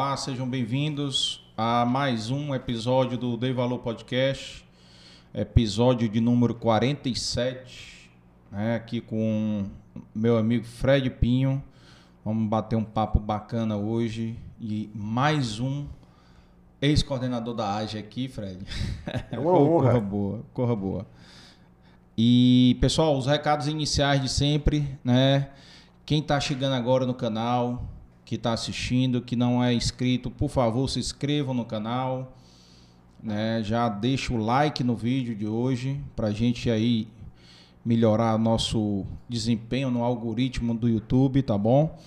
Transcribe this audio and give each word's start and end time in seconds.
Olá, 0.00 0.16
sejam 0.16 0.48
bem-vindos 0.48 1.44
a 1.56 1.84
mais 1.84 2.30
um 2.30 2.54
episódio 2.54 3.18
do 3.18 3.36
Dei 3.36 3.52
Valor 3.52 3.80
Podcast, 3.80 4.64
episódio 5.34 6.08
de 6.08 6.20
número 6.20 6.54
47, 6.54 8.08
né, 8.48 8.76
aqui 8.76 9.00
com 9.00 9.66
meu 10.14 10.38
amigo 10.38 10.64
Fred 10.64 11.10
Pinho. 11.10 11.60
Vamos 12.24 12.48
bater 12.48 12.76
um 12.76 12.84
papo 12.84 13.18
bacana 13.18 13.76
hoje 13.76 14.38
e 14.60 14.88
mais 14.94 15.58
um 15.58 15.84
ex-coordenador 16.80 17.54
da 17.54 17.74
AGE 17.74 17.98
aqui, 17.98 18.28
Fred. 18.28 18.64
É 19.32 19.36
uma 19.36 19.50
honra. 19.50 19.88
Corra 19.88 20.00
boa, 20.00 20.44
corra 20.54 20.76
boa. 20.76 21.06
E, 22.16 22.78
pessoal, 22.80 23.18
os 23.18 23.26
recados 23.26 23.66
iniciais 23.66 24.22
de 24.22 24.28
sempre, 24.28 24.96
né? 25.02 25.50
Quem 26.06 26.20
está 26.20 26.38
chegando 26.38 26.74
agora 26.74 27.04
no 27.04 27.14
canal, 27.14 27.97
que 28.28 28.34
está 28.34 28.52
assistindo, 28.52 29.22
que 29.22 29.34
não 29.34 29.64
é 29.64 29.72
inscrito, 29.72 30.30
por 30.30 30.50
favor, 30.50 30.86
se 30.86 30.98
inscrevam 30.98 31.54
no 31.54 31.64
canal. 31.64 32.36
Né? 33.22 33.62
Já 33.64 33.88
deixa 33.88 34.34
o 34.34 34.36
like 34.36 34.84
no 34.84 34.94
vídeo 34.94 35.34
de 35.34 35.46
hoje 35.46 35.98
para 36.14 36.26
a 36.26 36.30
gente 36.30 36.68
aí 36.68 37.08
melhorar 37.82 38.38
nosso 38.38 39.06
desempenho 39.26 39.90
no 39.90 40.04
algoritmo 40.04 40.74
do 40.74 40.90
YouTube, 40.90 41.40
tá 41.40 41.56
bom? 41.56 41.98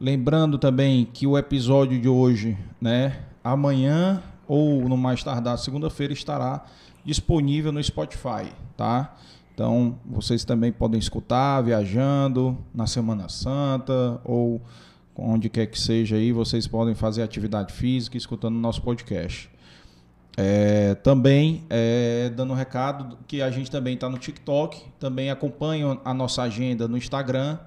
Lembrando 0.00 0.58
também 0.58 1.04
que 1.04 1.28
o 1.28 1.38
episódio 1.38 2.00
de 2.00 2.08
hoje, 2.08 2.58
né, 2.80 3.20
amanhã 3.44 4.20
ou 4.48 4.88
no 4.88 4.96
mais 4.96 5.22
tardar 5.22 5.56
segunda-feira 5.58 6.12
estará 6.12 6.64
disponível 7.04 7.70
no 7.70 7.80
Spotify, 7.80 8.52
tá? 8.76 9.14
Então, 9.54 9.96
vocês 10.04 10.44
também 10.44 10.72
podem 10.72 10.98
escutar 10.98 11.62
viajando 11.62 12.58
na 12.74 12.88
Semana 12.88 13.28
Santa 13.28 14.20
ou 14.24 14.60
onde 15.18 15.48
quer 15.48 15.66
que 15.66 15.78
seja 15.78 16.16
aí, 16.16 16.32
vocês 16.32 16.66
podem 16.66 16.94
fazer 16.94 17.22
atividade 17.22 17.72
física 17.72 18.16
escutando 18.16 18.54
o 18.54 18.60
nosso 18.60 18.80
podcast. 18.82 19.50
É, 20.36 20.94
também 20.94 21.64
é, 21.68 22.30
dando 22.30 22.52
um 22.52 22.56
recado 22.56 23.18
que 23.26 23.42
a 23.42 23.50
gente 23.50 23.68
também 23.68 23.94
está 23.94 24.08
no 24.08 24.16
TikTok, 24.16 24.80
também 25.00 25.30
acompanha 25.30 25.98
a 26.04 26.14
nossa 26.14 26.42
agenda 26.42 26.86
no 26.86 26.96
Instagram. 26.96 27.58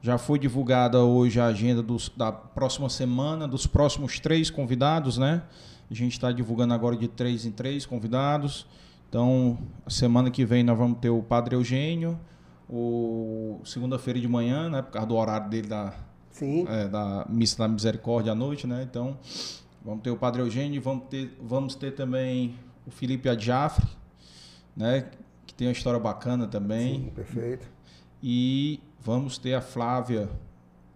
Já 0.00 0.16
foi 0.18 0.38
divulgada 0.38 1.00
hoje 1.00 1.40
a 1.40 1.46
agenda 1.46 1.82
dos, 1.82 2.08
da 2.16 2.30
próxima 2.30 2.88
semana, 2.88 3.48
dos 3.48 3.66
próximos 3.66 4.20
três 4.20 4.50
convidados, 4.50 5.18
né? 5.18 5.42
A 5.90 5.94
gente 5.94 6.12
está 6.12 6.30
divulgando 6.30 6.72
agora 6.72 6.96
de 6.96 7.08
três 7.08 7.44
em 7.44 7.50
três 7.50 7.84
convidados. 7.84 8.66
Então, 9.08 9.58
semana 9.88 10.30
que 10.30 10.44
vem 10.44 10.62
nós 10.62 10.78
vamos 10.78 10.98
ter 10.98 11.10
o 11.10 11.22
Padre 11.22 11.56
Eugênio, 11.56 12.18
o 12.68 13.60
segunda-feira 13.64 14.20
de 14.20 14.28
manhã, 14.28 14.70
né? 14.70 14.80
Por 14.80 14.92
causa 14.92 15.08
do 15.08 15.16
horário 15.16 15.50
dele 15.50 15.68
da, 15.68 15.92
Sim. 16.32 16.64
é, 16.68 16.88
da 16.88 17.26
Missa 17.28 17.58
da 17.58 17.68
Misericórdia 17.68 18.32
à 18.32 18.34
noite, 18.34 18.66
né? 18.66 18.82
Então, 18.88 19.16
vamos 19.84 20.02
ter 20.02 20.10
o 20.10 20.16
Padre 20.16 20.42
Eugênio, 20.42 20.80
vamos 20.82 21.04
ter, 21.08 21.36
vamos 21.40 21.74
ter 21.74 21.92
também 21.92 22.56
o 22.86 22.90
Felipe 22.90 23.28
Adjafre, 23.28 23.86
né? 24.76 25.08
Que 25.46 25.54
tem 25.54 25.66
uma 25.68 25.72
história 25.72 26.00
bacana 26.00 26.46
também. 26.46 27.04
Sim, 27.04 27.10
perfeito. 27.10 27.68
E 28.22 28.80
vamos 29.00 29.36
ter 29.38 29.54
a 29.54 29.60
Flávia, 29.60 30.28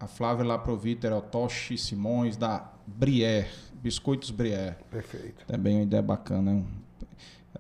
a 0.00 0.06
Flávia 0.06 0.44
Laprovita 0.44 1.06
Erotoshi 1.06 1.76
Simões, 1.76 2.36
da 2.36 2.72
Brière, 2.86 3.48
Biscoitos 3.82 4.30
Brière. 4.30 4.76
Perfeito. 4.90 5.44
Também 5.46 5.76
uma 5.76 5.82
ideia 5.82 6.02
bacana. 6.02 6.64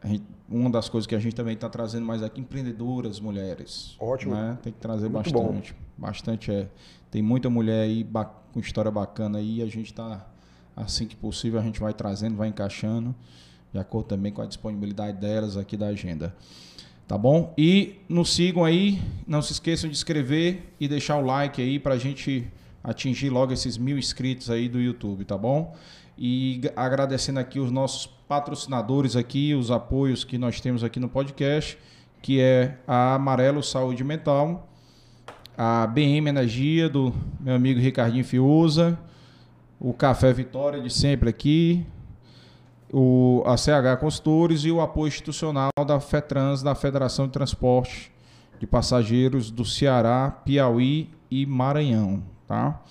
A 0.00 0.06
gente- 0.06 0.24
uma 0.48 0.70
das 0.70 0.88
coisas 0.88 1.06
que 1.06 1.14
a 1.14 1.18
gente 1.18 1.34
também 1.34 1.54
está 1.54 1.68
trazendo 1.68 2.06
mais 2.06 2.22
aqui, 2.22 2.40
empreendedoras, 2.40 3.18
mulheres. 3.18 3.96
Ótimo. 3.98 4.34
né? 4.34 4.56
Tem 4.62 4.72
que 4.72 4.78
trazer 4.78 5.08
Muito 5.08 5.32
bastante. 5.32 5.74
Bastante 5.98 6.52
é. 6.52 6.68
Tem 7.10 7.22
muita 7.22 7.48
mulher 7.48 7.82
aí 7.82 8.06
com 8.52 8.60
história 8.60 8.90
bacana 8.90 9.38
aí. 9.38 9.62
A 9.62 9.66
gente 9.66 9.86
está, 9.86 10.26
assim 10.74 11.06
que 11.06 11.16
possível, 11.16 11.60
a 11.60 11.62
gente 11.62 11.80
vai 11.80 11.92
trazendo, 11.92 12.36
vai 12.36 12.48
encaixando, 12.48 13.14
de 13.72 13.78
acordo 13.78 14.08
também 14.08 14.32
com 14.32 14.42
a 14.42 14.46
disponibilidade 14.46 15.18
delas 15.18 15.56
aqui 15.56 15.76
da 15.76 15.86
agenda. 15.86 16.34
Tá 17.06 17.16
bom? 17.16 17.54
E 17.56 18.00
nos 18.08 18.34
sigam 18.34 18.64
aí, 18.64 19.00
não 19.26 19.40
se 19.40 19.52
esqueçam 19.52 19.88
de 19.88 19.94
inscrever 19.94 20.72
e 20.80 20.88
deixar 20.88 21.18
o 21.18 21.24
like 21.24 21.62
aí 21.62 21.78
pra 21.78 21.96
gente 21.96 22.50
atingir 22.82 23.30
logo 23.30 23.52
esses 23.52 23.78
mil 23.78 23.96
inscritos 23.96 24.50
aí 24.50 24.68
do 24.68 24.80
YouTube, 24.80 25.24
tá 25.24 25.38
bom? 25.38 25.76
E 26.18 26.60
agradecendo 26.74 27.38
aqui 27.38 27.60
os 27.60 27.70
nossos 27.70 28.06
patrocinadores 28.06 29.14
aqui, 29.14 29.54
os 29.54 29.70
apoios 29.70 30.24
que 30.24 30.36
nós 30.36 30.60
temos 30.60 30.82
aqui 30.82 30.98
no 30.98 31.08
podcast, 31.08 31.78
que 32.22 32.40
é 32.40 32.78
a 32.86 33.14
Amarelo 33.14 33.62
Saúde 33.62 34.02
Mental, 34.02 34.68
a 35.56 35.86
BM 35.86 36.28
Energia 36.28 36.88
do 36.88 37.14
meu 37.40 37.54
amigo 37.54 37.80
Ricardinho 37.80 38.24
Fiuza, 38.24 38.98
o 39.80 39.94
Café 39.94 40.32
Vitória 40.32 40.80
de 40.80 40.92
sempre 40.92 41.30
aqui, 41.30 41.86
o, 42.92 43.42
a 43.46 43.56
CH 43.56 43.98
Consultores 43.98 44.64
e 44.64 44.70
o 44.70 44.80
apoio 44.80 45.08
institucional 45.08 45.70
da 45.86 45.98
FETRANS, 45.98 46.62
da 46.62 46.74
Federação 46.74 47.26
de 47.26 47.32
Transporte 47.32 48.12
de 48.58 48.66
Passageiros 48.66 49.50
do 49.50 49.64
Ceará, 49.64 50.30
Piauí 50.30 51.10
e 51.30 51.46
Maranhão, 51.46 52.22
tá? 52.46 52.82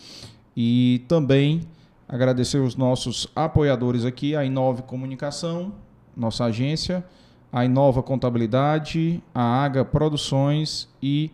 E 0.57 1.03
também 1.07 1.61
agradecer 2.07 2.59
os 2.59 2.75
nossos 2.75 3.27
apoiadores 3.35 4.05
aqui, 4.05 4.35
a 4.35 4.43
Inove 4.43 4.83
Comunicação, 4.83 5.73
nossa 6.15 6.45
agência, 6.45 7.05
a 7.51 7.63
Inova 7.63 8.03
Contabilidade, 8.03 9.23
a 9.33 9.63
Aga 9.63 9.85
Produções 9.85 10.87
e 11.01 11.31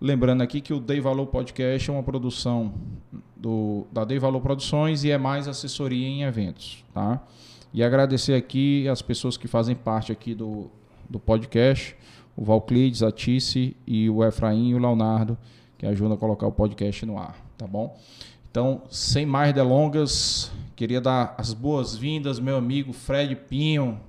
lembrando 0.00 0.42
aqui 0.42 0.60
que 0.60 0.72
o 0.72 0.80
Dei 0.80 1.00
Valor 1.00 1.26
Podcast 1.26 1.90
é 1.90 1.92
uma 1.92 2.02
produção 2.02 2.72
do, 3.36 3.86
da 3.92 4.04
Dei 4.04 4.18
Valor 4.18 4.40
Produções 4.40 5.04
e 5.04 5.10
é 5.10 5.18
mais 5.18 5.46
assessoria 5.46 6.06
em 6.06 6.22
eventos, 6.22 6.84
tá? 6.94 7.22
E 7.72 7.82
agradecer 7.82 8.34
aqui 8.34 8.88
as 8.88 9.02
pessoas 9.02 9.36
que 9.36 9.46
fazem 9.46 9.76
parte 9.76 10.10
aqui 10.10 10.34
do, 10.34 10.70
do 11.08 11.20
podcast, 11.20 11.96
o 12.36 12.44
Valclides, 12.44 13.02
a 13.02 13.12
Tice 13.12 13.76
e 13.86 14.08
o 14.08 14.24
Efraim 14.24 14.70
e 14.70 14.74
o 14.74 14.78
Leonardo, 14.78 15.36
que 15.78 15.86
ajudam 15.86 16.14
a 16.14 16.18
colocar 16.18 16.46
o 16.46 16.52
podcast 16.52 17.04
no 17.06 17.18
ar, 17.18 17.36
tá 17.56 17.66
bom? 17.66 17.96
Então, 18.50 18.82
sem 18.90 19.24
mais 19.24 19.54
delongas, 19.54 20.50
queria 20.74 21.00
dar 21.00 21.34
as 21.38 21.54
boas-vindas, 21.54 22.40
meu 22.40 22.56
amigo 22.56 22.92
Fred 22.92 23.36
Pinho. 23.36 24.00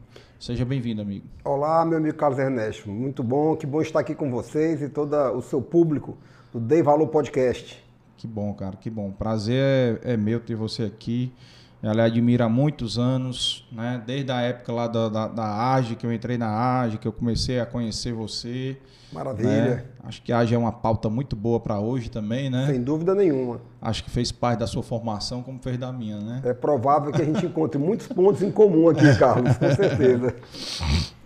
Seja 0.42 0.66
bem-vindo, 0.66 1.04
amigo. 1.04 1.28
Olá, 1.46 1.86
meu 1.86 2.00
amigo 2.00 2.18
Carlos 2.18 2.40
Ernesto. 2.40 2.90
Muito 2.90 3.22
bom, 3.22 3.56
que 3.56 3.68
bom 3.68 3.80
estar 3.80 4.00
aqui 4.00 4.16
com 4.16 4.32
vocês 4.32 4.82
e 4.82 4.90
todo 4.90 5.16
o 5.38 5.42
seu 5.44 5.62
público 5.62 6.18
do 6.52 6.60
Dei 6.60 6.82
Valor 6.82 7.06
Podcast. 7.10 7.80
Que 8.18 8.26
bom, 8.26 8.52
cara, 8.56 8.76
que 8.76 8.90
bom. 8.90 9.12
Prazer 9.12 10.02
é, 10.04 10.14
é 10.14 10.18
meu 10.18 10.40
ter 10.40 10.56
você 10.56 10.82
aqui. 10.82 11.32
Ela 11.84 12.04
admira 12.04 12.46
há 12.46 12.50
muitos 12.50 13.00
anos, 13.00 13.68
né? 13.72 14.02
Desde 14.06 14.32
a 14.32 14.40
época 14.42 14.72
lá 14.72 14.88
da, 14.88 15.10
da, 15.10 15.28
da 15.28 15.74
AGE, 15.74 15.96
que 15.96 16.06
eu 16.06 16.14
entrei 16.14 16.38
na 16.38 16.82
AGE, 16.82 17.00
que 17.00 17.08
eu 17.08 17.12
comecei 17.12 17.60
a 17.60 17.66
conhecer 17.66 18.14
você. 18.14 18.78
Maravilha. 19.12 19.50
né? 19.50 19.86
Acho 20.04 20.22
que 20.22 20.32
a 20.32 20.38
AGE 20.40 20.54
é 20.54 20.58
uma 20.58 20.72
pauta 20.72 21.10
muito 21.10 21.36
boa 21.36 21.60
para 21.60 21.80
hoje 21.80 22.10
também, 22.10 22.52
né? 22.52 22.68
Sem 22.68 22.84
dúvida 22.84 23.16
nenhuma. 23.16 23.60
Acho 23.82 24.04
que 24.04 24.12
fez 24.12 24.32
parte 24.32 24.60
da 24.60 24.68
sua 24.68 24.84
formação, 24.84 25.42
como 25.42 25.60
fez 25.60 25.76
da 25.78 25.92
minha, 25.92 26.20
né? 26.20 26.42
É 26.46 26.54
provável 26.54 27.12
que 27.12 27.22
a 27.22 27.26
gente 27.26 27.46
encontre 27.48 27.80
muitos 27.80 28.08
pontos 28.08 28.44
em 28.44 28.52
comum 28.52 28.88
aqui, 28.88 29.14
Carlos, 29.18 29.58
com 29.58 29.76
certeza. 29.76 30.36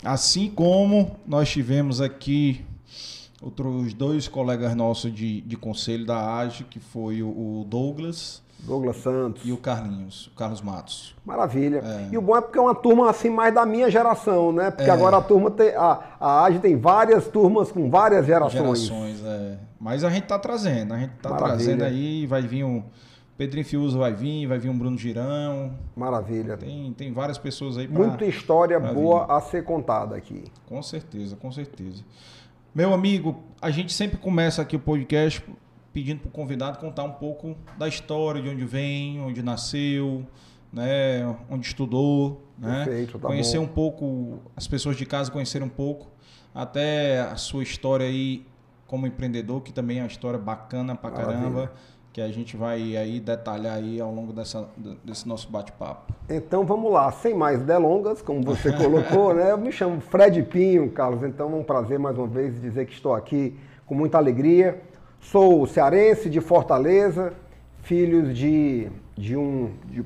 Assim 0.04 0.50
como 0.50 1.18
nós 1.28 1.50
tivemos 1.50 2.00
aqui 2.00 2.66
outros 3.42 3.94
dois 3.94 4.30
colegas 4.30 4.74
nossos 4.74 5.14
de, 5.14 5.42
de 5.42 5.58
conselho 5.58 6.06
da 6.06 6.38
AGE, 6.38 6.64
que 6.64 6.80
foi 6.80 7.22
o, 7.22 7.28
o 7.28 7.66
Douglas 7.68 8.45
Douglas 8.60 8.98
Santos. 8.98 9.44
e 9.46 9.52
o 9.52 9.58
Carlinhos, 9.58 10.28
o 10.28 10.32
Carlos 10.32 10.62
Matos. 10.62 11.16
Maravilha. 11.26 11.84
E 12.12 12.18
o 12.18 12.22
bom 12.22 12.36
é 12.36 12.42
porque 12.42 12.58
é 12.58 12.62
uma 12.62 12.76
turma 12.76 13.10
assim 13.10 13.30
mais 13.30 13.54
da 13.54 13.66
minha 13.66 13.90
geração, 13.92 14.52
né? 14.52 14.72
Porque 14.72 14.90
agora 14.90 15.18
a 15.18 15.22
turma 15.22 15.52
tem. 15.52 15.76
A, 15.76 16.00
a 16.20 16.44
AGE 16.46 16.60
tem 16.60 16.76
várias 16.78 17.28
turmas 17.28 17.72
com 17.72 17.90
várias 17.90 18.26
gerações. 18.26 18.82
Gerações, 18.82 19.24
é. 19.24 19.58
Mas 19.80 20.04
a 20.04 20.10
gente 20.10 20.26
tá 20.26 20.40
trazendo, 20.40 20.94
a 20.94 20.98
gente 20.98 21.12
tá 21.22 21.30
Maravilha. 21.30 21.58
trazendo 21.58 21.84
aí, 21.84 22.26
vai 22.26 22.42
vir 22.42 22.64
um 22.64 22.84
Pedrinho 23.38 23.66
Fiuza 23.66 23.98
vai 23.98 24.14
vir, 24.14 24.48
vai 24.48 24.58
vir 24.58 24.70
um 24.70 24.78
Bruno 24.78 24.98
Girão. 24.98 25.74
Maravilha. 25.96 26.56
Tem, 26.56 26.94
tem 26.94 27.12
várias 27.12 27.38
pessoas 27.38 27.78
aí 27.78 27.88
para 27.88 27.98
Muita 27.98 28.26
história 28.26 28.80
pra 28.80 28.94
boa 28.94 29.26
a 29.26 29.42
ser 29.42 29.64
contada 29.64 30.16
aqui. 30.16 30.46
Com 30.66 30.82
certeza, 30.82 31.36
com 31.36 31.52
certeza. 31.52 32.02
Meu 32.74 32.94
amigo, 32.94 33.44
a 33.62 33.70
gente 33.70 33.92
sempre 33.92 34.18
começa 34.18 34.62
aqui 34.62 34.78
o 34.78 34.80
podcast 34.80 35.44
pedindo 35.96 36.20
para 36.20 36.28
o 36.28 36.32
convidado 36.32 36.78
contar 36.78 37.06
um 37.06 37.14
pouco 37.14 37.56
da 37.78 37.88
história, 37.88 38.42
de 38.42 38.50
onde 38.50 38.66
vem, 38.66 39.22
onde 39.22 39.42
nasceu, 39.42 40.28
né, 40.72 41.34
onde 41.50 41.68
estudou, 41.68 42.44
né? 42.60 42.84
Perfeito, 42.84 43.18
tá 43.18 43.26
conhecer 43.30 43.58
bom. 43.58 43.64
um 43.64 43.68
pouco, 43.68 44.40
as 44.58 44.68
pessoas 44.68 44.98
de 44.98 45.06
casa 45.06 45.32
conhecerem 45.32 45.66
um 45.66 45.72
pouco, 45.72 46.08
até 46.54 47.22
a 47.22 47.38
sua 47.38 47.64
história 47.64 48.06
aí 48.06 48.46
como 48.86 49.08
empreendedor, 49.08 49.62
que 49.62 49.72
também 49.72 50.00
é 50.00 50.02
uma 50.02 50.08
história 50.08 50.38
bacana 50.38 50.96
pra 50.96 51.10
Maravilha. 51.10 51.38
caramba, 51.38 51.72
que 52.12 52.20
a 52.20 52.30
gente 52.30 52.58
vai 52.58 52.98
aí 52.98 53.22
detalhar 53.22 53.78
aí 53.78 54.02
ao 54.02 54.14
longo 54.14 54.34
dessa, 54.34 54.68
desse 55.02 55.26
nosso 55.26 55.50
bate-papo. 55.50 56.14
Então 56.30 56.66
vamos 56.66 56.92
lá, 56.92 57.10
sem 57.10 57.34
mais 57.34 57.62
delongas, 57.62 58.22
como 58.22 58.42
você 58.42 58.70
colocou, 58.74 59.34
né? 59.34 59.52
Eu 59.52 59.58
me 59.58 59.72
chamo 59.72 60.02
Fred 60.02 60.44
Pinho, 60.44 60.92
Carlos, 60.92 61.24
então 61.24 61.54
é 61.54 61.56
um 61.56 61.64
prazer 61.64 61.98
mais 61.98 62.18
uma 62.18 62.28
vez 62.28 62.60
dizer 62.60 62.86
que 62.86 62.92
estou 62.92 63.16
aqui 63.16 63.58
com 63.86 63.96
muita 63.96 64.18
alegria. 64.18 64.82
Sou 65.32 65.66
cearense 65.66 66.30
de 66.30 66.40
Fortaleza, 66.40 67.34
filhos 67.82 68.38
de, 68.38 68.88
de 69.18 69.36
um 69.36 69.72
de 69.88 70.06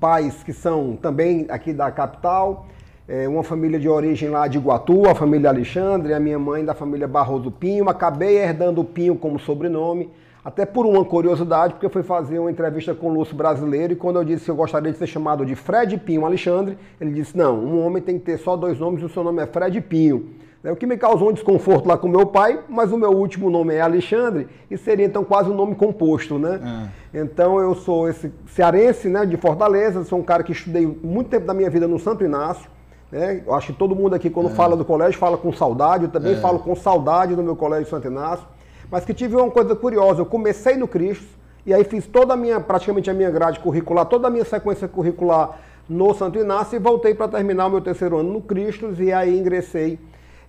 pais 0.00 0.42
que 0.42 0.54
são 0.54 0.96
também 0.96 1.44
aqui 1.50 1.70
da 1.70 1.90
capital, 1.90 2.66
é, 3.06 3.28
uma 3.28 3.44
família 3.44 3.78
de 3.78 3.90
origem 3.90 4.30
lá 4.30 4.48
de 4.48 4.56
Iguatu, 4.56 5.06
a 5.06 5.14
família 5.14 5.50
Alexandre, 5.50 6.14
a 6.14 6.18
minha 6.18 6.38
mãe 6.38 6.64
da 6.64 6.72
família 6.72 7.06
Barroso 7.06 7.50
Pinho. 7.50 7.90
Acabei 7.90 8.38
herdando 8.38 8.80
o 8.80 8.84
Pinho 8.84 9.16
como 9.16 9.38
sobrenome, 9.38 10.10
até 10.44 10.66
por 10.66 10.84
uma 10.84 11.04
curiosidade, 11.04 11.72
porque 11.72 11.86
eu 11.86 11.90
fui 11.90 12.02
fazer 12.02 12.38
uma 12.38 12.50
entrevista 12.50 12.94
com 12.94 13.08
o 13.08 13.14
Lúcio 13.14 13.34
Brasileiro 13.34 13.94
e 13.94 13.96
quando 13.96 14.16
eu 14.16 14.24
disse 14.24 14.44
que 14.44 14.50
eu 14.50 14.56
gostaria 14.56 14.92
de 14.92 14.98
ser 14.98 15.06
chamado 15.06 15.46
de 15.46 15.54
Fred 15.54 15.96
Pinho 15.96 16.26
Alexandre, 16.26 16.76
ele 17.00 17.12
disse: 17.12 17.36
não, 17.36 17.58
um 17.58 17.84
homem 17.84 18.02
tem 18.02 18.18
que 18.18 18.26
ter 18.26 18.38
só 18.38 18.54
dois 18.54 18.78
nomes 18.78 19.00
e 19.00 19.06
o 19.06 19.08
seu 19.08 19.24
nome 19.24 19.42
é 19.42 19.46
Fred 19.46 19.80
Pinho. 19.80 20.28
É 20.62 20.72
o 20.72 20.76
que 20.76 20.86
me 20.86 20.96
causou 20.96 21.28
um 21.28 21.32
desconforto 21.32 21.86
lá 21.86 21.98
com 21.98 22.08
meu 22.08 22.24
pai, 22.24 22.60
mas 22.70 22.90
o 22.90 22.96
meu 22.96 23.10
último 23.10 23.50
nome 23.50 23.74
é 23.74 23.82
Alexandre 23.82 24.48
e 24.70 24.78
seria 24.78 25.04
então 25.04 25.22
quase 25.22 25.50
um 25.50 25.54
nome 25.54 25.74
composto, 25.74 26.38
né? 26.38 26.58
Ah. 26.62 26.88
Então 27.12 27.60
eu 27.60 27.74
sou 27.74 28.08
esse 28.08 28.32
cearense, 28.46 29.08
né, 29.08 29.26
de 29.26 29.36
Fortaleza, 29.36 30.04
sou 30.04 30.18
um 30.18 30.22
cara 30.22 30.42
que 30.42 30.52
estudei 30.52 30.86
muito 30.86 31.28
tempo 31.28 31.46
da 31.46 31.52
minha 31.52 31.68
vida 31.68 31.86
no 31.86 31.98
Santo 31.98 32.24
Inácio. 32.24 32.70
Né? 33.12 33.42
Eu 33.46 33.54
acho 33.54 33.72
que 33.74 33.78
todo 33.78 33.94
mundo 33.94 34.14
aqui, 34.14 34.30
quando 34.30 34.48
é. 34.48 34.54
fala 34.54 34.74
do 34.74 34.86
colégio, 34.86 35.18
fala 35.18 35.36
com 35.36 35.52
saudade. 35.52 36.04
Eu 36.04 36.10
também 36.10 36.32
é. 36.32 36.36
falo 36.36 36.58
com 36.58 36.74
saudade 36.74 37.36
do 37.36 37.42
meu 37.42 37.54
colégio 37.54 37.88
Santo 37.88 38.08
Inácio. 38.08 38.46
Mas 38.90 39.04
que 39.04 39.14
tive 39.14 39.36
uma 39.36 39.50
coisa 39.50 39.74
curiosa. 39.74 40.20
Eu 40.20 40.26
comecei 40.26 40.76
no 40.76 40.86
Cristo 40.86 41.26
e 41.66 41.72
aí 41.72 41.84
fiz 41.84 42.06
toda 42.06 42.34
a 42.34 42.36
minha, 42.36 42.60
praticamente 42.60 43.10
a 43.10 43.14
minha 43.14 43.30
grade 43.30 43.60
curricular, 43.60 44.06
toda 44.06 44.28
a 44.28 44.30
minha 44.30 44.44
sequência 44.44 44.86
curricular 44.86 45.58
no 45.88 46.14
Santo 46.14 46.38
Inácio 46.38 46.76
e 46.76 46.78
voltei 46.78 47.14
para 47.14 47.28
terminar 47.28 47.66
o 47.66 47.70
meu 47.70 47.80
terceiro 47.80 48.18
ano 48.18 48.32
no 48.32 48.40
Cristo 48.40 48.94
e 48.98 49.12
aí 49.12 49.38
ingressei 49.38 49.98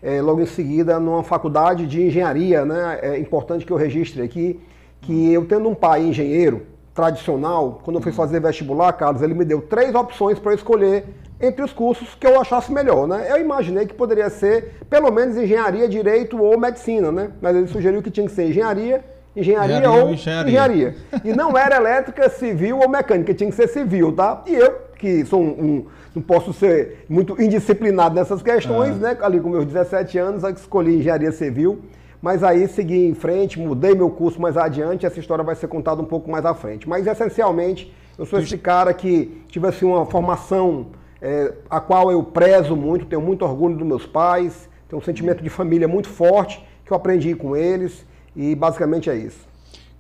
é, 0.01 0.21
logo 0.21 0.41
em 0.41 0.45
seguida 0.45 0.99
numa 0.99 1.23
faculdade 1.23 1.87
de 1.87 2.03
engenharia, 2.03 2.63
né? 2.63 2.99
É 3.01 3.19
importante 3.19 3.65
que 3.65 3.71
eu 3.71 3.77
registre 3.77 4.21
aqui 4.21 4.59
que 5.01 5.31
eu 5.31 5.45
tendo 5.45 5.69
um 5.69 5.75
pai 5.75 6.03
engenheiro 6.03 6.63
tradicional, 6.93 7.79
quando 7.83 7.97
eu 7.97 8.01
fui 8.01 8.11
fazer 8.11 8.39
vestibular, 8.39 8.93
Carlos, 8.93 9.21
ele 9.21 9.33
me 9.33 9.43
deu 9.43 9.61
três 9.61 9.93
opções 9.93 10.39
para 10.39 10.53
escolher 10.53 11.05
entre 11.39 11.63
os 11.63 11.73
cursos 11.73 12.15
que 12.15 12.25
eu 12.25 12.39
achasse 12.39 12.71
melhor, 12.71 13.07
né? 13.07 13.27
Eu 13.29 13.39
imaginei 13.39 13.85
que 13.85 13.93
poderia 13.93 14.29
ser 14.29 14.79
pelo 14.89 15.11
menos 15.11 15.37
engenharia, 15.37 15.87
direito 15.87 16.41
ou 16.41 16.57
medicina, 16.57 17.11
né? 17.11 17.31
Mas 17.41 17.55
ele 17.55 17.67
sugeriu 17.67 18.01
que 18.01 18.09
tinha 18.09 18.25
que 18.25 18.33
ser 18.33 18.49
engenharia, 18.49 19.03
engenharia, 19.35 19.77
engenharia 19.77 19.91
ou 19.91 20.09
engenharia. 20.11 20.49
engenharia. 20.49 20.95
E 21.23 21.33
não 21.33 21.55
era 21.57 21.75
elétrica, 21.75 22.29
civil 22.29 22.79
ou 22.79 22.87
mecânica, 22.87 23.33
tinha 23.33 23.49
que 23.49 23.55
ser 23.55 23.67
civil, 23.67 24.13
tá? 24.13 24.43
E 24.47 24.55
eu, 24.55 24.73
que 24.97 25.25
sou 25.25 25.41
um, 25.41 25.49
um 25.49 25.85
não 26.15 26.21
posso 26.21 26.53
ser 26.53 27.05
muito 27.09 27.39
indisciplinado 27.41 28.15
nessas 28.15 28.41
questões, 28.41 28.95
é. 28.95 28.99
né? 29.13 29.17
Ali 29.21 29.41
com 29.41 29.49
meus 29.49 29.65
17 29.65 30.17
anos, 30.17 30.43
eu 30.43 30.49
escolhi 30.51 30.99
engenharia 30.99 31.31
civil, 31.33 31.81
mas 32.21 32.41
aí 32.41 32.67
segui 32.69 33.05
em 33.05 33.13
frente, 33.13 33.59
mudei 33.59 33.93
meu 33.93 34.09
curso 34.09 34.41
mais 34.41 34.55
adiante, 34.55 35.05
essa 35.05 35.19
história 35.19 35.43
vai 35.43 35.55
ser 35.55 35.67
contada 35.67 36.01
um 36.01 36.05
pouco 36.05 36.31
mais 36.31 36.45
à 36.45 36.53
frente. 36.53 36.88
Mas 36.88 37.05
essencialmente, 37.05 37.93
eu 38.17 38.25
sou 38.25 38.39
esse 38.39 38.57
cara 38.57 38.93
que 38.93 39.43
tive 39.49 39.67
assim, 39.67 39.85
uma 39.85 40.05
formação 40.05 40.88
é, 41.21 41.53
a 41.69 41.79
qual 41.79 42.12
eu 42.12 42.23
prezo 42.23 42.75
muito, 42.75 43.06
tenho 43.06 43.21
muito 43.21 43.44
orgulho 43.44 43.75
dos 43.75 43.88
meus 43.88 44.06
pais, 44.06 44.69
tenho 44.88 45.01
um 45.01 45.06
sentimento 45.06 45.44
de 45.44 45.50
família 45.50 45.88
muito 45.88 46.09
forte 46.09 46.65
que 46.85 46.91
eu 46.91 46.97
aprendi 46.97 47.33
com 47.33 47.56
eles 47.56 48.06
e 48.35 48.56
basicamente 48.56 49.09
é 49.09 49.15
isso. 49.15 49.47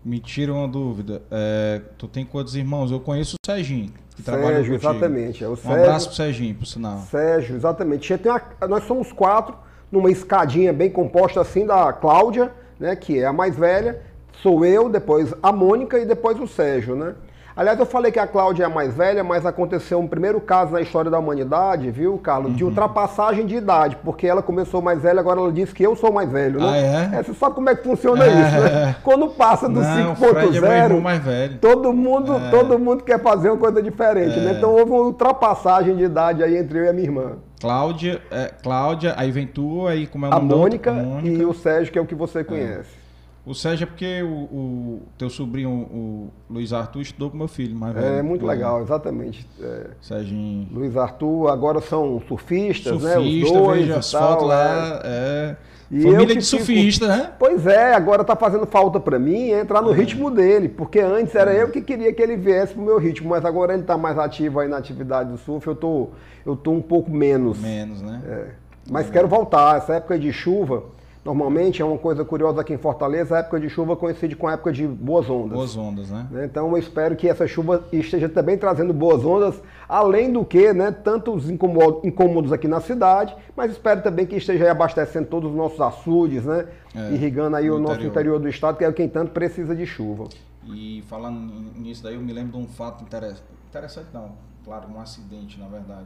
Me 0.03 0.19
tira 0.19 0.53
uma 0.53 0.67
dúvida, 0.67 1.23
é, 1.31 1.81
tu 1.97 2.07
tem 2.07 2.23
quantos 2.23 2.55
irmãos? 2.55 2.91
Eu 2.91 2.99
conheço 2.99 3.35
o 3.35 3.45
Serginho 3.45 3.91
que 4.15 4.23
Sérgio, 4.23 4.75
exatamente. 4.75 5.43
É 5.43 5.47
o 5.47 5.51
um 5.51 5.55
Sérgio, 5.55 5.83
abraço 5.83 6.07
pro 6.07 6.15
Serginho, 6.15 6.55
por 6.55 6.65
sinal. 6.65 6.99
Sérgio, 6.99 7.55
exatamente. 7.55 8.13
Uma, 8.13 8.67
nós 8.67 8.83
somos 8.85 9.11
quatro, 9.11 9.55
numa 9.91 10.09
escadinha 10.09 10.71
bem 10.71 10.89
composta 10.89 11.41
assim 11.41 11.65
da 11.65 11.91
Cláudia, 11.91 12.51
né, 12.79 12.95
que 12.95 13.19
é 13.19 13.25
a 13.25 13.33
mais 13.33 13.55
velha, 13.55 14.01
sou 14.41 14.65
eu, 14.65 14.89
depois 14.89 15.33
a 15.43 15.51
Mônica 15.51 15.99
e 15.99 16.05
depois 16.05 16.39
o 16.39 16.47
Sérgio, 16.47 16.95
né? 16.95 17.15
Aliás, 17.55 17.79
eu 17.79 17.85
falei 17.85 18.11
que 18.11 18.19
a 18.19 18.27
Cláudia 18.27 18.63
é 18.63 18.65
a 18.65 18.69
mais 18.69 18.93
velha, 18.93 19.23
mas 19.23 19.45
aconteceu 19.45 19.97
um 19.97 20.07
primeiro 20.07 20.41
caso 20.41 20.73
na 20.73 20.81
história 20.81 21.09
da 21.09 21.17
humanidade, 21.17 21.89
viu, 21.89 22.17
Carlos? 22.17 22.53
De 22.53 22.65
uhum. 22.65 22.69
ultrapassagem 22.69 23.45
de 23.45 23.55
idade, 23.55 23.95
porque 24.03 24.27
ela 24.27 24.41
começou 24.41 24.81
mais 24.81 25.01
velha, 25.01 25.21
agora 25.21 25.39
ela 25.39 25.53
disse 25.53 25.73
que 25.73 25.81
eu 25.81 25.95
sou 25.95 26.11
mais 26.11 26.29
velho, 26.29 26.59
né? 26.59 26.67
Ah, 26.69 26.77
é? 27.15 27.19
é 27.19 27.23
você 27.23 27.33
sabe 27.33 27.55
como 27.55 27.69
é 27.69 27.75
que 27.75 27.81
funciona 27.81 28.25
é, 28.25 28.27
isso, 28.27 28.59
né? 28.59 28.95
Quando 29.01 29.29
passa 29.29 29.69
do 29.69 29.79
5.0, 29.79 31.29
é 31.29 31.47
todo 31.61 31.93
mundo, 31.93 32.33
é. 32.35 32.49
todo 32.49 32.77
mundo 32.77 33.05
quer 33.05 33.21
fazer 33.21 33.49
uma 33.49 33.57
coisa 33.57 33.81
diferente, 33.81 34.37
né? 34.37 34.51
É. 34.51 34.57
Então 34.57 34.71
houve 34.71 34.91
uma 34.91 35.03
ultrapassagem 35.03 35.95
de 35.95 36.03
idade 36.03 36.43
aí 36.43 36.57
entre 36.57 36.79
eu 36.79 36.83
e 36.83 36.89
a 36.89 36.93
minha 36.93 37.05
irmã. 37.05 37.37
Cláudia, 37.61 38.21
é, 38.29 38.51
Cláudia, 38.61 39.13
aí 39.15 39.31
vem 39.31 39.47
tu, 39.47 39.87
aí 39.87 40.07
como 40.07 40.25
é 40.25 40.27
o 40.27 40.31
nome 40.31 40.53
a 40.53 40.57
Mônica, 40.57 40.91
a 40.91 40.93
Mônica 40.93 41.41
e 41.41 41.45
o 41.45 41.53
Sérgio, 41.53 41.93
que 41.93 41.97
é 41.97 42.01
o 42.01 42.05
que 42.05 42.15
você 42.15 42.43
conhece. 42.43 43.04
O 43.45 43.53
Sérgio 43.53 43.83
é 43.83 43.85
porque 43.85 44.23
o, 44.23 44.27
o, 44.27 45.01
teu 45.17 45.29
sobrinho, 45.29 45.69
o 45.69 46.29
Luiz 46.49 46.73
Arthur, 46.73 47.01
estudou 47.01 47.29
com 47.29 47.37
meu 47.37 47.47
filho, 47.47 47.75
mas 47.75 47.95
É 47.95 48.23
muito 48.23 48.43
legal, 48.43 48.81
exatamente. 48.81 49.47
É, 49.61 49.87
Serginho. 50.01 50.67
Luiz 50.71 50.97
Arthur, 50.97 51.49
agora 51.49 51.79
são 51.79 52.19
surfistas, 52.27 52.99
Surfista, 52.99 53.19
né? 53.19 53.43
Os 53.43 53.51
dois 53.51 53.81
vejo 53.81 53.99
as 53.99 54.11
fotos 54.11 54.47
lá, 54.47 55.01
é. 55.03 55.55
é. 55.61 55.75
E 55.91 56.01
Família 56.01 56.35
de 56.35 56.41
surfista, 56.41 57.05
fico... 57.05 57.17
né? 57.17 57.31
Pois 57.37 57.67
é, 57.67 57.93
agora 57.93 58.23
tá 58.23 58.35
fazendo 58.35 58.65
falta 58.65 58.99
para 58.99 59.19
mim 59.19 59.51
entrar 59.51 59.83
no 59.83 59.91
é. 59.91 59.95
ritmo 59.95 60.31
dele, 60.31 60.67
porque 60.67 60.99
antes 60.99 61.35
era 61.35 61.53
é. 61.53 61.61
eu 61.61 61.69
que 61.69 61.79
queria 61.79 62.11
que 62.11 62.21
ele 62.23 62.35
viesse 62.35 62.73
pro 62.73 62.81
meu 62.81 62.97
ritmo, 62.97 63.29
mas 63.29 63.45
agora 63.45 63.75
ele 63.75 63.83
tá 63.83 63.95
mais 63.95 64.17
ativo 64.17 64.59
aí 64.59 64.67
na 64.67 64.77
atividade 64.77 65.29
do 65.29 65.37
surf, 65.37 65.67
eu 65.67 65.75
tô, 65.75 66.09
eu 66.43 66.55
tô 66.55 66.71
um 66.71 66.81
pouco 66.81 67.11
menos. 67.11 67.59
Menos, 67.59 68.01
né? 68.01 68.21
É. 68.27 68.47
Mas 68.89 69.09
quero 69.09 69.27
voltar, 69.27 69.77
essa 69.77 69.95
época 69.95 70.17
de 70.17 70.31
chuva, 70.33 70.83
Normalmente 71.25 71.81
é 71.81 71.85
uma 71.85 71.97
coisa 71.97 72.23
curiosa 72.23 72.61
aqui 72.61 72.71
em 72.71 72.77
Fortaleza, 72.77 73.35
a 73.35 73.39
época 73.39 73.59
de 73.59 73.67
chuva 73.67 73.95
coincide 73.95 74.35
com 74.35 74.47
a 74.47 74.53
época 74.53 74.71
de 74.71 74.85
boas 74.85 75.27
ondas. 75.27 75.53
Boas 75.53 75.75
ondas, 75.75 76.11
né? 76.11 76.27
né? 76.29 76.45
Então 76.45 76.69
eu 76.69 76.77
espero 76.77 77.15
que 77.15 77.27
essa 77.27 77.47
chuva 77.47 77.83
esteja 77.91 78.29
também 78.29 78.59
trazendo 78.59 78.93
boas 78.93 79.25
ondas, 79.25 79.59
além 79.89 80.31
do 80.31 80.45
que, 80.45 80.71
né, 80.71 80.91
tantos 80.91 81.49
incômodos 81.49 82.53
aqui 82.53 82.67
na 82.67 82.79
cidade, 82.79 83.35
mas 83.57 83.71
espero 83.71 84.03
também 84.03 84.27
que 84.27 84.35
esteja 84.35 84.69
abastecendo 84.69 85.27
todos 85.27 85.49
os 85.49 85.57
nossos 85.57 85.81
açudes, 85.81 86.45
né? 86.45 86.67
É, 86.93 87.13
irrigando 87.15 87.55
aí 87.55 87.71
o 87.71 87.73
interior. 87.73 87.81
nosso 87.81 88.05
interior 88.05 88.39
do 88.39 88.47
estado, 88.47 88.77
que 88.77 88.85
é 88.85 88.93
quem 88.93 89.09
tanto 89.09 89.31
precisa 89.31 89.75
de 89.75 89.87
chuva. 89.87 90.25
E 90.63 91.03
falando 91.07 91.39
nisso 91.75 92.03
daí, 92.03 92.13
eu 92.13 92.21
me 92.21 92.33
lembro 92.33 92.51
de 92.51 92.63
um 92.63 92.67
fato 92.67 93.03
interessante, 93.03 93.41
interessante 93.67 94.09
não, 94.13 94.33
claro, 94.63 94.87
um 94.93 95.01
acidente, 95.01 95.59
na 95.59 95.67
verdade. 95.67 96.05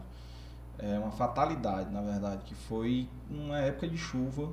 É 0.78 0.98
uma 0.98 1.12
fatalidade, 1.12 1.92
na 1.92 2.00
verdade, 2.00 2.42
que 2.46 2.56
foi 2.56 3.10
uma 3.30 3.60
época 3.60 3.86
de 3.86 3.98
chuva 3.98 4.48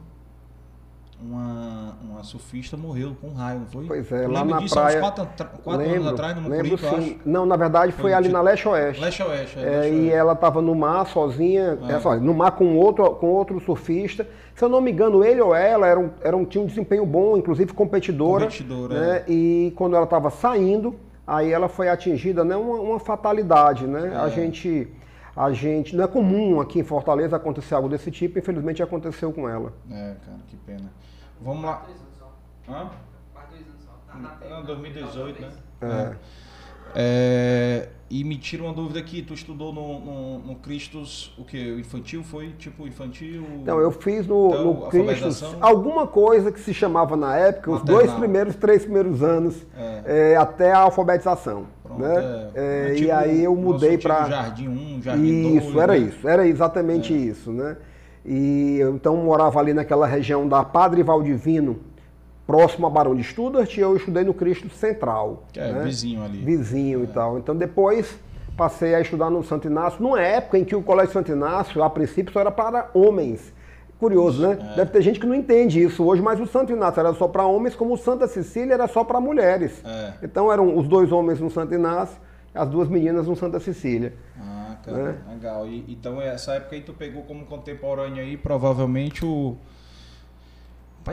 uma, 1.20 1.96
uma 2.02 2.22
surfista 2.22 2.76
morreu 2.76 3.16
com 3.20 3.28
um 3.28 3.34
raio, 3.34 3.60
não 3.60 3.66
foi? 3.66 3.86
Pois 3.86 4.12
é, 4.12 4.28
lá 4.28 4.44
na 4.44 4.58
disso, 4.58 4.74
praia. 4.74 4.96
Uns 4.96 5.00
quatro, 5.00 5.28
quatro 5.62 5.82
lembro, 5.82 6.00
anos 6.00 6.12
atrás, 6.12 6.36
no 6.36 6.48
lembro 6.48 6.78
sim. 6.78 7.18
Não, 7.24 7.46
na 7.46 7.56
verdade 7.56 7.92
foi, 7.92 8.02
foi 8.02 8.12
ali 8.12 8.28
na 8.28 8.42
leste-oeste. 8.42 9.00
Leste-oeste, 9.00 9.58
é, 9.58 9.62
é, 9.62 9.80
leste 9.80 9.94
E 9.94 10.10
ela 10.10 10.34
estava 10.34 10.60
no 10.60 10.74
mar 10.74 11.06
sozinha, 11.06 11.78
é. 11.88 12.14
É, 12.14 12.16
no 12.20 12.34
mar 12.34 12.52
com 12.52 12.76
outro, 12.76 13.10
com 13.12 13.28
outro 13.28 13.58
surfista. 13.60 14.26
Se 14.54 14.64
eu 14.64 14.68
não 14.68 14.80
me 14.80 14.92
engano, 14.92 15.24
ele 15.24 15.40
ou 15.40 15.54
ela 15.54 15.86
era 15.86 15.98
um, 15.98 16.10
era 16.22 16.36
um, 16.36 16.44
tinha 16.44 16.62
um 16.62 16.66
desempenho 16.66 17.06
bom, 17.06 17.36
inclusive 17.36 17.72
competidora. 17.72 18.44
Competidora, 18.44 19.00
né? 19.00 19.16
É. 19.18 19.24
E 19.28 19.72
quando 19.76 19.96
ela 19.96 20.04
estava 20.04 20.30
saindo, 20.30 20.96
aí 21.26 21.50
ela 21.50 21.68
foi 21.68 21.88
atingida, 21.88 22.44
né? 22.44 22.56
Uma, 22.56 22.76
uma 22.76 22.98
fatalidade, 22.98 23.86
né? 23.86 24.18
A 24.18 24.26
é. 24.26 24.30
gente 24.30 24.88
a 25.36 25.52
gente. 25.52 25.94
Não 25.94 26.04
é 26.04 26.08
comum 26.08 26.60
aqui 26.60 26.80
em 26.80 26.84
Fortaleza 26.84 27.36
acontecer 27.36 27.74
algo 27.74 27.88
desse 27.88 28.10
tipo, 28.10 28.38
infelizmente 28.38 28.82
aconteceu 28.82 29.32
com 29.32 29.48
ela. 29.48 29.72
É, 29.90 30.16
cara, 30.24 30.38
que 30.48 30.56
pena. 30.56 30.90
Vamos 31.40 31.64
lá. 31.64 31.86
Hã? 32.68 32.90
Não, 34.48 34.64
2018, 34.64 35.42
né? 35.42 35.52
É. 35.82 36.16
é. 36.94 37.88
É, 37.88 37.88
e 38.08 38.22
me 38.22 38.36
tira 38.36 38.62
uma 38.62 38.72
dúvida 38.72 39.00
aqui, 39.00 39.20
tu 39.20 39.34
estudou 39.34 39.72
no, 39.72 39.98
no, 39.98 40.38
no 40.38 40.54
Cristos, 40.56 41.34
o 41.36 41.44
que? 41.44 41.72
O 41.72 41.80
infantil 41.80 42.22
foi 42.22 42.54
tipo 42.56 42.86
infantil? 42.86 43.44
Não, 43.64 43.80
eu 43.80 43.90
fiz 43.90 44.26
no, 44.26 44.48
então, 44.48 44.64
no 44.64 44.86
Cristos 44.88 45.42
alguma 45.60 46.06
coisa 46.06 46.52
que 46.52 46.60
se 46.60 46.72
chamava 46.72 47.16
na 47.16 47.36
época, 47.36 47.72
Maternal. 47.72 48.00
os 48.00 48.06
dois 48.06 48.18
primeiros, 48.18 48.54
três 48.54 48.84
primeiros 48.84 49.22
anos, 49.22 49.66
é. 49.76 50.32
É, 50.32 50.36
até 50.36 50.70
a 50.72 50.78
alfabetização. 50.78 51.66
Pronto, 51.82 52.00
né? 52.00 52.50
É. 52.54 52.92
É, 52.92 52.98
e 52.98 53.10
aí 53.10 53.42
eu 53.42 53.56
mudei 53.56 53.98
para. 53.98 54.28
Jardim 54.28 54.68
1, 54.68 55.02
Jardim 55.02 55.56
Isso, 55.56 55.80
era 55.80 55.92
né? 55.92 55.98
isso, 55.98 56.28
era 56.28 56.46
exatamente 56.46 57.12
é. 57.12 57.16
isso, 57.16 57.50
né? 57.50 57.76
E 58.24 58.78
eu 58.78 58.94
então 58.94 59.16
morava 59.16 59.58
ali 59.58 59.72
naquela 59.72 60.06
região 60.06 60.48
da 60.48 60.64
Padre 60.64 61.02
Valdivino, 61.02 61.78
próximo 62.46 62.86
a 62.86 62.90
Barão 62.90 63.14
de 63.14 63.24
Studart, 63.24 63.76
e 63.76 63.80
eu 63.80 63.96
estudei 63.96 64.24
no 64.24 64.32
Cristo 64.32 64.68
Central. 64.70 65.44
Que 65.52 65.60
é, 65.60 65.72
né? 65.72 65.84
vizinho 65.84 66.22
ali. 66.22 66.38
Vizinho 66.38 67.00
é. 67.00 67.04
e 67.04 67.06
tal. 67.08 67.38
Então 67.38 67.56
depois 67.56 68.18
passei 68.56 68.94
a 68.94 69.00
estudar 69.00 69.28
no 69.28 69.42
Santo 69.42 69.66
Inácio, 69.66 70.02
numa 70.02 70.20
época 70.20 70.58
em 70.58 70.64
que 70.64 70.74
o 70.74 70.82
Colégio 70.82 71.12
Santo 71.12 71.30
Inácio, 71.30 71.82
a 71.82 71.90
princípio, 71.90 72.32
só 72.32 72.40
era 72.40 72.50
para 72.50 72.88
homens. 72.94 73.54
Curioso, 73.98 74.46
né? 74.46 74.58
É. 74.72 74.76
Deve 74.76 74.90
ter 74.90 75.02
gente 75.02 75.18
que 75.18 75.26
não 75.26 75.34
entende 75.34 75.82
isso 75.82 76.04
hoje, 76.04 76.20
mas 76.20 76.38
o 76.38 76.46
Santo 76.46 76.72
Inácio 76.72 77.00
era 77.00 77.14
só 77.14 77.26
para 77.26 77.46
homens, 77.46 77.74
como 77.74 77.94
o 77.94 77.96
Santa 77.96 78.28
Cecília 78.28 78.74
era 78.74 78.86
só 78.86 79.02
para 79.02 79.20
mulheres. 79.20 79.82
É. 79.84 80.12
Então 80.22 80.52
eram 80.52 80.76
os 80.76 80.86
dois 80.86 81.10
homens 81.10 81.40
no 81.40 81.50
Santo 81.50 81.74
Inácio, 81.74 82.16
as 82.54 82.68
duas 82.68 82.88
meninas 82.88 83.26
no 83.26 83.34
Santa 83.34 83.58
Cecília. 83.58 84.14
Ah 84.38 84.66
né? 84.92 85.18
Legal. 85.28 85.66
E, 85.66 85.84
então, 85.88 86.20
essa 86.20 86.54
época 86.54 86.76
aí 86.76 86.82
tu 86.82 86.92
pegou 86.92 87.22
como 87.22 87.46
contemporâneo 87.46 88.22
aí, 88.22 88.36
provavelmente 88.36 89.24
o. 89.24 89.56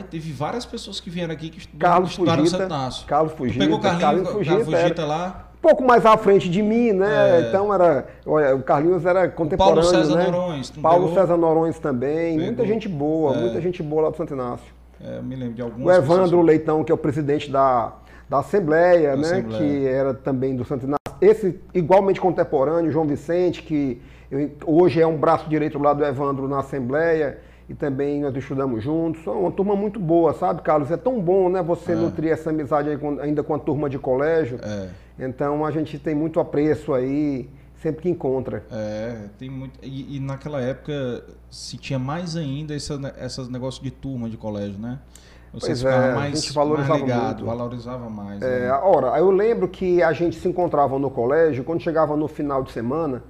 Teve 0.01 0.31
várias 0.31 0.65
pessoas 0.65 0.99
que 0.99 1.09
vieram 1.09 1.33
aqui 1.33 1.49
que 1.49 1.59
estudaram, 1.59 1.93
Carlos 1.93 2.09
estudaram 2.11 2.45
Fugita, 2.45 2.69
Santo 2.69 3.05
Carlos 3.05 3.33
Fugita. 3.33 3.59
Tu 3.59 3.65
pegou 3.65 3.79
Carlinhos, 3.79 4.03
Carlos 4.03 4.29
Fugita, 4.29 4.65
Fugita 4.65 5.05
lá? 5.05 5.49
pouco 5.63 5.81
mais 5.81 6.05
à 6.05 6.17
frente 6.17 6.49
de 6.49 6.61
mim, 6.61 6.91
né? 6.91 7.39
É. 7.39 7.47
Então 7.47 7.73
era. 7.73 8.05
Olha, 8.25 8.53
o 8.53 8.61
Carlinhos 8.61 9.05
era 9.05 9.29
contemporâneo. 9.29 9.79
O 9.79 9.81
Paulo 9.81 10.03
César 10.03 10.15
né? 10.17 10.29
Norões. 10.29 10.69
Paulo 10.71 11.07
pegou? 11.07 11.21
César 11.21 11.37
Norões 11.37 11.79
também. 11.79 12.33
Pegou. 12.33 12.45
Muita 12.45 12.65
gente 12.67 12.89
boa, 12.89 13.33
é. 13.33 13.39
muita 13.39 13.61
gente 13.61 13.81
boa 13.81 14.03
lá 14.03 14.09
do 14.09 14.17
Santo 14.17 14.33
Inácio. 14.33 14.73
É, 15.01 15.21
me 15.21 15.35
lembro 15.35 15.53
de 15.53 15.61
alguns. 15.61 15.85
O 15.85 15.91
Evandro 15.91 16.23
pessoas... 16.23 16.45
Leitão, 16.45 16.83
que 16.83 16.91
é 16.91 16.95
o 16.95 16.97
presidente 16.97 17.49
da, 17.49 17.93
da 18.29 18.39
Assembleia, 18.39 19.11
da 19.11 19.17
né? 19.17 19.27
Assembleia. 19.27 19.63
Que 19.63 19.87
era 19.87 20.13
também 20.13 20.55
do 20.55 20.65
Santo 20.65 20.85
Inácio. 20.85 20.99
Esse 21.21 21.59
igualmente 21.73 22.19
contemporâneo, 22.19 22.91
João 22.91 23.05
Vicente, 23.05 23.63
que 23.63 24.01
eu, 24.29 24.51
hoje 24.65 25.01
é 25.01 25.07
um 25.07 25.15
braço 25.15 25.49
direito 25.49 25.79
lá 25.79 25.93
do 25.93 26.03
Evandro 26.03 26.47
na 26.49 26.59
Assembleia 26.59 27.39
e 27.69 27.73
também 27.73 28.21
nós 28.21 28.35
estudamos 28.35 28.83
juntos. 28.83 29.25
Uma 29.25 29.51
turma 29.51 29.75
muito 29.75 29.99
boa, 29.99 30.33
sabe, 30.33 30.61
Carlos? 30.61 30.91
É 30.91 30.97
tão 30.97 31.21
bom, 31.21 31.49
né, 31.49 31.61
você 31.61 31.93
é. 31.93 31.95
nutrir 31.95 32.31
essa 32.31 32.49
amizade 32.49 32.89
ainda 33.21 33.43
com 33.43 33.53
a 33.53 33.59
turma 33.59 33.89
de 33.89 33.97
colégio. 33.97 34.59
É. 34.61 34.89
Então 35.19 35.65
a 35.65 35.71
gente 35.71 35.97
tem 35.97 36.15
muito 36.15 36.39
apreço 36.39 36.93
aí 36.93 37.49
sempre 37.75 38.03
que 38.03 38.09
encontra. 38.09 38.63
É, 38.71 39.27
tem 39.37 39.49
muito. 39.49 39.77
E, 39.83 40.17
e 40.17 40.19
naquela 40.19 40.61
época 40.61 41.23
se 41.49 41.77
tinha 41.77 41.99
mais 41.99 42.35
ainda 42.35 42.73
esse, 42.73 42.91
esses 43.21 43.49
negócios 43.49 43.83
de 43.83 43.91
turma 43.91 44.29
de 44.29 44.37
colégio, 44.37 44.79
né? 44.79 44.99
Você 45.53 45.67
pois 45.67 45.85
é, 45.85 46.13
mais, 46.15 46.33
a 46.33 46.35
gente 46.35 46.53
valorizava 46.53 46.89
mais 46.93 47.01
ligado, 47.03 47.35
muito. 47.35 47.45
valorizava 47.45 48.09
mais. 48.09 48.41
É, 48.41 48.61
né? 48.61 48.71
Ora, 48.71 49.19
eu 49.19 49.29
lembro 49.29 49.67
que 49.67 50.01
a 50.01 50.11
gente 50.11 50.35
se 50.35 50.47
encontrava 50.47 50.97
no 50.97 51.11
colégio, 51.11 51.63
quando 51.63 51.81
chegava 51.81 52.17
no 52.17 52.27
final 52.27 52.63
de 52.63 52.71
semana, 52.71 53.21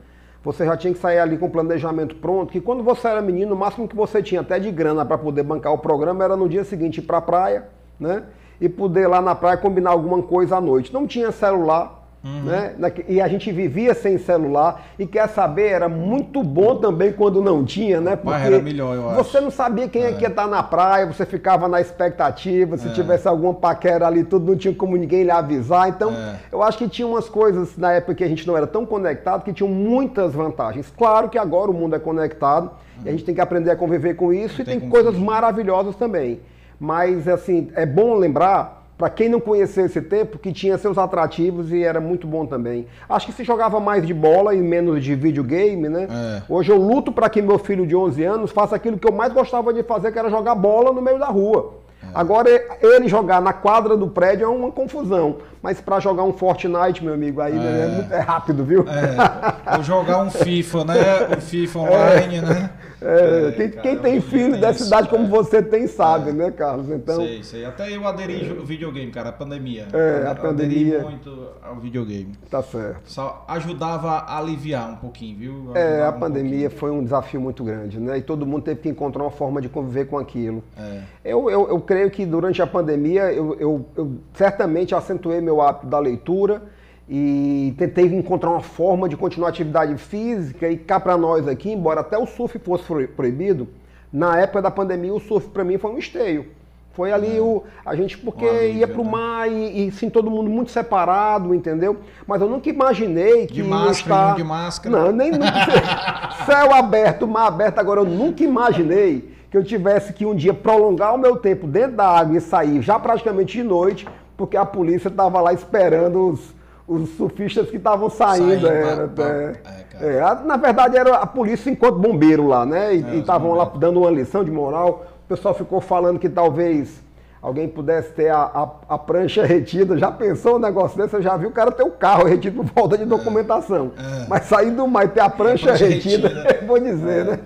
você 0.43 0.65
já 0.65 0.75
tinha 0.75 0.93
que 0.93 1.00
sair 1.00 1.19
ali 1.19 1.38
com 1.38 1.45
o 1.45 1.50
planejamento 1.50 2.15
pronto, 2.15 2.51
que 2.51 2.59
quando 2.59 2.83
você 2.83 3.07
era 3.07 3.21
menino, 3.21 3.55
o 3.55 3.57
máximo 3.57 3.88
que 3.88 3.95
você 3.95 4.21
tinha 4.21 4.41
até 4.41 4.59
de 4.59 4.69
grana 4.71 5.05
para 5.05 5.17
poder 5.17 5.43
bancar 5.43 5.71
o 5.71 5.77
programa 5.77 6.23
era 6.23 6.35
no 6.35 6.50
dia 6.50 6.65
seguinte 6.65 6.97
ir 6.97 7.03
para 7.03 7.19
a 7.19 7.21
praia, 7.21 7.69
né? 7.97 8.23
E 8.59 8.67
poder 8.67 9.07
lá 9.07 9.21
na 9.21 9.33
praia 9.33 9.57
combinar 9.57 9.91
alguma 9.91 10.21
coisa 10.21 10.57
à 10.57 10.62
noite. 10.62 10.93
Não 10.93 11.07
tinha 11.07 11.31
celular, 11.31 12.02
Uhum. 12.24 12.44
Né? 12.44 12.74
E 13.10 13.20
a 13.20 13.27
gente 13.27 13.51
vivia 13.51 13.94
sem 13.94 14.18
celular 14.18 14.86
e 14.98 15.06
quer 15.06 15.27
saber, 15.27 15.68
era 15.68 15.89
muito 15.89 16.42
bom 16.42 16.77
também 16.77 17.12
quando 17.12 17.42
não 17.42 17.65
tinha, 17.65 18.00
né? 18.00 18.15
Porque 18.15 18.46
era 18.46 18.62
melhor, 18.62 18.96
eu 18.96 19.24
você 19.24 19.42
não 19.42 19.51
sabia 19.51 19.89
quem 19.89 20.03
é. 20.03 20.12
é 20.12 20.13
que 20.13 20.22
ia 20.22 20.30
estar 20.30 20.48
na 20.48 20.63
praia, 20.63 21.06
você 21.06 21.25
ficava 21.25 21.68
na 21.68 21.82
expectativa, 21.82 22.77
se 22.77 22.88
é. 22.88 22.92
tivesse 22.92 23.27
alguma 23.27 23.53
paquera 23.53 24.08
ali, 24.08 24.24
tudo 24.24 24.51
não 24.51 24.58
tinha 24.58 24.74
como 24.74 24.96
ninguém 24.96 25.24
lhe 25.24 25.32
avisar. 25.32 25.89
Então, 25.89 26.12
é. 26.12 26.38
eu 26.50 26.63
acho 26.63 26.77
que 26.77 26.88
tinha 26.88 27.06
umas 27.06 27.27
coisas 27.27 27.75
na 27.77 27.92
época 27.92 28.15
que 28.15 28.24
a 28.24 28.27
gente 28.27 28.48
não 28.48 28.56
era 28.56 28.68
tão 28.68 28.86
conectado 28.86 29.44
que 29.44 29.51
tinham 29.51 29.70
muitas 29.70 30.34
vantagens. 30.34 30.94
Claro 30.98 31.27
que 31.27 31.38
agora 31.38 31.72
o 31.72 31.74
mundo 31.74 31.94
é 31.94 32.00
conectado 32.00 32.72
uhum. 33.00 33.03
e 33.06 33.10
a 33.10 33.12
gente 33.12 33.25
tem 33.25 33.36
que 33.36 33.42
aprender 33.42 33.70
a 33.70 33.75
conviver 33.75 34.13
com 34.13 34.32
isso 34.32 34.60
não 34.60 34.62
e 34.62 34.65
tem, 34.65 34.80
tem 34.80 34.89
coisas 34.89 35.18
maravilhosas 35.18 35.98
também. 35.98 36.39
Mas, 36.80 37.27
assim, 37.27 37.70
é 37.75 37.86
bom 37.86 38.15
lembrar 38.15 38.83
para 38.97 39.09
quem 39.09 39.27
não 39.27 39.39
conheceu 39.39 39.85
esse 39.85 40.01
tempo, 40.01 40.38
que 40.38 40.51
tinha 40.51 40.77
seus 40.77 40.97
atrativos 40.97 41.71
e 41.71 41.83
era 41.83 42.00
muito 42.00 42.27
bom 42.27 42.45
também. 42.45 42.88
Acho 43.09 43.27
que 43.27 43.33
se 43.33 43.43
jogava 43.43 43.79
mais 43.79 44.05
de 44.05 44.13
bola 44.13 44.53
e 44.53 44.62
menos 44.62 45.03
de 45.03 45.15
videogame, 45.15 45.89
né? 45.89 46.07
É. 46.09 46.41
Hoje 46.47 46.71
eu 46.71 46.77
luto 46.77 47.12
para 47.12 47.29
que 47.29 47.41
meu 47.41 47.57
filho 47.57 47.88
de 47.88 47.95
11 47.95 48.23
anos 48.23 48.51
faça 48.51 48.75
aquilo 48.75 48.97
que 48.97 49.07
eu 49.07 49.13
mais 49.13 49.33
gostava 49.33 49.73
de 49.73 49.83
fazer, 49.83 50.12
que 50.12 50.19
era 50.19 50.29
jogar 50.29 50.55
bola 50.55 50.93
no 50.93 51.01
meio 51.01 51.17
da 51.17 51.27
rua. 51.27 51.81
É. 52.03 52.07
Agora, 52.13 52.50
ele 52.81 53.07
jogar 53.07 53.41
na 53.41 53.53
quadra 53.53 53.97
do 53.97 54.07
prédio 54.07 54.45
é 54.45 54.47
uma 54.47 54.71
confusão. 54.71 55.38
Mas 55.62 55.79
para 55.79 56.00
jogar 56.00 56.23
um 56.23 56.33
Fortnite, 56.33 57.03
meu 57.03 57.13
amigo, 57.13 57.39
aí 57.41 57.57
é, 57.57 57.57
é, 57.57 57.88
muito, 57.88 58.13
é 58.13 58.19
rápido, 58.19 58.65
viu? 58.65 58.85
É. 58.88 59.77
Ou 59.77 59.83
jogar 59.83 60.19
um 60.19 60.29
FIFA, 60.31 60.85
né? 60.85 60.95
O 61.38 61.41
FIFA 61.41 61.79
online, 61.79 62.41
né? 62.41 62.69
É, 63.03 63.51
quem, 63.51 63.69
cara, 63.69 63.81
quem, 63.81 64.00
tem 64.00 64.22
filho 64.22 64.60
dessa 64.60 64.86
idade 64.86 65.10
como 65.10 65.27
você 65.27 65.62
tem, 65.62 65.88
sabe, 65.88 66.29
é. 66.29 66.33
né, 66.33 66.51
Carlos? 66.51 66.89
Então, 66.89 67.17
sei, 67.17 67.43
sei. 67.43 67.65
Até 67.65 67.95
eu 67.95 68.07
aderi 68.07 68.55
ao 68.57 68.65
videogame, 68.65 69.12
cara, 69.12 69.29
a 69.29 69.33
pandemia. 69.33 69.88
É, 69.93 70.27
a 70.27 70.36
pandemia. 70.36 71.00
Aderi 71.00 71.10
muito 71.10 71.50
ao 71.62 71.75
videogame. 71.75 72.33
Tá 72.50 72.62
certo. 72.63 73.01
Só 73.05 73.45
ajudava 73.48 74.12
a 74.12 74.38
aliviar 74.38 74.91
um 74.91 74.95
pouquinho, 74.95 75.38
viu? 75.38 75.53
Ajudava 75.53 75.79
é, 75.79 76.05
a 76.05 76.10
um 76.10 76.19
pandemia 76.19 76.69
pouquinho. 76.69 76.79
foi 76.79 76.91
um 76.91 77.03
desafio 77.03 77.41
muito 77.41 77.63
grande, 77.63 78.00
né? 78.00 78.17
E 78.17 78.22
todo 78.22 78.45
mundo 78.45 78.63
teve 78.63 78.81
que 78.81 78.89
encontrar 78.89 79.24
uma 79.24 79.31
forma 79.31 79.62
de 79.62 79.69
conviver 79.69 80.05
com 80.05 80.17
aquilo. 80.17 80.63
É. 80.77 81.01
Eu, 81.25 81.50
eu, 81.50 81.67
eu 81.69 81.81
creio 81.81 82.10
que 82.10 82.25
durante 82.25 82.62
a 82.62 82.67
pandemia 82.67 83.31
eu, 83.33 83.55
eu, 83.60 83.86
eu 83.95 84.17
certamente 84.33 84.95
acentuei 84.95 85.41
meu 85.41 85.62
hábito 85.62 85.88
da 85.88 86.00
leitura 86.00 86.62
e 87.07 87.74
tentei 87.77 88.05
encontrar 88.05 88.50
uma 88.50 88.62
forma 88.62 89.10
de 89.10 89.17
continuar 89.17 89.48
a 89.48 89.50
atividade 89.50 89.95
física 89.98 90.69
e 90.69 90.77
cá 90.77 91.00
para 91.00 91.17
nós 91.17 91.48
aqui, 91.48 91.72
embora 91.72 92.01
até 92.01 92.17
o 92.17 92.25
surf 92.25 92.57
fosse 92.60 92.83
proibido, 93.07 93.67
na 94.12 94.39
época 94.39 94.62
da 94.62 94.72
pandemia 94.72 95.13
o 95.13 95.19
surf 95.19 95.50
para 95.50 95.63
mim 95.63 95.77
foi 95.77 95.91
um 95.91 95.98
esteio. 95.98 96.45
Foi 96.93 97.12
ali 97.12 97.38
é. 97.38 97.41
o 97.41 97.63
a 97.83 97.95
gente 97.95 98.17
porque 98.19 98.45
alívio, 98.45 98.77
ia 98.77 98.88
pro 98.88 99.03
né? 99.03 99.10
mar 99.10 99.51
e, 99.51 99.88
e 99.88 99.91
sim 99.91 100.12
todo 100.12 100.29
mundo 100.29 100.50
muito 100.50 100.69
separado, 100.69 101.53
entendeu? 101.53 101.98
Mas 102.27 102.39
eu 102.39 102.48
nunca 102.48 102.69
imaginei 102.69 103.48
que 103.48 103.53
de 103.53 103.63
máscara, 103.63 104.22
estar... 104.22 104.36
de 104.36 104.43
máscara. 104.43 104.95
Não, 104.95 105.12
nem 105.12 105.31
céu 106.45 106.72
aberto, 106.72 107.27
mar 107.27 107.48
aberto. 107.48 107.79
Agora 107.79 108.01
eu 108.01 108.05
nunca 108.05 108.43
imaginei 108.43 109.33
que 109.50 109.57
eu 109.57 109.63
tivesse 109.63 110.13
que 110.13 110.24
um 110.24 110.36
dia 110.36 110.53
prolongar 110.53 111.15
o 111.15 111.17
meu 111.17 111.36
tempo 111.36 111.65
dentro 111.65 111.98
da 111.98 112.07
água 112.07 112.38
e 112.38 112.41
sair 112.41 112.81
já 112.81 113.00
praticamente 113.00 113.57
de 113.57 113.63
noite, 113.63 114.07
porque 114.38 114.55
a 114.55 114.65
polícia 114.65 115.07
estava 115.07 115.41
lá 115.41 115.51
esperando 115.51 116.29
os 116.29 116.53
os 116.88 117.10
surfistas 117.12 117.70
que 117.70 117.78
estavam 117.78 118.10
saindo. 118.10 118.68
era, 118.68 119.08
pra, 119.08 119.25
é, 119.25 119.62
é, 120.00 120.16
é, 120.18 120.46
na 120.46 120.58
verdade, 120.58 120.98
era 120.98 121.16
a 121.16 121.25
polícia 121.25 121.70
enquanto 121.70 121.98
bombeiro 121.98 122.48
lá, 122.48 122.66
né? 122.66 122.96
E 122.96 123.04
é, 123.04 123.16
estavam 123.16 123.54
lá 123.54 123.66
dando 123.66 124.02
uma 124.02 124.12
lição 124.12 124.44
de 124.44 124.52
moral. 124.52 125.06
O 125.25 125.28
pessoal 125.28 125.54
ficou 125.54 125.80
falando 125.80 126.20
que 126.20 126.28
talvez 126.28 127.02
alguém 127.42 127.68
pudesse 127.68 128.12
ter 128.13 128.30
a, 128.30 128.42
a, 128.42 128.96
a 128.96 128.98
prancha 128.98 129.44
retida. 129.48 129.98
Já 129.98 130.12
pensou 130.12 130.58
um 130.58 130.60
negócio 130.60 130.98
desse? 130.98 131.12
Você 131.12 131.22
já 131.22 131.38
viu 131.38 131.50
o 131.50 131.54
cara 131.54 131.72
ter 131.72 131.84
o 131.84 131.92
carro 131.92 132.25
retido 132.25 132.63
por 132.63 132.74
falta 132.74 132.98
de 132.98 133.04
é, 133.04 133.06
documentação. 133.06 133.92
É. 133.98 134.28
Mas 134.28 134.46
sair 134.46 134.72
do 134.72 134.88
mar 134.88 135.06
e 135.06 135.10
ter 135.10 135.22
a 135.22 135.30
prancha, 135.30 135.74
retida, 135.74 136.28
retida. 136.28 136.60
vou 136.68 136.80
dizer, 136.80 137.25
né? 137.25 137.40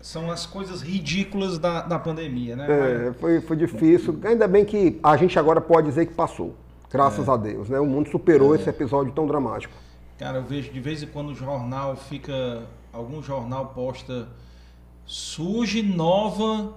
São 0.00 0.30
as 0.30 0.46
coisas 0.46 0.80
ridículas 0.80 1.58
da, 1.58 1.82
da 1.82 1.98
pandemia, 1.98 2.56
né? 2.56 2.66
É, 2.68 3.12
foi, 3.20 3.40
foi 3.42 3.54
difícil. 3.54 4.18
Ainda 4.24 4.48
bem 4.48 4.64
que 4.64 4.98
a 5.02 5.14
gente 5.14 5.38
agora 5.38 5.60
pode 5.60 5.88
dizer 5.88 6.06
que 6.06 6.14
passou. 6.14 6.54
Graças 6.90 7.28
é. 7.28 7.30
a 7.30 7.36
Deus, 7.36 7.68
né? 7.68 7.78
O 7.78 7.86
mundo 7.86 8.10
superou 8.10 8.54
é. 8.54 8.58
esse 8.58 8.68
episódio 8.68 9.12
tão 9.12 9.26
dramático. 9.26 9.74
Cara, 10.18 10.38
eu 10.38 10.44
vejo 10.44 10.72
de 10.72 10.80
vez 10.80 11.02
em 11.02 11.06
quando 11.06 11.30
o 11.30 11.34
jornal 11.34 11.96
fica. 11.96 12.62
Algum 12.92 13.22
jornal 13.22 13.66
posta. 13.66 14.28
Surge 15.06 15.82
nova. 15.82 16.74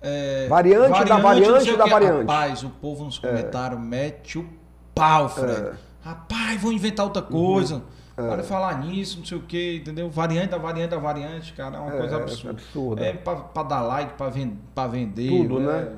É, 0.00 0.48
variante, 0.48 0.90
variante, 0.90 1.08
da 1.08 1.18
variante 1.18 1.76
da 1.76 1.86
variante. 1.86 2.20
Rapaz, 2.20 2.62
o 2.64 2.70
povo 2.70 3.04
nos 3.04 3.18
comentários 3.18 3.78
é. 3.78 3.82
mete 3.82 4.38
o 4.38 4.46
pau, 4.94 5.28
Fred. 5.28 5.52
É. 5.52 5.72
Rapaz, 6.02 6.60
vou 6.60 6.72
inventar 6.72 7.06
outra 7.06 7.22
coisa. 7.22 7.76
Uhum. 7.76 7.82
É. 8.16 8.28
Para 8.28 8.42
falar 8.42 8.78
nisso, 8.80 9.18
não 9.18 9.24
sei 9.24 9.38
o 9.38 9.42
que, 9.42 9.76
entendeu? 9.76 10.10
Variante 10.10 10.50
da 10.50 10.58
variante 10.58 10.90
da 10.90 10.98
variante, 10.98 11.52
cara, 11.54 11.76
é 11.76 11.80
uma 11.80 11.94
é, 11.94 11.98
coisa 11.98 12.16
absurda. 12.16 12.48
É 12.48 12.50
absurda. 12.50 13.04
É 13.06 13.12
pra, 13.12 13.62
dar 13.62 13.82
like, 13.82 14.14
pra, 14.14 14.28
ven 14.28 14.58
pra 14.74 14.86
vender. 14.86 15.28
Tudo, 15.28 15.60
né? 15.60 15.92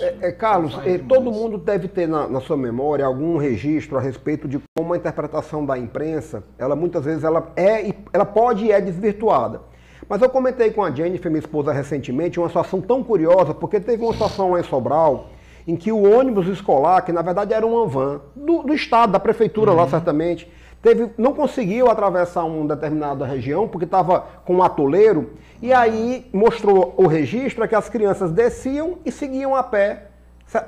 É, 0.00 0.28
é, 0.28 0.32
Carlos, 0.32 0.78
é, 0.84 0.98
todo 0.98 1.30
mundo 1.30 1.58
deve 1.58 1.88
ter 1.88 2.08
na, 2.08 2.26
na, 2.28 2.40
sua 2.40 2.56
memória 2.56 3.04
algum 3.04 3.36
registro 3.36 3.98
a 3.98 4.00
respeito 4.00 4.48
de 4.48 4.60
como 4.76 4.94
a 4.94 4.96
interpretação 4.96 5.64
da 5.66 5.76
imprensa, 5.78 6.42
ela 6.58 6.74
muitas 6.74 7.04
vezes 7.04 7.24
ela 7.24 7.52
é, 7.56 7.92
ela 8.12 8.24
pode 8.24 8.64
e 8.64 8.72
é 8.72 8.80
desvirtuada. 8.80 9.60
Mas 10.08 10.20
eu 10.20 10.28
comentei 10.28 10.70
com 10.70 10.82
a 10.82 10.90
Jennifer, 10.90 11.30
minha 11.30 11.40
esposa, 11.40 11.72
recentemente, 11.72 12.38
uma 12.38 12.48
situação 12.48 12.80
tão 12.80 13.02
curiosa, 13.02 13.54
porque 13.54 13.80
teve 13.80 14.02
uma 14.02 14.12
situação 14.12 14.50
lá 14.50 14.60
em 14.60 14.64
Sobral, 14.64 15.30
em 15.66 15.76
que 15.76 15.92
o 15.92 16.02
ônibus 16.02 16.48
escolar, 16.48 17.02
que 17.02 17.12
na 17.12 17.22
verdade 17.22 17.54
era 17.54 17.66
uma 17.66 17.86
van, 17.86 18.20
do, 18.34 18.62
do 18.62 18.74
estado, 18.74 19.12
da 19.12 19.20
prefeitura 19.20 19.70
uhum. 19.70 19.76
lá 19.76 19.88
certamente, 19.88 20.50
teve, 20.82 21.10
não 21.16 21.32
conseguiu 21.32 21.88
atravessar 21.88 22.44
uma 22.44 22.74
determinada 22.74 23.24
região, 23.24 23.68
porque 23.68 23.84
estava 23.84 24.26
com 24.44 24.56
um 24.56 24.62
atoleiro, 24.62 25.30
e 25.62 25.72
aí 25.72 26.26
mostrou 26.32 26.92
o 26.96 27.06
registro 27.06 27.62
é 27.62 27.68
que 27.68 27.74
as 27.74 27.88
crianças 27.88 28.32
desciam 28.32 28.98
e 29.04 29.12
seguiam 29.12 29.54
a 29.54 29.62
pé 29.62 30.08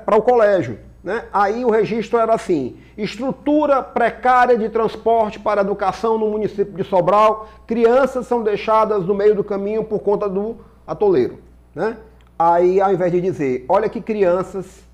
para 0.05 0.15
o 0.15 0.21
colégio. 0.21 0.79
Né? 1.03 1.25
Aí 1.31 1.63
o 1.63 1.69
registro 1.69 2.17
era 2.17 2.33
assim: 2.33 2.77
estrutura 2.97 3.83
precária 3.83 4.57
de 4.57 4.69
transporte 4.69 5.37
para 5.37 5.61
educação 5.61 6.17
no 6.17 6.29
município 6.29 6.73
de 6.73 6.83
Sobral, 6.83 7.47
crianças 7.67 8.25
são 8.25 8.41
deixadas 8.41 9.05
no 9.05 9.13
meio 9.13 9.35
do 9.35 9.43
caminho 9.43 9.83
por 9.83 9.99
conta 9.99 10.27
do 10.27 10.57
atoleiro. 10.87 11.39
Né? 11.75 11.97
Aí, 12.39 12.81
ao 12.81 12.91
invés 12.91 13.11
de 13.11 13.21
dizer, 13.21 13.65
olha 13.69 13.87
que 13.87 14.01
crianças 14.01 14.84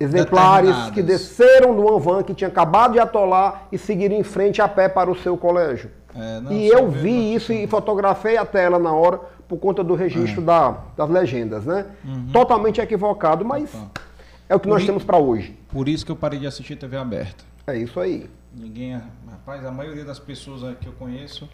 exemplares 0.00 0.74
que 0.94 1.02
desceram 1.02 1.76
do 1.76 1.98
van 1.98 2.22
que 2.22 2.32
tinha 2.32 2.48
acabado 2.48 2.92
de 2.92 2.98
atolar 2.98 3.68
e 3.70 3.76
seguiram 3.76 4.16
em 4.16 4.22
frente 4.22 4.62
a 4.62 4.66
pé 4.66 4.88
para 4.88 5.10
o 5.10 5.14
seu 5.14 5.36
colégio. 5.36 5.90
É, 6.16 6.40
não, 6.40 6.50
e 6.52 6.66
eu 6.66 6.90
vi 6.90 7.34
isso 7.34 7.52
e 7.52 7.66
fotografei 7.66 8.36
a 8.36 8.44
tela 8.44 8.78
na 8.78 8.92
hora 8.92 9.20
por 9.46 9.58
conta 9.58 9.84
do 9.84 9.94
registro 9.94 10.40
é. 10.40 10.44
da, 10.44 10.78
das 10.96 11.10
legendas, 11.10 11.64
né? 11.64 11.86
Uhum. 12.04 12.28
Totalmente 12.32 12.80
equivocado, 12.80 13.44
mas 13.44 13.72
é 14.48 14.56
o 14.56 14.58
que 14.58 14.66
por 14.66 14.74
nós 14.74 14.84
temos 14.84 15.04
para 15.04 15.18
hoje. 15.18 15.56
Por 15.68 15.88
isso 15.88 16.04
que 16.04 16.10
eu 16.10 16.16
parei 16.16 16.40
de 16.40 16.46
assistir 16.46 16.76
TV 16.76 16.96
aberta. 16.96 17.44
É 17.66 17.76
isso 17.76 18.00
aí. 18.00 18.28
Ninguém, 18.52 19.00
rapaz, 19.30 19.64
a 19.64 19.70
maioria 19.70 20.04
das 20.04 20.18
pessoas 20.18 20.76
que 20.78 20.86
eu 20.86 20.92
conheço 20.94 21.48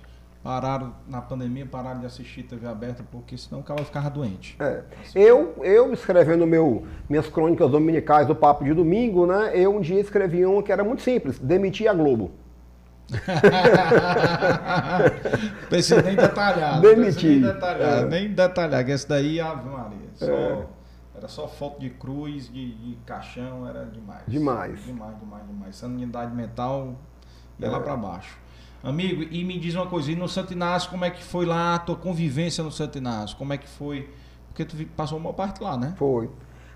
pararam 0.47 0.95
na 1.09 1.21
pandemia, 1.21 1.67
pararam 1.67 1.99
de 1.99 2.07
assistir 2.07 2.45
TV 2.45 2.69
aberta, 2.69 3.03
porque 3.11 3.37
senão 3.37 3.63
o 3.63 3.65
cara 3.65 3.85
ficava 3.85 4.09
doente. 4.09 4.57
É. 4.61 4.85
Eu, 5.13 5.57
eu 5.65 5.93
escrevendo 5.93 6.47
meu, 6.47 6.87
minhas 7.09 7.27
crônicas 7.27 7.69
dominicais 7.69 8.29
do 8.29 8.37
Papo 8.37 8.63
de 8.63 8.73
Domingo, 8.73 9.27
né? 9.27 9.51
Eu 9.55 9.75
um 9.75 9.81
dia 9.81 10.01
escrevi 10.01 10.47
uma 10.47 10.63
que 10.63 10.71
era 10.71 10.85
muito 10.85 11.03
simples, 11.03 11.41
demitir 11.41 11.91
a 11.91 11.93
Globo. 11.93 12.31
Precisa 15.69 16.01
nem 16.01 16.15
detalhar. 16.15 16.81
Demitir. 16.81 17.41
Nem 17.41 17.43
detalhar, 17.53 17.99
é. 17.99 18.07
nem 18.07 18.33
detalhar, 18.33 18.85
que 18.85 18.93
esse 18.93 19.09
daí, 19.09 19.41
Ave 19.41 19.69
Maria. 19.69 19.99
Só, 20.15 20.33
é. 20.33 20.65
Era 21.17 21.27
só 21.27 21.49
foto 21.49 21.81
de 21.81 21.91
cruz, 21.91 22.49
de, 22.53 22.73
de, 22.73 22.95
caixão, 23.05 23.69
era 23.69 23.85
demais. 23.85 24.23
Demais. 24.29 24.85
Demais, 24.85 25.19
demais, 25.19 25.45
demais. 25.45 25.75
Sanidade 25.75 26.33
mental 26.33 26.95
ia 27.59 27.67
é. 27.67 27.71
lá 27.71 27.81
para 27.81 27.97
baixo. 27.97 28.46
Amigo, 28.87 29.25
e 29.31 29.43
me 29.43 29.59
diz 29.59 29.75
uma 29.75 29.87
coisa, 29.87 30.13
e 30.13 30.17
no 30.17 30.29
Santo 30.29 30.53
Inácio, 30.53 30.89
como 30.91 31.05
é 31.05 31.11
que 31.11 31.23
foi 31.23 31.45
lá 31.45 31.75
a 31.75 31.79
tua 31.79 31.97
convivência 31.97 32.63
no 32.63 32.71
Santo 32.71 32.97
Inácio? 32.97 33.37
Como 33.37 33.53
é 33.53 33.59
que 33.59 33.69
foi? 33.69 34.09
Porque 34.49 34.65
tu 34.65 34.77
passou 34.97 35.19
uma 35.19 35.33
parte 35.33 35.63
lá, 35.63 35.77
né? 35.77 35.95
Foi. 35.99 36.31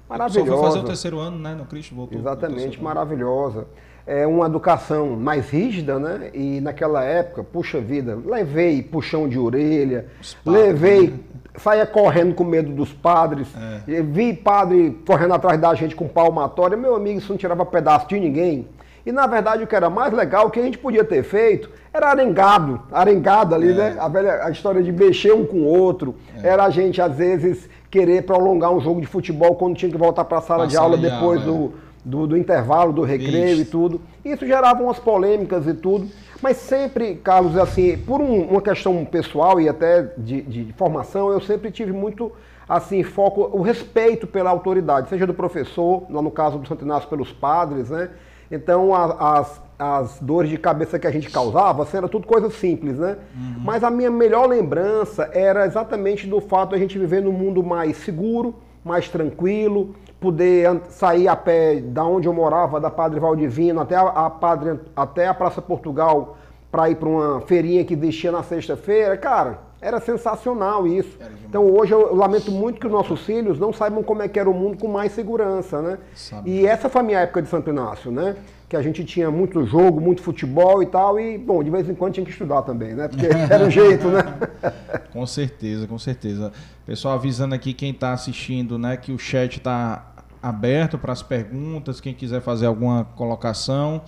Maravilhosa. 0.09 0.51
Só 0.51 0.57
foi 0.57 0.67
fazer 0.67 0.79
o 0.81 0.85
terceiro 0.85 1.19
ano, 1.21 1.39
né? 1.39 1.55
No 1.55 1.65
Cristo 1.65 1.95
voltou. 1.95 2.19
Exatamente, 2.19 2.83
maravilhosa. 2.83 3.67
É 4.05 4.27
uma 4.27 4.47
educação 4.47 5.17
mais 5.17 5.49
rígida, 5.51 5.99
né? 6.01 6.31
E 6.35 6.61
naquela 6.61 7.05
época, 7.05 7.45
puxa 7.45 7.81
vida, 7.81 8.19
levei 8.25 8.83
puxão 8.83 9.29
de 9.29 9.39
orelha, 9.39 10.07
padres, 10.45 10.63
levei, 10.63 11.11
né? 11.11 11.19
saía 11.57 11.87
correndo 11.87 12.35
com 12.35 12.43
medo 12.43 12.73
dos 12.73 12.93
padres, 12.93 13.47
é. 13.87 14.03
vi 14.03 14.35
padre 14.35 14.99
correndo 15.07 15.35
atrás 15.35 15.61
da 15.61 15.73
gente 15.75 15.95
com 15.95 16.09
palmatória. 16.09 16.77
Meu 16.77 16.97
amigo, 16.97 17.19
isso 17.21 17.31
não 17.31 17.39
tirava 17.39 17.65
pedaço 17.65 18.09
de 18.09 18.19
ninguém. 18.19 18.67
E 19.05 19.13
na 19.13 19.27
verdade 19.27 19.65
o 19.65 19.67
que 19.67 19.75
era 19.75 19.89
mais 19.89 20.13
legal, 20.13 20.47
o 20.47 20.51
que 20.51 20.61
a 20.61 20.63
gente 20.63 20.79
podia 20.79 21.05
ter 21.05 21.23
feito, 21.23 21.71
era 21.93 22.11
arengado, 22.11 22.81
arengado 22.93 23.55
ali, 23.55 23.73
é. 23.73 23.75
né? 23.75 23.97
A, 23.99 24.09
velha, 24.09 24.45
a 24.45 24.51
história 24.51 24.83
de 24.83 24.93
mexer 24.93 25.33
um 25.33 25.45
com 25.45 25.59
o 25.59 25.67
outro. 25.67 26.15
É. 26.43 26.49
Era 26.49 26.65
a 26.65 26.71
gente, 26.71 27.01
às 27.01 27.17
vezes, 27.17 27.69
querer 27.91 28.23
prolongar 28.23 28.73
um 28.73 28.81
jogo 28.81 29.01
de 29.01 29.07
futebol 29.07 29.57
quando 29.57 29.77
tinha 29.77 29.91
que 29.91 29.99
voltar 29.99 30.25
para 30.25 30.39
a 30.39 30.43
sala 30.43 30.67
de 30.67 30.77
aula 30.77 30.97
depois 30.97 31.43
do, 31.43 31.67
é. 31.67 31.69
do, 32.05 32.27
do, 32.29 32.37
intervalo, 32.37 32.93
do 32.93 33.03
recreio 33.03 33.61
e 33.61 33.65
tudo. 33.65 34.01
Isso 34.25 34.47
gerava 34.47 34.83
umas 34.83 34.99
polêmicas 34.99 35.67
e 35.67 35.75
tudo. 35.75 36.09
Mas 36.41 36.57
sempre, 36.57 37.17
Carlos, 37.17 37.57
assim, 37.57 37.99
por 37.99 38.21
um, 38.21 38.43
uma 38.45 38.63
questão 38.63 39.05
pessoal 39.05 39.61
e 39.61 39.69
até 39.69 40.03
de, 40.17 40.43
de 40.43 40.73
formação, 40.75 41.31
eu 41.31 41.41
sempre 41.41 41.71
tive 41.71 41.93
muito 41.93 42.33
assim, 42.69 43.03
foco, 43.03 43.51
o 43.53 43.63
respeito 43.63 44.29
pela 44.29 44.49
autoridade, 44.49 45.09
seja 45.09 45.27
do 45.27 45.35
professor, 45.35 46.05
no 46.09 46.31
caso 46.31 46.57
do 46.57 46.69
Santo 46.69 46.85
Inácio 46.85 47.09
pelos 47.09 47.33
padres, 47.33 47.91
né? 47.91 48.11
Então, 48.51 48.93
as, 48.95 49.63
as 49.79 50.19
dores 50.21 50.51
de 50.51 50.59
cabeça 50.59 50.99
que 50.99 51.07
a 51.07 51.11
gente 51.11 51.31
causava, 51.31 51.85
assim, 51.85 51.97
era 51.97 52.09
tudo 52.09 52.27
coisa 52.27 52.51
simples, 52.51 52.99
né? 52.99 53.17
Uhum. 53.35 53.63
Mas 53.65 53.85
a 53.85 53.91
minha 53.91 54.11
melhor 54.11 54.49
lembrança 54.49 55.31
era 55.33 55.65
exatamente 55.65 56.27
do 56.27 56.41
fato 56.41 56.71
de 56.71 56.75
a 56.75 56.79
gente 56.79 56.99
viver 56.99 57.23
num 57.23 57.33
mundo 57.33 57.63
mais 57.63 57.97
seguro, 57.99 58.57
mais 58.85 59.09
tranquilo, 59.09 59.95
poder 60.19 60.81
sair 60.89 61.29
a 61.29 61.37
pé 61.37 61.81
da 61.81 62.05
onde 62.05 62.27
eu 62.27 62.33
morava, 62.33 62.81
da 62.81 62.91
Padre 62.91 63.21
Valdivino 63.21 63.81
até 63.81 63.95
a, 63.95 64.03
a 64.03 64.31
Padre, 64.31 64.81
até 64.97 65.29
a 65.29 65.35
Praça 65.35 65.63
Portugal, 65.63 66.37
para 66.71 66.91
ir 66.91 66.97
para 66.97 67.09
uma 67.09 67.41
feirinha 67.43 67.85
que 67.85 67.95
existia 67.95 68.33
na 68.33 68.43
sexta-feira. 68.43 69.17
Cara, 69.17 69.70
era 69.81 70.01
sensacional 70.01 70.87
isso. 70.87 71.19
Então 71.49 71.65
hoje 71.65 71.93
eu 71.93 72.15
lamento 72.15 72.51
muito 72.51 72.79
que 72.79 72.87
os 72.87 72.93
nossos 72.93 73.21
filhos 73.23 73.59
não 73.59 73.73
saibam 73.73 74.03
como 74.03 74.23
é 74.23 74.29
que 74.29 74.39
era 74.39 74.49
o 74.49 74.55
mundo 74.55 74.79
com 74.79 74.89
mais 74.89 75.13
segurança, 75.13 75.81
né? 75.81 75.99
Sabe. 76.15 76.51
E 76.51 76.67
essa 76.67 76.89
foi 76.89 77.01
a 77.01 77.05
minha 77.05 77.21
época 77.21 77.43
de 77.43 77.49
Santo 77.49 77.71
Inácio, 77.71 78.11
né? 78.11 78.37
Que 78.69 78.77
a 78.77 78.83
gente 78.83 79.05
tinha 79.05 79.31
muito 79.31 79.65
jogo, 79.65 80.01
muito 80.01 80.23
futebol 80.23 80.83
e 80.83 80.87
tal, 80.87 81.19
e, 81.19 81.37
bom, 81.37 81.63
de 81.63 81.71
vez 81.71 81.89
em 81.89 81.95
quando 81.95 82.15
tinha 82.15 82.25
que 82.25 82.31
estudar 82.31 82.63
também, 82.63 82.95
né? 82.95 83.09
Porque 83.09 83.27
era 83.51 83.65
o 83.65 83.71
jeito, 83.71 84.09
né? 84.09 84.23
com 85.13 85.27
certeza, 85.27 85.87
com 85.87 85.99
certeza. 85.99 86.53
Pessoal, 86.87 87.15
avisando 87.15 87.55
aqui 87.55 87.73
quem 87.73 87.91
está 87.91 88.13
assistindo, 88.13 88.79
né, 88.79 88.97
que 88.97 89.13
o 89.13 89.19
chat 89.19 89.57
está 89.57 90.15
aberto 90.43 90.99
para 90.99 91.13
as 91.13 91.23
perguntas, 91.23 92.01
quem 92.01 92.15
quiser 92.15 92.41
fazer 92.41 92.67
alguma 92.67 93.05
colocação. 93.17 94.03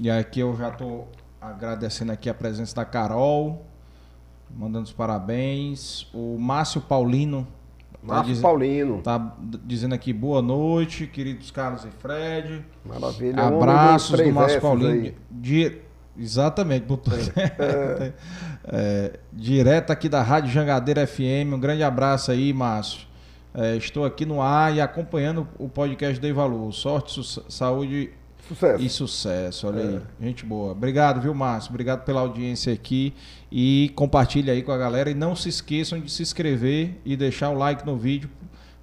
E 0.00 0.10
aqui 0.10 0.40
eu 0.40 0.56
já 0.56 0.68
estou 0.68 1.08
agradecendo 1.40 2.12
aqui 2.12 2.28
a 2.28 2.34
presença 2.34 2.74
da 2.74 2.84
Carol, 2.84 3.64
mandando 4.56 4.84
os 4.84 4.92
parabéns. 4.92 6.06
O 6.12 6.38
Márcio 6.38 6.80
Paulino. 6.80 7.46
Tá 7.92 8.14
Márcio 8.14 8.36
tá 8.36 8.42
Paulino. 8.42 9.02
Tá 9.02 9.36
dizendo 9.64 9.94
aqui 9.94 10.12
boa 10.12 10.40
noite, 10.40 11.06
queridos 11.06 11.50
Carlos 11.50 11.84
e 11.84 11.90
Fred. 11.90 12.64
Maravilha. 12.84 13.42
Abraços 13.42 14.20
do 14.20 14.32
Márcio 14.32 14.60
Paulino. 14.60 15.14
Di... 15.30 15.78
Exatamente. 16.16 16.86
É. 17.58 18.12
é, 18.64 19.20
direto 19.32 19.90
aqui 19.90 20.08
da 20.08 20.22
Rádio 20.22 20.50
Jangadeira 20.50 21.06
FM. 21.06 21.54
Um 21.54 21.60
grande 21.60 21.82
abraço 21.82 22.30
aí, 22.30 22.52
Márcio. 22.52 23.08
É, 23.54 23.76
estou 23.76 24.04
aqui 24.04 24.26
no 24.26 24.42
ar 24.42 24.74
e 24.74 24.80
acompanhando 24.80 25.48
o 25.58 25.68
podcast 25.68 26.20
Dei 26.20 26.32
Valor. 26.32 26.72
Sorte, 26.72 27.20
saúde 27.48 28.10
Sucesso. 28.48 28.82
E 28.82 28.88
sucesso, 28.88 29.66
olha 29.66 29.80
é. 29.80 29.88
aí. 29.88 30.00
Gente 30.20 30.44
boa. 30.44 30.72
Obrigado, 30.72 31.20
viu, 31.20 31.34
Márcio? 31.34 31.70
Obrigado 31.70 32.04
pela 32.04 32.20
audiência 32.20 32.72
aqui. 32.72 33.12
E 33.52 33.92
compartilha 33.94 34.52
aí 34.52 34.62
com 34.62 34.72
a 34.72 34.78
galera. 34.78 35.10
E 35.10 35.14
não 35.14 35.36
se 35.36 35.48
esqueçam 35.48 36.00
de 36.00 36.10
se 36.10 36.22
inscrever 36.22 36.98
e 37.04 37.16
deixar 37.16 37.50
o 37.50 37.54
like 37.58 37.84
no 37.84 37.96
vídeo 37.96 38.30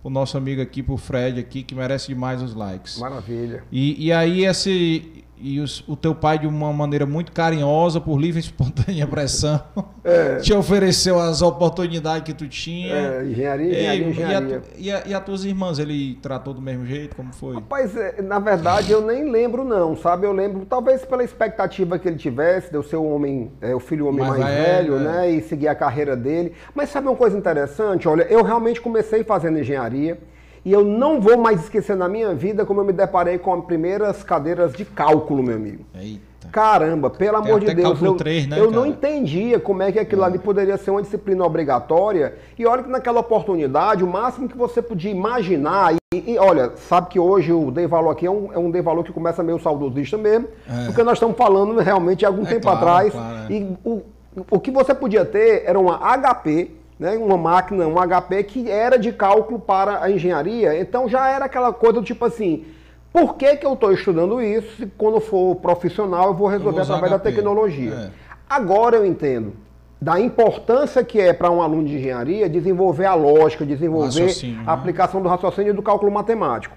o 0.06 0.10
nosso 0.10 0.38
amigo 0.38 0.62
aqui, 0.62 0.84
pro 0.84 0.98
Fred 0.98 1.40
aqui, 1.40 1.64
que 1.64 1.74
merece 1.74 2.10
demais 2.10 2.40
os 2.40 2.54
likes. 2.54 3.00
Maravilha. 3.00 3.64
E, 3.72 4.06
e 4.06 4.14
aí 4.14 4.46
esse, 4.46 5.15
e 5.38 5.60
os, 5.60 5.84
o 5.88 5.96
teu 5.96 6.16
pai, 6.16 6.40
de 6.40 6.48
uma 6.48 6.72
maneira 6.72 7.06
muito 7.06 7.32
carinhosa, 7.32 8.00
por 8.00 8.20
livre 8.20 8.40
e 8.40 8.44
espontânea 8.44 9.06
pressão, 9.06 9.62
é. 10.04 10.38
te 10.44 10.54
ofereceu 10.54 11.20
as 11.20 11.42
oportunidades 11.42 12.24
que 12.24 12.34
tu 12.34 12.48
tinha. 12.48 12.94
É, 12.94 13.26
engenharia, 13.26 13.72
engenharia, 13.72 14.10
engenharia. 14.10 14.62
E, 14.78 14.92
a, 14.92 14.96
e, 15.00 15.04
a, 15.04 15.08
e 15.08 15.14
as 15.14 15.24
tuas 15.24 15.44
irmãs, 15.44 15.78
ele 15.78 16.18
tratou 16.22 16.54
do 16.54 16.62
mesmo 16.62 16.86
jeito? 16.86 17.16
Como 17.16 17.34
foi? 17.34 17.56
Rapaz, 17.56 17.96
é, 17.98 18.22
na 18.22 18.40
verdade, 18.40 18.92
eu 18.92 19.02
nem 19.02 19.30
lembro 19.30 19.64
não, 19.64 19.96
sabe? 19.96 20.26
Eu 20.26 20.32
lembro, 20.32 20.66
talvez 20.66 21.04
pela 21.04 21.24
expectativa 21.24 22.00
que 22.00 22.08
ele 22.08 22.18
tivesse, 22.18 22.70
de 22.70 22.78
eu 22.78 22.84
ser 22.84 22.96
o 22.96 23.04
homem, 23.04 23.52
é, 23.62 23.76
o 23.76 23.80
filho 23.80 24.08
homem 24.08 24.26
mais, 24.26 24.40
mais 24.40 24.56
velho, 24.56 25.00
né? 25.00 25.12
né? 25.12 25.32
E 25.32 25.42
seguir 25.42 25.68
a 25.68 25.76
carreira 25.76 26.16
dele. 26.16 26.54
Mas 26.74 26.90
sabe 26.90 27.08
uma 27.08 27.16
coisa 27.16 27.38
interessante? 27.38 28.08
Olha, 28.08 28.24
eu 28.24 28.42
realmente 28.42 28.80
comecei 28.80 29.24
fazendo 29.24 29.60
engenharia. 29.60 30.18
E 30.66 30.72
eu 30.72 30.84
não 30.84 31.22
vou 31.22 31.38
mais 31.38 31.62
esquecer 31.62 31.96
na 31.96 32.10
minha 32.10 32.34
vida 32.34 32.66
como 32.66 32.82
eu 32.82 32.86
me 32.86 32.92
deparei 32.92 33.38
com 33.38 33.54
as 33.54 33.64
primeiras 33.66 34.24
cadeiras 34.24 34.74
de 34.74 34.84
cálculo, 34.84 35.44
meu 35.44 35.56
amigo. 35.56 35.86
Eita. 35.94 36.48
Caramba, 36.52 37.10
pelo 37.10 37.38
amor 37.38 37.60
de 37.60 37.74
Deus, 37.74 38.02
eu, 38.02 38.16
3, 38.16 38.48
né, 38.48 38.60
eu 38.60 38.72
não 38.72 38.86
entendia 38.86 39.60
como 39.60 39.84
é 39.84 39.92
que 39.92 40.00
aquilo 40.00 40.24
é. 40.24 40.26
ali 40.26 40.40
poderia 40.40 40.78
ser 40.78 40.90
uma 40.90 41.02
disciplina 41.02 41.44
obrigatória. 41.44 42.36
E 42.58 42.66
olha 42.66 42.82
que 42.82 42.90
naquela 42.90 43.20
oportunidade, 43.20 44.04
o 44.04 44.08
máximo 44.08 44.48
que 44.48 44.58
você 44.58 44.82
podia 44.82 45.12
imaginar, 45.12 45.94
e, 46.14 46.34
e 46.34 46.38
olha, 46.40 46.72
sabe 46.76 47.10
que 47.10 47.20
hoje 47.20 47.52
o 47.52 47.70
Dei 47.70 47.86
Valor 47.86 48.12
aqui 48.12 48.26
é 48.26 48.32
um, 48.32 48.50
é 48.54 48.58
um 48.58 48.72
Dei 48.72 48.82
Valor 48.82 49.04
que 49.04 49.12
começa 49.12 49.44
meio 49.44 49.60
saudosista 49.60 50.18
mesmo, 50.18 50.48
é. 50.68 50.86
porque 50.86 51.04
nós 51.04 51.14
estamos 51.14 51.38
falando 51.38 51.78
realmente 51.80 52.20
de 52.20 52.26
algum 52.26 52.44
é 52.44 52.46
tempo 52.46 52.64
claro, 52.64 52.78
atrás. 52.78 53.12
Claro, 53.12 53.38
é. 53.50 53.54
e 53.54 53.78
o, 53.84 54.02
o 54.50 54.60
que 54.60 54.72
você 54.72 54.96
podia 54.96 55.26
ter 55.26 55.64
era 55.66 55.80
uma 55.80 56.00
HP 56.18 56.72
né, 57.00 57.18
uma 57.18 57.38
máquina, 57.38 57.86
um 57.88 57.96
HP 57.96 58.44
que 58.44 58.70
era 58.70 58.98
de 58.98 59.12
cálculo 59.12 59.60
para 59.60 60.04
a 60.04 60.10
engenharia, 60.10 60.80
então 60.80 61.08
já 61.10 61.30
era 61.30 61.46
aquela 61.46 61.74
coisa 61.74 62.00
do 62.00 62.04
tipo 62.04 62.24
assim, 62.26 62.66
por 63.12 63.36
que, 63.36 63.56
que 63.58 63.66
eu 63.66 63.74
estou 63.74 63.92
estudando 63.92 64.42
isso 64.42 64.78
se 64.78 64.86
quando 64.98 65.20
for 65.20 65.56
profissional 65.56 66.28
eu 66.28 66.34
vou 66.34 66.48
resolver 66.48 66.80
eu 66.80 66.84
através 66.84 67.12
HP. 67.12 67.18
da 67.18 67.20
tecnologia? 67.20 67.94
É. 67.94 68.10
Agora 68.50 68.98
eu 68.98 69.06
entendo 69.06 69.54
da 70.02 70.20
importância 70.20 71.04
que 71.04 71.20
é 71.20 71.34
para 71.34 71.50
um 71.50 71.62
aluno 71.62 71.86
de 71.86 71.96
engenharia 71.96 72.50
desenvolver 72.50 73.06
a 73.06 73.16
lógica, 73.16 73.66
desenvolver 73.66 74.32
a 74.44 74.48
né? 74.48 74.64
aplicação 74.68 75.22
do 75.22 75.30
raciocínio 75.30 75.72
e 75.72 75.74
do 75.74 75.82
cálculo 75.82 76.12
matemático. 76.12 76.76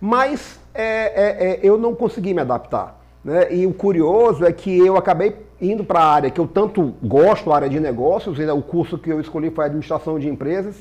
Mas 0.00 0.60
é, 0.74 0.84
é, 0.84 1.50
é, 1.50 1.60
eu 1.62 1.78
não 1.78 1.94
consegui 1.94 2.34
me 2.34 2.40
adaptar. 2.40 3.00
Né? 3.26 3.52
E 3.52 3.66
o 3.66 3.74
curioso 3.74 4.44
é 4.44 4.52
que 4.52 4.78
eu 4.78 4.96
acabei 4.96 5.34
indo 5.60 5.82
para 5.82 5.98
a 5.98 6.14
área 6.14 6.30
que 6.30 6.40
eu 6.40 6.46
tanto 6.46 6.94
gosto, 7.02 7.50
a 7.50 7.56
área 7.56 7.68
de 7.68 7.80
negócios, 7.80 8.38
o 8.38 8.62
curso 8.62 8.96
que 8.96 9.10
eu 9.10 9.20
escolhi 9.20 9.50
foi 9.50 9.64
administração 9.64 10.16
de 10.16 10.28
empresas, 10.28 10.76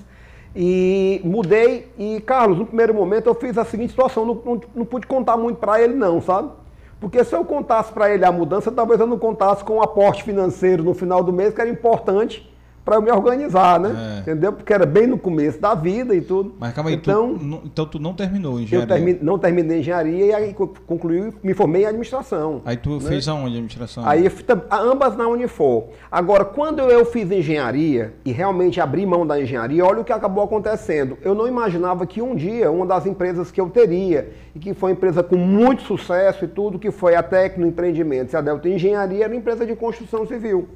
e 0.55 1.19
mudei. 1.23 1.91
E, 1.97 2.21
Carlos, 2.21 2.59
no 2.59 2.67
primeiro 2.67 2.93
momento 2.93 3.25
eu 3.25 3.33
fiz 3.33 3.57
a 3.57 3.65
seguinte 3.65 3.89
situação: 3.89 4.23
não, 4.23 4.35
não, 4.45 4.61
não 4.75 4.85
pude 4.85 5.07
contar 5.07 5.37
muito 5.37 5.57
para 5.57 5.81
ele, 5.81 5.95
não, 5.95 6.21
sabe? 6.21 6.51
Porque 6.99 7.23
se 7.23 7.35
eu 7.35 7.43
contasse 7.43 7.91
para 7.91 8.13
ele 8.13 8.23
a 8.23 8.31
mudança, 8.31 8.71
talvez 8.71 8.99
eu 8.99 9.07
não 9.07 9.17
contasse 9.17 9.63
com 9.63 9.77
o 9.77 9.81
aporte 9.81 10.21
financeiro 10.21 10.83
no 10.83 10.93
final 10.93 11.23
do 11.23 11.33
mês, 11.33 11.51
que 11.51 11.61
era 11.61 11.69
importante 11.69 12.47
para 12.85 12.97
eu 12.97 13.01
me 13.01 13.11
organizar, 13.11 13.79
né? 13.79 14.17
É. 14.17 14.19
Entendeu? 14.19 14.53
Porque 14.53 14.71
era 14.71 14.85
bem 14.85 15.07
no 15.07 15.17
começo 15.17 15.59
da 15.59 15.73
vida 15.73 16.13
e 16.13 16.21
tudo. 16.21 16.53
Mas 16.59 16.71
calma 16.71 16.91
aí, 16.91 16.95
então, 16.95 17.35
tu, 17.35 17.61
então 17.65 17.85
tu 17.87 17.99
não 17.99 18.13
terminou 18.13 18.59
engenharia? 18.59 18.83
Eu 18.83 18.87
termi, 18.87 19.19
não 19.19 19.39
terminei 19.39 19.79
engenharia 19.79 20.25
e 20.25 20.33
aí 20.33 20.55
concluí, 20.85 21.33
me 21.41 21.55
formei 21.55 21.81
em 21.81 21.85
administração. 21.85 22.61
Aí 22.63 22.77
tu 22.77 22.99
né? 22.99 23.09
fez 23.09 23.27
aonde 23.27 23.55
administração? 23.55 24.07
Aí 24.07 24.29
ambas 24.71 25.17
na 25.17 25.27
Unifor. 25.27 25.85
Agora, 26.11 26.45
quando 26.45 26.79
eu 26.81 27.03
fiz 27.05 27.29
engenharia 27.31 28.13
e 28.23 28.31
realmente 28.31 28.79
abri 28.79 29.03
mão 29.03 29.25
da 29.25 29.41
engenharia, 29.41 29.83
olha 29.83 30.01
o 30.01 30.03
que 30.03 30.13
acabou 30.13 30.43
acontecendo. 30.43 31.17
Eu 31.23 31.33
não 31.33 31.47
imaginava 31.47 32.05
que 32.05 32.21
um 32.21 32.35
dia 32.35 32.69
uma 32.69 32.85
das 32.85 33.07
empresas 33.07 33.49
que 33.49 33.59
eu 33.59 33.67
teria 33.67 34.31
e 34.53 34.59
que 34.59 34.75
foi 34.75 34.91
uma 34.91 34.95
empresa 34.95 35.23
com 35.23 35.37
muito 35.37 35.81
sucesso 35.81 36.45
e 36.45 36.47
tudo, 36.47 36.77
que 36.77 36.91
foi 36.91 37.15
a 37.15 37.23
Tecno 37.23 37.65
Empreendimentos 37.65 38.33
e 38.33 38.37
a 38.37 38.41
Delta 38.41 38.69
Engenharia, 38.69 39.23
era 39.25 39.33
uma 39.33 39.39
empresa 39.39 39.65
de 39.65 39.75
construção 39.75 40.27
civil. 40.27 40.67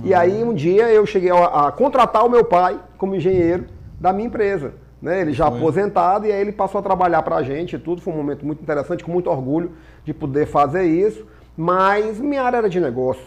Uhum. 0.00 0.08
E 0.08 0.14
aí 0.14 0.42
um 0.42 0.54
dia 0.54 0.90
eu 0.90 1.04
cheguei 1.06 1.30
a, 1.30 1.68
a, 1.68 1.72
contratar 1.72 2.24
o 2.24 2.30
meu 2.30 2.44
pai 2.44 2.78
como 2.98 3.14
engenheiro 3.14 3.66
da 4.00 4.12
minha 4.12 4.26
empresa. 4.26 4.74
Né? 5.00 5.20
Ele 5.20 5.32
já 5.32 5.48
Foi. 5.48 5.58
aposentado 5.58 6.26
e 6.26 6.32
aí 6.32 6.40
ele 6.40 6.52
passou 6.52 6.78
a 6.78 6.82
trabalhar 6.82 7.22
para 7.22 7.36
a 7.36 7.42
gente 7.42 7.76
e 7.76 7.78
tudo. 7.78 8.00
Foi 8.00 8.12
um 8.12 8.16
momento 8.16 8.44
muito 8.44 8.62
interessante, 8.62 9.04
com 9.04 9.12
muito 9.12 9.30
orgulho 9.30 9.72
de 10.04 10.12
poder 10.12 10.46
fazer 10.46 10.84
isso. 10.84 11.26
Mas 11.56 12.18
minha 12.20 12.42
área 12.42 12.58
era 12.58 12.68
de 12.68 12.80
negócios. 12.80 13.26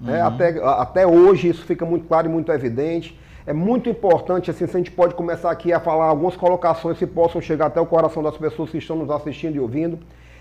Né? 0.00 0.12
Uhum. 0.12 0.16
Né? 0.16 0.22
Até, 0.22 0.64
até 0.64 1.06
hoje 1.06 1.48
isso 1.48 1.64
fica 1.64 1.84
muito 1.84 2.06
claro 2.06 2.28
e 2.28 2.30
muito 2.30 2.50
evidente. 2.52 3.18
É 3.46 3.52
muito 3.52 3.90
importante, 3.90 4.50
assim, 4.50 4.66
se 4.66 4.74
a 4.74 4.78
gente 4.78 4.90
pode 4.90 5.14
começar 5.14 5.50
aqui 5.50 5.70
a 5.70 5.78
falar 5.78 6.06
algumas 6.06 6.34
colocações 6.34 6.96
que 6.96 7.06
possam 7.06 7.42
chegar 7.42 7.66
até 7.66 7.78
o 7.78 7.84
coração 7.84 8.22
das 8.22 8.38
pessoas 8.38 8.70
que 8.70 8.78
estão 8.78 8.96
nos 8.96 9.10
assistindo 9.10 9.56
e 9.56 9.60
ouvindo, 9.60 9.98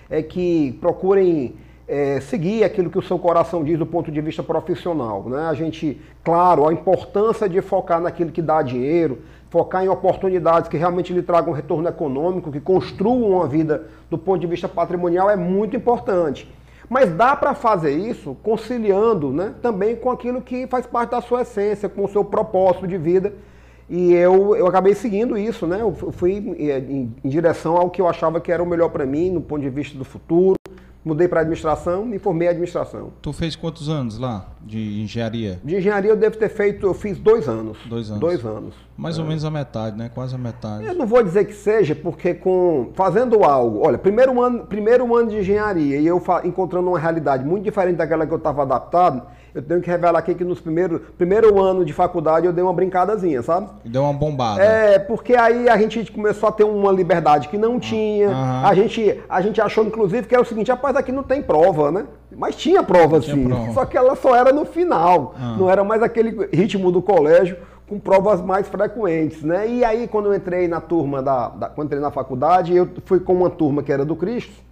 é 0.10 0.22
que 0.22 0.78
procurem 0.80 1.56
é, 1.88 2.20
seguir 2.22 2.64
aquilo 2.64 2.90
que 2.90 2.98
o 2.98 3.02
seu 3.02 3.20
coração 3.20 3.64
diz 3.64 3.78
do 3.78 3.86
ponto 3.86 4.12
de 4.12 4.22
vista 4.22 4.42
profissional. 4.42 5.24
Né? 5.28 5.48
A 5.48 5.54
gente, 5.54 6.00
claro, 6.24 6.68
a 6.68 6.74
importância 6.74 7.48
de 7.50 7.62
focar 7.62 8.00
naquilo 8.00 8.32
que 8.32 8.42
dá 8.42 8.62
dinheiro, 8.62 9.20
focar 9.50 9.84
em 9.84 9.90
oportunidades 9.90 10.70
que 10.70 10.78
realmente 10.78 11.14
lhe 11.14 11.22
tragam 11.22 11.52
um 11.52 11.56
retorno 11.56 11.88
econômico, 11.88 12.52
que 12.52 12.60
construam 12.60 13.32
uma 13.32 13.48
vida 13.48 13.88
do 14.10 14.18
ponto 14.18 14.40
de 14.40 14.48
vista 14.48 14.68
patrimonial 14.68 15.30
é 15.30 15.36
muito 15.36 15.76
importante. 15.76 16.50
Mas 16.90 17.14
dá 17.14 17.36
para 17.36 17.54
fazer 17.54 17.92
isso 17.92 18.36
conciliando 18.44 19.32
né, 19.32 19.54
também 19.62 19.96
com 19.96 20.12
aquilo 20.12 20.42
que 20.42 20.68
faz 20.68 20.86
parte 20.86 21.12
da 21.12 21.22
sua 21.22 21.42
essência, 21.42 21.90
com 21.90 22.04
o 22.04 22.08
seu 22.08 22.24
propósito 22.24 22.88
de 22.88 22.98
vida. 22.98 23.34
E 23.90 24.14
eu, 24.14 24.56
eu 24.56 24.66
acabei 24.68 24.94
seguindo 24.94 25.38
isso, 25.38 25.68
né? 25.68 25.82
Eu 25.82 25.94
fui 25.94 26.34
em, 26.34 26.70
em, 26.70 27.16
em 27.24 27.30
direção 27.30 27.76
ao 27.76 27.90
que 27.90 28.02
eu 28.02 28.08
achava 28.08 28.40
que 28.40 28.52
era 28.52 28.64
o 28.64 28.66
melhor 28.66 28.90
para 28.90 29.06
mim, 29.06 29.30
no 29.30 29.42
ponto 29.42 29.62
de 29.62 29.70
vista 29.70 29.98
do 29.98 30.06
futuro 30.06 30.56
mudei 31.04 31.28
para 31.28 31.42
administração, 31.42 32.06
me 32.06 32.18
formei 32.18 32.48
em 32.48 32.52
administração. 32.52 33.12
Tu 33.22 33.34
fez 33.34 33.56
quantos 33.56 33.90
anos 33.90 34.18
lá 34.18 34.48
de 34.62 35.02
engenharia? 35.02 35.60
De 35.64 35.76
engenharia 35.76 36.12
eu 36.12 36.16
devo 36.16 36.38
ter 36.38 36.50
feito, 36.50 36.86
eu 36.86 36.94
fiz 36.94 37.18
dois 37.20 37.48
anos. 37.48 37.78
Dois 37.86 38.10
anos. 38.10 38.20
Dois 38.20 38.46
anos. 38.46 38.74
Mais 38.96 39.18
é. 39.18 39.22
ou 39.22 39.28
menos 39.28 39.44
a 39.44 39.52
metade, 39.52 39.98
né? 39.98 40.10
Quase 40.14 40.36
a 40.36 40.38
metade. 40.38 40.86
Eu 40.86 40.94
não 40.94 41.06
vou 41.06 41.22
dizer 41.24 41.46
que 41.46 41.54
seja, 41.54 41.94
porque 41.94 42.34
com 42.34 42.92
fazendo 42.94 43.44
algo, 43.44 43.86
olha, 43.86 43.98
primeiro 43.98 44.42
ano, 44.42 44.66
primeiro 44.66 45.16
ano 45.16 45.30
de 45.30 45.38
engenharia 45.38 46.00
e 46.00 46.06
eu 46.06 46.22
encontrando 46.44 46.88
uma 46.88 47.00
realidade 47.00 47.44
muito 47.44 47.64
diferente 47.64 47.98
daquela 47.98 48.26
que 48.26 48.34
eu 48.34 48.38
estava 48.38 48.62
adaptado, 48.62 49.24
eu 49.54 49.62
tenho 49.62 49.82
que 49.82 49.90
revelar 49.90 50.18
aqui 50.18 50.34
que 50.34 50.44
nos 50.44 50.60
primeiros 50.60 51.00
primeiro 51.18 51.62
ano 51.62 51.86
de 51.86 51.94
faculdade 51.94 52.46
eu 52.46 52.54
dei 52.54 52.64
uma 52.64 52.74
brincadazinha, 52.74 53.42
sabe? 53.44 53.70
Deu 53.86 54.04
uma 54.04 54.14
bombada. 54.14 54.64
É, 54.64 54.98
porque 54.98 55.36
aí 55.36 55.70
a 55.70 55.78
gente 55.78 56.12
começou 56.12 56.50
a 56.50 56.52
ter 56.52 56.64
uma 56.64 56.92
liberdade 56.92 57.48
que 57.48 57.58
não 57.58 57.80
tinha. 57.80 58.30
Uhum. 58.30 58.66
A 58.66 58.74
gente 58.74 59.22
a 59.30 59.42
gente 59.42 59.62
achou 59.62 59.86
inclusive 59.86 60.28
que 60.28 60.34
era 60.34 60.42
o 60.42 60.46
seguinte, 60.46 60.72
rapaz, 60.72 60.96
aqui 60.96 61.12
não 61.12 61.24
tem 61.24 61.42
prova, 61.42 61.92
né? 61.92 62.06
Mas 62.36 62.56
tinha 62.56 62.82
prova 62.82 63.20
tinha 63.20 63.36
sim. 63.36 63.46
Prova. 63.46 63.74
Só 63.74 63.86
que 63.86 63.96
ela 63.96 64.16
só 64.16 64.36
era 64.36 64.52
no 64.52 64.66
final. 64.66 65.36
Uhum. 65.40 65.58
Não 65.58 65.70
era 65.70 65.84
mais 65.84 66.02
aquele 66.02 66.50
ritmo 66.52 66.92
do 66.92 67.02
colégio 67.02 67.58
com 67.88 68.00
provas 68.00 68.42
mais 68.42 68.68
frequentes, 68.68 69.44
né? 69.44 69.70
E 69.70 69.86
aí 69.86 70.08
quando 70.08 70.26
eu 70.26 70.34
entrei 70.34 70.68
na 70.68 70.82
turma 70.82 71.22
da, 71.22 71.50
da 71.50 71.70
quando 71.70 71.88
entrei 71.88 72.02
na 72.02 72.10
faculdade, 72.10 72.76
eu 72.76 72.90
fui 73.06 73.20
com 73.20 73.34
uma 73.34 73.52
turma 73.52 73.84
que 73.84 73.92
era 73.92 74.04
do 74.04 74.16
Cristo 74.16 74.64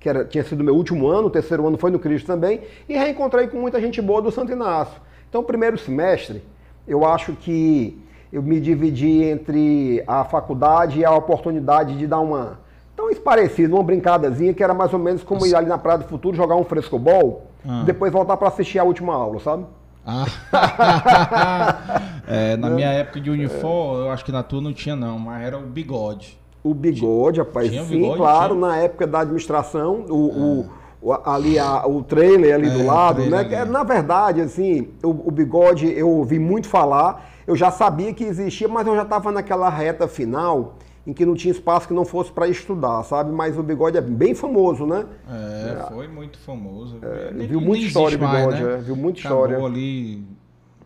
que 0.00 0.08
era, 0.08 0.24
tinha 0.24 0.42
sido 0.42 0.64
meu 0.64 0.74
último 0.74 1.06
ano, 1.06 1.28
o 1.28 1.30
terceiro 1.30 1.66
ano 1.68 1.76
foi 1.76 1.90
no 1.90 1.98
Cristo 1.98 2.26
também, 2.26 2.62
e 2.88 2.96
reencontrei 2.96 3.46
com 3.46 3.58
muita 3.58 3.78
gente 3.78 4.00
boa 4.00 4.22
do 4.22 4.32
Santo 4.32 4.50
Inácio. 4.50 5.00
Então, 5.28 5.44
primeiro 5.44 5.78
semestre, 5.78 6.42
eu 6.88 7.04
acho 7.04 7.34
que 7.34 8.02
eu 8.32 8.42
me 8.42 8.58
dividi 8.58 9.22
entre 9.24 10.02
a 10.06 10.24
faculdade 10.24 11.00
e 11.00 11.04
a 11.04 11.12
oportunidade 11.12 11.96
de 11.98 12.06
dar 12.06 12.20
uma. 12.20 12.58
Tão 12.96 13.14
parecido, 13.14 13.76
uma 13.76 13.82
brincadazinha 13.82 14.52
que 14.54 14.62
era 14.62 14.74
mais 14.74 14.92
ou 14.92 14.98
menos 14.98 15.22
como 15.22 15.40
Nossa. 15.40 15.52
ir 15.52 15.54
ali 15.54 15.66
na 15.66 15.78
Praia 15.78 15.98
do 15.98 16.04
Futuro 16.04 16.36
jogar 16.36 16.56
um 16.56 16.64
frescobol 16.64 17.50
ah. 17.66 17.80
e 17.82 17.86
depois 17.86 18.12
voltar 18.12 18.36
para 18.36 18.48
assistir 18.48 18.78
a 18.78 18.84
última 18.84 19.14
aula, 19.14 19.38
sabe? 19.40 19.64
Ah. 20.04 20.26
é, 22.26 22.56
na 22.56 22.70
minha 22.70 22.88
época 22.88 23.20
de 23.20 23.30
Unifor, 23.30 23.98
eu 24.00 24.10
acho 24.10 24.24
que 24.24 24.32
na 24.32 24.42
tua 24.42 24.60
não 24.60 24.72
tinha 24.72 24.96
não, 24.96 25.18
mas 25.18 25.42
era 25.42 25.58
o 25.58 25.62
bigode. 25.62 26.39
O 26.62 26.74
bigode, 26.74 27.40
rapaz. 27.40 27.70
Tinha 27.70 27.84
sim, 27.84 28.00
bigode, 28.00 28.16
claro, 28.18 28.54
tinha. 28.54 28.66
na 28.66 28.76
época 28.76 29.06
da 29.06 29.20
administração, 29.20 30.04
o, 30.08 30.14
o, 30.14 30.70
o 31.02 31.12
ali 31.24 31.58
a, 31.58 31.86
o 31.86 32.02
trailer 32.02 32.54
ali 32.54 32.68
é, 32.68 32.70
do 32.70 32.84
lado, 32.84 33.24
né? 33.26 33.38
Ali. 33.38 33.70
Na 33.70 33.82
verdade, 33.82 34.40
assim, 34.42 34.88
o, 35.02 35.28
o, 35.28 35.30
bigode 35.30 35.90
eu 35.90 36.08
ouvi 36.08 36.38
muito 36.38 36.68
falar, 36.68 37.30
eu 37.46 37.56
já 37.56 37.70
sabia 37.70 38.12
que 38.12 38.24
existia, 38.24 38.68
mas 38.68 38.86
eu 38.86 38.94
já 38.94 39.02
estava 39.02 39.32
naquela 39.32 39.70
reta 39.70 40.06
final 40.06 40.74
em 41.06 41.14
que 41.14 41.24
não 41.24 41.34
tinha 41.34 41.50
espaço 41.50 41.88
que 41.88 41.94
não 41.94 42.04
fosse 42.04 42.30
para 42.30 42.46
estudar, 42.46 43.02
sabe? 43.04 43.32
Mas 43.32 43.58
o 43.58 43.62
bigode 43.62 43.96
é 43.96 44.02
bem 44.02 44.34
famoso, 44.34 44.86
né? 44.86 45.06
É, 45.28 45.80
é. 45.80 45.86
foi 45.90 46.06
muito 46.06 46.38
famoso. 46.38 46.98
É, 47.00 47.32
nem, 47.32 47.48
viu 47.48 47.60
muita 47.60 47.86
história 47.86 48.16
o 48.16 48.20
bigode, 48.20 48.62
né? 48.62 48.74
é, 48.74 48.76
viu 48.76 48.94
muita 48.94 49.20
Acabou 49.20 49.46
história. 49.46 49.64
ali 49.64 50.24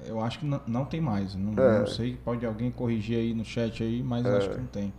eu 0.07 0.21
acho 0.21 0.39
que 0.39 0.47
não, 0.47 0.61
não 0.67 0.85
tem 0.85 1.01
mais. 1.01 1.35
Não, 1.35 1.53
é. 1.63 1.79
não, 1.81 1.87
sei, 1.87 2.17
pode 2.25 2.45
alguém 2.45 2.71
corrigir 2.71 3.19
aí 3.19 3.35
no 3.35 3.45
chat 3.45 3.83
aí, 3.83 4.03
mas 4.03 4.25
é. 4.25 4.37
acho 4.37 4.51
que 4.51 4.59
não 4.59 4.67
tem. 4.67 4.93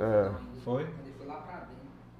É. 0.00 0.30
Foi? 0.64 0.86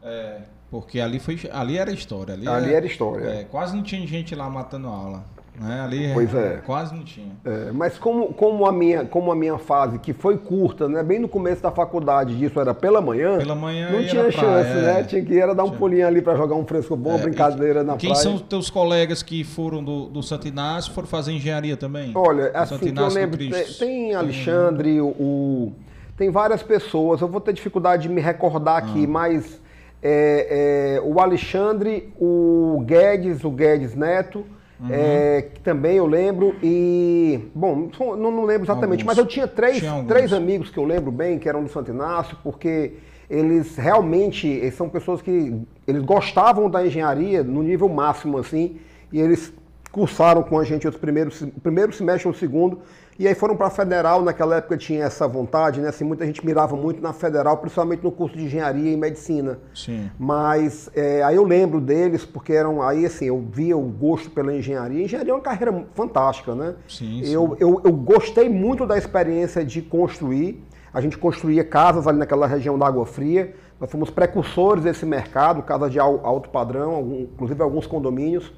É, 0.03 0.41
porque 0.71 1.01
ali, 1.01 1.19
foi, 1.19 1.39
ali 1.51 1.77
era 1.77 1.91
história. 1.91 2.35
Ali, 2.35 2.47
ali 2.47 2.69
era, 2.69 2.77
era 2.77 2.87
história. 2.87 3.25
É, 3.25 3.45
quase 3.45 3.75
não 3.75 3.83
tinha 3.83 4.07
gente 4.07 4.35
lá 4.35 4.49
matando 4.49 4.87
aula. 4.87 5.25
Né? 5.59 5.81
Ali 5.81 6.11
pois 6.15 6.33
é. 6.35 6.63
quase 6.65 6.95
não 6.95 7.03
tinha. 7.03 7.33
É, 7.45 7.71
mas 7.73 7.99
como, 7.99 8.33
como, 8.33 8.65
a 8.65 8.73
minha, 8.73 9.05
como 9.05 9.31
a 9.31 9.37
minha 9.37 9.59
fase, 9.59 9.99
que 9.99 10.15
foi 10.15 10.39
curta, 10.39 10.89
né? 10.89 11.03
bem 11.03 11.19
no 11.19 11.29
começo 11.29 11.61
da 11.61 11.71
faculdade, 11.71 12.35
disso 12.37 12.59
era 12.59 12.73
pela 12.73 13.01
manhã, 13.03 13.37
pela 13.37 13.55
manhã 13.55 13.91
não 13.91 14.07
tinha 14.07 14.31
chance, 14.31 14.73
né? 14.73 15.03
Tinha 15.03 15.23
que 15.23 15.35
ir 15.35 15.55
dar 15.55 15.65
um 15.65 15.73
pulinho 15.73 16.07
ali 16.07 16.23
para 16.23 16.35
jogar 16.37 16.55
um 16.55 16.65
fresco 16.65 16.97
bom, 16.97 17.17
é, 17.17 17.19
brincadeira 17.19 17.83
na 17.83 17.97
quem 17.97 18.09
praia. 18.09 18.15
Quem 18.15 18.33
são 18.33 18.35
os 18.37 18.43
teus 18.43 18.71
colegas 18.71 19.23
que 19.23 19.45
foram 19.45 19.85
do, 19.85 20.07
do 20.07 20.23
Santo 20.23 20.49
Inácio 20.49 20.95
foram 20.95 21.09
fazer 21.09 21.33
engenharia 21.33 21.77
também? 21.77 22.13
Olha, 22.15 22.53
assim, 22.55 22.79
que 22.79 22.99
eu 22.99 23.09
lembro, 23.09 23.37
tem, 23.37 23.65
tem 23.79 24.15
Alexandre, 24.15 25.01
o, 25.01 25.09
o 25.09 25.73
tem 26.21 26.29
várias 26.29 26.63
pessoas, 26.63 27.23
eu 27.23 27.29
vou 27.29 27.41
ter 27.41 27.55
dificuldade 27.55 28.03
de 28.03 28.11
me 28.11 28.21
recordar 28.21 28.77
aqui, 28.77 29.05
ah. 29.07 29.09
mas 29.09 29.59
é, 30.03 30.99
é, 30.99 31.01
o 31.01 31.19
Alexandre, 31.19 32.13
o 32.21 32.85
Guedes, 32.85 33.43
o 33.43 33.51
Guedes 33.51 33.95
Neto, 33.95 34.45
uhum. 34.79 34.89
é, 34.91 35.49
que 35.55 35.61
também 35.61 35.97
eu 35.97 36.05
lembro, 36.05 36.55
e. 36.63 37.49
Bom, 37.55 37.89
não, 37.99 38.31
não 38.31 38.45
lembro 38.45 38.67
exatamente, 38.67 39.01
alguns. 39.01 39.05
mas 39.05 39.17
eu 39.17 39.25
tinha 39.25 39.49
três, 39.49 39.79
tinha 39.79 40.05
três 40.07 40.31
amigos 40.35 40.69
que 40.69 40.77
eu 40.77 40.85
lembro 40.85 41.11
bem, 41.11 41.39
que 41.39 41.49
eram 41.49 41.63
do 41.63 41.71
Santo 41.71 41.91
Inácio, 41.91 42.37
porque 42.43 42.93
eles 43.31 43.79
realmente 43.79 44.47
eles 44.47 44.75
são 44.75 44.91
pessoas 44.91 45.23
que 45.23 45.59
eles 45.87 46.03
gostavam 46.03 46.69
da 46.69 46.85
engenharia 46.85 47.43
no 47.43 47.63
nível 47.63 47.89
máximo, 47.89 48.37
assim, 48.37 48.77
e 49.11 49.19
eles 49.19 49.55
cursaram 49.91 50.43
com 50.43 50.59
a 50.59 50.65
gente 50.65 50.87
os 50.87 50.99
primeiros, 50.99 51.41
o 51.41 51.61
primeiro 51.63 51.95
semestre 51.95 52.29
ou 52.29 52.35
o 52.35 52.37
segundo, 52.37 52.81
e 53.21 53.29
aí 53.29 53.35
foram 53.35 53.55
para 53.55 53.67
a 53.67 53.71
Federal, 53.71 54.23
naquela 54.23 54.57
época 54.57 54.79
tinha 54.79 55.05
essa 55.05 55.29
vontade, 55.29 55.79
né? 55.79 55.91
Assim, 55.91 56.05
muita 56.05 56.25
gente 56.25 56.45
mirava 56.45 56.75
muito 56.75 57.03
na 57.03 57.13
Federal, 57.13 57.59
principalmente 57.59 58.03
no 58.03 58.11
curso 58.11 58.35
de 58.35 58.45
Engenharia 58.45 58.91
e 58.91 58.97
Medicina. 58.97 59.59
Sim. 59.75 60.11
Mas 60.19 60.91
é, 60.95 61.23
aí 61.23 61.37
eu 61.37 61.45
lembro 61.45 61.83
deles, 61.83 62.25
porque 62.25 62.55
eram, 62.55 62.81
aí 62.81 63.05
assim, 63.05 63.27
eu 63.27 63.39
via 63.53 63.77
o 63.77 63.83
gosto 63.83 64.31
pela 64.31 64.57
engenharia. 64.57 65.05
Engenharia 65.05 65.33
é 65.33 65.35
uma 65.35 65.43
carreira 65.43 65.85
fantástica, 65.95 66.55
né? 66.55 66.77
Sim, 66.89 67.23
sim. 67.23 67.31
Eu, 67.31 67.55
eu, 67.61 67.83
eu 67.85 67.93
gostei 67.93 68.49
muito 68.49 68.87
da 68.87 68.97
experiência 68.97 69.63
de 69.63 69.83
construir. 69.83 70.65
A 70.91 71.03
gente 71.03 71.19
construía 71.19 71.63
casas 71.63 72.07
ali 72.07 72.17
naquela 72.17 72.47
região 72.47 72.79
da 72.79 72.87
Água 72.87 73.05
Fria. 73.05 73.55
Nós 73.79 73.91
fomos 73.91 74.09
precursores 74.09 74.85
desse 74.85 75.05
mercado, 75.05 75.63
casas 75.63 75.93
de 75.93 76.01
alto 76.01 76.49
padrão, 76.49 76.93
algum, 76.95 77.21
inclusive 77.21 77.63
alguns 77.63 77.87
condomínios. 77.87 78.51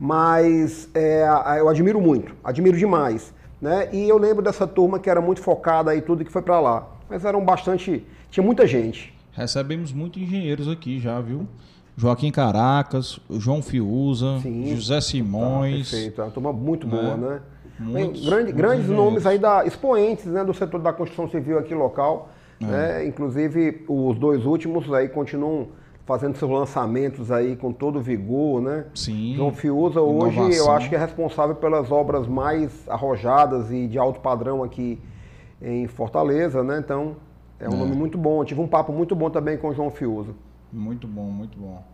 Mas 0.00 0.88
é, 0.94 1.28
eu 1.58 1.68
admiro 1.68 2.00
muito, 2.00 2.34
admiro 2.42 2.78
demais. 2.78 3.36
Né? 3.60 3.88
E 3.92 4.08
eu 4.08 4.18
lembro 4.18 4.42
dessa 4.42 4.66
turma 4.66 4.98
que 4.98 5.10
era 5.10 5.20
muito 5.20 5.40
focada 5.40 5.94
e 5.94 6.00
tudo 6.00 6.24
que 6.24 6.32
foi 6.32 6.42
para 6.42 6.60
lá. 6.60 6.88
Mas 7.08 7.24
eram 7.24 7.44
bastante. 7.44 8.04
Tinha 8.30 8.44
muita 8.44 8.66
gente. 8.66 9.14
Recebemos 9.32 9.92
muitos 9.92 10.22
engenheiros 10.22 10.68
aqui 10.68 10.98
já, 10.98 11.20
viu? 11.20 11.46
Joaquim 11.96 12.30
Caracas, 12.30 13.18
João 13.28 13.60
Fiuza, 13.60 14.38
Sim, 14.40 14.76
José 14.76 15.00
Simões. 15.00 15.90
Tá, 15.90 15.96
perfeito, 15.96 16.20
é 16.20 16.24
uma 16.24 16.30
turma 16.30 16.52
muito 16.52 16.86
né? 16.86 16.92
boa, 16.92 17.16
né? 17.16 17.40
Muitos, 17.80 18.26
grande, 18.26 18.52
grandes 18.52 18.88
nomes 18.88 19.26
aí 19.26 19.38
da 19.38 19.64
expoentes 19.64 20.26
né, 20.26 20.44
do 20.44 20.52
setor 20.52 20.80
da 20.80 20.92
construção 20.92 21.28
civil 21.28 21.58
aqui 21.58 21.74
local. 21.74 22.30
É. 22.60 22.64
Né? 22.64 23.06
Inclusive, 23.06 23.84
os 23.88 24.18
dois 24.18 24.44
últimos 24.44 24.92
aí 24.92 25.08
continuam 25.08 25.68
fazendo 26.08 26.38
seus 26.38 26.50
lançamentos 26.50 27.30
aí 27.30 27.54
com 27.54 27.70
todo 27.70 28.00
vigor, 28.00 28.62
né? 28.62 28.86
Sim. 28.94 29.34
João 29.36 29.52
Fiuza 29.52 30.00
hoje 30.00 30.56
eu 30.56 30.70
acho 30.70 30.88
que 30.88 30.94
é 30.94 30.98
responsável 30.98 31.54
pelas 31.54 31.92
obras 31.92 32.26
mais 32.26 32.88
arrojadas 32.88 33.70
e 33.70 33.86
de 33.86 33.98
alto 33.98 34.18
padrão 34.18 34.64
aqui 34.64 34.98
em 35.60 35.86
Fortaleza, 35.86 36.64
né? 36.64 36.80
Então 36.82 37.16
é 37.60 37.68
um 37.68 37.74
é. 37.74 37.76
nome 37.76 37.94
muito 37.94 38.16
bom. 38.16 38.40
Eu 38.40 38.46
tive 38.46 38.58
um 38.58 38.66
papo 38.66 38.90
muito 38.90 39.14
bom 39.14 39.28
também 39.28 39.58
com 39.58 39.68
o 39.68 39.74
João 39.74 39.90
Fiuza. 39.90 40.32
Muito 40.72 41.06
bom, 41.06 41.24
muito 41.24 41.58
bom. 41.58 41.84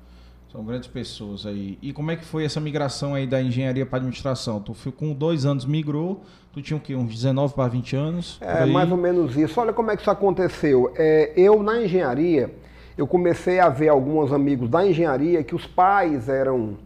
São 0.52 0.64
grandes 0.64 0.86
pessoas 0.86 1.44
aí. 1.44 1.76
E 1.82 1.92
como 1.92 2.12
é 2.12 2.16
que 2.16 2.24
foi 2.24 2.44
essa 2.44 2.60
migração 2.60 3.14
aí 3.16 3.26
da 3.26 3.42
engenharia 3.42 3.84
para 3.84 3.96
administração? 3.96 4.60
Tu 4.60 4.92
com 4.92 5.12
dois 5.12 5.44
anos 5.44 5.64
migrou, 5.64 6.22
tu 6.52 6.62
tinha 6.62 6.76
o 6.76 6.80
quê? 6.80 6.94
Uns 6.94 7.12
19 7.12 7.52
para 7.52 7.66
20 7.66 7.96
anos? 7.96 8.38
É, 8.40 8.64
mais 8.64 8.88
ou 8.92 8.96
menos 8.96 9.36
isso. 9.36 9.60
Olha 9.60 9.72
como 9.72 9.90
é 9.90 9.96
que 9.96 10.02
isso 10.02 10.10
aconteceu. 10.12 10.92
É, 10.96 11.32
eu, 11.36 11.60
na 11.64 11.82
engenharia, 11.82 12.54
eu 12.96 13.06
comecei 13.06 13.58
a 13.58 13.68
ver 13.68 13.88
alguns 13.88 14.32
amigos 14.32 14.68
da 14.68 14.86
engenharia 14.86 15.42
que 15.42 15.54
os 15.54 15.66
pais 15.66 16.28
eram 16.28 16.76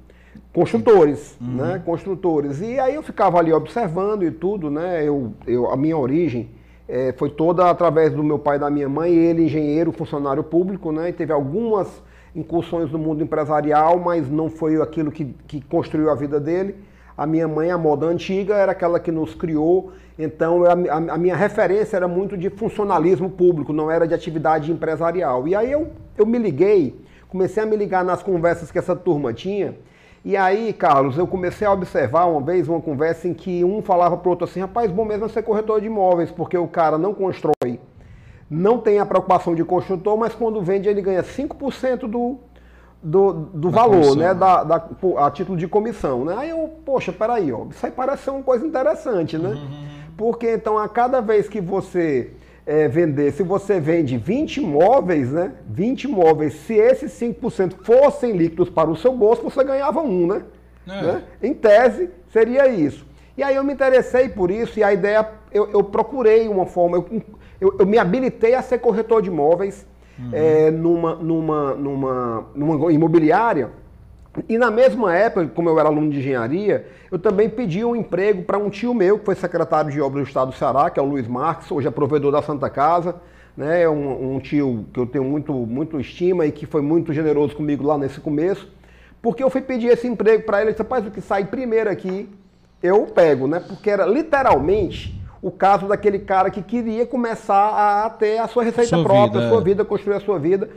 construtores, 0.52 1.36
uhum. 1.40 1.56
né? 1.56 1.82
Construtores. 1.84 2.60
E 2.60 2.78
aí 2.78 2.94
eu 2.94 3.02
ficava 3.02 3.38
ali 3.38 3.52
observando 3.52 4.22
e 4.24 4.30
tudo, 4.30 4.70
né? 4.70 5.06
Eu, 5.06 5.32
eu, 5.46 5.70
a 5.70 5.76
minha 5.76 5.96
origem 5.96 6.48
é, 6.88 7.12
foi 7.16 7.28
toda 7.28 7.68
através 7.68 8.12
do 8.12 8.24
meu 8.24 8.38
pai 8.38 8.56
e 8.56 8.60
da 8.60 8.70
minha 8.70 8.88
mãe, 8.88 9.12
ele 9.14 9.44
engenheiro, 9.44 9.92
funcionário 9.92 10.42
público, 10.42 10.90
né? 10.90 11.10
E 11.10 11.12
teve 11.12 11.32
algumas 11.32 12.02
incursões 12.34 12.90
no 12.90 12.98
mundo 12.98 13.22
empresarial, 13.22 13.98
mas 13.98 14.30
não 14.30 14.48
foi 14.48 14.80
aquilo 14.80 15.10
que, 15.10 15.34
que 15.46 15.60
construiu 15.60 16.10
a 16.10 16.14
vida 16.14 16.40
dele. 16.40 16.76
A 17.16 17.26
minha 17.26 17.48
mãe, 17.48 17.70
a 17.70 17.76
moda 17.76 18.06
antiga, 18.06 18.54
era 18.54 18.72
aquela 18.72 18.98
que 18.98 19.10
nos 19.10 19.34
criou, 19.34 19.92
então 20.18 20.64
a, 20.64 21.14
a, 21.14 21.18
minha 21.18 21.36
referência 21.36 21.96
era 21.96 22.08
muito 22.08 22.36
de 22.36 22.50
funcionalismo 22.50 23.30
público, 23.30 23.72
não 23.72 23.90
era 23.90 24.06
de 24.06 24.14
atividade 24.14 24.72
empresarial. 24.72 25.46
E 25.46 25.54
aí 25.54 25.70
eu, 25.70 25.92
eu 26.16 26.26
me 26.26 26.38
liguei, 26.38 27.00
comecei 27.28 27.62
a 27.62 27.66
me 27.66 27.76
ligar 27.76 28.04
nas 28.04 28.22
conversas 28.22 28.70
que 28.70 28.78
essa 28.78 28.96
turma 28.96 29.32
tinha, 29.32 29.76
e 30.24 30.36
aí, 30.36 30.72
Carlos, 30.72 31.16
eu 31.16 31.26
comecei 31.26 31.66
a 31.66 31.72
observar 31.72 32.26
uma 32.26 32.40
vez 32.40 32.68
uma 32.68 32.80
conversa 32.80 33.28
em 33.28 33.34
que 33.34 33.64
um 33.64 33.80
falava 33.80 34.16
para 34.16 34.28
o 34.28 34.30
outro 34.30 34.44
assim, 34.44 34.60
rapaz, 34.60 34.90
bom 34.90 35.04
mesmo 35.04 35.26
é 35.26 35.28
ser 35.28 35.42
corretor 35.42 35.80
de 35.80 35.86
imóveis, 35.86 36.30
porque 36.30 36.58
o 36.58 36.66
cara 36.66 36.98
não 36.98 37.14
constrói, 37.14 37.80
não 38.50 38.78
tem 38.78 38.98
a 38.98 39.06
preocupação 39.06 39.54
de 39.54 39.64
construtor, 39.64 40.16
mas 40.16 40.34
quando 40.34 40.60
vende 40.60 40.88
ele 40.88 41.00
ganha 41.00 41.22
5% 41.22 42.00
do, 42.00 42.38
do, 43.02 43.32
do 43.32 43.70
valor, 43.70 44.16
né? 44.16 44.34
Da, 44.34 44.64
da, 44.64 44.88
a 45.18 45.30
título 45.30 45.56
de 45.56 45.68
comissão. 45.68 46.24
Né? 46.24 46.34
Aí 46.36 46.50
eu, 46.50 46.68
poxa, 46.84 47.12
peraí, 47.12 47.52
ó, 47.52 47.66
isso 47.70 47.86
aí 47.86 47.92
parece 47.92 48.24
ser 48.24 48.30
uma 48.30 48.42
coisa 48.42 48.66
interessante, 48.66 49.38
né? 49.38 49.50
Uhum. 49.50 49.88
Porque 50.18 50.50
então 50.50 50.76
a 50.76 50.88
cada 50.88 51.20
vez 51.20 51.48
que 51.48 51.60
você 51.60 52.32
é, 52.66 52.88
vender, 52.88 53.32
se 53.32 53.44
você 53.44 53.78
vende 53.78 54.18
20 54.18 54.56
imóveis, 54.56 55.30
né? 55.30 55.52
20 55.70 56.04
imóveis, 56.04 56.54
se 56.54 56.74
esses 56.74 57.12
5% 57.12 57.74
fossem 57.84 58.32
líquidos 58.32 58.68
para 58.68 58.90
o 58.90 58.96
seu 58.96 59.12
bolso, 59.12 59.44
você 59.44 59.62
ganhava 59.62 60.02
um, 60.02 60.26
né? 60.26 60.42
É. 60.88 61.02
né? 61.02 61.22
Em 61.40 61.54
tese, 61.54 62.10
seria 62.32 62.66
isso. 62.68 63.06
E 63.36 63.44
aí 63.44 63.54
eu 63.54 63.62
me 63.62 63.72
interessei 63.72 64.28
por 64.28 64.50
isso 64.50 64.80
e 64.80 64.82
a 64.82 64.92
ideia, 64.92 65.24
eu, 65.52 65.70
eu 65.70 65.84
procurei 65.84 66.48
uma 66.48 66.66
forma, 66.66 66.96
eu, 66.96 67.22
eu, 67.60 67.76
eu, 67.78 67.86
me 67.86 67.96
habilitei 67.96 68.56
a 68.56 68.60
ser 68.60 68.78
corretor 68.78 69.22
de 69.22 69.28
imóveis 69.28 69.86
uhum. 70.18 70.30
é, 70.32 70.68
numa, 70.72 71.14
numa, 71.14 71.74
numa, 71.74 72.46
numa 72.56 72.92
imobiliária. 72.92 73.70
E 74.48 74.58
na 74.58 74.70
mesma 74.70 75.14
época, 75.14 75.50
como 75.54 75.68
eu 75.68 75.78
era 75.78 75.88
aluno 75.88 76.10
de 76.10 76.18
engenharia, 76.18 76.86
eu 77.10 77.18
também 77.18 77.48
pedi 77.48 77.84
um 77.84 77.96
emprego 77.96 78.42
para 78.42 78.58
um 78.58 78.68
tio 78.68 78.92
meu, 78.92 79.18
que 79.18 79.24
foi 79.24 79.34
secretário 79.34 79.90
de 79.90 80.00
obras 80.00 80.24
do 80.24 80.28
Estado 80.28 80.50
do 80.50 80.56
Ceará, 80.56 80.90
que 80.90 81.00
é 81.00 81.02
o 81.02 81.06
Luiz 81.06 81.26
Marques, 81.26 81.70
hoje 81.70 81.88
é 81.88 81.90
provedor 81.90 82.32
da 82.32 82.42
Santa 82.42 82.68
Casa. 82.68 83.16
Né? 83.56 83.82
É 83.82 83.88
um, 83.88 84.36
um 84.36 84.40
tio 84.40 84.86
que 84.92 85.00
eu 85.00 85.06
tenho 85.06 85.24
muito, 85.24 85.52
muito 85.52 85.98
estima 86.00 86.46
e 86.46 86.52
que 86.52 86.66
foi 86.66 86.82
muito 86.82 87.12
generoso 87.12 87.56
comigo 87.56 87.84
lá 87.84 87.96
nesse 87.96 88.20
começo. 88.20 88.68
Porque 89.20 89.42
eu 89.42 89.50
fui 89.50 89.60
pedir 89.60 89.88
esse 89.88 90.06
emprego 90.06 90.44
para 90.44 90.58
ele, 90.58 90.66
ele 90.66 90.72
disse, 90.72 90.82
rapaz, 90.82 91.06
o 91.06 91.10
que 91.10 91.20
sai 91.20 91.44
primeiro 91.44 91.90
aqui, 91.90 92.28
eu 92.82 93.06
pego, 93.06 93.48
né? 93.48 93.58
Porque 93.58 93.90
era 93.90 94.06
literalmente 94.06 95.18
o 95.42 95.50
caso 95.50 95.86
daquele 95.86 96.18
cara 96.18 96.50
que 96.50 96.62
queria 96.62 97.06
começar 97.06 98.04
a 98.04 98.10
ter 98.10 98.38
a 98.38 98.46
sua 98.48 98.62
receita 98.62 98.96
sua 98.96 99.02
própria, 99.02 99.40
vida, 99.40 99.46
a 99.46 99.48
sua 99.50 99.60
é. 99.60 99.64
vida, 99.64 99.84
construir 99.84 100.16
a 100.16 100.20
sua 100.20 100.38
vida. 100.38 100.68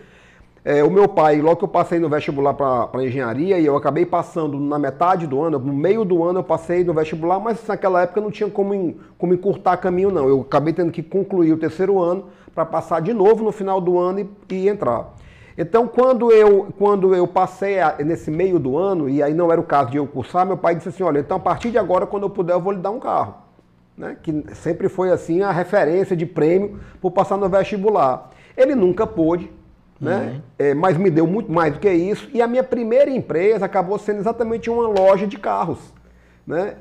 É, 0.63 0.84
o 0.84 0.91
meu 0.91 1.08
pai, 1.08 1.41
logo 1.41 1.56
que 1.56 1.63
eu 1.63 1.67
passei 1.67 1.97
no 1.97 2.08
vestibular 2.08 2.54
para 2.54 3.04
engenharia, 3.04 3.58
e 3.58 3.65
eu 3.65 3.76
acabei 3.76 4.06
passando 4.06 4.60
na 4.60 4.78
metade 4.78 5.26
do 5.26 5.41
ano, 5.41 5.58
no 5.58 5.74
meio 5.74 6.06
do 6.06 6.24
ano 6.24 6.39
eu 6.39 6.43
passei 6.43 6.84
no 6.84 6.93
vestibular, 6.93 7.39
mas 7.39 7.65
naquela 7.67 8.04
época 8.04 8.21
não 8.21 8.30
tinha 8.30 8.47
como, 8.47 8.95
como 9.17 9.34
encurtar 9.34 9.78
caminho, 9.78 10.12
não. 10.12 10.28
Eu 10.28 10.41
acabei 10.41 10.71
tendo 10.71 10.91
que 10.91 11.02
concluir 11.02 11.52
o 11.52 11.58
terceiro 11.58 12.00
ano 12.00 12.26
para 12.54 12.63
passar 12.63 13.02
de 13.02 13.12
novo 13.12 13.43
no 13.43 13.52
final 13.52 13.82
do 13.82 13.97
ano 13.97 14.19
e, 14.19 14.30
e, 14.54 14.69
entrar. 14.69 15.13
Então, 15.58 15.88
quando 15.88 16.32
eu, 16.32 16.67
quando 16.78 17.15
eu 17.15 17.28
passei 17.28 17.80
a, 17.80 17.95
nesse 17.97 18.30
meio 18.30 18.60
do 18.60 18.78
ano, 18.78 19.10
e 19.10 19.24
aí 19.24 19.34
não 19.34 19.52
era 19.52 19.60
o 19.60 19.63
caso 19.63 19.89
de 19.89 19.97
eu 19.97 20.06
cursar, 20.06 20.45
meu 20.45 20.58
pai 20.58 20.76
disse 20.76 20.89
assim: 20.89 21.02
olha, 21.02 21.19
então 21.19 21.38
a 21.38 21.39
partir 21.39 21.71
de 21.71 21.80
agora, 21.80 22.06
quando 22.06 22.24
eu 22.24 22.30
puder, 22.30 22.54
eu 22.54 22.62
vou 22.62 22.71
lhe 22.71 22.80
dar 22.80 22.91
um 22.91 23.00
carro 23.00 23.36
né, 23.97 24.17
que 24.21 24.43
sempre 24.56 24.89
foi 24.89 25.12
assim 25.12 25.41
a 25.41 25.52
referência 25.52 26.15
de 26.15 26.26
prêmio 26.26 26.80
por 27.00 27.12
passar 27.12 27.38
no 27.38 27.50
vestibular. 27.50 28.32
Ele 28.58 28.76
nunca 28.76 29.06
pôde, 29.06 29.52
né, 30.02 30.34
uhum. 30.34 30.42
é, 30.58 30.74
mas 30.74 30.98
me 30.98 31.12
deu 31.12 31.28
muito 31.28 31.52
mais 31.52 31.74
do 31.74 31.80
que 31.80 31.92
isso. 31.92 32.28
E 32.34 32.42
a 32.42 32.48
minha 32.48 32.64
primeira 32.64 33.12
empresa 33.12 33.66
acabou 33.66 34.00
sendo 34.00 34.20
exatamente 34.20 34.70
uma 34.70 34.88
loja 34.88 35.28
de 35.28 35.38
carros. 35.38 35.78
Né? 36.46 36.74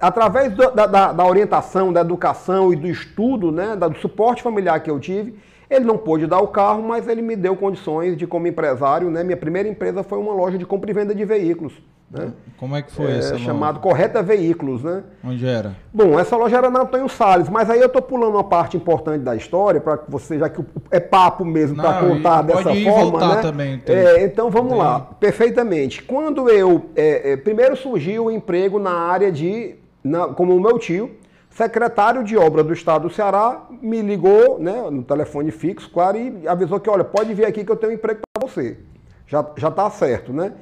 Através 0.00 0.52
do, 0.54 0.70
da, 0.70 0.86
da, 0.86 1.12
da, 1.12 1.26
orientação, 1.26 1.92
da 1.92 2.02
educação 2.02 2.72
e 2.72 2.76
do 2.76 2.86
estudo, 2.86 3.50
né, 3.50 3.74
do 3.74 3.98
suporte 3.98 4.44
familiar 4.44 4.78
que 4.80 4.88
eu 4.88 5.00
tive, 5.00 5.34
ele 5.70 5.84
não 5.84 5.98
pôde 5.98 6.26
dar 6.26 6.40
o 6.40 6.48
carro, 6.48 6.82
mas 6.82 7.06
ele 7.08 7.22
me 7.22 7.36
deu 7.36 7.56
condições 7.56 8.16
de, 8.16 8.26
como 8.26 8.46
empresário, 8.46 9.10
né, 9.10 9.22
minha 9.22 9.36
primeira 9.36 9.68
empresa 9.68 10.02
foi 10.02 10.18
uma 10.18 10.32
loja 10.32 10.56
de 10.56 10.66
compra 10.66 10.90
e 10.90 10.94
venda 10.94 11.14
de 11.14 11.24
veículos. 11.24 11.74
Né? 12.10 12.32
Como 12.56 12.74
é 12.74 12.80
que 12.80 12.90
foi 12.90 13.12
é, 13.12 13.18
essa 13.18 13.36
Chamado 13.36 13.76
loja? 13.76 13.80
Correta 13.82 14.22
Veículos, 14.22 14.82
né? 14.82 15.02
Onde 15.22 15.46
era? 15.46 15.76
Bom, 15.92 16.18
essa 16.18 16.36
loja 16.36 16.56
era 16.56 16.70
na 16.70 16.80
Antônio 16.80 17.06
Salles, 17.06 17.50
mas 17.50 17.68
aí 17.68 17.80
eu 17.80 17.86
estou 17.86 18.00
pulando 18.00 18.32
uma 18.32 18.44
parte 18.44 18.78
importante 18.78 19.22
da 19.22 19.36
história, 19.36 19.78
para 19.78 20.00
você, 20.08 20.38
já 20.38 20.48
que 20.48 20.64
é 20.90 20.98
papo 20.98 21.44
mesmo 21.44 21.76
para 21.76 22.00
contar 22.00 22.42
dessa 22.42 22.72
ir 22.72 22.84
forma. 22.84 23.10
Voltar 23.10 23.36
né? 23.36 23.42
também, 23.42 23.82
é, 23.86 24.24
então 24.24 24.50
vamos 24.50 24.70
tem. 24.70 24.78
lá, 24.78 25.00
perfeitamente. 25.00 26.02
Quando 26.02 26.48
eu. 26.48 26.86
É, 26.96 27.32
é, 27.32 27.36
primeiro 27.36 27.76
surgiu 27.76 28.24
o 28.24 28.30
emprego 28.30 28.78
na 28.78 28.92
área 28.92 29.30
de. 29.30 29.74
Na, 30.02 30.28
como 30.28 30.56
o 30.56 30.60
meu 30.60 30.78
tio, 30.78 31.10
secretário 31.58 32.22
de 32.22 32.36
obra 32.36 32.62
do 32.62 32.72
estado 32.72 33.08
do 33.08 33.12
Ceará, 33.12 33.62
me 33.82 34.00
ligou 34.00 34.60
né, 34.60 34.88
no 34.92 35.02
telefone 35.02 35.50
fixo, 35.50 35.90
claro, 35.90 36.16
e 36.16 36.46
avisou 36.46 36.78
que, 36.78 36.88
olha, 36.88 37.02
pode 37.02 37.34
vir 37.34 37.44
aqui 37.44 37.64
que 37.64 37.72
eu 37.72 37.74
tenho 37.74 37.90
um 37.90 37.94
emprego 37.96 38.20
para 38.32 38.48
você. 38.48 38.78
Já 39.26 39.40
está 39.40 39.90
certo, 39.90 40.32
né? 40.32 40.52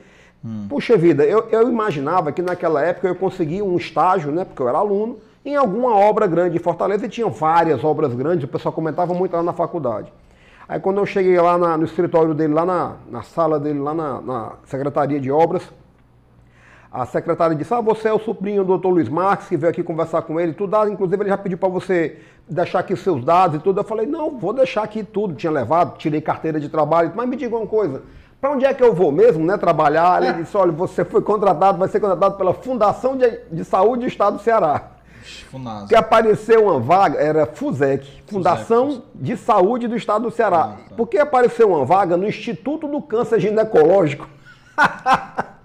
Hum. 0.42 0.64
Puxa 0.70 0.96
vida, 0.96 1.22
eu, 1.22 1.48
eu 1.50 1.68
imaginava 1.68 2.32
que 2.32 2.40
naquela 2.40 2.82
época 2.82 3.06
eu 3.08 3.14
conseguia 3.14 3.62
um 3.62 3.76
estágio, 3.76 4.32
né, 4.32 4.46
porque 4.46 4.62
eu 4.62 4.70
era 4.70 4.78
aluno, 4.78 5.18
em 5.44 5.54
alguma 5.54 5.94
obra 5.94 6.26
grande 6.26 6.56
em 6.56 6.60
Fortaleza 6.60 7.04
e 7.04 7.10
tinham 7.10 7.28
várias 7.28 7.84
obras 7.84 8.14
grandes, 8.14 8.44
o 8.44 8.48
pessoal 8.48 8.72
comentava 8.72 9.12
muito 9.12 9.36
lá 9.36 9.42
na 9.42 9.52
faculdade. 9.52 10.10
Aí 10.66 10.80
quando 10.80 10.96
eu 10.96 11.04
cheguei 11.04 11.38
lá 11.38 11.58
na, 11.58 11.76
no 11.76 11.84
escritório 11.84 12.32
dele, 12.32 12.54
lá 12.54 12.64
na, 12.64 12.96
na 13.10 13.22
sala 13.22 13.60
dele, 13.60 13.80
lá 13.80 13.92
na, 13.92 14.22
na, 14.22 14.52
Secretaria 14.64 15.20
de 15.20 15.30
Obras, 15.30 15.62
a 16.96 17.04
secretária 17.04 17.54
disse, 17.54 17.74
ah, 17.74 17.80
você 17.82 18.08
é 18.08 18.12
o 18.12 18.18
sobrinho 18.18 18.62
do 18.62 18.68
doutor 18.68 18.88
Luiz 18.88 19.06
Marques, 19.06 19.48
que 19.48 19.56
veio 19.56 19.70
aqui 19.70 19.82
conversar 19.82 20.22
com 20.22 20.40
ele, 20.40 20.54
tudo, 20.54 20.74
ah, 20.76 20.88
inclusive 20.88 21.22
ele 21.22 21.28
já 21.28 21.36
pediu 21.36 21.58
para 21.58 21.68
você 21.68 22.18
deixar 22.48 22.78
aqui 22.78 22.96
seus 22.96 23.22
dados 23.22 23.58
e 23.58 23.62
tudo. 23.62 23.80
Eu 23.80 23.84
falei, 23.84 24.06
não, 24.06 24.38
vou 24.38 24.54
deixar 24.54 24.82
aqui 24.82 25.04
tudo, 25.04 25.34
tinha 25.34 25.52
levado, 25.52 25.98
tirei 25.98 26.22
carteira 26.22 26.58
de 26.58 26.70
trabalho, 26.70 27.12
mas 27.14 27.28
me 27.28 27.36
diga 27.36 27.54
uma 27.54 27.66
coisa, 27.66 28.02
para 28.40 28.50
onde 28.50 28.64
é 28.64 28.72
que 28.72 28.82
eu 28.82 28.94
vou 28.94 29.12
mesmo, 29.12 29.44
né? 29.44 29.58
Trabalhar. 29.58 30.22
Ele 30.22 30.42
disse: 30.44 30.56
olha, 30.56 30.70
você 30.70 31.04
foi 31.04 31.20
contratado, 31.20 31.78
vai 31.78 31.88
ser 31.88 32.00
contratado 32.00 32.36
pela 32.36 32.54
Fundação 32.54 33.16
de, 33.16 33.40
de 33.50 33.64
Saúde 33.64 34.02
do 34.02 34.08
Estado 34.08 34.36
do 34.36 34.42
Ceará. 34.42 34.90
Funasa. 35.50 35.88
Que 35.88 35.96
apareceu 35.96 36.64
uma 36.64 36.78
vaga, 36.78 37.18
era 37.18 37.46
FUSEC, 37.46 38.22
Fundação 38.26 38.86
Fusec. 38.86 39.06
de 39.14 39.36
Saúde 39.36 39.88
do 39.88 39.96
Estado 39.96 40.22
do 40.22 40.30
Ceará. 40.30 40.74
Ah, 40.74 40.88
tá. 40.88 40.94
Por 40.94 41.08
que 41.08 41.18
apareceu 41.18 41.70
uma 41.70 41.84
vaga 41.84 42.16
no 42.16 42.28
Instituto 42.28 42.86
do 42.86 43.02
Câncer 43.02 43.40
Ginecológico? 43.40 44.28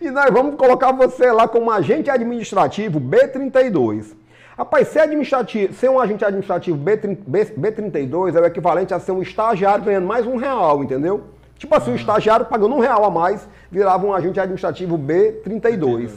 e 0.00 0.10
nós 0.10 0.30
vamos 0.30 0.56
colocar 0.56 0.92
você 0.92 1.30
lá 1.32 1.48
como 1.48 1.70
agente 1.70 2.10
administrativo 2.10 3.00
B32. 3.00 4.14
Rapaz, 4.56 4.88
ser, 4.88 5.00
administrativo, 5.00 5.72
ser 5.72 5.88
um 5.88 6.00
agente 6.00 6.24
administrativo 6.24 6.76
B, 6.76 6.96
B32 6.96 8.34
é 8.34 8.40
o 8.40 8.44
equivalente 8.44 8.92
a 8.92 8.98
ser 8.98 9.12
um 9.12 9.22
estagiário 9.22 9.84
ganhando 9.84 10.06
mais 10.06 10.26
um 10.26 10.36
real, 10.36 10.82
entendeu? 10.82 11.24
Tipo 11.56 11.76
assim, 11.76 11.92
o 11.92 11.96
estagiário 11.96 12.46
pagando 12.46 12.74
um 12.74 12.80
real 12.80 13.04
a 13.04 13.10
mais, 13.10 13.48
virava 13.70 14.06
um 14.06 14.12
agente 14.12 14.40
administrativo 14.40 14.98
B32. 14.98 16.10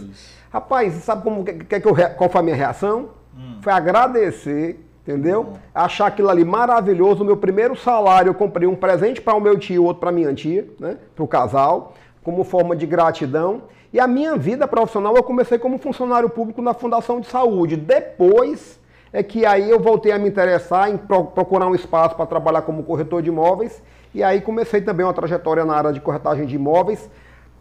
Rapaz, 0.52 0.94
sabe 0.96 1.24
como 1.24 1.44
que, 1.44 1.54
que 1.54 1.88
eu, 1.88 1.96
qual 2.18 2.30
foi 2.30 2.42
a 2.42 2.44
minha 2.44 2.56
reação? 2.56 3.10
Hum. 3.36 3.60
Foi 3.62 3.74
agradecer, 3.74 4.80
entendeu? 5.02 5.42
Hum. 5.54 5.58
Achar 5.74 6.08
aquilo 6.08 6.30
ali 6.30 6.44
maravilhoso. 6.44 7.24
O 7.24 7.26
meu 7.26 7.38
primeiro 7.38 7.76
salário, 7.76 8.30
eu 8.30 8.34
comprei 8.34 8.68
um 8.68 8.76
presente 8.76 9.22
para 9.22 9.36
o 9.36 9.40
meu 9.40 9.58
tio, 9.58 9.84
outro 9.84 10.00
para 10.00 10.12
minha 10.12 10.34
tia, 10.34 10.68
né? 10.80 10.98
Para 11.16 11.24
o 11.24 11.28
casal, 11.28 11.94
como 12.24 12.44
forma 12.44 12.76
de 12.76 12.86
gratidão. 12.86 13.64
E 13.94 14.00
a 14.00 14.08
minha 14.08 14.38
vida 14.38 14.68
profissional, 14.68 15.16
eu 15.16 15.24
comecei 15.24 15.58
como 15.58 15.78
funcionário 15.78 16.30
público 16.30 16.62
na 16.62 16.74
Fundação 16.74 17.20
de 17.20 17.28
Saúde. 17.28 17.76
Depois 17.76 18.80
é 19.14 19.22
que 19.22 19.46
aí 19.46 19.70
eu 19.70 19.80
voltei 19.80 20.12
a 20.12 20.18
me 20.18 20.30
interessar 20.30 20.90
em 20.90 20.98
procurar 20.98 21.68
um 21.68 21.76
espaço 21.76 22.16
para 22.16 22.26
trabalhar 22.26 22.62
como 22.62 22.84
corretor 22.84 23.22
de 23.22 23.30
imóveis 23.30 23.82
e 24.14 24.24
aí 24.24 24.42
comecei 24.42 24.82
também 24.82 25.06
uma 25.06 25.14
trajetória 25.14 25.66
na 25.66 25.76
área 25.76 25.92
de 25.92 26.00
corretagem 26.00 26.46
de 26.46 26.56
imóveis. 26.56 27.10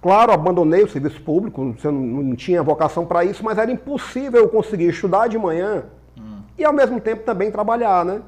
Claro, 0.01 0.33
abandonei 0.33 0.83
o 0.83 0.89
serviço 0.89 1.21
público, 1.21 1.77
eu 1.85 1.93
não 1.93 2.35
tinha 2.35 2.63
vocação 2.63 3.05
para 3.05 3.25
isso, 3.25 3.45
mas 3.45 3.59
era 3.59 3.71
impossível 3.71 4.43
eu 4.43 4.49
conseguir 4.49 4.89
estudar 4.89 5.29
de 5.29 5.37
manhã 5.37 5.85
hum. 6.19 6.39
e 6.57 6.65
ao 6.65 6.73
mesmo 6.73 6.99
tempo 7.01 7.23
também 7.23 7.51
trabalhar, 7.51 8.05
né? 8.05 8.23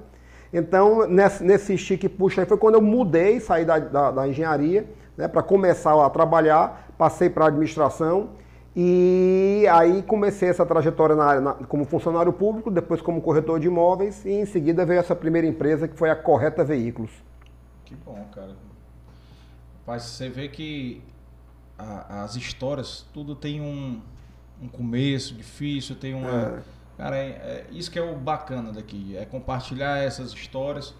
Então, 0.52 1.06
nesse, 1.08 1.42
nesse 1.42 1.74
estique 1.74 2.10
puxa 2.10 2.42
aí 2.42 2.46
foi 2.46 2.58
quando 2.58 2.74
eu 2.74 2.82
mudei, 2.82 3.40
saí 3.40 3.64
da, 3.64 3.78
da, 3.78 4.10
da 4.10 4.28
engenharia, 4.28 4.86
né, 5.16 5.28
para 5.28 5.42
começar 5.42 5.94
a 6.04 6.10
trabalhar, 6.10 6.88
passei 6.96 7.28
para 7.28 7.44
a 7.44 7.48
administração 7.48 8.30
e 8.74 9.66
aí 9.70 10.02
comecei 10.02 10.48
essa 10.48 10.64
trajetória 10.64 11.14
na 11.14 11.24
área 11.24 11.40
na, 11.40 11.52
como 11.52 11.84
funcionário 11.84 12.32
público, 12.32 12.70
depois 12.70 13.02
como 13.02 13.20
corretor 13.20 13.60
de 13.60 13.66
imóveis 13.66 14.24
e 14.24 14.30
em 14.30 14.46
seguida 14.46 14.86
veio 14.86 15.00
essa 15.00 15.14
primeira 15.14 15.46
empresa 15.46 15.86
que 15.86 15.96
foi 15.96 16.10
a 16.10 16.16
Correta 16.16 16.64
Veículos. 16.64 17.10
Que 17.84 17.94
bom, 17.94 18.26
cara. 18.34 18.56
Mas 19.86 20.04
você 20.04 20.28
vê 20.28 20.48
que 20.48 21.02
a, 21.78 22.22
as 22.24 22.36
histórias, 22.36 23.04
tudo 23.12 23.34
tem 23.34 23.60
um, 23.60 24.00
um 24.62 24.68
começo 24.68 25.34
difícil, 25.34 25.96
tem 25.96 26.14
uma. 26.14 26.30
É. 26.30 26.62
Cara, 26.96 27.16
é, 27.16 27.28
é, 27.28 27.66
isso 27.70 27.90
que 27.90 27.98
é 27.98 28.02
o 28.02 28.14
bacana 28.14 28.72
daqui, 28.72 29.16
é 29.16 29.24
compartilhar 29.24 29.98
essas 29.98 30.32
histórias 30.32 30.94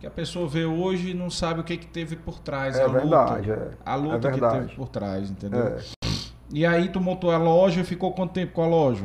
que 0.00 0.06
a 0.06 0.10
pessoa 0.10 0.48
vê 0.48 0.64
hoje 0.64 1.10
e 1.10 1.14
não 1.14 1.28
sabe 1.28 1.60
o 1.60 1.64
que, 1.64 1.76
que 1.76 1.86
teve 1.86 2.16
por 2.16 2.38
trás. 2.38 2.74
É 2.74 2.84
a 2.84 2.88
verdade, 2.88 3.50
luta, 3.50 3.62
é. 3.62 3.68
A 3.84 3.94
luta 3.94 4.28
é 4.28 4.32
que 4.32 4.40
teve 4.40 4.74
por 4.74 4.88
trás, 4.88 5.30
entendeu? 5.30 5.60
É. 5.60 5.78
E 6.50 6.64
aí 6.64 6.88
tu 6.88 6.98
montou 7.00 7.30
a 7.30 7.36
loja 7.36 7.82
e 7.82 7.84
ficou 7.84 8.10
quanto 8.12 8.32
tempo 8.32 8.52
com 8.54 8.64
a 8.64 8.66
loja? 8.66 9.04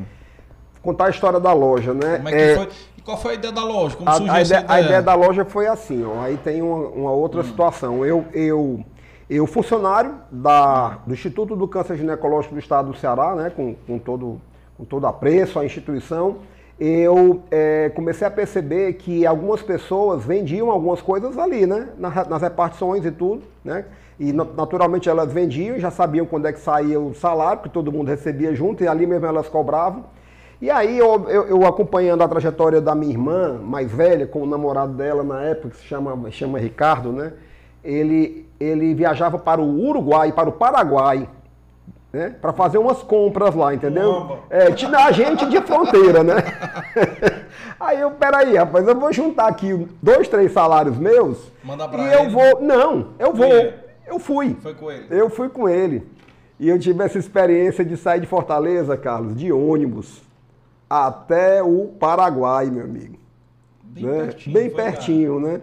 Contar 0.82 1.08
a 1.08 1.10
história 1.10 1.40
da 1.40 1.52
loja, 1.52 1.94
né? 1.94 2.16
Como 2.18 2.30
é 2.30 2.32
que 2.32 2.38
é... 2.38 2.56
foi? 2.56 2.70
E 2.98 3.02
qual 3.02 3.18
foi 3.18 3.32
a 3.32 3.34
ideia 3.36 3.54
da 3.54 3.64
loja? 3.64 3.98
Como 3.98 4.10
a, 4.10 4.14
surgiu 4.14 4.34
a 4.34 4.42
ideia, 4.42 4.60
ideia? 4.62 4.74
A 4.74 4.82
ideia 4.82 5.02
da 5.02 5.14
loja 5.16 5.44
foi 5.44 5.68
assim, 5.68 6.06
ó. 6.06 6.22
Aí 6.22 6.38
tem 6.38 6.62
uma, 6.62 6.88
uma 6.88 7.12
outra 7.12 7.42
hum. 7.42 7.44
situação. 7.44 8.06
Eu, 8.06 8.26
eu, 8.34 8.86
eu, 9.30 9.46
funcionário 9.46 10.16
da, 10.32 11.00
do 11.06 11.14
Instituto 11.14 11.58
do 11.58 11.68
Câncer 11.68 11.98
Ginecológico 11.98 12.54
do 12.56 12.60
Estado 12.60 12.92
do 12.92 12.98
Ceará, 12.98 13.36
né? 13.36 13.50
Com, 13.50 13.76
com 13.76 14.00
todo, 14.00 14.40
com 14.78 14.86
todo 14.86 15.06
apreço 15.06 15.60
à 15.60 15.66
instituição 15.66 16.38
eu 16.80 17.42
é, 17.50 17.90
comecei 17.96 18.28
a 18.28 18.32
perceber 18.32 18.94
que 18.94 19.26
algumas 19.26 19.62
pessoas 19.62 20.26
vendiam 20.26 20.70
algumas 20.70 21.02
coisas 21.02 21.38
ali, 21.38 21.66
né? 21.66 21.90
Nas 21.98 22.42
repartições 22.42 23.06
e 23.06 23.12
tudo, 23.12 23.44
né? 23.64 23.86
E 24.20 24.32
naturalmente 24.34 25.10
elas 25.10 25.32
vendiam, 25.32 25.78
já 25.78 25.92
sabiam 25.92 26.26
quando 26.26 26.48
é 26.48 26.54
que 26.54 26.60
saía 26.60 27.00
o 27.00 27.14
salário, 27.14 27.62
que 27.62 27.70
todo 27.70 27.92
mundo 27.92 28.08
recebia 28.08 28.54
junto, 28.54 28.84
e 28.84 28.88
ali 28.88 29.06
mesmo 29.06 29.26
elas 29.26 29.48
cobravam. 29.48 30.06
E 30.62 30.70
aí 30.70 30.98
eu, 30.98 31.30
eu, 31.30 31.48
eu, 31.48 31.66
acompanhando 31.66 32.24
a 32.24 32.28
trajetória 32.28 32.80
da 32.80 32.96
minha 32.96 33.12
irmã, 33.12 33.60
mais 33.62 33.92
velha, 33.92 34.26
com 34.26 34.42
o 34.42 34.46
namorado 34.46 34.94
dela 34.94 35.22
na 35.22 35.42
época, 35.42 35.70
que 35.70 35.78
se 35.78 35.84
chama, 35.84 36.32
chama 36.32 36.60
Ricardo, 36.60 37.12
né? 37.12 37.34
Ele, 37.84 38.48
ele 38.60 38.94
viajava 38.94 39.38
para 39.38 39.62
o 39.62 39.86
Uruguai, 39.86 40.32
para 40.32 40.50
o 40.50 40.54
Paraguai, 40.54 41.28
né? 42.16 42.34
Para 42.42 42.54
fazer 42.54 42.78
umas 42.78 43.04
compras 43.04 43.54
lá, 43.54 43.74
entendeu? 43.74 44.40
É, 44.50 44.68
a 44.68 45.12
gente 45.12 45.46
de 45.48 45.60
fronteira, 45.62 46.24
né? 46.24 46.36
Aí 47.78 48.00
eu, 48.00 48.12
peraí, 48.12 48.56
rapaz, 48.56 48.88
eu 48.88 48.98
vou 48.98 49.12
juntar 49.12 49.48
aqui 49.48 49.86
dois, 50.02 50.30
três 50.30 50.54
salários 50.54 50.98
meus 50.98 51.52
Manda 51.62 51.86
pra 51.90 52.00
e 52.00 52.08
ele. 52.08 52.16
eu 52.16 52.30
vou. 52.30 52.62
Não, 52.62 53.08
eu 53.20 53.34
vou. 53.34 53.74
Eu 54.08 54.18
fui. 54.18 54.56
Foi 54.62 54.74
com 54.74 54.90
ele. 54.90 55.08
Eu 55.10 55.30
fui 55.30 55.50
com 55.50 55.68
ele. 55.68 56.08
E 56.58 56.70
eu 56.70 56.80
tive 56.80 57.04
essa 57.04 57.18
experiência 57.18 57.84
de 57.84 57.98
sair 57.98 58.22
de 58.22 58.28
Fortaleza, 58.28 58.96
Carlos, 58.96 59.36
de 59.36 59.52
ônibus 59.52 60.22
até 60.90 61.62
o 61.62 61.88
Paraguai, 62.00 62.68
meu 62.68 62.86
amigo. 62.86 63.18
Bem 63.84 64.06
né? 64.06 64.20
pertinho. 64.24 64.54
Bem 64.54 64.70
pertinho, 64.70 65.40
né? 65.42 65.62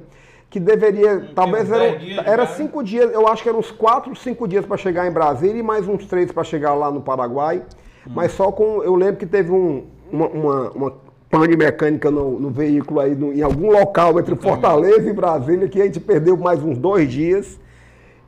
Que 0.53 0.61
deveria, 0.61 1.31
talvez 1.35 1.73
eram, 1.73 1.97
era 2.27 2.47
cinco 2.47 2.85
dias, 2.85 3.11
eu 3.11 3.27
acho 3.27 3.43
que 3.43 3.49
eram 3.49 3.59
uns 3.59 3.71
quatro, 3.71 4.15
cinco 4.15 4.47
dias 4.47 4.67
para 4.67 4.77
chegar 4.77 5.09
em 5.09 5.11
Brasília 5.11 5.59
e 5.59 5.63
mais 5.63 5.89
uns 5.89 6.05
três 6.05 6.31
para 6.31 6.45
chegar 6.45 6.75
lá 6.75 6.91
no 6.91 7.01
Paraguai. 7.01 7.63
Hum. 8.07 8.13
Mas 8.15 8.33
só 8.33 8.53
com, 8.53 8.83
eu 8.83 8.95
lembro 8.95 9.17
que 9.17 9.25
teve 9.25 9.51
um, 9.51 9.87
uma, 10.13 10.27
uma, 10.29 10.71
uma 10.73 10.93
pane 11.31 11.57
mecânica 11.57 12.11
no, 12.11 12.39
no 12.39 12.51
veículo 12.51 13.01
aí, 13.01 13.15
no, 13.15 13.33
em 13.33 13.41
algum 13.41 13.71
local 13.71 14.21
entre 14.21 14.37
Fortaleza 14.37 15.09
e 15.09 15.13
Brasília, 15.15 15.67
que 15.69 15.81
a 15.81 15.87
gente 15.87 15.99
perdeu 15.99 16.37
mais 16.37 16.63
uns 16.63 16.77
dois 16.77 17.11
dias. 17.11 17.59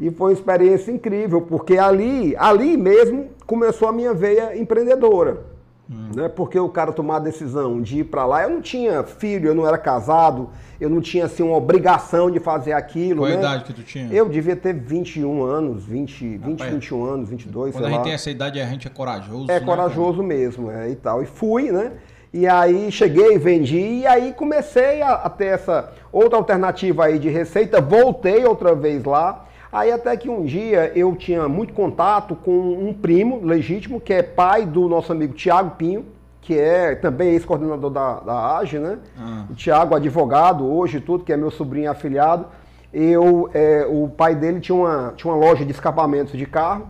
E 0.00 0.10
foi 0.10 0.30
uma 0.30 0.32
experiência 0.32 0.90
incrível, 0.90 1.42
porque 1.42 1.76
ali, 1.76 2.34
ali 2.38 2.74
mesmo 2.78 3.28
começou 3.46 3.86
a 3.86 3.92
minha 3.92 4.14
veia 4.14 4.56
empreendedora. 4.56 5.42
Hum. 5.90 6.10
Né? 6.14 6.28
Porque 6.28 6.58
o 6.58 6.68
cara 6.68 6.92
tomar 6.92 7.16
a 7.16 7.20
decisão 7.20 7.82
de 7.82 7.98
ir 7.98 8.04
para 8.04 8.24
lá, 8.24 8.42
eu 8.42 8.50
não 8.50 8.62
tinha 8.62 9.02
filho, 9.02 9.48
eu 9.48 9.54
não 9.54 9.66
era 9.66 9.76
casado, 9.76 10.48
eu 10.80 10.88
não 10.88 11.00
tinha 11.00 11.26
assim 11.26 11.42
uma 11.42 11.56
obrigação 11.56 12.30
de 12.30 12.40
fazer 12.40 12.72
aquilo. 12.72 13.20
Qual 13.20 13.28
né? 13.28 13.36
a 13.36 13.38
idade 13.38 13.64
que 13.64 13.72
tu 13.74 13.82
tinha? 13.82 14.10
Eu 14.10 14.28
devia 14.28 14.56
ter 14.56 14.72
21 14.74 15.42
anos, 15.42 15.84
20, 15.84 16.38
20 16.38 16.50
Rapaz, 16.52 16.72
21 16.72 17.04
anos, 17.04 17.28
22, 17.28 17.74
Quando 17.74 17.84
a 17.84 17.88
gente 17.88 17.98
lá. 17.98 18.04
tem 18.04 18.12
essa 18.12 18.30
idade, 18.30 18.60
a 18.60 18.66
gente 18.66 18.86
é 18.86 18.90
corajoso. 18.90 19.50
É 19.50 19.60
né, 19.60 19.66
corajoso 19.66 20.22
cara? 20.22 20.28
mesmo, 20.28 20.70
é, 20.70 20.90
e 20.90 20.96
tal. 20.96 21.22
E 21.22 21.26
fui, 21.26 21.70
né? 21.70 21.92
E 22.32 22.48
aí 22.48 22.90
cheguei, 22.90 23.38
vendi, 23.38 23.78
e 23.78 24.06
aí 24.06 24.32
comecei 24.32 25.02
a, 25.02 25.12
a 25.12 25.30
ter 25.30 25.46
essa 25.46 25.92
outra 26.10 26.36
alternativa 26.36 27.04
aí 27.04 27.18
de 27.18 27.28
receita, 27.28 27.80
voltei 27.80 28.44
outra 28.44 28.74
vez 28.74 29.04
lá. 29.04 29.46
Aí 29.74 29.90
até 29.90 30.16
que 30.16 30.30
um 30.30 30.44
dia 30.44 30.92
eu 30.94 31.16
tinha 31.16 31.48
muito 31.48 31.72
contato 31.72 32.36
com 32.36 32.52
um 32.52 32.94
primo 32.94 33.44
legítimo, 33.44 34.00
que 34.00 34.12
é 34.12 34.22
pai 34.22 34.64
do 34.64 34.88
nosso 34.88 35.10
amigo 35.10 35.34
Tiago 35.34 35.70
Pinho, 35.70 36.06
que 36.40 36.56
é 36.56 36.94
também 36.94 37.30
ex-coordenador 37.30 37.90
da, 37.90 38.20
da 38.20 38.56
AGE, 38.58 38.78
né? 38.78 39.00
Ah. 39.18 39.46
O 39.50 39.54
Tiago, 39.54 39.96
advogado 39.96 40.64
hoje 40.64 41.00
tudo, 41.00 41.24
que 41.24 41.32
é 41.32 41.36
meu 41.36 41.50
sobrinho 41.50 41.90
afiliado. 41.90 42.46
Eu, 42.92 43.50
é, 43.52 43.84
o 43.90 44.08
pai 44.08 44.36
dele 44.36 44.60
tinha 44.60 44.76
uma, 44.76 45.12
tinha 45.16 45.32
uma 45.34 45.44
loja 45.44 45.64
de 45.64 45.72
escapamentos 45.72 46.38
de 46.38 46.46
carro. 46.46 46.86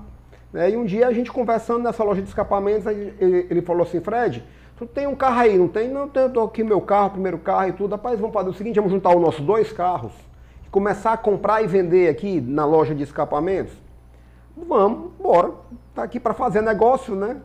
Né? 0.52 0.72
E 0.72 0.76
um 0.76 0.84
dia 0.84 1.08
a 1.08 1.12
gente 1.14 1.32
conversando 1.32 1.84
nessa 1.84 2.04
loja 2.04 2.20
de 2.20 2.28
escapamentos, 2.28 2.84
ele, 2.84 3.46
ele 3.48 3.62
falou 3.62 3.84
assim, 3.84 4.02
Fred, 4.02 4.44
tu 4.76 4.84
tem 4.84 5.06
um 5.06 5.14
carro 5.14 5.40
aí, 5.40 5.56
não 5.56 5.68
tem? 5.68 5.88
Não, 5.88 6.06
tenho, 6.06 6.28
tô 6.28 6.42
aqui 6.42 6.62
meu 6.62 6.82
carro, 6.82 7.12
primeiro 7.12 7.38
carro 7.38 7.70
e 7.70 7.72
tudo. 7.72 7.92
Rapaz, 7.92 8.20
vamos 8.20 8.34
fazer 8.34 8.50
o 8.50 8.54
seguinte, 8.54 8.76
vamos 8.76 8.92
juntar 8.92 9.16
os 9.16 9.22
nossos 9.22 9.40
dois 9.40 9.72
carros 9.72 10.12
começar 10.74 11.12
a 11.12 11.16
comprar 11.16 11.62
e 11.62 11.68
vender 11.68 12.08
aqui 12.08 12.40
na 12.40 12.66
loja 12.66 12.96
de 12.96 13.04
escapamentos? 13.04 13.72
Vamos, 14.56 15.12
bora. 15.20 15.52
Tá 15.94 16.02
aqui 16.02 16.18
para 16.18 16.34
fazer 16.34 16.62
negócio, 16.62 17.14
né? 17.14 17.36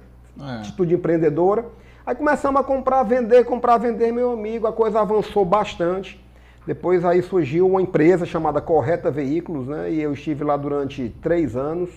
É. 0.42 0.62
Atitude 0.62 0.96
empreendedora. 0.96 1.64
Aí 2.04 2.16
começamos 2.16 2.60
a 2.60 2.64
comprar, 2.64 3.04
vender, 3.04 3.46
comprar, 3.46 3.78
vender, 3.78 4.12
meu 4.12 4.34
amigo. 4.34 4.66
A 4.66 4.74
coisa 4.74 5.00
avançou 5.00 5.46
bastante. 5.46 6.20
Depois 6.66 7.06
aí 7.06 7.22
surgiu 7.22 7.68
uma 7.68 7.80
empresa 7.80 8.26
chamada 8.26 8.60
Correta 8.60 9.12
Veículos, 9.12 9.68
né? 9.68 9.92
E 9.92 10.02
eu 10.02 10.12
estive 10.14 10.44
lá 10.44 10.58
durante 10.58 11.10
três 11.22 11.56
anos. 11.56 11.92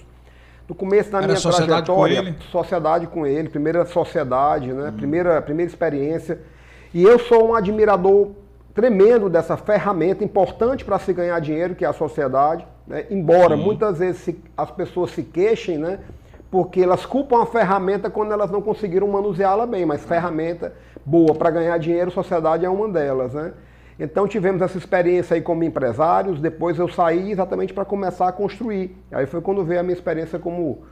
No 0.69 0.75
começo 0.75 1.11
da 1.11 1.17
Era 1.17 1.29
minha 1.29 1.39
sociedade 1.39 1.87
trajetória, 1.87 2.21
com 2.21 2.29
ele? 2.29 2.37
sociedade 2.51 3.07
com 3.07 3.27
ele, 3.27 3.49
primeira 3.49 3.87
sociedade, 3.87 4.71
né? 4.71 4.91
Hum. 4.91 4.97
Primeira, 4.99 5.41
primeira 5.41 5.71
experiência. 5.71 6.43
E 6.93 7.03
eu 7.03 7.19
sou 7.19 7.49
um 7.49 7.55
admirador 7.55 8.33
tremendo 8.75 9.29
dessa 9.29 9.57
ferramenta 9.57 10.25
importante 10.25 10.85
para 10.85 10.99
se 10.99 11.13
ganhar 11.13 11.39
dinheiro, 11.41 11.75
que 11.75 11.85
é 11.85 11.89
a 11.89 11.93
sociedade. 11.93 12.67
Né? 12.87 13.07
Embora 13.11 13.57
Sim. 13.57 13.63
muitas 13.63 13.99
vezes 13.99 14.21
se, 14.23 14.41
as 14.57 14.71
pessoas 14.71 15.11
se 15.11 15.23
queixem, 15.23 15.79
né? 15.79 16.01
porque 16.51 16.83
elas 16.83 17.07
culpam 17.07 17.43
a 17.43 17.47
ferramenta 17.47 18.11
quando 18.11 18.33
elas 18.33 18.51
não 18.51 18.61
conseguiram 18.61 19.09
manuseá-la 19.09 19.67
bem, 19.67 19.87
mas 19.87 20.05
ferramenta 20.05 20.75
boa 21.05 21.35
para 21.35 21.51
ganhar 21.51 21.79
dinheiro, 21.79 22.11
sociedade 22.11 22.65
é 22.65 22.69
uma 22.69 22.89
delas. 22.89 23.35
Né? 23.35 23.53
Então 23.99 24.27
tivemos 24.27 24.63
essa 24.63 24.79
experiência 24.79 25.35
aí 25.35 25.41
como 25.41 25.65
empresários, 25.65 26.41
depois 26.41 26.79
eu 26.79 26.89
saí 26.89 27.31
exatamente 27.31 27.73
para 27.73 27.85
começar 27.85 28.29
a 28.29 28.33
construir. 28.33 28.97
Aí 29.11 29.27
foi 29.27 29.41
quando 29.41 29.65
veio 29.65 29.81
a 29.81 29.83
minha 29.83 29.95
experiência 29.95 30.39
como 30.39 30.83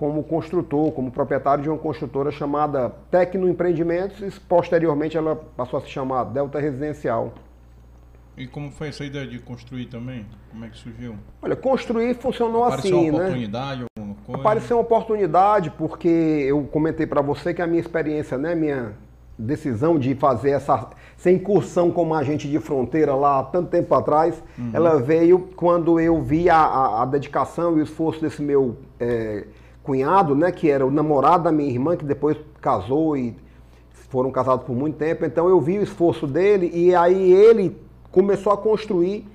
como 0.00 0.24
construtor, 0.24 0.92
como 0.92 1.10
proprietário 1.10 1.62
de 1.62 1.68
uma 1.68 1.76
construtora 1.76 2.30
chamada 2.30 2.88
Tecno 3.10 3.46
Empreendimentos 3.46 4.22
e 4.22 4.40
posteriormente 4.40 5.14
ela 5.14 5.36
passou 5.36 5.78
a 5.78 5.82
se 5.82 5.90
chamar 5.90 6.24
Delta 6.24 6.58
Residencial. 6.58 7.34
E 8.34 8.46
como 8.46 8.70
foi 8.70 8.88
essa 8.88 9.04
ideia 9.04 9.26
de 9.26 9.38
construir 9.38 9.84
também? 9.88 10.24
Como 10.50 10.64
é 10.64 10.70
que 10.70 10.78
surgiu? 10.78 11.16
Olha, 11.42 11.54
construir 11.54 12.14
funcionou 12.14 12.64
Apareceu 12.64 12.96
assim, 12.96 13.10
uma 13.10 13.18
né? 13.18 13.24
oportunidade, 13.26 13.84
alguma 13.98 14.16
coisa? 14.24 14.40
Apareceu 14.40 14.76
uma 14.78 14.82
oportunidade 14.82 15.70
porque 15.72 16.08
eu 16.08 16.64
comentei 16.72 17.06
para 17.06 17.20
você 17.20 17.52
que 17.52 17.60
a 17.60 17.66
minha 17.66 17.80
experiência, 17.80 18.38
né, 18.38 18.54
minha 18.54 18.94
decisão 19.38 19.98
de 19.98 20.14
fazer 20.14 20.52
essa, 20.52 20.88
essa 21.18 21.30
incursão 21.30 21.90
como 21.90 22.14
agente 22.14 22.48
de 22.48 22.58
fronteira 22.58 23.14
lá 23.14 23.40
há 23.40 23.42
tanto 23.42 23.68
tempo 23.68 23.94
atrás, 23.94 24.42
uhum. 24.58 24.70
ela 24.72 24.98
veio 24.98 25.50
quando 25.56 26.00
eu 26.00 26.22
vi 26.22 26.48
a, 26.48 26.56
a, 26.56 27.02
a, 27.02 27.04
dedicação 27.04 27.76
e 27.76 27.80
o 27.80 27.82
esforço 27.82 28.22
desse 28.22 28.40
meu 28.40 28.78
é, 28.98 29.44
cunhado, 29.82 30.34
né, 30.34 30.52
que 30.52 30.70
era 30.70 30.86
o 30.86 30.90
namorado 30.90 31.44
da 31.44 31.52
minha 31.52 31.70
irmã, 31.70 31.96
que 31.96 32.04
depois 32.04 32.36
casou 32.60 33.16
e 33.16 33.36
foram 34.10 34.30
casados 34.30 34.64
por 34.64 34.74
muito 34.74 34.96
tempo. 34.96 35.24
Então 35.24 35.48
eu 35.48 35.60
vi 35.60 35.78
o 35.78 35.82
esforço 35.82 36.26
dele 36.26 36.70
e 36.74 36.94
aí 36.94 37.32
ele 37.32 37.76
começou 38.10 38.52
a 38.52 38.56
construir. 38.56 39.26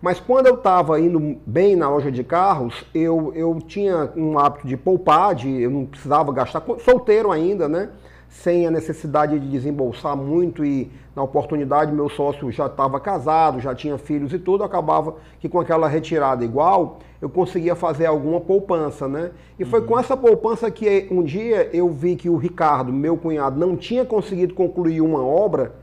Mas 0.00 0.18
quando 0.18 0.46
eu 0.46 0.54
estava 0.54 0.98
indo 0.98 1.36
bem 1.44 1.76
na 1.76 1.90
loja 1.90 2.10
de 2.10 2.24
carros, 2.24 2.86
eu, 2.94 3.32
eu 3.34 3.58
tinha 3.60 4.10
um 4.16 4.38
hábito 4.38 4.66
de 4.66 4.76
poupar, 4.76 5.34
de, 5.34 5.60
eu 5.60 5.70
não 5.70 5.84
precisava 5.84 6.32
gastar, 6.32 6.62
solteiro 6.82 7.30
ainda, 7.30 7.68
né? 7.68 7.90
Sem 8.30 8.64
a 8.64 8.70
necessidade 8.70 9.38
de 9.38 9.48
desembolsar 9.48 10.16
muito 10.16 10.64
e 10.64 10.90
na 11.14 11.22
oportunidade 11.22 11.92
meu 11.92 12.08
sócio 12.08 12.50
já 12.52 12.66
estava 12.66 13.00
casado, 13.00 13.60
já 13.60 13.74
tinha 13.74 13.98
filhos 13.98 14.32
e 14.32 14.38
tudo, 14.38 14.62
acabava 14.62 15.16
que 15.40 15.48
com 15.48 15.58
aquela 15.58 15.88
retirada 15.88 16.44
igual 16.44 17.00
eu 17.20 17.28
conseguia 17.28 17.74
fazer 17.74 18.06
alguma 18.06 18.40
poupança, 18.40 19.08
né? 19.08 19.32
E 19.58 19.64
foi 19.64 19.80
uhum. 19.80 19.86
com 19.86 19.98
essa 19.98 20.16
poupança 20.16 20.70
que 20.70 21.08
um 21.10 21.22
dia 21.22 21.68
eu 21.72 21.90
vi 21.90 22.14
que 22.14 22.30
o 22.30 22.36
Ricardo, 22.36 22.92
meu 22.92 23.16
cunhado, 23.16 23.58
não 23.58 23.76
tinha 23.76 24.04
conseguido 24.04 24.54
concluir 24.54 25.00
uma 25.00 25.22
obra, 25.22 25.74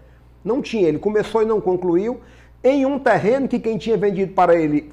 não 0.43 0.62
tinha, 0.62 0.88
ele 0.88 0.98
começou 0.98 1.43
e 1.43 1.45
não 1.45 1.60
concluiu, 1.60 2.22
em 2.64 2.86
um 2.86 2.98
terreno 2.98 3.48
que 3.48 3.60
quem 3.60 3.78
tinha 3.78 3.98
vendido 3.98 4.34
para 4.34 4.56
ele 4.56 4.91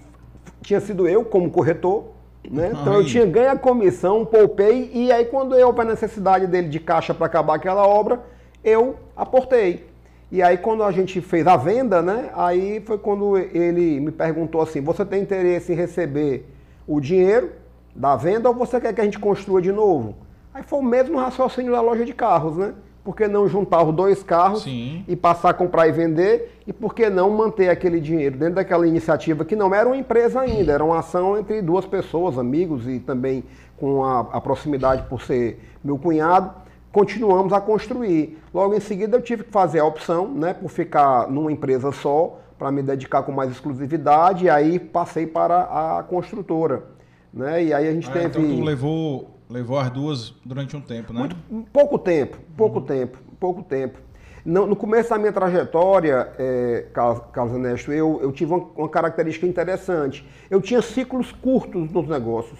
tinha 0.60 0.80
sido 0.80 1.08
eu 1.08 1.24
como 1.24 1.50
corretor, 1.50 2.13
né? 2.50 2.72
Então 2.72 2.94
eu 2.94 3.04
tinha 3.04 3.24
ganho 3.26 3.50
a 3.50 3.56
comissão, 3.56 4.24
poupei, 4.24 4.90
e 4.92 5.10
aí 5.10 5.24
quando 5.24 5.54
eu 5.54 5.66
houve 5.66 5.80
a 5.80 5.84
necessidade 5.84 6.46
dele 6.46 6.68
de 6.68 6.80
caixa 6.80 7.14
para 7.14 7.26
acabar 7.26 7.54
aquela 7.54 7.86
obra, 7.86 8.20
eu 8.62 8.96
aportei. 9.16 9.86
E 10.30 10.42
aí 10.42 10.56
quando 10.58 10.82
a 10.82 10.90
gente 10.90 11.20
fez 11.20 11.46
a 11.46 11.56
venda, 11.56 12.02
né? 12.02 12.30
Aí 12.34 12.82
foi 12.84 12.98
quando 12.98 13.38
ele 13.38 14.00
me 14.00 14.10
perguntou 14.10 14.60
assim, 14.60 14.80
você 14.80 15.04
tem 15.04 15.22
interesse 15.22 15.72
em 15.72 15.76
receber 15.76 16.46
o 16.86 17.00
dinheiro 17.00 17.52
da 17.94 18.16
venda 18.16 18.48
ou 18.48 18.54
você 18.54 18.80
quer 18.80 18.92
que 18.92 19.00
a 19.00 19.04
gente 19.04 19.18
construa 19.18 19.62
de 19.62 19.70
novo? 19.70 20.16
Aí 20.52 20.62
foi 20.62 20.78
o 20.78 20.82
mesmo 20.82 21.18
raciocínio 21.18 21.72
da 21.72 21.80
loja 21.80 22.04
de 22.04 22.12
carros, 22.12 22.56
né? 22.56 22.74
Por 23.04 23.14
que 23.14 23.28
não 23.28 23.46
juntar 23.46 23.82
os 23.82 23.94
dois 23.94 24.22
carros 24.22 24.62
Sim. 24.62 25.04
e 25.06 25.14
passar 25.14 25.50
a 25.50 25.54
comprar 25.54 25.86
e 25.86 25.92
vender? 25.92 26.58
E 26.66 26.72
por 26.72 26.94
que 26.94 27.10
não 27.10 27.28
manter 27.30 27.68
aquele 27.68 28.00
dinheiro 28.00 28.38
dentro 28.38 28.54
daquela 28.54 28.86
iniciativa 28.88 29.44
que 29.44 29.54
não 29.54 29.74
era 29.74 29.86
uma 29.86 29.96
empresa 29.96 30.40
ainda, 30.40 30.72
era 30.72 30.82
uma 30.82 31.00
ação 31.00 31.38
entre 31.38 31.60
duas 31.60 31.84
pessoas, 31.84 32.38
amigos 32.38 32.88
e 32.88 32.98
também 32.98 33.44
com 33.76 34.02
a, 34.02 34.20
a 34.20 34.40
proximidade 34.40 35.02
por 35.02 35.20
ser 35.20 35.60
meu 35.84 35.98
cunhado, 35.98 36.50
continuamos 36.90 37.52
a 37.52 37.60
construir. 37.60 38.38
Logo 38.54 38.72
em 38.74 38.80
seguida 38.80 39.18
eu 39.18 39.20
tive 39.20 39.44
que 39.44 39.50
fazer 39.50 39.80
a 39.80 39.84
opção, 39.84 40.26
né, 40.28 40.54
por 40.54 40.70
ficar 40.70 41.28
numa 41.30 41.52
empresa 41.52 41.92
só, 41.92 42.38
para 42.58 42.70
me 42.72 42.82
dedicar 42.82 43.22
com 43.24 43.32
mais 43.32 43.50
exclusividade, 43.50 44.46
e 44.46 44.48
aí 44.48 44.78
passei 44.78 45.26
para 45.26 45.98
a 45.98 46.02
construtora. 46.04 46.84
Né? 47.32 47.64
E 47.64 47.74
aí 47.74 47.88
a 47.88 47.92
gente 47.92 48.08
Ah, 48.08 48.12
teve. 48.12 48.26
Então 48.26 48.42
tu 48.42 48.62
levou, 48.62 49.33
levou 49.54 49.78
as 49.78 49.88
duas 49.88 50.34
durante 50.44 50.76
um 50.76 50.80
tempo, 50.80 51.12
né? 51.12 51.20
Muito, 51.20 51.36
pouco 51.72 51.96
tempo, 51.96 52.36
pouco 52.56 52.80
tempo, 52.80 53.18
pouco 53.38 53.62
tempo. 53.62 54.00
No, 54.44 54.66
no 54.66 54.74
começo 54.74 55.10
da 55.10 55.16
minha 55.16 55.32
trajetória, 55.32 56.28
é, 56.36 56.86
Carlos, 56.92 57.22
Carlos 57.32 57.54
Ernesto, 57.54 57.92
eu, 57.92 58.18
eu 58.20 58.32
tive 58.32 58.52
uma, 58.52 58.66
uma 58.76 58.88
característica 58.88 59.46
interessante. 59.46 60.26
Eu 60.50 60.60
tinha 60.60 60.82
ciclos 60.82 61.30
curtos 61.30 61.88
nos 61.92 62.08
negócios. 62.08 62.58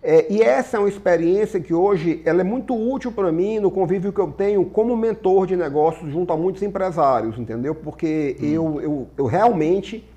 É, 0.00 0.32
e 0.32 0.42
essa 0.42 0.76
é 0.76 0.80
uma 0.80 0.88
experiência 0.88 1.58
que 1.58 1.74
hoje 1.74 2.22
ela 2.24 2.42
é 2.42 2.44
muito 2.44 2.74
útil 2.74 3.10
para 3.10 3.32
mim 3.32 3.58
no 3.58 3.70
convívio 3.70 4.12
que 4.12 4.20
eu 4.20 4.30
tenho 4.30 4.64
como 4.66 4.96
mentor 4.96 5.46
de 5.46 5.56
negócios 5.56 6.12
junto 6.12 6.32
a 6.32 6.36
muitos 6.36 6.62
empresários, 6.62 7.36
entendeu? 7.36 7.74
Porque 7.74 8.36
eu, 8.40 8.80
eu, 8.80 9.08
eu 9.18 9.26
realmente, 9.26 10.08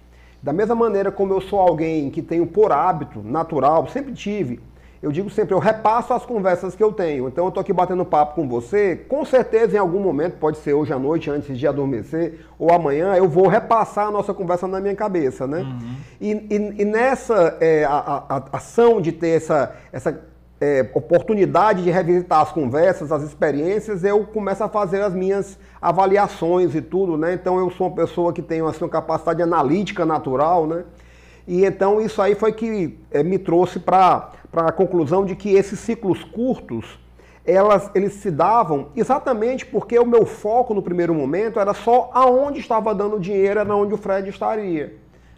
da 0.44 0.54
mesma 0.54 0.76
maneira 0.76 1.12
como 1.12 1.34
eu 1.34 1.42
sou 1.42 1.60
alguém 1.60 2.12
que 2.12 2.22
tenho 2.22 2.46
por 2.46 2.72
hábito 2.72 3.24
natural, 3.24 3.88
sempre 3.88 4.14
tive, 4.14 4.60
eu 5.02 5.12
digo 5.12 5.30
sempre, 5.30 5.54
eu 5.54 5.60
repasso 5.60 6.14
as 6.14 6.26
conversas 6.26 6.76
que 6.76 6.84
eu 6.84 6.92
tenho. 6.92 7.28
Então 7.28 7.46
eu 7.46 7.50
estou 7.50 7.62
aqui 7.62 7.72
batendo 7.72 8.04
papo 8.06 8.36
com 8.36 8.48
você, 8.48 8.96
com 9.08 9.24
certeza 9.24 9.76
em 9.76 9.80
algum 9.80 10.00
momento, 10.00 10.38
pode 10.38 10.58
ser 10.58 10.74
hoje 10.74 10.92
à 10.94 11.00
noite, 11.00 11.30
antes 11.30 11.58
de 11.58 11.68
adormecer, 11.68 12.46
ou 12.58 12.72
amanhã, 12.72 13.16
eu 13.16 13.28
vou 13.30 13.48
repassar 13.48 14.08
a 14.08 14.12
nossa 14.12 14.34
conversa 14.34 14.68
na 14.68 14.80
minha 14.80 14.96
cabeça, 14.96 15.46
né? 15.46 15.66
E, 16.20 16.32
e- 16.32 16.82
e 16.82 16.86
nessa 16.86 17.58
é, 17.62 17.84
a, 17.86 17.92
a- 17.98 18.24
a 18.52 18.58
ação 18.58 19.00
de 19.00 19.12
ter 19.12 19.30
essa, 19.38 19.76
essa 19.92 20.20
é, 20.60 20.90
oportunidade 20.96 21.84
de 21.84 21.92
revisitar 21.92 22.42
as 22.42 22.52
conversas, 22.52 23.12
as 23.12 23.22
experiências, 23.22 24.04
eu 24.04 24.26
começo 24.26 24.64
a 24.64 24.68
fazer 24.68 25.02
as 25.04 25.14
minhas 25.14 25.60
avaliações 25.80 26.74
e 26.74 26.82
tudo, 26.82 27.16
né? 27.16 27.34
Então 27.36 27.60
eu 27.60 27.70
sou 27.70 27.88
uma 27.88 27.96
pessoa 27.96 28.34
que 28.34 28.42
tem 28.42 28.62
assim, 28.62 28.84
uma 28.84 28.90
capacidade 28.90 29.42
analítica 29.44 30.04
natural, 30.06 30.66
né? 30.66 30.84
E 31.48 31.64
então 31.66 32.02
isso 32.02 32.22
aí 32.22 32.36
foi 32.36 32.52
que 32.52 32.98
eh, 33.12 33.24
me 33.24 33.38
trouxe 33.40 33.80
para 33.80 34.32
a 34.54 34.72
conclusão 34.72 35.26
de 35.26 35.36
que 35.36 35.54
esses 35.56 35.80
ciclos 35.80 36.24
curtos, 36.24 37.00
elas, 37.46 37.90
eles 37.96 38.14
se 38.14 38.30
davam 38.30 38.90
exatamente 38.96 39.66
porque 39.66 39.98
o 39.98 40.06
meu 40.06 40.26
foco 40.26 40.74
no 40.74 40.82
primeiro 40.82 41.14
momento 41.14 41.60
era 41.60 41.74
só 41.74 42.10
aonde 42.14 42.60
estava 42.60 42.94
dando 42.94 43.18
dinheiro, 43.20 43.62
era 43.62 43.76
onde 43.76 43.94
o 43.94 43.98
Fred 43.98 44.30
estaria. 44.30 44.96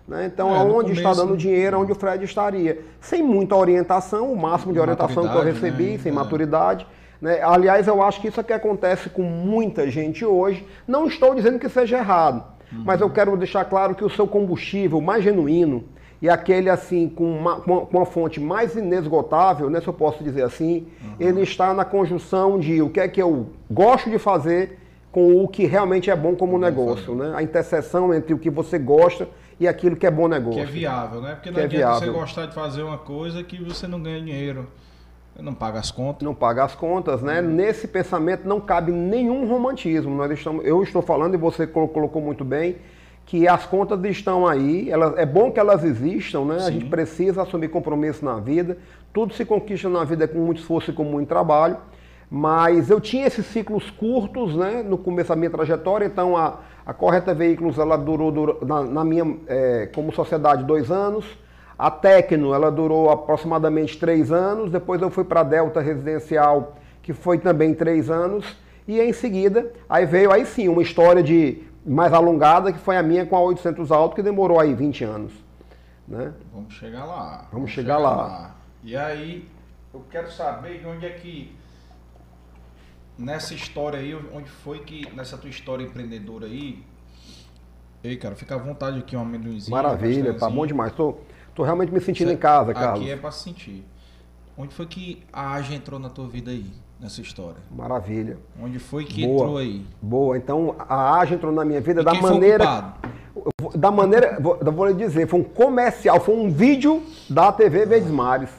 né? 0.08 0.26
Então, 0.26 0.50
É, 0.56 0.58
aonde 0.58 0.94
está 0.94 1.14
dando 1.14 1.38
dinheiro, 1.38 1.76
é 1.76 1.80
onde 1.80 1.92
o 1.92 1.96
Fred 1.96 2.26
estaria. 2.26 2.82
Sem 3.00 3.22
muita 3.22 3.56
orientação, 3.56 4.34
o 4.34 4.36
máximo 4.36 4.74
de 4.74 4.80
orientação 4.80 5.28
que 5.30 5.36
eu 5.38 5.44
recebi, 5.44 5.92
né? 5.92 5.98
sem 6.00 6.12
É. 6.12 6.16
maturidade. 6.16 6.88
né? 7.22 7.40
Aliás, 7.44 7.86
eu 7.88 8.02
acho 8.02 8.20
que 8.20 8.30
isso 8.30 8.40
é 8.40 8.44
que 8.44 8.54
acontece 8.54 9.10
com 9.10 9.22
muita 9.22 9.88
gente 9.88 10.26
hoje. 10.26 10.66
Não 10.88 11.06
estou 11.06 11.36
dizendo 11.36 11.60
que 11.60 11.70
seja 11.70 11.98
errado, 12.00 12.44
Uhum. 12.72 12.82
mas 12.86 13.02
eu 13.02 13.10
quero 13.12 13.38
deixar 13.38 13.66
claro 13.66 13.94
que 13.94 14.04
o 14.04 14.10
seu 14.10 14.26
combustível 14.26 15.00
mais 15.00 15.24
genuíno 15.24 15.84
e 16.22 16.30
aquele 16.30 16.70
assim 16.70 17.08
com 17.08 17.24
uma, 17.32 17.62
com 17.62 17.88
uma- 17.92 18.06
fonte 18.06 18.40
mais 18.40 18.76
inesgotável, 18.76 19.70
né, 19.70 19.80
se 19.80 19.88
eu 19.88 19.94
posso 19.94 20.24
dizer 20.24 20.44
assim, 20.44 20.88
Uhum. 21.02 21.14
ele 21.20 21.42
está 21.42 21.74
na 21.74 21.86
conjunção 21.86 22.60
de 22.60 22.82
o 22.82 22.90
que 22.90 23.00
é 23.00 23.08
que 23.08 23.22
eu 23.22 23.48
gosto 23.72 24.10
de 24.10 24.20
fazer 24.20 24.78
com 25.12 25.44
o 25.44 25.48
que 25.48 25.66
realmente 25.66 26.10
é 26.12 26.16
bom 26.16 26.36
como 26.36 26.58
negócio, 26.60 27.16
né? 27.16 27.32
A 27.36 27.42
interseção 27.42 28.14
entre 28.14 28.34
o 28.34 28.38
que 28.38 28.50
você 28.50 28.78
gosta 28.78 29.28
e 29.60 29.68
aquilo 29.68 29.96
que 29.96 30.06
é 30.06 30.12
bom 30.12 30.28
negócio. 30.28 30.60
Que 30.60 30.70
é 30.70 30.72
viável, 30.72 31.20
né? 31.22 31.34
Porque 31.36 31.50
não 31.50 31.56
Que 31.56 31.62
é 31.62 31.64
adianta 31.66 32.00
você 32.06 32.12
gostar 32.12 32.46
de 32.46 32.54
fazer 32.54 32.84
uma 32.84 32.98
coisa 33.00 33.44
que 33.44 33.58
você 33.64 33.88
não 33.88 34.02
ganha 34.04 34.22
dinheiro. 34.22 34.68
Não 35.40 35.54
paga 35.54 35.80
as 35.80 35.90
contas. 35.90 36.22
não 36.26 36.36
paga 36.36 36.66
as 36.66 36.76
contas, 36.76 37.22
né? 37.24 37.42
Nesse 37.42 37.88
pensamento 37.88 38.46
não 38.48 38.60
cabe 38.60 38.92
nenhum 38.92 39.48
romantismo. 39.48 40.14
Nós 40.14 40.30
estamos, 40.32 40.66
eu 40.66 40.84
estou 40.84 41.02
falando, 41.02 41.34
e 41.34 41.38
você 41.38 41.66
colo- 41.66 41.88
colocou 41.88 42.22
muito 42.22 42.44
bem, 42.44 42.76
que 43.30 43.48
as 43.48 43.64
contas 43.64 44.04
estão 44.06 44.48
aí, 44.48 44.90
elas, 44.90 45.16
é 45.16 45.24
bom 45.24 45.52
que 45.52 45.60
elas 45.60 45.84
existam, 45.84 46.46
né? 46.46 46.56
A 46.56 46.60
Sim. 46.62 46.72
gente 46.74 46.86
precisa 46.86 47.44
assumir 47.44 47.68
compromisso 47.68 48.26
na 48.26 48.40
vida. 48.40 48.80
Tudo 49.14 49.36
se 49.36 49.46
conquista 49.46 49.88
na 49.88 50.04
vida 50.04 50.28
com 50.28 50.40
muito 50.40 50.62
esforço 50.62 50.90
e 50.90 50.94
com 50.96 51.04
muito 51.04 51.28
trabalho. 51.30 51.78
Mas 52.32 52.90
eu 52.90 53.00
tinha 53.00 53.28
esses 53.28 53.46
ciclos 53.46 53.92
curtos, 53.92 54.56
né? 54.56 54.82
No 54.82 54.98
começo 54.98 55.30
da 55.30 55.36
minha 55.36 55.52
trajetória, 55.52 56.06
então 56.08 56.36
a, 56.36 56.58
a 56.84 56.92
Correta 56.92 57.32
Veículos, 57.32 57.78
ela 57.78 57.98
durou, 57.98 58.32
durou- 58.32 58.66
na, 58.66 58.82
na 58.82 59.06
minha, 59.06 59.38
eh, 59.48 59.90
como 59.94 60.12
sociedade, 60.12 60.64
dois 60.64 60.90
anos. 60.90 61.24
A 61.78 61.92
Tecno, 61.92 62.52
ela 62.52 62.72
durou 62.72 63.12
aproximadamente 63.12 64.00
três 64.00 64.32
anos. 64.32 64.72
Depois 64.72 65.04
eu 65.04 65.12
fui 65.12 65.24
para 65.24 65.42
a 65.42 65.44
Delta 65.44 65.82
Residencial, 65.82 66.78
que 67.04 67.14
foi 67.14 67.38
também 67.38 67.76
três 67.76 68.10
anos. 68.10 68.58
E 68.88 69.00
em 69.00 69.14
seguida, 69.14 69.72
aí 69.88 70.04
veio 70.08 70.32
aí 70.32 70.48
sim 70.48 70.68
uma 70.68 70.82
história 70.82 71.22
de 71.22 71.69
mais 71.90 72.14
alongada, 72.14 72.72
que 72.72 72.80
foi 72.80 72.98
a 72.98 73.04
minha 73.04 73.26
com 73.26 73.36
a 73.36 73.42
800 73.42 73.92
Alto, 73.92 74.16
que 74.16 74.22
demorou 74.22 74.60
aí 74.60 74.74
20 74.74 75.04
anos. 75.04 75.34
Né? 76.08 76.34
Vamos 76.54 76.74
chegar 76.74 77.06
lá. 77.06 77.48
Vamos 77.52 77.72
chegar 77.72 77.98
lá. 77.98 78.56
E 78.84 78.96
aí, 78.96 79.48
eu 79.94 80.06
quero 80.10 80.32
saber 80.32 80.80
de 80.80 80.86
onde 80.86 81.06
é 81.06 81.10
que. 81.10 81.56
Nessa 83.18 83.54
história 83.54 84.00
aí, 84.00 84.16
onde 84.34 84.50
foi 84.50 84.80
que. 84.80 85.12
Nessa 85.16 85.38
tua 85.38 85.50
história 85.50 85.84
empreendedora 85.84 86.46
aí. 86.46 86.84
Ei, 88.04 88.16
cara, 88.16 88.36
fica 88.36 88.56
à 88.56 88.58
vontade 88.58 89.00
aqui, 89.00 89.16
um 89.18 89.22
amendoinzinho. 89.22 89.72
Maravilha, 89.72 90.34
tá 90.34 90.50
bom 90.50 90.66
demais. 90.66 90.94
Tô, 90.94 91.18
tô 91.54 91.64
realmente 91.64 91.92
me 91.92 92.00
sentindo 92.00 92.32
em 92.32 92.38
casa, 92.38 92.74
Carlos. 92.74 93.02
Aqui 93.02 93.12
é 93.12 93.18
pra 93.18 93.32
se 93.32 93.44
sentir. 93.44 93.84
Onde 94.58 94.74
foi 94.74 94.86
que 94.86 95.24
a 95.34 95.54
AGE 95.54 95.74
entrou 95.74 96.00
na 96.00 96.10
tua 96.10 96.28
vida 96.28 96.52
aí, 96.52 96.72
nessa 97.00 97.22
história? 97.22 97.58
Maravilha. 97.76 98.38
Onde 98.62 98.80
foi 98.80 99.06
que 99.06 99.26
Boa. 99.26 99.36
entrou 99.44 99.58
aí? 99.58 99.86
Boa, 100.02 100.38
então 100.38 100.76
a 100.80 101.20
AGE 101.20 101.36
entrou 101.36 101.52
na 101.52 101.64
minha 101.66 101.82
vida 101.82 102.02
E 102.02 102.04
da 102.04 102.14
maneira. 102.14 102.94
Da 103.76 103.92
maneira. 103.92 104.38
Vou, 104.40 104.58
vou 104.62 104.86
lhe 104.88 104.94
dizer, 104.94 105.28
foi 105.28 105.40
um 105.40 105.44
comercial, 105.44 106.20
foi 106.20 106.36
um 106.36 106.50
vídeo 106.50 107.02
da 107.30 107.52
TV 107.52 107.86
Verdes 107.86 108.12
Mares. 108.12 108.50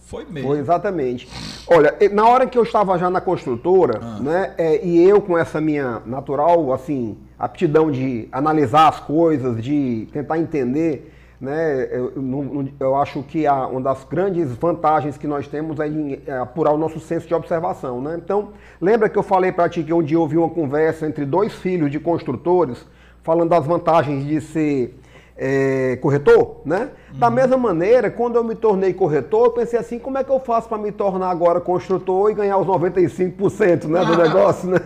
Foi 0.00 0.24
mesmo. 0.24 0.48
Foi 0.48 0.58
exatamente. 0.58 1.28
Olha, 1.68 1.94
na 2.12 2.26
hora 2.26 2.46
que 2.46 2.58
eu 2.58 2.64
estava 2.64 2.98
já 2.98 3.08
na 3.08 3.20
construtora, 3.20 4.00
Ah. 4.02 4.18
né, 4.20 4.54
é, 4.58 4.84
e 4.84 5.00
eu 5.08 5.20
com 5.20 5.38
essa 5.38 5.60
minha 5.60 6.02
natural, 6.04 6.72
assim, 6.72 7.16
aptidão 7.38 7.92
de 7.92 8.28
analisar 8.32 8.88
as 8.88 8.98
coisas, 8.98 9.62
de 9.62 10.08
tentar 10.12 10.38
entender, 10.38 11.14
né, 11.40 11.88
eu, 11.90 12.12
eu 12.16 12.68
eu 12.78 12.96
acho 12.96 13.22
que 13.22 13.46
a- 13.46 13.66
uma 13.66 13.80
das 13.80 14.04
grandes 14.04 14.52
vantagens 14.56 15.16
que 15.16 15.26
nós 15.26 15.48
temos 15.48 15.80
é, 15.80 15.88
em, 15.88 16.20
é 16.26 16.36
apurar 16.38 16.72
o 16.72 16.78
nosso 16.78 17.00
senso 17.00 17.26
de 17.26 17.34
observação, 17.34 18.00
né? 18.02 18.20
Então, 18.22 18.50
lembra 18.80 19.08
que 19.08 19.16
eu 19.18 19.22
falei 19.22 19.50
para 19.50 19.68
ti 19.68 19.82
que 19.82 19.92
um 19.92 20.02
dia 20.02 20.16
eu 20.16 20.20
ouvi 20.20 20.36
uma 20.36 20.50
conversa 20.50 21.06
entre 21.06 21.24
dois 21.24 21.52
filhos 21.54 21.90
de 21.90 21.98
construtores 21.98 22.86
falando 23.22 23.48
das 23.50 23.64
vantagens 23.66 24.24
de 24.26 24.40
ser 24.40 24.98
é, 25.36 25.96
corretor, 26.02 26.60
né? 26.66 26.90
Da 27.14 27.30
mesma 27.30 27.56
maneira, 27.56 28.10
quando 28.10 28.36
eu 28.36 28.44
me 28.44 28.54
tornei 28.54 28.92
corretor, 28.92 29.46
eu 29.46 29.50
pensei 29.52 29.78
assim, 29.78 29.98
como 29.98 30.18
é 30.18 30.24
que 30.24 30.30
eu 30.30 30.38
faço 30.40 30.68
para 30.68 30.76
me 30.76 30.92
tornar 30.92 31.30
agora 31.30 31.58
construtor 31.60 32.30
e 32.30 32.34
ganhar 32.34 32.58
os 32.58 32.66
95% 32.66 33.86
né, 33.86 34.04
do 34.04 34.16
negócio, 34.22 34.68
né? 34.68 34.78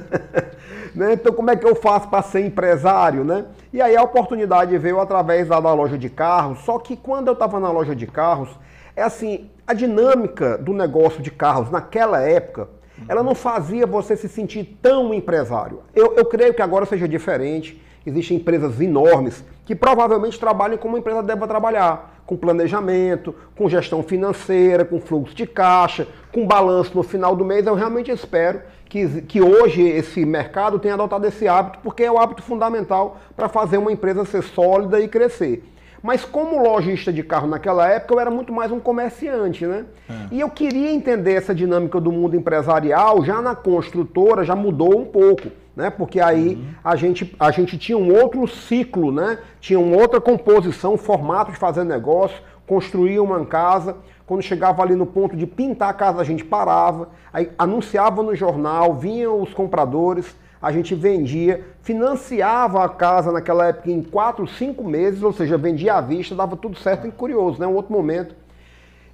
Né? 0.95 1.14
Então, 1.14 1.32
como 1.32 1.51
é 1.51 1.57
que 1.57 1.66
eu 1.66 1.74
faço 1.74 2.09
para 2.09 2.22
ser 2.22 2.47
empresário, 2.47 3.24
né? 3.24 3.47
E 3.72 3.82
aí 3.82 3.97
a 3.97 4.03
oportunidade 4.03 4.76
veio 4.78 5.01
através 5.01 5.49
da, 5.49 5.59
da 5.59 5.74
loja 5.74 5.99
de 5.99 6.09
carros, 6.09 6.61
só 6.61 6.78
que 6.78 6.97
quando 6.97 7.26
eu 7.26 7.32
estava 7.32 7.59
na 7.59 7.70
loja 7.70 7.97
de 7.97 8.07
carros, 8.07 8.49
é 8.95 9.03
assim, 9.03 9.51
a 9.66 9.74
dinâmica 9.74 10.57
do 10.57 10.72
negócio 10.72 11.20
de 11.20 11.30
carros 11.30 11.70
naquela 11.70 12.20
época, 12.20 12.68
ela 13.09 13.22
não 13.22 13.34
fazia 13.34 13.86
você 13.86 14.16
se 14.16 14.28
sentir 14.28 14.78
tão 14.80 15.12
empresário. 15.12 15.80
Eu, 15.95 16.14
eu 16.14 16.24
creio 16.24 16.55
que 16.55 16.62
agora 16.62 16.86
seja 16.86 17.09
diferente. 17.09 17.82
Existem 18.07 18.36
empresas 18.36 18.80
enormes 18.80 19.45
que 19.64 19.74
provavelmente 19.74 20.38
trabalham 20.38 20.76
como 20.76 20.95
uma 20.95 21.01
empresa 21.01 21.22
deve 21.22 21.47
trabalhar, 21.47 22.22
com 22.26 22.36
planejamento, 22.36 23.34
com 23.57 23.68
gestão 23.68 24.03
financeira, 24.03 24.84
com 24.84 25.01
fluxo 25.01 25.34
de 25.34 25.47
caixa, 25.47 26.07
com 26.30 26.47
balanço 26.47 26.92
no 26.95 27.03
final 27.03 27.34
do 27.34 27.45
mês. 27.45 27.66
Eu 27.66 27.74
realmente 27.74 28.11
espero 28.11 28.61
que, 28.89 29.22
que 29.22 29.41
hoje 29.41 29.82
esse 29.82 30.24
mercado 30.24 30.78
tenha 30.78 30.95
adotado 30.95 31.26
esse 31.26 31.49
hábito, 31.49 31.78
porque 31.82 32.05
é 32.05 32.11
o 32.11 32.18
hábito 32.18 32.43
fundamental 32.43 33.18
para 33.37 33.49
fazer 33.49 33.78
uma 33.78 33.93
empresa 33.93 34.24
ser 34.24 34.43
sólida 34.43 35.01
e 35.01 35.09
crescer. 35.09 35.64
Mas 36.05 36.22
como 36.22 36.62
lojista 36.62 37.11
de 37.11 37.22
carro 37.22 37.49
naquela 37.49 37.89
época, 37.89 38.12
eu 38.12 38.20
era 38.20 38.30
muito 38.30 38.53
mais 38.53 38.70
um 38.70 38.78
comerciante, 38.78 39.66
né? 39.66 39.87
E 40.30 40.39
eu 40.39 40.51
queria 40.51 40.93
entender 40.93 41.32
essa 41.32 41.55
dinâmica 41.55 41.99
do 41.99 42.12
mundo 42.12 42.37
empresarial, 42.37 43.24
já 43.24 43.41
na 43.41 43.55
construtora 43.55 44.45
já 44.45 44.55
mudou 44.55 45.01
um 45.01 45.07
pouco, 45.07 45.49
né? 45.74 45.89
Porque 45.89 46.20
aí 46.20 46.62
a, 46.85 46.95
gente, 46.95 47.35
a 47.41 47.51
gente 47.51 47.78
tinha 47.78 47.97
um 47.97 48.14
outro 48.14 48.47
ciclo, 48.47 49.11
né? 49.11 49.39
Tinha 49.61 49.80
uma 49.80 49.97
outra 49.97 50.20
composição, 50.20 50.99
formato 50.99 51.53
de 51.53 51.57
fazer 51.57 51.85
negócio, 51.85 52.37
construía 52.66 53.22
uma 53.22 53.43
casa, 53.47 53.97
quando 54.27 54.43
chegava 54.43 54.83
ali 54.83 54.95
no 54.95 55.07
ponto 55.07 55.37
de 55.37 55.47
pintar 55.47 55.91
a 55.91 55.93
casa, 55.93 56.20
a 56.20 56.25
gente 56.25 56.45
parava, 56.45 57.09
aí 57.33 57.51
anunciava 57.59 58.22
no 58.22 58.35
jornal, 58.35 58.95
vinham 58.95 59.43
os 59.43 59.53
compradores, 59.53 60.35
a 60.62 60.72
gente 60.72 60.95
vendia, 60.95 61.62
financiava 61.83 62.83
a 62.83 62.89
casa 62.89 63.31
naquela 63.31 63.66
época 63.66 63.91
em 63.91 64.03
quatro, 64.03 64.47
cinco 64.47 64.83
meses, 64.83 65.22
ou 65.22 65.33
seja, 65.33 65.59
vendia 65.59 65.95
à 65.95 66.01
vista, 66.01 66.35
dava 66.35 66.57
tudo 66.57 66.79
certo 66.79 67.07
e 67.07 67.12
curioso, 67.12 67.61
né? 67.61 67.66
Um 67.66 67.75
outro 67.75 67.93
momento. 67.93 68.35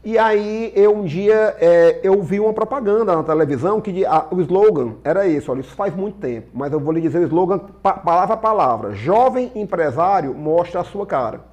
E 0.04 0.16
aí 0.16 0.72
eu 0.76 0.96
um 0.96 1.04
dia 1.04 1.56
é, 1.60 2.00
eu 2.02 2.22
vi 2.22 2.38
uma 2.38 2.54
propaganda 2.54 3.16
na 3.16 3.22
televisão 3.22 3.80
que 3.80 4.06
a, 4.06 4.26
o 4.30 4.40
slogan 4.40 4.94
era 5.04 5.26
isso, 5.26 5.50
olha, 5.50 5.60
isso 5.60 5.74
faz 5.74 5.94
muito 5.94 6.18
tempo, 6.18 6.48
mas 6.54 6.72
eu 6.72 6.80
vou 6.80 6.92
lhe 6.92 7.00
dizer 7.00 7.18
o 7.18 7.24
slogan 7.24 7.58
pa, 7.58 7.94
palavra 7.94 8.34
a 8.34 8.38
palavra. 8.38 8.92
Jovem 8.92 9.50
empresário 9.54 10.32
mostra 10.32 10.80
a 10.80 10.84
sua 10.84 11.04
cara. 11.04 11.49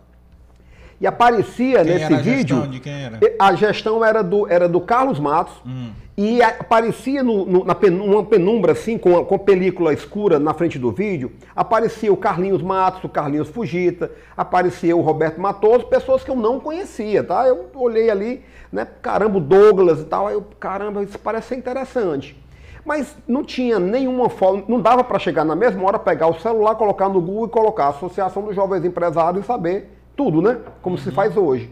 E 0.99 1.05
aparecia 1.05 1.83
quem 1.83 1.93
nesse 1.93 2.15
vídeo. 2.15 2.57
A 2.57 2.65
gestão, 2.65 3.35
a 3.39 3.55
gestão 3.55 4.05
era 4.05 4.23
do, 4.23 4.47
era 4.47 4.67
do 4.67 4.81
Carlos 4.81 5.19
Matos. 5.19 5.53
Hum. 5.65 5.91
E 6.19 6.41
aparecia 6.41 7.21
no, 7.21 7.45
no, 7.45 7.63
na 7.63 7.77
uma 8.03 8.23
penumbra, 8.23 8.71
assim, 8.71 8.97
com, 8.97 9.15
a, 9.19 9.23
com 9.23 9.37
película 9.37 9.93
escura 9.93 10.39
na 10.39 10.51
frente 10.51 10.79
do 10.79 10.91
vídeo, 10.91 11.31
aparecia 11.55 12.11
o 12.11 12.17
Carlinhos 12.17 12.63
Matos, 12.63 13.03
o 13.03 13.09
Carlinhos 13.09 13.49
Fugita, 13.49 14.09
aparecia 14.35 14.97
o 14.97 15.01
Roberto 15.01 15.39
Matoso, 15.39 15.85
pessoas 15.85 16.23
que 16.23 16.31
eu 16.31 16.35
não 16.35 16.59
conhecia, 16.59 17.23
tá? 17.23 17.47
Eu 17.47 17.67
olhei 17.75 18.09
ali, 18.09 18.43
né? 18.71 18.87
Caramba, 18.99 19.37
o 19.37 19.41
Douglas 19.41 19.99
e 19.99 20.05
tal, 20.05 20.25
aí 20.25 20.33
eu, 20.33 20.43
caramba, 20.59 21.03
isso 21.03 21.19
parece 21.19 21.49
ser 21.49 21.55
interessante. 21.55 22.35
Mas 22.83 23.15
não 23.27 23.43
tinha 23.43 23.77
nenhuma 23.77 24.27
forma, 24.27 24.63
não 24.67 24.81
dava 24.81 25.03
para 25.03 25.19
chegar 25.19 25.45
na 25.45 25.55
mesma 25.55 25.85
hora, 25.85 25.99
pegar 25.99 26.25
o 26.29 26.39
celular, 26.39 26.73
colocar 26.73 27.09
no 27.09 27.21
Google 27.21 27.45
e 27.45 27.49
colocar 27.51 27.85
a 27.85 27.89
Associação 27.89 28.41
dos 28.41 28.55
Jovens 28.55 28.83
Empresários 28.83 29.43
e 29.43 29.45
saber 29.45 29.96
tudo, 30.17 30.41
né? 30.41 30.57
Como 30.81 30.97
uhum. 30.97 31.01
se 31.01 31.11
faz 31.11 31.37
hoje. 31.37 31.69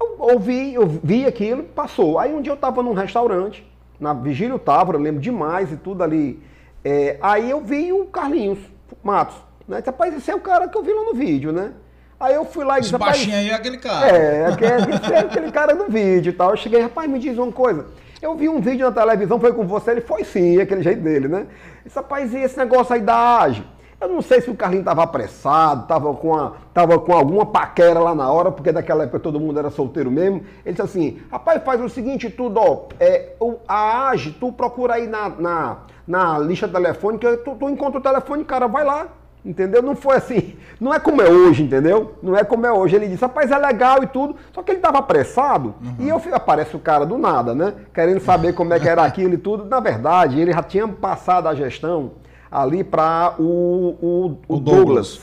Eu 0.00 0.16
ouvi, 0.18 0.74
eu 0.74 0.86
vi 0.86 1.26
aquilo, 1.26 1.62
passou. 1.62 2.18
Aí 2.18 2.34
um 2.34 2.40
dia 2.40 2.50
eu 2.50 2.56
estava 2.56 2.82
num 2.82 2.94
restaurante, 2.94 3.64
na 4.00 4.12
Vigílio 4.14 4.58
Távora, 4.58 4.98
lembro 4.98 5.20
demais 5.20 5.70
e 5.70 5.76
tudo 5.76 6.02
ali. 6.02 6.42
É, 6.82 7.18
aí 7.22 7.50
eu 7.50 7.60
vi 7.60 7.92
o 7.92 8.06
Carlinhos 8.06 8.58
Matos. 9.04 9.36
Né? 9.68 9.80
Rapaz, 9.84 10.12
esse 10.16 10.30
é 10.30 10.34
o 10.34 10.40
cara 10.40 10.66
que 10.66 10.76
eu 10.76 10.82
vi 10.82 10.92
lá 10.92 11.04
no 11.04 11.14
vídeo, 11.14 11.52
né? 11.52 11.72
Aí 12.18 12.34
eu 12.34 12.44
fui 12.44 12.64
lá 12.64 12.78
e 12.78 12.80
disse. 12.80 12.94
Esse 12.94 12.98
baixinho 12.98 13.36
aí 13.36 13.50
é 13.50 13.54
aquele 13.54 13.78
cara. 13.78 14.08
É, 14.08 14.48
esse 14.50 15.12
é 15.12 15.18
aquele 15.18 15.52
cara 15.52 15.74
do 15.74 15.86
vídeo 15.90 16.30
e 16.30 16.32
tal. 16.32 16.50
Eu 16.50 16.56
cheguei, 16.56 16.80
rapaz, 16.80 17.08
me 17.10 17.18
diz 17.18 17.36
uma 17.36 17.52
coisa. 17.52 17.86
Eu 18.20 18.36
vi 18.36 18.48
um 18.48 18.60
vídeo 18.60 18.86
na 18.86 18.92
televisão, 18.92 19.40
foi 19.40 19.52
com 19.52 19.66
você, 19.66 19.90
ele 19.90 20.00
foi 20.00 20.22
sim, 20.22 20.60
aquele 20.60 20.82
jeito 20.82 21.02
dele, 21.02 21.26
né? 21.26 21.46
Esse 21.84 21.96
rapaz, 21.96 22.32
e 22.32 22.38
esse 22.38 22.56
negócio 22.56 22.94
aí 22.94 23.00
da 23.00 23.40
AGE? 23.40 23.64
Eu 24.02 24.08
não 24.08 24.20
sei 24.20 24.40
se 24.40 24.50
o 24.50 24.56
Carlinhos 24.56 24.82
estava 24.82 25.04
apressado, 25.04 25.82
estava 25.82 26.12
com, 26.12 26.34
a, 26.34 26.54
tava 26.74 26.98
com 26.98 27.12
alguma 27.12 27.46
paquera 27.46 28.00
lá 28.00 28.12
na 28.12 28.28
hora, 28.32 28.50
porque 28.50 28.72
naquela 28.72 29.04
época 29.04 29.20
todo 29.20 29.38
mundo 29.38 29.60
era 29.60 29.70
solteiro 29.70 30.10
mesmo. 30.10 30.42
Ele 30.66 30.72
disse 30.72 30.82
assim, 30.82 31.22
rapaz, 31.30 31.62
faz 31.62 31.80
o 31.80 31.88
seguinte 31.88 32.28
tudo, 32.28 32.58
ó, 32.58 32.86
é, 32.98 33.34
a 33.68 34.08
AGE, 34.08 34.32
tu 34.32 34.50
procura 34.50 34.94
aí 34.94 35.06
na, 35.06 35.28
na, 35.28 35.76
na 36.04 36.36
lista 36.40 36.66
telefônica, 36.66 37.36
tu, 37.36 37.54
tu 37.54 37.70
encontra 37.70 38.00
o 38.00 38.02
telefone, 38.02 38.44
cara, 38.44 38.66
vai 38.66 38.84
lá, 38.84 39.06
entendeu? 39.44 39.80
Não 39.80 39.94
foi 39.94 40.16
assim, 40.16 40.56
não 40.80 40.92
é 40.92 40.98
como 40.98 41.22
é 41.22 41.30
hoje, 41.30 41.62
entendeu? 41.62 42.16
Não 42.20 42.36
é 42.36 42.42
como 42.42 42.66
é 42.66 42.72
hoje. 42.72 42.96
Ele 42.96 43.06
disse, 43.06 43.22
rapaz, 43.22 43.52
é 43.52 43.56
legal 43.56 44.02
e 44.02 44.08
tudo, 44.08 44.34
só 44.52 44.64
que 44.64 44.72
ele 44.72 44.78
estava 44.78 44.98
apressado 44.98 45.76
uhum. 45.80 45.94
e 46.00 46.08
eu 46.08 46.20
aparece 46.32 46.74
o 46.74 46.80
cara 46.80 47.06
do 47.06 47.16
nada, 47.16 47.54
né? 47.54 47.72
Querendo 47.94 48.18
saber 48.18 48.52
como 48.52 48.74
é 48.74 48.80
que 48.80 48.88
era 48.88 49.04
aquilo 49.06 49.34
e 49.34 49.38
tudo. 49.38 49.64
Na 49.64 49.78
verdade, 49.78 50.40
ele 50.40 50.52
já 50.52 50.62
tinha 50.64 50.88
passado 50.88 51.46
a 51.46 51.54
gestão 51.54 52.20
ali 52.52 52.84
para 52.84 53.34
o, 53.38 53.44
o, 53.44 54.38
o, 54.46 54.56
o 54.56 54.60
Douglas. 54.60 54.60
Douglas. 54.60 55.20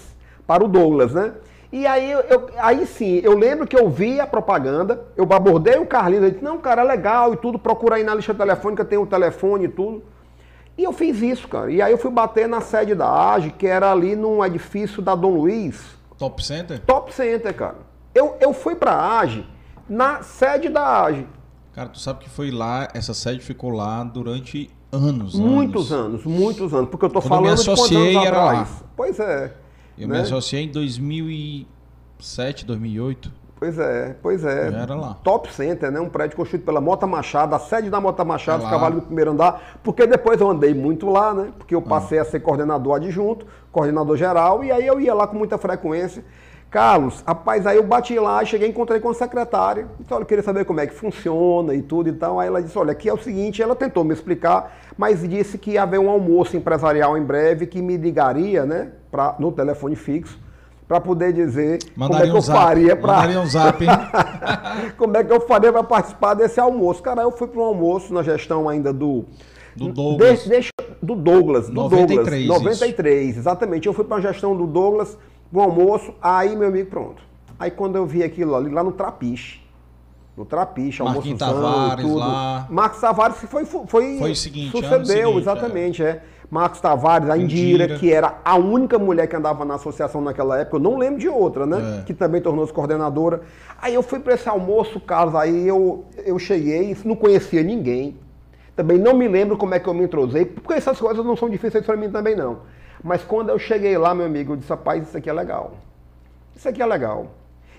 Para 0.47 0.65
o 0.65 0.67
Douglas, 0.67 1.13
né? 1.13 1.33
E 1.71 1.85
aí, 1.85 2.11
eu, 2.11 2.49
aí 2.57 2.85
sim, 2.87 3.21
eu 3.23 3.37
lembro 3.37 3.67
que 3.67 3.77
eu 3.77 3.87
vi 3.87 4.19
a 4.19 4.25
propaganda, 4.25 5.05
eu 5.15 5.27
abordei 5.31 5.77
o 5.77 5.85
Carlinhos, 5.85 6.23
ele 6.23 6.31
disse, 6.31 6.43
não, 6.43 6.57
cara, 6.57 6.81
é 6.81 6.83
legal 6.83 7.31
e 7.31 7.37
tudo, 7.37 7.59
procura 7.59 7.97
aí 7.97 8.03
na 8.03 8.15
lista 8.15 8.33
telefônica, 8.33 8.83
tem 8.83 8.97
o 8.97 9.03
um 9.03 9.05
telefone 9.05 9.65
e 9.65 9.69
tudo. 9.69 10.03
E 10.75 10.83
eu 10.83 10.91
fiz 10.91 11.21
isso, 11.21 11.47
cara. 11.47 11.69
E 11.69 11.79
aí 11.79 11.91
eu 11.91 11.97
fui 11.97 12.09
bater 12.09 12.47
na 12.47 12.59
sede 12.59 12.95
da 12.95 13.33
AGE, 13.33 13.51
que 13.51 13.67
era 13.67 13.91
ali 13.91 14.15
num 14.15 14.43
edifício 14.43 15.01
da 15.01 15.13
Dom 15.13 15.35
Luiz. 15.35 15.99
Top 16.17 16.43
Center? 16.43 16.79
Top 16.79 17.13
Center, 17.13 17.53
cara. 17.53 17.75
Eu, 18.15 18.35
eu 18.39 18.51
fui 18.51 18.75
pra 18.75 19.19
AGE 19.19 19.45
na 19.87 20.23
sede 20.23 20.69
da 20.69 21.03
AGE. 21.03 21.27
Cara, 21.73 21.89
tu 21.89 21.99
sabe 21.99 22.19
que 22.19 22.29
foi 22.29 22.49
lá, 22.49 22.87
essa 22.93 23.13
sede 23.13 23.41
ficou 23.41 23.69
lá 23.69 24.03
durante 24.03 24.71
anos. 24.91 25.35
Muitos 25.35 25.91
anos, 25.91 26.05
anos 26.05 26.25
muitos 26.25 26.73
anos. 26.73 26.89
Porque 26.89 27.05
eu 27.05 27.09
Quando 27.09 27.27
falando 27.27 27.45
eu 27.45 27.53
me 27.53 27.59
associei, 27.59 28.11
de 28.11 28.17
era 28.17 28.27
atrás. 28.27 28.69
Lá. 28.69 28.87
Pois 28.95 29.19
é. 29.19 29.53
Eu 29.97 30.07
né? 30.07 30.15
me 30.15 30.21
associei 30.21 30.63
em 30.63 30.71
2007, 30.71 32.65
2008. 32.65 33.39
Pois 33.59 33.77
é, 33.77 34.15
pois 34.21 34.45
é. 34.45 34.67
Era 34.67 34.95
lá. 34.95 35.17
Top 35.21 35.51
Center, 35.53 35.91
né? 35.91 35.99
Um 35.99 36.07
prédio 36.07 36.37
construído 36.37 36.63
pela 36.63 36.79
Mota 36.79 37.05
Machado, 37.05 37.53
a 37.53 37.59
sede 37.59 37.89
da 37.89 37.99
Mota 37.99 38.23
Machado, 38.23 38.63
é 38.63 38.65
os 38.65 38.71
cavalos 38.71 39.01
do 39.01 39.05
primeiro 39.05 39.31
andar, 39.31 39.79
porque 39.83 40.07
depois 40.07 40.39
eu 40.39 40.49
andei 40.49 40.73
muito 40.73 41.09
lá, 41.09 41.33
né? 41.33 41.51
Porque 41.57 41.75
eu 41.75 41.81
passei 41.81 42.19
ah. 42.19 42.21
a 42.21 42.25
ser 42.25 42.39
coordenador 42.39 42.95
adjunto, 42.95 43.45
coordenador 43.69 44.15
geral, 44.15 44.63
e 44.63 44.71
aí 44.71 44.87
eu 44.87 45.01
ia 45.01 45.13
lá 45.13 45.27
com 45.27 45.37
muita 45.37 45.57
frequência. 45.57 46.23
Carlos, 46.69 47.23
rapaz, 47.25 47.65
aí 47.65 47.77
eu 47.77 47.83
bati 47.83 48.19
lá, 48.19 48.45
cheguei, 48.45 48.69
encontrei 48.69 48.99
com 48.99 49.09
a 49.09 49.13
secretária. 49.13 49.87
Então, 49.99 50.19
eu 50.19 50.25
queria 50.25 50.43
saber 50.43 50.65
como 50.65 50.79
é 50.79 50.85
que 50.85 50.93
funciona 50.93 51.73
e 51.73 51.81
tudo. 51.81 52.09
Então, 52.09 52.39
aí 52.39 52.47
ela 52.47 52.61
disse: 52.61 52.77
Olha, 52.77 52.91
aqui 52.91 53.09
é 53.09 53.13
o 53.13 53.17
seguinte. 53.17 53.59
Ela 53.59 53.75
tentou 53.75 54.03
me 54.03 54.13
explicar, 54.13 54.77
mas 54.95 55.27
disse 55.27 55.57
que 55.57 55.71
ia 55.71 55.83
haver 55.83 55.99
um 55.99 56.09
almoço 56.09 56.55
empresarial 56.55 57.17
em 57.17 57.23
breve 57.23 57.65
que 57.65 57.81
me 57.81 57.97
ligaria, 57.97 58.67
né, 58.67 58.91
pra, 59.09 59.35
no 59.39 59.51
telefone 59.51 59.95
fixo, 59.95 60.39
para 60.87 60.99
poder 61.01 61.33
dizer 61.33 61.79
Mandaria 61.95 62.27
como 62.29 62.37
é 62.37 62.41
que 62.41 62.49
eu 62.49 62.53
faria 62.53 62.95
para. 62.95 63.39
Um 63.39 63.45
zap, 63.47 63.85
como 64.95 65.17
é 65.17 65.23
que 65.23 65.33
eu 65.33 65.41
faria 65.41 65.71
para 65.71 65.83
participar 65.83 66.35
desse 66.35 66.59
almoço. 66.59 67.01
Cara, 67.01 67.23
eu 67.23 67.31
fui 67.31 67.47
para 67.47 67.61
um 67.61 67.65
almoço 67.65 68.13
na 68.13 68.21
gestão 68.21 68.69
ainda 68.69 68.93
do. 68.93 69.25
Do 69.75 69.91
Douglas. 69.91 70.43
De, 70.43 70.49
deixa, 70.49 70.69
do 71.01 71.15
Douglas. 71.15 71.67
Do 71.67 71.73
93. 71.73 72.47
Douglas. 72.47 72.79
93, 72.79 73.29
isso. 73.29 73.39
exatamente. 73.39 73.87
Eu 73.87 73.93
fui 73.93 74.05
para 74.05 74.17
a 74.17 74.21
gestão 74.21 74.55
do 74.55 74.67
Douglas 74.67 75.17
no 75.51 75.61
almoço, 75.61 76.13
aí, 76.21 76.55
meu 76.55 76.67
amigo, 76.67 76.89
pronto. 76.89 77.21
Aí 77.59 77.71
quando 77.71 77.95
eu 77.95 78.05
vi 78.05 78.23
aquilo 78.23 78.55
ali, 78.55 78.69
lá 78.69 78.83
no 78.83 78.91
Trapiche, 78.91 79.61
no 80.37 80.45
Trapiche, 80.45 81.01
almoço 81.01 81.35
Tavares 81.35 82.05
tudo. 82.05 82.17
lá. 82.17 82.65
Marcos 82.69 83.01
Tavares 83.01 83.37
foi, 83.37 83.65
foi, 83.65 83.85
foi 83.85 84.31
o 84.31 84.35
seguinte, 84.35 84.71
sucedeu, 84.71 85.05
seguinte, 85.05 85.37
exatamente, 85.37 86.03
é. 86.03 86.07
é. 86.07 86.23
Marcos 86.49 86.79
Tavares, 86.79 87.29
a 87.29 87.37
Indira, 87.37 87.83
Indira, 87.83 87.99
que 87.99 88.11
era 88.11 88.39
a 88.43 88.55
única 88.55 88.97
mulher 88.97 89.27
que 89.27 89.35
andava 89.35 89.63
na 89.63 89.75
associação 89.75 90.19
naquela 90.21 90.57
época, 90.57 90.77
eu 90.77 90.79
não 90.79 90.97
lembro 90.97 91.19
de 91.19 91.29
outra, 91.29 91.65
né? 91.65 91.99
É. 91.99 92.03
Que 92.03 92.13
também 92.13 92.41
tornou-se 92.41 92.73
coordenadora. 92.73 93.41
Aí 93.79 93.93
eu 93.93 94.01
fui 94.01 94.19
para 94.19 94.33
esse 94.33 94.49
almoço, 94.49 94.99
Carlos, 94.99 95.35
aí 95.35 95.67
eu, 95.67 96.05
eu 96.25 96.39
cheguei, 96.39 96.97
não 97.05 97.15
conhecia 97.15 97.61
ninguém. 97.61 98.17
Também 98.75 98.97
não 98.97 99.13
me 99.13 99.27
lembro 99.27 99.57
como 99.57 99.75
é 99.75 99.79
que 99.79 99.87
eu 99.87 99.93
me 99.93 100.05
entrosei, 100.05 100.45
porque 100.45 100.73
essas 100.73 100.99
coisas 100.99 101.23
não 101.23 101.35
são 101.35 101.49
difíceis 101.49 101.85
para 101.85 101.97
mim 101.97 102.09
também, 102.09 102.35
não. 102.35 102.59
Mas 103.03 103.23
quando 103.23 103.49
eu 103.49 103.59
cheguei 103.59 103.97
lá, 103.97 104.13
meu 104.13 104.25
amigo, 104.25 104.53
eu 104.53 104.57
disse, 104.57 104.69
rapaz, 104.69 105.03
isso 105.07 105.17
aqui 105.17 105.29
é 105.29 105.33
legal. 105.33 105.73
Isso 106.55 106.67
aqui 106.67 106.81
é 106.81 106.85
legal. 106.85 107.27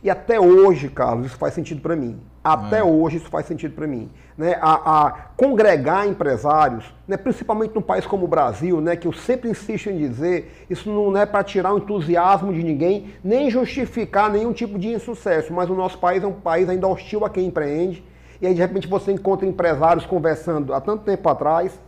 E 0.03 0.09
até 0.09 0.41
hoje, 0.41 0.89
Carlos, 0.89 1.27
isso 1.27 1.37
faz 1.37 1.53
sentido 1.53 1.83
para 1.83 1.95
mim. 1.95 2.19
Até 2.43 2.79
é. 2.79 2.83
hoje 2.83 3.19
isso 3.19 3.29
faz 3.29 3.45
sentido 3.45 3.75
para 3.75 3.87
mim. 3.87 4.09
Né? 4.37 4.57
A, 4.63 5.07
a, 5.07 5.11
congregar 5.37 6.09
empresários, 6.09 6.95
né? 7.07 7.19
principalmente 7.19 7.75
num 7.75 7.83
país 7.83 8.07
como 8.07 8.25
o 8.25 8.29
Brasil, 8.29 8.81
né? 8.81 8.97
que 8.97 9.07
eu 9.07 9.13
sempre 9.13 9.51
insisto 9.51 9.91
em 9.91 9.99
dizer, 9.99 10.67
isso 10.71 10.91
não 10.91 11.15
é 11.19 11.27
para 11.27 11.45
tirar 11.45 11.75
o 11.75 11.79
entusiasmo 11.79 12.51
de 12.51 12.63
ninguém, 12.63 13.13
nem 13.23 13.51
justificar 13.51 14.31
nenhum 14.31 14.55
tipo 14.55 14.79
de 14.79 14.89
insucesso, 14.89 15.53
mas 15.53 15.69
o 15.69 15.75
nosso 15.75 15.99
país 15.99 16.23
é 16.23 16.27
um 16.27 16.33
país 16.33 16.67
ainda 16.71 16.89
hostil 16.89 17.27
a 17.27 17.29
quem 17.29 17.47
empreende. 17.47 18.03
E 18.41 18.47
aí, 18.47 18.55
de 18.55 18.61
repente, 18.61 18.89
você 18.89 19.13
encontra 19.13 19.47
empresários 19.47 20.07
conversando 20.07 20.73
há 20.73 20.81
tanto 20.81 21.05
tempo 21.05 21.29
atrás. 21.29 21.79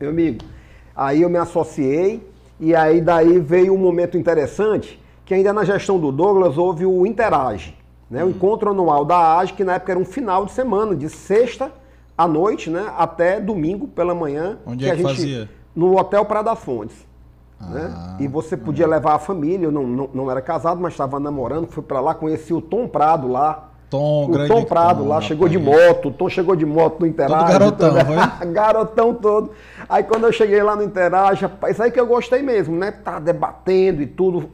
Meu 0.00 0.08
amigo, 0.08 0.42
aí 0.96 1.20
eu 1.20 1.28
me 1.28 1.36
associei, 1.36 2.26
e 2.58 2.74
aí 2.74 3.00
daí 3.00 3.38
veio 3.38 3.74
um 3.74 3.78
momento 3.78 4.16
interessante, 4.16 5.00
que 5.24 5.34
ainda 5.34 5.52
na 5.52 5.64
gestão 5.64 5.98
do 5.98 6.12
Douglas 6.12 6.56
houve 6.56 6.86
o 6.86 7.06
Interage, 7.06 7.76
né? 8.10 8.22
o 8.22 8.26
uhum. 8.26 8.30
encontro 8.30 8.70
anual 8.70 9.04
da 9.04 9.38
AGE, 9.38 9.54
que 9.54 9.64
na 9.64 9.74
época 9.74 9.92
era 9.92 9.98
um 9.98 10.04
final 10.04 10.44
de 10.44 10.52
semana, 10.52 10.94
de 10.94 11.08
sexta 11.08 11.72
à 12.16 12.28
noite, 12.28 12.70
né? 12.70 12.92
até 12.96 13.40
domingo 13.40 13.88
pela 13.88 14.14
manhã. 14.14 14.58
Onde 14.66 14.84
que 14.84 14.90
é 14.90 14.96
que 14.96 15.02
gente, 15.02 15.16
fazia? 15.16 15.50
No 15.74 15.98
Hotel 15.98 16.24
Praia 16.24 16.44
das 16.44 16.58
Fontes. 16.58 16.96
Né? 17.60 17.92
Ah, 17.94 18.16
e 18.20 18.28
você 18.28 18.56
podia 18.56 18.86
levar 18.86 19.14
a 19.14 19.18
família, 19.18 19.66
eu 19.66 19.72
não, 19.72 19.86
não, 19.86 20.10
não 20.12 20.30
era 20.30 20.42
casado, 20.42 20.80
mas 20.80 20.92
estava 20.92 21.18
namorando, 21.18 21.66
fui 21.66 21.82
para 21.82 22.00
lá, 22.00 22.14
conheci 22.14 22.52
o 22.52 22.60
Tom 22.60 22.86
Prado 22.86 23.26
lá, 23.26 23.70
Tom, 23.94 24.28
o 24.28 24.48
Tom 24.48 24.64
Prado 24.64 25.04
Tom, 25.04 25.08
lá 25.08 25.20
chegou 25.20 25.48
de 25.48 25.56
moto, 25.56 26.08
o 26.08 26.10
Tom 26.10 26.28
chegou 26.28 26.56
de 26.56 26.66
moto 26.66 26.98
no 26.98 27.06
Interage. 27.06 27.52
garotão, 27.52 27.94
foi? 27.94 28.46
garotão 28.50 29.14
todo. 29.14 29.52
Aí 29.88 30.02
quando 30.02 30.24
eu 30.24 30.32
cheguei 30.32 30.60
lá 30.64 30.74
no 30.74 30.82
Interage, 30.82 31.48
isso 31.70 31.80
aí 31.80 31.92
que 31.92 32.00
eu 32.00 32.06
gostei 32.06 32.42
mesmo, 32.42 32.76
né? 32.76 32.90
Tá 32.90 33.20
debatendo 33.20 34.02
e 34.02 34.06
tudo. 34.06 34.50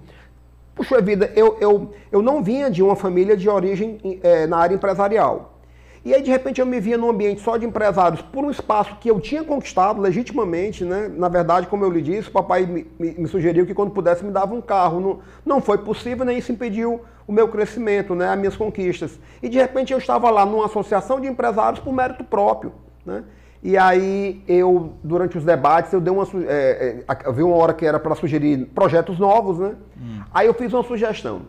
Puxa 0.74 1.01
vida, 1.01 1.32
eu, 1.34 1.57
eu, 1.59 1.91
eu 2.12 2.20
não 2.20 2.43
vinha 2.43 2.70
de 2.70 2.82
uma 2.82 2.95
família 2.95 3.34
de 3.34 3.49
origem 3.49 4.20
é, 4.22 4.47
na 4.47 4.59
área 4.59 4.74
empresarial. 4.74 5.55
E 6.03 6.14
aí, 6.14 6.22
de 6.22 6.30
repente, 6.30 6.61
eu 6.61 6.66
me 6.66 6.80
via 6.80 6.97
num 6.97 7.11
ambiente 7.11 7.43
só 7.43 7.59
de 7.59 7.66
empresários 7.66 8.22
por 8.22 8.43
um 8.43 8.51
espaço 8.51 8.97
que 8.99 9.11
eu 9.11 9.20
tinha 9.20 9.45
conquistado 9.45 10.01
legitimamente, 10.01 10.82
né? 10.82 11.11
Na 11.14 11.28
verdade, 11.28 11.66
como 11.66 11.84
eu 11.84 11.91
lhe 11.91 12.01
disse, 12.01 12.28
o 12.28 12.32
papai 12.32 12.64
me, 12.64 12.86
me, 12.99 13.12
me 13.18 13.28
sugeriu 13.28 13.66
que 13.66 13.74
quando 13.74 13.91
pudesse 13.91 14.24
me 14.24 14.30
dava 14.30 14.55
um 14.55 14.62
carro. 14.62 14.99
Não, 14.99 15.18
não 15.45 15.61
foi 15.61 15.76
possível, 15.76 16.24
nem 16.24 16.38
isso 16.38 16.53
impediu 16.53 17.03
o 17.31 17.33
meu 17.33 17.47
crescimento, 17.47 18.12
né? 18.12 18.28
As 18.28 18.37
minhas 18.37 18.57
conquistas. 18.57 19.20
E 19.41 19.49
de 19.49 19.57
repente 19.57 19.93
eu 19.93 19.99
estava 19.99 20.28
lá 20.31 20.45
numa 20.45 20.66
associação 20.66 21.20
de 21.20 21.28
empresários 21.28 21.78
por 21.78 21.93
mérito 21.93 22.24
próprio, 22.24 22.72
né? 23.07 23.22
E 23.62 23.78
aí 23.78 24.43
eu, 24.49 24.95
durante 25.05 25.39
os 25.39 25.45
debates, 25.45 25.93
eu 25.93 26.01
dei 26.01 26.12
uma. 26.12 26.26
É, 26.49 27.05
é, 27.07 27.33
vi 27.33 27.45
uma 27.45 27.55
hora 27.55 27.72
que 27.72 27.87
era 27.87 28.01
para 28.01 28.16
sugerir 28.16 28.66
projetos 28.74 29.16
novos, 29.16 29.61
né? 29.61 29.76
Hum. 29.97 30.22
Aí 30.35 30.49
eu 30.49 30.55
fiz 30.55 30.72
uma 30.72 30.83
sugestão. 30.83 31.43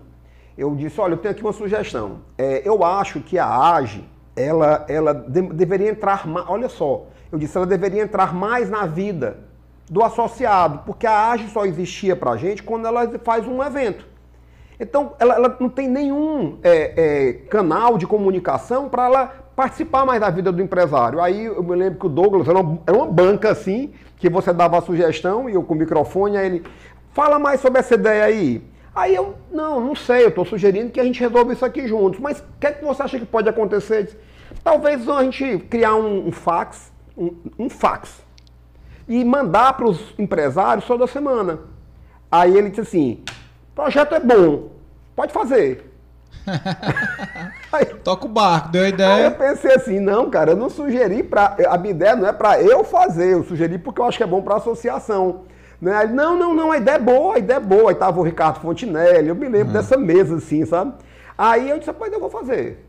Eu 0.55 0.75
disse, 0.75 1.01
olha, 1.01 1.13
eu 1.13 1.17
tenho 1.17 1.32
aqui 1.32 1.41
uma 1.41 1.53
sugestão. 1.53 2.19
É, 2.38 2.61
eu 2.63 2.84
acho 2.84 3.21
que 3.21 3.39
a 3.39 3.47
AGE 3.47 4.07
ela, 4.36 4.86
ela 4.88 5.13
de, 5.15 5.41
deveria 5.41 5.89
entrar 5.89 6.27
mais. 6.27 6.47
Olha 6.47 6.69
só, 6.69 7.07
eu 7.32 7.39
disse, 7.39 7.57
ela 7.57 7.65
deveria 7.65 8.03
entrar 8.03 8.36
mais 8.36 8.69
na 8.69 8.86
vida 8.86 9.38
do 9.89 10.03
associado, 10.03 10.84
porque 10.86 11.07
a 11.07 11.32
AGE 11.32 11.49
só 11.49 11.65
existia 11.65 12.15
para 12.15 12.32
a 12.32 12.38
gente 12.38 12.61
quando 12.61 12.86
ela 12.86 13.09
faz 13.23 13.47
um 13.47 13.63
evento. 13.63 14.11
Então, 14.82 15.13
ela, 15.19 15.36
ela 15.36 15.57
não 15.59 15.69
tem 15.69 15.88
nenhum 15.88 16.57
é, 16.63 16.93
é, 16.97 17.34
canal 17.49 17.99
de 17.99 18.07
comunicação 18.07 18.89
para 18.89 19.05
ela 19.05 19.27
participar 19.55 20.07
mais 20.07 20.19
da 20.19 20.32
vida 20.32 20.51
do 20.51 20.59
empresário. 20.59 21.21
Aí 21.21 21.45
eu 21.45 21.61
me 21.61 21.75
lembro 21.75 21.99
que 21.99 22.05
o 22.07 22.09
Douglas 22.09 22.47
era 22.47 22.59
uma, 22.59 22.79
era 22.88 22.97
uma 22.97 23.05
banca 23.05 23.51
assim, 23.51 23.93
que 24.17 24.27
você 24.27 24.51
dava 24.51 24.79
a 24.79 24.82
sugestão 24.82 25.47
e 25.47 25.53
eu 25.53 25.61
com 25.61 25.75
o 25.75 25.77
microfone, 25.77 26.36
aí 26.36 26.47
ele 26.47 26.63
fala 27.13 27.38
mais 27.38 27.61
sobre 27.61 27.79
essa 27.79 27.93
ideia 27.93 28.23
aí. 28.23 28.59
Aí 28.95 29.13
eu, 29.13 29.36
não, 29.51 29.79
não 29.79 29.95
sei, 29.95 30.23
eu 30.23 30.29
estou 30.29 30.45
sugerindo 30.45 30.89
que 30.89 30.99
a 30.99 31.03
gente 31.03 31.19
resolva 31.19 31.53
isso 31.53 31.63
aqui 31.63 31.88
juntos. 31.88 32.19
Mas 32.19 32.39
o 32.39 32.43
que, 32.59 32.65
é 32.65 32.71
que 32.71 32.84
você 32.84 33.03
acha 33.03 33.19
que 33.19 33.25
pode 33.25 33.47
acontecer? 33.47 34.19
Talvez 34.63 35.07
a 35.07 35.23
gente 35.23 35.59
criar 35.69 35.93
um, 35.93 36.29
um 36.29 36.32
fax, 36.32 36.91
um, 37.15 37.36
um, 37.59 37.69
fax, 37.69 38.23
e 39.07 39.23
mandar 39.23 39.73
para 39.73 39.86
os 39.86 40.15
empresários 40.17 40.88
toda 40.88 41.05
semana. 41.05 41.59
Aí 42.32 42.57
ele 42.57 42.69
disse 42.69 42.82
assim, 42.82 43.23
projeto 43.76 44.15
é 44.15 44.19
bom, 44.19 44.69
pode 45.15 45.34
fazer. 45.34 45.91
aí, 47.72 47.86
Toca 48.03 48.26
o 48.26 48.30
barco, 48.30 48.69
deu 48.69 48.84
a 48.84 48.89
ideia. 48.89 49.15
Aí 49.15 49.24
eu 49.26 49.32
pensei 49.32 49.74
assim, 49.74 49.99
não, 49.99 50.30
cara, 50.30 50.51
eu 50.51 50.57
não 50.57 50.69
sugeri 50.69 51.22
para. 51.22 51.55
A 51.69 51.78
minha 51.78 51.91
ideia 51.91 52.15
não 52.15 52.28
é 52.28 52.34
para 52.34 52.61
eu 52.61 52.84
fazer, 52.84 53.34
eu 53.34 53.43
sugeri 53.43 53.78
porque 53.78 54.01
eu 54.01 54.05
acho 54.05 54.17
que 54.17 54.24
é 54.24 54.28
bom 54.28 54.41
para 54.41 54.55
a 54.55 54.57
associação. 54.57 55.41
Né? 55.80 56.05
Não, 56.05 56.38
não, 56.38 56.53
não, 56.53 56.72
a 56.72 56.78
ideia 56.78 56.95
é 56.95 56.99
boa, 56.99 57.36
a 57.36 57.39
ideia 57.39 57.57
é 57.57 57.61
boa. 57.61 57.91
Aí 57.91 57.95
tava 57.95 58.19
o 58.19 58.24
Ricardo 58.24 58.59
Fontinelli, 58.59 59.30
eu 59.30 59.36
me 59.36 59.47
lembro 59.47 59.67
uhum. 59.67 59.74
dessa 59.74 59.97
mesa 59.97 60.36
assim, 60.36 60.65
sabe? 60.65 60.93
Aí 61.38 61.69
eu 61.69 61.80
disse, 61.80 61.89
rapaz, 61.89 62.11
eu 62.13 62.19
vou 62.19 62.30
fazer. 62.30 62.86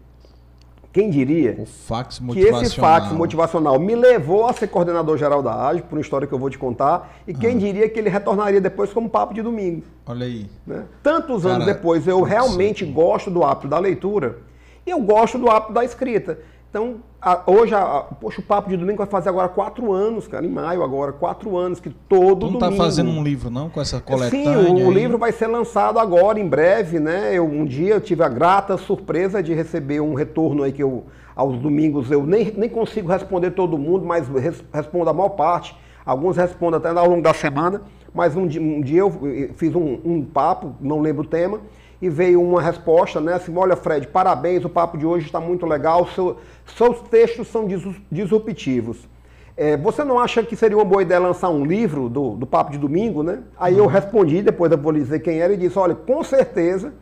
Quem 0.93 1.09
diria 1.09 1.57
o 1.59 1.65
fax 1.65 2.21
que 2.33 2.41
esse 2.41 2.77
fax 2.77 3.13
motivacional 3.13 3.79
me 3.79 3.95
levou 3.95 4.47
a 4.47 4.53
ser 4.53 4.67
coordenador 4.67 5.17
geral 5.17 5.43
da 5.43 5.69
AGE, 5.69 5.83
por 5.83 5.97
uma 5.97 6.03
história 6.03 6.27
que 6.27 6.35
eu 6.35 6.39
vou 6.39 6.51
te 6.51 6.59
contar, 6.59 7.17
e 7.27 7.33
quem 7.33 7.53
uhum. 7.53 7.59
diria 7.59 7.89
que 7.89 7.99
ele 7.99 8.11
retornaria 8.11 8.61
depois 8.61 8.93
como 8.93 9.09
papo 9.09 9.33
de 9.33 9.41
domingo. 9.41 9.83
Olha 10.05 10.27
aí. 10.27 10.47
Né? 10.67 10.85
Tantos 11.03 11.45
Cara, 11.45 11.55
anos 11.55 11.67
depois, 11.67 12.07
eu 12.07 12.21
realmente 12.21 12.85
gosto 12.85 13.31
do 13.31 13.43
hábito 13.43 13.69
da 13.69 13.79
leitura 13.79 14.41
e 14.87 14.91
eu 14.91 15.01
gosto 15.01 15.39
do 15.39 15.51
hábito 15.51 15.73
da 15.73 15.83
escrita. 15.83 16.39
Então, 16.73 17.01
a, 17.21 17.43
hoje, 17.47 17.75
a, 17.75 18.01
poxa, 18.19 18.41
o 18.41 18.43
Papo 18.43 18.71
de 18.71 18.79
Domingo 18.79 18.97
vai 18.97 19.07
fazer 19.07 19.29
agora 19.29 19.47
quatro 19.47 19.93
anos, 19.93 20.27
cara, 20.27 20.47
em 20.47 20.49
maio 20.49 20.83
agora, 20.83 21.13
quatro 21.13 21.55
anos, 21.55 21.79
que 21.79 21.91
todo 21.91 22.47
não 22.47 22.59
tá 22.59 22.65
domingo... 22.65 22.83
tá 22.83 22.89
fazendo 22.89 23.11
um 23.11 23.23
livro, 23.23 23.51
não, 23.51 23.69
com 23.69 23.79
essa 23.79 24.01
coletânea? 24.01 24.65
Sim, 24.65 24.73
o, 24.73 24.87
o 24.87 24.91
livro 24.91 25.19
vai 25.19 25.33
ser 25.33 25.49
lançado 25.49 25.99
agora, 25.99 26.41
em 26.41 26.49
breve, 26.49 26.99
né? 26.99 27.35
Eu, 27.35 27.45
um 27.45 27.67
dia 27.67 27.93
eu 27.93 28.01
tive 28.01 28.23
a 28.23 28.29
grata 28.31 28.79
surpresa 28.79 29.43
de 29.43 29.53
receber 29.53 30.01
um 30.01 30.15
retorno 30.15 30.63
aí 30.63 30.73
que 30.73 30.83
eu, 30.83 31.05
aos 31.37 31.59
domingos, 31.59 32.11
eu 32.11 32.25
nem, 32.25 32.51
nem 32.57 32.71
consigo 32.71 33.07
responder 33.07 33.51
todo 33.51 33.77
mundo, 33.77 34.07
mas 34.07 34.27
res, 34.29 34.65
respondo 34.73 35.11
a 35.11 35.13
maior 35.13 35.29
parte. 35.29 35.77
Alguns 36.07 36.39
respondem 36.39 36.79
até 36.79 36.89
ao 36.89 37.07
longo 37.07 37.21
da 37.21 37.35
semana, 37.35 37.83
mas 38.15 38.35
um 38.35 38.47
dia, 38.47 38.63
um 38.63 38.81
dia 38.81 39.01
eu 39.01 39.13
fiz 39.57 39.75
um, 39.75 39.99
um 40.03 40.25
papo, 40.25 40.75
não 40.81 41.01
lembro 41.01 41.23
o 41.23 41.27
tema, 41.27 41.61
e 42.03 42.09
veio 42.09 42.43
uma 42.43 42.61
resposta, 42.61 43.21
né? 43.21 43.35
Assim, 43.35 43.57
olha, 43.57 43.77
Fred, 43.77 44.09
parabéns, 44.09 44.65
o 44.65 44.69
papo 44.69 44.99
de 44.99 45.07
hoje 45.07 45.27
está 45.27 45.41
muito 45.41 45.65
legal, 45.65 46.05
seu, 46.09 46.37
seus 46.77 47.01
textos 47.03 47.47
são 47.47 47.69
disruptivos. 48.11 49.09
É, 49.57 49.77
você 49.77 50.03
não 50.03 50.19
acha 50.19 50.43
que 50.43 50.57
seria 50.57 50.77
uma 50.77 50.85
boa 50.85 51.03
ideia 51.03 51.21
lançar 51.21 51.49
um 51.49 51.65
livro 51.65 52.09
do, 52.09 52.31
do 52.31 52.45
Papo 52.45 52.73
de 52.73 52.79
Domingo, 52.79 53.23
né? 53.23 53.45
Aí 53.57 53.79
eu 53.79 53.85
uhum. 53.85 53.91
respondi, 53.91 54.43
depois 54.43 54.73
eu 54.73 54.79
vou 54.79 54.93
dizer 54.93 55.21
quem 55.21 55.39
era, 55.39 55.53
e 55.53 55.57
disse, 55.57 55.79
olha, 55.79 55.95
com 55.95 56.25
certeza 56.25 56.93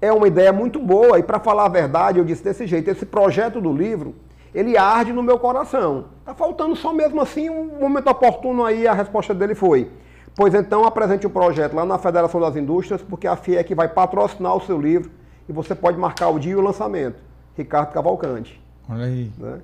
é 0.00 0.12
uma 0.12 0.26
ideia 0.26 0.52
muito 0.52 0.80
boa. 0.80 1.16
E 1.16 1.22
para 1.22 1.38
falar 1.38 1.66
a 1.66 1.68
verdade, 1.68 2.18
eu 2.18 2.24
disse 2.24 2.42
desse 2.42 2.66
jeito, 2.66 2.90
esse 2.90 3.06
projeto 3.06 3.60
do 3.60 3.72
livro, 3.72 4.16
ele 4.52 4.76
arde 4.76 5.12
no 5.12 5.22
meu 5.22 5.38
coração. 5.38 6.06
Tá 6.24 6.34
faltando 6.34 6.74
só 6.74 6.92
mesmo 6.92 7.20
assim 7.20 7.48
um 7.48 7.78
momento 7.78 8.08
oportuno 8.10 8.64
aí, 8.64 8.88
a 8.88 8.94
resposta 8.94 9.32
dele 9.32 9.54
foi, 9.54 9.90
Pois 10.36 10.52
então 10.54 10.84
apresente 10.84 11.26
o 11.26 11.30
projeto 11.30 11.74
lá 11.74 11.84
na 11.84 11.96
Federação 11.98 12.40
das 12.40 12.56
Indústrias, 12.56 13.00
porque 13.02 13.26
a 13.26 13.36
FIEC 13.36 13.74
vai 13.74 13.88
patrocinar 13.88 14.56
o 14.56 14.60
seu 14.60 14.80
livro 14.80 15.10
e 15.48 15.52
você 15.52 15.74
pode 15.74 15.96
marcar 15.96 16.28
o 16.30 16.38
dia 16.38 16.52
e 16.52 16.56
o 16.56 16.60
lançamento. 16.60 17.16
Ricardo 17.56 17.92
Cavalcante. 17.92 18.60
Olha 18.88 19.04
aí. 19.04 19.30
Né? 19.38 19.60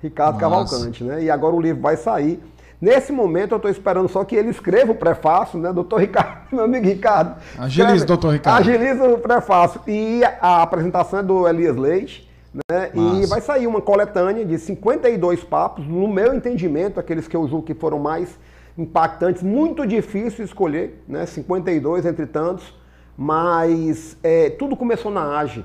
Ricardo 0.00 0.40
Nossa. 0.40 0.40
Cavalcante, 0.40 1.02
né? 1.02 1.22
E 1.24 1.30
agora 1.30 1.54
o 1.54 1.60
livro 1.60 1.82
vai 1.82 1.96
sair. 1.96 2.40
Nesse 2.80 3.10
momento 3.10 3.52
eu 3.52 3.56
estou 3.56 3.70
esperando 3.70 4.08
só 4.08 4.22
que 4.22 4.36
ele 4.36 4.50
escreva 4.50 4.92
o 4.92 4.94
prefácio, 4.94 5.58
né? 5.58 5.72
Doutor 5.72 6.00
Ricardo, 6.00 6.42
meu 6.52 6.64
amigo 6.64 6.86
Ricardo. 6.86 7.36
Agiliza, 7.58 8.06
doutor 8.06 8.34
Ricardo. 8.34 8.60
Agiliza 8.60 9.04
o 9.04 9.18
prefácio. 9.18 9.80
E 9.88 10.22
a 10.40 10.62
apresentação 10.62 11.18
é 11.18 11.22
do 11.22 11.48
Elias 11.48 11.76
Leite. 11.76 12.30
Né? 12.70 12.90
E 12.94 13.26
vai 13.26 13.40
sair 13.40 13.66
uma 13.66 13.82
coletânea 13.82 14.44
de 14.44 14.58
52 14.58 15.44
papos, 15.44 15.86
no 15.86 16.08
meu 16.08 16.34
entendimento, 16.34 16.98
aqueles 16.98 17.28
que 17.28 17.36
eu 17.36 17.46
julgo 17.46 17.66
que 17.66 17.74
foram 17.74 17.98
mais 17.98 18.38
impactantes, 18.78 19.42
muito 19.42 19.86
difícil 19.86 20.44
escolher, 20.44 21.02
né? 21.08 21.24
52 21.24 22.04
entre 22.04 22.26
tantos, 22.26 22.74
mas 23.16 24.16
é, 24.22 24.50
tudo 24.50 24.76
começou 24.76 25.10
na 25.10 25.38
AGE. 25.38 25.64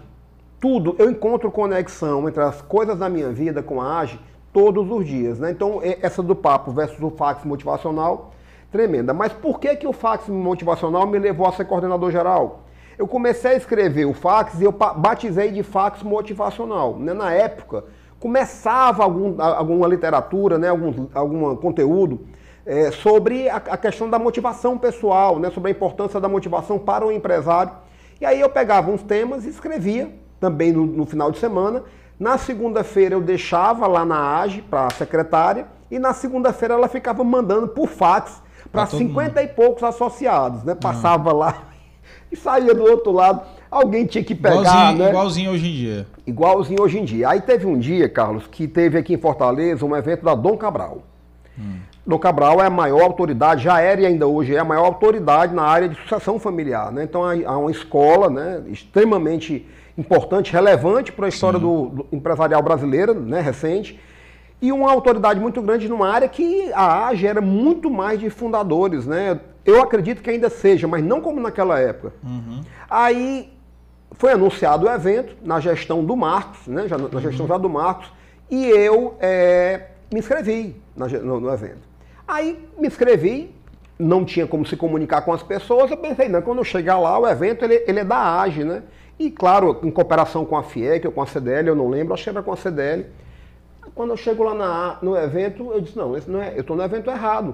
Tudo, 0.60 0.96
eu 1.00 1.10
encontro 1.10 1.52
conexão 1.52 2.28
entre 2.30 2.42
as 2.42 2.62
coisas 2.62 3.00
da 3.00 3.10
minha 3.10 3.30
vida 3.32 3.62
com 3.62 3.82
a 3.82 4.00
AGE 4.00 4.20
todos 4.54 4.90
os 4.90 5.06
dias. 5.06 5.40
Né? 5.40 5.52
Então, 5.52 5.82
essa 6.02 6.22
do 6.22 6.36
papo 6.36 6.72
versus 6.72 7.02
o 7.02 7.10
fax 7.10 7.44
motivacional, 7.44 8.32
tremenda. 8.72 9.14
Mas 9.14 9.34
por 9.34 9.60
que, 9.60 9.76
que 9.76 9.88
o 9.88 9.92
fax 9.92 10.28
motivacional 10.30 11.08
me 11.08 11.18
levou 11.18 11.48
a 11.48 11.52
ser 11.52 11.66
coordenador 11.66 12.12
geral? 12.12 12.64
Eu 12.98 13.08
comecei 13.08 13.52
a 13.52 13.58
escrever 13.58 14.06
o 14.06 14.14
fax 14.14 14.60
e 14.60 14.64
eu 14.64 14.72
batizei 14.72 15.52
de 15.52 15.64
fax 15.64 16.04
motivacional. 16.04 16.98
Né? 16.98 17.14
Na 17.14 17.34
época, 17.34 17.86
começava 18.20 19.04
algum, 19.04 19.42
alguma 19.42 19.88
literatura, 19.88 20.60
né? 20.60 20.70
algum, 20.70 21.08
algum 21.14 21.56
conteúdo 21.56 22.22
é, 22.66 22.92
sobre 22.92 23.50
a, 23.50 23.58
a, 23.58 23.78
questão 23.78 24.10
da 24.10 24.20
motivação 24.20 24.78
pessoal, 24.78 25.40
né, 25.40 25.50
sobre 25.50 25.70
a 25.70 25.72
importância 25.72 26.20
da 26.20 26.28
motivação 26.28 26.78
para 26.78 27.06
o 27.06 27.12
empresário. 27.12 27.72
E 28.20 28.26
aí 28.26 28.40
eu 28.40 28.50
pegava 28.50 28.92
uns 28.92 29.02
temas 29.02 29.46
e 29.46 29.50
escrevia 29.50 30.12
também 30.40 30.72
no, 30.72 30.86
no 30.86 31.06
final 31.06 31.32
de 31.32 31.40
semana. 31.40 31.84
Na 32.20 32.38
segunda-feira 32.38 33.16
eu 33.16 33.22
deixava 33.22 33.88
lá 33.88 34.06
na 34.06 34.40
AGE 34.42 34.62
para 34.62 34.88
a 34.88 34.90
secretária 34.92 35.68
e 35.90 35.98
na 35.98 36.14
segunda-feira 36.14 36.76
ela 36.76 36.88
ficava 36.88 37.24
mandando 37.24 37.68
por 37.68 37.88
fax 37.88 38.42
para 38.72 38.86
50 38.86 39.28
mundo. 39.28 39.40
e 39.40 39.48
poucos 39.48 39.84
associados, 39.84 40.64
né? 40.64 40.76
Passava 40.76 41.34
lá 41.34 41.64
e 42.32 42.36
saía 42.36 42.74
do 42.76 42.84
outro 42.84 43.12
lado. 43.12 43.42
Alguém 43.70 44.06
tinha 44.06 44.24
que 44.24 44.36
pegar, 44.36 44.62
igualzinho, 44.62 44.98
né? 44.98 45.10
Igualzinho 45.10 45.52
hoje 45.52 45.68
em 45.68 45.74
dia. 45.74 46.08
Igualzinho 46.28 46.82
hoje 46.82 47.00
em 47.00 47.06
dia. 47.06 47.30
Aí 47.30 47.42
teve 47.42 47.66
um 47.66 47.80
dia, 47.80 48.08
Carlos, 48.08 48.46
que 48.48 48.68
teve 48.68 48.98
aqui 48.98 49.14
em 49.14 49.18
Fortaleza 49.18 49.86
um 49.86 49.96
evento 49.96 50.24
da 50.24 50.36
Dom 50.36 50.58
Cabral. 50.58 51.04
Hum. 51.58 51.80
Dom 52.06 52.18
Cabral 52.18 52.60
é 52.62 52.66
a 52.66 52.70
maior 52.70 53.04
autoridade, 53.04 53.64
já 53.64 53.80
era 53.80 54.02
e 54.02 54.06
ainda 54.06 54.26
hoje 54.26 54.56
é 54.56 54.60
a 54.60 54.64
maior 54.64 54.86
autoridade 54.86 55.54
na 55.54 55.64
área 55.64 55.88
de 55.88 55.96
sucessão 55.96 56.40
familiar. 56.40 56.92
Né? 56.92 57.04
Então 57.04 57.24
há 57.24 57.58
uma 57.58 57.70
escola 57.70 58.30
né, 58.30 58.64
extremamente 58.68 59.68
importante, 59.98 60.52
relevante 60.52 61.12
para 61.12 61.28
a 61.28 61.30
história 61.30 61.60
do, 61.60 61.90
do, 61.90 62.08
empresarial 62.12 62.62
brasileira, 62.62 63.14
né, 63.14 63.40
recente, 63.40 64.00
e 64.60 64.72
uma 64.72 64.92
autoridade 64.92 65.40
muito 65.40 65.62
grande 65.62 65.88
numa 65.88 66.10
área 66.10 66.28
que 66.28 66.72
a 66.74 67.08
AGE 67.08 67.28
era 67.28 67.42
muito 67.42 67.90
mais 67.90 68.20
de 68.20 68.30
fundadores. 68.30 69.06
Né? 69.06 69.40
Eu 69.64 69.82
acredito 69.82 70.24
que 70.24 70.30
ainda 70.30 70.50
seja, 70.50 70.88
mas 70.88 71.04
não 71.04 71.22
como 71.22 71.40
naquela 71.40 71.80
época. 71.80 72.14
Uhum. 72.24 72.62
Aí 72.90 73.54
foi 74.14 74.32
anunciado 74.32 74.88
o 74.88 74.90
evento 74.90 75.36
na 75.44 75.60
gestão 75.60 76.04
do 76.04 76.16
Marcos, 76.16 76.68
né, 76.68 76.88
já, 76.88 76.98
na 76.98 77.20
gestão 77.20 77.48
já 77.48 77.58
do 77.58 77.70
Marcos, 77.70 78.12
e 78.50 78.66
eu 78.66 79.16
é, 79.20 79.88
me 80.12 80.20
inscrevi 80.20 80.76
no, 80.96 81.40
no 81.40 81.54
evento. 81.54 81.91
Aí 82.32 82.58
me 82.78 82.88
inscrevi, 82.88 83.54
não 84.00 84.24
tinha 84.24 84.48
como 84.48 84.66
se 84.66 84.78
comunicar 84.78 85.22
com 85.24 85.34
as 85.34 85.44
pessoas, 85.44 85.92
eu 85.92 85.98
pensei, 85.98 86.30
não, 86.30 86.42
quando 86.42 86.60
eu 86.60 86.64
chegar 86.64 86.98
lá, 86.98 87.20
o 87.20 87.28
evento 87.28 87.66
ele, 87.66 87.84
ele 87.86 88.00
é 88.00 88.06
da 88.06 88.40
AGE, 88.40 88.64
né? 88.64 88.84
E 89.20 89.30
claro, 89.30 89.82
em 89.84 89.92
cooperação 89.92 90.46
com 90.46 90.56
a 90.56 90.64
FIEC 90.64 91.06
ou 91.08 91.12
com 91.12 91.22
a 91.22 91.26
CDL, 91.26 91.68
eu 91.68 91.76
não 91.76 91.90
lembro, 91.90 92.14
acho 92.14 92.24
que 92.24 92.30
era 92.30 92.42
com 92.42 92.54
a 92.54 92.56
CDL. 92.56 93.06
Quando 93.94 94.12
eu 94.12 94.18
chego 94.18 94.44
lá 94.44 94.54
na, 94.54 94.98
no 95.02 95.18
evento, 95.18 95.74
eu 95.74 95.82
disse, 95.82 95.98
não, 95.98 96.16
esse 96.16 96.32
não 96.32 96.42
é, 96.42 96.54
eu 96.56 96.62
estou 96.62 96.74
no 96.74 96.84
evento 96.84 97.12
errado. 97.12 97.54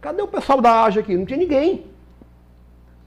Cadê 0.00 0.20
o 0.20 0.26
pessoal 0.26 0.60
da 0.60 0.82
AGE 0.82 0.98
aqui? 0.98 1.16
Não 1.16 1.24
tinha 1.24 1.38
ninguém. 1.38 1.86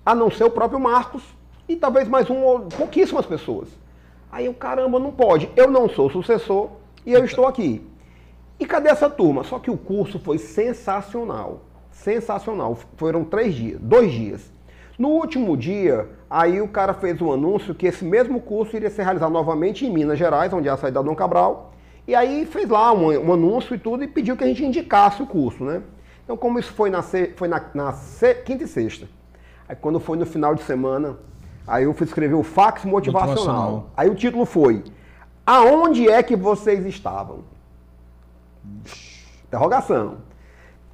A 0.06 0.16
não 0.16 0.32
ser 0.32 0.46
o 0.46 0.50
próprio 0.50 0.80
Marcos 0.80 1.24
e 1.68 1.76
talvez 1.76 2.08
mais 2.08 2.30
um, 2.30 2.70
pouquíssimas 2.70 3.26
pessoas. 3.26 3.68
Aí 4.32 4.46
eu, 4.46 4.54
caramba, 4.54 4.98
não 4.98 5.12
pode. 5.12 5.52
Eu 5.58 5.70
não 5.70 5.89
sou 5.89 6.10
sucessor 6.10 6.70
e 7.06 7.12
eu 7.12 7.26
estou 7.26 7.46
aqui. 7.46 7.86
E 8.60 8.66
cadê 8.66 8.89
essa 8.89 9.10
turma? 9.10 9.43
Só 9.43 9.60
que 9.60 9.70
o 9.70 9.78
curso 9.78 10.20
foi 10.20 10.38
sensacional. 10.38 11.62
Sensacional. 11.91 12.78
Foram 12.97 13.24
três 13.24 13.53
dias, 13.53 13.80
dois 13.82 14.12
dias. 14.12 14.51
No 14.97 15.10
último 15.10 15.58
dia, 15.58 16.10
aí 16.30 16.62
o 16.62 16.70
cara 16.70 16.93
fez 16.93 17.22
um 17.22 17.32
anúncio 17.32 17.76
que 17.76 17.86
esse 17.86 18.06
mesmo 18.06 18.39
curso 18.39 18.78
iria 18.78 18.89
ser 18.89 19.03
realizado 19.03 19.32
novamente 19.32 19.86
em 19.86 19.91
Minas 19.91 20.18
Gerais, 20.18 20.53
onde 20.53 20.70
é 20.70 20.72
a 20.72 20.78
saída 20.78 21.01
do 21.01 21.10
Dom 21.10 21.16
Cabral. 21.16 21.74
E 22.08 22.16
aí 22.16 22.45
fez 22.45 22.70
lá 22.70 22.93
um, 22.93 23.08
um, 23.08 23.34
anúncio 23.34 23.76
e 23.76 23.78
tudo 23.78 24.03
e 24.03 24.08
pediu 24.08 24.38
que 24.38 24.43
a 24.43 24.47
gente 24.47 24.64
indicasse 24.64 25.22
o 25.22 25.26
curso, 25.26 25.66
né? 25.66 25.82
Então, 26.24 26.38
como 26.38 26.58
isso 26.58 26.72
foi 26.72 26.89
na, 26.89 27.01
foi 27.01 27.47
na, 27.47 27.62
na 27.74 27.93
quinta 28.45 28.64
e 28.64 28.68
sexta, 28.68 29.08
aí 29.68 29.76
quando 29.76 29.99
foi 29.99 30.18
no 30.18 30.26
final 30.26 30.56
de 30.56 30.64
semana, 30.64 31.18
aí 31.68 31.84
eu 31.84 31.93
fui 31.93 32.06
escrever 32.06 32.36
o 32.36 32.43
fax 32.43 32.86
motivacional. 32.86 33.36
motivacional. 33.36 33.89
Aí 33.97 34.10
o 34.10 34.16
título 34.16 34.45
foi 34.45 34.84
Aonde 35.45 36.10
é 36.10 36.24
que 36.24 36.36
vocês 36.36 36.86
estavam? 36.86 37.43
Interrogação. 39.47 40.18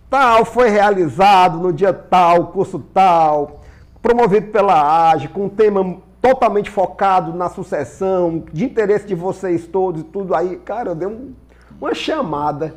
Tal 0.09 0.43
foi 0.43 0.69
realizado 0.69 1.57
no 1.57 1.71
dia 1.71 1.93
tal, 1.93 2.47
curso 2.47 2.79
tal, 2.93 3.61
promovido 4.01 4.47
pela 4.51 5.11
AGE, 5.11 5.29
com 5.29 5.45
um 5.45 5.49
tema 5.49 5.97
totalmente 6.21 6.69
focado 6.69 7.33
na 7.33 7.49
sucessão, 7.49 8.43
de 8.53 8.65
interesse 8.65 9.07
de 9.07 9.15
vocês 9.15 9.65
todos 9.65 10.01
e 10.01 10.03
tudo 10.03 10.35
aí. 10.35 10.57
Cara, 10.57 10.91
eu 10.91 10.95
dei 10.95 11.07
um, 11.07 11.33
uma 11.79 11.95
chamada. 11.95 12.75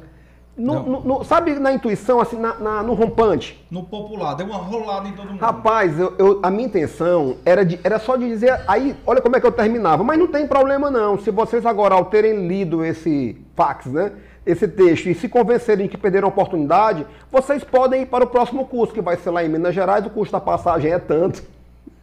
No, 0.57 0.85
no, 0.85 1.01
no, 1.01 1.25
sabe 1.25 1.59
na 1.59 1.73
intuição, 1.73 2.21
assim, 2.21 2.39
na, 2.39 2.55
na, 2.55 2.83
no 2.83 2.95
rompante? 2.95 3.67
No 3.69 3.83
popular, 3.83 4.35
deu 4.35 4.47
uma 4.47 4.59
rolada 4.59 5.09
em 5.09 5.13
todo 5.13 5.31
mundo. 5.31 5.41
Rapaz, 5.41 5.99
eu, 5.99 6.15
eu, 6.17 6.41
a 6.45 6.51
minha 6.51 6.67
intenção 6.67 7.39
era, 7.45 7.65
de, 7.65 7.81
era 7.83 7.99
só 7.99 8.15
de 8.17 8.29
dizer. 8.29 8.63
Aí, 8.69 8.97
olha 9.05 9.21
como 9.21 9.35
é 9.35 9.41
que 9.41 9.47
eu 9.47 9.51
terminava. 9.51 10.05
Mas 10.05 10.17
não 10.17 10.29
tem 10.29 10.47
problema, 10.47 10.89
não. 10.89 11.19
Se 11.19 11.33
vocês 11.33 11.67
agora, 11.67 11.97
ao 11.97 12.05
terem 12.05 12.47
lido 12.47 12.85
esse 12.85 13.37
fax, 13.57 13.87
né? 13.87 14.13
Esse 14.47 14.69
texto 14.69 15.09
e 15.09 15.15
se 15.15 15.29
convencerem 15.29 15.89
que 15.89 15.97
perderam 15.97 16.29
a 16.29 16.31
oportunidade, 16.31 17.07
vocês 17.31 17.65
podem 17.65 18.03
ir 18.03 18.07
para 18.07 18.25
o 18.25 18.27
próximo 18.27 18.67
curso, 18.67 18.93
que 18.93 19.01
vai 19.01 19.17
ser 19.17 19.31
lá 19.31 19.45
em 19.45 19.49
Minas 19.49 19.75
Gerais, 19.75 20.05
o 20.05 20.11
custo 20.11 20.33
da 20.33 20.41
passagem 20.41 20.93
é 20.93 20.99
tanto. 20.99 21.43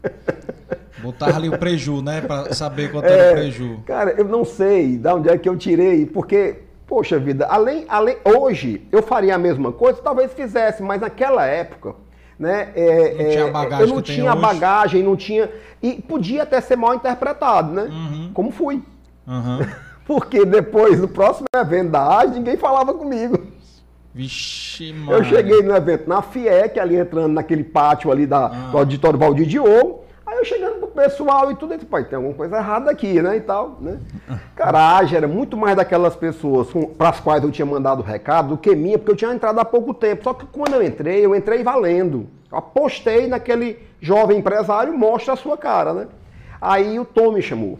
Botar 1.02 1.36
ali 1.36 1.50
o 1.50 1.58
preju, 1.58 2.02
né? 2.02 2.22
Para 2.22 2.54
saber 2.54 2.92
quanto 2.92 3.06
é, 3.06 3.18
era 3.18 3.32
o 3.32 3.34
preju. 3.34 3.80
Cara, 3.86 4.12
eu 4.12 4.26
não 4.26 4.46
sei 4.46 4.98
de 4.98 5.08
onde 5.10 5.30
é 5.30 5.38
que 5.38 5.50
eu 5.50 5.58
tirei, 5.58 6.06
porque, 6.06 6.60
poxa 6.86 7.18
vida, 7.18 7.48
além, 7.48 7.86
além, 7.90 8.18
hoje 8.24 8.88
eu 8.92 9.02
faria 9.02 9.36
a 9.36 9.38
mesma 9.38 9.72
coisa, 9.72 10.00
talvez 10.02 10.32
fizesse, 10.34 10.84
mas 10.84 11.02
naquela 11.02 11.46
época, 11.46 11.96
né? 12.38 12.70
É, 12.76 13.14
não 13.14 13.30
tinha 13.30 13.46
é, 13.46 13.52
bagagem 13.52 13.88
eu 13.88 13.96
não 13.96 14.02
tinha 14.02 14.36
bagagem, 14.36 15.04
não 15.04 15.16
tinha. 15.16 15.50
E 15.82 15.94
podia 16.02 16.44
até 16.44 16.62
ser 16.62 16.76
mal 16.76 16.94
interpretado, 16.94 17.72
né? 17.72 17.84
Uhum. 17.84 18.32
Como 18.34 18.52
fui. 18.52 18.84
Uhum. 19.28 19.60
Porque 20.06 20.46
depois, 20.46 21.00
no 21.00 21.08
próximo 21.08 21.48
evento 21.56 21.92
da 21.92 22.20
AGE, 22.20 22.34
ninguém 22.36 22.58
falava 22.58 22.94
comigo. 22.94 23.40
Vixe, 24.14 24.92
mano. 24.92 25.14
Eu 25.14 25.24
cheguei 25.24 25.62
no 25.62 25.76
evento 25.76 26.08
na 26.08 26.22
FIEC, 26.22 26.80
ali 26.80 26.98
entrando 26.98 27.34
naquele 27.34 27.64
pátio 27.64 28.12
ali 28.12 28.26
da, 28.26 28.48
ah. 28.48 28.50
do 28.72 28.78
auditório 28.78 29.18
Valdir 29.18 29.48
Diogo. 29.48 30.02
Aí 30.26 30.38
eu 30.38 30.46
chegando 30.46 30.80
pro 30.80 30.88
pessoal 30.88 31.52
e 31.52 31.56
tudo, 31.56 31.74
eu 31.74 31.78
disse, 31.78 31.90
pai, 31.90 32.06
tem 32.06 32.16
alguma 32.16 32.34
coisa 32.34 32.58
errada 32.58 32.90
aqui, 32.90 33.22
né, 33.22 33.38
e 33.38 33.42
tal, 33.42 33.78
né. 33.82 34.00
Cara, 34.56 34.80
a 34.80 34.98
AGE 34.98 35.16
era 35.16 35.28
muito 35.28 35.58
mais 35.58 35.76
daquelas 35.76 36.16
pessoas 36.16 36.70
para 36.98 37.10
as 37.10 37.20
quais 37.20 37.44
eu 37.44 37.52
tinha 37.52 37.66
mandado 37.66 38.02
recado 38.02 38.50
do 38.50 38.58
que 38.58 38.76
minha, 38.76 38.98
porque 38.98 39.12
eu 39.12 39.16
tinha 39.16 39.34
entrado 39.34 39.60
há 39.60 39.66
pouco 39.66 39.94
tempo. 39.94 40.24
Só 40.24 40.34
que 40.34 40.46
quando 40.46 40.74
eu 40.74 40.84
entrei, 40.84 41.26
eu 41.26 41.36
entrei 41.36 41.64
valendo. 41.64 42.28
Eu 42.52 42.58
apostei 42.58 43.28
naquele 43.28 43.80
jovem 44.00 44.40
empresário, 44.40 44.98
mostra 44.98 45.34
a 45.34 45.38
sua 45.38 45.58
cara, 45.58 45.94
né. 45.94 46.08
Aí 46.62 47.00
o 47.00 47.06
Tom 47.06 47.32
me 47.32 47.42
chamou. 47.42 47.80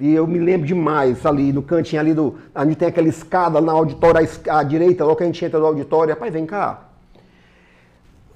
E 0.00 0.14
eu 0.14 0.26
me 0.26 0.38
lembro 0.38 0.66
demais 0.66 1.26
ali 1.26 1.52
no 1.52 1.62
cantinho 1.62 2.00
ali 2.00 2.14
do. 2.14 2.34
Onde 2.56 2.74
tem 2.74 2.88
aquela 2.88 3.08
escada 3.08 3.60
na 3.60 3.70
auditório 3.70 4.26
à, 4.48 4.62
direita, 4.62 5.04
logo 5.04 5.16
que 5.16 5.22
a 5.22 5.26
gente 5.26 5.44
entra 5.44 5.60
no 5.60 5.66
auditório. 5.66 6.14
Rapaz, 6.14 6.32
vem 6.32 6.46
cá. 6.46 6.88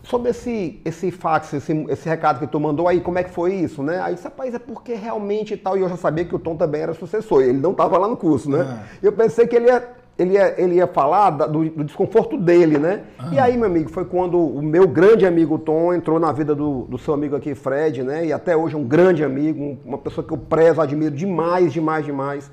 Sobre 0.02 0.30
esse, 0.30 0.82
esse 0.84 1.10
fax, 1.10 1.54
esse, 1.54 1.72
esse 1.88 2.06
recado 2.06 2.38
que 2.38 2.46
tu 2.46 2.60
mandou 2.60 2.86
aí, 2.86 3.00
como 3.00 3.18
é 3.18 3.24
que 3.24 3.30
foi 3.30 3.54
isso, 3.54 3.82
né? 3.82 3.98
Aí 4.02 4.14
disse, 4.14 4.24
rapaz, 4.24 4.54
é 4.54 4.58
porque 4.58 4.92
realmente 4.92 5.56
tal. 5.56 5.78
E 5.78 5.80
eu 5.80 5.88
já 5.88 5.96
sabia 5.96 6.26
que 6.26 6.36
o 6.36 6.38
Tom 6.38 6.54
também 6.54 6.82
era 6.82 6.92
sucessor. 6.92 7.42
Ele 7.42 7.58
não 7.58 7.70
estava 7.70 7.96
lá 7.96 8.06
no 8.06 8.16
curso, 8.16 8.50
né? 8.50 8.84
É. 9.02 9.06
Eu 9.06 9.12
pensei 9.12 9.46
que 9.46 9.56
ele 9.56 9.68
ia 9.68 10.03
ele 10.18 10.34
ia, 10.34 10.54
ele 10.60 10.74
ia 10.76 10.86
falar 10.86 11.30
do, 11.30 11.68
do 11.68 11.84
desconforto 11.84 12.36
dele, 12.38 12.78
né? 12.78 13.02
Ah. 13.18 13.30
E 13.32 13.38
aí, 13.38 13.56
meu 13.56 13.66
amigo, 13.66 13.90
foi 13.90 14.04
quando 14.04 14.38
o 14.38 14.62
meu 14.62 14.86
grande 14.86 15.26
amigo 15.26 15.58
Tom 15.58 15.92
entrou 15.92 16.20
na 16.20 16.30
vida 16.30 16.54
do, 16.54 16.82
do 16.82 16.96
seu 16.98 17.14
amigo 17.14 17.34
aqui, 17.34 17.54
Fred, 17.54 18.02
né? 18.02 18.26
E 18.26 18.32
até 18.32 18.56
hoje 18.56 18.76
é 18.76 18.78
um 18.78 18.84
grande 18.84 19.24
amigo, 19.24 19.76
uma 19.84 19.98
pessoa 19.98 20.24
que 20.24 20.32
eu 20.32 20.38
prezo, 20.38 20.80
admiro 20.80 21.14
demais, 21.14 21.72
demais, 21.72 22.04
demais. 22.04 22.50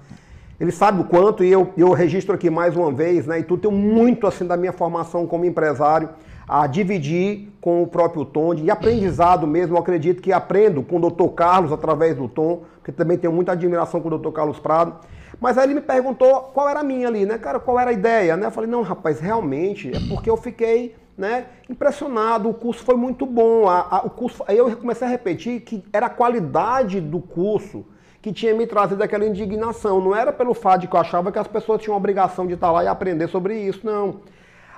Ele 0.60 0.72
sabe 0.72 1.02
o 1.02 1.06
quanto, 1.06 1.44
e 1.44 1.52
eu, 1.52 1.70
eu 1.78 1.92
registro 1.92 2.34
aqui 2.34 2.50
mais 2.50 2.76
uma 2.76 2.92
vez, 2.92 3.28
né? 3.28 3.40
E 3.40 3.44
tu 3.44 3.58
tem 3.58 3.72
muito, 3.72 4.26
assim, 4.26 4.46
da 4.46 4.58
minha 4.58 4.74
formação 4.74 5.28
como 5.28 5.46
empresário 5.46 6.10
a 6.48 6.68
dividir 6.68 7.48
com 7.62 7.82
o 7.84 7.88
próprio 7.88 8.26
Tom, 8.26 8.54
de 8.56 8.70
aprendizado 8.70 9.48
mesmo. 9.48 9.76
Eu 9.76 9.80
acredito 9.80 10.22
que 10.22 10.34
aprendo 10.34 10.82
com 10.82 10.98
o 10.98 11.10
Dr. 11.10 11.30
Carlos 11.36 11.72
através 11.72 12.16
do 12.16 12.28
Tom, 12.28 12.64
porque 12.76 12.92
também 12.92 13.18
tenho 13.18 13.32
muita 13.32 13.52
admiração 13.54 14.02
com 14.02 14.10
o 14.10 14.18
Dr. 14.18 14.32
Carlos 14.32 14.60
Prado. 14.60 14.96
Mas 15.42 15.58
aí 15.58 15.66
ele 15.66 15.74
me 15.74 15.82
perguntou 15.82 16.52
qual 16.54 16.70
era 16.70 16.82
a 16.82 16.84
minha 16.84 17.08
ali, 17.08 17.26
né, 17.26 17.36
cara, 17.36 17.60
qual 17.60 17.80
era 17.80 17.90
a 17.90 17.94
ideia, 17.94 18.38
né? 18.38 18.46
Eu 18.46 18.52
falei, 18.52 18.70
não, 18.70 18.84
rapaz, 18.84 19.20
realmente 19.20 19.90
é 19.90 20.00
porque 20.08 20.30
eu 20.30 20.38
fiquei, 20.38 20.96
né, 21.18 21.48
impressionado, 21.68 22.48
o 22.48 22.54
curso 22.54 22.86
foi 22.86 22.94
muito 22.94 23.26
bom, 23.26 23.68
a, 23.68 23.88
a, 23.90 24.06
o 24.06 24.12
curso, 24.12 24.44
aí 24.48 24.56
eu 24.56 24.78
comecei 24.78 25.08
a 25.08 25.10
repetir 25.10 25.62
que 25.62 25.84
era 25.92 26.06
a 26.06 26.10
qualidade 26.12 27.02
do 27.02 27.20
curso 27.20 27.84
que 28.22 28.32
tinha 28.32 28.54
me 28.54 28.68
trazido 28.68 29.02
aquela 29.02 29.26
indignação, 29.26 30.00
não 30.00 30.16
era 30.16 30.32
pelo 30.32 30.54
fato 30.54 30.82
de 30.82 30.88
que 30.88 30.96
eu 30.96 31.00
achava 31.00 31.32
que 31.32 31.40
as 31.40 31.48
pessoas 31.48 31.82
tinham 31.82 31.96
a 31.96 31.98
obrigação 31.98 32.46
de 32.46 32.54
estar 32.54 32.72
lá 32.72 32.84
e 32.84 32.88
aprender 32.88 33.28
sobre 33.28 33.58
isso, 33.60 33.84
não. 33.84 34.22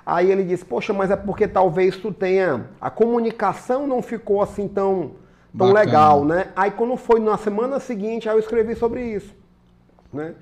Aí 0.05 0.32
ele 0.32 0.45
disse, 0.45 0.64
poxa, 0.64 0.93
mas 0.93 1.11
é 1.11 1.18
porque 1.18 1.45
talvez 1.45 1.97
tu 1.97 2.14
tenha, 2.14 2.70
a 2.80 2.89
comunicação 2.89 3.86
não 3.86 4.01
ficou 4.01 4.41
assim 4.41 4.70
tão, 4.70 5.11
tão 5.57 5.74
legal, 5.74 6.24
né? 6.24 6.51
Aí 6.55 6.72
quando 6.72 6.95
foi 6.95 7.20
na 7.20 7.38
semana 7.38 7.82
seguinte, 7.82 8.30
aí 8.30 8.36
eu 8.36 8.39
escrevi 8.39 8.76
sobre 8.76 9.03
isso, 9.03 9.36
né? 10.14 10.34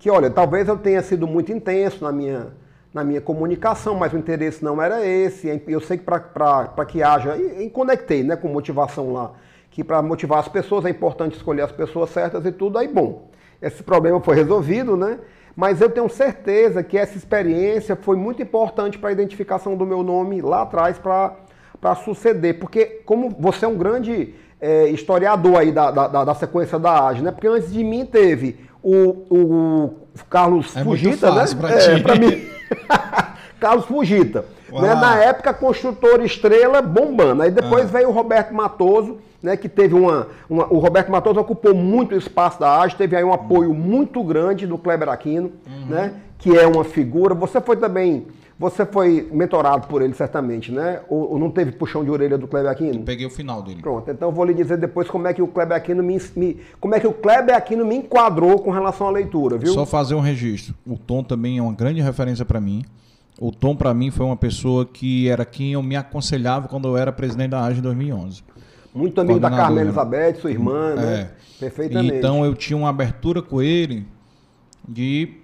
Que, 0.00 0.10
olha, 0.10 0.30
talvez 0.30 0.66
eu 0.66 0.78
tenha 0.78 1.02
sido 1.02 1.26
muito 1.26 1.52
intenso 1.52 2.02
na 2.02 2.10
minha, 2.10 2.48
na 2.92 3.04
minha 3.04 3.20
comunicação, 3.20 3.94
mas 3.94 4.14
o 4.14 4.16
interesse 4.16 4.64
não 4.64 4.80
era 4.80 5.06
esse. 5.06 5.62
Eu 5.68 5.80
sei 5.80 5.98
que 5.98 6.04
para 6.04 6.84
que 6.88 7.02
haja, 7.02 7.36
e, 7.36 7.66
e 7.66 7.70
conectei 7.70 8.22
né, 8.24 8.34
com 8.34 8.48
motivação 8.48 9.12
lá, 9.12 9.32
que 9.70 9.84
para 9.84 10.00
motivar 10.00 10.38
as 10.38 10.48
pessoas 10.48 10.86
é 10.86 10.90
importante 10.90 11.36
escolher 11.36 11.62
as 11.62 11.70
pessoas 11.70 12.08
certas 12.10 12.46
e 12.46 12.50
tudo, 12.50 12.78
aí 12.78 12.88
bom. 12.88 13.28
Esse 13.60 13.82
problema 13.82 14.18
foi 14.22 14.34
resolvido, 14.36 14.96
né? 14.96 15.18
Mas 15.54 15.82
eu 15.82 15.90
tenho 15.90 16.08
certeza 16.08 16.82
que 16.82 16.96
essa 16.96 17.18
experiência 17.18 17.94
foi 17.94 18.16
muito 18.16 18.40
importante 18.40 18.98
para 18.98 19.10
a 19.10 19.12
identificação 19.12 19.76
do 19.76 19.84
meu 19.84 20.02
nome 20.02 20.40
lá 20.40 20.62
atrás 20.62 20.98
para 20.98 21.94
suceder. 21.96 22.58
Porque 22.58 23.02
como 23.04 23.28
você 23.38 23.66
é 23.66 23.68
um 23.68 23.76
grande 23.76 24.34
é, 24.58 24.86
historiador 24.88 25.58
aí 25.58 25.70
da, 25.70 25.90
da, 25.90 26.24
da, 26.24 26.34
sequência 26.34 26.78
da 26.78 27.06
AGE, 27.06 27.22
né? 27.22 27.30
Porque 27.30 27.46
antes 27.46 27.70
de 27.70 27.84
mim 27.84 28.06
teve 28.06 28.69
o, 28.82 29.26
o 29.30 29.94
Carlos 30.28 30.76
é 30.76 30.82
Fugita, 30.82 31.32
né? 31.32 31.44
Pra, 31.58 31.70
é, 31.70 32.00
pra 32.00 32.14
mim. 32.16 32.46
Carlos 33.60 33.84
Fugita. 33.84 34.44
Né? 34.72 34.94
Na 34.94 35.16
época, 35.16 35.52
construtor 35.52 36.20
estrela 36.22 36.80
bombando. 36.80 37.42
Aí 37.42 37.50
depois 37.50 37.84
ah. 37.86 37.98
veio 37.98 38.08
o 38.08 38.12
Roberto 38.12 38.54
Matoso, 38.54 39.18
né? 39.42 39.56
Que 39.56 39.68
teve 39.68 39.94
uma, 39.94 40.28
uma, 40.48 40.72
O 40.72 40.78
Roberto 40.78 41.10
Matoso 41.10 41.40
ocupou 41.40 41.74
muito 41.74 42.14
espaço 42.14 42.60
da 42.60 42.80
AGE, 42.80 42.96
teve 42.96 43.16
aí 43.16 43.24
um 43.24 43.32
apoio 43.32 43.74
muito 43.74 44.22
grande 44.22 44.66
do 44.66 44.78
Kleber 44.78 45.08
Aquino, 45.08 45.52
uhum. 45.66 45.86
né? 45.86 46.14
Que 46.38 46.56
é 46.56 46.66
uma 46.66 46.84
figura. 46.84 47.34
Você 47.34 47.60
foi 47.60 47.76
também 47.76 48.26
você 48.60 48.84
foi 48.84 49.26
mentorado 49.32 49.86
por 49.86 50.02
ele 50.02 50.12
certamente, 50.12 50.70
né? 50.70 51.00
Ou, 51.08 51.32
ou, 51.32 51.38
não 51.38 51.50
teve 51.50 51.72
puxão 51.72 52.04
de 52.04 52.10
orelha 52.10 52.36
do 52.36 52.46
Kleber 52.46 52.70
Aquino? 52.70 52.96
Eu 52.96 53.04
peguei 53.04 53.24
o 53.24 53.30
final 53.30 53.62
dele. 53.62 53.80
Pronto, 53.80 54.10
então 54.10 54.28
eu 54.28 54.34
vou 54.34 54.44
lhe 54.44 54.52
dizer 54.52 54.76
depois 54.76 55.08
como 55.08 55.26
é 55.26 55.32
que 55.32 55.40
o 55.40 55.48
Kleber 55.48 55.74
Aquino 55.74 56.02
me, 56.02 56.20
me, 56.36 56.58
como 56.78 56.94
é 56.94 57.00
que 57.00 57.06
o 57.06 57.12
Kleber 57.14 57.56
Aquino 57.56 57.86
me 57.86 57.96
enquadrou 57.96 58.58
com 58.58 58.70
relação 58.70 59.08
à 59.08 59.10
leitura, 59.10 59.56
viu? 59.56 59.72
Só 59.72 59.86
fazer 59.86 60.14
um 60.14 60.20
registro. 60.20 60.74
O 60.86 60.98
Tom 60.98 61.24
também 61.24 61.56
é 61.56 61.62
uma 61.62 61.72
grande 61.72 62.02
referência 62.02 62.44
para 62.44 62.60
mim. 62.60 62.84
O 63.40 63.50
Tom 63.50 63.74
para 63.74 63.94
mim 63.94 64.10
foi 64.10 64.26
uma 64.26 64.36
pessoa 64.36 64.84
que 64.84 65.26
era 65.26 65.46
quem 65.46 65.72
eu 65.72 65.82
me 65.82 65.96
aconselhava 65.96 66.68
quando 66.68 66.86
eu 66.86 66.98
era 66.98 67.10
presidente 67.10 67.52
da 67.52 67.64
AGE 67.64 67.78
em 67.78 67.82
2011. 67.82 68.44
Muito 68.94 69.18
amigo 69.22 69.40
da 69.40 69.48
Carmen 69.48 69.84
Elizabeth, 69.84 70.34
sua 70.34 70.50
irmã, 70.50 70.96
né? 70.96 71.02
é. 71.02 71.06
né? 71.06 71.30
Perfeitamente. 71.58 72.14
Então 72.14 72.44
eu 72.44 72.54
tinha 72.54 72.76
uma 72.76 72.90
abertura 72.90 73.40
com 73.40 73.62
ele 73.62 74.06
de 74.86 75.40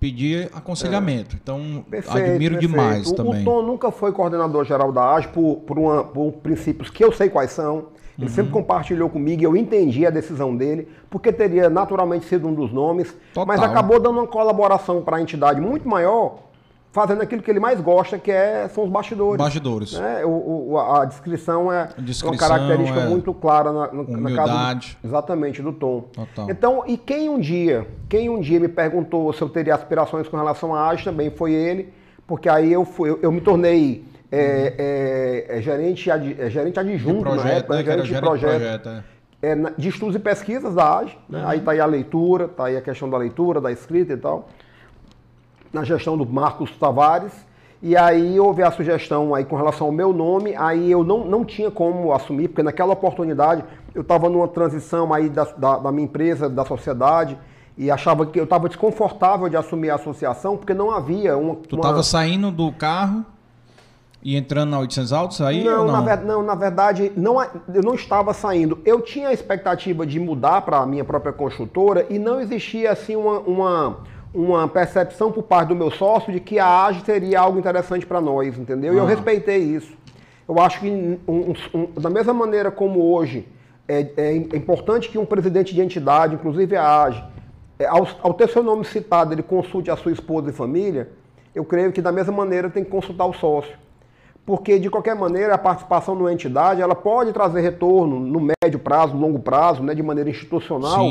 pedir 0.00 0.50
aconselhamento. 0.54 1.36
É. 1.36 1.38
Então, 1.40 1.84
perfeito, 1.88 2.30
admiro 2.30 2.54
perfeito. 2.54 2.60
demais 2.60 3.06
o, 3.08 3.14
também. 3.14 3.42
O 3.42 3.44
Tom 3.44 3.62
nunca 3.62 3.90
foi 3.90 4.10
coordenador 4.10 4.64
geral 4.64 4.90
da 4.90 5.14
AGE 5.14 5.28
por, 5.28 5.56
por, 5.58 5.78
uma, 5.78 6.02
por 6.02 6.32
princípios 6.32 6.88
que 6.88 7.04
eu 7.04 7.12
sei 7.12 7.28
quais 7.28 7.50
são. 7.50 7.88
Ele 8.18 8.28
uhum. 8.28 8.34
sempre 8.34 8.52
compartilhou 8.52 9.08
comigo 9.08 9.42
e 9.42 9.44
eu 9.44 9.56
entendi 9.56 10.04
a 10.06 10.10
decisão 10.10 10.56
dele, 10.56 10.88
porque 11.08 11.32
teria 11.32 11.70
naturalmente 11.70 12.24
sido 12.26 12.48
um 12.48 12.54
dos 12.54 12.72
nomes, 12.72 13.14
Total. 13.32 13.46
mas 13.46 13.62
acabou 13.62 14.00
dando 14.00 14.18
uma 14.18 14.26
colaboração 14.26 15.02
para 15.02 15.18
a 15.18 15.22
entidade 15.22 15.60
muito 15.60 15.88
maior 15.88 16.49
fazendo 16.92 17.22
aquilo 17.22 17.42
que 17.42 17.50
ele 17.50 17.60
mais 17.60 17.80
gosta, 17.80 18.18
que 18.18 18.30
é, 18.30 18.68
são 18.68 18.84
os 18.84 18.90
bastidores. 18.90 19.38
Bastidores. 19.38 19.92
Né? 19.92 20.24
O, 20.24 20.70
o, 20.72 20.78
a 20.78 21.04
descrição 21.04 21.72
é 21.72 21.88
descrição 21.98 22.30
uma 22.30 22.36
característica 22.36 23.00
é 23.00 23.06
muito 23.08 23.32
clara 23.32 23.72
na, 23.72 23.92
no, 23.92 24.04
na 24.16 24.34
casa 24.34 24.74
do, 24.74 25.06
exatamente 25.06 25.62
do 25.62 25.72
Tom. 25.72 26.02
Total. 26.12 26.50
Então, 26.50 26.84
e 26.86 26.96
quem 26.96 27.28
um 27.28 27.38
dia, 27.38 27.86
quem 28.08 28.28
um 28.28 28.40
dia 28.40 28.58
me 28.58 28.68
perguntou 28.68 29.32
se 29.32 29.40
eu 29.40 29.48
teria 29.48 29.74
aspirações 29.74 30.28
com 30.28 30.36
relação 30.36 30.74
à 30.74 30.80
arte 30.80 31.04
também 31.04 31.30
foi 31.30 31.52
ele, 31.52 31.92
porque 32.26 32.48
aí 32.48 32.72
eu 32.72 32.84
fui, 32.84 33.10
eu, 33.10 33.20
eu 33.22 33.32
me 33.32 33.40
tornei 33.40 34.04
é, 34.32 35.46
é, 35.48 35.58
é, 35.58 35.62
gerente, 35.62 36.10
ad, 36.10 36.36
é, 36.38 36.50
gerente 36.50 36.78
adjunto 36.78 37.24
na 37.24 37.30
projeto, 37.30 37.56
época, 37.56 37.74
né? 37.76 37.82
Que 37.82 37.90
era 37.90 38.04
gerente 38.04 38.06
de 38.06 38.08
gerente 38.08 38.22
de 38.22 38.28
projeto, 38.28 38.82
projeto, 38.82 39.04
é. 39.42 39.48
é, 39.50 39.54
na- 39.54 39.72
de 39.76 39.88
estudos 39.88 40.14
e 40.14 40.18
pesquisas 40.18 40.74
da 40.74 40.98
AGE, 40.98 41.18
né? 41.28 41.42
aí 41.46 41.58
está 41.58 41.72
aí 41.72 41.80
a 41.80 41.86
leitura, 41.86 42.44
está 42.44 42.64
aí 42.66 42.76
a 42.76 42.80
questão 42.80 43.10
da 43.10 43.16
leitura, 43.16 43.60
da 43.60 43.72
escrita 43.72 44.12
e 44.12 44.16
tal, 44.16 44.48
na 45.72 45.84
gestão 45.84 46.16
do 46.16 46.26
Marcos 46.26 46.70
Tavares, 46.72 47.32
e 47.82 47.96
aí 47.96 48.38
houve 48.38 48.62
a 48.62 48.70
sugestão 48.70 49.34
aí 49.34 49.44
com 49.44 49.56
relação 49.56 49.86
ao 49.86 49.92
meu 49.92 50.12
nome, 50.12 50.54
aí 50.56 50.90
eu 50.90 51.02
não, 51.02 51.24
não 51.24 51.44
tinha 51.44 51.70
como 51.70 52.12
assumir, 52.12 52.48
porque 52.48 52.62
naquela 52.62 52.92
oportunidade 52.92 53.64
eu 53.94 54.02
estava 54.02 54.28
numa 54.28 54.46
transição 54.48 55.14
aí 55.14 55.28
da, 55.30 55.44
da, 55.44 55.78
da 55.78 55.92
minha 55.92 56.04
empresa, 56.04 56.48
da 56.48 56.64
sociedade, 56.64 57.38
e 57.78 57.90
achava 57.90 58.26
que 58.26 58.38
eu 58.38 58.44
estava 58.44 58.68
desconfortável 58.68 59.48
de 59.48 59.56
assumir 59.56 59.88
a 59.90 59.94
associação, 59.94 60.56
porque 60.56 60.74
não 60.74 60.90
havia 60.90 61.36
uma... 61.38 61.54
Tu 61.54 61.74
uma- 61.76 61.82
tava 61.82 62.02
saindo 62.02 62.50
do 62.50 62.70
carro 62.72 63.24
e 64.22 64.36
entrando 64.36 64.70
na 64.70 64.78
800 64.80 65.12
Altos 65.14 65.40
aí 65.40 65.64
não, 65.64 65.86
não? 65.86 65.92
Na 65.92 66.00
ver- 66.02 66.24
não, 66.26 66.42
na 66.42 66.54
verdade, 66.54 67.10
não, 67.16 67.40
eu 67.42 67.82
não 67.82 67.94
estava 67.94 68.34
saindo. 68.34 68.78
Eu 68.84 69.00
tinha 69.00 69.28
a 69.28 69.32
expectativa 69.32 70.04
de 70.04 70.20
mudar 70.20 70.60
para 70.60 70.78
a 70.78 70.84
minha 70.86 71.04
própria 71.04 71.32
construtora 71.32 72.04
e 72.10 72.18
não 72.18 72.38
existia 72.38 72.92
assim 72.92 73.16
uma, 73.16 73.38
uma, 73.38 73.96
uma 74.32 74.68
percepção 74.68 75.32
por 75.32 75.42
parte 75.42 75.68
do 75.68 75.74
meu 75.76 75.90
sócio 75.90 76.32
de 76.32 76.38
que 76.40 76.58
a 76.58 76.84
AGE 76.86 77.04
seria 77.04 77.40
algo 77.40 77.58
interessante 77.58 78.06
para 78.06 78.20
nós, 78.20 78.56
entendeu? 78.56 78.94
E 78.94 78.96
eu 78.96 79.04
Ah. 79.04 79.08
respeitei 79.08 79.58
isso. 79.58 79.92
Eu 80.48 80.58
acho 80.60 80.80
que, 80.80 80.88
um- 80.88 81.52
um- 81.74 81.86
da 82.00 82.08
mesma 82.10 82.32
maneira 82.32 82.70
como 82.70 83.12
hoje, 83.12 83.46
é, 83.88 84.06
é 84.16 84.36
importante 84.36 85.08
que 85.08 85.18
um 85.18 85.24
presidente 85.26 85.74
de 85.74 85.80
entidade, 85.80 86.34
inclusive 86.34 86.76
a 86.76 87.02
AGE, 87.04 87.24
é, 87.78 87.86
ao, 87.86 88.06
ao 88.22 88.34
ter 88.34 88.48
seu 88.48 88.62
nome 88.62 88.84
citado, 88.84 89.32
ele 89.32 89.42
consulte 89.42 89.90
a 89.90 89.96
sua 89.96 90.12
esposa 90.12 90.50
e 90.50 90.52
família, 90.52 91.08
eu 91.54 91.64
creio 91.64 91.90
que 91.92 92.00
da 92.00 92.12
mesma 92.12 92.32
maneira 92.32 92.70
tem 92.70 92.84
que 92.84 92.90
consultar 92.90 93.26
o 93.26 93.32
sócio. 93.32 93.76
Porque, 94.46 94.78
de 94.78 94.90
qualquer 94.90 95.14
maneira, 95.14 95.54
a 95.54 95.58
participação 95.58 96.14
numa 96.14 96.32
entidade 96.32 96.80
ela 96.82 96.94
pode 96.94 97.32
trazer 97.32 97.60
retorno 97.60 98.18
no 98.18 98.40
médio 98.40 98.78
prazo, 98.82 99.16
longo 99.16 99.38
prazo, 99.38 99.82
né, 99.82 99.94
de 99.94 100.02
maneira 100.02 100.28
institucional, 100.30 101.06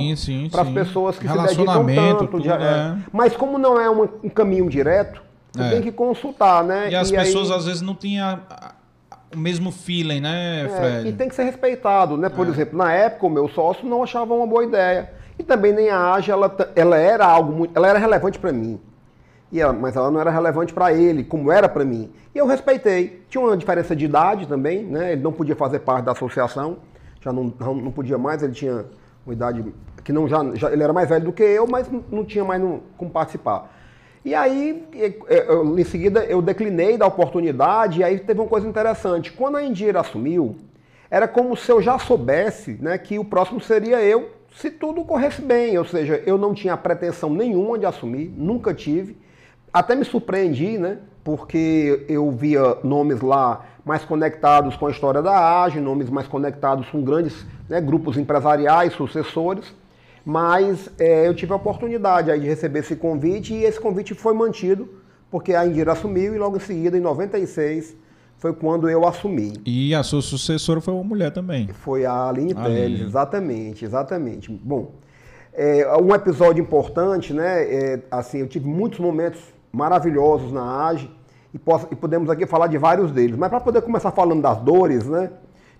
para 0.51 0.63
as 0.63 0.69
pessoas 0.69 1.17
que 1.17 1.27
se 1.27 1.33
dedicam 1.37 1.85
tanto. 1.85 2.25
de- 2.25 2.31
tudo, 2.31 2.51
é. 2.51 2.55
é. 2.55 2.95
Mas 3.13 3.35
como 3.37 3.57
não 3.57 3.79
é 3.79 3.89
uma- 3.89 4.09
um 4.23 4.29
caminho 4.29 4.67
direto, 4.69 5.21
você 5.53 5.61
É. 5.63 5.69
tem 5.69 5.81
que 5.81 5.91
consultar, 5.91 6.63
né? 6.63 6.89
E 6.91 6.95
as 6.95 7.11
aí- 7.11 7.17
pessoas 7.17 7.49
às 7.51 7.65
vezes 7.65 7.81
não 7.81 7.95
a- 8.19 8.39
a- 8.49 8.71
o 9.33 9.37
mesmo 9.37 9.71
feeling, 9.71 10.19
né, 10.21 10.65
É, 10.65 10.69
Fred? 10.69 11.09
e 11.09 11.13
tem 11.13 11.29
que 11.29 11.35
ser 11.35 11.43
respeitado, 11.43 12.17
né? 12.17 12.27
Por 12.29 12.47
exemplo, 12.47 12.77
na 12.77 12.91
época 12.91 13.25
o 13.27 13.29
meu 13.29 13.47
sócio 13.47 13.87
não 13.87 14.03
achava 14.03 14.33
uma 14.33 14.47
boa 14.47 14.63
ideia. 14.65 15.11
E 15.37 15.43
também 15.43 15.71
nem 15.71 15.89
a 15.89 16.13
AGE, 16.15 16.31
ela, 16.31 16.53
ela 16.75 16.97
era 16.97 17.25
algo 17.25 17.53
muito. 17.53 17.71
Ela 17.77 17.87
era 17.87 17.99
relevante 17.99 18.37
para 18.37 18.51
mim. 18.51 18.77
E 19.51 19.59
ela- 19.59 19.73
mas 19.73 19.95
ela 19.95 20.11
não 20.11 20.19
era 20.19 20.29
relevante 20.29 20.73
para 20.73 20.93
ele, 20.93 21.23
como 21.23 21.51
era 21.51 21.67
para 21.67 21.83
mim. 21.83 22.11
E 22.33 22.37
eu 22.37 22.45
respeitei. 22.45 23.23
Tinha 23.29 23.43
uma 23.43 23.57
diferença 23.57 23.95
de 23.95 24.05
idade 24.05 24.47
também, 24.47 24.83
né? 24.83 25.13
Ele 25.13 25.21
não 25.21 25.31
podia 25.31 25.55
fazer 25.55 25.79
parte 25.79 26.05
da 26.05 26.11
associação, 26.11 26.77
já 27.21 27.33
não, 27.33 27.53
não, 27.59 27.91
podia 27.91 28.17
mais, 28.17 28.43
ele 28.43 28.53
tinha 28.53 28.85
uma 29.25 29.33
idade 29.33 29.65
que 30.03 30.13
não 30.13 30.27
já, 30.27 30.43
já- 30.55 30.71
ele 30.71 30.83
era 30.83 30.93
mais 30.93 31.09
velho 31.09 31.25
do 31.25 31.33
que 31.33 31.43
eu, 31.43 31.67
mas 31.67 31.89
não, 32.11 32.23
tinha 32.23 32.43
mais 32.43 32.61
no- 32.61 32.81
como 32.97 33.09
participar. 33.11 33.75
E 34.23 34.35
aí, 34.35 34.85
eu- 34.93 35.79
em 35.79 35.83
seguida, 35.83 36.23
eu 36.25 36.41
declinei 36.41 36.97
da 36.97 37.07
oportunidade, 37.07 38.01
e 38.01 38.03
aí 38.03 38.19
teve 38.19 38.39
uma 38.39 38.47
coisa 38.49 38.67
interessante. 38.67 39.31
Quando 39.31 39.57
a 39.57 39.63
Indira 39.63 40.01
assumiu, 40.01 40.55
era 41.09 41.27
como 41.27 41.55
se 41.57 41.71
eu 41.71 41.81
já 41.81 41.97
soubesse 41.97 42.77
né, 42.81 42.97
que 42.97 43.17
o 43.17 43.25
próximo 43.25 43.59
seria 43.59 44.01
eu, 44.01 44.29
se 44.53 44.69
tudo 44.69 45.03
corresse 45.03 45.41
bem. 45.41 45.77
Ou 45.77 45.85
seja, 45.85 46.21
eu 46.25 46.37
não 46.37 46.53
tinha 46.53 46.77
pretensão 46.77 47.29
nenhuma 47.29 47.79
de 47.79 47.85
assumir, 47.85 48.31
nunca 48.37 48.73
tive. 48.73 49.17
Até 49.73 49.95
me 49.95 50.05
surpreendi, 50.05 50.77
né? 50.77 50.97
Porque 51.23 52.05
eu 52.07 52.31
via 52.31 52.77
nomes 52.83 53.21
lá 53.21 53.65
mais 53.85 54.03
conectados 54.03 54.75
com 54.75 54.87
a 54.87 54.91
história 54.91 55.21
da 55.21 55.63
AGE, 55.63 55.79
nomes 55.79 56.09
mais 56.09 56.27
conectados 56.27 56.87
com 56.89 57.01
grandes 57.01 57.45
né, 57.67 57.79
grupos 57.79 58.17
empresariais, 58.17 58.93
sucessores. 58.93 59.73
Mas 60.25 60.89
é, 60.99 61.27
eu 61.27 61.33
tive 61.33 61.53
a 61.53 61.55
oportunidade 61.55 62.29
aí 62.29 62.39
de 62.39 62.47
receber 62.47 62.79
esse 62.79 62.95
convite 62.95 63.53
e 63.53 63.63
esse 63.63 63.79
convite 63.79 64.13
foi 64.13 64.33
mantido, 64.33 64.89
porque 65.31 65.53
a 65.53 65.65
Indira 65.65 65.93
assumiu 65.93 66.35
e 66.35 66.37
logo 66.37 66.57
em 66.57 66.59
seguida, 66.59 66.97
em 66.97 67.01
96, 67.01 67.95
foi 68.37 68.53
quando 68.53 68.89
eu 68.89 69.07
assumi. 69.07 69.53
E 69.65 69.93
a 69.95 70.03
sua 70.03 70.21
sucessora 70.21 70.81
foi 70.81 70.93
uma 70.93 71.03
mulher 71.03 71.31
também. 71.31 71.67
Foi 71.69 72.05
a 72.05 72.27
Aline. 72.29 72.53
Teles, 72.53 73.01
exatamente, 73.01 73.85
exatamente. 73.85 74.51
Bom, 74.51 74.93
é, 75.53 75.85
um 75.97 76.13
episódio 76.13 76.61
importante, 76.61 77.33
né? 77.33 77.63
é, 77.63 77.99
assim, 78.11 78.39
eu 78.39 78.47
tive 78.47 78.67
muitos 78.67 78.99
momentos 78.99 79.41
maravilhosos 79.71 80.51
na 80.51 80.87
AGE 80.87 81.09
e, 81.53 81.59
e 81.91 81.95
podemos 81.95 82.29
aqui 82.29 82.45
falar 82.45 82.67
de 82.67 82.77
vários 82.77 83.11
deles. 83.11 83.35
Mas 83.35 83.49
para 83.49 83.59
poder 83.59 83.81
começar 83.81 84.11
falando 84.11 84.41
das 84.41 84.57
dores, 84.57 85.05
né? 85.05 85.31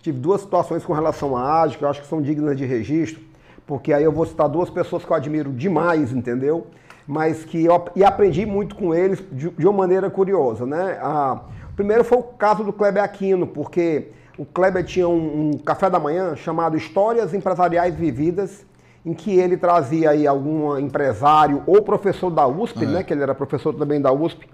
Tive 0.02 0.18
duas 0.18 0.42
situações 0.42 0.86
com 0.86 0.94
relação 0.94 1.36
à 1.36 1.62
AGE 1.62 1.78
que 1.78 1.84
eu 1.84 1.90
acho 1.90 2.02
que 2.02 2.08
são 2.08 2.22
dignas 2.22 2.56
de 2.58 2.66
registro, 2.66 3.22
porque 3.68 3.92
aí 3.92 4.04
eu 4.04 4.12
vou 4.12 4.26
citar 4.26 4.48
duas 4.48 4.70
pessoas 4.70 5.04
que 5.04 5.12
eu 5.12 5.16
admiro 5.16 5.52
demais, 5.52 6.14
entendeu? 6.14 6.68
Mas 7.06 7.44
que 7.44 7.66
eu 7.66 7.86
e 7.96 8.04
aprendi 8.04 8.46
muito 8.46 8.76
com 8.76 8.94
eles 8.96 9.22
de, 9.32 9.50
de 9.50 9.68
uma 9.68 9.74
maneira 9.74 10.10
curiosa, 10.10 10.66
né? 10.66 10.98
A, 11.02 11.42
primeiro 11.76 12.04
foi 12.04 12.18
o 12.18 12.24
caso 12.24 12.64
do 12.64 12.72
Kleber 12.72 13.04
Aquino, 13.04 13.46
porque 13.46 14.12
o 14.38 14.46
Kleber 14.46 14.86
tinha 14.86 15.08
um, 15.08 15.50
um 15.50 15.58
café 15.58 15.90
da 15.90 16.00
manhã 16.00 16.36
chamado 16.36 16.78
Histórias 16.78 17.34
Empresariais 17.34 17.94
Vividas, 17.96 18.66
em 19.06 19.14
que 19.14 19.38
ele 19.38 19.58
trazia 19.58 20.12
aí 20.12 20.28
algum 20.28 20.78
empresário 20.78 21.64
ou 21.66 21.82
professor 21.82 22.30
da 22.30 22.48
USP, 22.48 22.86
né? 22.86 23.04
Que 23.04 23.14
ele 23.14 23.24
era 23.24 23.34
professor 23.34 23.74
também 23.74 24.02
da 24.02 24.12
USP, 24.12 24.48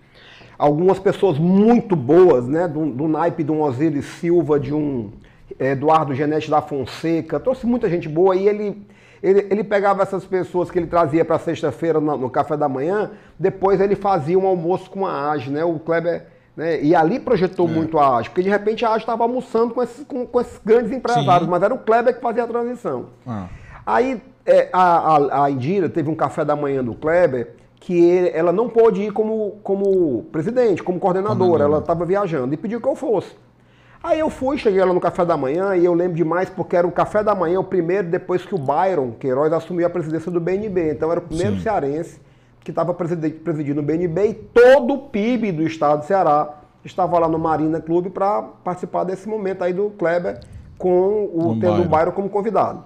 algumas 0.58 1.00
pessoas 1.00 1.38
muito 1.38 1.96
boas, 1.96 2.48
né? 2.48 2.68
Do, 2.68 2.86
do 2.86 3.08
naipe 3.08 3.44
de 3.44 3.52
um 3.52 3.62
Osiris 3.62 4.06
Silva, 4.06 4.60
de 4.60 4.74
um 4.74 5.12
eh, 5.60 5.72
Eduardo 5.72 6.14
Genete 6.14 6.50
da 6.50 6.62
Fonseca, 6.62 7.40
trouxe 7.40 7.66
muita 7.66 7.90
gente 7.90 8.08
boa 8.08 8.36
e 8.36 8.48
ele, 8.48 8.88
ele, 9.22 9.48
ele 9.50 9.64
pegava 9.64 10.04
essas 10.04 10.26
pessoas 10.26 10.70
que 10.70 10.78
ele 10.78 10.88
trazia 10.88 11.26
para 11.26 11.40
sexta-feira 11.40 12.00
no, 12.00 12.18
no 12.18 12.30
café 12.30 12.56
da 12.56 12.70
manhã, 12.70 13.12
depois 13.38 13.82
ele 13.82 13.96
fazia 13.96 14.38
um 14.38 14.46
almoço 14.46 14.90
com 14.90 15.06
a 15.06 15.32
AGE, 15.32 15.50
né? 15.50 15.64
O 15.64 15.80
Kleber. 15.80 16.28
Né? 16.56 16.82
E 16.82 16.96
ali 16.96 17.20
projetou 17.20 17.68
muito 17.68 18.00
a 18.00 18.18
AGE, 18.18 18.30
porque 18.30 18.44
de 18.44 18.50
repente 18.50 18.86
a 18.86 18.92
AGE 18.92 19.00
estava 19.00 19.24
almoçando 19.24 19.74
com 19.74 19.84
esses, 19.84 20.06
com, 20.06 20.26
com 20.26 20.40
esses 20.40 20.58
grandes 20.64 20.92
empresários, 20.92 21.44
Sim. 21.44 21.50
mas 21.50 21.62
era 21.62 21.74
o 21.74 21.80
Kleber 21.80 22.16
que 22.16 22.22
fazia 22.22 22.44
a 22.44 22.48
transição. 22.48 23.08
Ah. 23.28 23.48
Aí 23.86 24.22
é, 24.46 24.70
a, 24.72 25.16
a, 25.16 25.44
a 25.46 25.50
Indira 25.52 25.90
teve 25.90 26.10
um 26.10 26.16
café 26.16 26.46
da 26.46 26.56
manhã 26.56 26.84
do 26.84 26.94
Kleber 26.96 27.56
que 27.80 27.94
ele- 28.00 28.32
ela 28.34 28.52
não 28.52 28.70
pôde 28.70 29.02
ir 29.04 29.12
como, 29.12 29.58
como 29.64 30.24
presidente, 30.32 30.82
como 30.84 31.00
coordenadora, 31.00 31.64
ela 31.66 31.80
estava 31.80 32.06
viajando 32.06 32.54
e 32.54 32.58
pediu 32.58 32.80
que 32.82 32.88
eu 32.88 32.96
fosse. 32.96 33.36
Aí 34.04 34.20
eu 34.20 34.30
fui, 34.30 34.58
cheguei 34.58 34.84
lá 34.84 34.94
no 34.94 35.00
café 35.00 35.26
da 35.26 35.36
manhã 35.36 35.76
e 35.76 35.84
eu 35.84 35.94
lembro 35.94 36.16
demais 36.16 36.48
porque 36.50 36.76
era 36.76 36.86
o 36.86 36.92
café 36.92 37.24
da 37.24 37.34
manhã, 37.34 37.60
o 37.60 37.64
primeiro 37.64 38.08
depois 38.08 38.46
que 38.46 38.54
o 38.54 38.58
Byron 38.58 39.12
Queiroz 39.20 39.52
assumiu 39.52 39.88
a 39.88 39.90
presidência 39.90 40.32
do 40.32 40.40
BNB. 40.40 40.92
Então 40.92 41.12
era 41.12 41.20
o 41.20 41.24
primeiro 41.24 41.56
Sim. 41.56 41.62
cearense 41.64 42.22
que 42.64 42.70
estava 42.72 42.94
presidindo 42.94 43.80
o 43.80 43.84
BNB 43.84 44.28
e 44.28 44.34
todo 44.34 44.94
o 44.94 44.98
PIB 45.10 45.52
do 45.52 45.64
estado 45.64 46.00
do 46.00 46.06
Ceará 46.06 46.50
estava 46.84 47.18
lá 47.18 47.28
no 47.28 47.40
Marina 47.40 47.82
Clube 47.82 48.12
para 48.12 48.44
participar 48.64 49.04
desse 49.06 49.28
momento 49.28 49.64
aí 49.64 49.74
do 49.74 49.90
Kleber 49.92 50.40
com 50.78 51.26
o 51.34 51.40
Com 51.56 51.60
tendo 51.60 51.82
o. 51.82 51.86
Byron 51.86 52.12
como 52.12 52.30
convidado. 52.30 52.84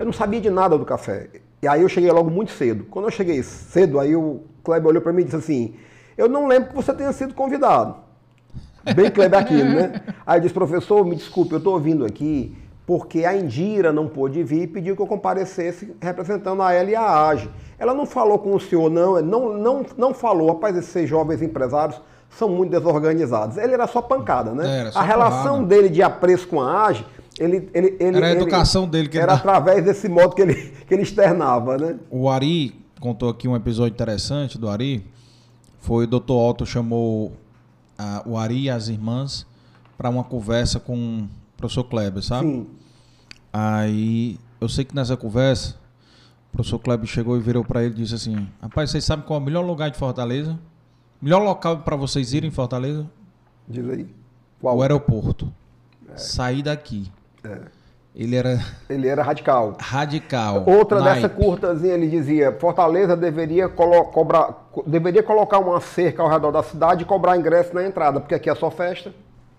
Eu 0.00 0.06
não 0.06 0.12
sabia 0.14 0.40
de 0.40 0.48
nada 0.48 0.78
do 0.78 0.84
café. 0.86 1.28
E 1.60 1.68
aí 1.68 1.82
eu 1.82 1.88
cheguei 1.88 2.10
logo 2.10 2.30
muito 2.30 2.52
cedo. 2.52 2.84
Quando 2.90 3.04
eu 3.04 3.10
cheguei 3.10 3.42
cedo, 3.42 4.00
aí 4.00 4.16
o 4.16 4.40
Kleber 4.64 4.88
olhou 4.88 5.02
para 5.02 5.12
mim 5.12 5.20
e 5.20 5.24
disse 5.24 5.36
assim: 5.36 5.74
Eu 6.16 6.26
não 6.26 6.46
lembro 6.46 6.70
que 6.70 6.74
você 6.74 6.94
tenha 6.94 7.12
sido 7.12 7.34
convidado. 7.34 7.96
Bem 8.96 9.10
Kleber 9.10 9.38
aquilo, 9.38 9.68
né? 9.68 10.00
Aí 10.26 10.38
eu 10.38 10.40
disse, 10.40 10.54
professor, 10.54 11.04
me 11.04 11.14
desculpe, 11.14 11.52
eu 11.52 11.58
estou 11.58 11.78
vindo 11.78 12.06
aqui 12.06 12.56
porque 12.86 13.24
a 13.24 13.36
Indira 13.36 13.92
não 13.92 14.08
pôde 14.08 14.42
vir 14.42 14.62
e 14.62 14.66
pediu 14.66 14.96
que 14.96 15.02
eu 15.02 15.06
comparecesse 15.06 15.94
representando 16.00 16.60
a 16.60 16.72
ela 16.72 16.90
e 16.90 16.96
a 16.96 17.28
AGE. 17.28 17.48
Ela 17.78 17.94
não 17.94 18.04
falou 18.04 18.38
com 18.40 18.52
o 18.52 18.58
senhor, 18.58 18.90
não, 18.90 19.22
não, 19.22 19.52
não, 19.56 19.86
não 19.96 20.12
falou, 20.12 20.48
rapaz, 20.48 20.76
esses 20.76 21.08
jovens 21.08 21.40
empresários 21.40 22.00
são 22.30 22.48
muito 22.48 22.70
desorganizados. 22.70 23.58
Ele 23.58 23.74
era 23.74 23.86
só 23.86 24.02
pancada, 24.02 24.52
né? 24.52 24.80
Era, 24.80 24.90
só 24.90 24.98
a 24.98 25.02
relação 25.02 25.58
porrada. 25.58 25.66
dele 25.66 25.88
de 25.88 26.02
apreço 26.02 26.48
com 26.48 26.60
a 26.60 26.86
AGE, 26.86 27.06
ele, 27.38 27.68
ele, 27.72 27.96
ele, 28.00 28.16
Era 28.16 28.26
a 28.26 28.30
ele- 28.30 28.40
educação 28.40 28.88
dele 28.88 29.08
que 29.08 29.16
ele 29.16 29.22
era 29.24 29.34
dá. 29.34 29.38
através 29.38 29.84
desse 29.84 30.08
modo 30.08 30.34
que 30.34 30.42
ele, 30.42 30.54
que 30.86 30.92
ele 30.94 31.02
externava, 31.02 31.76
né? 31.78 31.98
O 32.10 32.28
Ari 32.28 32.74
contou 33.00 33.28
aqui 33.28 33.48
um 33.48 33.56
episódio 33.56 33.94
interessante 33.94 34.58
do 34.58 34.68
Ari. 34.68 35.06
Foi 35.78 36.04
o 36.04 36.06
Dr. 36.06 36.32
Otto 36.32 36.66
chamou 36.66 37.32
ah, 37.98 38.22
o 38.26 38.36
Ari 38.36 38.62
e 38.64 38.70
as 38.70 38.88
irmãs 38.88 39.46
para 39.96 40.10
uma 40.10 40.24
conversa 40.24 40.78
com 40.80 40.94
o 41.24 41.28
professor 41.56 41.84
Kleber, 41.84 42.22
sabe? 42.22 42.46
Sim. 42.48 42.66
Aí 43.52 44.38
eu 44.60 44.68
sei 44.68 44.84
que 44.84 44.94
nessa 44.94 45.16
conversa, 45.16 45.76
o 46.48 46.52
professor 46.52 46.78
Kleber 46.78 47.06
chegou 47.06 47.36
e 47.36 47.40
virou 47.40 47.64
para 47.64 47.82
ele 47.82 47.94
e 47.94 47.96
disse 47.96 48.14
assim: 48.14 48.46
Rapaz, 48.60 48.90
vocês 48.90 49.04
sabem 49.04 49.24
qual 49.24 49.38
é 49.38 49.42
o 49.42 49.44
melhor 49.44 49.64
lugar 49.64 49.90
de 49.90 49.96
Fortaleza? 49.98 50.58
Melhor 51.22 51.42
local 51.42 51.78
para 51.78 51.96
vocês 51.96 52.32
irem 52.32 52.48
em 52.48 52.52
Fortaleza? 52.52 53.06
Diz 53.68 53.88
aí. 53.88 54.06
Qual? 54.60 54.76
O 54.76 54.82
aeroporto. 54.82 55.52
É. 56.12 56.16
Sair 56.16 56.62
daqui. 56.62 57.10
É. 57.44 57.80
Ele 58.14 58.34
era. 58.34 58.58
Ele 58.88 59.06
era 59.06 59.22
radical. 59.22 59.76
Radical. 59.78 60.64
Outra 60.66 61.00
dessa 61.00 61.28
curtazinha, 61.28 61.94
ele 61.94 62.08
dizia: 62.08 62.52
Fortaleza 62.52 63.16
deveria, 63.16 63.68
colo 63.68 64.04
cobrar, 64.06 64.68
deveria 64.86 65.22
colocar 65.22 65.58
uma 65.58 65.80
cerca 65.80 66.22
ao 66.22 66.28
redor 66.28 66.50
da 66.50 66.62
cidade 66.62 67.02
e 67.02 67.06
cobrar 67.06 67.36
ingresso 67.36 67.72
na 67.74 67.86
entrada, 67.86 68.18
porque 68.18 68.34
aqui 68.34 68.50
é 68.50 68.54
só 68.54 68.70
festa. 68.70 69.12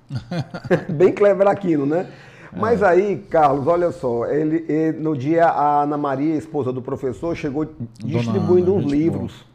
Bem 0.90 1.14
clever 1.14 1.48
aquilo, 1.48 1.86
né? 1.86 2.08
Mas 2.54 2.82
é. 2.82 2.88
aí, 2.88 3.18
Carlos, 3.30 3.66
olha 3.66 3.92
só, 3.92 4.26
ele, 4.26 4.66
ele, 4.68 5.00
no 5.00 5.16
dia 5.16 5.46
a 5.46 5.84
Ana 5.84 5.98
Maria, 5.98 6.36
esposa 6.36 6.74
do 6.74 6.82
professor, 6.82 7.34
chegou 7.36 7.66
distribuindo 8.04 8.74
Ana, 8.74 8.82
uns 8.82 8.92
livros. 8.92 9.32
Boa. 9.32 9.52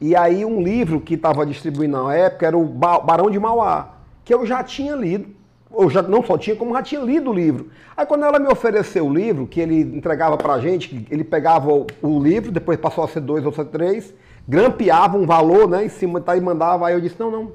E 0.00 0.16
aí 0.16 0.44
um 0.44 0.60
livro 0.60 1.00
que 1.00 1.14
estava 1.14 1.46
distribuindo 1.46 2.02
na 2.02 2.12
época 2.12 2.44
era 2.44 2.58
o 2.58 2.64
Barão 2.64 3.30
de 3.30 3.38
Mauá, 3.38 3.94
que 4.24 4.34
eu 4.34 4.44
já 4.44 4.64
tinha 4.64 4.96
lido. 4.96 5.41
Eu 5.76 5.88
já 5.90 6.02
não 6.02 6.22
só 6.22 6.36
tinha, 6.36 6.54
como 6.54 6.74
já 6.74 6.82
tinha 6.82 7.00
lido 7.00 7.30
o 7.30 7.34
livro. 7.34 7.68
Aí 7.96 8.04
quando 8.04 8.24
ela 8.24 8.38
me 8.38 8.48
ofereceu 8.48 9.06
o 9.06 9.12
livro, 9.12 9.46
que 9.46 9.60
ele 9.60 9.80
entregava 9.80 10.36
pra 10.36 10.58
gente, 10.58 11.06
ele 11.10 11.24
pegava 11.24 11.72
o, 11.72 11.86
o 12.02 12.22
livro, 12.22 12.50
depois 12.50 12.78
passou 12.78 13.04
a 13.04 13.08
ser 13.08 13.20
dois 13.20 13.44
ou 13.44 13.52
ser 13.52 13.66
três, 13.66 14.12
grampeava 14.46 15.16
um 15.16 15.26
valor, 15.26 15.68
né, 15.68 15.84
em 15.84 15.88
cima 15.88 16.20
tá, 16.20 16.36
e 16.36 16.40
mandava. 16.40 16.86
Aí 16.86 16.94
eu 16.94 17.00
disse, 17.00 17.16
não, 17.18 17.30
não, 17.30 17.52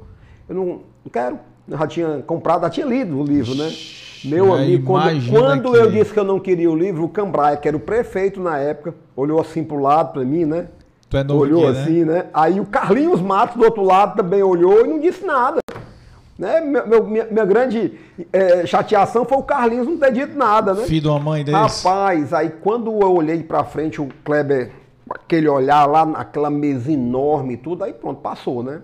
eu 0.49 0.55
não, 0.55 0.65
não 0.65 1.11
quero. 1.11 1.39
Eu 1.68 1.78
já 1.78 1.88
tinha 1.88 2.24
comprado, 2.26 2.61
já 2.61 2.70
tinha 2.70 2.86
lido 2.86 3.20
o 3.20 3.24
livro, 3.24 3.53
né? 3.55 3.70
Meu 4.24 4.55
é, 4.55 4.63
amigo, 4.63 4.86
quando, 4.86 5.30
quando 5.30 5.72
que... 5.72 5.78
eu 5.78 5.91
disse 5.91 6.13
que 6.13 6.20
eu 6.20 6.24
não 6.24 6.39
queria 6.39 6.72
o 6.72 6.76
livro, 6.76 7.03
o 7.03 7.09
Cambraia, 7.09 7.57
que 7.57 7.68
era 7.68 7.78
o 7.78 7.80
prefeito 7.80 8.39
na 8.39 8.57
época, 8.57 8.95
olhou 9.15 9.39
assim 9.39 9.63
pro 9.63 9.80
lado 9.80 10.13
para 10.13 10.24
mim, 10.24 10.45
né? 10.45 10.68
Tu 11.09 11.18
é 11.18 11.24
novo 11.24 11.41
olhou 11.41 11.68
aqui, 11.68 11.80
assim, 11.80 12.03
né? 12.03 12.13
né? 12.13 12.26
Aí 12.34 12.59
o 12.59 12.65
Carlinhos 12.65 13.22
Matos 13.22 13.55
do 13.55 13.63
outro 13.63 13.84
lado 13.84 14.18
também 14.18 14.43
olhou 14.43 14.86
e 14.86 14.88
não 14.88 14.99
disse 14.99 15.26
nada. 15.26 15.59
Né? 16.38 16.61
Meu, 16.61 17.03
minha, 17.03 17.25
minha, 17.25 17.45
grande 17.45 17.97
é, 18.31 18.63
chateação 18.65 19.25
foi 19.25 19.38
o 19.39 19.43
Carlinhos 19.43 19.88
não 19.88 19.97
ter 19.97 20.11
dito 20.11 20.38
nada, 20.38 20.73
né? 20.73 20.83
Filho 20.85 21.01
de 21.01 21.07
uma 21.07 21.19
mãe 21.19 21.43
desse. 21.43 21.88
Rapaz, 21.88 22.31
aí 22.31 22.49
quando 22.61 22.91
eu 22.91 23.11
olhei 23.11 23.41
para 23.41 23.63
frente, 23.63 23.99
o 23.99 24.07
Kleber, 24.23 24.71
aquele 25.09 25.49
olhar 25.49 25.85
lá, 25.88 26.05
naquela 26.05 26.51
mesa 26.51 26.91
enorme 26.91 27.55
e 27.55 27.57
tudo, 27.57 27.83
aí 27.83 27.91
pronto, 27.91 28.21
passou, 28.21 28.61
né? 28.61 28.81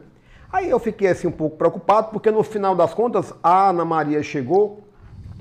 Aí 0.51 0.69
eu 0.69 0.79
fiquei 0.79 1.07
assim 1.09 1.27
um 1.27 1.31
pouco 1.31 1.55
preocupado, 1.55 2.09
porque 2.11 2.31
no 2.31 2.43
final 2.43 2.75
das 2.75 2.93
contas, 2.93 3.33
a 3.43 3.69
Ana 3.69 3.85
Maria 3.85 4.23
chegou, 4.23 4.81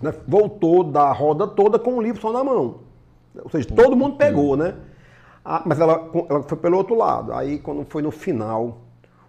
né, 0.03 0.13
voltou 0.29 0.85
da 0.85 1.11
roda 1.13 1.47
toda 1.47 1.79
com 1.79 1.95
o 1.95 2.03
livro 2.03 2.21
só 2.21 2.31
na 2.31 2.45
mão. 2.45 2.81
Ou 3.43 3.51
seja, 3.51 3.69
todo 3.75 3.97
mundo 3.97 4.17
pegou, 4.17 4.57
né? 4.57 4.75
Ah, 5.45 5.63
mas 5.65 5.81
ela, 5.81 6.11
ela 6.29 6.43
foi 6.43 6.59
pelo 6.59 6.77
outro 6.77 6.95
lado. 6.95 7.33
Aí, 7.33 7.59
quando 7.59 7.85
foi 7.89 8.03
no 8.03 8.11
final, 8.11 8.79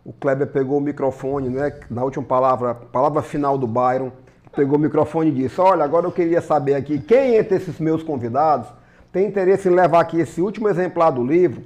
o 0.05 0.11
Kleber 0.11 0.47
pegou 0.47 0.77
o 0.77 0.81
microfone, 0.81 1.49
né? 1.49 1.73
Na 1.89 2.03
última 2.03 2.25
palavra, 2.25 2.75
palavra 2.75 3.21
final 3.21 3.57
do 3.57 3.65
Byron, 3.65 4.11
pegou 4.55 4.77
o 4.77 4.81
microfone 4.81 5.29
e 5.29 5.33
disse: 5.33 5.59
Olha, 5.61 5.83
agora 5.83 6.05
eu 6.05 6.11
queria 6.11 6.41
saber 6.41 6.75
aqui 6.75 6.99
quem 6.99 7.35
entre 7.35 7.57
esses 7.57 7.79
meus 7.79 8.03
convidados 8.03 8.67
tem 9.11 9.27
interesse 9.27 9.69
em 9.69 9.71
levar 9.71 10.01
aqui 10.01 10.19
esse 10.19 10.41
último 10.41 10.67
exemplar 10.67 11.11
do 11.11 11.23
livro. 11.23 11.63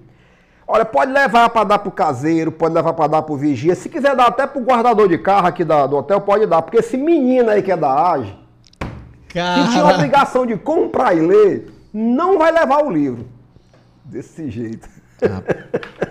Olha, 0.68 0.84
pode 0.84 1.14
levar 1.14 1.50
para 1.50 1.64
dar 1.64 1.80
para 1.80 1.88
o 1.88 1.94
caseiro, 1.94 2.52
pode 2.52 2.76
levar 2.76 2.92
para 2.92 3.08
dar 3.08 3.22
para 3.22 3.34
o 3.34 3.38
vigia. 3.38 3.74
Se 3.74 3.88
quiser 3.88 4.18
dar 4.18 4.28
até 4.28 4.46
para 4.46 4.62
o 4.62 4.66
guardador 4.66 5.08
de 5.08 5.18
carro 5.18 5.48
aqui 5.48 5.64
da, 5.64 5.88
do 5.88 5.96
hotel, 5.96 6.20
pode 6.20 6.46
dar. 6.46 6.62
Porque 6.62 6.80
esse 6.80 6.98
menino 6.98 7.50
aí 7.50 7.64
que 7.64 7.72
é 7.72 7.78
da 7.78 8.12
AGE, 8.12 8.38
Cara... 9.30 9.64
que 9.64 9.70
tinha 9.72 9.82
a 9.82 9.96
obrigação 9.96 10.46
de 10.46 10.58
comprar 10.58 11.16
e 11.16 11.22
ler, 11.22 11.72
não 11.94 12.38
vai 12.38 12.52
levar 12.52 12.84
o 12.84 12.92
livro 12.92 13.26
desse 14.04 14.50
jeito. 14.50 14.90
Ah. 15.24 16.08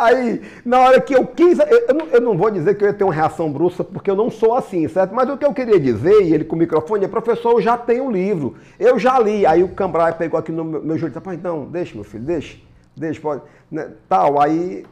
Aí, 0.00 0.40
na 0.64 0.80
hora 0.80 0.98
que 0.98 1.14
eu 1.14 1.26
quis, 1.26 1.58
eu 1.58 1.94
não, 1.94 2.06
eu 2.06 2.20
não, 2.22 2.34
vou 2.34 2.50
dizer 2.50 2.74
que 2.74 2.82
eu 2.82 2.88
ia 2.88 2.94
ter 2.94 3.04
uma 3.04 3.12
reação 3.12 3.52
brusca, 3.52 3.84
porque 3.84 4.10
eu 4.10 4.16
não 4.16 4.30
sou 4.30 4.54
assim, 4.54 4.88
certo? 4.88 5.14
Mas 5.14 5.28
o 5.28 5.36
que 5.36 5.44
eu 5.44 5.52
queria 5.52 5.78
dizer, 5.78 6.22
e 6.22 6.32
ele 6.32 6.42
com 6.42 6.56
o 6.56 6.58
microfone, 6.58 7.04
é, 7.04 7.08
professor, 7.08 7.52
eu 7.52 7.60
já 7.60 7.76
tenho 7.76 8.06
o 8.06 8.10
livro, 8.10 8.56
eu 8.78 8.98
já 8.98 9.18
li. 9.18 9.44
Aí 9.44 9.62
o 9.62 9.68
Cambrai 9.68 10.16
pegou 10.16 10.40
aqui 10.40 10.50
no 10.50 10.64
meu, 10.64 10.82
meu 10.82 10.96
joelho 10.96 11.12
e 11.12 11.14
disse, 11.14 11.18
rapaz, 11.18 11.42
não, 11.42 11.66
deixa, 11.66 11.94
meu 11.94 12.02
filho, 12.02 12.24
deixa, 12.24 12.56
deixa, 12.96 13.20
pode. 13.20 13.42
Né, 13.70 13.90
tal, 14.08 14.40
aí 14.40 14.86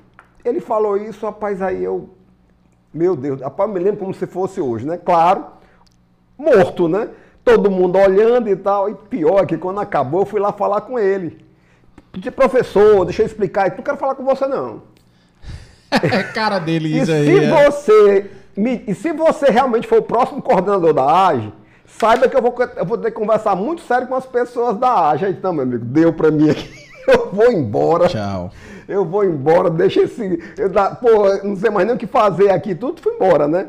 ele 0.44 0.60
falou 0.60 0.98
isso, 0.98 1.24
rapaz, 1.24 1.62
aí 1.62 1.82
eu, 1.82 2.10
meu 2.92 3.16
Deus, 3.16 3.40
rapaz, 3.40 3.66
eu 3.66 3.74
me 3.74 3.80
lembro 3.80 4.00
como 4.00 4.12
se 4.12 4.26
fosse 4.26 4.60
hoje, 4.60 4.86
né? 4.86 4.98
Claro, 4.98 5.46
morto, 6.36 6.86
né? 6.86 7.08
Todo 7.42 7.70
mundo 7.70 7.96
olhando 7.96 8.50
e 8.50 8.56
tal, 8.56 8.90
e 8.90 8.94
pior 8.94 9.46
que 9.46 9.56
quando 9.56 9.80
acabou, 9.80 10.20
eu 10.20 10.26
fui 10.26 10.38
lá 10.38 10.52
falar 10.52 10.82
com 10.82 10.98
ele. 10.98 11.48
Professor, 12.36 13.06
deixa 13.06 13.22
eu 13.22 13.26
explicar, 13.26 13.74
não 13.74 13.82
quero 13.82 13.96
falar 13.96 14.14
com 14.14 14.22
você 14.22 14.46
não. 14.46 14.82
É 16.02 16.22
cara 16.22 16.58
dele 16.58 16.98
isso 16.98 17.10
e 17.10 17.14
aí. 17.14 17.26
Se 17.26 17.44
é. 17.44 17.70
você, 17.70 18.30
me, 18.56 18.84
e 18.86 18.94
se 18.94 19.12
você 19.12 19.46
realmente 19.50 19.86
for 19.86 19.98
o 19.98 20.02
próximo 20.02 20.42
coordenador 20.42 20.92
da 20.92 21.28
AGE, 21.28 21.52
saiba 21.86 22.28
que 22.28 22.36
eu 22.36 22.42
vou, 22.42 22.54
eu 22.76 22.84
vou 22.84 22.98
ter 22.98 23.10
que 23.10 23.16
conversar 23.16 23.56
muito 23.56 23.82
sério 23.82 24.06
com 24.06 24.14
as 24.14 24.26
pessoas 24.26 24.76
da 24.76 25.10
AGE. 25.10 25.26
Então, 25.26 25.52
meu 25.52 25.62
amigo, 25.62 25.84
deu 25.84 26.12
pra 26.12 26.30
mim 26.30 26.50
aqui. 26.50 26.88
Eu 27.08 27.30
vou 27.32 27.50
embora. 27.50 28.06
Tchau. 28.06 28.52
Eu 28.86 29.02
vou 29.02 29.24
embora, 29.24 29.70
deixa 29.70 30.02
esse. 30.02 30.42
Eu, 30.58 30.70
pô, 31.00 31.42
não 31.42 31.56
sei 31.56 31.70
mais 31.70 31.86
nem 31.86 31.96
o 31.96 31.98
que 31.98 32.06
fazer 32.06 32.50
aqui, 32.50 32.74
tudo 32.74 33.00
fui 33.00 33.14
embora, 33.14 33.48
né? 33.48 33.68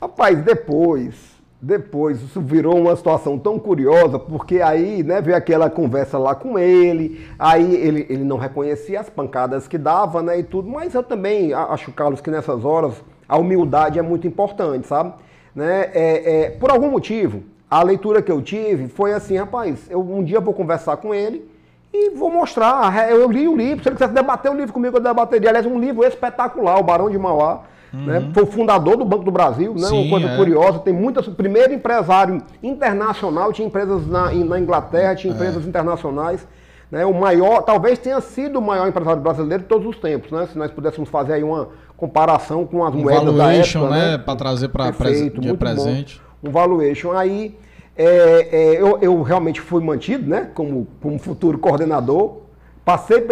Rapaz, 0.00 0.36
depois 0.42 1.29
depois 1.62 2.22
isso 2.22 2.40
virou 2.40 2.78
uma 2.78 2.96
situação 2.96 3.38
tão 3.38 3.58
curiosa, 3.58 4.18
porque 4.18 4.62
aí 4.62 5.02
né, 5.02 5.20
veio 5.20 5.36
aquela 5.36 5.68
conversa 5.68 6.16
lá 6.16 6.34
com 6.34 6.58
ele, 6.58 7.26
aí 7.38 7.74
ele, 7.74 8.06
ele 8.08 8.24
não 8.24 8.38
reconhecia 8.38 9.00
as 9.00 9.10
pancadas 9.10 9.68
que 9.68 9.76
dava 9.76 10.22
né, 10.22 10.38
e 10.38 10.42
tudo, 10.42 10.70
mas 10.70 10.94
eu 10.94 11.02
também 11.02 11.52
acho, 11.52 11.92
Carlos, 11.92 12.20
que 12.20 12.30
nessas 12.30 12.64
horas 12.64 12.94
a 13.28 13.36
humildade 13.36 13.98
é 13.98 14.02
muito 14.02 14.26
importante, 14.26 14.86
sabe? 14.86 15.12
Né? 15.54 15.90
É, 15.92 16.44
é, 16.44 16.50
por 16.50 16.70
algum 16.70 16.90
motivo, 16.90 17.42
a 17.70 17.82
leitura 17.82 18.22
que 18.22 18.32
eu 18.32 18.40
tive 18.40 18.88
foi 18.88 19.12
assim, 19.12 19.36
rapaz, 19.36 19.86
eu 19.90 20.00
um 20.00 20.24
dia 20.24 20.40
vou 20.40 20.54
conversar 20.54 20.96
com 20.96 21.14
ele 21.14 21.48
e 21.92 22.10
vou 22.10 22.30
mostrar, 22.30 23.10
eu 23.10 23.30
li 23.30 23.46
o 23.46 23.56
livro, 23.56 23.82
se 23.82 23.88
ele 23.88 23.96
quisesse 23.96 24.14
debater 24.14 24.50
o 24.50 24.54
livro 24.54 24.72
comigo, 24.72 24.96
eu 24.96 25.02
debateria. 25.02 25.50
Aliás, 25.50 25.66
um 25.66 25.78
livro 25.78 26.04
espetacular, 26.04 26.78
O 26.78 26.82
Barão 26.82 27.10
de 27.10 27.18
Mauá, 27.18 27.62
Uhum. 27.92 28.04
Né? 28.06 28.30
Foi 28.32 28.44
o 28.44 28.46
fundador 28.46 28.96
do 28.96 29.04
Banco 29.04 29.24
do 29.24 29.30
Brasil, 29.30 29.74
né? 29.74 29.88
Sim, 29.88 30.02
uma 30.02 30.10
coisa 30.10 30.28
é. 30.28 30.36
curiosa. 30.36 30.78
Tem 30.78 30.92
muitas. 30.92 31.26
Primeiro 31.28 31.72
empresário 31.72 32.42
internacional, 32.62 33.52
tinha 33.52 33.66
empresas 33.66 34.06
na, 34.06 34.32
na 34.32 34.58
Inglaterra, 34.58 35.14
tinha 35.14 35.32
é. 35.32 35.34
empresas 35.34 35.64
é. 35.64 35.68
internacionais. 35.68 36.46
Né? 36.90 37.04
O 37.04 37.14
maior, 37.14 37.62
talvez 37.62 37.98
tenha 37.98 38.20
sido 38.20 38.58
o 38.58 38.62
maior 38.62 38.88
empresário 38.88 39.20
brasileiro 39.20 39.62
de 39.62 39.68
todos 39.68 39.86
os 39.86 39.96
tempos, 39.98 40.30
né? 40.32 40.48
Se 40.50 40.58
nós 40.58 40.70
pudéssemos 40.70 41.08
fazer 41.08 41.34
aí 41.34 41.42
uma 41.42 41.68
comparação 41.96 42.66
com 42.66 42.84
as 42.84 42.94
um 42.94 42.98
moedas 42.98 43.34
da 43.34 43.52
época. 43.52 43.90
né? 43.90 44.10
né? 44.12 44.18
Para 44.18 44.36
trazer 44.36 44.68
para 44.68 44.92
presente. 44.92 46.20
Bom. 46.42 46.48
Um 46.48 46.52
valuation. 46.52 47.12
Aí 47.12 47.56
é, 47.96 48.48
é, 48.50 48.80
eu, 48.80 48.98
eu, 49.00 49.22
realmente 49.22 49.60
fui 49.60 49.82
mantido, 49.82 50.28
né? 50.28 50.48
Como, 50.54 50.86
como 51.00 51.18
futuro 51.18 51.58
coordenador. 51.58 52.38
Passei, 52.84 53.24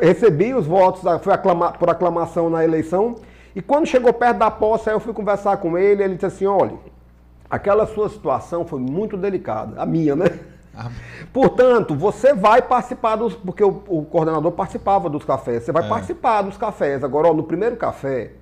recebi 0.00 0.54
os 0.54 0.66
votos, 0.66 1.02
fui 1.22 1.32
aclama, 1.32 1.72
por 1.72 1.88
aclamação 1.88 2.50
na 2.50 2.62
eleição 2.62 3.16
e 3.54 3.60
quando 3.60 3.86
chegou 3.86 4.12
perto 4.12 4.38
da 4.38 4.50
posse, 4.50 4.88
aí 4.88 4.94
eu 4.94 5.00
fui 5.00 5.12
conversar 5.12 5.56
com 5.58 5.76
ele, 5.76 6.02
ele 6.02 6.14
disse 6.14 6.26
assim, 6.26 6.46
olha, 6.46 6.74
aquela 7.50 7.86
sua 7.86 8.08
situação 8.08 8.64
foi 8.64 8.80
muito 8.80 9.16
delicada, 9.16 9.80
a 9.80 9.84
minha, 9.84 10.16
né? 10.16 10.26
Ah. 10.74 10.90
Portanto, 11.32 11.94
você 11.94 12.32
vai 12.32 12.62
participar 12.62 13.16
dos. 13.16 13.34
Porque 13.34 13.62
o, 13.62 13.82
o, 13.88 14.04
coordenador 14.04 14.52
participava 14.52 15.10
dos 15.10 15.22
cafés. 15.22 15.62
Você 15.62 15.72
vai 15.72 15.84
é. 15.84 15.88
participar 15.88 16.40
dos 16.40 16.56
cafés. 16.56 17.04
Agora, 17.04 17.28
ó, 17.28 17.34
no 17.34 17.42
primeiro 17.42 17.76
café, 17.76 18.32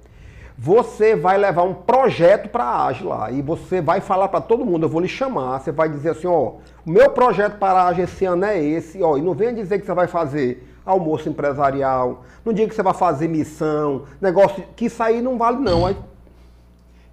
você 0.57 1.17
vai 1.17 1.37
levar 1.37 1.65
um 1.65 1.75
projeto 1.75 2.49
para 2.49 2.63
a 2.63 2.87
AGE 2.87 3.03
lá. 3.03 3.33
E 3.33 3.43
você 3.43 3.81
vai 3.81 4.01
falar 4.01 4.29
para 4.29 4.41
todo 4.41 4.65
mundo. 4.65 4.85
Eu 4.85 4.89
vou 4.89 5.01
lhe 5.01 5.09
chamar. 5.09 5.59
Você 5.59 5.73
vai 5.73 5.89
dizer 5.89 6.11
assim: 6.11 6.29
ó, 6.29 6.53
o 6.87 6.91
meu 6.91 7.11
projeto 7.11 7.59
para 7.59 7.83
a 7.83 7.89
AGE 7.89 8.03
esse 8.03 8.25
ano 8.25 8.45
é 8.45 8.63
esse. 8.63 9.03
Ó, 9.03 9.17
e 9.17 9.23
não 9.23 9.35
venha 9.35 9.53
dizer 9.53 9.81
que 9.81 9.87
você 9.87 9.95
vai 9.95 10.07
fazer 10.07 10.70
almoço 10.91 11.29
empresarial, 11.29 12.25
no 12.45 12.53
dia 12.53 12.69
que 12.69 12.75
você 12.75 12.83
vai 12.83 12.95
fazer 12.95 13.29
missão, 13.29 14.05
negócio 14.21 14.65
que 14.77 14.87
isso 14.87 15.03
aí 15.03 15.21
não 15.21 15.39
vale 15.39 15.59
não. 15.59 15.87
Aí, 15.87 15.95
o 15.95 15.97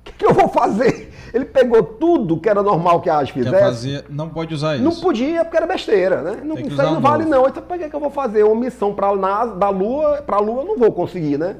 que, 0.03 0.13
que, 0.13 0.25
eu 0.25 0.33
vou 0.33 0.49
fazer? 0.49 1.11
Ele 1.33 1.45
pegou 1.45 1.83
tudo 1.83 2.39
que 2.39 2.49
era 2.49 2.63
normal 2.63 3.01
que 3.01 3.09
a 3.09 3.17
AGE 3.17 3.33
fizesse. 3.33 3.59
Fazer, 3.59 4.05
não 4.09 4.29
pode 4.29 4.53
usar 4.53 4.75
isso. 4.75 4.83
Não 4.83 4.95
podia, 4.95 5.43
porque 5.43 5.57
era 5.57 5.67
besteira, 5.67 6.21
né? 6.21 6.41
Não, 6.43 6.57
isso 6.57 6.81
aí 6.81 6.93
não 6.93 7.01
vale 7.01 7.25
novo. 7.25 7.35
não. 7.35 7.47
Então, 7.49 7.63
por 7.63 7.77
que, 7.77 7.89
que 7.89 7.95
eu 7.95 7.99
vou 7.99 8.09
fazer 8.09 8.43
uma 8.43 8.55
missão 8.55 8.93
pra, 8.93 9.13
na, 9.15 9.45
da 9.45 9.69
Lua, 9.69 10.23
para 10.25 10.37
a 10.37 10.39
Lua? 10.39 10.61
Eu 10.61 10.65
não 10.65 10.77
vou 10.77 10.91
conseguir, 10.91 11.37
né? 11.37 11.57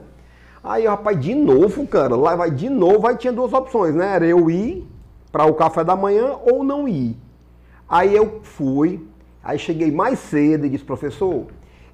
Aí, 0.63 0.86
rapaz, 0.86 1.20
de 1.20 1.36
novo, 1.36 1.86
cara, 1.88 2.15
lá 2.15 2.36
vai 2.36 2.51
de 2.51 2.70
novo, 2.70 3.07
aí 3.07 3.15
tinha 3.18 3.32
duas 3.32 3.53
opções, 3.53 3.93
né? 3.93 4.15
Era 4.15 4.26
eu 4.26 4.49
ir 4.49 4.88
para 5.32 5.45
o 5.45 5.53
café 5.53 5.84
da 5.84 5.95
manhã 5.95 6.36
ou 6.49 6.63
não 6.63 6.88
ir. 6.88 7.18
Aí 7.88 8.15
eu 8.15 8.41
fui, 8.43 9.07
aí 9.43 9.57
cheguei 9.57 9.91
mais 9.91 10.20
cedo 10.20 10.65
e 10.65 10.70
disse, 10.70 10.84
professor, 10.84 11.45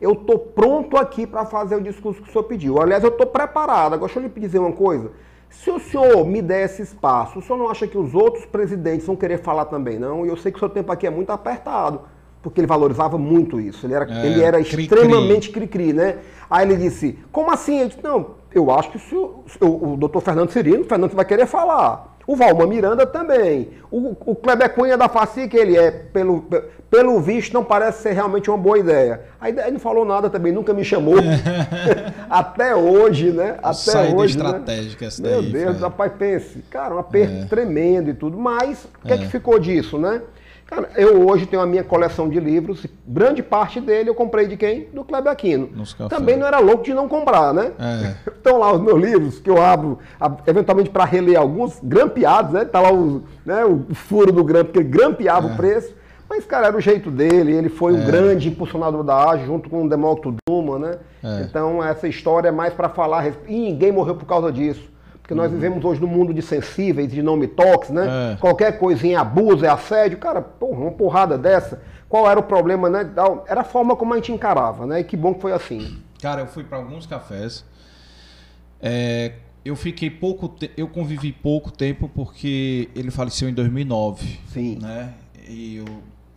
eu 0.01 0.13
estou 0.13 0.37
pronto 0.39 0.97
aqui 0.97 1.25
para 1.25 1.45
fazer 1.45 1.75
o 1.75 1.81
discurso 1.81 2.21
que 2.21 2.29
o 2.29 2.31
senhor 2.31 2.43
pediu. 2.43 2.81
Aliás, 2.81 3.03
eu 3.03 3.09
estou 3.09 3.27
preparado. 3.27 3.93
Agora, 3.93 4.11
deixa 4.11 4.19
eu 4.19 4.23
lhe 4.23 4.39
dizer 4.39 4.59
uma 4.59 4.71
coisa. 4.71 5.11
Se 5.49 5.69
o 5.69 5.79
senhor 5.79 6.25
me 6.25 6.41
der 6.41 6.65
esse 6.65 6.81
espaço, 6.81 7.37
o 7.39 7.41
senhor 7.41 7.57
não 7.59 7.69
acha 7.69 7.85
que 7.87 7.97
os 7.97 8.13
outros 8.15 8.45
presidentes 8.45 9.05
vão 9.05 9.15
querer 9.15 9.37
falar 9.37 9.65
também, 9.65 9.99
não? 9.99 10.25
E 10.25 10.29
eu 10.29 10.35
sei 10.37 10.51
que 10.51 10.57
o 10.57 10.59
seu 10.59 10.69
tempo 10.69 10.91
aqui 10.91 11.05
é 11.05 11.09
muito 11.09 11.29
apertado. 11.31 12.01
porque 12.41 12.59
ele 12.59 12.67
valorizava 12.67 13.17
muito 13.17 13.57
isso. 13.57 13.85
Ele 13.85 13.93
era, 13.93 14.05
É, 14.11 14.25
ele 14.25 14.41
era 14.43 14.57
cri-cri. 14.57 14.83
extremamente 14.83 15.49
cri-cri, 15.49 15.93
né? 15.93 16.17
Aí 16.49 16.67
ele 16.67 16.75
disse, 16.75 17.17
como 17.31 17.49
assim? 17.49 17.79
Eu 17.79 17.87
disse, 17.87 18.03
não, 18.03 18.31
eu 18.53 18.69
acho 18.69 18.89
que 18.91 18.97
o, 18.97 18.99
se 18.99 19.15
o, 19.61 19.93
o 19.93 19.95
doutor 19.95 20.21
Fernando 20.21 20.49
Cirino, 20.51 20.81
o 20.81 20.85
Fernando 20.85 21.13
vai 21.15 21.23
querer 21.23 21.45
falar. 21.45 22.12
O 22.26 22.36
Valmar 22.36 22.67
Miranda 22.67 23.05
também. 23.05 23.69
O, 23.91 24.15
o 24.26 24.36
Kleber 24.36 24.74
Cunha 24.74 24.97
da 24.97 25.09
que 25.47 25.57
ele 25.57 25.78
é, 25.78 25.91
pelo, 25.91 26.41
pe- 26.41 26.63
pelo 26.89 27.19
visto, 27.19 27.53
não 27.53 27.63
parece 27.63 28.01
ser 28.01 28.13
realmente 28.13 28.49
uma 28.49 28.57
boa 28.57 28.80
ideia. 28.80 29.21
Aí, 29.41 29.51
não 29.71 29.80
falou 29.80 30.05
nada 30.05 30.30
também, 30.30 30.51
nunca 30.53 30.74
me 30.74 30.84
chamou. 30.86 31.15
Até 32.30 32.76
hoje, 32.76 33.32
né? 33.32 33.55
Até 33.61 33.74
Saída 33.74 34.15
hoje. 34.15 34.38
né? 34.38 34.43
estratégica 34.45 35.05
essa 35.05 35.21
Meu 35.21 35.41
daí, 35.41 35.51
Deus, 35.51 35.63
Fred. 35.65 35.82
rapaz, 35.82 36.11
pense. 36.17 36.59
Cara, 36.69 36.95
um 36.95 36.99
aperto 36.99 37.47
tremendo 37.47 38.09
e 38.09 38.13
tudo. 38.13 38.38
Mas, 38.38 38.86
o 39.03 39.07
que 39.07 39.11
é. 39.13 39.15
É. 39.15 39.17
que 39.19 39.28
ficou 39.28 39.59
disso, 39.59 39.97
né? 39.97 40.21
Cara, 40.74 40.89
eu 40.95 41.28
hoje 41.30 41.45
tenho 41.45 41.61
a 41.61 41.65
minha 41.67 41.84
coleção 41.84 42.28
de 42.28 42.39
livros. 42.39 42.88
Grande 43.07 43.43
parte 43.43 43.80
dele 43.80 44.09
eu 44.09 44.15
comprei 44.15 44.47
de 44.47 44.57
quem? 44.57 44.88
Do 44.91 45.03
Kleber 45.03 45.32
Aquino. 45.32 45.69
Também 46.09 46.36
não 46.36 46.47
era 46.47 46.57
louco 46.59 46.84
de 46.84 46.93
não 46.93 47.07
comprar, 47.07 47.53
né? 47.53 47.74
É. 47.80 48.15
Estão 48.32 48.57
lá 48.57 48.74
os 48.74 48.82
meus 48.82 48.99
livros 48.99 49.39
que 49.39 49.49
eu 49.49 49.61
abro, 49.61 49.99
eventualmente 50.47 50.89
para 50.89 51.05
reler 51.05 51.38
alguns, 51.38 51.80
grampeados, 51.84 52.51
né? 52.53 52.65
Tá 52.65 52.80
lá 52.80 52.91
o, 52.91 53.24
né, 53.45 53.63
o 53.63 53.93
furo 53.93 54.32
do 54.32 54.43
grampo, 54.43 54.65
porque 54.71 54.80
ele 54.80 54.89
grampeava 54.89 55.49
É. 55.49 55.53
o 55.53 55.55
preço. 55.55 55.93
Mas, 56.28 56.45
cara, 56.45 56.67
era 56.67 56.78
o 56.78 56.82
jeito 56.82 57.11
dele. 57.11 57.53
Ele 57.53 57.69
foi 57.69 57.93
um 57.93 58.03
grande 58.05 58.49
impulsionador 58.49 59.03
da 59.03 59.30
AGE, 59.30 59.45
junto 59.45 59.69
com 59.69 59.86
o 59.86 59.89
Demócrito 59.89 60.36
Duma, 60.49 60.80
né? 60.80 60.97
É. 61.24 61.41
Então, 61.43 61.84
essa 61.84 62.07
história 62.07 62.47
é 62.47 62.51
mais 62.51 62.74
para 62.74 62.89
falar. 62.89 63.28
E 63.47 63.59
ninguém 63.59 63.91
morreu 63.91 64.15
por 64.15 64.26
causa 64.26 64.51
disso. 64.51 64.91
Porque 65.24 65.34
nós 65.34 65.49
vivemos 65.49 65.84
hoje 65.86 66.01
num 66.01 66.07
mundo 66.07 66.34
de 66.34 66.41
sensíveis, 66.41 67.09
de 67.09 67.24
não 67.24 67.38
me 67.38 67.47
toques, 67.47 67.89
né? 67.89 68.01
Uhum. 68.03 68.34
É. 68.34 68.38
Qualquer 68.41 68.78
coisinha 68.78 69.21
abuso, 69.21 69.65
é 69.65 69.69
assédio. 69.69 70.17
Cara, 70.17 70.41
porra, 70.41 70.82
uma 70.82 70.91
porrada 70.91 71.38
dessa. 71.38 71.82
Qual 72.09 72.30
era 72.30 72.38
o 72.39 72.43
problema, 72.43 72.89
né? 72.89 73.09
Era 73.47 73.61
a 73.61 73.63
forma 73.63 73.95
como 73.95 74.13
a 74.13 74.17
gente 74.17 74.34
encarava, 74.34 74.86
né? 74.86 74.99
E 74.99 75.03
que 75.05 75.15
bom 75.17 75.34
que 75.34 75.39
foi 75.41 75.53
assim. 75.53 75.97
Cara, 76.21 76.41
eu 76.41 76.47
fui 76.47 76.65
para 76.65 76.78
alguns 76.78 77.05
cafés. 77.05 77.63
É, 78.82 79.32
eu 79.63 79.78
fiquei 79.78 80.09
pouco, 80.09 80.49
te- 80.49 80.71
eu 80.76 80.89
convivi 80.89 81.32
pouco 81.32 81.71
tempo 81.71 82.09
porque 82.13 82.89
ele 82.93 83.09
faleceu 83.09 83.47
em 83.47 83.53
2009, 83.53 84.39
Sim. 84.47 84.78
né? 84.82 85.13
E 85.47 85.82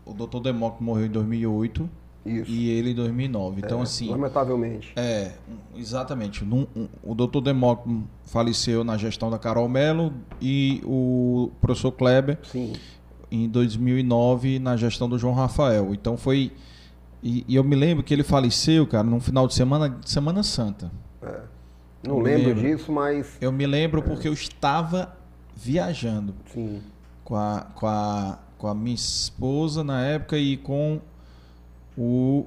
o, 0.07 0.11
o 0.11 0.15
Dr. 0.15 0.39
Demócrito 0.41 0.85
morreu 0.85 1.07
em 1.07 1.11
2008 1.11 1.91
Isso. 2.27 2.51
e 2.51 2.69
ele 2.71 2.91
em 2.91 2.95
2009. 2.95 3.63
Então 3.65 3.81
assim, 3.81 4.09
Lamentavelmente. 4.11 4.93
é, 4.97 5.33
exatamente. 5.77 6.45
Num- 6.45 6.67
um- 6.75 6.89
o 7.03 7.15
Dr. 7.15 7.41
Demócrito 7.41 8.05
faleceu 8.25 8.83
na 8.85 8.97
gestão 8.97 9.31
da 9.31 9.39
Carol 9.39 9.69
Mello 9.69 10.13
e 10.41 10.81
o 10.85 11.51
professor 11.61 11.93
Kleber 11.93 12.39
Sim. 12.43 12.73
em 13.31 13.49
2009 13.49 14.59
na 14.59 14.77
gestão 14.77 15.09
do 15.09 15.19
João 15.19 15.35
Rafael. 15.35 15.93
Então 15.95 16.17
foi 16.17 16.53
e, 17.23 17.45
e 17.49 17.57
eu 17.57 17.65
me 17.65 17.75
lembro 17.75 18.05
que 18.05 18.13
ele 18.15 18.23
faleceu, 18.23 18.87
cara, 18.87 19.03
num 19.05 19.21
final 19.21 19.47
de 19.49 19.55
semana, 19.55 19.99
Semana 20.05 20.43
Santa. 20.43 20.91
Não 22.07 22.19
Eu 22.19 22.23
me 22.23 22.23
lembro 22.25 22.49
lembro. 22.55 22.63
disso, 22.63 22.93
mas. 22.93 23.37
Eu 23.41 23.51
me 23.51 23.67
lembro 23.67 24.03
porque 24.03 24.29
eu 24.29 24.33
estava 24.33 25.17
viajando 25.57 26.35
Sim. 26.53 26.81
com 27.25 27.35
a, 27.35 27.67
com 27.75 27.87
a, 27.87 28.39
com 28.59 28.69
a 28.69 28.75
minha 28.75 28.95
esposa 28.95 29.83
na 29.83 30.03
época 30.05 30.37
e 30.39 30.57
com 30.57 31.01
o 31.97 32.47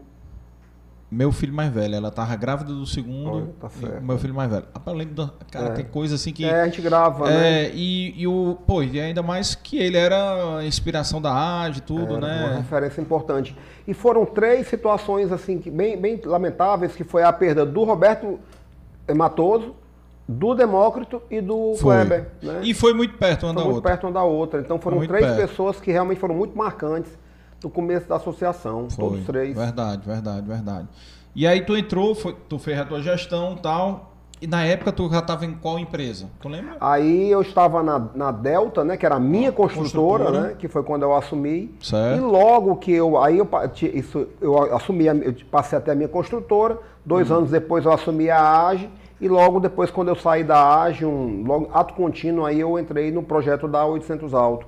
meu 1.12 1.32
filho 1.32 1.54
mais 1.54 1.72
velho. 1.72 1.95
Ela 1.95 2.10
estava 2.10 2.36
grávida 2.36 2.72
do 2.72 2.86
segundo 2.86 3.32
Olha, 3.32 3.47
tá 3.60 3.68
certo. 3.70 3.97
o 4.00 4.04
meu 4.06 4.18
filho 4.20 4.34
mais 4.34 4.52
velho. 4.52 4.66
Lembro 4.88 5.16
da, 5.16 5.30
cara, 5.52 5.70
É. 5.70 5.70
tem 5.72 5.86
coisa 5.86 6.16
assim 6.16 6.32
que 6.32 6.45
É, 6.45 6.62
a 6.62 6.66
gente 6.66 6.82
grava, 6.82 7.26
né? 7.28 7.64
é, 7.66 7.72
e, 7.74 8.14
e 8.22 8.28
o, 8.28 8.58
pô, 8.68 8.84
e 8.84 9.00
ainda 9.02 9.24
mais 9.24 9.56
que 9.56 9.78
ele 9.80 9.97
era 9.97 10.58
a 10.60 10.66
inspiração 10.66 11.20
da 11.20 11.34
AGE, 11.64 11.82
tudo, 11.82 12.16
Era 12.16 12.26
Uma 12.26 12.50
né? 12.50 12.56
referência 12.58 13.02
importante. 13.02 13.58
E 13.88 13.93
foram 13.93 14.24
três 14.26 14.68
situações 14.68 15.32
assim 15.32 15.58
que 15.58 15.72
bem, 15.72 16.00
bem 16.00 16.22
lamentáveis, 16.24 16.95
que 16.95 17.04
foi 17.04 17.24
a 17.24 17.34
perda 17.34 17.66
do 17.66 17.84
Roberto 17.84 18.39
Matoso, 19.16 19.74
do 20.28 20.54
Demócrito 20.54 21.24
e 21.32 21.41
do 21.41 21.74
Foi. 21.78 21.95
Kleber. 21.95 22.30
Né? 22.43 22.60
E 22.62 22.74
foi 22.76 22.93
muito 22.93 23.18
perto 23.18 23.47
uma 23.47 23.54
Foi 23.54 23.62
da 23.64 23.66
muito 23.66 23.76
outra. 23.78 23.91
perto 23.91 24.04
uma 24.06 24.14
da 24.14 24.24
outra. 24.24 24.60
Então 24.62 24.78
foram 24.78 25.00
três 25.08 25.26
perto. 25.26 25.38
pessoas 25.38 25.82
que 25.82 25.91
realmente 25.91 26.20
foram 26.20 26.36
muito 26.36 26.56
marcantes 26.56 27.12
no 27.64 27.70
começo 27.70 28.07
da 28.07 28.16
associação. 28.16 28.88
Foi. 28.89 29.05
Todos 29.10 29.26
três. 29.26 29.55
Verdade, 29.55 30.01
verdade, 30.05 30.47
verdade. 30.47 30.88
E 31.36 31.45
aí 31.47 31.62
tu 31.62 31.76
entrou, 31.78 32.16
foi- 32.16 32.36
tu 32.47 32.57
fez 32.60 32.80
a 32.80 32.86
tua 32.86 33.01
gestão 33.01 33.53
e 33.57 33.62
tal. 33.62 34.05
E 34.41 34.47
na 34.47 34.64
época 34.64 34.93
tu 34.93 35.10
já 35.12 35.20
estava 35.20 35.45
em 35.45 35.53
qual 35.53 35.78
empresa? 35.78 36.28
Tu 36.41 36.47
lembra? 36.47 36.78
Aí 36.80 37.30
eu 37.30 37.41
estava 37.41 37.84
na, 37.84 37.99
na 38.16 38.32
Delta, 38.32 38.86
né, 38.86 38.95
que 38.95 39.05
era 39.05 39.16
a 39.16 39.20
minha 39.20 39.51
construtora, 39.51 40.24
Construtora. 40.24 40.47
né, 40.49 40.55
que 40.57 40.70
foi 40.70 40.82
quando 40.82 41.03
eu 41.03 41.14
assumi. 41.14 41.76
Certo. 41.82 42.18
E 42.18 42.22
logo 42.22 42.78
que 42.78 42.89
eu, 42.93 43.22
aí 43.22 43.38
eu, 43.38 43.47
isso, 43.93 44.28
eu 44.39 44.74
assumi, 44.74 45.07
eu 45.07 45.36
passei 45.51 45.78
até 45.78 45.91
a 45.91 45.95
minha 45.95 46.07
construtora. 46.07 46.78
Dois 47.05 47.30
Uhum. 47.30 47.38
anos 47.38 47.51
depois 47.51 47.84
eu 47.84 47.91
assumi 47.91 48.30
a 48.30 48.68
AGE 48.68 48.89
e 49.20 49.28
logo 49.28 49.60
depois 49.60 49.91
quando 49.91 50.07
eu 50.07 50.16
saí 50.16 50.43
da 50.45 50.84
AGE, 50.84 51.05
um 51.05 51.43
logo, 51.45 51.70
ato 51.74 51.93
contínuo, 51.93 52.45
aí 52.45 52.62
eu 52.62 52.80
entrei 52.80 53.12
no 53.12 53.22
projeto 53.22 53.68
da 53.68 53.86
800 53.86 54.34
Alto. 54.34 54.66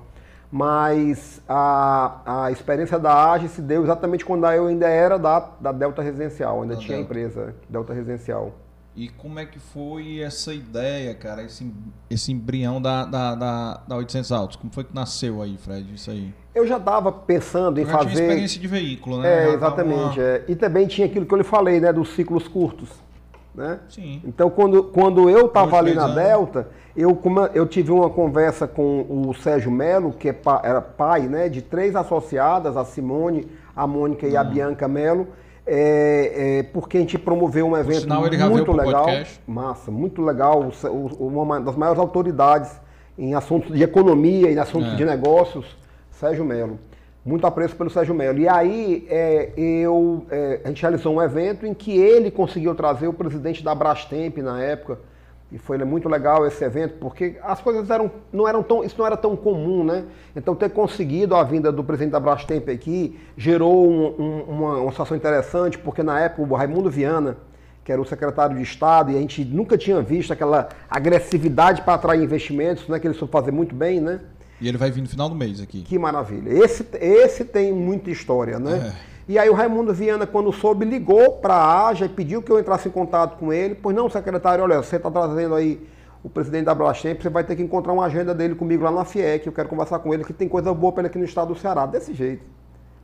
Mas 0.52 1.40
a, 1.48 2.44
a 2.44 2.52
experiência 2.52 2.98
da 2.98 3.32
AGE 3.32 3.48
se 3.48 3.62
deu 3.62 3.82
exatamente 3.82 4.22
quando 4.22 4.46
eu 4.48 4.66
ainda 4.66 4.86
era 4.86 5.18
da, 5.18 5.40
da 5.58 5.72
Delta 5.72 6.02
Residencial, 6.02 6.60
ainda 6.60 6.74
Da 6.74 6.80
tinha 6.80 6.98
a 6.98 7.00
Delta. 7.00 7.10
empresa 7.10 7.54
Delta 7.70 7.94
Residencial. 7.94 8.52
E 8.94 9.08
como 9.08 9.38
é 9.38 9.46
que 9.46 9.58
foi 9.58 10.20
essa 10.20 10.52
ideia, 10.52 11.14
cara? 11.14 11.42
Esse, 11.42 11.72
esse 12.10 12.30
embrião 12.30 12.82
da, 12.82 13.06
da, 13.06 13.34
da, 13.34 13.80
da 13.88 13.96
800 13.96 14.30
Autos? 14.30 14.56
Como 14.56 14.70
foi 14.70 14.84
que 14.84 14.94
nasceu 14.94 15.40
aí, 15.40 15.56
Fred? 15.56 15.94
Isso 15.94 16.10
aí? 16.10 16.34
Eu 16.54 16.66
já 16.66 16.76
estava 16.76 17.10
pensando 17.10 17.80
em 17.80 17.84
Tu 17.86 17.90
já 17.90 17.98
tinha 18.00 18.10
fazer. 18.10 18.22
experiência 18.24 18.60
de 18.60 18.68
veículo, 18.68 19.22
né? 19.22 19.44
É, 19.44 19.46
Já 19.48 19.54
exatamente. 19.54 20.20
uma- 20.20 20.22
é. 20.22 20.44
E 20.46 20.54
também 20.54 20.86
tinha 20.86 21.06
aquilo 21.06 21.24
que 21.24 21.32
eu 21.32 21.38
lhe 21.38 21.44
falei, 21.44 21.80
né, 21.80 21.90
dos 21.90 22.10
ciclos 22.10 22.46
curtos. 22.46 22.90
Né? 23.54 23.78
Então, 24.24 24.48
quando, 24.48 24.84
quando 24.84 25.28
eu 25.28 25.46
estava 25.46 25.76
ali 25.78 25.94
na 25.94 26.04
anos. 26.04 26.14
Delta, 26.16 26.68
eu, 26.96 27.18
eu 27.54 27.66
tive 27.66 27.92
uma 27.92 28.08
conversa 28.08 28.66
com 28.66 29.04
o 29.08 29.34
Sérgio 29.34 29.70
Melo, 29.70 30.12
que 30.12 30.30
é 30.30 30.32
pa- 30.32 30.62
era 30.64 30.80
pai 30.80 31.22
né, 31.22 31.48
de 31.50 31.60
três 31.60 31.94
associadas, 31.94 32.76
a 32.78 32.84
Simone, 32.84 33.46
a 33.76 33.86
Mônica 33.86 34.26
e 34.26 34.36
a 34.36 34.42
Bianca 34.44 34.88
Melo, 34.88 35.28
é, 35.66 36.58
é, 36.58 36.62
porque 36.64 36.96
a 36.96 37.00
gente 37.00 37.18
promoveu 37.18 37.66
um 37.66 37.76
evento 37.76 38.00
sinal, 38.00 38.22
muito 38.48 38.72
legal. 38.72 39.04
podcast. 39.04 39.40
Massa, 39.46 39.90
muito 39.90 40.22
legal. 40.22 40.60
O 40.62 40.88
o- 40.88 41.26
uma 41.28 41.60
das 41.60 41.76
maiores 41.76 42.00
autoridades 42.00 42.72
em 43.18 43.34
assuntos 43.34 43.76
de 43.76 43.82
economia 43.82 44.50
e 44.50 44.58
assuntos 44.58 44.92
É. 44.94 44.96
de 44.96 45.04
negócios, 45.04 45.66
Sérgio 46.10 46.44
Melo. 46.44 46.78
Muito 47.24 47.46
apreço 47.46 47.76
pelo 47.76 47.88
Sérgio 47.88 48.14
Melo. 48.14 48.38
E 48.38 48.48
aí 48.48 49.06
é, 49.08 49.52
eu, 49.56 50.26
é, 50.30 50.60
a 50.64 50.68
gente 50.68 50.82
realizou 50.82 51.14
um 51.14 51.22
evento 51.22 51.64
em 51.64 51.72
que 51.72 51.96
ele 51.96 52.30
conseguiu 52.30 52.74
trazer 52.74 53.06
o 53.06 53.12
presidente 53.12 53.62
da 53.62 53.74
Brastemp 53.74 54.38
na 54.38 54.60
época. 54.60 54.98
E 55.52 55.58
foi 55.58 55.76
muito 55.84 56.08
legal 56.08 56.46
esse 56.46 56.64
evento, 56.64 56.94
porque 56.98 57.36
as 57.42 57.60
coisas 57.60 57.90
eram, 57.90 58.10
não 58.32 58.48
eram 58.48 58.62
tão, 58.62 58.82
isso 58.82 58.96
não 58.98 59.06
era 59.06 59.18
tão 59.18 59.36
comum, 59.36 59.84
né? 59.84 60.04
Então 60.34 60.54
ter 60.54 60.70
conseguido 60.70 61.36
a 61.36 61.44
vinda 61.44 61.70
do 61.70 61.84
presidente 61.84 62.12
da 62.12 62.18
Brastemp 62.18 62.70
aqui 62.70 63.18
gerou 63.36 63.86
um- 63.86 64.14
um- 64.18 64.42
uma, 64.48 64.78
uma 64.78 64.90
situação 64.90 65.14
interessante, 65.14 65.76
porque 65.78 66.02
na 66.02 66.18
época 66.18 66.42
o 66.50 66.56
Raimundo 66.56 66.88
Viana, 66.90 67.36
que 67.84 67.92
era 67.92 68.00
o 68.00 68.04
secretário 68.06 68.56
de 68.56 68.62
Estado, 68.62 69.10
e 69.12 69.16
a 69.16 69.20
gente 69.20 69.44
nunca 69.44 69.76
tinha 69.76 70.00
visto 70.00 70.32
aquela 70.32 70.70
agressividade 70.88 71.82
para 71.82 71.94
atrair 71.94 72.22
investimentos, 72.22 72.88
né? 72.88 72.98
Que 72.98 73.06
ele 73.06 73.14
soube 73.14 73.30
fazer 73.30 73.50
muito 73.52 73.74
bem, 73.74 74.00
né? 74.00 74.20
E 74.62 74.68
ele 74.68 74.78
vai 74.78 74.90
vir 74.90 75.00
no 75.02 75.08
final 75.08 75.28
do 75.28 75.34
mês 75.34 75.60
aqui. 75.60 75.82
Que 75.82 75.98
maravilha. 75.98 76.48
Esse, 76.50 76.86
esse 77.00 77.44
tem 77.44 77.72
muita 77.72 78.10
história, 78.10 78.60
né? 78.60 78.94
E 79.28 79.38
aí 79.38 79.50
o 79.50 79.54
Raimundo 79.54 79.92
Viana, 79.92 80.26
quando 80.26 80.52
soube, 80.52 80.84
ligou 80.84 81.32
para 81.32 81.54
a 81.54 81.88
AJA 81.88 82.06
e 82.06 82.08
pediu 82.08 82.42
que 82.42 82.50
eu 82.50 82.60
entrasse 82.60 82.88
em 82.88 82.90
contato 82.92 83.38
com 83.38 83.52
ele. 83.52 83.74
Pois 83.74 83.94
não, 83.94 84.08
secretário, 84.08 84.62
olha, 84.62 84.76
você 84.76 84.96
está 84.96 85.10
trazendo 85.10 85.54
aí 85.54 85.84
o 86.22 86.30
presidente 86.30 86.64
da 86.66 86.74
Brastemp, 86.74 87.20
você 87.20 87.28
vai 87.28 87.42
ter 87.42 87.56
que 87.56 87.62
encontrar 87.62 87.92
uma 87.92 88.04
agenda 88.04 88.32
dele 88.32 88.54
comigo 88.54 88.84
lá 88.84 88.92
na 88.92 89.04
FIEC, 89.04 89.44
eu 89.44 89.52
quero 89.52 89.68
conversar 89.68 89.98
com 89.98 90.14
ele, 90.14 90.22
que 90.22 90.32
tem 90.32 90.48
coisa 90.48 90.72
boa 90.72 90.92
para 90.92 91.02
ele 91.02 91.08
aqui 91.08 91.18
no 91.18 91.24
estado 91.24 91.52
do 91.52 91.58
Ceará. 91.58 91.84
Desse 91.84 92.14
jeito. 92.14 92.44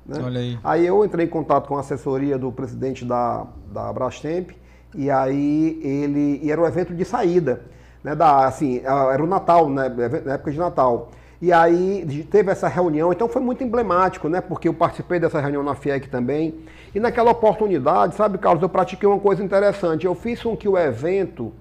né? 0.06 0.20
Olha 0.22 0.40
aí. 0.40 0.58
Aí 0.62 0.86
eu 0.86 1.04
entrei 1.04 1.26
em 1.26 1.28
contato 1.28 1.66
com 1.66 1.76
a 1.76 1.80
assessoria 1.80 2.38
do 2.38 2.52
presidente 2.52 3.04
da, 3.04 3.46
da 3.72 3.92
Brastemp, 3.92 4.50
e 4.94 5.10
aí 5.10 5.80
ele. 5.82 6.40
E 6.42 6.50
era 6.52 6.60
um 6.60 6.66
evento 6.66 6.94
de 6.94 7.04
saída, 7.04 7.62
né? 8.02 8.14
Da, 8.14 8.46
assim, 8.46 8.80
era 8.84 9.22
o 9.22 9.26
Natal, 9.26 9.68
né? 9.68 9.88
Na 10.24 10.34
época 10.34 10.52
de 10.52 10.58
Natal. 10.58 11.10
E 11.40 11.52
aí 11.52 12.26
teve 12.30 12.50
essa 12.50 12.66
reunião, 12.66 13.12
então 13.12 13.28
foi 13.28 13.40
muito 13.40 13.62
emblemático, 13.62 14.28
né? 14.28 14.40
Porque 14.40 14.66
eu 14.68 14.74
participei 14.74 15.20
dessa 15.20 15.40
reunião 15.40 15.62
na 15.62 15.74
FIEC 15.74 16.08
também. 16.08 16.54
E 16.94 16.98
naquela 16.98 17.30
oportunidade, 17.30 18.16
sabe, 18.16 18.38
Carlos, 18.38 18.62
eu 18.62 18.68
pratiquei 18.68 19.08
uma 19.08 19.20
coisa 19.20 19.42
interessante. 19.42 20.04
Eu 20.04 20.14
fiz 20.16 20.42
com 20.42 20.56
que 20.56 20.68
o 20.68 20.76
evento 20.76 21.52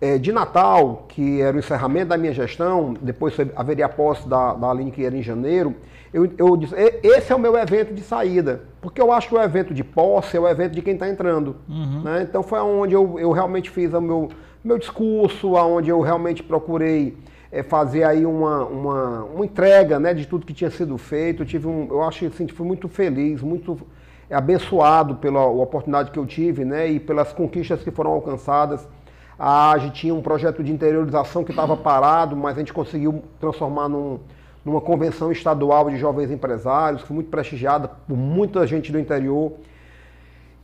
eh, 0.00 0.18
de 0.18 0.30
Natal, 0.30 1.06
que 1.08 1.40
era 1.40 1.56
o 1.56 1.58
encerramento 1.58 2.06
da 2.10 2.16
minha 2.16 2.32
gestão, 2.32 2.94
depois 3.00 3.34
haveria 3.56 3.86
a 3.86 3.88
posse 3.88 4.28
da, 4.28 4.54
da 4.54 4.70
Aline, 4.70 4.92
que 4.92 5.04
era 5.04 5.16
em 5.16 5.22
janeiro, 5.22 5.74
eu, 6.14 6.30
eu 6.38 6.56
disse, 6.56 6.74
"E- 6.76 7.00
esse 7.02 7.32
é 7.32 7.34
o 7.34 7.40
meu 7.40 7.58
evento 7.58 7.92
de 7.92 8.02
saída, 8.02 8.62
porque 8.80 9.00
eu 9.02 9.10
acho 9.12 9.28
que 9.28 9.34
o 9.34 9.42
evento 9.42 9.74
de 9.74 9.82
posse 9.82 10.36
é 10.36 10.40
o 10.40 10.46
evento 10.48 10.72
de 10.74 10.80
quem 10.82 10.94
está 10.94 11.08
entrando. 11.08 11.56
né? 12.04 12.22
Então 12.22 12.42
foi 12.44 12.60
onde 12.60 12.94
eu, 12.94 13.18
eu 13.18 13.32
realmente 13.32 13.68
fiz 13.68 13.92
o 13.92 14.00
meu, 14.00 14.28
meu 14.62 14.78
discurso, 14.78 15.54
onde 15.54 15.90
eu 15.90 16.00
realmente 16.00 16.40
procurei 16.42 17.16
é, 17.50 17.62
fazer 17.62 18.04
aí 18.04 18.26
uma, 18.26 18.64
uma, 18.64 19.24
uma, 19.24 19.44
entrega 19.44 19.98
né, 19.98 20.12
de 20.12 20.26
tudo 20.26 20.46
que 20.46 20.52
tinha 20.52 20.70
sido 20.70 20.96
feito. 20.98 21.42
Eu, 21.42 21.46
tive 21.46 21.66
um, 21.66 21.88
eu 21.90 22.02
acho 22.02 22.26
assim, 22.26 22.46
fui 22.48 22.66
muito 22.66 22.88
feliz, 22.88 23.42
muito 23.42 23.78
abençoado 24.30 25.16
pela 25.16 25.46
oportunidade 25.46 26.10
que 26.10 26.18
eu 26.18 26.26
tive 26.26 26.64
né, 26.64 26.88
e 26.88 27.00
pelas 27.00 27.32
conquistas 27.32 27.82
que 27.82 27.90
foram 27.90 28.10
alcançadas. 28.10 28.86
A 29.38 29.70
AGE 29.70 29.90
tinha 29.90 30.14
um 30.14 30.20
projeto 30.20 30.64
de 30.64 30.72
interiorização 30.72 31.44
que 31.44 31.52
estava 31.52 31.76
parado, 31.76 32.36
mas 32.36 32.56
a 32.56 32.58
gente 32.58 32.72
conseguiu 32.72 33.22
transformar 33.40 33.88
num, 33.88 34.18
numa 34.64 34.80
convenção 34.80 35.30
estadual 35.30 35.88
de 35.88 35.96
jovens 35.96 36.30
empresários, 36.30 37.02
que 37.02 37.08
foi 37.08 37.14
muito 37.14 37.30
prestigiada 37.30 37.88
por 37.88 38.16
muita 38.16 38.66
gente 38.66 38.90
do 38.90 38.98
interior. 38.98 39.52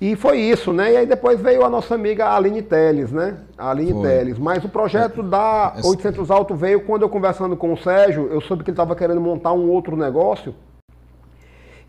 E 0.05 0.17
foi 0.17 0.39
isso, 0.39 0.71
né? 0.71 0.93
E 0.93 0.97
aí 0.99 1.07
depois 1.07 1.41
veio 1.41 1.65
a 1.65 1.71
nossa 1.71 1.95
amiga 1.95 2.29
Aline 2.31 2.61
Teles, 2.61 3.11
né? 3.11 3.39
A 3.57 3.71
Aline 3.71 3.93
foi. 3.93 4.03
Teles. 4.03 4.39
Mas 4.39 4.63
o 4.63 4.69
projeto 4.69 5.23
da 5.23 5.77
800 5.83 6.31
Alto 6.31 6.55
veio 6.55 6.83
quando 6.83 7.01
eu 7.01 7.09
conversando 7.09 7.57
com 7.57 7.73
o 7.73 7.77
Sérgio, 7.79 8.29
eu 8.31 8.39
soube 8.43 8.63
que 8.63 8.69
ele 8.69 8.75
estava 8.75 8.95
querendo 8.95 9.19
montar 9.19 9.55
um 9.55 9.71
outro 9.71 9.97
negócio. 9.97 10.55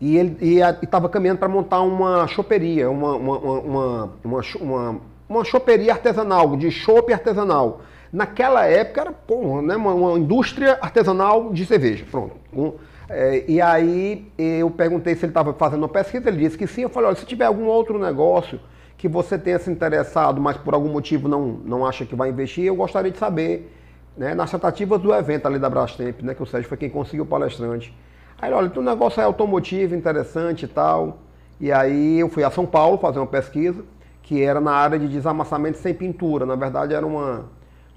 E 0.00 0.16
ele 0.16 0.38
estava 0.82 1.10
caminhando 1.10 1.40
para 1.40 1.48
montar 1.48 1.82
uma 1.82 2.26
choperia, 2.26 2.88
uma, 2.90 3.16
uma, 3.16 3.38
uma, 3.38 4.12
uma, 4.24 4.40
uma, 4.62 5.00
uma 5.28 5.44
choperia 5.44 5.92
artesanal, 5.92 6.56
de 6.56 6.70
chope 6.70 7.12
artesanal. 7.12 7.82
Naquela 8.10 8.64
época 8.64 9.00
era 9.02 9.12
porra, 9.12 9.60
né, 9.60 9.76
uma, 9.76 9.92
uma 9.92 10.18
indústria 10.18 10.78
artesanal 10.80 11.52
de 11.52 11.66
cerveja. 11.66 12.06
Pronto. 12.10 12.34
Um, 12.50 12.72
é, 13.08 13.44
e 13.46 13.60
aí 13.60 14.30
eu 14.36 14.70
perguntei 14.70 15.14
se 15.14 15.24
ele 15.24 15.30
estava 15.30 15.52
fazendo 15.54 15.82
uma 15.82 15.88
pesquisa, 15.88 16.28
ele 16.28 16.38
disse 16.38 16.58
que 16.58 16.66
sim. 16.66 16.82
Eu 16.82 16.88
falei, 16.88 17.08
olha, 17.08 17.16
se 17.16 17.24
tiver 17.24 17.44
algum 17.44 17.66
outro 17.66 17.98
negócio 17.98 18.58
que 18.98 19.08
você 19.08 19.38
tenha 19.38 19.58
se 19.58 19.70
interessado, 19.70 20.40
mas 20.40 20.56
por 20.56 20.74
algum 20.74 20.88
motivo 20.88 21.28
não, 21.28 21.60
não 21.64 21.86
acha 21.86 22.04
que 22.04 22.16
vai 22.16 22.30
investir, 22.30 22.64
eu 22.64 22.74
gostaria 22.74 23.10
de 23.10 23.18
saber, 23.18 23.72
né, 24.16 24.34
nas 24.34 24.50
tratativas 24.50 25.00
do 25.00 25.14
evento 25.14 25.46
ali 25.46 25.58
da 25.58 25.68
Brastemp, 25.68 26.22
né, 26.22 26.34
que 26.34 26.42
o 26.42 26.46
Sérgio 26.46 26.68
foi 26.68 26.78
quem 26.78 26.90
conseguiu 26.90 27.24
o 27.24 27.26
palestrante. 27.26 27.94
Aí, 28.40 28.52
olha, 28.52 28.72
o 28.74 28.82
negócio 28.82 29.20
é 29.20 29.24
automotivo, 29.24 29.94
interessante 29.94 30.64
e 30.64 30.68
tal. 30.68 31.18
E 31.60 31.70
aí 31.70 32.18
eu 32.18 32.28
fui 32.28 32.42
a 32.42 32.50
São 32.50 32.66
Paulo 32.66 32.98
fazer 32.98 33.18
uma 33.18 33.26
pesquisa, 33.26 33.82
que 34.22 34.42
era 34.42 34.60
na 34.60 34.72
área 34.72 34.98
de 34.98 35.08
desamassamento 35.08 35.78
sem 35.78 35.94
pintura. 35.94 36.44
Na 36.44 36.56
verdade, 36.56 36.92
era 36.92 37.06
uma, 37.06 37.44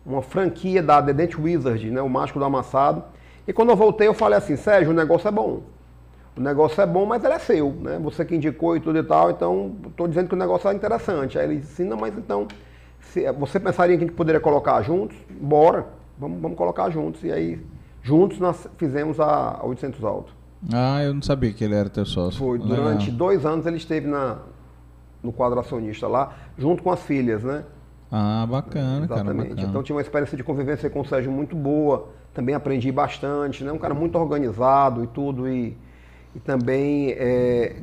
uma 0.05 0.21
franquia 0.21 0.83
da 0.83 1.01
The 1.01 1.13
Dent 1.13 1.35
Wizard, 1.37 1.89
né, 1.89 2.01
o 2.01 2.09
mágico 2.09 2.39
do 2.39 2.45
amassado 2.45 3.03
e 3.49 3.53
quando 3.53 3.69
eu 3.69 3.75
voltei, 3.75 4.07
eu 4.07 4.13
falei 4.13 4.37
assim, 4.37 4.55
Sérgio, 4.55 4.91
o 4.91 4.93
negócio 4.93 5.27
é 5.27 5.31
bom. 5.31 5.63
O 6.37 6.39
negócio 6.39 6.79
é 6.79 6.85
bom, 6.85 7.03
mas 7.03 7.23
ele 7.23 7.33
é 7.33 7.39
seu, 7.39 7.73
né? 7.73 7.97
Você 8.03 8.23
que 8.23 8.35
indicou 8.35 8.77
e 8.77 8.79
tudo 8.79 8.99
e 8.99 9.03
tal, 9.03 9.31
então 9.31 9.75
estou 9.87 10.07
dizendo 10.07 10.27
que 10.27 10.35
o 10.35 10.37
negócio 10.37 10.69
é 10.69 10.73
interessante. 10.75 11.39
Aí 11.39 11.45
ele 11.45 11.55
disse, 11.55 11.83
não, 11.83 11.97
mas 11.97 12.15
então, 12.15 12.47
se, 12.99 13.31
você 13.31 13.59
pensaria 13.59 13.97
que 13.97 14.03
a 14.03 14.07
gente 14.07 14.15
poderia 14.15 14.39
colocar 14.39 14.79
juntos? 14.83 15.17
Bora, 15.41 15.87
vamos, 16.15 16.39
vamos 16.39 16.55
colocar 16.59 16.91
juntos. 16.91 17.23
E 17.23 17.31
aí, 17.31 17.59
juntos 18.03 18.37
nós 18.37 18.67
fizemos 18.77 19.19
a 19.19 19.59
800 19.63 20.03
Alto. 20.03 20.31
Ah, 20.71 21.01
eu 21.03 21.15
não 21.15 21.23
sabia 21.23 21.51
que 21.51 21.63
ele 21.63 21.73
era 21.73 21.89
teu 21.89 22.05
sócio. 22.05 22.37
Foi, 22.37 22.59
durante 22.59 23.05
Legal. 23.05 23.17
dois 23.17 23.47
anos 23.47 23.65
ele 23.65 23.77
esteve 23.77 24.05
na, 24.05 24.37
no 25.23 25.33
quadro 25.33 25.59
acionista 25.59 26.07
lá, 26.07 26.35
junto 26.55 26.83
com 26.83 26.91
as 26.91 27.01
filhas, 27.01 27.43
né? 27.43 27.63
Ah, 28.11 28.45
bacana, 28.47 29.05
Exatamente. 29.05 29.25
cara. 29.25 29.49
Bacana. 29.49 29.69
Então 29.69 29.81
tinha 29.81 29.95
uma 29.95 30.03
experiência 30.03 30.37
de 30.37 30.43
convivência 30.43 30.87
com 30.87 30.99
o 30.99 31.05
Sérgio 31.05 31.31
muito 31.31 31.55
boa 31.55 32.18
também 32.33 32.55
aprendi 32.55 32.91
bastante, 32.91 33.63
né? 33.63 33.71
Um 33.71 33.77
cara 33.77 33.93
muito 33.93 34.17
organizado 34.17 35.03
e 35.03 35.07
tudo, 35.07 35.47
e, 35.47 35.75
e 36.35 36.39
também 36.39 37.11
é, 37.11 37.75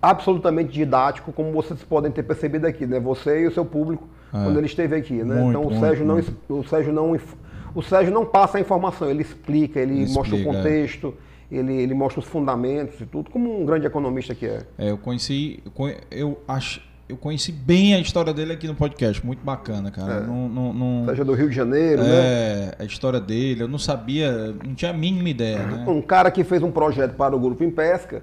absolutamente 0.00 0.72
didático, 0.72 1.32
como 1.32 1.52
vocês 1.52 1.82
podem 1.82 2.10
ter 2.10 2.22
percebido 2.22 2.66
aqui, 2.66 2.86
né? 2.86 2.98
Você 3.00 3.42
e 3.42 3.46
o 3.46 3.52
seu 3.52 3.64
público 3.64 4.08
é. 4.32 4.44
quando 4.44 4.58
ele 4.58 4.66
esteve 4.66 4.96
aqui, 4.96 5.22
né? 5.22 5.36
Muito, 5.36 5.50
então 5.50 5.62
o 5.62 5.70
muito, 5.70 5.80
Sérgio 5.80 6.04
não, 6.04 6.20
o 6.48 6.64
Sérgio 6.64 6.92
não, 6.92 7.18
o 7.74 7.82
Sérgio 7.82 8.12
não 8.12 8.24
passa 8.24 8.58
a 8.58 8.60
informação, 8.60 9.08
ele 9.08 9.22
explica, 9.22 9.80
ele, 9.80 10.02
ele 10.02 10.12
mostra 10.12 10.36
explica, 10.36 10.50
o 10.50 10.52
é. 10.52 10.56
contexto. 10.56 11.14
Ele, 11.50 11.74
ele 11.74 11.92
mostra 11.92 12.18
os 12.18 12.24
fundamentos 12.24 12.98
e 12.98 13.04
tudo, 13.04 13.28
como 13.28 13.60
um 13.60 13.66
grande 13.66 13.86
economista 13.86 14.34
que 14.34 14.46
é. 14.46 14.62
É, 14.78 14.90
eu 14.90 14.96
conheci, 14.96 15.62
eu 16.10 16.40
acho, 16.48 16.80
eu 17.08 17.16
conheci 17.16 17.52
bem 17.52 17.94
a 17.94 17.98
história 17.98 18.32
dele 18.32 18.52
aqui 18.52 18.66
no 18.66 18.74
podcast, 18.74 19.24
muito 19.24 19.44
bacana, 19.44 19.90
cara. 19.90 20.14
É. 20.14 20.20
Não, 20.20 20.48
não, 20.48 20.72
não... 20.72 21.06
Seja 21.06 21.24
do 21.24 21.34
Rio 21.34 21.48
de 21.48 21.54
Janeiro, 21.54 22.02
é, 22.02 22.06
né? 22.06 22.14
É, 22.14 22.76
a 22.78 22.84
história 22.84 23.20
dele, 23.20 23.62
eu 23.62 23.68
não 23.68 23.78
sabia, 23.78 24.54
não 24.64 24.74
tinha 24.74 24.90
a 24.90 24.94
mínima 24.94 25.28
ideia, 25.28 25.58
né? 25.58 25.84
Um 25.86 26.00
cara 26.00 26.30
que 26.30 26.42
fez 26.44 26.62
um 26.62 26.70
projeto 26.70 27.14
para 27.14 27.36
o 27.36 27.40
Grupo 27.40 27.62
em 27.64 27.70
Pesca 27.70 28.22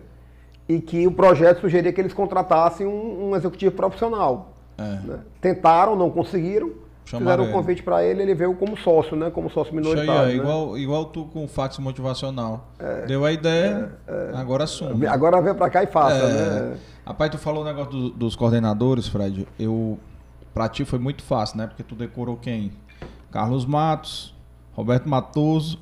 e 0.67 0.79
que 0.79 1.05
o 1.05 1.11
projeto 1.11 1.61
sugeria 1.61 1.91
que 1.91 1.99
eles 1.99 2.13
contratassem 2.13 2.85
um, 2.87 3.29
um 3.29 3.35
executivo 3.35 3.75
profissional. 3.75 4.53
É. 4.77 5.07
Né? 5.07 5.19
Tentaram, 5.41 5.95
não 5.95 6.09
conseguiram, 6.09 6.71
Chamaram 7.09 7.43
fizeram 7.43 7.49
um 7.49 7.51
convite 7.51 7.81
para 7.81 8.03
ele, 8.03 8.21
ele 8.21 8.35
veio 8.35 8.53
como 8.53 8.77
sócio, 8.77 9.17
né? 9.17 9.31
Como 9.31 9.49
sócio 9.49 9.73
minoritário. 9.73 10.11
Aí, 10.11 10.37
né? 10.37 10.43
igual, 10.43 10.77
igual 10.77 11.05
tu 11.05 11.25
com 11.25 11.43
o 11.43 11.47
fax 11.47 11.79
motivacional. 11.79 12.69
É, 12.77 13.07
Deu 13.07 13.25
a 13.25 13.31
ideia, 13.31 13.93
é, 14.07 14.31
é. 14.33 14.37
agora 14.37 14.65
assume. 14.65 15.07
Agora 15.07 15.41
vem 15.41 15.55
para 15.55 15.69
cá 15.71 15.83
e 15.83 15.87
faça, 15.87 16.15
é. 16.15 16.29
né? 16.29 16.77
Rapaz, 17.09 17.31
tu 17.31 17.39
falou 17.39 17.63
o 17.63 17.65
negócio 17.65 17.91
do, 17.91 18.09
dos 18.11 18.35
coordenadores, 18.35 19.07
Fred. 19.07 19.47
Eu, 19.57 19.99
pra 20.53 20.69
ti 20.69 20.85
foi 20.85 20.99
muito 20.99 21.23
fácil, 21.23 21.57
né? 21.57 21.65
Porque 21.65 21.81
tu 21.81 21.95
decorou 21.95 22.37
quem? 22.37 22.71
Carlos 23.31 23.65
Matos, 23.65 24.31
Roberto 24.73 25.09
Matoso. 25.09 25.79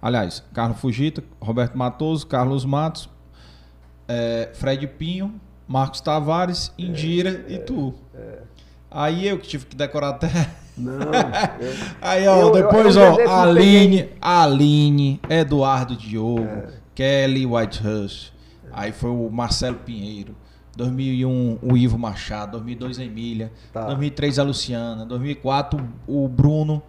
Aliás, 0.00 0.42
Carlos 0.54 0.80
Fugita, 0.80 1.22
Roberto 1.38 1.76
Matoso, 1.76 2.26
Carlos 2.26 2.64
Matos, 2.64 3.06
é, 4.08 4.48
Fred 4.54 4.86
Pinho, 4.86 5.38
Marcos 5.68 6.00
Tavares, 6.00 6.72
Indira 6.78 7.44
é, 7.46 7.52
e 7.52 7.58
tu. 7.58 7.92
É, 8.14 8.38
Aí 8.90 9.28
eu 9.28 9.38
que 9.38 9.46
tive 9.46 9.66
que 9.66 9.76
decorar 9.76 10.08
até. 10.08 10.48
Não. 10.74 10.94
Eu... 11.60 11.74
Aí, 12.00 12.26
ó, 12.26 12.38
eu, 12.38 12.52
depois, 12.52 12.96
eu, 12.96 13.02
ó, 13.02 13.42
Aline, 13.42 14.08
Aline, 14.18 15.20
Eduardo 15.28 15.94
Diogo, 15.94 16.44
é. 16.44 16.68
Kelly 16.94 17.44
Whitehurst. 17.44 18.39
Aí 18.72 18.92
foi 18.92 19.10
o 19.10 19.30
Marcelo 19.30 19.76
Pinheiro. 19.76 20.34
2001 20.76 21.58
o 21.62 21.76
Ivo 21.76 21.98
Machado, 21.98 22.52
2002 22.52 22.98
a 22.98 23.04
Emília, 23.04 23.52
tá. 23.72 23.86
2003 23.86 24.38
a 24.38 24.42
Luciana, 24.42 25.04
2004 25.04 25.84
o 26.06 26.28
Bruno, 26.28 26.82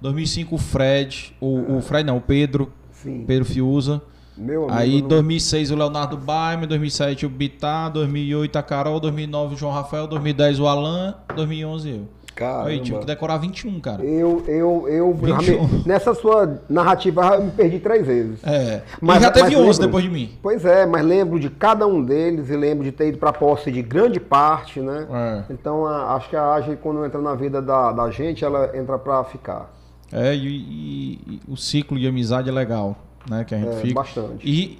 2005 0.00 0.54
o 0.54 0.58
Fred, 0.58 1.34
o, 1.40 1.76
o 1.76 1.80
Fred 1.80 2.06
não, 2.06 2.18
o 2.18 2.20
Pedro, 2.20 2.72
Sim. 2.92 3.24
Pedro 3.26 3.44
Fiuza. 3.44 4.02
Meu 4.36 4.64
amigo, 4.64 4.78
Aí, 4.78 5.00
não... 5.00 5.08
2006 5.08 5.70
o 5.70 5.76
Leonardo 5.76 6.16
Baime, 6.16 6.66
2007 6.66 7.26
o 7.26 7.28
Bittar, 7.28 7.90
2008 7.90 8.56
a 8.56 8.62
Carol, 8.62 8.98
2009 8.98 9.54
o 9.54 9.58
João 9.58 9.72
Rafael, 9.72 10.06
2010 10.06 10.60
o 10.60 10.66
Alan, 10.66 11.14
2011 11.34 11.88
eu. 11.90 12.08
Caramba. 12.34 12.68
Aí, 12.68 12.80
tive 12.80 12.98
que 12.98 13.06
decorar 13.06 13.36
21, 13.38 13.80
cara. 13.80 14.04
Eu, 14.04 14.44
eu, 14.46 14.88
eu. 14.88 15.14
21. 15.14 15.82
nessa 15.84 16.14
sua 16.14 16.60
narrativa 16.68 17.34
eu 17.34 17.44
me 17.44 17.50
perdi 17.50 17.78
três 17.78 18.06
vezes. 18.06 18.42
É. 18.44 18.82
Mas 19.00 19.18
e 19.18 19.20
já 19.22 19.30
teve 19.30 19.50
mas 19.50 19.56
11 19.56 19.64
lembro, 19.66 19.86
depois 19.86 20.04
de 20.04 20.10
mim. 20.10 20.38
Pois 20.42 20.64
é, 20.64 20.86
mas 20.86 21.04
lembro 21.04 21.38
de 21.38 21.50
cada 21.50 21.86
um 21.86 22.02
deles 22.02 22.48
e 22.48 22.56
lembro 22.56 22.84
de 22.84 22.92
ter 22.92 23.08
ido 23.08 23.18
para 23.18 23.32
posse 23.32 23.70
de 23.70 23.82
grande 23.82 24.18
parte, 24.18 24.80
né? 24.80 25.06
É. 25.10 25.52
Então 25.52 25.86
a, 25.86 26.14
acho 26.14 26.30
que 26.30 26.36
a 26.36 26.54
AGE, 26.54 26.76
quando 26.76 27.04
entra 27.04 27.20
na 27.20 27.34
vida 27.34 27.60
da, 27.60 27.92
da 27.92 28.10
gente, 28.10 28.44
ela 28.44 28.76
entra 28.76 28.98
para 28.98 29.22
ficar. 29.24 29.70
É, 30.12 30.34
e, 30.34 30.46
e, 30.46 31.12
e, 31.26 31.40
o 31.48 31.56
ciclo 31.56 31.98
de 31.98 32.06
amizade 32.06 32.48
é 32.48 32.52
legal, 32.52 32.96
né? 33.28 33.44
Que 33.44 33.54
a 33.54 33.58
gente 33.58 33.76
é, 33.76 33.80
fica. 33.80 33.94
Bastante. 33.94 34.48
E 34.48 34.78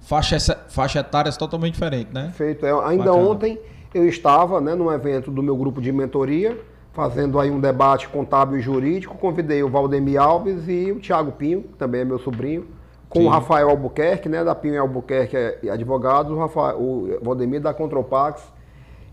faixa, 0.00 0.38
faixa 0.68 1.00
etária 1.00 1.28
é 1.28 1.32
totalmente 1.32 1.74
diferente, 1.74 2.10
né? 2.12 2.32
Feito. 2.34 2.64
É, 2.64 2.70
ainda 2.70 3.04
Bacana. 3.04 3.28
ontem 3.28 3.58
eu 3.94 4.06
estava 4.08 4.60
né, 4.60 4.74
num 4.74 4.92
evento 4.92 5.30
do 5.30 5.42
meu 5.42 5.56
grupo 5.56 5.80
de 5.80 5.90
mentoria, 5.92 6.58
fazendo 6.92 7.38
aí 7.38 7.50
um 7.50 7.60
debate 7.60 8.08
contábil 8.08 8.58
e 8.58 8.60
jurídico. 8.60 9.16
Convidei 9.16 9.62
o 9.62 9.68
Valdemir 9.68 10.20
Alves 10.20 10.68
e 10.68 10.92
o 10.92 10.98
Tiago 10.98 11.32
Pinho, 11.32 11.62
que 11.62 11.74
também 11.74 12.02
é 12.02 12.04
meu 12.04 12.18
sobrinho, 12.18 12.66
com 13.08 13.20
Sim. 13.20 13.26
o 13.26 13.28
Rafael 13.28 13.70
Albuquerque, 13.70 14.28
né, 14.28 14.44
da 14.44 14.54
Pinho 14.54 14.74
e 14.74 14.78
Albuquerque 14.78 15.36
é 15.36 15.70
advogado, 15.70 16.34
o, 16.34 16.38
Rafael, 16.38 16.78
o 16.78 17.18
Valdemir 17.22 17.60
da 17.60 17.72
Contropax, 17.72 18.42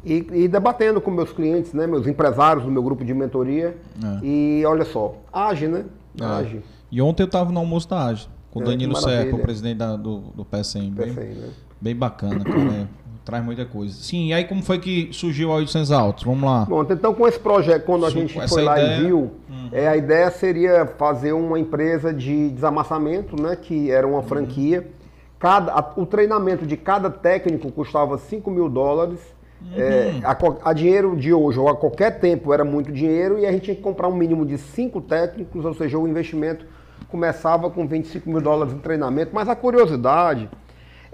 e, 0.03 0.27
e, 0.33 0.47
debatendo 0.47 1.01
com 1.01 1.09
meus 1.09 1.31
clientes, 1.31 1.73
né, 1.73 1.87
meus 1.87 2.05
empresários 2.05 2.63
do 2.63 2.71
meu 2.71 2.83
grupo 2.83 3.03
de 3.03 3.13
mentoria. 3.13 3.75
É. 4.03 4.25
E 4.25 4.63
olha 4.65 4.85
só, 4.85 5.15
age, 5.33 5.67
né? 5.67 5.85
É. 6.21 6.23
Age. 6.23 6.61
E 6.91 7.01
ontem 7.01 7.23
eu 7.23 7.25
estava 7.25 7.51
no 7.51 7.59
almoço 7.59 7.89
da 7.89 8.05
Age, 8.05 8.29
com 8.51 8.59
o 8.59 8.61
é, 8.61 8.65
Danilo 8.65 8.95
Serpa, 8.95 9.35
o 9.35 9.39
presidente 9.39 9.77
da, 9.77 9.95
do, 9.95 10.19
do 10.35 10.45
PSM. 10.45 10.91
PSM 10.91 11.15
bem, 11.15 11.33
né? 11.33 11.49
bem 11.81 11.95
bacana, 11.95 12.43
cara. 12.43 12.87
É 13.25 13.31
traz 13.35 13.43
muita 13.43 13.65
coisa. 13.65 13.95
Sim, 13.95 14.27
e 14.27 14.33
aí 14.33 14.45
como 14.45 14.61
foi 14.61 14.77
que 14.77 15.09
surgiu 15.11 15.51
a 15.51 15.55
800 15.55 15.91
Altos? 15.91 16.23
Vamos 16.23 16.43
lá. 16.43 16.67
Então 16.91 17.13
com 17.13 17.27
esse 17.27 17.39
projeto, 17.39 17.83
quando 17.83 18.05
a 18.05 18.11
Su 18.11 18.19
gente 18.19 18.47
foi 18.47 18.61
lá 18.61 18.79
ideia... 18.79 18.97
e 18.97 19.05
viu, 19.05 19.19
uhum. 19.49 19.69
é, 19.71 19.87
a 19.87 19.97
ideia 19.97 20.29
seria 20.29 20.85
fazer 20.85 21.33
uma 21.33 21.59
empresa 21.59 22.13
de 22.13 22.51
desamassamento, 22.51 23.41
né, 23.41 23.55
que 23.55 23.89
era 23.89 24.07
uma 24.07 24.21
franquia. 24.21 24.81
Uhum. 24.81 25.05
Cada, 25.39 25.73
a, 25.73 25.93
o 25.97 26.05
treinamento 26.05 26.67
de 26.67 26.77
cada 26.77 27.09
técnico 27.09 27.71
custava 27.71 28.17
5 28.17 28.49
mil 28.51 28.69
dólares. 28.69 29.19
Uhum. 29.59 29.71
É, 29.75 30.19
a, 30.23 30.69
a, 30.69 30.73
dinheiro 30.73 31.15
de 31.15 31.33
hoje, 31.33 31.59
ou 31.59 31.67
a 31.67 31.75
qualquer 31.75 32.19
tempo, 32.19 32.53
era 32.53 32.63
muito 32.63 32.91
dinheiro 32.91 33.39
e 33.39 33.45
a 33.47 33.51
gente 33.51 33.63
tinha 33.63 33.75
que 33.75 33.81
comprar 33.81 34.07
um 34.07 34.15
mínimo 34.15 34.45
de 34.45 34.59
cinco 34.59 35.01
técnicos, 35.01 35.65
ou 35.65 35.73
seja, 35.73 35.97
o 35.97 36.07
investimento 36.07 36.65
começava 37.07 37.71
com 37.71 37.87
25 37.87 38.29
mil 38.29 38.41
dólares 38.41 38.73
em 38.73 38.77
treinamento. 38.77 39.31
Mas 39.33 39.49
a 39.49 39.55
curiosidade 39.55 40.47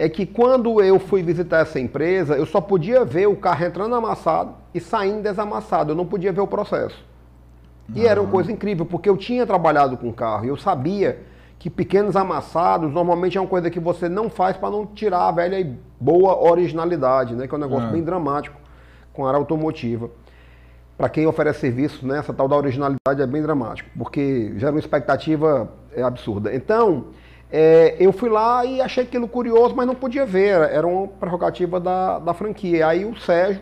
é 0.02 0.10
que 0.10 0.26
quando 0.26 0.82
eu 0.82 0.98
fui 0.98 1.22
visitar 1.22 1.60
essa 1.60 1.80
empresa, 1.80 2.36
eu 2.36 2.48
só 2.48 2.60
podia 2.60 3.06
ver 3.06 3.28
o 3.28 3.36
carro 3.36 3.64
entrando 3.66 3.94
amassado 3.94 4.56
e 4.74 4.80
saindo 4.80 5.22
desamassado. 5.22 5.92
Eu 5.92 5.96
não 5.96 6.08
podia 6.08 6.32
ver 6.32 6.42
o 6.42 6.48
processo. 6.48 7.06
E 7.94 8.08
era 8.08 8.20
uma 8.20 8.32
coisa 8.32 8.52
incrível, 8.52 8.84
porque 8.84 9.08
eu 9.08 9.16
tinha 9.16 9.46
trabalhado 9.46 9.96
com 9.98 10.12
carro 10.12 10.46
e 10.46 10.48
eu 10.48 10.58
sabia 10.58 11.20
que 11.60 11.70
pequenos 11.70 12.16
amassados 12.16 12.92
normalmente 12.92 13.38
é 13.38 13.42
uma 13.42 13.48
coisa 13.48 13.70
que 13.70 13.80
você 13.80 14.10
não 14.10 14.28
faz 14.28 14.58
para 14.58 14.72
não 14.72 14.88
tirar 14.88 15.28
a 15.28 15.32
velha 15.32 15.60
e 15.60 15.78
boa 16.00 16.50
originalidade, 16.50 17.36
né? 17.36 17.48
Que 17.48 17.54
é 17.54 17.58
um 17.60 17.62
negócio 17.62 17.90
É. 17.90 17.92
bem 17.92 18.02
dramático 18.02 18.58
com 19.14 19.24
a 19.24 19.28
área 19.28 19.38
automotiva. 19.38 20.10
Para 20.98 21.10
quem 21.10 21.28
oferece 21.28 21.60
serviço, 21.60 22.08
né, 22.08 22.18
essa 22.18 22.34
tal 22.34 22.48
da 22.48 22.56
originalidade 22.56 23.22
é 23.22 23.28
bem 23.28 23.44
dramático, 23.44 23.88
porque 23.96 24.54
gera 24.58 24.72
uma 24.72 24.80
expectativa 24.80 25.72
é, 25.96 26.02
absurda. 26.02 26.56
Então, 26.56 27.06
é, 27.52 27.96
eu 28.00 28.12
fui 28.14 28.30
lá 28.30 28.64
e 28.66 28.82
achei 28.82 29.04
aquilo 29.04 29.28
curioso, 29.28 29.76
mas 29.76 29.86
não 29.86 29.96
podia 29.96 30.26
ver, 30.26 30.62
era 30.72 30.88
uma 30.88 31.08
prerrogativa 31.08 31.80
da, 31.80 32.20
da 32.20 32.34
franquia. 32.34 32.88
Aí 32.88 33.04
o 33.06 33.16
Sérgio 33.20 33.62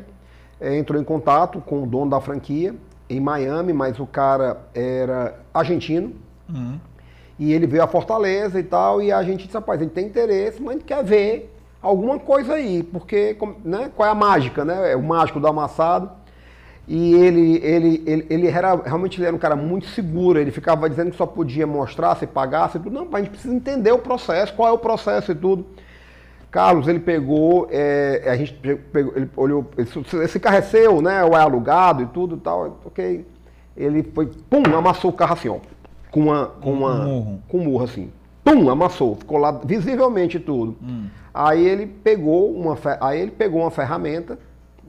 é, 0.61 0.77
entrou 0.77 0.99
em 1.01 1.03
contato 1.03 1.59
com 1.61 1.83
o 1.83 1.87
dono 1.87 2.11
da 2.11 2.19
franquia 2.21 2.75
em 3.09 3.19
Miami, 3.19 3.73
mas 3.73 3.99
o 3.99 4.05
cara 4.05 4.57
era 4.73 5.39
argentino, 5.53 6.13
Uhum. 6.47 6.79
e 7.37 7.53
ele 7.53 7.67
veio 7.67 7.83
a 7.83 7.87
Fortaleza 7.87 8.59
e 8.59 8.63
tal, 8.63 9.01
e 9.01 9.11
a 9.11 9.21
gente 9.21 9.45
disse, 9.45 9.53
rapaz, 9.53 9.79
a 9.79 9.83
gente 9.83 9.93
tem 9.93 10.05
interesse, 10.07 10.59
mas 10.61 10.69
a 10.69 10.73
gente 10.73 10.85
quer 10.85 11.03
ver 11.03 11.55
alguma 11.81 12.17
coisa 12.19 12.55
aí, 12.55 12.81
porque 12.83 13.37
né, 13.63 13.91
qual 13.95 14.09
é 14.09 14.11
a 14.11 14.15
mágica, 14.15 14.65
né? 14.65 14.91
É 14.91 14.95
o 14.95 15.01
mágico 15.03 15.39
do 15.39 15.47
amassado. 15.47 16.09
E 16.91 17.13
ele, 17.13 17.57
ele, 17.63 18.03
ele, 18.07 18.25
ele 18.31 18.47
era, 18.47 18.75
realmente 18.75 19.19
ele 19.19 19.27
era 19.27 19.35
um 19.35 19.39
cara 19.39 19.55
muito 19.55 19.85
seguro, 19.89 20.39
ele 20.39 20.49
ficava 20.49 20.89
dizendo 20.89 21.11
que 21.11 21.17
só 21.17 21.25
podia 21.27 21.67
mostrar 21.67 22.15
se 22.15 22.25
pagasse 22.25 22.77
e 22.77 22.79
tudo. 22.79 22.91
Não, 22.91 23.07
a 23.13 23.19
gente 23.19 23.29
precisa 23.29 23.53
entender 23.53 23.91
o 23.91 23.99
processo, 23.99 24.55
qual 24.55 24.69
é 24.69 24.71
o 24.71 24.77
processo 24.79 25.31
e 25.31 25.35
tudo. 25.35 25.67
Carlos, 26.49 26.87
ele 26.87 26.99
pegou, 26.99 27.67
é, 27.69 28.23
a 28.25 28.35
gente 28.35 28.53
pegou, 28.91 29.13
ele 29.15 29.29
olhou, 29.37 29.69
esse, 29.77 29.99
esse 30.17 30.39
carro 30.39 30.57
é 30.57 30.61
seu, 30.63 30.99
né? 30.99 31.23
Ou 31.23 31.37
é 31.37 31.39
alugado 31.39 32.01
e 32.01 32.07
tudo 32.07 32.37
e 32.37 32.39
tal, 32.39 32.79
ok. 32.83 33.23
Ele 33.77 34.01
foi, 34.01 34.25
pum, 34.49 34.63
amassou 34.75 35.11
o 35.11 35.13
carro 35.13 35.33
assim, 35.33 35.47
ó. 35.47 35.57
Com 36.09 36.21
uma. 36.21 36.47
Com, 36.47 36.73
uma, 36.73 37.05
Um 37.05 37.39
com 37.47 37.59
um 37.59 37.63
murro 37.65 37.83
assim. 37.83 38.09
Pum, 38.43 38.67
amassou, 38.67 39.15
ficou 39.15 39.37
lá 39.37 39.51
visivelmente 39.51 40.39
tudo. 40.39 40.75
Aí 41.31 41.63
ele 41.63 41.85
pegou 41.85 42.51
uma, 42.51 42.75
aí 42.99 43.21
ele 43.21 43.31
pegou 43.31 43.61
uma 43.61 43.69
ferramenta, 43.69 44.39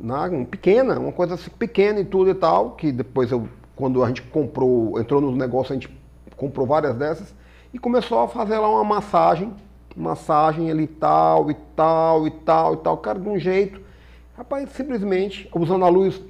né, 0.01 0.47
pequena, 0.51 0.99
uma 0.99 1.13
coisa 1.13 1.35
assim, 1.35 1.51
pequena 1.51 2.01
e 2.01 2.05
tudo 2.05 2.31
e 2.31 2.35
tal, 2.35 2.73
que 2.73 2.91
depois 2.93 3.31
eu, 3.31 3.49
quando 3.77 4.03
a 4.03 4.09
gente 4.09 4.23
comprou, 4.23 4.99
entrou 5.01 5.21
no 5.21 5.33
negócio, 5.33 5.73
a 5.73 5.77
gente 5.77 5.89
comprou 6.37 6.67
várias 6.67 6.95
dessas, 6.97 7.35
e 7.73 7.79
começou 7.79 8.19
a 8.21 8.29
fazer 8.29 8.59
lá 8.59 8.69
uma 8.69 8.85
massagem, 8.85 9.53
massagem 9.97 10.71
ali 10.71 10.87
tal, 10.87 11.51
e 11.51 11.55
tal, 11.77 12.27
e 12.27 12.31
tal, 12.31 12.75
e 12.75 12.77
tal, 12.79 12.97
cara, 12.99 13.19
de 13.19 13.29
um 13.29 13.39
jeito. 13.39 13.81
Rapaz, 14.37 14.71
simplesmente, 14.71 15.49
usando 15.55 15.85
a 15.85 15.89
luz 15.89 16.21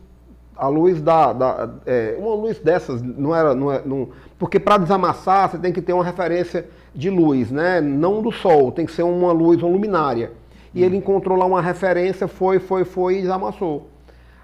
a 0.56 0.68
luz 0.68 1.00
da, 1.00 1.32
da- 1.32 1.70
é, 1.86 2.16
uma 2.18 2.34
luz 2.34 2.58
dessas 2.58 3.00
não 3.00 3.34
era 3.34 3.54
não 3.54 3.72
é, 3.72 3.80
não- 3.84 4.08
porque 4.38 4.60
para 4.60 4.76
desamassar 4.76 5.48
você 5.50 5.58
tem 5.58 5.72
que 5.72 5.80
ter 5.80 5.92
uma 5.94 6.04
referência 6.04 6.68
de 6.94 7.08
luz 7.08 7.50
né 7.50 7.80
não 7.80 8.20
do 8.20 8.30
sol 8.30 8.70
tem 8.70 8.84
que 8.84 8.92
ser 8.92 9.02
uma 9.02 9.32
luz 9.32 9.62
uma 9.62 9.70
luminária 9.72 10.32
e 10.74 10.82
ele 10.84 10.96
encontrou 10.96 11.36
lá 11.36 11.44
uma 11.44 11.60
referência 11.60 12.28
foi 12.28 12.58
foi 12.58 12.84
foi 12.84 13.18
e 13.18 13.22
desamassou. 13.22 13.88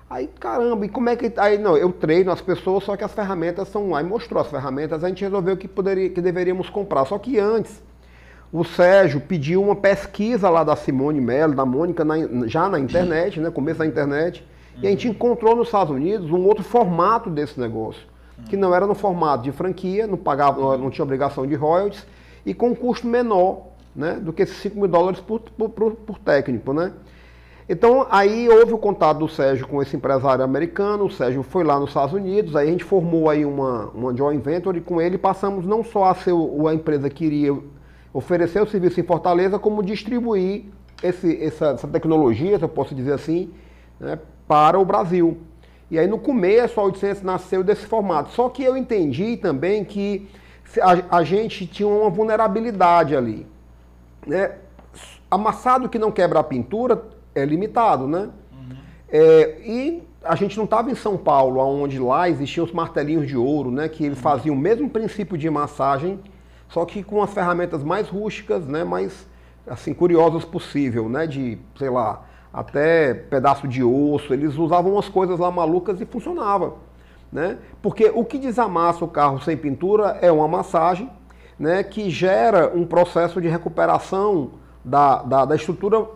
Aí 0.09 0.29
caramba 0.39 0.87
e 0.87 0.89
como 0.89 1.09
é 1.09 1.17
que 1.17 1.33
aí 1.37 1.59
não 1.59 1.77
eu 1.77 1.93
treino 1.93 2.31
as 2.31 2.41
pessoas 2.41 2.85
só 2.85 2.97
que 2.97 3.03
as 3.05 3.13
ferramentas 3.13 3.69
são 3.69 3.95
aí 3.95 4.05
mostrou 4.05 4.41
as 4.41 4.49
ferramentas 4.49 5.03
a 5.03 5.09
gente 5.09 5.23
resolveu 5.25 5.57
que 5.57 5.67
poderia 5.67 6.09
que 6.11 6.21
deveríamos 6.21 6.69
comprar. 6.71 7.05
Só 7.05 7.19
que 7.19 7.39
antes 7.39 7.83
o 8.53 8.63
Sérgio 8.65 9.21
pediu 9.21 9.61
uma 9.63 9.75
pesquisa 9.75 10.49
lá 10.49 10.63
da 10.63 10.77
Simone 10.77 11.21
Mello, 11.21 11.55
da 11.55 11.67
Mônica, 11.67 12.05
na- 12.05 12.47
já 12.47 12.69
na 12.69 12.79
internet, 12.79 13.41
né, 13.41 13.51
começo 13.51 13.81
da 13.81 13.87
internet, 13.87 14.47
e 14.81 14.87
a 14.87 14.91
gente 14.91 15.09
encontrou 15.09 15.57
nos 15.57 15.67
Estados 15.67 15.93
Unidos 15.93 16.31
um 16.31 16.45
outro 16.47 16.63
formato 16.63 17.29
desse 17.29 17.59
negócio, 17.59 18.03
que 18.49 18.57
não 18.57 18.73
era 18.73 18.87
no 18.87 18.95
formato 18.95 19.43
de 19.43 19.51
franquia, 19.51 20.07
não 20.07 20.17
pagava, 20.17 20.79
não 20.79 20.91
tinha 20.91 21.03
obrigação 21.03 21.45
de 21.45 21.57
royalties, 21.57 22.07
e 22.47 22.55
com 22.55 22.69
um 22.69 22.75
custo 22.75 23.07
menor 23.09 23.67
né, 23.97 24.15
do 24.21 24.33
que 24.33 24.43
esses 24.43 24.57
5 24.59 24.77
mil 24.79 24.89
dólares 24.89 25.21
por, 25.21 25.41
por, 25.41 25.71
por- 25.71 26.19
técnico. 26.19 26.73
Né? 26.73 26.93
Então, 27.69 28.07
aí 28.11 28.49
houve 28.49 28.73
o 28.73 28.79
contato 28.79 29.19
do 29.19 29.29
Sérgio 29.29 29.67
com 29.67 29.83
esse 29.83 29.97
empresário 29.97 30.45
americano, 30.45 31.07
o 31.07 31.11
Sérgio 31.11 31.43
foi 31.43 31.65
lá 31.65 31.81
nos 31.81 31.91
Estados 31.91 32.15
Unidos, 32.15 32.55
aí 32.55 32.69
a 32.69 32.71
gente 32.71 32.85
formou 32.85 33.29
aí 33.29 33.45
uma, 33.45 33.87
uma 33.95 34.17
joint 34.17 34.41
venture 34.43 34.79
e 34.79 34.81
com 34.81 35.01
ele 35.01 35.19
passamos 35.19 35.67
não 35.67 35.83
só 35.83 36.05
a 36.05 36.15
ser 36.15 36.33
a 36.69 36.75
empresa 36.75 37.11
que 37.11 37.25
iria 37.25 37.57
oferecer 38.13 38.63
o 38.63 38.67
serviço 38.69 39.01
em 39.01 39.03
Fortaleza, 39.03 39.59
como 39.59 39.83
distribuir 39.83 40.65
esse- 41.03 41.43
essa, 41.43 41.67
essa 41.71 41.89
tecnologia, 41.89 42.57
se 42.59 42.65
eu 42.65 42.69
posso 42.69 42.95
dizer 42.95 43.13
assim, 43.13 43.51
né, 43.99 44.19
para 44.47 44.79
o 44.79 44.85
Brasil. 44.85 45.39
E 45.91 45.99
aí 45.99 46.07
no 46.07 46.19
começo 46.19 46.81
a 46.81 46.85
800 46.85 47.23
nasceu 47.23 47.63
desse 47.65 47.87
formato. 47.87 48.31
Só 48.31 48.49
que 48.49 48.63
eu 48.63 48.77
entendi 48.77 49.37
também 49.37 49.85
que 49.85 50.29
a, 50.81 51.19
a 51.19 51.23
gente 51.25 51.67
tinha 51.67 51.89
uma 51.89 52.11
vulnerabilidade 52.11 53.15
ali 53.17 53.47
né? 54.27 54.57
Amassado 55.31 55.89
que 55.89 55.99
não 55.99 56.11
quebra 56.11 56.41
a 56.41 56.45
pintura 56.45 57.03
é 57.35 57.45
limitado, 57.45 58.09
né? 58.09 58.31
É, 59.09 59.61
e 59.65 60.03
a 60.25 60.35
gente 60.35 60.57
não 60.57 60.65
estava 60.65 60.91
em 60.91 60.95
São 60.95 61.17
Paulo, 61.17 61.61
onde 61.61 61.99
lá 61.99 62.29
existiam 62.29 62.65
os 62.65 62.73
martelinhos 62.73 63.27
de 63.27 63.37
ouro, 63.37 63.71
né? 63.71 63.89
Que 63.89 64.05
eles 64.05 64.19
faziam 64.19 64.55
o 64.55 64.59
mesmo 64.59 64.91
princípio 64.91 65.39
de 65.39 65.49
massagem, 65.49 66.19
só 66.69 66.85
que 66.85 67.03
com 67.03 67.23
as 67.23 67.33
ferramentas 67.33 67.85
mais 67.85 68.09
rústicas, 68.09 68.67
né? 68.67 68.83
Mais 68.83 69.29
assim 69.67 69.95
curiosas 69.95 70.45
possível, 70.45 71.09
né? 71.09 71.27
De 71.27 71.59
sei 71.79 71.91
lá 71.91 72.25
até 72.53 73.15
pedaço 73.15 73.69
de 73.69 73.85
osso. 73.85 74.33
Eles 74.33 74.57
usavam 74.57 74.93
umas 74.93 75.09
coisas 75.09 75.39
lá 75.39 75.51
malucas 75.51 76.01
e 76.01 76.07
funcionava, 76.07 76.75
né? 77.31 77.59
Porque 77.81 78.11
o 78.13 78.25
que 78.25 78.39
desamassa 78.39 79.05
o 79.05 79.09
carro 79.09 79.41
sem 79.41 79.57
pintura 79.57 80.19
é 80.21 80.33
uma 80.33 80.49
massagem 80.49 81.11
né, 81.59 81.83
que 81.83 82.11
gera 82.11 82.71
um 82.75 82.85
processo 82.85 83.41
de 83.41 83.49
recuperação 83.49 84.53
da, 84.85 85.23
da, 85.23 85.45
da 85.45 85.57
estrutura 85.57 86.07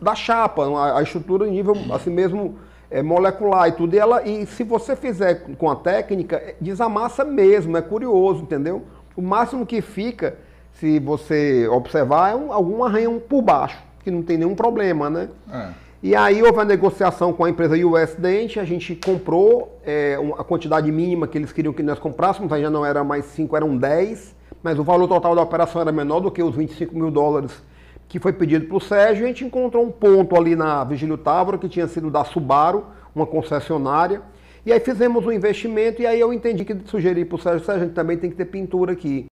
da 0.00 0.14
chapa, 0.14 0.66
a, 0.66 0.98
a 0.98 1.02
estrutura 1.02 1.46
em 1.48 1.50
nível 1.50 1.74
assim 1.92 2.10
mesmo 2.10 2.56
é, 2.90 3.02
molecular 3.02 3.68
e 3.68 3.72
tudo. 3.72 3.94
E, 3.94 3.98
ela, 3.98 4.26
e 4.26 4.46
se 4.46 4.62
você 4.62 4.94
fizer 4.94 5.46
com 5.58 5.70
a 5.70 5.76
técnica, 5.76 6.36
é, 6.36 6.54
desamassa 6.60 7.24
mesmo, 7.24 7.76
é 7.76 7.82
curioso, 7.82 8.42
entendeu? 8.42 8.84
O 9.16 9.22
máximo 9.22 9.66
que 9.66 9.80
fica, 9.80 10.36
se 10.72 10.98
você 10.98 11.66
observar, 11.68 12.32
é 12.32 12.34
um, 12.36 12.52
algum 12.52 12.84
arranhão 12.84 13.18
por 13.18 13.42
baixo, 13.42 13.82
que 14.04 14.10
não 14.10 14.22
tem 14.22 14.36
nenhum 14.36 14.54
problema, 14.54 15.10
né? 15.10 15.28
É. 15.52 15.86
E 16.02 16.14
aí 16.14 16.42
houve 16.42 16.60
a 16.60 16.64
negociação 16.64 17.32
com 17.32 17.44
a 17.44 17.50
empresa 17.50 17.74
US 17.74 18.14
Dent, 18.16 18.58
a 18.58 18.64
gente 18.64 18.94
comprou 18.94 19.80
é, 19.84 20.16
a 20.38 20.44
quantidade 20.44 20.92
mínima 20.92 21.26
que 21.26 21.38
eles 21.38 21.52
queriam 21.52 21.72
que 21.72 21.82
nós 21.82 21.98
comprássemos, 21.98 22.52
aí 22.52 22.62
já 22.62 22.70
não 22.70 22.84
era 22.84 23.02
mais 23.02 23.24
5, 23.24 23.56
eram 23.56 23.76
10, 23.76 24.35
mas 24.66 24.80
o 24.80 24.82
valor 24.82 25.06
total 25.06 25.32
da 25.32 25.42
operação 25.42 25.80
era 25.80 25.92
menor 25.92 26.18
do 26.18 26.28
que 26.28 26.42
os 26.42 26.56
25 26.56 26.92
mil 26.92 27.08
dólares 27.08 27.62
que 28.08 28.18
foi 28.18 28.32
pedido 28.32 28.66
para 28.66 28.76
o 28.76 28.80
Sérgio. 28.80 29.24
A 29.24 29.28
gente 29.28 29.44
encontrou 29.44 29.86
um 29.86 29.92
ponto 29.92 30.34
ali 30.34 30.56
na 30.56 30.82
Vigílio 30.82 31.16
Távora, 31.16 31.56
que 31.56 31.68
tinha 31.68 31.86
sido 31.86 32.10
da 32.10 32.24
Subaru, 32.24 32.84
uma 33.14 33.24
concessionária, 33.24 34.22
e 34.64 34.72
aí 34.72 34.80
fizemos 34.80 35.24
um 35.24 35.30
investimento, 35.30 36.02
e 36.02 36.06
aí 36.06 36.18
eu 36.18 36.32
entendi 36.32 36.64
que 36.64 36.76
sugeri 36.86 37.24
para 37.24 37.36
o 37.36 37.38
Sérgio, 37.38 37.64
Sérgio, 37.64 37.82
a 37.82 37.86
gente 37.86 37.94
também 37.94 38.18
tem 38.18 38.28
que 38.28 38.34
ter 38.34 38.46
pintura 38.46 38.90
aqui. 38.90 39.26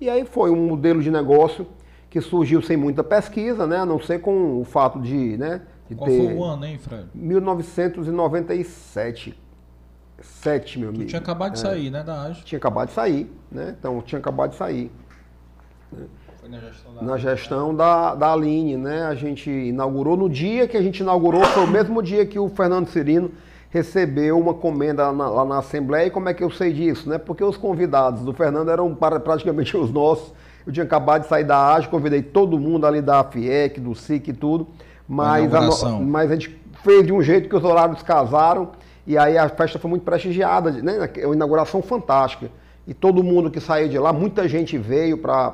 E 0.00 0.08
aí 0.08 0.24
foi 0.24 0.52
um 0.52 0.68
modelo 0.68 1.02
de 1.02 1.10
negócio 1.10 1.66
que 2.08 2.20
surgiu 2.20 2.62
sem 2.62 2.76
muita 2.76 3.02
pesquisa, 3.02 3.66
né, 3.66 3.78
a 3.78 3.86
não 3.86 3.98
ser 3.98 4.20
com 4.20 4.60
o 4.60 4.64
fato 4.64 5.00
de, 5.00 5.36
né, 5.36 5.62
de 5.88 5.96
Qual 5.96 6.08
ter... 6.08 6.16
foi 6.16 6.32
o 6.32 6.44
ano, 6.44 6.64
hein, 6.64 6.78
Fred? 6.78 7.08
1997. 7.12 9.34
7, 10.20 10.78
meu 10.78 10.90
Tu 10.90 10.94
amigo. 10.96 11.08
tinha 11.10 11.20
acabado 11.20 11.52
de 11.52 11.58
sair, 11.58 11.90
né, 11.90 12.02
da 12.02 12.22
AGE. 12.22 12.44
Tinha 12.44 12.58
acabado 12.58 12.88
de 12.88 12.94
sair, 12.94 13.30
né? 13.50 13.74
Então, 13.78 14.00
tinha 14.02 14.18
acabado 14.18 14.50
de 14.50 14.56
sair. 14.56 14.90
Foi 16.40 16.48
na 16.48 16.58
gestão 16.58 16.94
da 16.94 17.02
Na 17.02 17.16
gestão 17.16 17.74
da, 17.74 18.14
da 18.14 18.32
Aline, 18.32 18.76
né? 18.76 19.02
A 19.04 19.14
gente 19.14 19.50
inaugurou, 19.50 20.16
no 20.16 20.28
dia 20.28 20.66
que 20.66 20.76
a 20.76 20.82
gente 20.82 21.00
inaugurou, 21.00 21.44
foi 21.44 21.64
o 21.64 21.68
mesmo 21.68 22.02
dia 22.02 22.24
que 22.26 22.38
o 22.38 22.48
Fernando 22.48 22.88
Cirino 22.88 23.30
recebeu 23.70 24.38
uma 24.38 24.54
comenda 24.54 25.12
na- 25.12 25.28
lá 25.28 25.44
na 25.44 25.58
Assembleia. 25.58 26.06
E 26.06 26.10
como 26.10 26.28
é 26.28 26.34
que 26.34 26.42
eu 26.42 26.50
sei 26.50 26.72
disso, 26.72 27.08
né? 27.08 27.18
Porque 27.18 27.44
os 27.44 27.56
convidados 27.56 28.22
do 28.22 28.32
Fernando 28.32 28.70
eram 28.70 28.94
para- 28.94 29.20
praticamente 29.20 29.76
os 29.76 29.90
nossos. 29.90 30.32
Eu 30.66 30.72
tinha 30.72 30.84
acabado 30.84 31.22
de 31.22 31.28
sair 31.28 31.44
da 31.44 31.74
AGE, 31.74 31.88
convidei 31.88 32.22
todo 32.22 32.58
mundo 32.58 32.86
ali 32.86 33.00
da 33.02 33.22
FIEC, 33.22 33.80
do 33.80 33.94
SIC 33.94 34.28
e 34.28 34.32
tudo. 34.32 34.66
Mas 35.08 35.54
a, 35.54 35.60
mas 36.00 36.30
a 36.30 36.34
gente 36.34 36.58
fez 36.82 37.06
de 37.06 37.12
um 37.12 37.22
jeito 37.22 37.48
que 37.48 37.54
os 37.56 37.62
horários 37.64 38.02
casaram. 38.02 38.70
E 39.06 39.16
aí 39.16 39.38
a 39.38 39.48
festa 39.48 39.78
foi 39.78 39.88
muito 39.90 40.02
prestigiada, 40.02 40.70
né? 40.72 41.08
É 41.16 41.26
uma 41.26 41.34
inauguração 41.34 41.80
fantástica. 41.82 42.50
E 42.86 42.94
todo 42.94 43.22
mundo 43.22 43.50
que 43.50 43.60
saiu 43.60 43.88
de 43.88 43.98
lá, 43.98 44.12
muita 44.12 44.48
gente 44.48 44.78
veio 44.78 45.18
para 45.18 45.52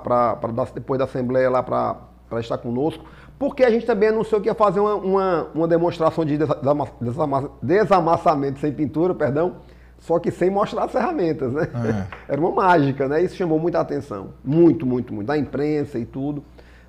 depois 0.74 0.98
da 0.98 1.04
Assembleia 1.04 1.48
lá 1.50 1.62
para 1.62 1.96
estar 2.40 2.58
conosco, 2.58 3.04
porque 3.38 3.64
a 3.64 3.70
gente 3.70 3.86
também 3.86 4.10
anunciou 4.10 4.40
que 4.40 4.48
ia 4.48 4.54
fazer 4.54 4.80
uma, 4.80 4.94
uma, 4.94 5.46
uma 5.54 5.68
demonstração 5.68 6.24
de 6.24 6.36
desa- 6.38 6.54
desama- 6.56 6.88
desama- 7.00 7.50
desamassamento 7.62 8.60
sem 8.60 8.70
pintura, 8.72 9.14
perdão, 9.14 9.56
só 9.98 10.18
que 10.18 10.30
sem 10.30 10.50
mostrar 10.50 10.84
as 10.84 10.92
ferramentas, 10.92 11.52
né? 11.52 11.68
É. 12.28 12.32
Era 12.32 12.40
uma 12.40 12.50
mágica, 12.50 13.08
né? 13.08 13.22
Isso 13.22 13.36
chamou 13.36 13.58
muita 13.58 13.80
atenção. 13.80 14.30
Muito, 14.44 14.84
muito, 14.84 15.12
muito. 15.14 15.26
Da 15.26 15.36
imprensa 15.38 15.98
e 15.98 16.04
tudo. 16.04 16.42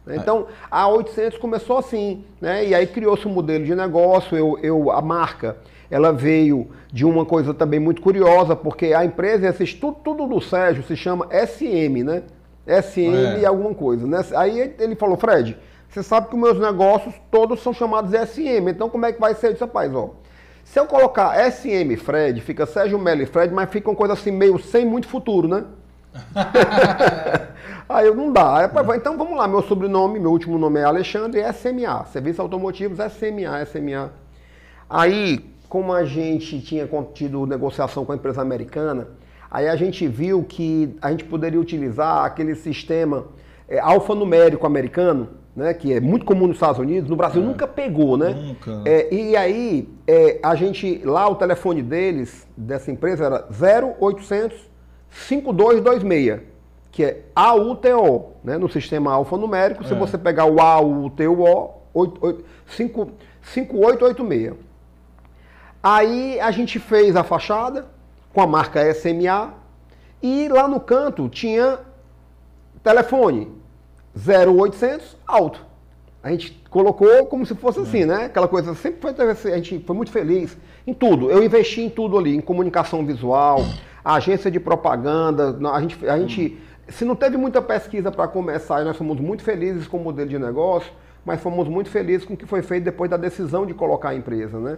né? 0.06 0.16
Então, 0.18 0.48
a 0.70 0.88
800 0.90 1.38
começou 1.38 1.78
assim, 1.78 2.26
né? 2.42 2.66
E 2.68 2.76
aí 2.76 2.86
criou-se 2.88 3.26
um 3.28 3.32
modelo 3.32 3.64
de 3.64 3.74
negócio, 3.76 4.36
eu, 4.38 4.58
eu, 4.62 4.92
a 4.92 5.02
marca 5.02 5.58
ela 5.94 6.12
veio 6.12 6.70
de 6.92 7.06
uma 7.06 7.24
coisa 7.24 7.54
também 7.54 7.80
muito 7.80 8.02
curiosa, 8.02 8.56
porque 8.56 8.96
a 8.96 9.06
empresa, 9.06 9.48
esse, 9.48 9.76
tudo, 9.76 9.98
tudo 10.04 10.26
do 10.26 10.42
Sérgio 10.42 10.84
se 10.84 10.96
chama 10.96 11.28
SM, 11.32 12.04
né? 12.04 12.24
SM 12.66 13.44
é. 13.44 13.46
alguma 13.46 13.76
coisa, 13.76 14.08
né? 14.08 14.26
Aí 14.36 14.74
ele 14.80 14.96
falou, 14.96 15.16
Fred, 15.16 15.56
você 15.88 16.02
sabe 16.02 16.30
que 16.30 16.36
os 16.36 16.42
meus 16.42 16.60
negócios 16.60 17.14
todos 17.30 17.62
são 17.62 17.72
chamados 17.72 18.10
SM, 18.12 18.68
então 18.70 18.90
como 18.90 19.06
é 19.06 19.14
que 19.14 19.22
vai 19.22 19.36
ser? 19.36 19.52
Disse, 19.52 19.64
rapaz, 19.64 19.94
ó, 19.94 20.16
se 20.64 20.80
eu 20.80 20.88
colocar 20.88 21.40
SM 21.52 21.96
Fred, 21.98 22.42
fica 22.42 22.66
Sérgio 22.66 22.98
Melo 22.98 23.22
e 23.22 23.28
Fred, 23.28 23.54
mas 23.54 23.70
fica 23.70 23.88
uma 23.88 23.96
coisa 23.96 24.14
assim 24.14 24.32
meio 24.32 24.58
sem 24.58 24.88
muito 24.88 25.08
futuro, 25.08 25.48
né? 25.48 25.64
Aí 27.88 28.08
eu 28.08 28.16
não 28.16 28.34
dá. 28.34 28.58
Aí, 28.58 28.98
então 28.98 29.16
vamos 29.16 29.38
lá, 29.38 29.48
meu 29.48 29.62
sobrenome, 29.62 30.20
meu 30.20 30.32
último 30.32 30.58
nome 30.58 30.80
é 30.80 30.84
Alexandre, 30.86 31.44
SMA, 31.54 32.06
Serviços 32.06 32.40
Automotivos, 32.40 32.98
SMA, 32.98 33.64
SMA. 33.68 34.12
Aí, 34.90 35.53
como 35.74 35.92
a 35.92 36.06
gente 36.06 36.62
tinha 36.62 36.88
tido 37.16 37.48
negociação 37.48 38.06
com 38.06 38.12
a 38.12 38.16
empresa 38.16 38.44
americana, 38.44 39.08
aí 39.50 39.68
a 39.68 39.76
gente 39.76 40.08
viu 40.08 40.44
que 40.44 40.96
a 41.02 41.10
gente 41.10 41.24
poderia 41.24 41.60
utilizar 41.60 42.24
aquele 42.24 42.54
sistema 42.54 43.26
é, 43.68 43.80
alfanumérico 43.80 44.68
americano, 44.68 45.30
né, 45.56 45.74
que 45.74 45.92
é 45.92 46.00
muito 46.00 46.28
comum 46.28 46.46
nos 46.46 46.58
Estados 46.58 46.78
Unidos, 46.78 47.10
no 47.10 47.16
Brasil 47.16 47.42
é. 47.42 47.46
nunca 47.46 47.68
pegou, 47.68 48.18
né? 48.18 48.30
Nunca. 48.30 48.84
É, 48.86 49.12
e 49.12 49.36
aí, 49.36 49.90
é, 50.06 50.38
a 50.44 50.54
gente, 50.54 51.02
lá 51.04 51.28
o 51.28 51.34
telefone 51.34 51.82
deles, 51.82 52.48
dessa 52.56 52.92
empresa, 52.92 53.26
era 53.26 53.48
0800 54.00 54.56
5226, 55.10 56.40
que 56.92 57.04
é 57.04 57.22
AUTO, 57.34 58.26
né, 58.44 58.60
no 58.60 58.70
sistema 58.70 59.12
alfanumérico. 59.12 59.84
Se 59.84 59.94
é. 59.94 59.98
você 59.98 60.20
pegar 60.20 60.46
o 60.46 60.62
AUTO, 60.62 61.82
5886. 62.68 64.73
Aí 65.84 66.40
a 66.40 66.50
gente 66.50 66.80
fez 66.80 67.16
a 67.16 67.24
fachada 67.24 67.88
com 68.34 68.40
a 68.40 68.48
marca 68.48 68.82
SMA 68.94 69.54
e 70.22 70.48
lá 70.48 70.66
no 70.66 70.80
canto 70.80 71.28
tinha 71.28 71.80
telefone 72.82 73.52
0800 74.16 75.18
alto. 75.28 75.60
A 76.24 76.32
gente 76.32 76.64
colocou 76.70 77.26
como 77.26 77.46
se 77.46 77.54
fosse 77.54 77.82
assim, 77.82 78.06
né? 78.06 78.26
Aquela 78.26 78.48
coisa, 78.48 78.74
sempre 78.76 79.02
foi, 79.02 79.52
a 79.52 79.58
gente 79.58 79.84
foi 79.86 79.96
muito 79.96 80.10
feliz 80.10 80.58
em 80.88 80.94
tudo. 80.94 81.30
Eu 81.30 81.44
investi 81.44 81.82
em 81.82 81.90
tudo 81.90 82.18
ali, 82.18 82.34
em 82.34 82.40
comunicação 82.40 83.06
visual, 83.06 83.60
agência 84.06 84.50
de 84.50 84.62
propaganda. 84.62 85.58
A 85.70 85.82
gente, 85.82 86.08
a 86.08 86.18
gente 86.18 86.58
se 86.88 87.04
não 87.04 87.16
teve 87.16 87.36
muita 87.36 87.62
pesquisa 87.62 88.10
para 88.10 88.28
começar, 88.28 88.86
nós 88.86 88.96
fomos 88.96 89.20
muito 89.20 89.44
felizes 89.44 89.88
com 89.88 89.98
o 89.98 90.00
modelo 90.00 90.30
de 90.30 90.40
negócio, 90.40 90.92
mas 91.26 91.42
fomos 91.42 91.68
muito 91.68 91.90
felizes 91.90 92.26
com 92.26 92.34
o 92.34 92.38
que 92.38 92.46
foi 92.46 92.62
feito 92.62 92.86
depois 92.86 93.10
da 93.10 93.18
decisão 93.18 93.66
de 93.66 93.74
colocar 93.74 94.10
a 94.10 94.16
empresa, 94.16 94.58
né? 94.60 94.78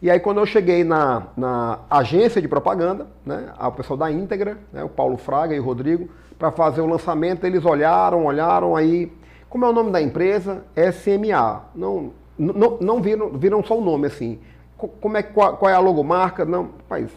E 0.00 0.10
aí 0.10 0.20
quando 0.20 0.38
eu 0.38 0.46
cheguei 0.46 0.84
na, 0.84 1.28
na 1.36 1.80
agência 1.88 2.40
de 2.40 2.48
propaganda, 2.48 3.06
né, 3.24 3.52
o 3.58 3.72
pessoal 3.72 3.96
da 3.96 4.10
Íntegra, 4.10 4.58
né, 4.72 4.84
o 4.84 4.88
Paulo 4.88 5.16
Fraga 5.16 5.54
e 5.54 5.60
o 5.60 5.64
Rodrigo, 5.64 6.08
para 6.38 6.50
fazer 6.50 6.80
o 6.80 6.86
lançamento, 6.86 7.44
eles 7.44 7.64
olharam, 7.64 8.26
olharam 8.26 8.76
aí, 8.76 9.10
como 9.48 9.64
é 9.64 9.68
o 9.68 9.72
nome 9.72 9.90
da 9.90 10.02
empresa? 10.02 10.64
SMA. 10.92 11.62
Não, 11.74 12.12
não, 12.38 12.78
não 12.80 13.00
viram, 13.00 13.30
viram 13.30 13.64
só 13.64 13.78
o 13.78 13.80
nome 13.84 14.06
assim. 14.06 14.38
Como 14.76 15.16
é, 15.16 15.22
qual, 15.22 15.56
qual 15.56 15.70
é 15.70 15.74
a 15.74 15.78
logomarca? 15.78 16.44
Não, 16.44 16.64
rapaz, 16.64 17.10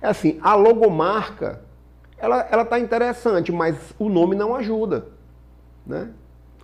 é 0.00 0.08
assim, 0.08 0.38
a 0.40 0.54
logomarca, 0.54 1.60
ela 2.16 2.62
está 2.62 2.78
interessante, 2.78 3.50
mas 3.50 3.76
o 3.98 4.08
nome 4.08 4.36
não 4.36 4.54
ajuda, 4.54 5.08
né? 5.84 6.10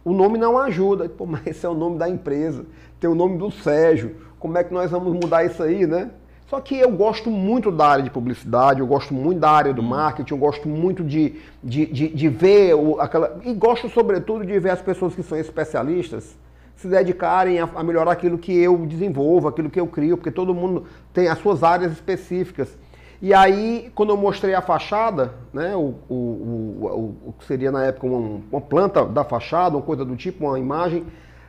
O 0.05 0.13
nome 0.13 0.39
não 0.39 0.57
ajuda. 0.57 1.09
Pô, 1.09 1.27
mas 1.27 1.45
esse 1.47 1.67
é 1.67 1.69
o 1.69 1.75
nome 1.75 1.99
da 1.99 2.09
empresa, 2.09 2.65
tem 3.01 3.11
o 3.11 3.15
nome 3.15 3.37
do 3.37 3.51
Sérgio, 3.51 4.17
como 4.39 4.59
é 4.59 4.65
que 4.65 4.73
nós 4.73 4.91
vamos 4.91 5.13
mudar 5.13 5.45
isso 5.45 5.63
aí, 5.63 5.87
né? 5.87 6.11
Só 6.49 6.61
que 6.61 6.79
eu 6.79 6.91
gosto 6.93 7.29
muito 7.29 7.73
da 7.73 7.89
área 7.89 8.05
de 8.05 8.11
publicidade, 8.11 8.79
eu 8.79 8.87
gosto 8.87 9.13
muito 9.13 9.41
da 9.41 9.51
área 9.51 9.75
do 9.75 9.83
hum. 9.83 9.87
marketing, 9.87 10.33
eu 10.33 10.39
gosto 10.39 10.69
muito 10.69 11.03
de, 11.03 11.41
de, 11.63 11.87
de, 11.87 12.09
de 12.09 12.29
ver 12.29 12.75
o, 12.75 13.01
aquela. 13.01 13.41
E 13.45 13.53
gosto, 13.53 13.89
sobretudo, 13.89 14.47
de 14.47 14.59
ver 14.59 14.71
as 14.71 14.81
pessoas 14.81 15.15
que 15.15 15.23
são 15.23 15.37
especialistas 15.39 16.37
se 16.77 16.87
dedicarem 16.89 17.59
a, 17.59 17.69
a, 17.75 17.83
melhorar 17.83 18.13
aquilo 18.13 18.39
que 18.39 18.55
eu 18.57 18.77
desenvolvo, 18.87 19.49
aquilo 19.49 19.71
que 19.71 19.81
eu 19.81 19.87
crio, 19.87 20.17
porque 20.17 20.31
todo 20.31 20.55
mundo 20.55 20.85
tem 21.13 21.27
as 21.27 21.39
suas 21.39 21.63
áreas 21.63 21.91
específicas. 21.91 22.77
E 23.21 23.33
aí, 23.33 23.91
quando 23.95 24.11
eu 24.11 24.17
mostrei 24.17 24.55
a 24.55 24.61
fachada, 24.61 25.33
né, 25.53 25.75
o, 25.75 25.95
o, 26.07 26.15
o, 26.15 27.17
o 27.29 27.35
que 27.39 27.47
seria 27.47 27.73
na 27.73 27.83
época 27.85 28.07
uma, 28.07 28.41
uma, 28.53 28.61
planta 28.61 29.07
da 29.07 29.25
fachada, 29.25 29.75
uma 29.75 29.83
coisa 29.83 30.05
do 30.05 30.15
tipo, 30.15 30.45
uma 30.47 30.59
imagem, 30.59 31.05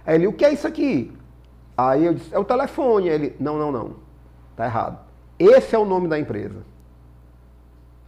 aí 0.06 0.16
ele, 0.16 0.28
o 0.28 0.34
que 0.34 0.46
é 0.46 0.54
isso 0.54 0.66
aqui? 0.66 1.12
Aí 1.78 2.06
eu 2.06 2.14
disse, 2.16 2.34
é 2.34 2.40
o 2.40 2.44
telefone. 2.44 3.10
Aí 3.10 3.16
ele, 3.16 3.36
não, 3.40 3.58
não, 3.58 3.72
não, 3.72 3.92
tá 4.56 4.66
errado. 4.66 5.00
Esse 5.38 5.76
é 5.76 5.80
o 5.80 5.86
nome 5.86 6.08
da 6.08 6.20
empresa. 6.20 6.64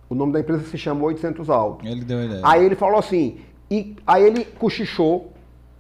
O 0.10 0.16
nome 0.16 0.34
da 0.34 0.40
empresa 0.40 0.64
se 0.64 0.78
chama 0.78 1.04
800 1.04 1.50
Alto. 1.50 1.86
Ele 1.86 2.04
deu 2.04 2.18
a 2.18 2.26
ideia. 2.26 2.42
Aí 2.44 2.66
ele 2.66 2.76
falou 2.76 2.98
assim, 2.98 3.42
e 3.70 3.96
aí 4.08 4.24
ele 4.24 4.44
cochichou 4.44 5.32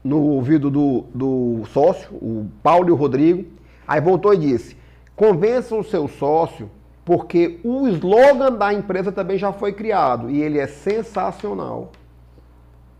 no 0.03 0.21
ouvido 0.21 0.69
do, 0.69 1.05
do 1.13 1.65
sócio, 1.73 2.13
o 2.13 2.47
Paulo 2.61 2.89
e 2.89 2.91
o 2.91 2.95
Rodrigo, 2.95 3.45
aí 3.87 3.99
voltou 3.99 4.33
e 4.33 4.37
disse, 4.37 4.77
convença 5.15 5.75
o 5.75 5.83
seu 5.83 6.07
sócio 6.07 6.69
porque 7.03 7.59
o 7.63 7.87
slogan 7.87 8.53
da 8.53 8.71
empresa 8.71 9.11
também 9.11 9.35
já 9.35 9.51
foi 9.51 9.73
criado 9.73 10.29
e 10.29 10.39
ele 10.41 10.59
é 10.59 10.67
sensacional. 10.67 11.91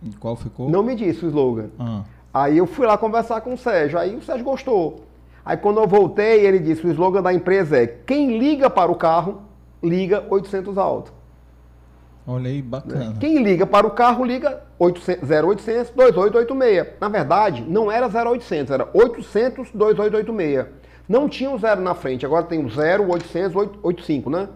E 0.02 0.10
qual 0.16 0.36
ficou? 0.36 0.68
Não 0.68 0.82
me 0.82 0.96
disse 0.96 1.24
o 1.24 1.28
slogan. 1.28 1.70
Ah. 1.78 2.04
Aí 2.34 2.58
eu 2.58 2.68
fui 2.68 2.86
lá 2.86 2.98
conversar 2.98 3.42
com 3.42 3.54
o 3.54 3.58
Sérgio, 3.58 3.98
aí 3.98 4.16
o 4.16 4.22
Sérgio 4.22 4.46
gostou. 4.46 5.06
Aí 5.44 5.58
quando 5.58 5.80
eu 5.80 5.88
voltei, 5.88 6.46
ele 6.46 6.60
disse, 6.60 6.86
o 6.86 6.92
slogan 6.92 7.22
da 7.22 7.34
empresa 7.34 7.78
é 7.78 7.88
quem 7.88 8.38
liga 8.38 8.70
para 8.70 8.92
o 8.92 8.96
carro, 8.96 9.42
liga 9.82 10.24
800 10.30 10.78
alto. 10.78 11.14
Olha 12.28 12.48
aí, 12.48 12.62
bacana. 12.62 13.16
Quem 13.20 13.42
liga 13.42 13.66
para 13.66 13.88
o 13.88 13.92
carro, 13.92 14.24
liga 14.24 14.62
0800 14.80 15.90
2886. 15.96 17.00
Na 17.02 17.10
verdade, 17.10 17.66
não 17.68 17.92
era 17.92 18.08
0800, 18.08 18.72
era 18.72 18.88
800 18.94 19.72
2886. 19.74 20.68
Não 21.08 21.28
tinha 21.28 21.50
o 21.50 21.56
um 21.56 21.58
zero 21.58 21.82
na 21.82 21.96
frente, 21.96 22.24
agora 22.24 22.46
tem 22.46 22.64
o 22.64 22.70
0, 22.70 23.10
800, 23.10 23.56
85, 23.82 24.30
né? 24.30 24.48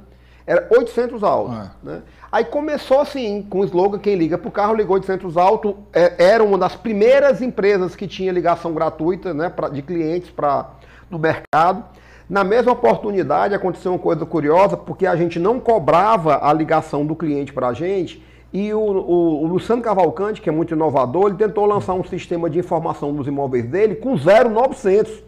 Era 0.45 0.67
800 0.69 1.23
alto. 1.23 1.51
Ah. 1.51 1.71
Né? 1.81 2.01
Aí 2.33 2.43
começou 2.43 2.99
assim, 2.99 3.45
com 3.47 3.59
o 3.59 3.63
slogan 3.63 3.99
quem 3.99 4.15
liga 4.15 4.39
para 4.39 4.49
o 4.49 4.51
carro 4.51 4.73
ligou 4.73 4.95
800 4.95 5.37
alto. 5.37 5.77
É, 5.93 6.31
era 6.31 6.43
uma 6.43 6.57
das 6.57 6.75
primeiras 6.75 7.43
empresas 7.43 7.95
que 7.95 8.07
tinha 8.07 8.31
ligação 8.31 8.73
gratuita 8.73 9.35
né, 9.35 9.49
pra, 9.49 9.69
de 9.69 9.83
clientes 9.83 10.31
para 10.31 10.67
no 11.11 11.19
mercado. 11.19 11.85
Na 12.27 12.43
mesma 12.43 12.71
oportunidade 12.71 13.53
aconteceu 13.53 13.91
uma 13.91 13.99
coisa 13.99 14.25
curiosa, 14.25 14.75
porque 14.75 15.05
a 15.05 15.15
gente 15.15 15.37
não 15.37 15.59
cobrava 15.59 16.43
a 16.43 16.51
ligação 16.51 17.05
do 17.05 17.15
cliente 17.15 17.53
para 17.53 17.67
a 17.67 17.73
gente. 17.73 18.25
E 18.51 18.73
o, 18.73 18.79
o, 18.79 19.43
o, 19.43 19.45
Luciano 19.45 19.83
Cavalcante, 19.83 20.41
que 20.41 20.49
é 20.49 20.51
muito 20.51 20.73
inovador, 20.73 21.27
ele 21.27 21.37
tentou 21.37 21.67
lançar 21.67 21.93
um 21.93 22.03
sistema 22.03 22.49
de 22.49 22.57
informação 22.57 23.13
dos 23.13 23.27
imóveis 23.27 23.67
dele 23.67 23.93
com 23.93 24.17
0,900 24.17 25.21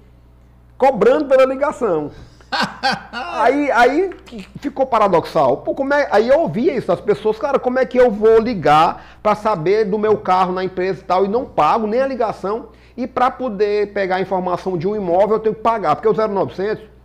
cobrando 0.75 1.25
pela 1.25 1.45
ligação. 1.45 2.09
Aí, 3.11 3.71
aí 3.71 4.09
ficou 4.59 4.85
paradoxal. 4.85 5.57
Pô, 5.57 5.73
como 5.73 5.93
é, 5.93 6.07
aí 6.11 6.27
eu 6.27 6.39
ouvia 6.39 6.75
isso 6.75 6.87
das 6.87 7.01
pessoas, 7.01 7.37
cara, 7.37 7.59
como 7.59 7.79
é 7.79 7.85
que 7.85 7.97
eu 7.97 8.09
vou 8.09 8.39
ligar 8.39 9.17
para 9.21 9.35
saber 9.35 9.85
do 9.85 9.97
meu 9.97 10.17
carro 10.17 10.53
na 10.53 10.63
empresa 10.63 11.01
e 11.01 11.03
tal 11.03 11.25
e 11.25 11.27
não 11.27 11.45
pago 11.45 11.87
nem 11.87 12.01
a 12.01 12.07
ligação 12.07 12.67
e 12.95 13.05
para 13.05 13.29
poder 13.29 13.91
pegar 13.93 14.17
a 14.17 14.21
informação 14.21 14.77
de 14.77 14.87
um 14.87 14.95
imóvel 14.95 15.35
eu 15.35 15.39
tenho 15.39 15.55
que 15.55 15.61
pagar, 15.61 15.95
porque 15.95 16.07
o 16.07 16.13
0900 16.13 16.95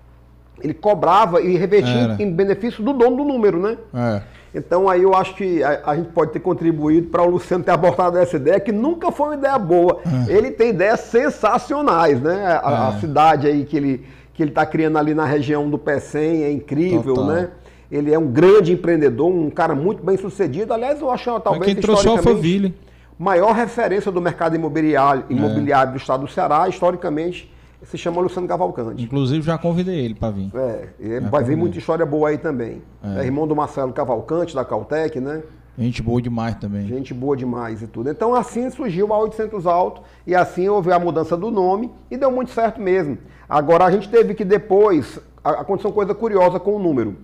ele 0.63 0.75
cobrava 0.75 1.41
e 1.41 1.57
revertia 1.57 2.17
em 2.19 2.31
benefício 2.31 2.83
do 2.85 2.93
dono 2.93 3.17
do 3.17 3.25
número, 3.25 3.59
né? 3.59 3.79
É. 3.95 4.23
Então 4.55 4.89
aí 4.89 5.03
eu 5.03 5.15
acho 5.15 5.35
que 5.35 5.63
a, 5.63 5.81
a 5.87 5.97
gente 5.97 6.11
pode 6.11 6.33
ter 6.33 6.41
contribuído 6.41 7.09
para 7.09 7.23
o 7.23 7.31
Luciano 7.31 7.65
ter 7.65 7.71
abortado 7.71 8.19
essa 8.19 8.37
ideia, 8.37 8.61
que 8.61 8.73
nunca 8.73 9.11
foi 9.11 9.29
uma 9.29 9.35
ideia 9.37 9.59
boa. 9.59 10.01
É. 10.29 10.33
Ele 10.33 10.51
tem 10.51 10.71
ideias 10.71 11.01
sensacionais, 11.01 12.21
né? 12.21 12.61
A, 12.63 12.71
é. 12.71 12.97
a 12.97 13.01
cidade 13.01 13.47
aí 13.47 13.65
que 13.65 13.77
ele 13.77 14.07
que 14.41 14.45
ele 14.45 14.53
está 14.53 14.65
criando 14.65 14.97
ali 14.97 15.13
na 15.13 15.27
região 15.27 15.69
do 15.69 15.77
Pecém 15.77 16.45
é 16.45 16.51
incrível, 16.51 17.13
Total. 17.15 17.27
né? 17.27 17.51
Ele 17.93 18.11
é 18.11 18.19
um 18.19 18.27
grande 18.27 18.73
empreendedor, 18.73 19.31
um 19.31 19.51
cara 19.51 19.75
muito 19.75 20.03
bem 20.03 20.17
sucedido. 20.17 20.73
Aliás, 20.73 20.99
eu 20.99 21.11
acho 21.11 21.39
talvez 21.41 21.67
quem 21.67 21.75
trouxe 21.77 22.09
o 22.09 22.13
Alphaville. 22.13 22.75
maior 23.19 23.53
referência 23.53 24.11
do 24.11 24.19
mercado 24.19 24.57
imobiliário, 24.57 25.25
imobiliário 25.29 25.91
é. 25.91 25.93
do 25.93 25.99
estado 25.99 26.25
do 26.25 26.33
Ceará, 26.33 26.67
historicamente 26.71 27.53
se 27.83 27.99
chama 27.99 28.23
Luciano 28.23 28.49
Cavalcante. 28.49 29.05
Inclusive 29.05 29.43
já 29.43 29.59
convidei 29.59 30.07
ele 30.07 30.15
para 30.15 30.31
vir. 30.31 30.51
É, 30.55 31.21
vai 31.21 31.45
vir 31.45 31.57
muita 31.57 31.77
história 31.77 32.07
boa 32.07 32.31
aí 32.31 32.39
também. 32.39 32.81
É. 33.05 33.21
é. 33.21 33.25
irmão 33.27 33.47
do 33.47 33.55
Marcelo 33.55 33.93
Cavalcante, 33.93 34.55
da 34.55 34.65
Caltech, 34.65 35.21
né? 35.21 35.43
Gente 35.79 36.03
boa 36.03 36.21
demais 36.21 36.57
também. 36.57 36.87
Gente 36.87 37.13
boa 37.13 37.37
demais 37.37 37.83
e 37.83 37.87
tudo. 37.87 38.11
Então 38.11 38.35
assim 38.35 38.71
surgiu 38.71 39.13
a 39.13 39.19
800 39.19 39.67
Alto 39.67 40.03
e 40.27 40.35
assim 40.35 40.69
houve 40.69 40.93
a 40.93 40.99
mudança 40.99 41.37
do 41.37 41.51
nome 41.51 41.91
e 42.11 42.17
deu 42.17 42.31
muito 42.31 42.51
certo 42.51 42.81
mesmo. 42.81 43.19
Agora 43.51 43.85
a 43.85 43.91
gente 43.91 44.09
teve 44.09 44.33
que 44.33 44.45
depois, 44.45 45.19
aconteceu 45.43 45.91
uma 45.91 45.95
coisa 45.95 46.15
curiosa 46.15 46.61
com 46.61 46.77
o 46.77 46.79
número. 46.79 47.17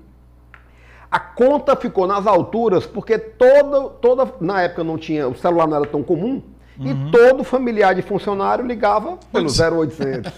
A 1.09 1.20
conta 1.20 1.77
ficou 1.77 2.07
nas 2.07 2.27
alturas 2.27 2.85
porque 2.85 3.16
toda, 3.16 3.89
toda 3.90 4.35
na 4.40 4.62
época 4.62 4.82
não 4.82 4.98
tinha, 4.98 5.28
o 5.28 5.36
celular 5.36 5.69
não 5.69 5.77
era 5.77 5.86
tão 5.86 6.03
comum, 6.03 6.43
Uhum. 6.78 6.86
E 6.86 7.11
todo 7.11 7.43
familiar 7.43 7.94
de 7.94 8.03
funcionário 8.03 8.65
ligava 8.65 9.19
pelo 9.32 9.47
0800. 9.47 10.32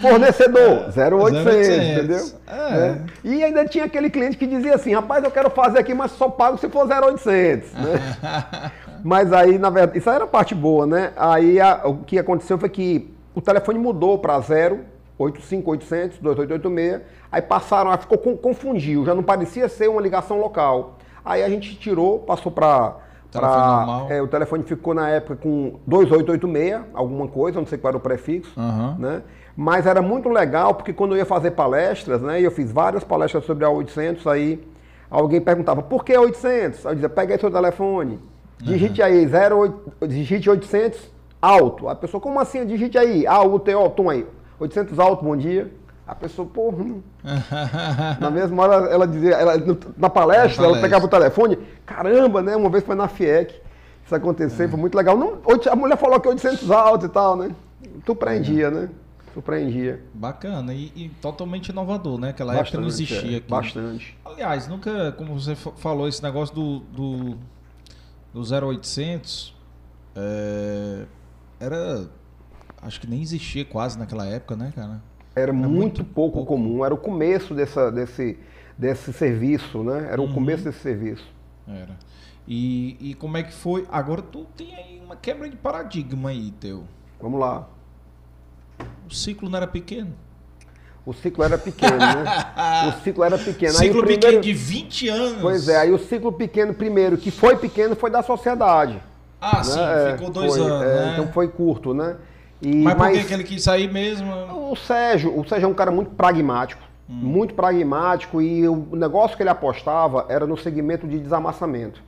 Fornecedor, 0.00 0.90
0800, 0.96 1.68
entendeu? 1.68 2.26
É. 2.46 2.78
É. 2.78 2.98
E 3.24 3.44
ainda 3.44 3.66
tinha 3.66 3.84
aquele 3.84 4.08
cliente 4.10 4.36
que 4.36 4.46
dizia 4.46 4.74
assim, 4.74 4.94
rapaz, 4.94 5.24
eu 5.24 5.30
quero 5.30 5.50
fazer 5.50 5.78
aqui, 5.78 5.94
mas 5.94 6.12
só 6.12 6.28
pago 6.28 6.58
se 6.58 6.68
for 6.68 6.86
0800, 6.88 7.72
né? 7.72 8.70
mas 9.04 9.32
aí, 9.32 9.58
na 9.58 9.70
verdade, 9.70 9.98
isso 9.98 10.08
aí 10.08 10.16
era 10.16 10.24
a 10.24 10.28
parte 10.28 10.54
boa, 10.54 10.86
né? 10.86 11.12
Aí 11.16 11.60
a, 11.60 11.82
o 11.84 11.98
que 11.98 12.18
aconteceu 12.18 12.58
foi 12.58 12.68
que 12.68 13.14
o 13.36 13.40
telefone 13.42 13.78
mudou 13.78 14.18
para 14.18 14.36
085 15.18 15.76
2886, 15.76 17.02
aí 17.30 17.42
passaram, 17.42 17.90
aí 17.90 17.98
ficou 17.98 18.16
confundiu, 18.18 19.04
já 19.04 19.14
não 19.14 19.22
parecia 19.22 19.68
ser 19.68 19.88
uma 19.88 20.00
ligação 20.00 20.40
local. 20.40 20.96
Aí 21.22 21.44
a 21.44 21.48
gente 21.48 21.76
tirou, 21.76 22.20
passou 22.20 22.50
para 22.50 22.96
Pra, 23.30 24.06
é, 24.08 24.22
o 24.22 24.28
telefone 24.28 24.62
ficou 24.62 24.94
na 24.94 25.10
época 25.10 25.36
com 25.36 25.78
2886, 25.86 26.80
alguma 26.94 27.28
coisa, 27.28 27.58
não 27.58 27.66
sei 27.66 27.76
qual 27.76 27.90
era 27.90 27.98
o 27.98 28.00
prefixo, 28.00 28.58
uhum. 28.58 28.96
né? 28.98 29.22
Mas 29.54 29.84
era 29.84 30.00
muito 30.00 30.30
legal 30.30 30.74
porque 30.74 30.92
quando 30.92 31.12
eu 31.12 31.18
ia 31.18 31.26
fazer 31.26 31.50
palestras, 31.50 32.22
né? 32.22 32.40
E 32.40 32.44
eu 32.44 32.50
fiz 32.50 32.72
várias 32.72 33.04
palestras 33.04 33.44
sobre 33.44 33.66
a 33.66 33.68
800, 33.68 34.26
aí 34.28 34.66
alguém 35.10 35.40
perguntava, 35.40 35.82
por 35.82 36.02
que 36.02 36.16
800? 36.16 36.86
Aí 36.86 36.92
eu 36.92 36.94
dizia, 36.94 37.08
pega 37.10 37.34
aí 37.34 37.40
seu 37.40 37.50
telefone, 37.50 38.18
digite 38.58 39.02
uhum. 39.02 39.06
aí, 39.06 39.26
08, 39.26 40.06
digite 40.06 40.48
800 40.48 41.15
alto. 41.46 41.88
A 41.88 41.94
pessoa, 41.94 42.20
como 42.20 42.40
assim? 42.40 42.64
Digite 42.66 42.98
aí, 42.98 43.26
A, 43.26 43.42
U, 43.42 43.58
T, 43.58 43.74
O, 43.74 43.88
tom 43.90 44.10
aí. 44.10 44.26
800 44.58 44.98
alto, 44.98 45.24
bom 45.24 45.36
dia. 45.36 45.72
A 46.06 46.14
pessoa, 46.14 46.46
porra. 46.46 46.82
Hum. 46.82 47.02
na 48.20 48.30
mesma 48.30 48.62
hora 48.62 48.90
ela 48.90 49.06
dizia, 49.06 49.34
ela, 49.34 49.54
na, 49.96 50.08
palestra, 50.08 50.62
na 50.62 50.68
ela 50.68 50.80
pegava 50.80 51.04
o 51.04 51.08
telefone, 51.08 51.58
caramba, 51.84 52.42
né? 52.42 52.54
Uma 52.54 52.70
vez 52.70 52.84
foi 52.84 52.94
na 52.94 53.08
FIEC, 53.08 53.60
isso 54.04 54.14
aconteceu, 54.14 54.66
é. 54.66 54.68
foi 54.68 54.78
muito 54.78 54.96
legal. 54.96 55.16
Não, 55.16 55.38
a 55.70 55.76
mulher 55.76 55.96
falou 55.96 56.20
que 56.20 56.28
800 56.28 56.70
alto 56.70 57.06
e 57.06 57.08
tal, 57.08 57.36
né? 57.36 57.50
Tu 58.04 58.14
prendia, 58.14 58.68
é. 58.68 58.70
né? 58.70 58.88
Tu 59.34 59.42
prendia. 59.42 60.00
Bacana, 60.14 60.72
e, 60.72 60.92
e, 60.94 61.08
totalmente 61.20 61.68
inovador, 61.68 62.18
né? 62.18 62.30
Aquela 62.30 62.52
bastante, 62.52 62.68
época 62.68 62.80
não 62.80 62.88
existia 62.88 63.34
é, 63.34 63.36
aqui. 63.38 63.50
Bastante. 63.50 64.18
Aliás, 64.24 64.68
nunca, 64.68 65.12
como 65.12 65.38
você 65.38 65.56
falou, 65.56 66.06
esse 66.06 66.22
negócio 66.22 66.54
do, 66.54 66.78
do, 66.78 67.38
do 68.32 68.66
0800, 68.68 69.54
é, 70.14 71.04
era. 71.60 72.08
Acho 72.82 73.00
que 73.00 73.06
nem 73.06 73.22
existia 73.22 73.64
quase 73.64 73.98
naquela 73.98 74.26
época, 74.26 74.56
né, 74.56 74.72
cara? 74.74 75.02
Era, 75.34 75.44
era 75.44 75.52
muito, 75.52 75.70
muito 75.70 76.04
pouco, 76.04 76.38
pouco, 76.38 76.52
comum, 76.52 76.84
era 76.84 76.94
o 76.94 76.98
começo 76.98 77.54
dessa, 77.54 77.90
desse, 77.90 78.38
desse 78.76 79.12
serviço, 79.12 79.82
né? 79.82 80.08
Era 80.10 80.20
uhum. 80.20 80.30
o 80.30 80.34
começo 80.34 80.64
desse 80.64 80.80
serviço. 80.80 81.26
Era. 81.66 81.96
E, 82.46 82.96
e 83.00 83.14
como 83.14 83.36
é 83.36 83.42
que 83.42 83.52
foi? 83.52 83.86
Agora 83.90 84.22
tu 84.22 84.46
tem 84.56 84.74
aí 84.74 85.00
uma 85.04 85.16
quebra 85.16 85.48
de 85.48 85.56
paradigma 85.56 86.30
aí, 86.30 86.52
teu. 86.60 86.84
Vamos 87.20 87.40
lá. 87.40 87.68
O 89.08 89.14
ciclo 89.14 89.48
não 89.48 89.56
era 89.56 89.66
pequeno? 89.66 90.12
O 91.04 91.12
ciclo 91.12 91.44
era 91.44 91.56
pequeno, 91.56 91.96
né? 91.96 92.24
O 92.88 93.02
ciclo 93.02 93.24
era 93.24 93.38
pequeno. 93.38 93.72
Ciclo 93.72 94.02
aí, 94.02 94.08
pequeno 94.08 94.40
de 94.40 94.52
20 94.52 95.08
anos. 95.08 95.40
Pois 95.40 95.68
é, 95.68 95.78
aí 95.78 95.92
o 95.92 95.98
ciclo 95.98 96.32
pequeno 96.32 96.74
primeiro, 96.74 97.16
que 97.16 97.30
foi 97.30 97.56
pequeno, 97.56 97.94
foi 97.94 98.10
da 98.10 98.22
sociedade. 98.22 99.00
Ah, 99.40 99.58
né? 99.58 99.64
sim, 99.64 99.80
é, 99.80 100.12
ficou 100.12 100.30
dois 100.30 100.56
foi, 100.56 100.64
anos, 100.64 100.82
é, 100.82 100.86
né? 100.86 101.12
Então 101.12 101.32
foi 101.32 101.48
curto, 101.48 101.92
né? 101.92 102.16
E, 102.60 102.82
mas 102.82 102.94
por 102.94 103.00
mas, 103.00 103.26
que 103.26 103.34
ele 103.34 103.44
quis 103.44 103.62
sair 103.62 103.92
mesmo? 103.92 104.32
O 104.70 104.76
Sérgio, 104.76 105.38
o 105.38 105.46
Sérgio 105.46 105.66
é 105.66 105.68
um 105.68 105.74
cara 105.74 105.90
muito 105.90 106.10
pragmático, 106.12 106.82
hum. 107.08 107.14
muito 107.14 107.54
pragmático 107.54 108.40
e 108.40 108.66
o 108.66 108.96
negócio 108.96 109.36
que 109.36 109.42
ele 109.42 109.50
apostava 109.50 110.26
era 110.28 110.46
no 110.46 110.56
segmento 110.56 111.06
de 111.06 111.18
desamassamento. 111.18 112.02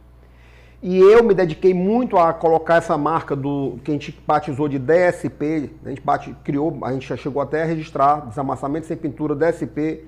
E 0.81 0.97
eu 0.97 1.25
me 1.25 1.35
dediquei 1.35 1.75
muito 1.75 2.17
a 2.17 2.33
colocar 2.33 2.77
essa 2.77 2.97
marca 2.97 3.35
do 3.35 3.79
que 3.83 3.91
a 3.91 3.95
gente 3.95 4.17
batizou 4.25 4.69
de 4.69 4.79
DSP, 4.79 5.71
a 5.85 5.89
gente 5.89 6.01
bate, 6.01 6.35
criou, 6.45 6.79
a 6.83 6.93
gente 6.93 7.09
já 7.09 7.17
chegou 7.17 7.43
até 7.43 7.63
a 7.63 7.67
registrar 7.67 8.27
desamassamento 8.29 8.87
sem 8.87 8.97
pintura 8.97 9.35
DSP. 9.35 10.05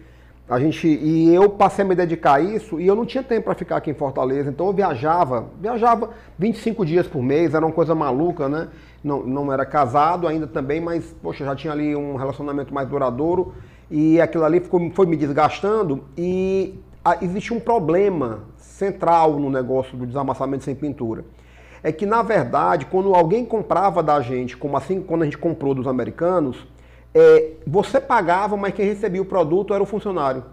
A 0.51 0.59
gente 0.59 0.86
e 0.89 1.32
eu 1.32 1.48
passei 1.48 1.85
a 1.85 1.89
me 1.89 1.94
dedicar 1.94 2.35
a 2.35 2.40
isso 2.40 2.81
e 2.81 2.86
eu 2.86 2.97
não 2.97 3.06
tinha 3.06 3.22
tempo 3.22 3.44
para 3.44 3.55
ficar 3.55 3.77
aqui 3.77 3.90
em 3.90 3.94
Fortaleza, 3.94 4.51
então 4.51 4.66
eu 4.66 4.72
viajava, 4.72 5.47
viajava 5.60 6.10
25 6.36 6.85
dias 6.85 7.06
por 7.06 7.22
mês, 7.22 7.55
era 7.55 7.64
uma 7.64 7.72
coisa 7.72 7.94
maluca, 7.94 8.48
né? 8.48 8.68
não, 9.02 9.22
não 9.22 9.52
era 9.52 9.64
casado 9.64 10.27
ainda 10.27 10.47
também, 10.47 10.81
mas, 10.81 11.14
poxa, 11.22 11.44
já 11.44 11.56
tinha 11.56 11.72
ali 11.72 11.97
um 11.97 12.16
relacionamento 12.16 12.72
mais 12.72 12.89
duradouro 12.89 13.55
e 13.90 14.20
aquilo 14.20 14.44
ali 14.44 14.60
ficou, 14.60 14.90
foi 14.90 15.06
me 15.06 15.16
desgastando 15.16 16.05
e 16.16 16.78
a, 17.05 17.22
existe 17.24 17.52
um 17.52 17.60
problema 17.60 18.40
central 18.59 19.39
no 19.39 19.51
negócio 19.51 19.97
do 19.97 20.06
desamassamento 20.06 20.64
sem 20.64 20.74
pintura. 20.74 21.24
É 21.82 21.90
que, 21.90 22.05
na 22.05 22.22
verdade, 22.22 22.85
quando 22.85 23.14
alguém 23.14 23.44
comprava 23.44 24.02
da 24.02 24.20
gente, 24.20 24.55
como 24.55 24.77
assim 24.77 25.01
quando 25.01 25.22
a 25.22 25.24
gente 25.24 25.39
comprou 25.39 25.74
dos 25.74 25.86
americanos, 25.86 26.66
é, 27.15 27.53
você 27.66 28.01
pagava, 28.01 28.57
mas 28.57 28.74
quem 28.74 28.87
recebia 28.87 29.20
o 29.20 29.24
produto 29.24 29.74
era 29.74 29.82
o 29.82 29.87
funcionário. 29.87 30.45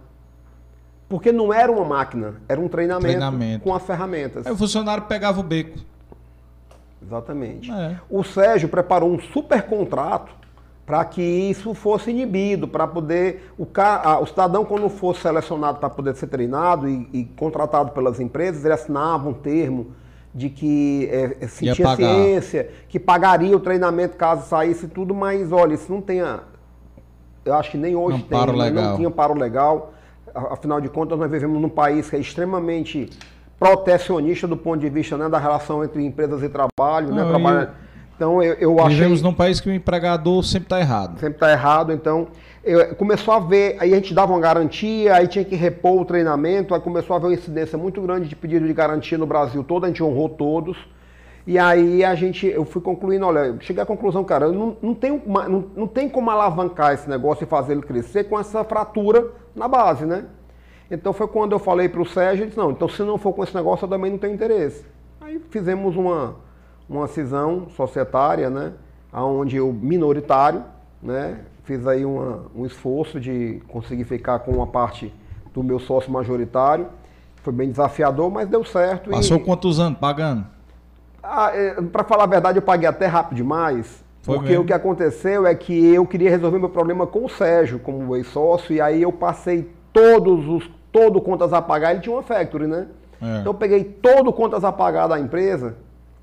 Porque 1.08 1.32
não 1.32 1.54
era 1.54 1.72
uma 1.72 1.86
máquina, 1.86 2.36
era 2.50 2.60
um 2.60 2.68
treinamento, 2.68 3.08
treinamento. 3.08 3.64
com 3.64 3.74
as 3.74 3.84
ferramentas. 3.84 4.46
Aí 4.46 4.52
o 4.52 4.58
funcionário 4.58 5.04
pegava 5.04 5.40
o 5.40 5.44
beco. 5.44 5.80
Exatamente. 7.02 7.72
É. 7.72 7.98
O 8.10 8.24
Sérgio 8.24 8.68
preparou 8.68 9.14
um 9.14 9.20
super 9.20 9.64
contrato 9.64 10.36
para 10.86 11.04
que 11.04 11.22
isso 11.22 11.74
fosse 11.74 12.12
inibido, 12.12 12.68
para 12.68 12.88
poder 12.88 13.52
o, 13.58 13.68
o 14.22 14.26
cidadão 14.26 14.64
quando 14.64 14.88
fosse 14.90 15.22
selecionado 15.22 15.80
para 15.80 15.90
poder 15.90 16.16
ser 16.16 16.28
treinado 16.28 16.88
e, 16.88 17.10
e, 17.12 17.26
contratado 17.26 17.92
pelas 17.92 18.22
empresas, 18.22 18.64
ele 18.64 18.74
assinava 18.74 19.28
um 19.28 19.34
termo 19.34 19.88
de 20.34 20.50
que 20.50 21.10
é, 21.12 21.38
é 21.42 21.48
sentia 21.48 21.96
ciência, 21.96 22.70
que 22.88 23.00
pagaria 23.00 23.56
o 23.56 23.60
treinamento 23.60 24.16
caso 24.16 24.48
saísse 24.48 24.88
tudo, 24.88 25.14
mas 25.14 25.52
olha, 25.52 25.74
isso 25.74 25.92
não 25.92 26.02
tem 26.02 26.22
eu 27.48 27.54
acho 27.54 27.72
que 27.72 27.78
nem 27.78 27.96
hoje 27.96 28.18
não 28.18 28.24
tem, 28.26 28.72
né? 28.72 28.82
não 28.82 28.98
tinha 28.98 29.10
paro 29.10 29.34
legal. 29.34 29.94
Afinal 30.36 30.82
de 30.82 30.90
contas, 30.90 31.18
nós 31.18 31.32
vivemos 31.32 31.60
num 31.62 31.70
país 31.70 32.10
que 32.10 32.16
é 32.16 32.20
extremamente 32.20 33.10
protecionista 33.58 34.48
do 34.48 34.58
ponto 34.58 34.80
de 34.80 34.90
vista 34.90 35.18
né, 35.18 35.28
da 35.30 35.40
relação 35.40 35.84
entre 35.84 36.04
empresas 36.06 36.44
e 36.44 36.50
trabalho, 36.50 37.14
né, 37.14 37.24
né? 37.24 37.70
Então 38.18 38.42
eu, 38.42 38.56
eu 38.56 38.80
achei... 38.80 38.96
Vivemos 38.96 39.22
num 39.22 39.34
país 39.34 39.62
que 39.62 39.70
o 39.70 39.74
empregador 39.74 40.44
sempre 40.44 40.66
está 40.66 40.80
errado. 40.80 41.20
Sempre 41.20 41.36
está 41.36 41.52
errado, 41.52 41.94
então 41.94 42.28
eu, 42.64 42.96
começou 42.96 43.32
a 43.34 43.40
ver, 43.40 43.78
aí 43.80 43.94
a 43.94 43.96
gente 43.96 44.14
dava 44.14 44.34
uma 44.34 44.42
garantia, 44.42 45.16
aí 45.16 45.28
tinha 45.28 45.46
que 45.46 45.56
repor 45.56 46.02
o 46.02 46.04
treinamento, 46.04 46.74
aí 46.74 46.82
começou 46.82 47.14
a 47.14 47.18
haver 47.18 47.28
uma 47.28 47.34
incidência 47.34 47.78
muito 47.78 48.02
grande 48.02 48.28
de 48.28 48.36
pedido 48.36 48.66
de 48.68 48.74
garantia 48.74 49.20
no 49.20 49.28
Brasil 49.28 49.64
todo, 49.64 49.86
a 49.86 49.88
gente 49.88 50.04
honrou 50.04 50.28
todos. 50.30 50.78
E 51.46 51.58
aí 51.58 52.04
a 52.04 52.14
gente, 52.16 52.46
eu 52.48 52.66
fui 52.66 52.82
concluindo, 52.82 53.26
olha, 53.26 53.56
cheguei 53.62 53.82
à 53.82 53.86
conclusão, 53.86 54.24
cara, 54.24 54.52
não, 54.52 54.76
não, 54.82 54.94
tem, 54.94 55.22
não, 55.26 55.66
não 55.76 55.88
tem 55.88 56.10
como 56.10 56.30
alavancar 56.30 56.94
esse 56.94 57.08
negócio 57.08 57.46
e 57.46 57.48
fazer 57.48 57.74
ele 57.74 57.84
crescer 57.84 58.26
com 58.26 58.38
essa 58.38 58.64
fratura 58.64 59.32
na 59.56 59.68
base, 59.68 60.06
né? 60.06 60.26
Então 60.90 61.14
foi 61.14 61.28
quando 61.28 61.52
eu 61.52 61.60
falei 61.60 61.88
para 61.88 62.02
o 62.02 62.06
Sérgio, 62.06 62.44
ele 62.44 62.48
disse, 62.48 62.58
não, 62.58 62.72
então 62.72 62.90
se 62.90 63.02
não 63.04 63.18
for 63.18 63.32
com 63.32 63.44
esse 63.44 63.56
negócio, 63.56 63.86
eu 63.86 63.90
também 63.90 64.12
não 64.12 64.18
tenho 64.18 64.34
interesse. 64.34 64.84
Aí 65.22 65.40
fizemos 65.50 65.96
uma, 65.96 66.36
uma 66.90 67.08
cisão 67.08 67.68
societária, 67.76 68.50
né, 68.50 68.74
onde 69.14 69.58
eu, 69.58 69.72
minoritário, 69.74 70.64
né, 71.02 71.40
fiz 71.64 71.86
aí 71.86 72.06
uma, 72.06 72.46
um 72.56 72.66
esforço 72.66 73.20
de 73.20 73.62
conseguir 73.68 74.06
ficar 74.06 74.40
com 74.40 74.52
uma 74.52 74.68
parte 74.68 75.14
do 75.54 75.64
meu 75.64 75.80
sócio 75.80 76.12
majoritário. 76.12 76.88
Foi 77.44 77.52
bem 77.52 77.70
desafiador, 77.70 78.32
mas 78.32 78.48
deu 78.48 78.64
certo. 78.64 79.10
Passou 79.10 79.38
e... 79.38 79.40
quantos 79.40 79.80
anos 79.80 80.00
pagando? 80.00 80.46
Ah, 81.22 81.52
é, 81.54 81.82
para 81.82 82.04
falar 82.04 82.24
a 82.24 82.28
verdade, 82.28 82.58
eu 82.58 82.62
paguei 82.62 82.88
até 82.88 83.06
rápido 83.06 83.36
demais. 83.36 84.04
Foi 84.22 84.36
porque 84.36 84.50
mesmo. 84.50 84.64
o 84.64 84.68
que 84.68 84.74
aconteceu 84.74 85.46
é 85.46 85.56
que 85.56 85.94
eu 85.94 86.06
queria 86.06 86.30
resolver 86.30 86.60
meu 86.60 86.70
problema 86.70 87.08
com 87.08 87.26
o 87.26 87.30
Sérgio, 87.30 87.80
como 87.80 88.16
ex-sócio, 88.16 88.74
e 88.74 88.82
aí 88.82 89.02
eu 89.02 89.12
passei 89.12 89.70
todos 89.94 90.48
os 90.48 90.70
todo 90.92 91.22
contas 91.22 91.54
a 91.54 91.62
pagar, 91.62 91.92
ele 91.92 92.02
tinha 92.02 92.16
uma 92.16 92.24
factory, 92.24 92.68
né? 92.68 92.88
É. 93.22 93.40
Então 93.40 93.52
eu 93.52 93.54
peguei 93.54 93.84
todo 93.84 94.32
contas 94.32 94.64
a 94.64 94.72
pagar 94.72 95.08
da 95.08 95.20
empresa, 95.20 95.76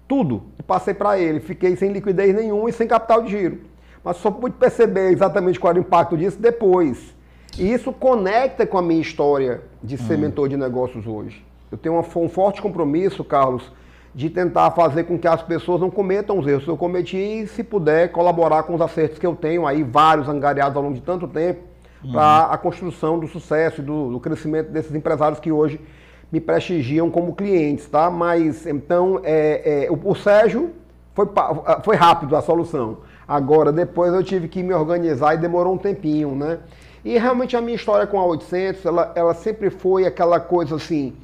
tudo, 0.07 0.43
passei 0.67 0.95
para 0.95 1.19
ele. 1.19 1.41
Fiquei 1.41 1.77
sem 1.77 1.93
liquidez 1.93 2.35
nenhuma 2.35 2.69
e 2.69 2.73
sem 2.73 2.87
capital 2.87 3.23
de 3.23 3.31
giro. 3.31 3.61
Mas 4.03 4.19
só 4.19 4.31
pude 4.31 4.57
perceber 4.57 5.11
exatamente 5.11 5.59
qual 5.59 5.71
era 5.71 5.79
o 5.79 5.83
impacto 5.83 6.17
disso 6.17 6.39
depois. 6.39 7.15
E 7.59 7.73
isso 7.73 7.93
conecta 7.93 8.67
com 8.67 8.77
a 8.77 8.83
minha 8.83 9.01
história 9.01 9.63
de 9.83 9.97
ser 9.97 10.17
hum. 10.17 10.23
mentor 10.23 10.49
de 10.49 10.57
negócios 10.57 11.07
hoje. 11.07 11.45
Eu 11.71 11.79
tenho 11.79 11.99
um 11.99 12.29
forte 12.29 12.61
compromisso, 12.61 13.25
Carlos, 13.25 13.73
de 14.15 14.31
tentar 14.31 14.71
fazer 14.71 15.05
com 15.05 15.19
que 15.19 15.27
as 15.27 15.43
pessoas 15.43 15.81
não 15.81 15.91
cometam 15.91 16.39
os 16.39 16.47
erros 16.47 16.65
que 16.65 16.71
eu 16.71 16.77
cometi 16.77 17.17
e, 17.17 17.47
se 17.49 17.65
puder, 17.65 18.13
colaborar 18.13 18.63
com 18.63 18.75
os 18.75 18.81
acertos 18.81 19.19
que 19.19 19.27
eu 19.27 19.35
tenho 19.35 19.67
aí, 19.67 19.83
vários 19.83 20.29
angariados 20.29 20.77
ao 20.77 20.83
longo 20.83 20.95
de 20.95 21.01
tanto 21.01 21.27
tempo, 21.27 21.63
uhum. 22.05 22.13
para 22.13 22.45
a 22.47 22.57
construção 22.57 23.19
do 23.19 23.27
sucesso 23.27 23.81
e 23.81 23.85
do, 23.85 24.13
do, 24.13 24.21
crescimento 24.21 24.71
desses 24.71 24.95
empresários 24.95 25.41
que 25.41 25.51
hoje 25.51 25.81
me 26.35 26.41
prestigiam 26.41 27.09
como 27.13 27.33
clientes, 27.33 27.87
tá? 27.87 28.11
Mas 28.11 28.67
então 28.67 29.21
é, 29.23 29.85
é, 29.87 29.91
o, 29.91 30.11
o 30.11 30.17
Sérgio 30.17 30.73
foi, 31.15 31.29
foi 31.85 31.95
rápido 31.95 32.35
a 32.35 32.43
solução. 32.43 32.99
Agora, 33.27 33.71
depois 33.71 34.13
eu 34.13 34.25
tive 34.25 34.49
que 34.49 34.61
me 34.61 34.75
organizar 34.75 35.35
e 35.35 35.39
demorou 35.39 35.75
um 35.75 35.79
tempinho, 35.79 36.35
né? 36.35 36.59
E 37.05 37.17
realmente 37.19 37.57
a 37.57 37.61
minha 37.61 37.77
história 37.77 38.05
com 38.05 38.19
a 38.19 38.27
800, 38.27 38.85
ela, 38.85 39.13
ela 39.15 39.33
sempre 39.33 39.71
foi 39.71 40.07
aquela 40.07 40.41
coisa 40.41 40.75
assim, 40.75 41.15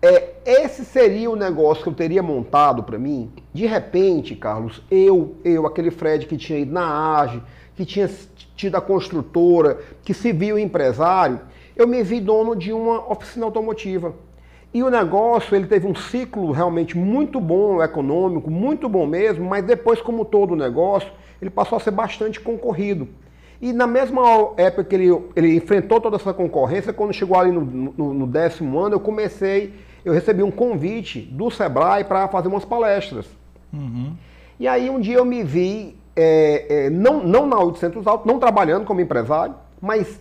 é, 0.00 0.30
esse 0.44 0.84
seria 0.84 1.30
o 1.30 1.36
negócio 1.36 1.84
que 1.84 1.88
eu 1.88 1.94
teria 1.94 2.20
montado 2.20 2.82
para 2.82 2.98
mim. 2.98 3.30
De 3.54 3.64
repente, 3.64 4.34
Carlos, 4.34 4.82
eu, 4.90 5.36
eu, 5.44 5.68
aquele 5.68 5.92
Fred 5.92 6.26
que 6.26 6.36
tinha 6.36 6.58
ido 6.58 6.72
na 6.72 7.20
AGE, 7.20 7.40
que 7.76 7.84
tinha 7.84 8.10
tido 8.56 8.74
a 8.74 8.80
construtora, 8.80 9.78
que 10.02 10.12
se 10.12 10.32
viu 10.32 10.58
empresário, 10.58 11.40
eu 11.76 11.86
me 11.86 12.02
vi 12.02 12.20
dono 12.20 12.54
de 12.54 12.72
uma 12.72 13.10
oficina 13.10 13.46
automotiva. 13.46 14.14
E 14.74 14.82
o 14.82 14.90
negócio, 14.90 15.54
ele 15.54 15.66
teve 15.66 15.86
um 15.86 15.94
ciclo 15.94 16.50
realmente 16.50 16.96
muito 16.96 17.38
bom, 17.38 17.82
econômico, 17.82 18.50
muito 18.50 18.88
bom 18.88 19.06
mesmo, 19.06 19.44
mas 19.44 19.64
depois, 19.64 20.00
como 20.00 20.24
todo 20.24 20.56
negócio, 20.56 21.10
ele 21.40 21.50
passou 21.50 21.76
a 21.76 21.80
ser 21.80 21.90
bastante 21.90 22.40
concorrido. 22.40 23.08
E 23.60 23.72
na 23.72 23.86
mesma 23.86 24.22
época 24.56 24.84
que 24.84 24.94
ele, 24.94 25.22
ele 25.36 25.54
enfrentou 25.54 26.00
toda 26.00 26.16
essa 26.16 26.32
concorrência, 26.32 26.92
quando 26.92 27.12
chegou 27.12 27.38
ali 27.38 27.52
no, 27.52 27.60
no, 27.60 28.14
no 28.14 28.26
décimo 28.26 28.78
ano, 28.80 28.96
eu 28.96 29.00
comecei, 29.00 29.74
eu 30.04 30.12
recebi 30.12 30.42
um 30.42 30.50
convite 30.50 31.20
do 31.20 31.50
Sebrae 31.50 32.02
para 32.02 32.26
fazer 32.28 32.48
umas 32.48 32.64
palestras. 32.64 33.26
Uhum. 33.72 34.14
E 34.58 34.66
aí 34.66 34.88
um 34.88 34.98
dia 34.98 35.18
eu 35.18 35.24
me 35.24 35.44
vi, 35.44 35.96
é, 36.16 36.86
é, 36.86 36.90
não, 36.90 37.22
não 37.22 37.46
na 37.46 37.58
800 37.60 38.06
Alto, 38.06 38.26
não 38.26 38.38
trabalhando 38.38 38.84
como 38.84 39.00
empresário, 39.00 39.54
mas 39.80 40.20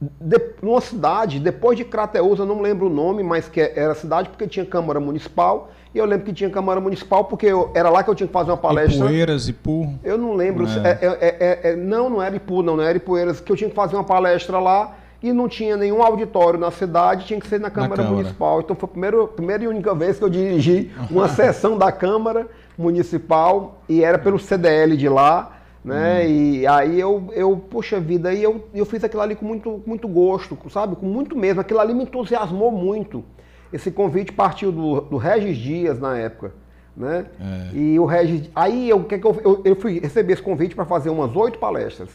de, 0.00 0.38
numa 0.62 0.80
cidade, 0.80 1.40
depois 1.40 1.76
de 1.76 1.84
Crateus, 1.84 2.38
eu 2.38 2.46
não 2.46 2.60
lembro 2.60 2.86
o 2.86 2.90
nome, 2.90 3.22
mas 3.22 3.48
que 3.48 3.60
era 3.60 3.94
cidade 3.94 4.28
porque 4.28 4.46
tinha 4.46 4.64
Câmara 4.64 5.00
Municipal. 5.00 5.70
E 5.94 5.98
eu 5.98 6.04
lembro 6.04 6.26
que 6.26 6.32
tinha 6.32 6.50
Câmara 6.50 6.80
Municipal 6.80 7.24
porque 7.24 7.46
eu, 7.46 7.70
era 7.74 7.88
lá 7.88 8.02
que 8.02 8.10
eu 8.10 8.14
tinha 8.14 8.26
que 8.26 8.32
fazer 8.32 8.50
uma 8.50 8.56
palestra. 8.58 9.06
Ipueiras, 9.06 9.48
Ipu? 9.48 9.94
Eu 10.04 10.18
não 10.18 10.34
lembro. 10.34 10.66
É. 10.66 10.90
É, 10.90 11.16
é, 11.20 11.70
é, 11.70 11.76
não, 11.76 12.10
não 12.10 12.22
era 12.22 12.36
Ipu, 12.36 12.62
não, 12.62 12.76
não 12.76 12.84
era 12.84 12.98
Ipueiras, 12.98 13.40
que 13.40 13.50
eu 13.50 13.56
tinha 13.56 13.70
que 13.70 13.76
fazer 13.76 13.96
uma 13.96 14.04
palestra 14.04 14.58
lá 14.58 14.94
e 15.22 15.32
não 15.32 15.48
tinha 15.48 15.76
nenhum 15.76 16.02
auditório 16.02 16.60
na 16.60 16.70
cidade, 16.70 17.24
tinha 17.24 17.40
que 17.40 17.48
ser 17.48 17.58
na 17.58 17.70
Câmara, 17.70 17.90
na 17.90 17.96
Câmara. 17.96 18.16
Municipal. 18.16 18.60
Então 18.60 18.76
foi 18.76 18.86
a 18.86 18.90
primeira, 18.90 19.26
primeira 19.26 19.64
e 19.64 19.68
única 19.68 19.94
vez 19.94 20.18
que 20.18 20.24
eu 20.24 20.28
dirigi 20.28 20.92
uma 21.10 21.28
sessão 21.30 21.78
da 21.78 21.90
Câmara 21.90 22.46
Municipal 22.76 23.80
e 23.88 24.04
era 24.04 24.18
pelo 24.18 24.38
CDL 24.38 24.94
de 24.94 25.08
lá 25.08 25.55
né? 25.86 26.26
Hum. 26.26 26.28
E 26.28 26.66
aí 26.66 27.00
eu, 27.00 27.30
eu, 27.32 27.56
poxa 27.56 28.00
vida, 28.00 28.30
aí 28.30 28.42
eu, 28.42 28.66
eu 28.74 28.84
fiz 28.84 29.04
aquilo 29.04 29.22
ali 29.22 29.36
com 29.36 29.46
muito, 29.46 29.80
muito 29.86 30.08
gosto, 30.08 30.58
sabe? 30.68 30.96
Com 30.96 31.06
muito 31.06 31.36
mesmo. 31.36 31.60
Aquilo 31.60 31.78
ali 31.78 31.94
me 31.94 32.02
entusiasmou 32.02 32.72
muito. 32.72 33.24
Esse 33.72 33.92
convite 33.92 34.32
partiu 34.32 34.72
do, 34.72 35.00
do 35.02 35.16
Regis 35.16 35.56
Dias 35.56 36.00
na 36.00 36.18
época. 36.18 36.52
Né? 36.96 37.26
É. 37.40 37.76
E 37.76 38.00
o 38.00 38.04
Regis. 38.04 38.50
Aí 38.54 38.88
eu, 38.88 39.04
que 39.04 39.16
que 39.16 39.26
eu, 39.26 39.40
eu, 39.44 39.62
eu 39.64 39.76
fui 39.76 40.00
receber 40.00 40.32
esse 40.32 40.42
convite 40.42 40.74
para 40.74 40.84
fazer 40.84 41.08
umas 41.08 41.36
oito 41.36 41.58
palestras. 41.58 42.10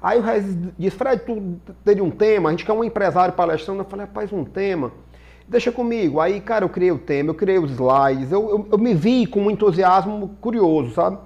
Aí 0.00 0.18
o 0.18 0.22
Regis 0.22 0.56
disse, 0.78 0.96
Fred, 0.96 1.22
tu 1.22 1.60
teria 1.84 2.04
um 2.04 2.10
tema, 2.10 2.48
a 2.48 2.52
gente 2.52 2.64
quer 2.64 2.72
um 2.72 2.84
empresário 2.84 3.34
palestrando. 3.34 3.80
Eu 3.80 3.86
falei, 3.86 4.06
rapaz, 4.06 4.32
um 4.32 4.44
tema. 4.44 4.92
Deixa 5.48 5.72
comigo. 5.72 6.20
Aí, 6.20 6.40
cara, 6.40 6.64
eu 6.64 6.68
criei 6.68 6.92
o 6.92 6.98
tema, 6.98 7.30
eu 7.30 7.34
criei 7.34 7.58
os 7.58 7.72
slides, 7.72 8.30
eu, 8.30 8.48
eu, 8.48 8.68
eu 8.70 8.78
me 8.78 8.94
vi 8.94 9.26
com 9.26 9.40
um 9.42 9.50
entusiasmo 9.50 10.36
curioso, 10.40 10.92
sabe? 10.94 11.18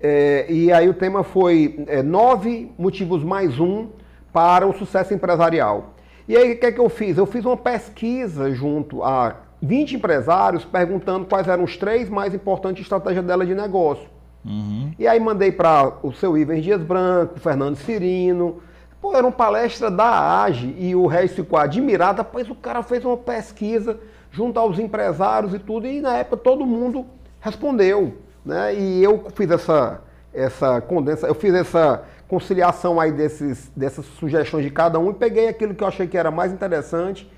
É, 0.00 0.46
e 0.48 0.72
aí 0.72 0.88
o 0.88 0.94
tema 0.94 1.24
foi 1.24 1.84
é, 1.88 2.02
nove 2.02 2.70
motivos 2.78 3.24
mais 3.24 3.58
um 3.58 3.88
para 4.32 4.66
o 4.66 4.72
sucesso 4.72 5.12
empresarial. 5.12 5.94
E 6.28 6.36
aí 6.36 6.52
o 6.52 6.58
que, 6.58 6.66
é 6.66 6.72
que 6.72 6.80
eu 6.80 6.88
fiz? 6.88 7.16
Eu 7.18 7.26
fiz 7.26 7.44
uma 7.44 7.56
pesquisa 7.56 8.50
junto 8.52 9.02
a 9.02 9.36
20 9.60 9.96
empresários 9.96 10.64
perguntando 10.64 11.26
quais 11.26 11.48
eram 11.48 11.64
os 11.64 11.76
três 11.76 12.08
mais 12.08 12.32
importantes 12.34 12.82
estratégias 12.82 13.24
dela 13.24 13.44
de 13.44 13.54
negócio. 13.54 14.06
Uhum. 14.44 14.92
E 14.98 15.06
aí 15.06 15.18
mandei 15.18 15.50
para 15.50 15.94
o 16.02 16.12
seu 16.12 16.38
Ivens 16.38 16.62
Dias 16.62 16.82
Branco, 16.82 17.40
Fernando 17.40 17.76
Cirino. 17.76 18.62
Pô, 19.00 19.14
era 19.14 19.26
uma 19.26 19.32
palestra 19.32 19.90
da 19.90 20.42
AGE 20.42 20.74
e 20.78 20.94
o 20.94 21.06
Regis 21.06 21.34
ficou 21.34 21.58
admirado, 21.58 22.24
pois 22.24 22.48
o 22.48 22.54
cara 22.54 22.82
fez 22.82 23.04
uma 23.04 23.16
pesquisa 23.16 23.98
junto 24.30 24.60
aos 24.60 24.78
empresários 24.78 25.54
e 25.54 25.58
tudo, 25.58 25.86
e 25.86 26.00
na 26.00 26.18
época 26.18 26.36
todo 26.36 26.66
mundo 26.66 27.06
respondeu. 27.40 28.14
Né? 28.48 28.74
E 28.74 29.04
eu 29.04 29.26
fiz 29.34 29.50
essa, 29.50 30.00
essa 30.32 30.80
condensa, 30.80 31.26
eu 31.26 31.34
fiz 31.34 31.52
essa 31.52 32.02
conciliação 32.26 32.98
aí 32.98 33.12
desses, 33.12 33.70
dessas 33.76 34.06
sugestões 34.06 34.64
de 34.64 34.70
cada 34.70 34.98
um 34.98 35.10
e 35.10 35.14
peguei 35.14 35.48
aquilo 35.48 35.74
que 35.74 35.84
eu 35.84 35.88
achei 35.88 36.06
que 36.06 36.16
era 36.16 36.30
mais 36.30 36.50
interessante. 36.50 37.30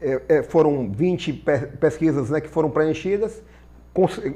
É, 0.00 0.22
é, 0.28 0.42
foram 0.44 0.88
20 0.88 1.32
pesquisas 1.80 2.30
né, 2.30 2.40
que 2.40 2.48
foram 2.48 2.70
preenchidas. 2.70 3.42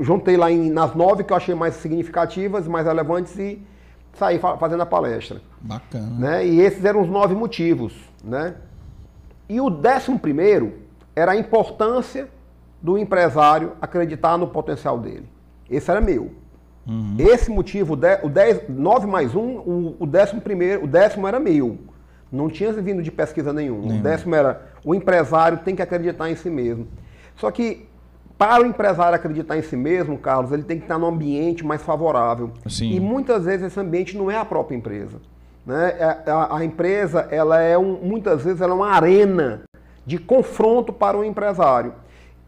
Juntei 0.01 0.37
lá 0.37 0.51
em, 0.51 0.69
nas 0.69 0.97
nove 0.97 1.23
que 1.23 1.33
eu 1.33 1.37
achei 1.37 1.55
mais 1.55 1.75
significativas, 1.75 2.67
mais 2.67 2.87
relevantes 2.87 3.39
e 3.39 3.65
saí 4.13 4.41
fazendo 4.59 4.83
a 4.83 4.87
palestra. 4.87 5.41
Bacana. 5.61 6.11
Né? 6.19 6.47
E 6.47 6.61
esses 6.61 6.85
eram 6.85 7.03
os 7.03 7.09
nove 7.09 7.37
motivos. 7.37 7.95
Né? 8.25 8.57
E 9.49 9.61
o 9.61 9.71
décimo 9.71 10.19
primeiro 10.19 10.75
era 11.15 11.33
a 11.33 11.37
importância 11.37 12.29
do 12.83 12.99
empresário 12.99 13.75
acreditar 13.81 14.37
no 14.37 14.49
potencial 14.49 14.99
dele. 14.99 15.36
Esse 15.71 15.91
era 15.91 16.01
meu. 16.01 16.31
Uhum. 16.87 17.17
Esse 17.19 17.51
motivo, 17.51 17.95
o 18.23 18.29
10, 18.29 18.69
9 18.69 19.07
mais 19.07 19.35
1, 19.35 19.41
o, 19.41 19.97
o, 19.99 20.07
décimo 20.07 20.41
primeiro, 20.41 20.85
o 20.85 20.87
décimo 20.87 21.27
era 21.27 21.41
meu. 21.41 21.79
Não 22.31 22.49
tinha 22.49 22.73
vindo 22.73 23.03
de 23.03 23.11
pesquisa 23.11 23.53
nenhuma. 23.53 23.87
Nenhum. 23.87 24.01
O 24.01 24.03
décimo 24.03 24.35
era 24.35 24.67
o 24.85 24.95
empresário 24.95 25.59
tem 25.59 25.75
que 25.75 25.83
acreditar 25.83 26.31
em 26.31 26.37
si 26.37 26.49
mesmo. 26.49 26.87
Só 27.35 27.51
que 27.51 27.89
para 28.39 28.63
o 28.63 28.67
empresário 28.67 29.17
acreditar 29.17 29.57
em 29.57 29.63
si 29.63 29.77
mesmo, 29.77 30.19
Carlos, 30.19 30.53
ele 30.53 30.63
tem 30.63 30.79
que 30.79 30.85
estar 30.85 30.99
num 30.99 31.07
ambiente 31.07 31.65
mais 31.65 31.83
favorável. 31.83 32.53
Sim. 32.69 32.93
E 32.93 33.01
muitas 33.01 33.45
vezes 33.45 33.67
esse 33.67 33.81
ambiente 33.81 34.17
não 34.17 34.31
é 34.31 34.37
a 34.37 34.45
própria 34.45 34.77
empresa. 34.77 35.19
Né? 35.65 35.97
A, 36.01 36.33
a, 36.33 36.59
a 36.59 36.65
empresa, 36.65 37.27
ela 37.31 37.61
é 37.61 37.77
um, 37.77 37.95
muitas 38.03 38.45
vezes, 38.45 38.61
ela 38.61 38.73
é 38.73 38.75
uma 38.75 38.91
arena 38.91 39.63
de 40.05 40.19
confronto 40.19 40.93
para 40.93 41.17
o 41.17 41.25
empresário. 41.25 41.95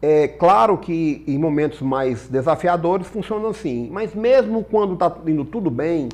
É 0.01 0.29
claro 0.29 0.77
que 0.77 1.23
em 1.27 1.37
momentos 1.37 1.81
mais 1.81 2.27
desafiadores 2.29 3.07
funciona 3.07 3.49
assim, 3.49 3.89
mas 3.91 4.15
mesmo 4.15 4.63
quando 4.63 4.93
está 4.93 5.13
indo 5.27 5.43
tudo 5.43 5.69
bem, 5.69 6.07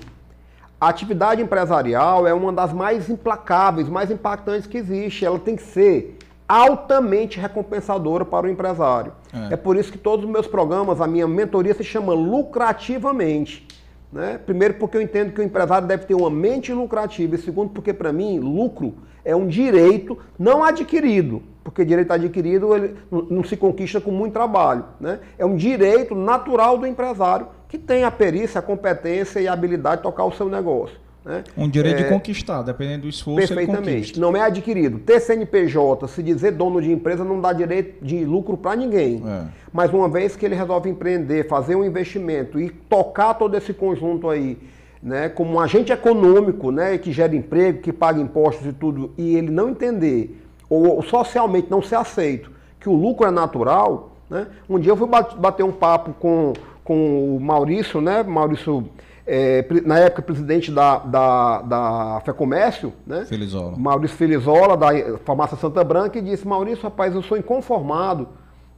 a 0.81 0.89
atividade 0.89 1.41
empresarial 1.41 2.25
é 2.27 2.33
uma 2.33 2.51
das 2.51 2.73
mais 2.73 3.09
implacáveis, 3.09 3.87
mais 3.87 4.09
impactantes 4.09 4.65
que 4.65 4.77
existe. 4.77 5.23
Ela 5.23 5.37
tem 5.37 5.55
que 5.55 5.61
ser 5.61 6.17
altamente 6.47 7.39
recompensadora 7.39 8.25
para 8.25 8.47
o 8.47 8.49
empresário. 8.49 9.13
É, 9.31 9.53
é 9.53 9.57
por 9.57 9.77
isso 9.77 9.91
que 9.91 9.97
todos 9.97 10.25
os 10.25 10.31
meus 10.31 10.47
programas, 10.47 10.99
a 10.99 11.07
minha 11.07 11.27
mentoria 11.27 11.73
se 11.73 11.83
chama 11.83 12.13
Lucrativamente. 12.13 13.67
Né? 14.11 14.39
Primeiro, 14.43 14.75
porque 14.75 14.97
eu 14.97 15.01
entendo 15.01 15.31
que 15.31 15.41
o 15.41 15.43
empresário 15.43 15.87
deve 15.87 16.05
ter 16.05 16.15
uma 16.15 16.29
mente 16.29 16.73
lucrativa, 16.73 17.35
e 17.35 17.37
segundo, 17.37 17.69
porque 17.69 17.93
para 17.93 18.11
mim, 18.11 18.39
lucro 18.39 18.95
é 19.23 19.35
um 19.35 19.47
direito 19.47 20.17
não 20.37 20.63
adquirido 20.63 21.41
porque 21.65 21.83
direito 21.83 22.11
adquirido 22.13 22.75
ele 22.75 22.95
não 23.11 23.43
se 23.43 23.57
conquista 23.57 23.99
com 23.99 24.11
muito 24.11 24.33
trabalho. 24.33 24.85
Né? 24.99 25.19
É 25.35 25.43
um 25.43 25.55
direito 25.55 26.13
natural 26.13 26.77
do 26.77 26.85
empresário 26.85 27.47
que 27.67 27.79
tem 27.79 28.03
a 28.03 28.11
perícia, 28.11 28.59
a 28.59 28.61
competência 28.61 29.39
e 29.39 29.47
a 29.47 29.53
habilidade 29.53 29.97
de 29.97 30.03
tocar 30.03 30.25
o 30.25 30.31
seu 30.31 30.47
negócio. 30.47 30.95
Né? 31.25 31.43
Um 31.57 31.67
direito 31.67 32.01
é, 32.01 32.03
de 32.03 32.09
conquistar, 32.09 32.61
dependendo 32.61 33.01
do 33.01 33.09
esforço. 33.09 33.47
Perfeitamente. 33.47 34.19
Não 34.19 34.37
é 34.37 34.41
adquirido. 34.41 34.99
Ter 34.99 35.19
CNPJ, 35.19 36.07
se 36.07 36.21
dizer 36.21 36.51
dono 36.51 36.79
de 36.79 36.91
empresa, 36.91 37.23
não 37.23 37.41
dá 37.41 37.51
direito 37.51 38.05
de 38.05 38.23
lucro 38.23 38.55
para 38.55 38.75
ninguém. 38.75 39.23
É. 39.25 39.45
Mas 39.73 39.91
uma 39.91 40.07
vez 40.07 40.35
que 40.35 40.45
ele 40.45 40.53
resolve 40.53 40.87
empreender, 40.87 41.47
fazer 41.47 41.75
um 41.75 41.83
investimento 41.83 42.59
e 42.59 42.69
tocar 42.69 43.33
todo 43.33 43.57
esse 43.57 43.73
conjunto 43.73 44.29
aí, 44.29 44.59
né, 45.01 45.29
como 45.29 45.55
um 45.55 45.59
agente 45.59 45.91
econômico, 45.91 46.71
né, 46.71 46.95
que 46.99 47.11
gera 47.11 47.35
emprego, 47.35 47.81
que 47.81 47.91
paga 47.91 48.21
impostos 48.21 48.67
e 48.67 48.73
tudo, 48.73 49.11
e 49.17 49.35
ele 49.35 49.49
não 49.49 49.69
entender 49.69 50.44
ou 50.69 51.01
socialmente 51.03 51.69
não 51.69 51.81
ser 51.81 51.95
aceito, 51.95 52.51
que 52.79 52.89
o 52.89 52.93
lucro 52.93 53.27
é 53.27 53.31
natural, 53.31 54.11
né? 54.29 54.47
Um 54.69 54.79
dia 54.79 54.91
eu 54.91 54.97
fui 54.97 55.07
bater 55.07 55.63
um 55.63 55.71
papo 55.71 56.13
com, 56.19 56.53
com 56.83 57.35
o 57.35 57.39
Maurício, 57.39 58.01
né? 58.01 58.23
Maurício, 58.23 58.87
é, 59.25 59.65
na 59.85 59.99
época 59.99 60.21
presidente 60.21 60.71
da, 60.71 60.97
da, 60.97 61.61
da 61.61 62.21
FEComércio, 62.25 62.93
né? 63.05 63.25
Felizola. 63.25 63.77
Maurício 63.77 64.17
Felizola, 64.17 64.75
da 64.75 65.17
Farmácia 65.19 65.57
Santa 65.57 65.83
Branca, 65.83 66.17
e 66.17 66.21
disse, 66.21 66.47
Maurício, 66.47 66.83
rapaz, 66.83 67.13
eu 67.13 67.21
sou 67.21 67.37
inconformado, 67.37 68.27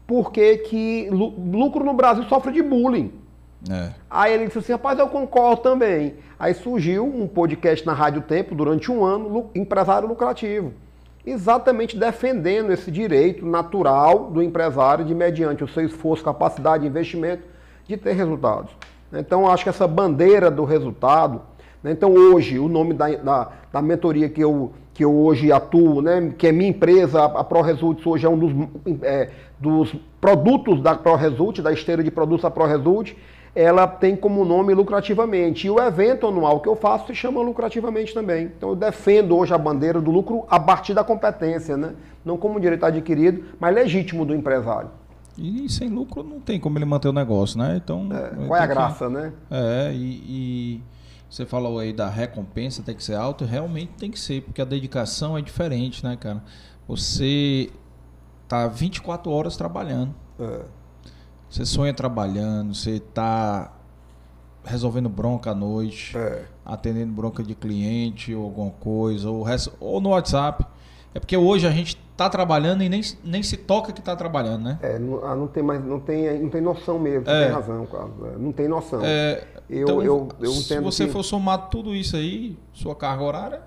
porque 0.06 0.58
que 0.58 1.10
lucro 1.10 1.84
no 1.84 1.94
Brasil 1.94 2.24
sofre 2.26 2.52
de 2.52 2.62
bullying. 2.62 3.14
É. 3.70 3.90
Aí 4.10 4.34
ele 4.34 4.46
disse 4.46 4.60
assim, 4.60 4.72
rapaz, 4.74 5.00
eu 5.00 5.08
concordo 5.08 5.62
também. 5.62 6.16
Aí 6.40 6.54
surgiu 6.54 7.06
um 7.06 7.28
podcast 7.28 7.86
na 7.86 7.94
Rádio 7.94 8.22
Tempo 8.22 8.54
durante 8.54 8.92
um 8.92 9.04
ano, 9.04 9.50
empresário 9.56 10.08
lucrativo 10.08 10.74
exatamente 11.28 11.98
defendendo 11.98 12.72
esse 12.72 12.90
direito 12.90 13.46
natural 13.46 14.32
do 14.32 14.42
empresário 14.42 15.04
de, 15.04 15.14
mediante 15.14 15.62
o 15.62 15.68
seu 15.68 15.86
esforço, 15.86 16.24
capacidade 16.24 16.84
de 16.84 16.90
investimento, 16.90 17.44
de 17.86 17.98
ter 17.98 18.14
resultados. 18.14 18.72
Então, 19.12 19.50
acho 19.50 19.64
que 19.64 19.70
essa 19.70 19.86
bandeira 19.86 20.50
do 20.50 20.64
resultado, 20.64 21.42
né? 21.84 21.92
então 21.92 22.14
hoje, 22.14 22.58
o 22.58 22.70
nome 22.70 22.94
da, 22.94 23.10
da, 23.10 23.52
da, 23.74 23.82
mentoria 23.82 24.30
que 24.30 24.42
eu, 24.42 24.72
que 24.94 25.04
eu 25.04 25.14
hoje 25.14 25.52
atuo, 25.52 26.02
né? 26.02 26.34
que 26.38 26.48
é 26.48 26.52
minha 26.54 26.70
empresa, 26.70 27.26
a 27.26 27.44
ProResults 27.44 28.06
hoje 28.08 28.26
é 28.26 28.30
um 28.30 28.38
dos, 28.38 28.70
é, 29.02 29.30
dos 29.60 29.94
produtos 30.22 30.82
da 30.82 30.96
ProResult, 30.96 31.62
da 31.62 31.74
esteira 31.74 32.02
de 32.02 32.12
produtos 32.12 32.44
da 32.44 32.52
ProResult, 32.52 33.18
ela 33.58 33.88
tem 33.88 34.16
como 34.16 34.46
nome 34.46 34.72
lucrativamente. 34.72 35.66
E 35.66 35.70
o 35.70 35.80
evento 35.80 36.28
anual 36.28 36.60
que 36.60 36.70
eu 36.70 36.76
faço 36.76 37.08
se 37.08 37.16
chama 37.16 37.42
lucrativamente 37.42 38.14
também. 38.14 38.52
Então 38.56 38.70
eu 38.70 38.76
defendo 38.76 39.36
hoje 39.36 39.52
a 39.52 39.58
bandeira 39.58 40.00
do 40.00 40.12
lucro 40.12 40.46
a 40.48 40.60
partir 40.60 40.94
da 40.94 41.04
competência, 41.04 41.76
né? 41.76 41.96
Não 42.24 42.38
como 42.38 42.60
direito 42.60 42.86
adquirido, 42.86 43.46
mas 43.60 43.74
legítimo 43.74 44.24
do 44.26 44.36
empresário. 44.36 44.92
E 45.36 45.68
sem 45.70 45.90
lucro 45.90 46.22
não 46.22 46.40
tem 46.40 46.60
como 46.60 46.78
ele 46.78 46.86
manter 46.86 47.08
o 47.08 47.14
negócio, 47.14 47.58
né? 47.58 47.82
Então. 47.84 48.08
É, 48.12 48.46
qual 48.46 48.60
é 48.60 48.64
a 48.64 48.68
graça, 48.68 49.08
que... 49.08 49.14
né? 49.14 49.34
É, 49.50 49.92
e, 49.92 50.24
e, 50.28 50.84
Você 51.28 51.44
falou 51.44 51.80
aí 51.80 51.92
da 51.92 52.08
recompensa 52.08 52.84
tem 52.84 52.94
que 52.94 53.04
ser 53.04 53.16
alta, 53.16 53.44
realmente 53.44 53.94
tem 53.98 54.12
que 54.12 54.20
ser, 54.20 54.44
porque 54.44 54.62
a 54.62 54.66
dedicação 54.66 55.36
é 55.36 55.42
diferente, 55.42 56.04
né, 56.04 56.16
cara? 56.16 56.44
Você 56.88 57.72
tá 58.48 58.68
24 58.68 59.32
horas 59.32 59.58
trabalhando. 59.58 60.14
É. 60.40 60.77
Você 61.50 61.66
sonha 61.66 61.94
trabalhando, 61.94 62.76
você 62.76 63.00
tá 63.00 63.72
resolvendo 64.64 65.08
bronca 65.08 65.52
à 65.52 65.56
noite, 65.56 66.18
é. 66.18 66.44
atendendo 66.66 67.14
bronca 67.14 67.42
de 67.42 67.56
cliente 67.56 68.36
ou 68.36 68.44
alguma 68.44 68.72
coisa, 68.72 69.30
ou, 69.30 69.46
ou 69.80 70.02
no 70.02 70.10
WhatsApp. 70.10 70.66
É 71.16 71.20
porque 71.20 71.38
hoje 71.38 71.66
a 71.66 71.72
gente 71.72 71.98
está 72.12 72.30
trabalhando 72.30 72.84
e 72.84 72.90
nem, 72.90 73.02
nem 73.24 73.42
se 73.42 73.58
toca 73.58 73.92
que 73.92 74.00
está 74.00 74.16
trabalhando, 74.16 74.64
né? 74.64 74.80
É, 74.82 75.00
não, 75.00 75.26
ah, 75.26 75.36
não, 75.36 75.48
tem 75.48 75.64
mais, 75.64 75.84
não 75.84 76.00
tem, 76.00 76.40
não 76.40 76.50
tem 76.50 76.62
noção 76.62 77.00
mesmo, 77.00 77.30
é. 77.30 77.46
tem 77.46 77.54
razão, 77.54 77.86
Carlos. 77.86 78.28
É, 78.28 78.38
não 78.38 78.52
tem 78.52 78.68
noção. 78.68 79.00
É, 79.04 79.44
eu, 79.70 79.84
então, 79.84 80.04
eu, 80.04 80.28
eu 80.40 80.52
se 80.52 80.80
você 80.80 81.06
que... 81.06 81.12
for 81.12 81.24
somar 81.24 81.70
tudo 81.70 81.96
isso 81.96 82.16
aí, 82.16 82.58
sua 82.74 82.96
carga 82.96 83.24
horária. 83.24 83.62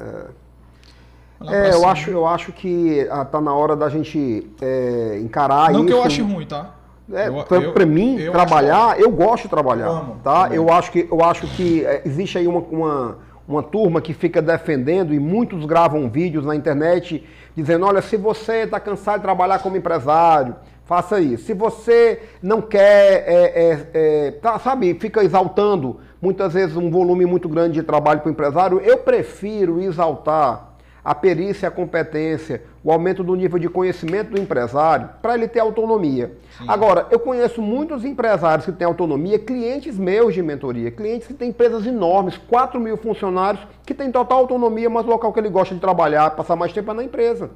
É, 1.42 1.68
é 1.68 1.74
eu, 1.74 1.88
acho, 1.88 2.10
eu 2.10 2.26
acho 2.26 2.52
que 2.52 3.08
ah, 3.10 3.40
na 3.40 3.54
hora 3.54 3.74
da 3.74 3.88
gente 3.88 4.46
é, 4.60 5.18
encarar 5.20 5.70
não 5.70 5.70
isso. 5.70 5.78
Não 5.78 5.86
que 5.86 5.92
eu 5.92 6.02
ache 6.02 6.20
ruim, 6.20 6.46
tá? 6.46 6.74
É, 7.12 7.28
para 7.72 7.86
mim, 7.86 8.18
eu 8.18 8.32
trabalhar, 8.32 8.92
acho... 8.92 9.00
eu 9.00 9.10
gosto 9.10 9.44
de 9.44 9.48
trabalhar. 9.48 9.88
Amo, 9.88 10.16
tá? 10.22 10.48
Eu 10.52 10.72
acho 10.72 10.92
que, 10.92 11.08
eu 11.10 11.22
acho 11.24 11.46
que 11.48 11.84
é, 11.84 12.02
existe 12.04 12.38
aí 12.38 12.46
uma, 12.46 12.60
uma, 12.60 13.18
uma 13.48 13.62
turma 13.62 14.00
que 14.00 14.14
fica 14.14 14.40
defendendo 14.40 15.12
e 15.12 15.18
muitos 15.18 15.64
gravam 15.64 16.08
vídeos 16.08 16.46
na 16.46 16.54
internet 16.54 17.26
dizendo: 17.56 17.86
olha, 17.86 18.00
se 18.00 18.16
você 18.16 18.62
está 18.62 18.78
cansado 18.78 19.16
de 19.16 19.22
trabalhar 19.22 19.58
como 19.58 19.76
empresário, 19.76 20.54
faça 20.84 21.20
isso. 21.20 21.44
Se 21.44 21.54
você 21.54 22.22
não 22.42 22.62
quer, 22.62 23.24
é, 23.26 23.32
é, 23.34 23.90
é, 23.92 24.30
tá, 24.32 24.58
sabe, 24.58 24.94
fica 24.94 25.24
exaltando 25.24 25.98
muitas 26.20 26.52
vezes 26.52 26.76
um 26.76 26.90
volume 26.90 27.26
muito 27.26 27.48
grande 27.48 27.74
de 27.74 27.82
trabalho 27.82 28.20
para 28.20 28.28
o 28.28 28.32
empresário, 28.32 28.80
eu 28.80 28.98
prefiro 28.98 29.80
exaltar 29.80 30.69
a 31.04 31.14
perícia, 31.14 31.68
a 31.68 31.70
competência, 31.70 32.62
o 32.84 32.92
aumento 32.92 33.22
do 33.22 33.34
nível 33.34 33.58
de 33.58 33.68
conhecimento 33.68 34.30
do 34.30 34.40
empresário, 34.40 35.08
para 35.20 35.34
ele 35.34 35.48
ter 35.48 35.60
autonomia. 35.60 36.32
Sim. 36.58 36.64
Agora, 36.68 37.06
eu 37.10 37.18
conheço 37.18 37.60
muitos 37.62 38.04
empresários 38.04 38.66
que 38.66 38.72
têm 38.72 38.86
autonomia, 38.86 39.38
clientes 39.38 39.98
meus 39.98 40.34
de 40.34 40.42
mentoria, 40.42 40.90
clientes 40.90 41.26
que 41.26 41.34
têm 41.34 41.50
empresas 41.50 41.86
enormes, 41.86 42.36
4 42.36 42.78
mil 42.78 42.96
funcionários, 42.96 43.66
que 43.84 43.94
têm 43.94 44.10
total 44.10 44.38
autonomia, 44.38 44.88
mas 44.88 45.06
o 45.06 45.10
local 45.10 45.32
que 45.32 45.40
ele 45.40 45.50
gosta 45.50 45.74
de 45.74 45.80
trabalhar, 45.80 46.30
passar 46.30 46.56
mais 46.56 46.72
tempo 46.72 46.90
é 46.90 46.94
na 46.94 47.04
empresa. 47.04 47.50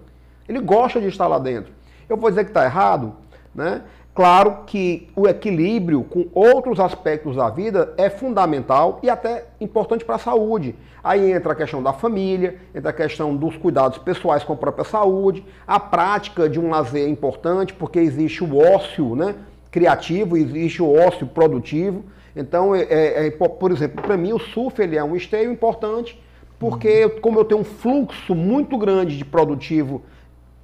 Ele 0.48 0.60
gosta 0.60 1.00
de 1.00 1.08
estar 1.08 1.26
lá 1.26 1.38
dentro. 1.38 1.72
Eu 2.08 2.16
vou 2.16 2.28
dizer 2.28 2.44
que 2.44 2.50
está 2.50 2.64
errado, 2.64 3.14
né? 3.54 3.82
Claro 4.14 4.58
que 4.64 5.08
o 5.16 5.26
equilíbrio 5.26 6.04
com 6.04 6.28
outros 6.32 6.78
aspectos 6.78 7.34
da 7.34 7.50
vida 7.50 7.92
é 7.96 8.08
fundamental 8.08 9.00
e 9.02 9.10
até 9.10 9.46
importante 9.60 10.04
para 10.04 10.14
a 10.14 10.20
saúde. 10.20 10.76
Aí 11.02 11.32
entra 11.32 11.52
a 11.52 11.56
questão 11.56 11.82
da 11.82 11.92
família, 11.92 12.60
entra 12.72 12.90
a 12.90 12.92
questão 12.92 13.34
dos 13.34 13.56
cuidados 13.56 13.98
pessoais 13.98 14.44
com 14.44 14.52
a 14.52 14.56
própria 14.56 14.84
saúde, 14.84 15.44
a 15.66 15.80
prática 15.80 16.48
de 16.48 16.60
um 16.60 16.70
lazer 16.70 17.08
é 17.08 17.10
importante, 17.10 17.74
porque 17.74 17.98
existe 17.98 18.44
o 18.44 18.56
ócio 18.56 19.16
né, 19.16 19.34
criativo, 19.68 20.36
existe 20.36 20.80
o 20.80 20.94
ócio 20.94 21.26
produtivo. 21.26 22.04
Então, 22.36 22.72
é, 22.72 22.82
é, 22.82 23.26
é 23.26 23.30
por 23.32 23.72
exemplo, 23.72 24.00
para 24.00 24.16
mim 24.16 24.32
o 24.32 24.38
surf 24.38 24.80
ele 24.80 24.96
é 24.96 25.02
um 25.02 25.16
esteio 25.16 25.50
importante, 25.50 26.22
porque 26.56 27.08
como 27.20 27.40
eu 27.40 27.44
tenho 27.44 27.62
um 27.62 27.64
fluxo 27.64 28.32
muito 28.32 28.78
grande 28.78 29.18
de 29.18 29.24
produtivo 29.24 30.02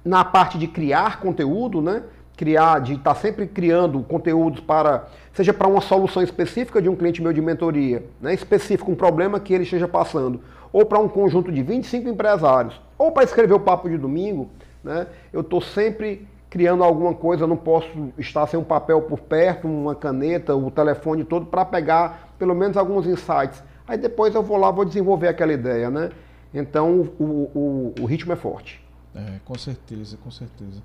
na 0.05 0.23
parte 0.23 0.57
de 0.57 0.67
criar 0.67 1.19
conteúdo, 1.19 1.81
né? 1.81 2.01
Criar, 2.41 2.79
de 2.79 2.93
estar 2.93 3.13
tá 3.13 3.19
sempre 3.19 3.45
criando 3.45 4.01
conteúdos 4.01 4.59
para, 4.61 5.05
seja 5.31 5.53
para 5.53 5.67
uma 5.67 5.79
solução 5.79 6.23
específica 6.23 6.81
de 6.81 6.89
um 6.89 6.95
cliente 6.95 7.21
meu 7.21 7.31
de 7.31 7.39
mentoria, 7.39 8.03
né, 8.19 8.33
específico, 8.33 8.91
um 8.91 8.95
problema 8.95 9.39
que 9.39 9.53
ele 9.53 9.63
esteja 9.63 9.87
passando, 9.87 10.41
ou 10.73 10.83
para 10.83 10.97
um 10.97 11.07
conjunto 11.07 11.51
de 11.51 11.61
25 11.61 12.09
empresários, 12.09 12.81
ou 12.97 13.11
para 13.11 13.23
escrever 13.23 13.53
o 13.53 13.59
papo 13.59 13.87
de 13.87 13.95
domingo, 13.95 14.49
né, 14.83 15.05
eu 15.31 15.41
estou 15.41 15.61
sempre 15.61 16.27
criando 16.49 16.83
alguma 16.83 17.13
coisa, 17.13 17.45
não 17.45 17.55
posso 17.55 18.11
estar 18.17 18.47
sem 18.47 18.59
um 18.59 18.63
papel 18.63 19.03
por 19.03 19.19
perto, 19.19 19.67
uma 19.67 19.93
caneta, 19.93 20.55
o 20.55 20.71
telefone 20.71 21.23
todo, 21.23 21.45
para 21.45 21.63
pegar 21.63 22.33
pelo 22.39 22.55
menos 22.55 22.75
alguns 22.75 23.05
insights. 23.05 23.63
Aí 23.87 23.99
depois 23.99 24.33
eu 24.33 24.41
vou 24.41 24.57
lá, 24.57 24.71
vou 24.71 24.83
desenvolver 24.83 25.27
aquela 25.27 25.53
ideia, 25.53 25.91
né? 25.91 26.09
Então 26.51 27.07
o, 27.19 27.23
o, 27.23 27.93
o 28.01 28.05
ritmo 28.05 28.33
é 28.33 28.35
forte. 28.35 28.83
É, 29.15 29.39
com 29.45 29.57
certeza, 29.57 30.17
com 30.17 30.31
certeza. 30.31 30.81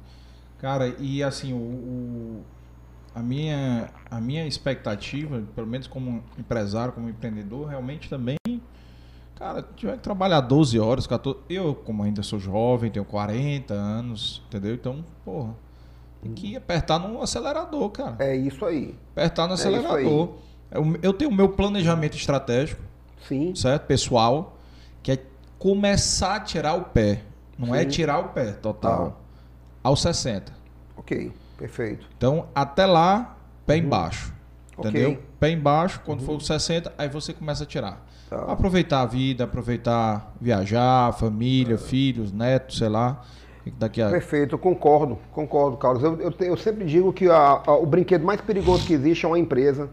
Cara, 0.66 0.92
e 0.98 1.22
assim, 1.22 1.52
o, 1.52 1.58
o, 1.58 2.42
a, 3.14 3.22
minha, 3.22 3.88
a 4.10 4.20
minha 4.20 4.44
expectativa, 4.48 5.40
pelo 5.54 5.64
menos 5.64 5.86
como 5.86 6.24
empresário, 6.36 6.92
como 6.92 7.08
empreendedor, 7.08 7.68
realmente 7.68 8.10
também, 8.10 8.36
cara, 9.36 9.64
tiver 9.76 9.92
que 9.92 10.02
trabalhar 10.02 10.40
12 10.40 10.76
horas, 10.80 11.06
14. 11.06 11.38
Eu, 11.48 11.72
como 11.72 12.02
ainda 12.02 12.20
sou 12.24 12.40
jovem, 12.40 12.90
tenho 12.90 13.04
40 13.04 13.72
anos, 13.74 14.42
entendeu? 14.48 14.74
Então, 14.74 15.04
porra, 15.24 15.54
tem 16.20 16.34
que 16.34 16.56
apertar 16.56 16.98
no 16.98 17.22
acelerador, 17.22 17.88
cara. 17.90 18.16
É 18.18 18.34
isso 18.34 18.64
aí. 18.66 18.92
Apertar 19.12 19.46
no 19.46 19.52
é 19.52 19.54
acelerador. 19.54 20.30
Eu, 20.68 20.98
eu 21.00 21.12
tenho 21.12 21.30
o 21.30 21.32
meu 21.34 21.50
planejamento 21.50 22.16
estratégico, 22.16 22.82
Sim. 23.28 23.54
certo? 23.54 23.86
Pessoal, 23.86 24.58
que 25.00 25.12
é 25.12 25.22
começar 25.60 26.34
a 26.34 26.40
tirar 26.40 26.74
o 26.74 26.86
pé. 26.86 27.22
Não 27.56 27.72
é 27.72 27.82
Sim. 27.82 27.86
é 27.86 27.88
tirar 27.88 28.18
o 28.18 28.30
pé 28.30 28.50
total. 28.50 29.16
Ah 29.22 29.25
aos 29.86 30.02
60. 30.02 30.52
Ok, 30.96 31.32
perfeito. 31.56 32.08
Então, 32.16 32.46
até 32.52 32.84
lá, 32.84 33.36
pé 33.64 33.74
uhum. 33.74 33.80
embaixo. 33.80 34.34
Entendeu? 34.76 35.10
Okay. 35.12 35.22
Pé 35.38 35.50
embaixo, 35.50 36.00
quando 36.04 36.20
uhum. 36.20 36.26
for 36.26 36.42
60, 36.42 36.92
aí 36.98 37.08
você 37.08 37.32
começa 37.32 37.62
a 37.62 37.66
tirar. 37.66 38.04
Tá. 38.28 38.36
Aproveitar 38.48 39.02
a 39.02 39.06
vida, 39.06 39.44
aproveitar 39.44 40.34
viajar, 40.40 41.12
família, 41.12 41.76
é. 41.76 41.78
filhos, 41.78 42.32
netos, 42.32 42.78
sei 42.78 42.88
lá. 42.88 43.22
Daqui 43.78 44.02
a... 44.02 44.10
Perfeito, 44.10 44.58
concordo, 44.58 45.18
concordo, 45.32 45.76
Carlos. 45.76 46.02
Eu, 46.02 46.20
eu, 46.20 46.34
eu 46.38 46.56
sempre 46.56 46.84
digo 46.84 47.12
que 47.12 47.28
a, 47.28 47.62
a, 47.66 47.76
o 47.76 47.86
brinquedo 47.86 48.24
mais 48.24 48.40
perigoso 48.40 48.86
que 48.86 48.92
existe 48.92 49.24
é 49.24 49.28
uma 49.28 49.38
empresa 49.38 49.88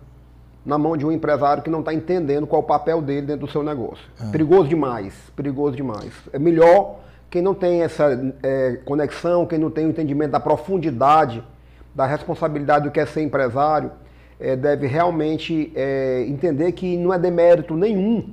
na 0.66 0.78
mão 0.78 0.98
de 0.98 1.06
um 1.06 1.12
empresário 1.12 1.62
que 1.62 1.70
não 1.70 1.80
está 1.80 1.94
entendendo 1.94 2.48
qual 2.48 2.62
é 2.62 2.66
o 2.66 2.68
papel 2.68 3.02
dele 3.02 3.28
dentro 3.28 3.46
do 3.46 3.52
seu 3.52 3.62
negócio. 3.62 4.06
É. 4.20 4.32
Perigoso 4.32 4.68
demais, 4.68 5.14
perigoso 5.36 5.76
demais. 5.76 6.14
É 6.32 6.40
melhor 6.40 7.00
quem 7.34 7.42
não 7.42 7.56
tem 7.56 7.82
essa 7.82 8.36
é, 8.44 8.78
conexão, 8.86 9.44
quem 9.44 9.58
não 9.58 9.72
tem 9.72 9.88
o 9.88 9.90
entendimento 9.90 10.30
da 10.30 10.40
profundidade 10.40 11.44
da 11.96 12.06
responsabilidade 12.06 12.86
do 12.86 12.92
que 12.92 13.00
é 13.00 13.08
ser 13.08 13.24
empresário, 13.24 13.90
é, 14.40 14.56
deve 14.56 14.86
realmente 14.86 15.72
é, 15.76 16.26
entender 16.28 16.72
que 16.74 16.96
não 16.96 17.12
é 17.12 17.18
demérito 17.18 17.76
nenhum 17.76 18.30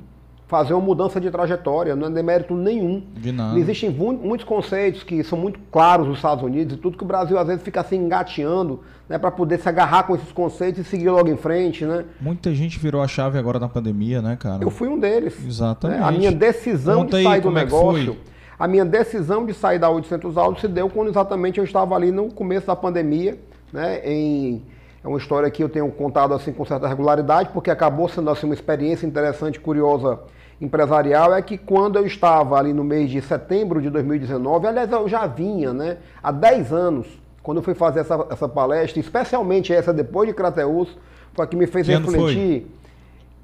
fazer 0.47 0.75
uma 0.75 0.83
mudança 0.83 1.19
de 1.19 1.31
trajetória, 1.31 1.97
não 1.97 2.09
é 2.09 2.11
demérito 2.11 2.55
nenhum. 2.55 3.03
De 3.17 3.33
nada. 3.33 3.59
Existem 3.59 3.89
muitos 3.89 4.45
conceitos 4.45 5.03
que 5.03 5.25
são 5.25 5.39
muito 5.39 5.59
claros 5.73 6.07
nos 6.07 6.17
Estados 6.17 6.45
Unidos 6.45 6.77
e 6.77 6.79
tudo 6.79 6.99
que 6.99 7.05
o 7.05 7.07
Brasil 7.07 7.39
às 7.39 7.47
vezes 7.47 7.63
fica 7.63 7.81
assim 7.81 7.97
engateando 7.97 8.81
né, 9.09 9.19
para 9.19 9.31
poder 9.31 9.61
se 9.61 9.69
agarrar 9.69 10.03
com 10.03 10.15
esses 10.15 10.31
conceitos 10.31 10.81
e 10.81 10.85
seguir 10.85 11.09
logo 11.09 11.31
em 11.31 11.39
frente. 11.39 11.87
Né? 11.87 12.05
Muita 12.21 12.53
gente 12.53 12.79
virou 12.79 13.01
a 13.01 13.09
chave 13.09 13.39
agora 13.39 13.59
na 13.59 13.69
pandemia, 13.69 14.21
né, 14.21 14.37
cara? 14.39 14.63
Eu 14.63 14.71
fui 14.71 14.89
um 14.89 14.99
deles. 14.99 15.43
Exatamente. 15.43 16.01
Né? 16.01 16.07
A 16.07 16.13
minha 16.13 16.33
decisão 16.33 17.05
Conta 17.05 17.17
de 17.17 17.25
sair 17.25 17.41
do 17.41 17.49
é 17.49 17.53
negócio. 17.53 18.17
A 18.61 18.69
minha 18.69 18.85
decisão 18.85 19.47
de 19.47 19.55
sair 19.55 19.79
da 19.79 19.89
800 19.89 20.37
Autos 20.37 20.61
se 20.61 20.69
deu 20.69 20.91
quando 20.91 21.09
exatamente 21.09 21.57
eu 21.57 21.65
estava 21.65 21.95
ali 21.95 22.13
no 22.13 22.31
começo 22.31 22.67
da 22.67 22.77
pandemia, 22.77 23.39
né, 23.73 24.03
em 24.05 24.63
é 25.03 25.09
uma 25.09 25.17
história 25.17 25.51
que 25.51 25.65
eu 25.65 25.69
tenho 25.71 25.91
contado 25.91 26.35
assim 26.35 26.53
com 26.53 26.63
certa 26.67 26.87
regularidade, 26.87 27.49
porque 27.55 27.71
acabou 27.71 28.07
sendo 28.07 28.29
assim 28.29 28.45
uma 28.45 28.55
experiência 28.55 29.07
interessante, 29.07 29.59
curiosa, 29.59 30.21
empresarial, 30.61 31.35
é 31.35 31.41
que 31.41 31.57
quando 31.57 31.97
eu 31.97 32.05
estava 32.05 32.59
ali 32.59 32.75
no 32.75 32.85
mês 32.85 33.11
de 33.11 33.23
setembro 33.23 33.81
de 33.81 33.89
2019, 33.89 34.67
aliás, 34.67 34.93
eu 34.93 35.09
já 35.09 35.27
vinha, 35.27 35.73
né, 35.73 35.97
há 36.23 36.31
10 36.31 36.71
anos, 36.71 37.07
quando 37.43 37.57
eu 37.57 37.63
fui 37.63 37.73
fazer 37.73 38.01
essa, 38.01 38.27
essa 38.31 38.47
palestra, 38.47 39.01
especialmente 39.01 39.73
essa 39.73 39.91
depois 39.91 40.29
de 40.29 40.35
Crateus, 40.35 40.99
foi 41.33 41.47
a 41.47 41.49
que 41.49 41.57
me 41.57 41.67
fez 41.67 41.87
que 41.87 41.95
refletir. 41.95 42.67
Foi? 42.67 42.81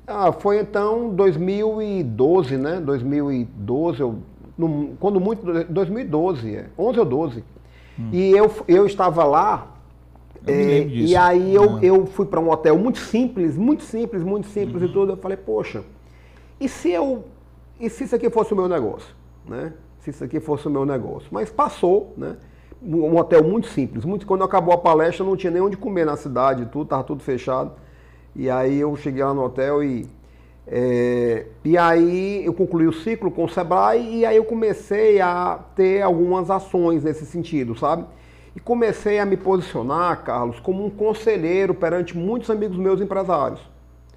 Ah, 0.06 0.30
foi 0.30 0.60
então 0.60 1.08
2012, 1.08 2.56
né? 2.58 2.80
2012, 2.80 4.00
eu 4.00 4.18
no, 4.56 4.96
quando 4.98 5.20
muito, 5.20 5.44
2012, 5.64 6.64
11 6.78 6.98
ou 6.98 7.04
12. 7.04 7.44
Hum. 7.98 8.08
E 8.12 8.30
eu, 8.30 8.50
eu 8.68 8.86
estava 8.86 9.24
lá, 9.24 9.76
é, 10.46 10.86
e 10.86 11.16
aí 11.16 11.54
eu, 11.54 11.76
ah. 11.76 11.78
eu 11.82 12.06
fui 12.06 12.26
para 12.26 12.38
um 12.38 12.50
hotel 12.50 12.78
muito 12.78 12.98
simples, 12.98 13.56
muito 13.56 13.82
simples, 13.82 14.22
muito 14.22 14.46
simples 14.46 14.82
uhum. 14.82 14.88
e 14.88 14.92
tudo. 14.92 15.12
Eu 15.12 15.16
falei, 15.16 15.36
poxa, 15.36 15.82
e 16.60 16.68
se 16.68 16.90
eu. 16.90 17.24
E 17.78 17.90
se 17.90 18.04
isso 18.04 18.14
aqui 18.14 18.30
fosse 18.30 18.52
o 18.52 18.56
meu 18.56 18.68
negócio? 18.68 19.14
Né? 19.46 19.72
Se 20.00 20.10
isso 20.10 20.24
aqui 20.24 20.40
fosse 20.40 20.66
o 20.66 20.70
meu 20.70 20.86
negócio. 20.86 21.28
Mas 21.30 21.50
passou, 21.50 22.14
né? 22.16 22.36
Um 22.82 23.16
hotel 23.16 23.42
muito 23.42 23.68
simples. 23.68 24.04
Muito, 24.04 24.26
quando 24.26 24.44
acabou 24.44 24.72
a 24.72 24.78
palestra, 24.78 25.24
não 25.24 25.36
tinha 25.36 25.50
nem 25.50 25.60
onde 25.60 25.76
comer 25.76 26.06
na 26.06 26.16
cidade, 26.16 26.66
tudo, 26.66 26.84
estava 26.84 27.02
tudo 27.02 27.22
fechado. 27.22 27.72
E 28.34 28.48
aí 28.48 28.78
eu 28.78 28.94
cheguei 28.96 29.24
lá 29.24 29.34
no 29.34 29.42
hotel 29.42 29.82
e 29.82 30.06
é, 30.68 31.46
e 31.64 31.78
aí 31.78 32.44
eu 32.44 32.52
concluí 32.52 32.88
o 32.88 32.92
ciclo 32.92 33.30
com 33.30 33.44
o 33.44 33.48
Sebrae 33.48 34.18
e 34.18 34.26
aí 34.26 34.36
eu 34.36 34.44
comecei 34.44 35.20
a 35.20 35.60
ter 35.76 36.02
algumas 36.02 36.50
ações 36.50 37.04
nesse 37.04 37.24
sentido, 37.24 37.78
sabe? 37.78 38.04
E 38.54 38.58
comecei 38.58 39.18
a 39.18 39.26
me 39.26 39.36
posicionar, 39.36 40.24
Carlos, 40.24 40.58
como 40.58 40.84
um 40.84 40.90
conselheiro 40.90 41.74
perante 41.74 42.16
muitos 42.16 42.50
amigos 42.50 42.76
meus 42.76 43.00
empresários. 43.00 43.60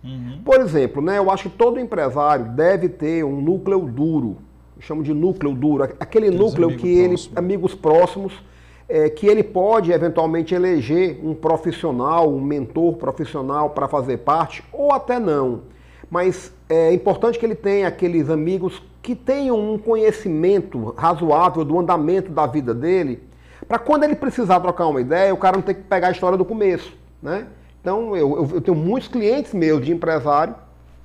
Uhum. 0.04 0.40
Por 0.44 0.60
exemplo, 0.62 1.02
né, 1.02 1.18
eu 1.18 1.30
acho 1.30 1.50
que 1.50 1.58
todo 1.58 1.80
empresário 1.80 2.46
deve 2.46 2.90
ter 2.90 3.24
um 3.24 3.42
núcleo 3.42 3.82
duro, 3.82 4.38
eu 4.76 4.82
chamo 4.82 5.04
de 5.04 5.14
núcleo 5.14 5.54
duro, 5.54 5.84
aquele 5.84 6.00
Aqueles 6.00 6.40
núcleo 6.40 6.78
que 6.78 6.88
ele, 6.88 7.16
amigos 7.36 7.76
próximos, 7.76 8.34
é, 8.88 9.10
que 9.10 9.28
ele 9.28 9.44
pode 9.44 9.92
eventualmente 9.92 10.56
eleger 10.56 11.20
um 11.22 11.36
profissional, 11.36 12.28
um 12.28 12.42
mentor 12.42 12.96
profissional 12.96 13.72
para 13.72 13.88
fazer 13.88 14.20
parte, 14.20 14.64
ou 14.72 14.94
até 14.94 15.20
não. 15.20 15.64
Mas 16.10 16.54
é 16.68 16.94
importante 16.94 17.38
que 17.38 17.46
ele 17.46 17.56
tenha 17.56 17.88
aqueles 17.88 18.30
amigos 18.30 18.82
que 19.02 19.16
tenham 19.16 19.58
um 19.58 19.78
conhecimento 19.78 20.94
razoável 20.98 21.64
do 21.64 21.80
andamento 21.80 22.32
da 22.32 22.46
vida 22.46 22.74
dele, 22.74 23.24
para 23.68 23.80
quando 23.80 24.04
ele 24.04 24.16
precisar 24.16 24.60
trocar 24.60 24.88
uma 24.88 25.02
ideia, 25.02 25.34
o 25.34 25.38
cara 25.38 25.58
não 25.58 25.64
ter 25.64 25.76
que 25.76 25.84
pegar 25.84 26.08
a 26.08 26.12
história 26.12 26.38
do 26.38 26.46
começo, 26.46 26.92
né? 27.22 27.48
Então, 27.82 28.16
eu, 28.16 28.50
eu, 28.54 28.62
tenho 28.62 28.76
muitos 28.76 29.08
clientes 29.08 29.54
meus 29.54 29.86
de 29.86 29.92
empresário, 29.92 30.56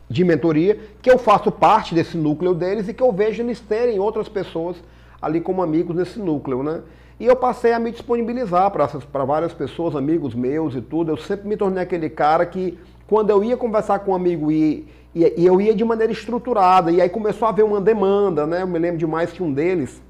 de 0.09 0.25
mentoria, 0.25 0.79
que 1.01 1.11
eu 1.11 1.19
faço 1.19 1.51
parte 1.51 1.95
desse 1.95 2.17
núcleo 2.17 2.55
deles 2.55 2.89
e 2.89 2.95
que 2.95 3.03
eu 3.03 3.13
vejo 3.13 3.43
eles 3.43 3.61
terem 3.61 3.99
outras 3.99 4.29
pessoas 4.29 4.77
ali 5.21 5.41
como 5.41 5.63
amigos 5.63 5.95
nesse 5.95 6.19
núcleo, 6.19 6.63
né? 6.63 6.83
E 7.19 7.27
eu 7.27 7.37
passei 7.37 7.73
a 7.73 7.79
me 7.79 7.93
disponibilizar 7.93 8.71
para 8.71 9.25
várias 9.25 9.53
pessoas, 9.53 9.95
amigos 9.95 10.35
meus 10.35 10.75
e 10.75 10.81
tudo. 10.81 11.13
Eu 11.13 11.17
sempre 11.17 11.49
me 11.49 11.57
tornei 11.57 11.83
aquele 11.83 12.11
cara 12.11 12.45
que, 12.45 12.77
quando 13.07 13.31
eu 13.31 13.43
ia 13.45 13.57
conversar 13.57 14.01
com 14.01 14.13
um 14.13 14.15
amigo 14.15 14.51
e, 14.51 14.87
e, 15.15 15.35
e 15.37 15.47
eu 15.47 15.61
ia 15.61 15.75
de 15.75 15.85
maneira 15.85 16.13
estruturada, 16.13 16.91
e 16.91 17.01
aí 17.01 17.09
começou 17.09 17.47
a 17.47 17.51
haver 17.51 17.65
uma 17.65 17.81
demanda, 17.81 18.47
né? 18.47 18.63
Eu 18.63 18.67
me 18.67 18.79
lembro 18.79 18.99
demais 18.99 19.33
que 19.33 19.43
um 19.43 19.53
deles, 19.53 20.03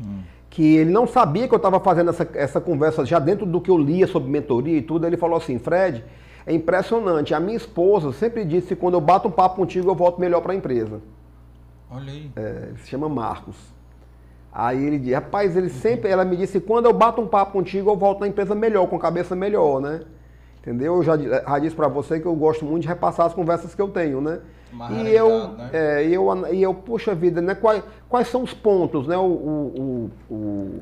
hum 0.00 0.34
que 0.54 0.76
ele 0.76 0.92
não 0.92 1.04
sabia 1.04 1.48
que 1.48 1.52
eu 1.52 1.56
estava 1.56 1.80
fazendo 1.80 2.10
essa, 2.10 2.28
essa 2.32 2.60
conversa 2.60 3.04
já 3.04 3.18
dentro 3.18 3.44
do 3.44 3.60
que 3.60 3.68
eu 3.68 3.76
lia 3.76 4.06
sobre 4.06 4.30
mentoria 4.30 4.78
e 4.78 4.82
tudo. 4.82 5.04
Ele 5.04 5.16
falou 5.16 5.36
assim: 5.36 5.58
Fred, 5.58 6.04
é 6.46 6.54
impressionante. 6.54 7.34
A 7.34 7.40
minha 7.40 7.56
esposa 7.56 8.12
sempre 8.12 8.44
disse 8.44 8.68
que 8.68 8.76
quando 8.76 8.94
eu 8.94 9.00
bato 9.00 9.26
um 9.26 9.32
papo 9.32 9.56
contigo, 9.56 9.90
eu 9.90 9.96
volto 9.96 10.20
melhor 10.20 10.40
para 10.42 10.52
a 10.52 10.54
empresa. 10.54 11.00
Olha 11.90 12.12
aí. 12.12 12.30
É, 12.36 12.68
ele 12.68 12.78
se 12.78 12.88
chama 12.88 13.08
Marcos. 13.08 13.56
Aí 14.52 14.80
ele 14.84 15.00
disse, 15.00 15.14
rapaz, 15.14 15.56
ele 15.56 15.68
sempre, 15.68 16.08
ela 16.08 16.24
me 16.24 16.36
disse, 16.36 16.60
quando 16.60 16.86
eu 16.86 16.92
bato 16.92 17.20
um 17.20 17.26
papo 17.26 17.50
contigo, 17.50 17.90
eu 17.90 17.96
volto 17.96 18.20
na 18.20 18.28
empresa 18.28 18.54
melhor, 18.54 18.86
com 18.86 18.94
a 18.94 19.00
cabeça 19.00 19.34
melhor, 19.34 19.80
né? 19.80 20.02
Entendeu? 20.64 20.96
Eu 20.96 21.02
já, 21.02 21.14
já 21.18 21.58
disse 21.58 21.76
para 21.76 21.88
você 21.88 22.18
que 22.18 22.24
eu 22.24 22.34
gosto 22.34 22.64
muito 22.64 22.82
de 22.82 22.88
repassar 22.88 23.26
as 23.26 23.34
conversas 23.34 23.74
que 23.74 23.82
eu 23.82 23.88
tenho, 23.88 24.22
né? 24.22 24.40
e 24.90 25.10
eu, 25.10 25.48
né? 25.48 25.70
é, 25.74 26.06
eu, 26.06 26.26
e 26.50 26.62
eu, 26.62 26.72
puxa 26.72 27.14
vida, 27.14 27.42
né? 27.42 27.54
Quais, 27.54 27.84
quais 28.08 28.28
são 28.28 28.42
os 28.42 28.54
pontos, 28.54 29.06
né? 29.06 29.16
O, 29.16 29.26
o, 29.26 30.10
o, 30.30 30.80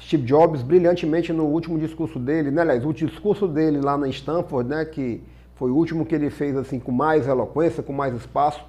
Steve 0.00 0.22
Jobs, 0.22 0.62
brilhantemente 0.62 1.32
no 1.32 1.46
último 1.46 1.76
discurso 1.78 2.18
dele, 2.20 2.52
né? 2.52 2.62
Aliás, 2.62 2.86
o 2.86 2.92
discurso 2.92 3.48
dele 3.48 3.80
lá 3.80 3.98
na 3.98 4.06
Stanford, 4.08 4.70
né? 4.70 4.84
Que 4.84 5.20
foi 5.56 5.68
o 5.68 5.74
último 5.74 6.06
que 6.06 6.14
ele 6.14 6.30
fez 6.30 6.56
assim 6.56 6.78
com 6.78 6.92
mais 6.92 7.26
eloquência, 7.26 7.82
com 7.82 7.92
mais 7.92 8.14
espaço, 8.14 8.64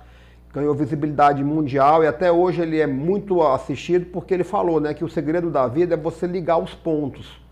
ganhou 0.52 0.74
visibilidade 0.74 1.44
mundial 1.44 2.04
e 2.04 2.08
até 2.08 2.32
hoje 2.32 2.64
ele 2.64 2.80
é 2.80 2.88
muito 2.88 3.40
assistido 3.44 4.08
porque 4.08 4.34
ele 4.34 4.44
falou, 4.44 4.80
né? 4.80 4.96
Que 4.96 5.04
o 5.04 5.10
segredo 5.10 5.52
da 5.52 5.68
vida 5.68 5.94
é 5.94 5.98
você 5.98 6.26
ligar 6.26 6.58
os 6.58 6.74
pontos. 6.74 7.45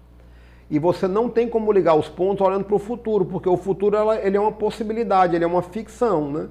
E 0.70 0.80
você 0.80 1.08
não 1.08 1.30
tem 1.30 1.48
como 1.48 1.72
ligar 1.72 1.96
os 1.96 2.08
pontos 2.08 2.46
olhando 2.46 2.66
para 2.66 2.76
o 2.76 2.80
futuro, 2.80 3.26
porque 3.26 3.48
o 3.48 3.58
futuro 3.58 3.96
ela, 3.96 4.18
ele 4.18 4.38
é 4.38 4.40
uma 4.40 4.52
possibilidade, 4.52 5.36
ele 5.36 5.44
é 5.44 5.48
uma 5.48 5.62
ficção, 5.62 6.32
né? 6.32 6.48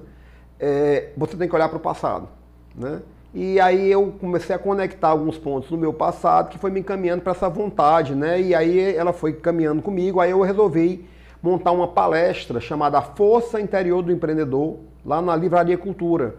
é, 0.59 1.09
você 1.17 1.35
tem 1.35 1.49
que 1.49 1.55
olhar 1.55 1.67
para 1.67 1.77
o 1.77 1.81
passado. 1.81 2.29
Né? 2.73 3.01
E 3.33 3.59
aí 3.59 3.91
eu 3.91 4.13
comecei 4.19 4.55
a 4.55 4.59
conectar 4.59 5.09
alguns 5.09 5.37
pontos 5.37 5.69
no 5.69 5.77
meu 5.77 5.91
passado 5.91 6.49
que 6.49 6.57
foi 6.57 6.71
me 6.71 6.79
encaminhando 6.79 7.21
para 7.21 7.31
essa 7.31 7.49
vontade, 7.49 8.13
né? 8.13 8.39
E 8.39 8.53
aí 8.53 8.95
ela 8.95 9.11
foi 9.11 9.33
caminhando 9.33 9.81
comigo, 9.81 10.19
aí 10.19 10.29
eu 10.29 10.41
resolvi 10.41 11.09
montar 11.41 11.71
uma 11.71 11.87
palestra 11.87 12.61
chamada 12.61 13.01
Força 13.01 13.59
Interior 13.59 14.03
do 14.03 14.11
Empreendedor, 14.11 14.77
lá 15.03 15.19
na 15.19 15.35
Livraria 15.35 15.77
Cultura. 15.77 16.35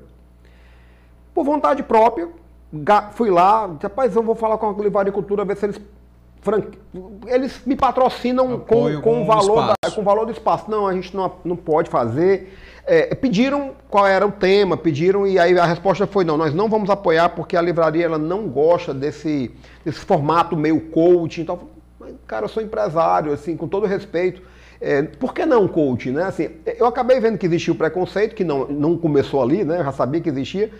Por 1.34 1.44
vontade 1.44 1.82
própria, 1.82 2.28
fui 3.12 3.28
lá, 3.28 3.76
rapaz, 3.82 4.14
eu 4.14 4.22
vou 4.22 4.36
falar 4.36 4.56
com 4.56 4.70
a 4.70 4.82
Livraria 4.82 5.12
Cultura, 5.12 5.44
ver 5.44 5.56
se 5.56 5.66
eles 5.66 5.80
eles 7.26 7.60
me 7.64 7.74
patrocinam 7.76 8.58
com, 8.60 8.94
com, 8.94 9.00
com, 9.00 9.22
o 9.22 9.26
valor 9.26 9.66
da, 9.66 9.90
com 9.90 10.00
o 10.00 10.04
valor 10.04 10.26
do 10.26 10.32
espaço. 10.32 10.70
Não, 10.70 10.86
a 10.86 10.92
gente 10.92 11.14
não, 11.16 11.32
não 11.44 11.56
pode 11.56 11.88
fazer. 11.90 12.52
É, 12.86 13.14
pediram 13.14 13.72
qual 13.88 14.06
era 14.06 14.26
o 14.26 14.32
tema, 14.32 14.76
pediram 14.76 15.26
e 15.26 15.38
aí 15.38 15.58
a 15.58 15.64
resposta 15.64 16.06
foi 16.06 16.22
não, 16.22 16.36
nós 16.36 16.52
não 16.52 16.68
vamos 16.68 16.90
apoiar 16.90 17.30
porque 17.30 17.56
a 17.56 17.62
livraria 17.62 18.04
ela 18.04 18.18
não 18.18 18.46
gosta 18.46 18.92
desse, 18.92 19.50
desse 19.84 20.00
formato 20.00 20.54
meio 20.56 20.80
coaching. 20.80 21.42
Então, 21.42 21.60
cara, 22.26 22.44
eu 22.44 22.48
sou 22.48 22.62
empresário, 22.62 23.32
assim, 23.32 23.56
com 23.56 23.66
todo 23.66 23.86
respeito. 23.86 24.42
É, 24.80 25.02
por 25.02 25.32
que 25.32 25.46
não 25.46 25.66
coaching, 25.66 26.10
né? 26.10 26.24
Assim, 26.24 26.50
eu 26.66 26.84
acabei 26.84 27.18
vendo 27.20 27.38
que 27.38 27.46
existia 27.46 27.72
o 27.72 27.76
preconceito, 27.76 28.34
que 28.34 28.44
não, 28.44 28.66
não 28.66 28.98
começou 28.98 29.42
ali, 29.42 29.64
né? 29.64 29.80
Eu 29.80 29.84
já 29.84 29.92
sabia 29.92 30.20
que 30.20 30.28
existia. 30.28 30.70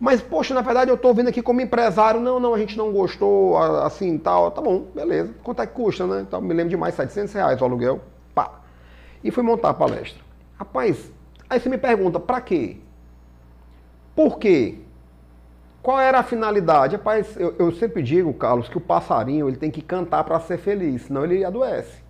Mas, 0.00 0.20
poxa, 0.20 0.54
na 0.54 0.60
verdade 0.60 0.90
eu 0.90 0.94
estou 0.94 1.12
vindo 1.12 1.28
aqui 1.28 1.42
como 1.42 1.60
empresário. 1.60 2.20
Não, 2.20 2.38
não, 2.38 2.54
a 2.54 2.58
gente 2.58 2.76
não 2.78 2.92
gostou, 2.92 3.58
assim, 3.58 4.16
tal. 4.16 4.50
Tá 4.50 4.60
bom, 4.60 4.86
beleza. 4.94 5.34
Quanto 5.42 5.60
é 5.62 5.66
que 5.66 5.74
custa, 5.74 6.06
né? 6.06 6.20
Então, 6.26 6.40
me 6.40 6.54
lembro 6.54 6.70
demais, 6.70 6.94
700 6.94 7.34
reais 7.34 7.60
o 7.60 7.64
aluguel. 7.64 8.00
Pá. 8.34 8.60
E 9.24 9.30
fui 9.30 9.42
montar 9.42 9.70
a 9.70 9.74
palestra. 9.74 10.22
Rapaz, 10.56 11.10
Aí 11.50 11.58
você 11.58 11.68
me 11.68 11.78
pergunta, 11.78 12.20
para 12.20 12.40
quê? 12.40 12.76
Por 14.14 14.38
quê? 14.38 14.74
Qual 15.82 15.98
era 15.98 16.18
a 16.18 16.22
finalidade? 16.22 16.96
Rapaz, 16.96 17.36
eu, 17.38 17.54
eu 17.58 17.72
sempre 17.72 18.02
digo, 18.02 18.34
Carlos, 18.34 18.68
que 18.68 18.76
o 18.76 18.80
passarinho 18.80 19.48
ele 19.48 19.56
tem 19.56 19.70
que 19.70 19.80
cantar 19.80 20.24
para 20.24 20.38
ser 20.40 20.58
feliz, 20.58 21.02
senão 21.02 21.24
ele 21.24 21.44
adoece. 21.44 22.02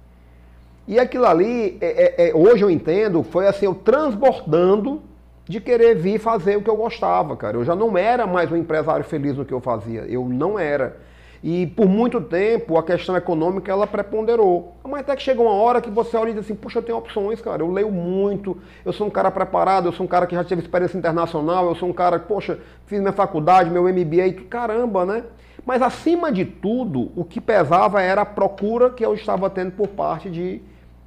E 0.89 0.99
aquilo 0.99 1.27
ali, 1.27 1.79
é, 1.81 2.25
é, 2.25 2.29
é, 2.31 2.35
hoje 2.35 2.65
eu 2.65 2.71
entendo, 2.71 3.23
foi 3.23 3.47
assim, 3.47 3.67
eu 3.67 3.75
transbordando 3.75 5.03
de 5.49 5.61
querer 5.61 5.97
vir 5.97 6.19
fazer 6.19 6.57
o 6.57 6.63
que 6.63 6.69
eu 6.69 6.77
gostava, 6.77 7.35
cara. 7.35 7.57
Eu 7.57 7.65
já 7.65 7.75
não 7.75 7.97
era 7.97 8.27
mais 8.27 8.53
um 8.53 8.57
empresário 8.57 9.05
feliz 9.05 9.37
no 9.37 9.47
que 9.47 9.55
eu 9.55 9.61
fazia. 9.61 10.03
Eu 10.03 10.29
não 10.29 10.59
era. 10.59 10.99
E 11.43 11.69
por 11.69 11.89
muito 11.89 12.21
tempo 12.21 12.77
a 12.77 12.83
questão 12.83 13.17
econômica 13.17 13.73
ela 13.73 13.87
preponderou. 13.87 14.77
Mas 14.85 15.01
até 15.01 15.17
que 15.17 15.23
chega 15.23 15.41
uma 15.41 15.53
hora 15.53 15.81
que 15.81 15.91
você 15.91 16.17
olha 16.17 16.31
e 16.31 16.35
diz 16.35 16.45
assim, 16.45 16.55
puxa, 16.55 16.81
eu 16.81 16.83
tenho 16.83 16.99
opções, 16.99 17.41
cara. 17.41 17.63
Eu 17.63 17.71
leio 17.71 17.91
muito, 17.91 18.59
eu 18.85 18.93
sou 18.93 19.07
um 19.07 19.11
cara 19.11 19.31
preparado, 19.31 19.87
eu 19.87 19.93
sou 19.93 20.05
um 20.05 20.09
cara 20.09 20.27
que 20.27 20.35
já 20.35 20.45
teve 20.45 20.61
experiência 20.61 20.99
internacional, 20.99 21.67
eu 21.67 21.75
sou 21.75 21.89
um 21.89 21.93
cara 21.95 22.19
que, 22.19 22.27
poxa, 22.27 22.59
fiz 22.87 23.01
minha 23.01 23.13
faculdade, 23.13 23.71
meu 23.71 23.85
MBA, 23.85 24.45
caramba, 24.51 25.07
né? 25.07 25.25
Mas 25.65 25.81
acima 25.81 26.31
de 26.31 26.45
tudo, 26.45 27.11
o 27.17 27.25
que 27.25 27.41
pesava 27.41 28.03
era 28.03 28.23
a 28.23 28.27
procura 28.27 28.91
que 28.91 29.05
eu 29.05 29.15
estava 29.15 29.49
tendo 29.49 29.73
por 29.73 29.89
parte 29.89 30.29
de, 30.29 30.61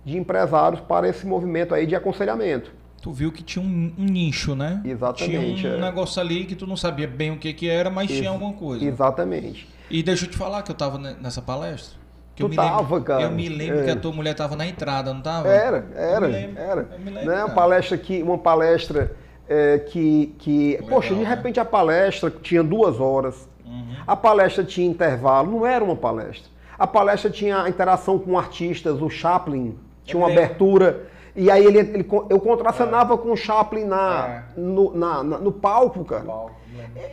de 0.06 0.18
empresários 0.18 0.80
para 0.82 1.08
esse 1.08 1.28
movimento 1.28 1.76
aí 1.76 1.86
de 1.86 1.96
aconselhamento. 1.96 2.81
Tu 3.02 3.12
viu 3.12 3.32
que 3.32 3.42
tinha 3.42 3.66
um, 3.66 3.92
um 3.98 4.06
nicho, 4.06 4.56
né? 4.56 4.82
Exatamente. 4.86 5.62
Tinha 5.62 5.74
um 5.74 5.78
é. 5.78 5.82
negócio 5.82 6.22
ali 6.22 6.46
que 6.46 6.56
tu 6.56 6.68
não 6.68 6.78
sabia 6.78 7.08
bem 7.08 7.32
o 7.32 7.38
que, 7.38 7.52
que 7.52 7.68
era, 7.68 7.90
mas 7.90 8.10
Ex 8.10 8.20
tinha 8.20 8.30
alguma 8.30 8.54
coisa. 8.54 8.86
Exatamente. 8.86 9.68
E 9.90 10.04
deixa 10.04 10.26
eu 10.26 10.30
te 10.30 10.38
falar 10.38 10.62
que 10.62 10.70
eu 10.70 10.76
tava 10.76 10.98
nessa 10.98 11.42
palestra. 11.42 12.00
Que 12.36 12.44
tu 12.44 12.52
eu 12.52 12.56
tava, 12.56 12.82
lembro, 12.82 13.02
cara. 13.02 13.24
Eu 13.24 13.32
me 13.32 13.50
lembro 13.50 13.80
é. 13.80 13.84
que 13.84 13.90
a 13.90 13.96
tua 13.96 14.12
mulher 14.12 14.36
tava 14.36 14.56
na 14.56 14.68
entrada, 14.68 15.14
não 15.14 15.22
tava? 15.22 15.48
Era, 15.48 15.88
era, 15.96 16.28
lembro, 16.28 16.62
era. 16.62 16.90
Eu 16.94 17.00
me 17.00 17.12
lembro, 17.12 17.32
né? 17.32 17.44
Uma 17.44 17.54
palestra 17.56 17.98
que, 17.98 18.22
uma 18.22 18.38
palestra 18.38 19.16
é, 19.50 19.80
que, 19.80 20.34
que 20.38 20.74
Legal, 20.74 20.88
poxa, 20.88 21.14
de 21.14 21.22
né? 21.22 21.30
repente 21.30 21.58
né? 21.58 21.62
a 21.62 21.66
palestra 21.66 22.32
tinha 22.32 22.64
duas 22.64 23.00
horas. 23.00 23.50
Uhum. 23.66 23.96
A 24.08 24.16
palestra 24.16 24.64
tinha 24.64 24.88
intervalo, 24.88 25.52
não 25.52 25.66
era 25.66 25.84
uma 25.84 25.96
palestra. 25.96 26.50
A 26.80 26.88
palestra 26.88 27.30
tinha 27.30 27.68
interação 27.68 28.18
com 28.18 28.40
artistas, 28.40 29.02
o 29.02 29.10
Chaplin 29.10 29.76
tinha 30.06 30.18
uma 30.18 30.32
abertura. 30.32 31.10
E 31.36 31.50
aí 31.50 31.66
ele, 31.66 31.80
ele 31.80 32.10
eu 32.30 32.40
contracenava 32.40 33.14
é. 33.14 33.18
com 33.18 33.32
o 33.32 33.38
Chaplin 33.38 33.86
na, 33.86 34.28
é. 34.28 34.44
no, 34.60 34.96
na, 34.96 35.24
na, 35.24 35.38
no 35.38 35.52
palco, 35.52 36.04
cara. 36.04 36.24
Palco. 36.24 36.62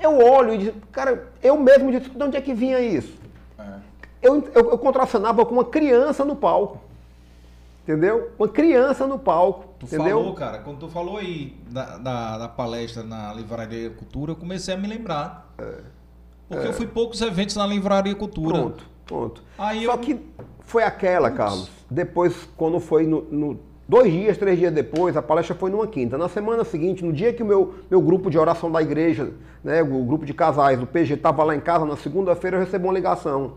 Eu 0.03 0.19
olho 0.19 0.55
e 0.55 0.59
digo, 0.59 0.81
cara, 0.93 1.28
eu 1.43 1.59
mesmo 1.59 1.90
disse, 1.90 2.11
de 2.11 2.23
onde 2.23 2.36
é 2.36 2.40
que 2.40 2.55
vinha 2.55 2.81
isso? 2.81 3.16
É. 3.59 3.65
Eu, 4.23 4.43
eu, 4.55 4.70
eu 4.70 4.78
contracenava 4.78 5.45
com 5.45 5.53
uma 5.53 5.65
criança 5.65 6.24
no 6.24 6.35
palco. 6.35 6.81
Entendeu? 7.82 8.32
Uma 8.39 8.49
criança 8.49 9.07
no 9.07 9.19
palco. 9.19 9.65
Tu 9.78 9.86
entendeu? 9.86 10.19
falou, 10.19 10.35
cara, 10.35 10.59
quando 10.59 10.78
tu 10.78 10.89
falou 10.89 11.16
aí 11.16 11.57
da, 11.70 11.97
da, 11.97 12.39
da 12.39 12.49
palestra 12.49 13.03
na 13.03 13.32
Livraria 13.32 13.90
Cultura, 13.90 14.32
eu 14.32 14.36
comecei 14.36 14.74
a 14.74 14.77
me 14.77 14.89
lembrar. 14.89 15.53
É. 15.59 15.74
Porque 16.49 16.66
é. 16.66 16.69
eu 16.69 16.73
fui 16.73 16.86
poucos 16.86 17.20
eventos 17.20 17.57
na 17.57 17.66
Livraria 17.66 18.15
Cultura. 18.15 18.59
Pronto, 18.59 18.85
pronto. 19.07 19.43
Aí 19.57 19.85
Só 19.85 19.93
eu... 19.93 19.99
que 19.99 20.20
foi 20.61 20.82
aquela, 20.82 21.31
Carlos. 21.31 21.70
Depois, 21.90 22.49
quando 22.57 22.78
foi 22.81 23.07
no, 23.07 23.23
no 23.31 23.61
Dois 23.89 24.12
dias, 24.12 24.36
três 24.36 24.59
dias 24.59 24.70
depois, 24.70 25.16
a 25.16 25.23
palestra 25.23 25.55
foi 25.55 25.70
numa 25.70 25.86
quinta. 25.86 26.19
Na 26.19 26.28
semana 26.28 26.62
seguinte, 26.62 27.02
no 27.02 27.10
dia 27.10 27.32
que 27.32 27.43
o 27.43 27.47
meu, 27.47 27.73
meu 27.90 28.02
grupo 28.02 28.28
de 28.28 28.39
oração 28.39 28.70
da 28.70 28.82
igreja, 28.82 29.31
né, 29.65 29.82
o 29.82 30.05
grupo 30.05 30.27
de 30.27 30.35
casais 30.35 30.78
do 30.78 30.86
PG, 30.86 31.15
estava 31.15 31.43
lá 31.43 31.56
em 31.56 31.60
casa, 31.60 31.86
na 31.86 31.97
segunda-feira 31.97 32.59
eu 32.59 32.60
recebi 32.60 32.85
uma 32.85 32.93
ligação. 32.93 33.55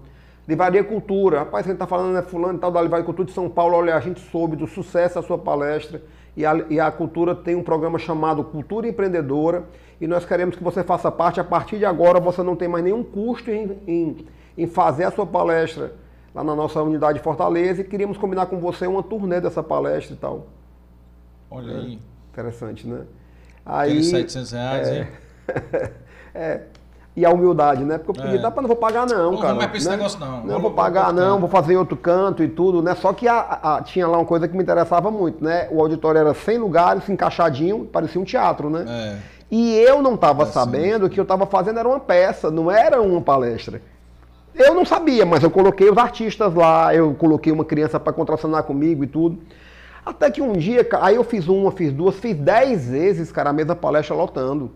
Livraria 0.48 0.86
Cultura, 0.86 1.40
rapaz, 1.40 1.66
quem 1.66 1.74
está 1.74 1.86
falando 1.86 2.18
é 2.18 2.22
fulano 2.22 2.58
e 2.58 2.62
tal 2.62 2.72
da 2.72 2.82
Livraria 2.82 3.06
Cultura 3.06 3.28
de 3.28 3.34
São 3.34 3.50
Paulo, 3.50 3.76
olha, 3.76 3.94
a 3.94 4.00
gente 4.00 4.22
soube 4.22 4.56
do 4.56 4.66
sucesso 4.68 5.16
da 5.16 5.22
sua 5.22 5.38
palestra 5.38 6.02
e 6.38 6.46
a, 6.46 6.66
e 6.70 6.80
a 6.80 6.90
Cultura 6.90 7.36
tem 7.36 7.56
um 7.56 7.62
programa 7.62 8.00
chamado 8.00 8.42
Cultura 8.42 8.88
Empreendedora 8.88 9.66
e 10.00 10.08
nós 10.08 10.24
queremos 10.24 10.56
que 10.56 10.64
você 10.64 10.82
faça 10.82 11.12
parte. 11.12 11.42
A 11.42 11.44
partir 11.44 11.78
de 11.78 11.84
agora 11.84 12.22
você 12.22 12.42
não 12.42 12.56
tem 12.56 12.70
mais 12.70 12.86
nenhum 12.86 13.04
custo 13.04 13.52
em, 13.52 13.78
em, 13.86 14.26
em 14.58 14.66
fazer 14.66 15.04
a 15.04 15.12
sua 15.12 15.26
palestra 15.26 15.92
lá 16.34 16.44
na 16.44 16.56
nossa 16.56 16.82
unidade 16.82 17.20
de 17.20 17.24
Fortaleza 17.24 17.82
e 17.82 17.84
queríamos 17.84 18.18
combinar 18.18 18.46
com 18.46 18.60
você 18.60 18.88
uma 18.88 19.04
turnê 19.04 19.42
dessa 19.42 19.62
palestra 19.62 20.14
e 20.14 20.18
tal. 20.18 20.48
Olha 21.50 21.72
é. 21.72 21.76
aí. 21.76 22.00
Interessante, 22.32 22.88
né? 22.88 23.02
Aí, 23.66 23.92
Aqueles 23.92 24.10
700 24.10 24.52
reais, 24.52 24.88
é, 24.88 25.08
é, 26.34 26.62
e 27.16 27.26
a 27.26 27.30
humildade, 27.30 27.84
né? 27.84 27.98
Porque 27.98 28.20
eu 28.20 28.24
pedi, 28.24 28.38
é. 28.38 28.42
dá 28.42 28.50
para 28.50 28.62
não 28.62 28.70
vou 28.70 28.78
pagar 28.78 29.06
não, 29.06 29.36
Pô, 29.36 29.42
cara. 29.42 29.54
Não 29.54 29.62
é 29.62 29.68
pra 29.68 29.78
esse 29.78 29.90
né? 29.90 29.98
negócio 29.98 30.20
não. 30.20 30.46
Não 30.46 30.62
vou 30.62 30.72
pagar 30.72 31.12
não, 31.12 31.40
vou 31.40 31.50
fazer 31.50 31.76
outro 31.76 31.98
canto 31.98 32.42
e 32.42 32.48
tudo, 32.48 32.82
né? 32.82 32.96
Só 32.96 33.12
que 33.12 33.28
a, 33.28 33.40
a, 33.40 33.82
tinha 33.82 34.08
lá 34.08 34.18
uma 34.18 34.26
coisa 34.26 34.48
que 34.48 34.56
me 34.56 34.64
interessava 34.64 35.12
muito, 35.12 35.44
né? 35.44 35.68
O 35.70 35.82
auditório 35.82 36.20
era 36.20 36.34
100 36.34 36.58
lugares, 36.58 37.10
encaixadinho, 37.10 37.86
parecia 37.86 38.20
um 38.20 38.24
teatro, 38.24 38.70
né? 38.70 38.86
É. 38.88 39.18
E 39.52 39.76
eu 39.80 40.02
não 40.02 40.16
estava 40.16 40.44
é 40.44 40.46
sabendo 40.46 41.10
que 41.10 41.20
eu 41.20 41.24
estava 41.24 41.46
fazendo 41.46 41.78
era 41.78 41.88
uma 41.88 42.00
peça, 42.00 42.50
não 42.50 42.72
era 42.72 43.02
uma 43.02 43.20
palestra. 43.20 43.82
Eu 44.54 44.74
não 44.74 44.86
sabia, 44.86 45.26
mas 45.26 45.44
eu 45.44 45.50
coloquei 45.50 45.90
os 45.90 45.98
artistas 45.98 46.54
lá, 46.54 46.94
eu 46.94 47.14
coloquei 47.14 47.52
uma 47.52 47.66
criança 47.66 48.00
para 48.00 48.14
contracionar 48.14 48.64
comigo 48.64 49.04
e 49.04 49.08
tudo. 49.08 49.40
Até 50.06 50.30
que 50.32 50.42
um 50.42 50.54
dia, 50.54 50.88
aí 51.00 51.16
eu 51.16 51.24
fiz 51.24 51.48
uma, 51.48 51.72
fiz 51.72 51.94
duas, 51.94 52.16
fiz 52.16 52.36
dez 52.36 52.90
vezes, 52.90 53.32
cara, 53.32 53.52
a 53.52 53.54
mesma 53.54 53.76
palestra 53.76 54.16
lotando. 54.16 54.72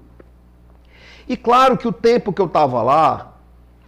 E 1.28 1.36
claro 1.36 1.78
que 1.78 1.88
o 1.88 1.92
tempo 1.92 2.32
que 2.32 2.42
eu 2.42 2.46
estava 2.46 2.82
lá 2.84 3.34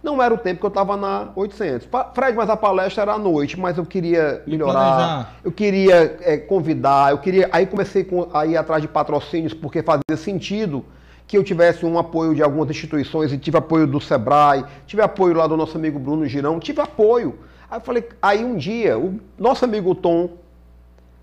não 0.02 0.22
era 0.22 0.32
o 0.32 0.38
tempo 0.38 0.60
que 0.60 0.66
eu 0.66 0.68
estava 0.68 0.96
na 0.96 1.28
800. 1.34 1.88
Fred, 2.14 2.36
mas 2.36 2.50
a 2.50 2.56
palestra 2.56 3.02
era 3.02 3.12
à 3.14 3.18
noite, 3.18 3.58
mas 3.58 3.78
eu 3.78 3.86
queria 3.86 4.42
melhorar, 4.46 5.36
eu 5.44 5.52
queria 5.52 6.18
é, 6.22 6.36
convidar, 6.36 7.12
eu 7.12 7.18
queria. 7.18 7.48
Aí 7.52 7.66
comecei 7.66 8.08
a 8.32 8.46
ir 8.46 8.56
atrás 8.56 8.82
de 8.82 8.88
patrocínios 8.88 9.54
porque 9.54 9.82
fazia 9.82 10.16
sentido 10.16 10.84
que 11.28 11.36
eu 11.36 11.44
tivesse 11.44 11.84
um 11.84 11.98
apoio 11.98 12.34
de 12.34 12.42
algumas 12.42 12.70
instituições 12.70 13.30
e 13.30 13.38
tive 13.38 13.58
apoio 13.58 13.86
do 13.86 14.00
Sebrae, 14.00 14.64
tive 14.86 15.02
apoio 15.02 15.34
lá 15.34 15.46
do 15.46 15.58
nosso 15.58 15.76
amigo 15.76 15.98
Bruno 15.98 16.24
Girão, 16.26 16.58
tive 16.58 16.80
apoio. 16.80 17.38
Aí 17.70 17.76
eu 17.76 17.82
falei, 17.82 18.08
aí 18.20 18.42
um 18.42 18.56
dia, 18.56 18.98
o 18.98 19.20
nosso 19.38 19.62
amigo 19.66 19.94
Tom 19.94 20.30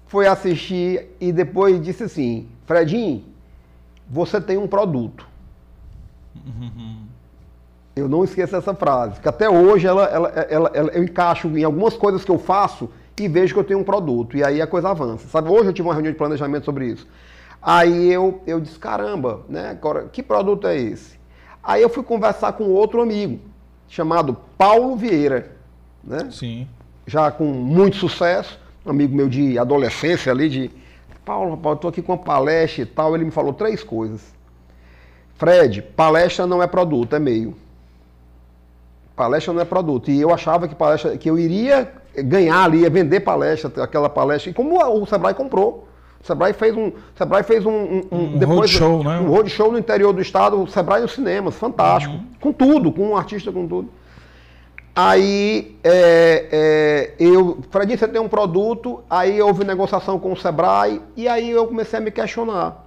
foi 0.05 0.27
assistir 0.27 1.07
e 1.19 1.31
depois 1.33 1.81
disse 1.81 2.03
assim, 2.03 2.47
Fredinho, 2.67 3.23
você 4.07 4.39
tem 4.39 4.57
um 4.57 4.67
produto. 4.67 5.27
Eu 7.95 8.09
não 8.09 8.25
esqueço 8.25 8.53
essa 8.57 8.73
frase, 8.73 9.21
que 9.21 9.29
até 9.29 9.49
hoje 9.49 9.87
ela, 9.87 10.03
ela, 10.03 10.27
ela, 10.27 10.71
ela, 10.73 10.89
eu 10.89 11.01
encaixo 11.01 11.47
em 11.47 11.63
algumas 11.63 11.95
coisas 11.95 12.25
que 12.25 12.29
eu 12.29 12.37
faço 12.37 12.89
e 13.17 13.25
vejo 13.29 13.53
que 13.53 13.59
eu 13.61 13.63
tenho 13.63 13.79
um 13.79 13.85
produto. 13.85 14.35
E 14.35 14.43
aí 14.43 14.61
a 14.61 14.67
coisa 14.67 14.89
avança. 14.89 15.29
Sabe, 15.29 15.49
hoje 15.49 15.69
eu 15.69 15.73
tive 15.73 15.87
uma 15.87 15.93
reunião 15.93 16.11
de 16.11 16.17
planejamento 16.17 16.65
sobre 16.65 16.87
isso. 16.87 17.07
Aí 17.65 18.13
eu, 18.13 18.41
eu 18.45 18.61
disse, 18.61 18.77
caramba, 18.77 19.41
né? 19.49 19.71
Agora, 19.71 20.03
que 20.03 20.21
produto 20.21 20.67
é 20.67 20.77
esse? 20.77 21.17
Aí 21.63 21.81
eu 21.81 21.89
fui 21.89 22.03
conversar 22.03 22.53
com 22.53 22.65
outro 22.65 23.01
amigo, 23.01 23.39
chamado 23.89 24.37
Paulo 24.55 24.95
Vieira, 24.95 25.51
né? 26.03 26.29
Sim. 26.29 26.67
Já 27.07 27.31
com 27.31 27.45
muito 27.45 27.97
sucesso, 27.97 28.59
um 28.85 28.91
amigo 28.91 29.15
meu 29.15 29.27
de 29.27 29.57
adolescência 29.57 30.31
ali, 30.31 30.47
de 30.47 30.71
Paulo, 31.25 31.55
rapaz, 31.55 31.75
eu 31.75 31.79
tô 31.79 31.87
aqui 31.87 32.03
com 32.03 32.11
uma 32.11 32.19
palestra 32.19 32.83
e 32.83 32.85
tal. 32.85 33.15
Ele 33.15 33.25
me 33.25 33.31
falou 33.31 33.51
três 33.51 33.83
coisas. 33.83 34.21
Fred, 35.33 35.81
palestra 35.81 36.45
não 36.45 36.61
é 36.61 36.67
produto, 36.67 37.15
é 37.15 37.19
meio. 37.19 37.55
Palestra 39.15 39.51
não 39.51 39.61
é 39.61 39.65
produto. 39.65 40.11
E 40.11 40.21
eu 40.21 40.31
achava 40.31 40.67
que 40.67 40.75
palestra, 40.75 41.17
que 41.17 41.27
eu 41.27 41.39
iria 41.39 41.91
ganhar 42.15 42.63
ali, 42.63 42.81
ia 42.81 42.91
vender 42.91 43.21
palestra, 43.21 43.83
aquela 43.83 44.07
palestra. 44.07 44.51
E 44.51 44.53
como 44.53 44.79
o 44.79 45.05
Sebrae 45.07 45.33
comprou. 45.33 45.84
O 46.25 46.27
Sebrae 46.27 46.53
fez 46.53 46.75
um, 46.75 46.91
Sebrae 47.15 47.43
fez 47.43 47.65
um, 47.67 47.71
um, 47.71 48.01
um, 48.11 48.37
depois, 48.39 48.71
roadshow, 48.71 49.03
né? 49.03 49.19
Um 49.19 49.29
roadshow 49.29 49.71
no 49.71 49.77
interior 49.77 50.11
do 50.11 50.19
estado, 50.19 50.59
o 50.59 50.67
Sebrae 50.67 50.99
nos 50.99 51.11
cinemas, 51.11 51.53
fantástico. 51.53 52.15
Uhum. 52.15 52.25
Com 52.41 52.51
tudo, 52.51 52.91
com 52.91 53.09
um 53.09 53.15
artista, 53.15 53.51
com 53.51 53.67
tudo. 53.67 53.89
Aí 54.95 55.77
é, 55.83 56.47
é, 56.51 57.13
eu, 57.19 57.59
Fredinho, 57.69 57.99
você 57.99 58.07
tem 58.07 58.19
um 58.19 58.27
produto, 58.27 59.03
aí 59.07 59.39
houve 59.39 59.63
negociação 59.63 60.17
com 60.17 60.33
o 60.33 60.35
Sebrae, 60.35 60.99
e 61.15 61.27
aí 61.27 61.51
eu 61.51 61.67
comecei 61.67 61.99
a 61.99 62.01
me 62.01 62.09
questionar 62.09 62.85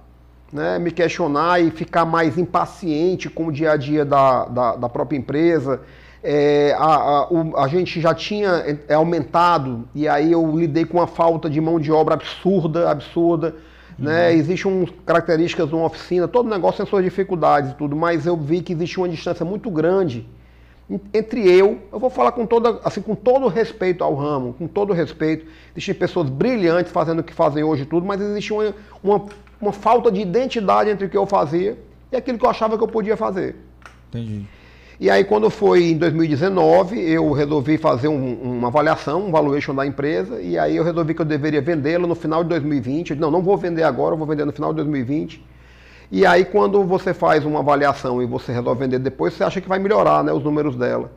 né, 0.51 0.79
me 0.79 0.91
questionar 0.91 1.61
e 1.61 1.71
ficar 1.71 2.05
mais 2.05 2.37
impaciente 2.37 3.29
com 3.29 3.47
o 3.47 3.51
dia 3.51 3.71
a 3.71 3.77
dia 3.77 4.03
da, 4.03 4.45
da, 4.45 4.75
da 4.75 4.89
própria 4.89 5.17
empresa. 5.17 5.81
É, 6.21 6.75
a, 6.77 6.85
a, 6.85 7.27
o, 7.29 7.57
a, 7.57 7.67
gente 7.67 8.01
já 8.01 8.13
tinha 8.13 8.77
é, 8.87 8.93
aumentado 8.93 9.87
e 9.95 10.07
aí 10.07 10.31
eu 10.31 10.57
lidei 10.57 10.83
com 10.83 10.97
uma 10.97 11.07
falta 11.07 11.49
de 11.49 11.61
mão 11.61 11.79
de 11.79 11.91
obra 11.91 12.15
absurda, 12.15 12.89
absurda. 12.89 13.55
Né? 13.97 13.97
Uhum. 13.97 14.05
Né? 14.05 14.33
Existem 14.33 14.89
características 15.05 15.69
de 15.69 15.75
uma 15.75 15.85
oficina, 15.85 16.27
todo 16.27 16.49
negócio 16.49 16.77
tem 16.77 16.85
suas 16.85 17.03
dificuldades 17.03 17.71
e 17.71 17.75
tudo, 17.75 17.95
mas 17.95 18.25
eu 18.25 18.35
vi 18.35 18.61
que 18.61 18.73
existia 18.73 19.01
uma 19.01 19.09
distância 19.09 19.45
muito 19.45 19.69
grande 19.71 20.27
entre 21.13 21.47
eu, 21.47 21.77
eu 21.93 21.99
vou 21.99 22.09
falar 22.09 22.31
com 22.31 22.47
toda, 22.47 22.79
assim, 22.83 22.99
com 22.99 23.13
todo 23.13 23.47
respeito 23.47 24.03
ao 24.03 24.15
ramo, 24.15 24.55
com 24.57 24.67
todo 24.67 24.91
respeito. 24.91 25.45
Existem 25.73 25.93
pessoas 25.93 26.27
brilhantes 26.29 26.91
fazendo 26.91 27.19
o 27.19 27.23
que 27.23 27.31
fazem 27.31 27.63
hoje 27.63 27.85
tudo, 27.85 28.07
mas 28.07 28.19
existe 28.19 28.51
uma, 28.51 28.73
uma 29.03 29.25
uma 29.61 29.73
falta 29.73 30.11
de 30.11 30.21
identidade 30.21 30.89
entre 30.89 31.05
o 31.05 31.09
que 31.09 31.17
eu 31.17 31.25
fazia 31.25 31.77
e 32.11 32.15
aquilo 32.15 32.37
que 32.37 32.45
eu 32.45 32.49
achava 32.49 32.77
que 32.77 32.83
eu 32.83 32.87
podia 32.87 33.17
fazer. 33.17 33.55
Entendi. 34.09 34.45
E 34.99 35.09
aí, 35.09 35.23
quando 35.23 35.49
foi 35.49 35.91
em 35.91 35.97
2019, 35.97 36.99
eu 36.99 37.31
resolvi 37.31 37.77
fazer 37.77 38.09
um, 38.09 38.33
uma 38.33 38.67
avaliação, 38.67 39.27
um 39.27 39.31
valuation 39.31 39.73
da 39.73 39.85
empresa, 39.85 40.41
e 40.41 40.59
aí 40.59 40.75
eu 40.75 40.83
resolvi 40.83 41.13
que 41.13 41.21
eu 41.21 41.25
deveria 41.25 41.61
vendê-la 41.61 42.05
no 42.05 42.15
final 42.15 42.43
de 42.43 42.49
2020. 42.49 43.15
Não, 43.15 43.31
não 43.31 43.41
vou 43.41 43.57
vender 43.57 43.83
agora, 43.83 44.13
eu 44.13 44.17
vou 44.17 44.27
vender 44.27 44.43
no 44.43 44.51
final 44.51 44.71
de 44.71 44.77
2020. 44.77 45.41
E 46.11 46.25
aí, 46.25 46.43
quando 46.43 46.83
você 46.83 47.13
faz 47.13 47.45
uma 47.45 47.59
avaliação 47.59 48.21
e 48.21 48.25
você 48.25 48.51
resolve 48.51 48.81
vender 48.81 48.99
depois, 48.99 49.33
você 49.33 49.43
acha 49.43 49.61
que 49.61 49.69
vai 49.69 49.79
melhorar 49.79 50.21
né, 50.21 50.33
os 50.33 50.43
números 50.43 50.75
dela. 50.75 51.09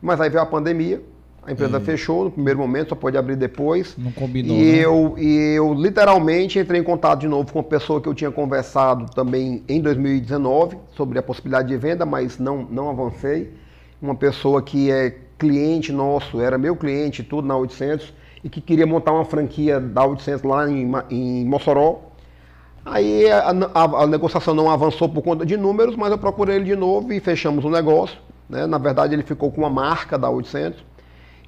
Mas 0.00 0.20
aí 0.22 0.30
veio 0.30 0.42
a 0.42 0.46
pandemia, 0.46 1.02
a 1.48 1.52
empresa 1.52 1.80
fechou 1.80 2.24
no 2.24 2.30
primeiro 2.30 2.58
momento, 2.58 2.90
só 2.90 2.94
pode 2.94 3.16
abrir 3.16 3.34
depois. 3.34 3.94
Não 3.96 4.12
combinou. 4.12 4.54
E, 4.54 4.60
né? 4.60 4.84
eu, 4.84 5.14
e 5.16 5.54
eu 5.56 5.72
literalmente 5.72 6.58
entrei 6.58 6.78
em 6.78 6.84
contato 6.84 7.20
de 7.20 7.26
novo 7.26 7.50
com 7.50 7.58
uma 7.58 7.64
pessoa 7.64 8.02
que 8.02 8.06
eu 8.06 8.12
tinha 8.12 8.30
conversado 8.30 9.06
também 9.14 9.64
em 9.66 9.80
2019 9.80 10.76
sobre 10.94 11.18
a 11.18 11.22
possibilidade 11.22 11.68
de 11.68 11.76
venda, 11.78 12.04
mas 12.04 12.38
não, 12.38 12.68
não 12.70 12.90
avancei. 12.90 13.50
Uma 14.00 14.14
pessoa 14.14 14.60
que 14.60 14.90
é 14.90 15.16
cliente 15.38 15.90
nosso, 15.90 16.38
era 16.38 16.58
meu 16.58 16.76
cliente, 16.76 17.22
tudo 17.22 17.48
na 17.48 17.56
800, 17.56 18.12
e 18.44 18.50
que 18.50 18.60
queria 18.60 18.86
montar 18.86 19.12
uma 19.12 19.24
franquia 19.24 19.80
da 19.80 20.04
800 20.04 20.42
lá 20.42 20.70
em, 20.70 20.92
em 21.08 21.46
Mossoró. 21.46 22.10
Aí 22.84 23.26
a, 23.30 23.54
a, 23.74 24.02
a 24.02 24.06
negociação 24.06 24.54
não 24.54 24.70
avançou 24.70 25.08
por 25.08 25.22
conta 25.22 25.46
de 25.46 25.56
números, 25.56 25.96
mas 25.96 26.10
eu 26.10 26.18
procurei 26.18 26.56
ele 26.56 26.66
de 26.66 26.76
novo 26.76 27.10
e 27.10 27.18
fechamos 27.20 27.64
o 27.64 27.70
negócio. 27.70 28.18
Né? 28.50 28.66
Na 28.66 28.76
verdade, 28.76 29.14
ele 29.14 29.22
ficou 29.22 29.50
com 29.50 29.62
uma 29.62 29.70
marca 29.70 30.18
da 30.18 30.28
800 30.28 30.97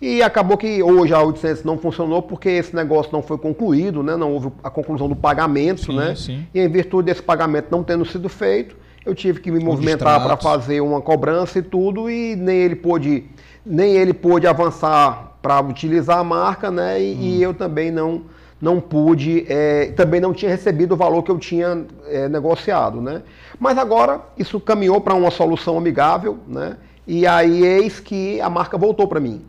e 0.01 0.23
acabou 0.23 0.57
que 0.57 0.83
hoje 0.83 1.13
a 1.13 1.23
800 1.23 1.63
não 1.63 1.77
funcionou 1.77 2.23
porque 2.23 2.49
esse 2.49 2.75
negócio 2.75 3.13
não 3.13 3.23
foi 3.23 3.37
concluído, 3.37 4.03
né? 4.03 4.17
não 4.17 4.33
houve 4.33 4.51
a 4.63 4.71
conclusão 4.71 5.09
do 5.09 5.17
pagamento. 5.17 5.87
Sim, 5.87 5.97
né? 5.97 6.15
Sim. 6.15 6.47
E 6.55 6.61
em 6.61 6.69
virtude 6.69 7.07
desse 7.07 7.23
pagamento 7.23 7.67
não 7.71 7.83
tendo 7.83 8.05
sido 8.07 8.29
feito, 8.29 8.77
eu 9.05 9.15
tive 9.15 9.41
que 9.41 9.51
me 9.51 9.63
movimentar 9.63 10.23
para 10.23 10.37
fazer 10.37 10.81
uma 10.81 11.01
cobrança 11.01 11.59
e 11.59 11.63
tudo, 11.63 12.09
e 12.11 12.35
nem 12.37 12.57
ele 12.59 12.77
pôde, 12.77 13.25
nem 13.65 13.95
ele 13.95 14.13
pôde 14.13 14.47
avançar 14.47 15.37
para 15.43 15.61
utilizar 15.61 16.19
a 16.19 16.25
marca, 16.25 16.71
né? 16.71 17.01
E, 17.03 17.15
hum. 17.15 17.19
e, 17.21 17.43
eu 17.43 17.55
também 17.55 17.91
não, 17.91 18.23
não 18.61 18.81
pude, 18.81 19.47
é, 19.49 19.87
também 19.97 20.21
não 20.21 20.33
tinha 20.33 20.51
recebido 20.51 20.93
o 20.93 20.97
valor 20.97 21.23
que 21.23 21.31
eu 21.31 21.39
tinha 21.39 21.85
é, 22.07 22.29
negociado. 22.29 23.01
Né? 23.01 23.23
Mas 23.59 23.79
agora 23.79 24.21
isso 24.37 24.61
caminhou 24.61 25.01
para 25.01 25.15
uma 25.15 25.31
solução 25.31 25.77
amigável, 25.79 26.39
né? 26.47 26.77
E 27.07 27.27
aí 27.27 27.65
eis 27.65 27.99
que 27.99 28.41
a 28.41 28.49
marca 28.49 28.79
voltou 28.79 29.09
para 29.09 29.19
mim. 29.19 29.45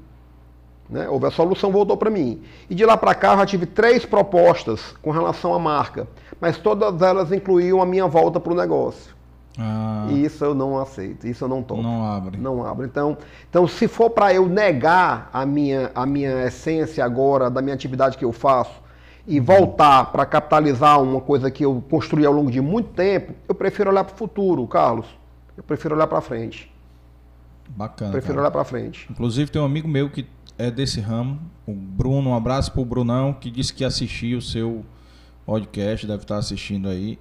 Né? 0.91 1.07
Houve 1.07 1.27
a 1.27 1.31
solução, 1.31 1.71
voltou 1.71 1.95
para 1.95 2.09
mim. 2.09 2.41
E 2.69 2.75
de 2.75 2.85
lá 2.85 2.97
para 2.97 3.15
cá 3.15 3.31
eu 3.31 3.37
já 3.37 3.45
tive 3.45 3.65
três 3.65 4.05
propostas 4.05 4.93
com 5.01 5.09
relação 5.09 5.53
à 5.53 5.59
marca, 5.59 6.05
mas 6.39 6.57
todas 6.57 7.01
elas 7.01 7.31
incluíam 7.31 7.81
a 7.81 7.85
minha 7.85 8.05
volta 8.07 8.41
para 8.41 8.51
o 8.51 8.55
negócio. 8.55 9.15
Ah. 9.57 10.07
E 10.09 10.25
isso 10.25 10.43
eu 10.43 10.53
não 10.53 10.77
aceito, 10.77 11.27
isso 11.27 11.45
eu 11.45 11.47
não 11.47 11.63
tomo. 11.63 11.81
Não 11.81 12.05
abre. 12.05 12.37
Não 12.37 12.65
abre. 12.65 12.85
Então, 12.85 13.17
então 13.49 13.65
se 13.67 13.87
for 13.87 14.09
para 14.09 14.33
eu 14.33 14.47
negar 14.47 15.29
a 15.31 15.45
minha, 15.45 15.91
a 15.95 16.05
minha 16.05 16.45
essência 16.45 17.05
agora, 17.05 17.49
da 17.49 17.61
minha 17.61 17.73
atividade 17.73 18.17
que 18.17 18.25
eu 18.25 18.33
faço, 18.33 18.81
e 19.25 19.39
voltar 19.39 20.11
para 20.11 20.25
capitalizar 20.25 21.01
uma 21.01 21.21
coisa 21.21 21.49
que 21.49 21.63
eu 21.63 21.81
construí 21.89 22.25
ao 22.25 22.33
longo 22.33 22.51
de 22.51 22.59
muito 22.59 22.89
tempo, 22.89 23.33
eu 23.47 23.55
prefiro 23.55 23.89
olhar 23.89 24.03
para 24.03 24.13
o 24.13 24.17
futuro, 24.17 24.65
Carlos. 24.67 25.05
Eu 25.55 25.63
prefiro 25.63 25.95
olhar 25.95 26.07
para 26.07 26.19
frente. 26.21 26.71
Bacana. 27.69 28.11
Prefiro 28.11 28.33
cara. 28.33 28.41
olhar 28.45 28.51
para 28.51 28.63
frente. 28.63 29.07
Inclusive 29.09 29.51
tem 29.51 29.61
um 29.61 29.65
amigo 29.65 29.87
meu 29.87 30.09
que 30.09 30.27
é 30.61 30.71
desse 30.71 30.99
ramo. 30.99 31.39
O 31.65 31.73
Bruno, 31.73 32.29
um 32.31 32.35
abraço 32.35 32.71
pro 32.71 32.85
Brunão, 32.85 33.33
que 33.33 33.49
disse 33.49 33.73
que 33.73 33.83
assistiu 33.83 34.37
o 34.37 34.41
seu 34.41 34.85
podcast, 35.45 36.05
deve 36.05 36.23
estar 36.23 36.37
assistindo 36.37 36.87
aí. 36.87 37.17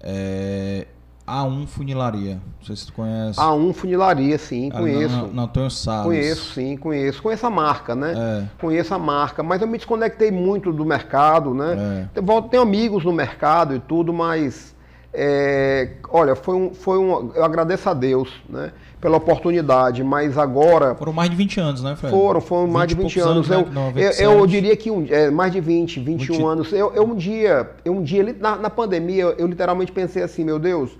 É, 0.00 0.86
A1 1.26 1.66
Funilaria. 1.66 2.34
Não 2.34 2.66
sei 2.66 2.76
se 2.76 2.86
tu 2.86 2.92
conhece. 2.92 3.38
A1 3.38 3.72
Funilaria, 3.72 4.38
sim, 4.38 4.70
conheço. 4.70 5.16
Não, 5.16 5.28
não, 5.28 5.44
Antônio 5.44 5.70
Salles. 5.70 6.06
Conheço, 6.06 6.54
sim, 6.54 6.76
conheço. 6.76 7.22
Conheço 7.22 7.46
a 7.46 7.50
marca, 7.50 7.94
né? 7.94 8.14
É. 8.16 8.44
Conheço 8.60 8.94
a 8.94 8.98
marca, 8.98 9.42
mas 9.42 9.60
eu 9.60 9.66
me 9.68 9.76
desconectei 9.76 10.30
muito 10.30 10.72
do 10.72 10.84
mercado, 10.84 11.52
né? 11.54 12.08
É. 12.14 12.42
Tenho 12.50 12.62
amigos 12.62 13.04
no 13.04 13.12
mercado 13.12 13.74
e 13.74 13.80
tudo, 13.80 14.12
mas 14.12 14.74
É, 15.12 15.96
olha, 16.10 16.36
foi 16.36 16.54
um, 16.54 16.74
foi 16.74 16.98
um. 16.98 17.32
Eu 17.34 17.44
agradeço 17.44 17.88
a 17.88 17.94
Deus, 17.94 18.30
né? 18.48 18.72
Pela 19.00 19.16
oportunidade, 19.16 20.02
mas 20.02 20.36
agora. 20.36 20.94
Foram 20.96 21.12
mais 21.12 21.30
de 21.30 21.36
20 21.36 21.60
anos, 21.60 21.82
né, 21.82 21.94
Fred? 21.94 22.12
Foram, 22.12 22.40
foram 22.40 22.66
mais 22.66 22.88
de 22.88 22.96
20 22.96 23.20
anos. 23.20 23.50
anos 23.50 23.70
né? 23.70 24.02
eu, 24.02 24.32
eu, 24.32 24.38
eu, 24.40 24.46
diria 24.46 24.76
que 24.76 24.90
um, 24.90 25.06
é, 25.08 25.30
mais 25.30 25.52
de 25.52 25.60
20, 25.60 26.00
21 26.00 26.34
20... 26.34 26.44
anos. 26.44 26.72
Eu, 26.72 26.92
eu 26.92 27.04
um 27.04 27.14
dia, 27.14 27.70
eu 27.84 27.92
um 27.92 28.02
dia, 28.02 28.36
na, 28.40 28.56
na 28.56 28.70
pandemia, 28.70 29.34
eu, 29.38 29.46
literalmente 29.46 29.92
pensei 29.92 30.22
assim, 30.22 30.42
meu 30.42 30.58
Deus, 30.58 30.90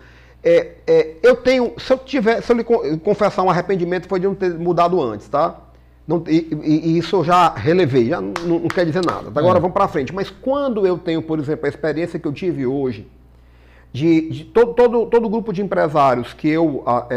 é, 0.45 0.75
é, 0.87 1.17
eu 1.23 1.35
tenho. 1.35 1.73
Se 1.77 1.93
eu 1.93 1.99
tiver, 1.99 2.41
se 2.41 2.53
eu 2.53 2.57
lhe 2.57 2.65
confessar 3.03 3.43
um 3.43 3.51
arrependimento, 3.51 4.07
foi 4.07 4.21
de 4.21 4.27
não 4.27 4.35
ter 4.35 4.55
mudado 4.55 5.03
antes, 5.03 5.29
tá? 5.29 5.57
Não, 6.09 6.25
e, 6.27 6.49
e, 6.65 6.93
e, 6.93 6.99
isso 6.99 7.17
eu 7.17 7.25
já 7.25 7.51
relevei, 7.51 8.09
já 8.09 8.21
não, 8.21 8.33
não 8.61 8.69
quer 8.69 8.87
dizer 8.87 9.05
nada. 9.05 9.29
Agora 9.29 9.59
é. 9.59 9.61
vamos 9.61 9.75
para 9.75 9.87
frente. 9.87 10.15
Mas 10.15 10.31
quando 10.31 10.87
eu 10.87 10.97
tenho, 10.97 11.21
por 11.21 11.39
exemplo, 11.39 11.67
a 11.67 11.69
experiência 11.69 12.19
que 12.19 12.27
eu 12.27 12.33
tive 12.33 12.65
hoje, 12.65 13.07
de, 13.93 14.29
de 14.31 14.45
todo, 14.45 14.75
todo, 14.75 15.07
todo 15.07 15.29
grupo 15.29 15.53
de 15.53 15.63
empresários 15.63 16.35
que 16.35 16.49
eu 16.49 16.85
é, 17.11 17.17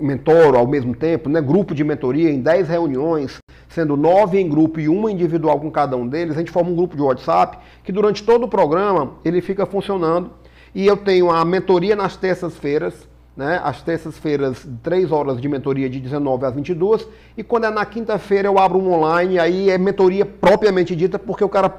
é, 0.00 0.04
mentoro 0.04 0.56
ao 0.56 0.66
mesmo 0.66 0.94
tempo, 0.94 1.28
né, 1.28 1.40
grupo 1.40 1.74
de 1.74 1.84
mentoria 1.84 2.30
em 2.30 2.40
10 2.40 2.68
reuniões, 2.68 3.38
sendo 3.68 3.96
nove 3.96 4.40
em 4.40 4.48
grupo 4.48 4.80
e 4.80 4.88
uma 4.88 5.10
individual 5.10 5.60
com 5.60 5.70
cada 5.70 5.96
um 5.96 6.06
deles, 6.06 6.36
a 6.36 6.38
gente 6.38 6.50
forma 6.50 6.70
um 6.70 6.76
grupo 6.76 6.96
de 6.96 7.02
WhatsApp 7.02 7.58
que 7.82 7.92
durante 7.92 8.22
todo 8.22 8.44
o 8.44 8.48
programa 8.48 9.12
ele 9.24 9.40
fica 9.40 9.66
funcionando. 9.66 10.30
E 10.74 10.86
eu 10.86 10.96
tenho 10.96 11.30
a 11.30 11.44
mentoria 11.44 11.94
nas 11.94 12.16
terças-feiras, 12.16 13.08
né? 13.36 13.60
Às 13.62 13.80
terças-feiras, 13.82 14.66
3 14.82 15.12
horas 15.12 15.40
de 15.40 15.48
mentoria 15.48 15.88
de 15.88 16.00
19 16.00 16.46
às 16.46 16.54
22. 16.54 17.06
E 17.36 17.44
quando 17.44 17.64
é 17.66 17.70
na 17.70 17.84
quinta-feira, 17.84 18.48
eu 18.48 18.58
abro 18.58 18.78
um 18.78 18.92
online, 18.92 19.38
aí 19.38 19.70
é 19.70 19.78
mentoria 19.78 20.26
propriamente 20.26 20.96
dita, 20.96 21.16
porque 21.16 21.44
o 21.44 21.48
cara 21.48 21.72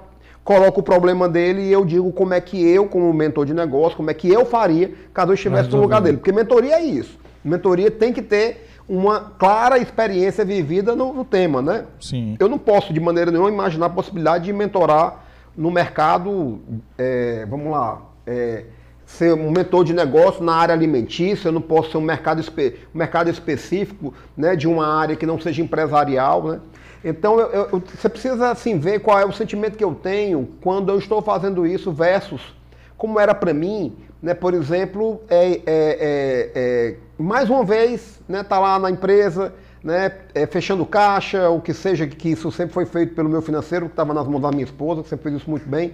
coloca 0.45 0.79
o 0.79 0.83
problema 0.83 1.27
dele 1.27 1.63
e 1.63 1.71
eu 1.71 1.83
digo 1.83 2.13
como 2.13 2.35
é 2.35 2.39
que 2.39 2.63
eu, 2.63 2.85
como 2.85 3.11
mentor 3.11 3.47
de 3.47 3.53
negócio, 3.53 3.97
como 3.97 4.11
é 4.11 4.13
que 4.13 4.29
eu 4.31 4.45
faria 4.45 4.93
caso 5.11 5.31
eu 5.31 5.33
estivesse 5.33 5.69
no 5.71 5.81
lugar 5.81 5.99
dele. 5.99 6.17
Porque 6.17 6.31
mentoria 6.31 6.75
é 6.75 6.83
isso. 6.83 7.17
Mentoria 7.43 7.89
tem 7.89 8.13
que 8.13 8.21
ter 8.21 8.69
uma 8.87 9.33
clara 9.39 9.79
experiência 9.79 10.45
vivida 10.45 10.95
no, 10.95 11.11
no 11.11 11.25
tema, 11.25 11.63
né? 11.63 11.85
Sim. 11.99 12.37
Eu 12.39 12.47
não 12.47 12.59
posso, 12.59 12.93
de 12.93 12.99
maneira 12.99 13.31
nenhuma, 13.31 13.49
imaginar 13.49 13.87
a 13.87 13.89
possibilidade 13.89 14.45
de 14.45 14.53
mentorar 14.53 15.25
no 15.57 15.71
mercado, 15.71 16.59
é, 16.95 17.47
vamos 17.49 17.71
lá, 17.71 18.03
é, 18.27 18.65
ser 19.03 19.33
um 19.33 19.49
mentor 19.49 19.83
de 19.83 19.93
negócio 19.93 20.43
na 20.43 20.53
área 20.53 20.75
alimentícia, 20.75 21.47
eu 21.47 21.51
não 21.51 21.61
posso 21.61 21.91
ser 21.91 21.97
um 21.97 22.01
mercado, 22.01 22.39
espe 22.39 22.75
um 22.93 22.97
mercado 22.99 23.31
específico 23.31 24.13
né, 24.37 24.55
de 24.55 24.67
uma 24.67 24.87
área 24.87 25.15
que 25.15 25.25
não 25.25 25.39
seja 25.39 25.63
empresarial. 25.63 26.43
Né? 26.43 26.59
Então 27.05 27.39
eu, 27.39 27.69
eu, 27.71 27.79
você 27.79 28.09
precisa 28.09 28.49
assim, 28.49 28.79
ver 28.79 28.99
qual 28.99 29.19
é 29.19 29.25
o 29.25 29.31
sentimento 29.31 29.77
que 29.77 29.83
eu 29.83 29.93
tenho 29.93 30.49
quando 30.59 30.91
eu 30.91 30.97
estou 30.97 31.21
fazendo 31.21 31.65
isso 31.65 31.91
versus 31.91 32.41
como 32.97 33.19
era 33.19 33.35
para 33.35 33.53
mim, 33.53 33.95
né, 34.21 34.33
por 34.33 34.55
exemplo, 34.55 35.21
é, 35.29 35.51
é, 35.51 35.61
é, 35.67 36.51
é 36.55 36.95
mais 37.19 37.47
uma 37.49 37.63
vez, 37.63 38.19
né, 38.27 38.41
tá 38.41 38.57
lá 38.57 38.79
na 38.79 38.89
empresa, 38.89 39.53
né, 39.83 40.11
é, 40.33 40.47
fechando 40.47 40.85
caixa, 40.85 41.47
o 41.49 41.61
que 41.61 41.73
seja, 41.73 42.07
que 42.07 42.29
isso 42.29 42.51
sempre 42.51 42.73
foi 42.73 42.85
feito 42.85 43.13
pelo 43.13 43.29
meu 43.29 43.41
financeiro, 43.41 43.85
que 43.85 43.91
estava 43.91 44.13
nas 44.13 44.25
mãos 44.27 44.41
da 44.41 44.49
minha 44.49 44.63
esposa, 44.63 45.03
que 45.03 45.09
sempre 45.09 45.29
fez 45.29 45.41
isso 45.41 45.49
muito 45.49 45.67
bem. 45.69 45.93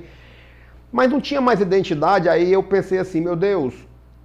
Mas 0.91 1.09
não 1.09 1.19
tinha 1.19 1.41
mais 1.41 1.59
identidade, 1.59 2.29
aí 2.29 2.53
eu 2.53 2.63
pensei 2.63 2.99
assim, 2.99 3.19
meu 3.19 3.35
Deus, 3.35 3.73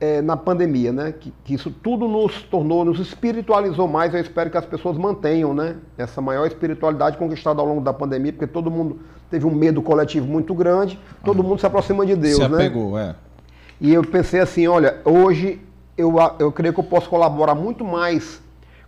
é, 0.01 0.21
na 0.21 0.37
pandemia, 0.37 0.93
né? 0.93 1.13
Que, 1.13 1.33
que, 1.45 1.55
isso 1.55 1.71
tudo 1.71 2.07
nos 2.07 2.43
tornou, 2.43 2.85
nos 2.85 2.99
espiritualizou 2.99 3.89
mais. 3.89 4.15
Eu 4.15 4.21
espero 4.21 4.51
que 4.51 4.57
as 4.57 4.67
pessoas 4.67 4.97
mantenham, 4.97 5.55
né? 5.55 5.77
Essa 5.97 6.21
maior 6.21 6.47
espiritualidade 6.47 7.17
conquistada 7.17 7.61
ao 7.61 7.67
longo 7.67 7.81
da 7.81 7.93
pandemia, 7.93 8.33
porque 8.33 8.47
todo 8.47 8.71
mundo 8.71 9.01
teve 9.31 9.47
um 9.47 9.55
medo 9.55 9.83
coletivo 9.83 10.27
muito 10.27 10.55
grande, 10.55 10.99
todo 11.25 11.43
mundo 11.43 11.59
se 11.59 11.67
aproxima 11.67 12.07
de 12.07 12.15
Deus, 12.15 12.37
se 12.37 12.49
né? 12.49 12.57
apegou, 12.57 12.99
é. 12.99 13.17
E 13.81 13.93
eu 13.93 14.03
pensei 14.03 14.41
assim, 14.41 14.67
olha, 14.67 15.01
hoje 15.05 15.61
eu, 15.99 16.15
eu 16.39 16.53
creio 16.53 16.73
que 16.73 16.81
eu 16.81 16.85
posso 16.85 17.09
colaborar 17.09 17.55
muito 17.55 17.85
mais 17.85 18.41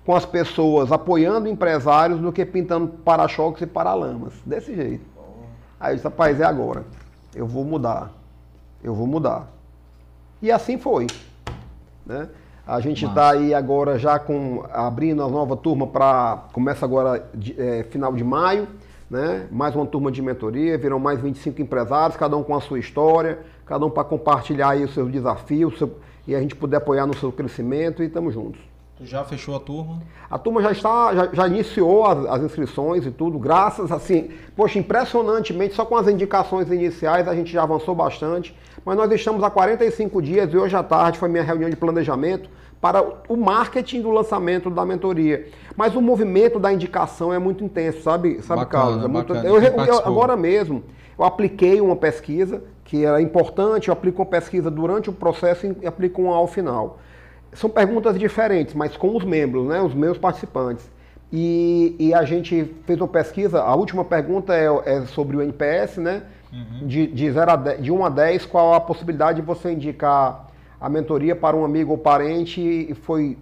com 0.07 0.15
as 0.15 0.25
pessoas 0.25 0.91
apoiando 0.91 1.49
empresários 1.49 2.19
do 2.21 2.33
que 2.33 2.45
pintando 2.47 2.89
para-choques 2.89 3.63
e 3.63 3.67
paralamas. 3.67 4.33
Desse 4.47 4.75
jeito. 4.75 5.05
Aí 5.79 5.93
eu 5.93 5.97
disse, 5.97 6.05
rapaz, 6.07 6.41
é 6.41 6.45
agora 6.45 6.85
eu 7.35 7.47
vou 7.47 7.65
mudar, 7.65 8.11
eu 8.83 8.95
vou 8.95 9.07
mudar. 9.07 9.49
E 10.41 10.51
assim 10.51 10.79
foi. 10.79 11.07
Né? 12.07 12.29
A 12.67 12.81
gente 12.81 13.05
está 13.05 13.31
aí 13.31 13.55
agora 13.55 13.99
já 13.99 14.19
com 14.19 14.65
abrindo 14.71 15.23
a 15.23 15.29
nova 15.29 15.57
turma 15.57 15.87
para 15.87 16.45
começa 16.53 16.85
agora 16.85 17.27
de, 17.35 17.59
é, 17.59 17.83
final 17.85 18.13
de 18.13 18.23
maio, 18.23 18.69
né? 19.11 19.47
Mais 19.51 19.75
uma 19.75 19.87
turma 19.87 20.13
de 20.13 20.21
mentoria, 20.21 20.77
viram 20.77 20.99
mais 20.99 21.19
25 21.19 21.63
empresários, 21.63 22.17
cada 22.17 22.37
um 22.37 22.43
com 22.43 22.55
a 22.55 22.61
sua 22.61 22.79
história, 22.79 23.39
cada 23.65 23.87
um 23.87 23.91
para 23.91 24.05
compartilhar 24.05 24.71
aí 24.71 24.85
os 24.85 24.93
seus 24.93 25.11
desafios 25.11 25.79
seu, 25.79 25.97
e 26.27 26.35
a 26.35 26.41
gente 26.41 26.55
poder 26.55 26.77
apoiar 26.77 27.07
no 27.07 27.17
seu 27.17 27.33
crescimento 27.33 28.03
e 28.03 28.07
estamos 28.07 28.35
juntos. 28.35 28.61
Já 29.01 29.25
fechou 29.25 29.55
a 29.55 29.61
turma? 29.61 30.01
A 30.29 30.39
turma 30.39 30.61
já 30.61 30.73
está, 30.73 31.15
já, 31.15 31.29
já 31.33 31.47
iniciou 31.47 32.05
as, 32.05 32.27
as, 32.27 32.43
inscrições 32.43 33.07
e 33.07 33.11
tudo, 33.11 33.39
graças 33.39 33.93
assim, 33.93 34.31
poxa, 34.57 34.79
impressionantemente, 34.79 35.75
só 35.75 35.85
com 35.85 35.97
as 35.97 36.09
indicações 36.09 36.69
iniciais 36.71 37.29
a 37.29 37.35
gente 37.35 37.53
já 37.53 37.63
avançou 37.63 37.95
bastante, 37.95 38.57
mas 38.85 38.97
nós 38.97 39.11
estamos 39.13 39.43
há 39.45 39.51
45 39.51 40.21
dias 40.21 40.53
e 40.53 40.57
hoje 40.57 40.75
à 40.75 40.83
tarde 40.83 41.19
foi 41.19 41.29
minha 41.29 41.45
reunião 41.45 41.71
de 41.71 41.77
planejamento 41.77 42.51
para 42.81 43.05
o 43.29 43.37
marketing 43.37 44.03
do 44.03 44.11
lançamento 44.11 44.69
da 44.69 44.85
mentoria. 44.85 45.49
Mas 45.77 45.95
o 45.95 46.03
movimento 46.03 46.59
da 46.59 46.73
indicação 46.73 47.33
é 47.33 47.39
muito 47.39 47.63
intenso, 47.63 48.03
sabe, 48.03 48.43
sabe 48.43 48.61
bacana, 48.63 48.85
Carlos? 48.85 49.05
É 49.05 49.09
muito, 49.09 49.35
eu, 49.35 49.61
eu, 49.61 49.99
agora 49.99 50.37
mesmo, 50.37 50.83
eu 51.17 51.25
apliquei 51.25 51.81
uma 51.81 51.97
pesquisa 51.97 52.63
que 52.85 53.05
era 53.05 53.21
importante, 53.23 53.89
eu 53.89 53.93
aplico 53.93 54.23
uma 54.23 54.27
pesquisa 54.27 54.71
durante 54.71 55.09
o 55.09 55.13
processo 55.13 55.77
e 55.81 55.87
aplico 55.87 56.23
uma 56.23 56.35
ao 56.35 56.49
final 56.49 56.99
são 57.53 57.71
perguntas 57.71 58.19
diferentes, 58.19 58.75
mas 58.75 58.97
com 58.97 59.17
os 59.17 59.25
membros, 59.25 59.67
né, 59.67 59.81
os 59.81 59.95
meus 59.95 60.19
participantes. 60.19 60.89
E, 61.33 61.95
e 61.99 62.15
a 62.15 62.25
gente 62.25 62.75
fez 62.85 62.99
uma 63.01 63.09
pesquisa, 63.09 63.61
a 63.61 63.75
última 63.75 64.05
pergunta 64.05 64.55
é, 64.55 64.67
é 64.87 65.07
sobre 65.07 65.37
o 65.37 65.43
NPS, 65.43 65.99
né? 65.99 66.23
Uhum. 66.51 66.87
De, 66.87 67.07
de, 67.07 67.31
0 67.31 67.51
a 67.51 67.57
10, 67.57 67.83
de 67.83 67.93
1 67.93 68.05
a 68.05 68.09
10, 68.09 68.47
qual 68.47 68.73
a 68.73 68.81
possibilidade 68.81 69.41
de 69.41 69.47
você 69.47 69.71
indicar 69.71 70.49
a 70.81 70.89
mentoria 70.89 71.37
para 71.37 71.55
um 71.55 71.65
amigo 71.65 71.93
ou 71.93 71.99
parente? 71.99 72.61
E 72.61 72.95
foi 72.95 73.37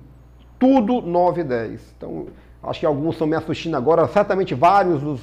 tudo 0.58 1.00
9 1.00 1.42
e 1.42 1.44
10. 1.44 1.94
Então, 1.96 2.26
acho 2.62 2.80
que 2.80 2.86
alguns 2.86 3.14
estão 3.14 3.26
me 3.28 3.36
assistindo 3.36 3.76
agora, 3.76 4.08
certamente 4.08 4.54
vários 4.54 5.00
dos, 5.00 5.20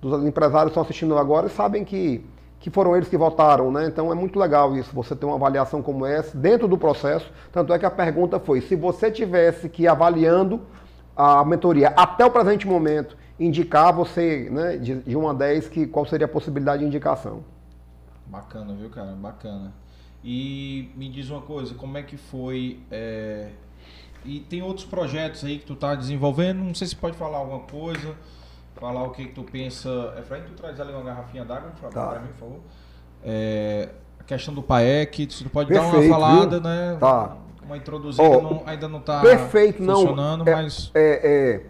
dos 0.00 0.24
empresários 0.24 0.70
estão 0.70 0.82
assistindo 0.82 1.18
agora 1.18 1.48
e 1.48 1.50
sabem 1.50 1.84
que 1.84 2.24
que 2.66 2.70
foram 2.70 2.96
eles 2.96 3.08
que 3.08 3.16
votaram, 3.16 3.70
né? 3.70 3.86
Então 3.86 4.10
é 4.10 4.14
muito 4.16 4.40
legal 4.40 4.76
isso, 4.76 4.90
você 4.92 5.14
ter 5.14 5.24
uma 5.24 5.36
avaliação 5.36 5.80
como 5.80 6.04
essa 6.04 6.36
dentro 6.36 6.66
do 6.66 6.76
processo. 6.76 7.30
Tanto 7.52 7.72
é 7.72 7.78
que 7.78 7.86
a 7.86 7.90
pergunta 7.92 8.40
foi: 8.40 8.60
se 8.60 8.74
você 8.74 9.08
tivesse 9.08 9.68
que 9.68 9.84
ir 9.84 9.86
avaliando 9.86 10.60
a 11.16 11.44
mentoria 11.44 11.90
até 11.90 12.26
o 12.26 12.30
presente 12.30 12.66
momento, 12.66 13.16
indicar 13.38 13.92
você, 13.92 14.48
né, 14.50 14.78
de, 14.78 14.96
de 14.96 15.16
1 15.16 15.28
a 15.28 15.32
10, 15.32 15.68
que, 15.68 15.86
qual 15.86 16.04
seria 16.06 16.24
a 16.24 16.28
possibilidade 16.28 16.80
de 16.80 16.88
indicação? 16.88 17.44
Bacana, 18.26 18.74
viu, 18.74 18.90
cara? 18.90 19.12
Bacana. 19.12 19.72
E 20.24 20.90
me 20.96 21.08
diz 21.08 21.30
uma 21.30 21.42
coisa, 21.42 21.72
como 21.74 21.96
é 21.96 22.02
que 22.02 22.16
foi. 22.16 22.80
É... 22.90 23.50
E 24.24 24.40
tem 24.40 24.60
outros 24.60 24.84
projetos 24.84 25.44
aí 25.44 25.60
que 25.60 25.66
tu 25.66 25.74
está 25.74 25.94
desenvolvendo? 25.94 26.64
Não 26.64 26.74
sei 26.74 26.88
se 26.88 26.96
pode 26.96 27.16
falar 27.16 27.38
alguma 27.38 27.60
coisa 27.60 28.16
falar 28.78 29.04
o 29.04 29.10
que, 29.10 29.24
que 29.26 29.32
tu 29.32 29.42
pensa. 29.42 30.14
É, 30.16 30.22
Fred, 30.22 30.46
tu 30.46 30.52
traz 30.52 30.80
ali 30.80 30.92
uma 30.92 31.02
garrafinha 31.02 31.44
d'água 31.44 31.72
tá. 31.90 32.06
para 32.06 32.20
mim, 32.20 32.28
por 32.28 32.38
favor. 32.38 32.60
É, 33.24 33.88
a 34.20 34.24
questão 34.24 34.54
do 34.54 34.62
PAEC, 34.62 35.26
tu 35.26 35.50
pode 35.50 35.68
Perfeito, 35.68 35.92
dar 35.92 36.00
uma 36.00 36.08
falada, 36.08 36.60
viu? 36.60 36.68
né? 36.68 36.96
Tá. 37.00 37.36
Uma 37.64 37.76
introduzida, 37.76 38.22
oh, 38.22 38.40
não, 38.40 38.62
ainda 38.64 38.88
não 38.88 39.00
está 39.00 39.22
funcionando, 39.76 40.44
não, 40.44 40.52
é, 40.52 40.54
mas... 40.54 40.92
É, 40.94 41.20
é, 41.24 41.66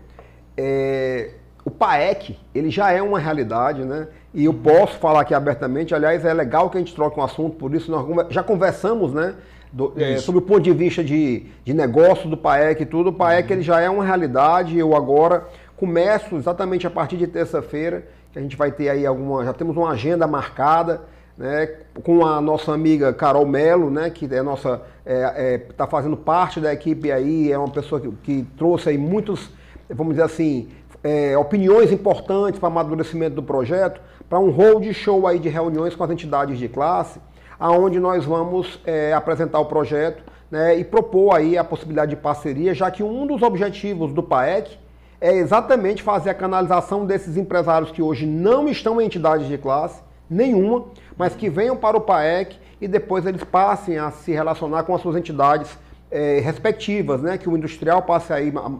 é, 0.58 1.34
o 1.64 1.70
PAEC, 1.70 2.38
ele 2.54 2.70
já 2.70 2.92
é 2.92 3.00
uma 3.00 3.18
realidade, 3.18 3.82
né? 3.82 4.08
E 4.34 4.44
eu 4.44 4.52
posso 4.52 4.98
falar 4.98 5.22
aqui 5.22 5.32
abertamente, 5.32 5.94
aliás, 5.94 6.22
é 6.22 6.34
legal 6.34 6.68
que 6.68 6.76
a 6.76 6.80
gente 6.80 6.94
troque 6.94 7.18
um 7.18 7.22
assunto, 7.22 7.56
por 7.56 7.74
isso 7.74 7.90
nós 7.90 8.26
já 8.28 8.42
conversamos, 8.42 9.14
né? 9.14 9.34
Do, 9.72 9.92
é, 9.96 10.18
sobre 10.18 10.38
o 10.38 10.42
ponto 10.42 10.60
de 10.60 10.72
vista 10.72 11.02
de, 11.02 11.46
de 11.64 11.74
negócio 11.74 12.28
do 12.28 12.36
PAEC 12.36 12.82
e 12.82 12.86
tudo, 12.86 13.10
o 13.10 13.12
PAEC 13.12 13.48
uhum. 13.48 13.56
ele 13.56 13.62
já 13.62 13.80
é 13.80 13.88
uma 13.88 14.04
realidade, 14.04 14.78
eu 14.78 14.94
agora 14.94 15.48
Começo 15.76 16.36
exatamente 16.36 16.86
a 16.86 16.90
partir 16.90 17.18
de 17.18 17.26
terça-feira, 17.26 18.06
que 18.32 18.38
a 18.38 18.42
gente 18.42 18.56
vai 18.56 18.72
ter 18.72 18.88
aí 18.88 19.04
alguma. 19.04 19.44
Já 19.44 19.52
temos 19.52 19.76
uma 19.76 19.90
agenda 19.90 20.26
marcada, 20.26 21.02
né, 21.36 21.66
com 22.02 22.24
a 22.24 22.40
nossa 22.40 22.72
amiga 22.72 23.12
Carol 23.12 23.44
Melo, 23.44 23.90
né, 23.90 24.08
que 24.08 24.24
é 24.34 24.42
nossa. 24.42 24.80
está 25.04 25.12
é, 25.36 25.54
é, 25.54 25.58
tá 25.58 25.86
fazendo 25.86 26.16
parte 26.16 26.60
da 26.60 26.72
equipe 26.72 27.12
aí, 27.12 27.52
é 27.52 27.58
uma 27.58 27.68
pessoa 27.68 28.00
que, 28.00 28.10
que 28.22 28.46
trouxe 28.56 28.88
aí 28.88 28.96
muitos, 28.96 29.50
vamos 29.90 30.14
dizer 30.14 30.24
assim, 30.24 30.70
é, 31.04 31.36
opiniões 31.36 31.92
importantes 31.92 32.58
para 32.58 32.68
amadurecimento 32.68 33.36
do 33.36 33.42
projeto, 33.42 34.00
para 34.30 34.38
um 34.38 34.48
hold 34.48 34.90
show 34.94 35.26
aí 35.26 35.38
de 35.38 35.50
reuniões 35.50 35.94
com 35.94 36.02
as 36.02 36.10
entidades 36.10 36.58
de 36.58 36.68
classe, 36.68 37.20
aonde 37.60 38.00
nós 38.00 38.24
vamos 38.24 38.80
é, 38.86 39.12
apresentar 39.12 39.60
o 39.60 39.66
projeto 39.66 40.24
né, 40.50 40.78
e 40.78 40.84
propor 40.84 41.36
aí 41.36 41.58
a 41.58 41.62
possibilidade 41.62 42.10
de 42.10 42.16
parceria, 42.16 42.72
já 42.72 42.90
que 42.90 43.02
um 43.02 43.26
dos 43.26 43.42
objetivos 43.42 44.10
do 44.14 44.22
PAEC 44.22 44.85
é 45.26 45.34
exatamente 45.38 46.04
fazer 46.04 46.30
a 46.30 46.34
canalização 46.34 47.04
desses 47.04 47.36
empresários 47.36 47.90
que 47.90 48.00
hoje 48.00 48.24
não 48.24 48.68
estão 48.68 49.00
em 49.00 49.06
entidades 49.06 49.48
de 49.48 49.58
classe 49.58 50.00
nenhuma, 50.30 50.84
mas 51.16 51.34
que 51.34 51.50
venham 51.50 51.76
para 51.76 51.96
o 51.96 52.00
PAEC 52.00 52.56
e 52.80 52.86
depois 52.86 53.26
eles 53.26 53.42
passem 53.42 53.98
a 53.98 54.12
se 54.12 54.30
relacionar 54.30 54.84
com 54.84 54.94
as 54.94 55.02
suas 55.02 55.16
entidades 55.16 55.76
é, 56.12 56.38
respectivas, 56.38 57.22
né? 57.22 57.36
Que 57.36 57.48
o 57.48 57.56
industrial 57.56 58.02
passe 58.02 58.32
a, 58.32 58.40
ir, 58.40 58.56
a 58.56 58.70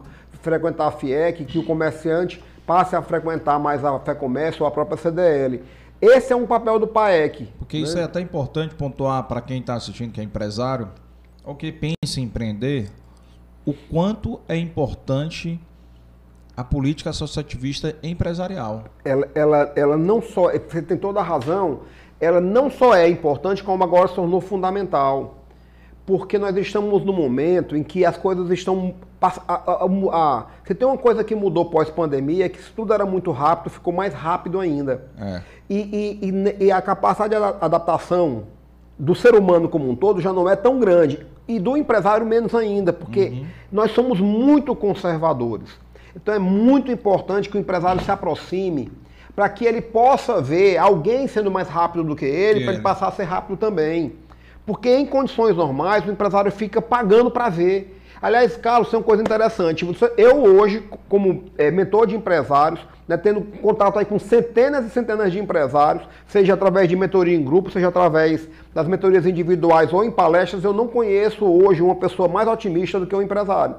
frequentar 0.41 0.87
a 0.87 0.93
FIEC, 0.93 1.45
que 1.47 1.59
o 1.59 1.65
comerciante 1.65 2.41
passe 2.65 2.95
a 2.95 3.03
frequentar 3.03 3.59
mais 3.59 3.85
a 3.85 3.99
FEComércio 3.99 4.63
ou 4.63 4.69
a 4.69 4.71
própria 4.71 4.97
CDL. 4.97 5.65
Esse 6.01 6.33
é 6.33 6.37
um 6.37 6.47
papel 6.47 6.79
do 6.79 6.87
PAEC. 6.87 7.49
Porque 7.59 7.79
né? 7.79 7.83
isso 7.83 7.99
é 7.99 8.05
até 8.05 8.21
importante 8.21 8.77
pontuar 8.77 9.25
para 9.25 9.41
quem 9.41 9.59
está 9.59 9.75
assistindo, 9.75 10.13
que 10.13 10.21
é 10.21 10.23
empresário, 10.23 10.91
ou 11.45 11.57
que 11.57 11.73
pensa 11.73 12.21
em 12.21 12.23
empreender, 12.23 12.89
o 13.65 13.73
quanto 13.73 14.39
é 14.49 14.57
importante 14.57 15.61
a 16.57 16.65
política 16.65 17.11
associativista 17.11 17.95
empresarial. 18.03 18.85
Ela, 19.05 19.29
ela, 19.35 19.73
ela 19.77 19.97
não 19.97 20.23
só, 20.23 20.51
você 20.53 20.81
tem 20.81 20.97
toda 20.97 21.21
a 21.21 21.23
razão, 21.23 21.81
ela 22.19 22.41
não 22.41 22.71
só 22.71 22.95
é 22.95 23.09
importante, 23.09 23.63
como 23.63 23.85
agora 23.85 24.09
se 24.09 24.15
tornou 24.15 24.41
fundamental. 24.41 25.35
Porque 26.07 26.39
nós 26.39 26.57
estamos 26.57 27.05
no 27.05 27.13
momento 27.13 27.77
em 27.77 27.83
que 27.83 28.05
as 28.05 28.17
coisas 28.17 28.49
estão. 28.51 28.95
A, 29.21 29.33
a, 29.49 29.85
a, 29.85 30.47
você 30.65 30.73
tem 30.73 30.87
uma 30.87 30.97
coisa 30.97 31.25
que 31.25 31.35
mudou 31.35 31.65
pós-pandemia, 31.65 32.47
é 32.47 32.49
que 32.49 32.63
se 32.63 32.71
tudo 32.71 32.95
era 32.95 33.05
muito 33.05 33.33
rápido, 33.33 33.73
ficou 33.73 33.93
mais 33.93 34.15
rápido 34.15 34.61
ainda. 34.61 35.05
É. 35.19 35.43
E, 35.69 35.77
e, 36.23 36.29
e, 36.31 36.65
e 36.67 36.73
a 36.73 36.81
capacidade 36.81 37.35
de 37.35 37.43
adaptação 37.61 38.45
do 38.97 39.15
ser 39.17 39.35
humano 39.35 39.69
como 39.69 39.91
um 39.91 39.97
todo 39.97 40.21
já 40.21 40.33
não 40.33 40.49
é 40.49 40.55
tão 40.55 40.79
grande. 40.79 41.27
E 41.49 41.59
do 41.59 41.77
empresário 41.77 42.25
menos 42.25 42.55
ainda, 42.55 42.93
porque 42.93 43.27
uhum. 43.27 43.47
nós 43.71 43.91
somos 43.91 44.21
muito 44.21 44.75
conservadores. 44.77 45.71
Então 46.17 46.35
é 46.35 46.39
muito 46.39 46.91
importante 46.91 47.49
que 47.49 47.59
o 47.59 47.61
empresário 47.61 48.03
se 48.03 48.11
aproxime 48.11 48.91
para 49.35 49.51
que 49.51 49.67
ele 49.67 49.83
possa 49.83 50.41
ver 50.41 50.79
alguém 50.79 51.29
sendo 51.29 51.51
mais 51.51 51.69
rápido 51.69 52.03
do 52.03 52.17
que 52.17 52.25
ele, 52.25 52.65
para 52.65 52.73
ele 52.73 52.83
passar 52.83 53.09
a 53.09 53.13
ser 53.13 53.25
rápido 53.25 53.59
também. 53.59 54.15
Porque 54.65 54.89
em 54.89 55.05
condições 55.05 55.55
normais 55.55 56.07
o 56.07 56.11
empresário 56.11 56.51
fica 56.51 56.81
pagando 56.81 57.31
para 57.31 57.51
ver. 57.51 58.01
Aliás, 58.21 58.57
Carlos, 58.57 58.89
isso 58.89 58.97
é 58.97 58.99
uma 58.99 59.05
coisa 59.05 59.23
interessante. 59.23 59.87
Eu 60.17 60.43
hoje, 60.43 60.83
como 61.07 61.45
é, 61.59 61.71
mentor 61.71 62.07
de 62.07 62.17
empresários, 62.17 62.81
né, 63.07 63.19
tendo 63.19 63.43
contato 63.61 63.99
aí 63.99 64.07
com 64.07 64.19
centenas 64.19 64.87
e 64.87 64.91
centenas 64.91 65.31
de 65.31 65.39
empresários, 65.39 66.09
seja 66.27 66.55
através 66.55 66.89
de 66.89 66.97
mentoria 66.97 67.37
em 67.37 67.45
grupo, 67.45 67.71
seja 67.71 67.89
através 67.89 68.49
das 68.75 68.89
mentorias 68.89 69.27
individuais 69.27 69.93
ou 69.93 70.03
em 70.03 70.11
palestras, 70.11 70.65
eu 70.65 70.73
não 70.73 70.89
conheço 70.89 71.45
hoje 71.45 71.83
uma 71.83 71.95
pessoa 71.95 72.27
mais 72.27 72.49
otimista 72.49 72.99
do 72.99 73.07
que 73.07 73.15
um 73.15 73.21
empresário. 73.21 73.77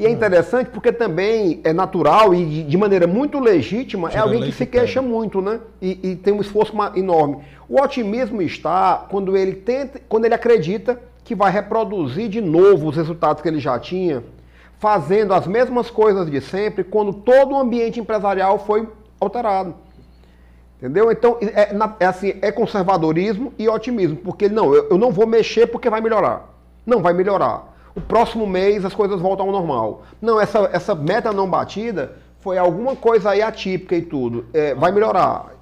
E 0.00 0.06
é 0.06 0.08
interessante 0.08 0.70
porque 0.70 0.90
também 0.90 1.60
é 1.62 1.74
natural 1.74 2.32
e 2.32 2.62
de 2.62 2.78
maneira 2.78 3.06
muito 3.06 3.38
legítima 3.38 4.08
é 4.08 4.16
alguém 4.16 4.44
que 4.44 4.52
se 4.52 4.64
queixa 4.64 5.02
muito, 5.02 5.42
né? 5.42 5.60
E, 5.80 6.00
e, 6.02 6.16
tem 6.16 6.32
um 6.32 6.40
esforço 6.40 6.72
enorme. 6.96 7.44
O 7.68 7.78
otimismo 7.78 8.40
está 8.40 9.04
quando 9.10 9.36
ele 9.36 9.52
tenta, 9.52 10.00
quando 10.08 10.24
ele 10.24 10.32
acredita 10.32 10.98
que 11.22 11.34
vai 11.34 11.52
reproduzir 11.52 12.30
de 12.30 12.40
novo 12.40 12.88
os 12.88 12.96
resultados 12.96 13.42
que 13.42 13.48
ele 13.48 13.60
já 13.60 13.78
tinha, 13.78 14.24
fazendo 14.78 15.34
as 15.34 15.46
mesmas 15.46 15.90
coisas 15.90 16.30
de 16.30 16.40
sempre, 16.40 16.82
quando 16.82 17.12
todo 17.12 17.52
o 17.52 17.58
ambiente 17.58 18.00
empresarial 18.00 18.58
foi 18.58 18.88
alterado. 19.20 19.74
Entendeu? 20.78 21.12
Então, 21.12 21.36
é, 21.42 21.76
é 22.00 22.06
assim, 22.06 22.36
é 22.40 22.50
conservadorismo 22.50 23.52
e 23.58 23.68
otimismo, 23.68 24.16
porque 24.16 24.48
não, 24.48 24.74
eu, 24.74 24.88
eu 24.92 24.96
não 24.96 25.10
vou 25.10 25.26
mexer 25.26 25.66
porque 25.66 25.90
vai 25.90 26.00
melhorar. 26.00 26.48
Não 26.86 27.02
vai 27.02 27.12
melhorar 27.12 27.70
o 27.94 28.00
próximo 28.00 28.46
mês 28.46 28.84
as 28.84 28.94
coisas 28.94 29.20
voltam 29.20 29.46
ao 29.46 29.52
normal. 29.52 30.02
Não, 30.20 30.40
essa, 30.40 30.70
essa 30.72 30.94
meta 30.94 31.32
não 31.32 31.48
batida 31.48 32.12
foi 32.40 32.56
alguma 32.56 32.96
coisa 32.96 33.30
aí 33.30 33.42
atípica 33.42 33.94
e 33.94 34.02
tudo. 34.02 34.46
É, 34.52 34.74
vai 34.74 34.92
melhorar. 34.92 35.54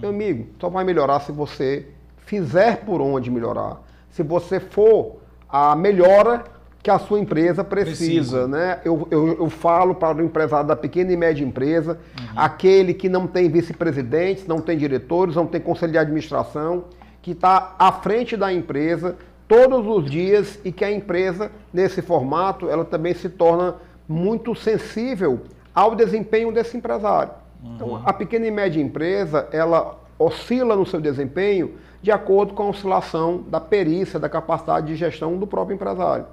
Meu 0.00 0.10
amigo, 0.10 0.46
só 0.60 0.68
vai 0.68 0.84
melhorar 0.84 1.20
se 1.20 1.32
você 1.32 1.86
fizer 2.18 2.84
por 2.84 3.00
onde 3.00 3.30
melhorar. 3.30 3.80
Se 4.10 4.22
você 4.22 4.60
for 4.60 5.16
a 5.48 5.74
melhora 5.74 6.44
que 6.82 6.90
a 6.90 6.98
sua 6.98 7.18
empresa 7.18 7.64
precisa, 7.64 8.46
né? 8.46 8.80
Eu, 8.84 9.08
eu, 9.10 9.38
eu, 9.40 9.50
falo 9.50 9.94
para 9.94 10.18
o 10.18 10.22
empresário 10.22 10.68
da 10.68 10.76
pequena 10.76 11.12
e 11.12 11.16
média 11.16 11.44
empresa, 11.44 11.98
uhum. 12.18 12.26
aquele 12.36 12.94
que 12.94 13.08
não 13.08 13.26
tem 13.26 13.48
vice-presidentes, 13.48 14.46
não 14.46 14.60
tem 14.60 14.78
diretores, 14.78 15.34
não 15.34 15.46
tem 15.46 15.60
conselho 15.60 15.92
de 15.92 15.98
administração, 15.98 16.84
que 17.20 17.32
está 17.32 17.74
à 17.78 17.90
frente 17.92 18.36
da 18.36 18.52
empresa, 18.52 19.16
todos 19.48 19.86
os 19.86 20.08
dias 20.08 20.60
e 20.62 20.70
que 20.70 20.84
a 20.84 20.92
empresa, 20.92 21.50
nesse 21.72 22.02
formato, 22.02 22.68
ela 22.68 22.84
também 22.84 23.14
se 23.14 23.30
torna 23.30 23.76
muito 24.06 24.54
sensível 24.54 25.40
ao 25.74 25.96
desempenho 25.96 26.52
desse 26.52 26.76
empresário. 26.76 27.32
Uhum. 27.64 27.74
Então, 27.74 28.02
a 28.04 28.12
pequena 28.12 28.46
e 28.46 28.50
média 28.50 28.80
empresa, 28.80 29.48
ela 29.50 29.98
oscila 30.18 30.76
no 30.76 30.84
seu 30.84 31.00
desempenho 31.00 31.74
de 32.02 32.12
acordo 32.12 32.52
com 32.52 32.64
a 32.64 32.68
oscilação 32.68 33.42
da 33.48 33.60
perícia, 33.60 34.20
da 34.20 34.28
capacidade 34.28 34.86
de 34.86 34.96
gestão 34.96 35.36
do 35.36 35.46
próprio 35.46 35.74
empresário. 35.74 36.26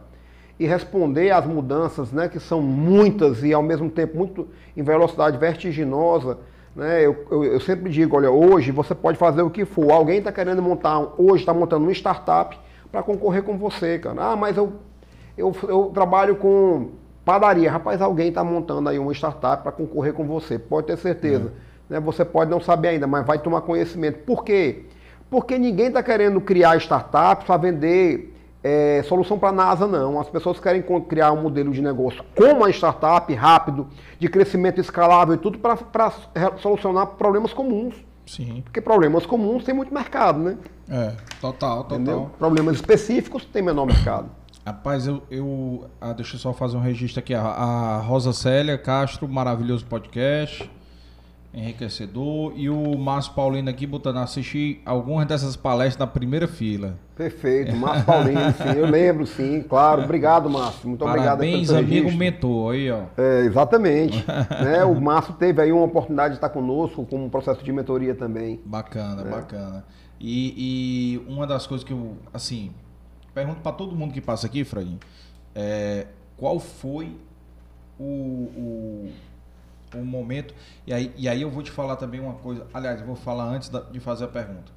E 0.59 0.65
responder 0.65 1.31
às 1.31 1.45
mudanças, 1.45 2.11
né, 2.11 2.27
que 2.27 2.39
são 2.39 2.61
muitas 2.61 3.43
e 3.43 3.53
ao 3.53 3.63
mesmo 3.63 3.89
tempo 3.89 4.17
muito 4.17 4.47
em 4.75 4.83
velocidade 4.83 5.37
vertiginosa, 5.37 6.37
né, 6.75 7.05
eu, 7.05 7.25
eu, 7.31 7.43
eu 7.43 7.59
sempre 7.59 7.89
digo, 7.89 8.15
olha, 8.15 8.29
hoje 8.29 8.71
você 8.71 8.93
pode 8.93 9.17
fazer 9.17 9.41
o 9.41 9.49
que 9.49 9.65
for. 9.65 9.91
Alguém 9.91 10.19
está 10.19 10.31
querendo 10.31 10.61
montar, 10.61 10.99
hoje 11.17 11.43
está 11.43 11.53
montando 11.53 11.85
uma 11.85 11.91
startup 11.91 12.57
para 12.95 13.03
concorrer 13.03 13.43
com 13.43 13.57
você, 13.57 13.99
cara. 13.99 14.31
Ah, 14.31 14.35
mas 14.37 14.55
eu, 14.55 14.71
eu, 15.37 15.53
eu 15.67 15.91
trabalho 15.93 16.37
com 16.37 16.91
padaria. 17.25 17.69
Rapaz, 17.69 18.01
alguém 18.01 18.29
está 18.29 18.41
montando 18.41 18.87
aí 18.87 18.97
uma 18.97 19.11
startup 19.11 19.63
para 19.63 19.71
concorrer 19.73 20.13
com 20.13 20.25
você, 20.25 20.57
pode 20.57 20.87
ter 20.87 20.97
certeza. 20.97 21.51
É. 21.89 21.95
Né? 21.95 21.99
Você 21.99 22.23
pode 22.23 22.49
não 22.49 22.61
saber 22.61 22.89
ainda, 22.89 23.05
mas 23.05 23.25
vai 23.25 23.37
tomar 23.37 23.61
conhecimento. 23.61 24.19
Por 24.19 24.45
quê? 24.45 24.85
Porque 25.29 25.57
ninguém 25.57 25.87
está 25.87 26.01
querendo 26.01 26.39
criar 26.39 26.77
startups 26.77 27.45
para 27.45 27.57
vender 27.57 28.33
é, 28.63 29.03
solução 29.03 29.37
para 29.37 29.49
a 29.49 29.51
NASA, 29.51 29.85
não. 29.85 30.17
As 30.17 30.29
pessoas 30.29 30.57
querem 30.57 30.81
criar 31.09 31.33
um 31.33 31.41
modelo 31.41 31.73
de 31.73 31.81
negócio 31.81 32.23
com 32.33 32.45
uma 32.45 32.69
startup 32.69 33.33
rápido, 33.33 33.87
de 34.17 34.29
crescimento 34.29 34.79
escalável 34.79 35.35
e 35.35 35.37
tudo 35.37 35.59
para 35.59 36.11
solucionar 36.59 37.07
problemas 37.07 37.51
comuns. 37.51 38.04
Sim. 38.25 38.61
Porque 38.63 38.81
problemas 38.81 39.25
comuns 39.25 39.63
tem 39.63 39.73
muito 39.73 39.93
mercado, 39.93 40.39
né? 40.39 40.57
É, 40.89 41.15
total, 41.39 41.83
total. 41.83 41.97
Entendeu? 41.99 42.31
Problemas 42.37 42.75
específicos 42.75 43.45
tem 43.45 43.61
menor 43.61 43.85
mercado. 43.85 44.29
Rapaz, 44.65 45.05
eu. 45.05 45.21
eu 45.29 45.89
ah, 46.01 46.13
deixa 46.13 46.35
eu 46.35 46.39
só 46.39 46.53
fazer 46.53 46.75
um 46.75 46.81
registro 46.81 47.19
aqui. 47.19 47.35
A, 47.35 47.41
a 47.41 47.97
Rosa 47.99 48.33
Célia 48.33 48.77
Castro, 48.77 49.27
maravilhoso 49.27 49.85
podcast 49.85 50.69
enriquecedor. 51.55 52.53
E 52.55 52.69
o 52.69 52.97
Márcio 52.97 53.33
Paulino 53.33 53.69
aqui 53.69 53.87
botando 53.87 54.17
assistir 54.17 54.81
algumas 54.85 55.25
dessas 55.25 55.55
palestras 55.55 55.97
na 55.97 56.05
primeira 56.05 56.47
fila. 56.47 56.97
Perfeito, 57.15 57.73
Márcio 57.75 58.05
Paulino, 58.05 58.51
sim, 58.51 58.77
eu 58.77 58.85
lembro, 58.85 59.25
sim, 59.25 59.63
claro. 59.63 60.03
Obrigado, 60.03 60.49
Márcio. 60.49 60.89
Muito 60.89 61.05
Parabéns, 61.05 61.69
obrigado 61.69 61.85
amigo 61.85 62.17
mentor 62.17 62.73
aí, 62.73 62.91
ó. 62.91 63.03
É, 63.17 63.45
exatamente. 63.45 64.23
né, 64.61 64.83
o 64.83 64.99
Márcio 64.99 65.33
teve 65.35 65.61
aí 65.61 65.71
uma 65.71 65.85
oportunidade 65.85 66.33
de 66.33 66.37
estar 66.37 66.49
conosco 66.49 67.05
com 67.05 67.25
um 67.25 67.29
processo 67.29 67.63
de 67.63 67.71
mentoria 67.71 68.13
também. 68.13 68.59
Bacana, 68.65 69.23
né? 69.23 69.31
bacana. 69.31 69.85
E, 70.19 70.53
e, 71.25 71.31
uma 71.31 71.47
das 71.47 71.65
coisas 71.65 71.85
que 71.85 71.93
eu, 71.93 72.17
assim, 72.33 72.71
pergunto 73.33 73.61
para 73.61 73.71
todo 73.71 73.95
mundo 73.95 74.13
que 74.13 74.21
passa 74.21 74.47
aqui, 74.47 74.63
Fredinho, 74.63 74.99
é, 75.53 76.07
qual 76.37 76.59
foi 76.59 77.15
o, 77.97 78.03
o 78.03 79.11
um 79.95 80.05
momento. 80.05 80.53
E 80.85 80.93
aí, 80.93 81.11
e 81.17 81.27
aí 81.27 81.41
eu 81.41 81.49
vou 81.49 81.63
te 81.63 81.71
falar 81.71 81.95
também 81.95 82.19
uma 82.19 82.33
coisa. 82.33 82.65
Aliás, 82.73 82.99
eu 83.01 83.07
vou 83.07 83.15
falar 83.15 83.45
antes 83.45 83.69
da, 83.69 83.79
de 83.79 83.99
fazer 83.99 84.25
a 84.25 84.27
pergunta. 84.27 84.71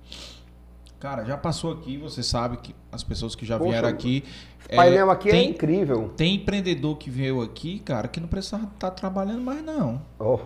Cara, 1.01 1.25
já 1.25 1.37
passou 1.37 1.73
aqui, 1.73 1.97
você 1.97 2.25
sabe 2.25 2.57
que 2.57 2.75
as 2.91 3.05
pessoas 3.05 3.37
que 3.37 3.47
já 3.47 3.57
Poxa, 3.57 3.71
vieram 3.71 3.89
aqui. 3.89 4.25
Esse 4.59 4.77
painel 4.77 5.09
é, 5.09 5.13
aqui 5.13 5.29
é 5.29 5.33
tem, 5.33 5.47
é 5.47 5.51
incrível. 5.51 6.13
Tem 6.17 6.35
empreendedor 6.35 6.97
que 6.99 7.09
veio 7.09 7.41
aqui, 7.41 7.79
cara, 7.81 8.09
que 8.09 8.19
não 8.19 8.27
precisava 8.27 8.65
estar 8.65 8.91
tá 8.91 8.91
trabalhando 8.91 9.41
mais, 9.41 9.63
não. 9.63 10.03
Oh. 10.19 10.41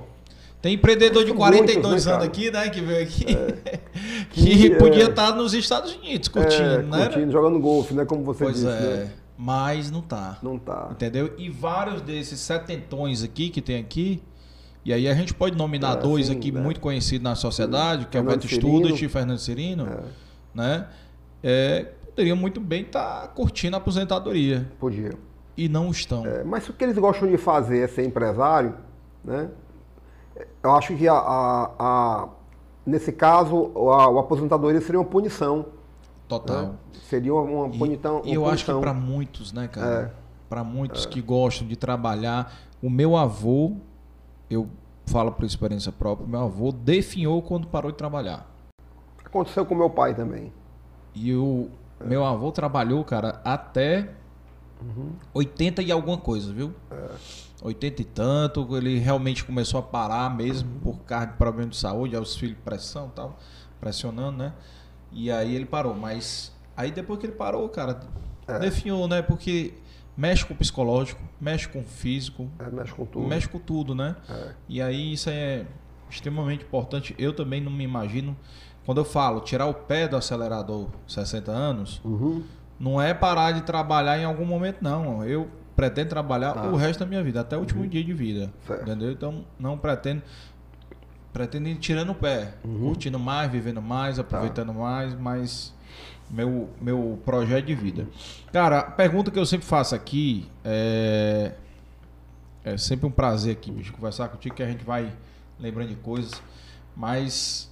Tem 0.60 0.74
empreendedor 0.74 1.24
de 1.24 1.32
42 1.32 1.84
muitos, 1.84 2.06
né, 2.06 2.12
anos 2.12 2.24
aqui, 2.24 2.50
né? 2.50 2.68
Que 2.68 2.80
veio 2.80 3.02
aqui. 3.02 3.24
É. 3.26 3.80
que, 4.30 4.56
que 4.58 4.70
podia 4.76 5.08
estar 5.08 5.28
é. 5.28 5.30
tá 5.30 5.34
nos 5.34 5.54
Estados 5.54 5.92
Unidos 5.96 6.28
curtindo, 6.28 6.62
é, 6.62 6.82
né? 6.82 7.06
Curtindo, 7.06 7.32
jogando 7.32 7.58
golfe, 7.58 7.94
né? 7.94 8.04
Como 8.04 8.22
você 8.22 8.44
pois 8.44 8.56
disse. 8.56 8.68
É. 8.68 8.70
Né? 8.70 9.12
Mas 9.36 9.90
não 9.90 10.00
tá. 10.00 10.38
Não 10.40 10.56
tá. 10.56 10.88
Entendeu? 10.92 11.34
E 11.36 11.50
vários 11.50 12.00
desses 12.00 12.38
setentões 12.38 13.24
aqui 13.24 13.50
que 13.50 13.60
tem 13.60 13.80
aqui, 13.80 14.22
e 14.84 14.92
aí 14.92 15.08
a 15.08 15.14
gente 15.14 15.32
pode 15.32 15.56
nominar 15.56 15.98
é, 15.98 16.00
dois 16.00 16.26
sim, 16.26 16.36
aqui 16.36 16.50
né? 16.50 16.60
muito 16.60 16.80
conhecidos 16.80 17.22
na 17.22 17.34
sociedade, 17.34 18.06
que 18.06 18.16
é 18.16 18.20
o 18.20 18.24
Beto 18.24 18.48
Studas 18.48 19.00
e 19.00 19.08
Fernando 19.08 19.38
Cirino, 19.38 19.86
é. 19.86 20.00
né? 20.54 20.88
É, 21.42 21.86
poderiam 22.06 22.36
muito 22.36 22.60
bem 22.60 22.82
estar 22.82 23.22
tá 23.22 23.28
curtindo 23.28 23.76
a 23.76 23.78
aposentadoria. 23.78 24.70
Podia. 24.78 25.12
E 25.56 25.68
não 25.68 25.90
estão. 25.90 26.26
É, 26.26 26.42
mas 26.42 26.68
o 26.68 26.72
que 26.72 26.82
eles 26.82 26.98
gostam 26.98 27.28
de 27.28 27.36
fazer 27.36 27.80
é 27.80 27.86
ser 27.88 28.04
empresário, 28.04 28.74
né? 29.24 29.50
Eu 30.62 30.72
acho 30.72 30.96
que 30.96 31.06
a, 31.06 31.14
a, 31.14 31.70
a 31.78 32.28
nesse 32.86 33.12
caso 33.12 33.70
a, 33.90 34.04
a, 34.04 34.20
aposentadoria 34.20 34.80
seria 34.80 34.98
uma 34.98 35.06
punição. 35.06 35.66
Total. 36.26 36.62
Né? 36.62 36.72
Seria 37.08 37.34
uma, 37.34 37.42
uma, 37.42 37.70
punição. 37.70 38.22
E, 38.24 38.34
eu 38.34 38.46
acho 38.46 38.64
que 38.64 38.80
para 38.80 38.94
muitos, 38.94 39.52
né, 39.52 39.68
cara? 39.68 40.12
É. 40.16 40.22
Para 40.48 40.64
muitos 40.64 41.06
é. 41.06 41.08
que 41.08 41.20
gostam 41.20 41.68
de 41.68 41.76
trabalhar, 41.76 42.52
o 42.82 42.90
meu 42.90 43.16
avô 43.16 43.76
eu 44.52 44.68
falo 45.06 45.32
por 45.32 45.44
experiência 45.44 45.92
própria, 45.92 46.26
meu 46.26 46.40
avô 46.40 46.72
definhou 46.72 47.42
quando 47.42 47.66
parou 47.66 47.90
de 47.90 47.98
trabalhar. 47.98 48.48
Aconteceu 49.24 49.64
com 49.64 49.74
meu 49.74 49.90
pai 49.90 50.14
também. 50.14 50.52
E 51.14 51.34
o 51.34 51.68
meu 52.04 52.24
avô 52.24 52.50
trabalhou, 52.52 53.04
cara, 53.04 53.40
até 53.44 54.10
uhum. 54.80 55.12
80 55.34 55.82
e 55.82 55.92
alguma 55.92 56.18
coisa, 56.18 56.52
viu? 56.52 56.72
É. 56.90 57.08
80 57.62 58.02
e 58.02 58.04
tanto, 58.04 58.76
ele 58.76 58.98
realmente 58.98 59.44
começou 59.44 59.78
a 59.78 59.82
parar 59.82 60.34
mesmo 60.34 60.68
uhum. 60.70 60.80
por 60.80 61.04
causa 61.04 61.26
de 61.26 61.32
problema 61.34 61.70
de 61.70 61.76
saúde, 61.76 62.16
aí 62.16 62.22
os 62.22 62.36
filhos 62.36 62.58
pressão 62.64 63.06
e 63.06 63.16
tal, 63.16 63.38
pressionando, 63.80 64.38
né? 64.38 64.52
E 65.12 65.30
aí 65.30 65.54
ele 65.54 65.66
parou, 65.66 65.94
mas 65.94 66.52
aí 66.76 66.90
depois 66.90 67.20
que 67.20 67.26
ele 67.26 67.34
parou, 67.34 67.68
cara, 67.68 68.00
é. 68.48 68.58
definhou, 68.58 69.06
né? 69.06 69.22
Porque 69.22 69.74
mexe 70.16 70.44
com 70.44 70.54
o 70.54 70.56
psicológico, 70.56 71.22
mexe 71.40 71.68
com 71.68 71.80
o 71.80 71.84
físico, 71.84 72.50
é, 72.58 72.70
mexe 72.70 72.92
com 72.92 73.06
tudo, 73.06 73.28
mexe 73.28 73.48
com 73.48 73.58
tudo, 73.58 73.94
né? 73.94 74.16
É. 74.28 74.52
E 74.68 74.82
aí 74.82 75.12
isso 75.12 75.30
é 75.30 75.66
extremamente 76.10 76.64
importante. 76.64 77.14
Eu 77.18 77.34
também 77.34 77.60
não 77.60 77.72
me 77.72 77.84
imagino 77.84 78.36
quando 78.84 78.98
eu 78.98 79.04
falo 79.04 79.40
tirar 79.40 79.66
o 79.66 79.74
pé 79.74 80.08
do 80.08 80.16
acelerador 80.16 80.88
60 81.06 81.50
anos, 81.50 82.00
uhum. 82.04 82.42
não 82.78 83.00
é 83.00 83.14
parar 83.14 83.52
de 83.52 83.62
trabalhar 83.62 84.18
em 84.18 84.24
algum 84.24 84.44
momento, 84.44 84.78
não. 84.82 85.24
Eu 85.24 85.48
pretendo 85.76 86.10
trabalhar 86.10 86.56
ah. 86.56 86.68
o 86.68 86.76
resto 86.76 87.00
da 87.00 87.06
minha 87.06 87.22
vida, 87.22 87.40
até 87.40 87.56
o 87.56 87.60
último 87.60 87.82
uhum. 87.82 87.88
dia 87.88 88.04
de 88.04 88.12
vida. 88.12 88.52
Certo. 88.66 88.82
Entendeu? 88.82 89.12
Então 89.12 89.44
não 89.58 89.78
pretendo. 89.78 90.22
Pretendo 91.32 91.66
ir 91.66 91.76
tirando 91.76 92.10
o 92.10 92.14
pé, 92.14 92.56
uhum. 92.62 92.80
curtindo 92.80 93.18
mais, 93.18 93.50
vivendo 93.50 93.80
mais, 93.80 94.16
tá. 94.16 94.22
aproveitando 94.22 94.74
tá. 94.74 94.78
mais, 94.78 95.14
mas 95.14 95.74
meu, 96.32 96.70
meu 96.80 97.20
projeto 97.24 97.66
de 97.66 97.74
vida. 97.74 98.08
Cara, 98.50 98.78
a 98.78 98.90
pergunta 98.90 99.30
que 99.30 99.38
eu 99.38 99.44
sempre 99.44 99.66
faço 99.66 99.94
aqui 99.94 100.50
é. 100.64 101.52
É 102.64 102.76
sempre 102.76 103.06
um 103.06 103.10
prazer 103.10 103.56
aqui, 103.56 103.72
bicho, 103.72 103.92
conversar 103.92 104.28
contigo, 104.28 104.54
que 104.54 104.62
a 104.62 104.66
gente 104.66 104.84
vai 104.84 105.12
lembrando 105.58 105.88
de 105.88 105.96
coisas. 105.96 106.40
Mas 106.94 107.68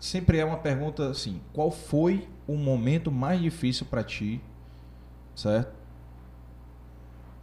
sempre 0.00 0.38
é 0.38 0.44
uma 0.44 0.56
pergunta 0.56 1.10
assim: 1.10 1.40
qual 1.52 1.70
foi 1.70 2.26
o 2.46 2.56
momento 2.56 3.12
mais 3.12 3.40
difícil 3.40 3.86
para 3.86 4.02
ti, 4.02 4.40
certo? 5.34 5.74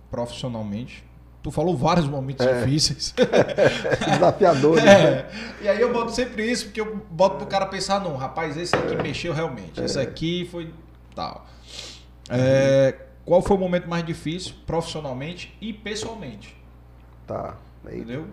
Profissionalmente. 0.10 1.09
Tu 1.49 1.51
falou 1.51 1.76
vários 1.76 2.07
momentos 2.07 2.45
é. 2.45 2.59
difíceis. 2.59 3.15
Desafiadores. 4.07 4.84
É. 4.84 4.85
Né? 4.85 5.26
E 5.63 5.67
aí 5.67 5.81
eu 5.81 5.91
boto 5.91 6.11
sempre 6.11 6.49
isso, 6.49 6.65
porque 6.65 6.80
eu 6.80 7.01
boto 7.09 7.38
pro 7.38 7.47
cara 7.47 7.65
pensar, 7.65 7.99
não, 7.99 8.15
rapaz, 8.15 8.55
esse 8.55 8.76
aqui 8.76 8.95
mexeu 9.01 9.34
realmente. 9.34 9.81
É. 9.81 9.85
Esse 9.85 9.99
aqui 9.99 10.47
foi 10.51 10.71
tal. 11.15 11.47
É, 12.30 12.93
qual 13.26 13.41
foi 13.41 13.57
o 13.57 13.59
momento 13.59 13.89
mais 13.89 14.05
difícil, 14.05 14.53
profissionalmente 14.67 15.57
e 15.59 15.73
pessoalmente? 15.73 16.55
Tá. 17.26 17.57
Aí. 17.84 17.97
Entendeu? 17.97 18.27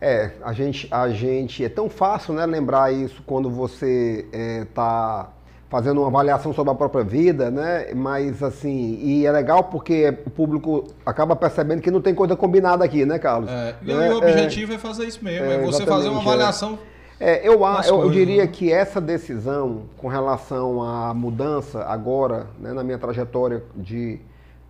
É, 0.00 0.34
a 0.40 0.52
gente, 0.52 0.86
a 0.92 1.08
gente 1.08 1.64
é 1.64 1.68
tão 1.68 1.90
fácil, 1.90 2.32
né, 2.32 2.46
lembrar 2.46 2.92
isso 2.92 3.24
quando 3.26 3.50
você 3.50 4.24
está 4.62 5.32
é, 5.32 5.33
fazendo 5.74 6.02
uma 6.02 6.06
avaliação 6.06 6.52
sobre 6.52 6.70
a 6.70 6.74
própria 6.76 7.02
vida, 7.02 7.50
né? 7.50 7.92
Mas 7.96 8.40
assim, 8.44 8.96
e 9.02 9.26
é 9.26 9.32
legal 9.32 9.64
porque 9.64 10.16
o 10.24 10.30
público 10.30 10.84
acaba 11.04 11.34
percebendo 11.34 11.82
que 11.82 11.90
não 11.90 12.00
tem 12.00 12.14
coisa 12.14 12.36
combinada 12.36 12.84
aqui, 12.84 13.04
né, 13.04 13.18
Carlos? 13.18 13.50
É, 13.50 13.74
e 13.82 13.92
né? 13.92 14.14
o 14.14 14.18
objetivo 14.18 14.70
é, 14.70 14.76
é, 14.76 14.78
fazer 14.78 15.04
isso 15.04 15.24
mesmo, 15.24 15.44
é, 15.44 15.56
é 15.56 15.58
você 15.66 15.84
fazer 15.84 16.10
uma 16.10 16.20
é. 16.20 16.22
avaliação. 16.22 16.78
É, 17.18 17.40
eu, 17.40 17.60
eu, 17.88 18.02
eu, 18.02 18.08
diria 18.08 18.42
né? 18.42 18.46
que 18.46 18.72
essa 18.72 19.00
decisão 19.00 19.86
com 19.96 20.06
relação 20.06 20.80
à 20.80 21.12
mudança 21.12 21.82
agora, 21.82 22.46
né, 22.60 22.72
na 22.72 22.84
minha 22.84 22.98
trajetória 22.98 23.64
de, 23.74 24.20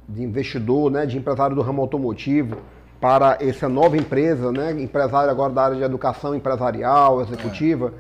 de 0.09 0.23
investidor, 0.23 0.91
né, 0.91 1.05
de 1.05 1.19
empresário 1.19 1.55
do 1.55 1.61
ramo 1.61 1.83
automotivo, 1.83 2.57
para 2.99 3.37
essa 3.43 3.69
nova 3.69 3.99
empresa, 3.99 4.51
né, 4.51 4.73
empresário 4.73 5.31
agora 5.31 5.53
da 5.53 5.65
área 5.65 5.77
de 5.77 5.83
educação 5.83 6.35
empresarial, 6.35 7.21
executiva, 7.21 7.93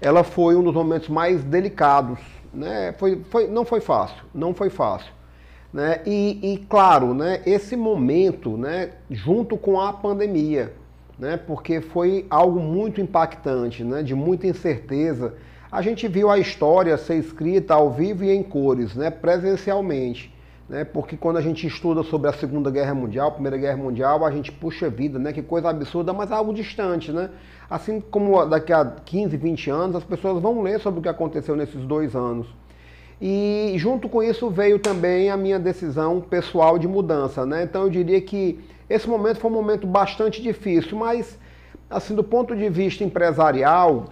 é. 0.00 0.06
ela 0.06 0.22
foi 0.22 0.54
um 0.54 0.62
dos 0.62 0.72
momentos 0.74 1.08
mais 1.08 1.42
delicados. 1.42 2.20
Né? 2.54 2.92
Foi, 2.98 3.22
foi, 3.30 3.48
não 3.48 3.64
foi 3.64 3.80
fácil, 3.80 4.24
não 4.34 4.54
foi 4.54 4.70
fácil. 4.70 5.12
Né? 5.72 6.00
E, 6.06 6.52
e, 6.52 6.58
claro, 6.68 7.14
né, 7.14 7.42
esse 7.44 7.74
momento, 7.74 8.56
né, 8.56 8.90
junto 9.10 9.56
com 9.56 9.80
a 9.80 9.92
pandemia, 9.92 10.72
né, 11.18 11.36
porque 11.36 11.80
foi 11.80 12.26
algo 12.30 12.60
muito 12.60 13.00
impactante, 13.00 13.82
né, 13.82 14.02
de 14.02 14.14
muita 14.14 14.46
incerteza. 14.46 15.34
A 15.70 15.82
gente 15.82 16.06
viu 16.06 16.30
a 16.30 16.38
história 16.38 16.96
ser 16.96 17.16
escrita 17.16 17.74
ao 17.74 17.90
vivo 17.90 18.22
e 18.24 18.30
em 18.30 18.42
cores, 18.42 18.94
né, 18.94 19.10
presencialmente 19.10 20.33
né? 20.68 20.84
Porque 20.84 21.16
quando 21.16 21.36
a 21.36 21.40
gente 21.40 21.66
estuda 21.66 22.02
sobre 22.02 22.28
a 22.28 22.32
Segunda 22.32 22.70
Guerra 22.70 22.94
Mundial, 22.94 23.32
Primeira 23.32 23.56
Guerra 23.56 23.76
Mundial, 23.76 24.24
a 24.24 24.30
gente 24.30 24.50
puxa 24.50 24.88
vida, 24.88 25.18
né? 25.18 25.32
Que 25.32 25.42
coisa 25.42 25.68
absurda, 25.68 26.12
mas 26.12 26.30
é 26.30 26.34
algo 26.34 26.52
distante, 26.52 27.12
né? 27.12 27.30
Assim 27.68 28.00
como 28.00 28.44
daqui 28.46 28.72
a 28.72 28.84
15, 28.84 29.36
20 29.36 29.70
anos, 29.70 29.96
as 29.96 30.04
pessoas 30.04 30.40
vão 30.40 30.62
ler 30.62 30.80
sobre 30.80 31.00
o 31.00 31.02
que 31.02 31.08
aconteceu 31.08 31.56
nesses 31.56 31.84
dois 31.84 32.14
anos. 32.14 32.46
E 33.20 33.74
junto 33.76 34.08
com 34.08 34.22
isso 34.22 34.50
veio 34.50 34.78
também 34.78 35.30
a 35.30 35.36
minha 35.36 35.58
decisão 35.58 36.20
pessoal 36.20 36.78
de 36.78 36.88
mudança, 36.88 37.46
né? 37.46 37.62
Então 37.62 37.82
eu 37.82 37.90
diria 37.90 38.20
que 38.20 38.60
esse 38.88 39.08
momento 39.08 39.38
foi 39.38 39.50
um 39.50 39.54
momento 39.54 39.86
bastante 39.86 40.42
difícil, 40.42 40.98
mas 40.98 41.38
assim 41.88 42.14
do 42.14 42.24
ponto 42.24 42.56
de 42.56 42.68
vista 42.68 43.04
empresarial, 43.04 44.06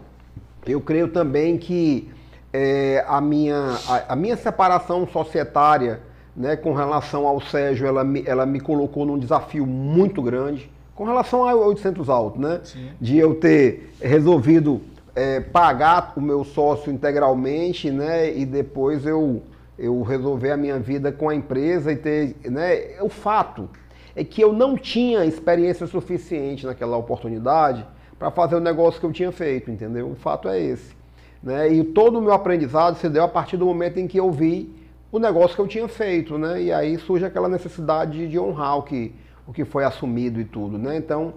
eu 0.67 0.81
creio 0.81 1.09
também 1.09 1.59
que 1.59 2.11
é, 2.53 3.05
a, 3.09 3.21
minha, 3.21 3.77
a, 3.89 4.13
a 4.13 4.17
minha 4.17 4.37
separação 4.37 5.07
societária 5.07 6.01
né, 6.35 6.57
com 6.57 6.73
relação 6.73 7.27
ao 7.27 7.41
Sérgio, 7.41 7.87
ela 7.87 8.03
me, 8.03 8.23
ela 8.27 8.47
me 8.47 8.61
colocou 8.61 9.05
num 9.05 9.19
desafio 9.19 9.67
muito 9.67 10.23
grande. 10.23 10.71
Com 10.95 11.05
relação 11.05 11.49
ao 11.49 11.59
800 11.69 12.09
alto, 12.09 12.41
né? 12.41 12.61
Sim. 12.65 12.89
De 13.01 13.17
eu 13.19 13.35
ter 13.35 13.93
resolvido 14.01 14.81
é, 15.15 15.41
pagar 15.41 16.13
o 16.17 16.21
meu 16.21 16.45
sócio 16.45 16.93
integralmente, 16.93 17.91
né? 17.91 18.35
E 18.37 18.45
depois 18.45 19.07
eu, 19.07 19.43
eu 19.79 20.03
resolver 20.03 20.51
a 20.51 20.57
minha 20.57 20.79
vida 20.79 21.11
com 21.11 21.29
a 21.29 21.35
empresa 21.35 21.93
e 21.93 21.97
ter, 21.97 22.37
né? 22.45 23.01
O 23.01 23.09
fato 23.09 23.69
é 24.15 24.23
que 24.23 24.43
eu 24.43 24.53
não 24.53 24.77
tinha 24.77 25.25
experiência 25.25 25.87
suficiente 25.87 26.67
naquela 26.67 26.97
oportunidade 26.97 27.87
para 28.19 28.31
fazer 28.31 28.57
o 28.57 28.61
negócio 28.61 29.01
que 29.01 29.07
eu 29.07 29.13
tinha 29.13 29.33
feito, 29.33 29.71
entendeu? 29.71 30.11
O 30.11 30.15
fato 30.15 30.49
é 30.49 30.61
esse. 30.61 30.95
Né? 31.43 31.73
E 31.73 31.83
todo 31.83 32.19
o 32.19 32.23
meu 32.23 32.33
aprendizado 32.33 32.97
se 32.97 33.09
deu 33.09 33.25
a 33.25 33.29
partir 33.29 33.57
do 33.57 33.67
momento 33.67 33.99
em 33.99 34.07
que 34.07 34.19
eu 34.19 34.31
vi 34.31 34.73
o 35.13 35.19
negócio 35.19 35.55
que 35.55 35.61
eu 35.61 35.69
tinha 35.69 35.87
feito, 35.87 36.39
né? 36.39 36.63
E 36.63 36.73
aí 36.73 36.99
surge 36.99 37.25
aquela 37.27 37.49
necessidade 37.49 38.27
de 38.27 38.39
honrar 38.39 38.79
o 38.79 38.83
que, 38.83 39.15
o 39.47 39.53
que 39.53 39.63
foi 39.63 39.85
assumido 39.85 40.41
e 40.41 40.45
tudo, 40.45 40.79
né? 40.79 40.97
Então, 40.97 41.35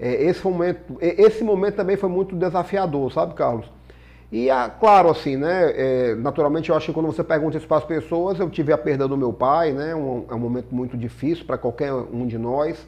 é, 0.00 0.24
esse, 0.24 0.42
momento, 0.42 0.96
esse 1.00 1.44
momento 1.44 1.74
também 1.76 1.96
foi 1.96 2.08
muito 2.08 2.34
desafiador, 2.34 3.12
sabe, 3.12 3.34
Carlos? 3.34 3.70
E, 4.32 4.50
ah, 4.50 4.70
claro, 4.70 5.10
assim, 5.10 5.36
né? 5.36 5.72
É, 5.74 6.14
naturalmente, 6.14 6.70
eu 6.70 6.76
acho 6.76 6.86
que 6.86 6.92
quando 6.92 7.06
você 7.06 7.22
pergunta 7.22 7.58
isso 7.58 7.68
para 7.68 7.76
as 7.76 7.84
pessoas, 7.84 8.40
eu 8.40 8.48
tive 8.48 8.72
a 8.72 8.78
perda 8.78 9.06
do 9.06 9.16
meu 9.16 9.32
pai, 9.32 9.72
né? 9.72 9.94
Um, 9.94 10.24
é 10.30 10.34
um 10.34 10.38
momento 10.38 10.74
muito 10.74 10.96
difícil 10.96 11.44
para 11.44 11.58
qualquer 11.58 11.92
um 11.92 12.26
de 12.26 12.38
nós. 12.38 12.86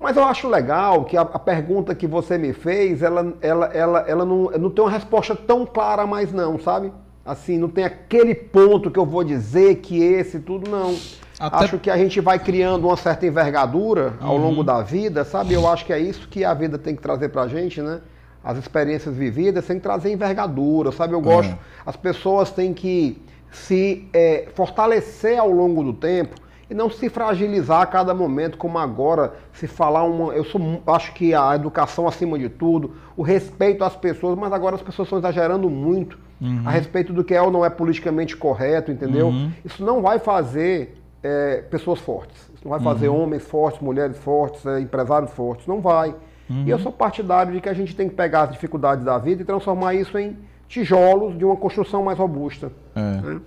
Mas 0.00 0.16
eu 0.16 0.24
acho 0.24 0.48
legal 0.48 1.04
que 1.04 1.16
a, 1.16 1.20
a, 1.20 1.38
pergunta 1.38 1.94
que 1.94 2.06
você 2.06 2.36
me 2.36 2.52
fez, 2.52 3.02
ela, 3.02 3.34
ela, 3.40 3.66
ela, 3.66 4.00
ela 4.00 4.24
não, 4.24 4.50
não 4.50 4.70
tem 4.70 4.84
uma 4.84 4.90
resposta 4.90 5.36
tão 5.36 5.64
clara 5.64 6.06
mais 6.06 6.32
não, 6.32 6.58
sabe? 6.58 6.92
Assim, 7.24 7.56
não 7.56 7.68
tem 7.68 7.84
aquele 7.84 8.34
ponto 8.34 8.90
que 8.90 8.98
eu 8.98 9.06
vou 9.06 9.22
dizer 9.22 9.76
que 9.76 10.02
esse 10.02 10.40
tudo 10.40 10.68
não. 10.68 10.96
Até... 11.38 11.64
Acho 11.64 11.78
que 11.78 11.90
a 11.90 11.96
gente 11.96 12.20
vai 12.20 12.38
criando 12.38 12.86
uma 12.86 12.96
certa 12.96 13.26
envergadura 13.26 14.14
ao 14.20 14.36
uhum. 14.36 14.42
longo 14.42 14.64
da 14.64 14.82
vida, 14.82 15.24
sabe? 15.24 15.54
Eu 15.54 15.68
acho 15.68 15.84
que 15.84 15.92
é 15.92 15.98
isso 15.98 16.28
que 16.28 16.44
a 16.44 16.52
vida 16.52 16.78
tem 16.78 16.96
que 16.96 17.02
trazer 17.02 17.28
pra 17.28 17.46
gente, 17.46 17.80
né? 17.80 18.00
As 18.42 18.58
experiências 18.58 19.14
vividas 19.14 19.64
têm 19.64 19.76
que 19.76 19.82
trazer 19.82 20.12
envergadura, 20.12 20.90
sabe? 20.90 21.14
Eu 21.14 21.20
gosto. 21.20 21.50
Uhum. 21.50 21.58
As 21.86 21.96
pessoas 21.96 22.50
têm 22.50 22.74
que 22.74 23.22
se 23.52 24.08
é, 24.12 24.48
fortalecer 24.54 25.38
ao 25.38 25.50
longo 25.50 25.84
do 25.84 25.92
tempo 25.92 26.34
e 26.72 26.74
não 26.74 26.88
se 26.88 27.10
fragilizar 27.10 27.82
a 27.82 27.86
cada 27.86 28.14
momento, 28.14 28.56
como 28.56 28.78
agora 28.78 29.34
se 29.52 29.66
falar 29.66 30.04
uma. 30.04 30.32
Eu 30.32 30.42
sou, 30.42 30.82
acho 30.86 31.12
que 31.12 31.34
a 31.34 31.54
educação 31.54 32.08
acima 32.08 32.38
de 32.38 32.48
tudo, 32.48 32.92
o 33.14 33.22
respeito 33.22 33.84
às 33.84 33.94
pessoas, 33.94 34.38
mas 34.38 34.54
agora 34.54 34.74
as 34.74 34.80
pessoas 34.80 35.06
estão 35.06 35.18
exagerando 35.18 35.68
muito 35.68 36.18
uhum. 36.40 36.62
a 36.64 36.70
respeito 36.70 37.12
do 37.12 37.22
que 37.22 37.34
é 37.34 37.42
ou 37.42 37.50
não 37.50 37.62
é 37.62 37.68
politicamente 37.68 38.34
correto, 38.34 38.90
entendeu? 38.90 39.28
Uhum. 39.28 39.52
Isso 39.62 39.84
não 39.84 40.00
vai 40.00 40.18
fazer 40.18 40.96
é, 41.22 41.58
pessoas 41.70 42.00
fortes. 42.00 42.40
Isso 42.54 42.64
não 42.64 42.70
vai 42.70 42.80
fazer 42.80 43.08
uhum. 43.08 43.22
homens 43.22 43.42
fortes, 43.42 43.82
mulheres 43.82 44.16
fortes, 44.16 44.64
é, 44.64 44.80
empresários 44.80 45.30
fortes. 45.32 45.66
Não 45.66 45.78
vai. 45.78 46.14
E 46.48 46.70
eu 46.70 46.76
uhum. 46.78 46.82
sou 46.82 46.92
partidário 46.92 47.52
de 47.52 47.60
que 47.60 47.68
a 47.68 47.74
gente 47.74 47.94
tem 47.94 48.08
que 48.08 48.14
pegar 48.14 48.42
as 48.42 48.52
dificuldades 48.52 49.04
da 49.04 49.18
vida 49.18 49.42
e 49.42 49.44
transformar 49.44 49.94
isso 49.94 50.18
em 50.18 50.38
tijolos 50.68 51.36
de 51.36 51.44
uma 51.44 51.56
construção 51.56 52.02
mais 52.02 52.18
robusta. 52.18 52.72
É. 52.94 53.00
Né? 53.00 53.40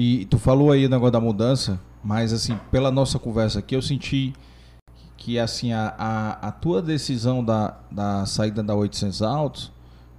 E 0.00 0.26
tu 0.26 0.38
falou 0.38 0.70
aí 0.70 0.86
o 0.86 0.88
negócio 0.88 1.10
da 1.10 1.18
mudança, 1.18 1.80
mas 2.04 2.32
assim, 2.32 2.56
pela 2.70 2.88
nossa 2.88 3.18
conversa 3.18 3.58
aqui, 3.58 3.74
eu 3.74 3.82
senti 3.82 4.32
que 5.16 5.40
assim 5.40 5.72
a, 5.72 5.92
a, 5.98 6.48
a 6.48 6.52
tua 6.52 6.80
decisão 6.80 7.42
da, 7.44 7.74
da 7.90 8.24
saída 8.24 8.62
da 8.62 8.76
800 8.76 9.22
Altos 9.22 9.72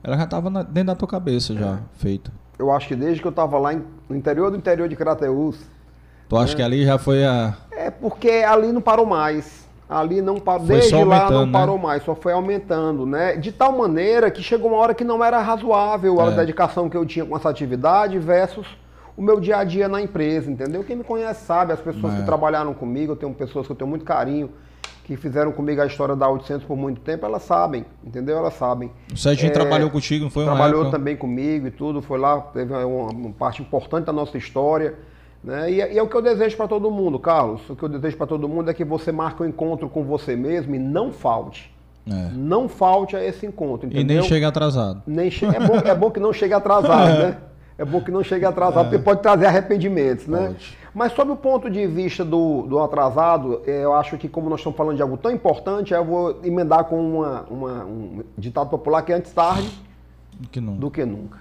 ela 0.03 0.18
já 0.18 0.26
estava 0.26 0.49
dentro 0.65 0.88
da 0.88 0.95
tua 0.95 1.07
cabeça 1.07 1.53
já, 1.53 1.76
é. 1.76 1.80
feita. 1.93 2.30
Eu 2.57 2.73
acho 2.73 2.89
que 2.89 2.95
desde 2.95 3.22
que 3.22 3.27
eu 3.27 3.31
estava 3.31 3.57
lá 3.57 3.73
em, 3.73 3.81
no 4.10 4.18
interior 4.18 4.51
do 4.51 4.57
interior 4.57 4.89
de 4.89 4.97
Crateús. 4.97 5.57
Tu 6.27 6.35
acha 6.35 6.51
né? 6.51 6.56
que 6.57 6.61
ali 6.61 6.85
já 6.85 6.97
foi 6.97 7.26
a. 7.26 7.56
É 7.72 7.89
porque 7.89 8.30
ali 8.30 8.73
não 8.73 8.81
parou 8.81 9.06
mais. 9.06 9.65
ali 9.89 10.22
não 10.22 10.41
parou, 10.41 10.68
Foi 10.68 10.76
desde 10.76 11.03
lá 11.06 11.31
não 11.31 11.45
né? 11.45 11.53
parou 11.53 11.77
mais, 11.77 12.03
só 12.03 12.14
foi 12.15 12.34
aumentando, 12.34 13.06
né? 13.06 13.38
De 13.38 13.53
tal 13.53 13.77
maneira 13.77 14.30
que 14.30 14.43
chegou 14.43 14.72
uma 14.72 14.77
hora 14.77 14.93
que 14.93 15.06
não 15.06 15.23
era 15.23 15.41
razoável 15.41 16.19
a 16.19 16.31
É. 16.34 16.35
dedicação 16.35 16.89
que 16.89 16.97
eu 16.97 17.06
tinha 17.06 17.26
com 17.26 17.38
essa 17.38 17.49
atividade 17.49 18.19
versus 18.19 18.68
o 19.19 19.21
meu 19.21 19.37
dia 19.37 19.57
a 19.57 19.63
dia 19.65 19.89
na 19.89 20.01
empresa, 20.01 20.49
entendeu? 20.49 20.81
Quem 20.81 20.95
me 20.95 21.03
conhece 21.03 21.45
sabe, 21.45 21.73
as 21.73 21.81
pessoas 21.81 22.13
É. 22.13 22.17
que 22.19 22.23
trabalharam 22.25 22.73
comigo, 22.73 23.11
eu 23.11 23.15
tenho 23.17 23.33
pessoas 23.33 23.65
que 23.67 23.71
eu 23.73 23.75
tenho 23.75 23.89
muito 23.89 24.05
carinho, 24.05 24.49
que 25.03 25.17
fizeram 25.17 25.51
comigo 25.51 25.81
a 25.81 25.85
história 25.85 26.15
da 26.15 26.29
800 26.29 26.65
por 26.65 26.77
muito 26.77 27.01
tempo, 27.01 27.25
elas 27.25 27.41
sabem, 27.41 27.85
entendeu? 28.01 28.37
Elas 28.37 28.53
sabem. 28.53 28.89
O 29.11 29.17
Serginho 29.17 29.49
É, 29.49 29.53
trabalhou 29.53 29.89
contigo, 29.89 30.23
não 30.23 30.31
foi 30.31 30.45
Trabalhou 30.45 30.83
época? 30.83 30.97
também 30.97 31.17
comigo 31.17 31.67
e 31.67 31.71
tudo, 31.71 32.01
foi 32.01 32.17
lá, 32.17 32.39
teve 32.39 32.73
uma, 32.73 33.11
uma 33.11 33.31
parte 33.31 33.61
importante 33.61 34.05
da 34.05 34.13
nossa 34.13 34.37
história. 34.37 34.93
Né? 35.43 35.71
E, 35.71 35.81
é- 35.81 35.93
e 35.93 35.97
é 35.97 36.01
o 36.03 36.07
que 36.07 36.15
eu 36.15 36.21
desejo 36.21 36.55
para 36.55 36.67
todo 36.69 36.89
mundo, 36.91 37.19
Carlos. 37.19 37.61
O 37.69 37.75
que 37.75 37.83
eu 37.83 37.89
desejo 37.89 38.15
para 38.17 38.27
todo 38.27 38.47
mundo 38.47 38.69
é 38.69 38.73
que 38.73 38.85
você 38.85 39.11
marque 39.11 39.41
um 39.43 39.45
encontro 39.45 39.89
com 39.89 40.03
você 40.05 40.33
mesmo 40.35 40.75
e 40.75 40.79
não 40.79 41.11
falte. 41.11 41.73
É. 42.09 42.29
Não 42.33 42.69
falte 42.69 43.15
a 43.17 43.23
esse 43.23 43.45
encontro, 43.45 43.87
E 43.87 43.91
entendeu? 43.93 44.19
nem 44.21 44.29
chega 44.29 44.47
atrasado. 44.47 45.01
Nem 45.05 45.29
che- 45.29 45.45
é, 45.45 45.59
bom, 45.59 45.75
é 45.83 45.95
bom 45.95 46.09
que 46.09 46.19
não 46.19 46.31
chegue 46.33 46.53
atrasado, 46.53 47.19
né? 47.19 47.37
É 47.80 47.85
bom 47.85 48.01
que 48.01 48.11
não 48.11 48.22
chegue 48.23 48.43
atrasado, 48.45 48.89
porque 48.89 48.99
pode 48.99 49.22
trazer 49.22 49.45
arrependimentos, 49.45 50.27
né? 50.27 50.47
Pode. 50.47 50.77
Mas 50.93 51.14
sob 51.14 51.31
o 51.31 51.35
ponto 51.35 51.69
de 51.69 51.88
vista 51.88 52.26
do, 52.26 52.64
do 52.64 52.77
atrasado, 52.80 53.61
eh, 53.65 53.84
eu 53.85 53.93
acho 53.93 54.18
que 54.18 54.27
como 54.27 54.49
nós 54.49 54.60
estamos 54.60 54.76
falando 54.77 54.97
de 54.97 55.01
algo 55.01 55.15
tão 55.15 55.31
importante, 55.31 55.93
eu 55.93 56.03
vou 56.03 56.39
emendar 56.43 56.84
com 56.85 56.99
uma, 56.99 57.43
uma- 57.49 57.85
um 57.85 58.23
ditado 58.38 58.69
popular 58.69 59.01
que 59.03 59.14
é 59.14 59.15
antes 59.15 59.31
tarde 59.31 59.69
Que 60.51 60.60
não. 60.60 60.73
do 60.76 60.91
que 60.91 61.06
nunca. 61.06 61.38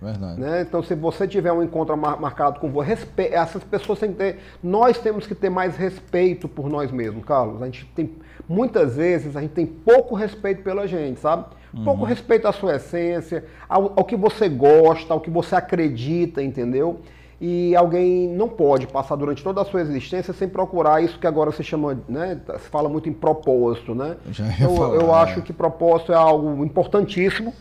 Verdade. 0.00 0.40
né? 0.40 0.62
Então, 0.62 0.82
se 0.82 0.94
você 0.94 1.26
tiver 1.28 1.52
um 1.52 1.62
encontro 1.62 1.94
mar- 1.96 2.18
marcado 2.20 2.58
com 2.60 2.70
você, 2.70 2.90
respe... 2.90 3.24
essas 3.32 3.62
pessoas 3.64 3.98
têm 3.98 4.12
que 4.12 4.16
ter. 4.18 4.38
Nós 4.62 4.96
temos 4.98 5.26
que 5.26 5.34
ter 5.34 5.50
mais 5.50 5.76
respeito 5.76 6.48
por 6.48 6.70
nós 6.70 6.90
mesmos, 6.90 7.24
Carlos. 7.24 7.60
A 7.60 7.66
gente 7.66 7.84
tem. 7.94 8.10
Muitas 8.48 8.96
vezes 8.96 9.36
a 9.36 9.40
gente 9.42 9.52
tem 9.52 9.66
pouco 9.66 10.14
respeito 10.14 10.62
pela 10.62 10.86
gente, 10.86 11.20
sabe? 11.20 11.44
Pouco 11.84 12.04
respeito 12.04 12.48
à 12.48 12.52
sua 12.52 12.76
essência, 12.76 13.44
ao, 13.68 13.92
ao 13.96 14.04
que 14.04 14.16
você 14.16 14.48
gosta, 14.48 15.12
ao 15.14 15.20
que 15.20 15.30
você 15.30 15.54
acredita, 15.54 16.42
entendeu? 16.42 17.00
E 17.40 17.74
alguém 17.74 18.28
não 18.28 18.48
pode 18.48 18.86
passar 18.86 19.16
durante 19.16 19.42
toda 19.42 19.62
a 19.62 19.64
sua 19.64 19.80
existência 19.80 20.34
sem 20.34 20.48
procurar 20.48 21.02
isso 21.02 21.18
que 21.18 21.26
agora 21.26 21.50
se 21.52 21.62
chama, 21.62 21.98
né? 22.08 22.38
Se 22.58 22.68
fala 22.68 22.88
muito 22.88 23.08
em 23.08 23.12
propósito, 23.12 23.94
né? 23.94 24.16
Já 24.30 24.44
eu, 24.60 24.76
falar, 24.76 24.94
eu 24.96 25.10
é. 25.14 25.18
acho 25.22 25.42
que 25.42 25.52
propósito 25.52 26.12
é 26.12 26.16
algo 26.16 26.62
importantíssimo, 26.64 27.54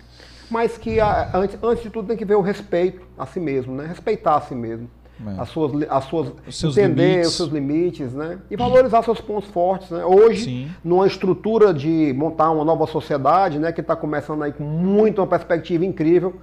mas 0.50 0.78
que 0.78 1.00
a- 1.00 1.30
antes, 1.34 1.58
antes 1.64 1.84
de 1.84 1.90
tudo 1.90 2.08
tem 2.10 2.18
que 2.18 2.26
ver 2.26 2.36
o 2.36 2.42
respeito 2.42 3.02
a 3.18 3.26
si 3.26 3.40
mesmo, 3.40 3.74
né? 3.74 3.86
Respeitar 3.86 4.36
a 4.36 4.42
si 4.42 4.54
mesmo. 4.56 4.90
É. 5.28 5.42
As 5.42 5.50
suas, 5.50 5.72
as 5.90 6.04
suas 6.06 6.32
Os 6.48 6.58
seus 6.58 6.78
entender 6.78 7.08
limites. 7.08 7.28
os 7.28 7.34
seus 7.36 7.50
limites, 7.50 8.14
né? 8.14 8.38
E 8.50 8.56
valorizar 8.56 9.04
seus 9.04 9.20
pontos 9.20 9.50
fortes, 9.50 9.90
né? 9.90 10.06
Hoje, 10.06 10.46
Sim. 10.46 10.72
numa 10.84 11.06
estrutura 11.06 11.74
de 11.74 12.14
montar 12.16 12.50
uma 12.52 12.64
nova 12.64 12.88
sociedade, 12.88 13.60
né, 13.60 13.72
que 13.72 13.82
está 13.82 13.96
começando 13.96 14.44
aí 14.44 14.54
com 14.54 14.64
muito 14.64 15.20
uma 15.20 15.28
perspectiva 15.28 15.86
incrível, 15.86 16.36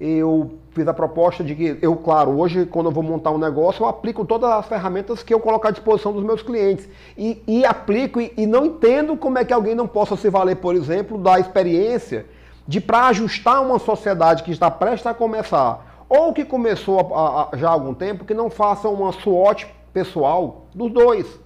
eu 0.00 0.58
fiz 0.72 0.86
a 0.88 0.92
proposta 0.92 1.44
de 1.44 1.54
que 1.54 1.78
eu, 1.80 1.94
claro, 1.94 2.36
hoje 2.36 2.66
quando 2.66 2.86
eu 2.86 2.92
vou 2.92 3.02
montar 3.02 3.30
um 3.30 3.38
negócio, 3.38 3.84
eu 3.84 3.88
aplico 3.88 4.24
todas 4.24 4.50
as 4.50 4.66
ferramentas 4.66 5.22
que 5.22 5.32
eu 5.32 5.38
coloco 5.38 5.68
à 5.68 5.70
disposição 5.70 6.12
dos 6.12 6.24
meus 6.24 6.42
clientes 6.42 6.88
e, 7.16 7.40
e 7.46 7.64
aplico 7.64 8.20
e, 8.20 8.32
e 8.36 8.46
não 8.46 8.66
entendo 8.66 9.16
como 9.16 9.38
é 9.38 9.44
que 9.44 9.52
alguém 9.52 9.74
não 9.74 9.86
possa 9.86 10.16
se 10.16 10.28
valer, 10.28 10.56
por 10.56 10.74
exemplo, 10.74 11.16
da 11.16 11.38
experiência 11.38 12.26
de 12.66 12.80
para 12.80 13.06
ajustar 13.06 13.62
uma 13.62 13.78
sociedade 13.78 14.42
que 14.42 14.50
está 14.50 14.68
prestes 14.70 15.06
a 15.06 15.14
começar 15.14 15.93
ou 16.16 16.32
que 16.32 16.44
começou 16.44 17.14
a- 17.14 17.48
a- 17.52 17.56
já 17.56 17.68
há 17.68 17.72
algum 17.72 17.94
tempo, 17.94 18.24
que 18.24 18.34
não 18.34 18.48
faça 18.50 18.88
uma 18.88 19.12
SWOT 19.12 19.66
pessoal 19.92 20.66
dos 20.74 20.92
dois. 20.92 21.40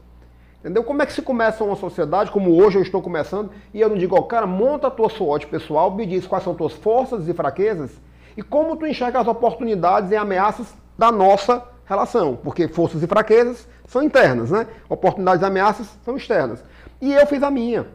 Entendeu? 0.60 0.82
Como 0.82 1.00
é 1.00 1.06
que 1.06 1.12
se 1.12 1.22
começa 1.22 1.62
uma 1.62 1.76
sociedade, 1.76 2.30
como 2.30 2.60
hoje 2.60 2.76
eu 2.76 2.82
estou 2.82 3.00
começando, 3.00 3.50
e 3.72 3.80
eu 3.80 3.88
não 3.88 3.96
digo, 3.96 4.16
ó, 4.16 4.22
cara, 4.22 4.46
monta 4.46 4.88
a 4.88 4.90
tua 4.90 5.08
SWOT 5.08 5.46
pessoal, 5.46 5.90
me 5.90 6.04
diz 6.04 6.26
quais 6.26 6.42
são 6.42 6.54
tuas 6.54 6.72
forças 6.72 7.28
e 7.28 7.32
fraquezas, 7.32 7.92
e 8.36 8.42
como 8.42 8.76
tu 8.76 8.86
enxerga 8.86 9.20
as 9.20 9.28
oportunidades 9.28 10.10
e 10.10 10.16
ameaças 10.16 10.74
da 10.98 11.12
nossa 11.12 11.64
relação. 11.86 12.36
Porque 12.36 12.68
forças 12.68 13.02
e 13.02 13.06
fraquezas 13.06 13.68
são 13.86 14.02
internas, 14.02 14.50
né? 14.50 14.66
Oportunidades 14.88 15.42
e 15.42 15.46
ameaças 15.46 15.96
são 16.04 16.16
externas. 16.16 16.62
E 17.00 17.14
eu 17.14 17.26
fiz 17.26 17.42
a 17.42 17.50
minha. 17.50 17.86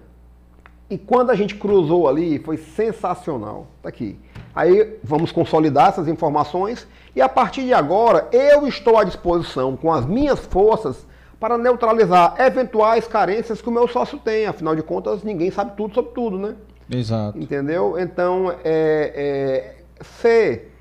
E 0.89 0.97
quando 0.97 1.31
a 1.31 1.35
gente 1.35 1.55
cruzou 1.55 2.07
ali, 2.07 2.39
foi 2.39 2.57
sensacional. 2.57 3.67
Tá 3.81 3.89
aqui. 3.89 4.17
Aí 4.55 4.97
vamos 5.03 5.31
consolidar 5.31 5.89
essas 5.89 6.07
informações 6.07 6.87
e 7.15 7.21
a 7.21 7.29
partir 7.29 7.63
de 7.63 7.73
agora 7.73 8.27
eu 8.31 8.67
estou 8.67 8.97
à 8.97 9.03
disposição 9.03 9.75
com 9.75 9.91
as 9.91 10.05
minhas 10.05 10.39
forças 10.39 11.05
para 11.39 11.57
neutralizar 11.57 12.35
eventuais 12.39 13.07
carências 13.07 13.61
que 13.61 13.67
o 13.67 13.71
meu 13.71 13.87
sócio 13.87 14.17
tem. 14.17 14.45
Afinal 14.45 14.75
de 14.75 14.83
contas, 14.83 15.23
ninguém 15.23 15.51
sabe 15.51 15.73
tudo 15.75 15.93
sobre 15.93 16.11
tudo, 16.13 16.37
né? 16.37 16.55
Exato. 16.89 17.37
Entendeu? 17.37 17.99
Então, 17.99 18.51
é, 18.63 19.75
é, 19.83 20.03
ser 20.21 20.71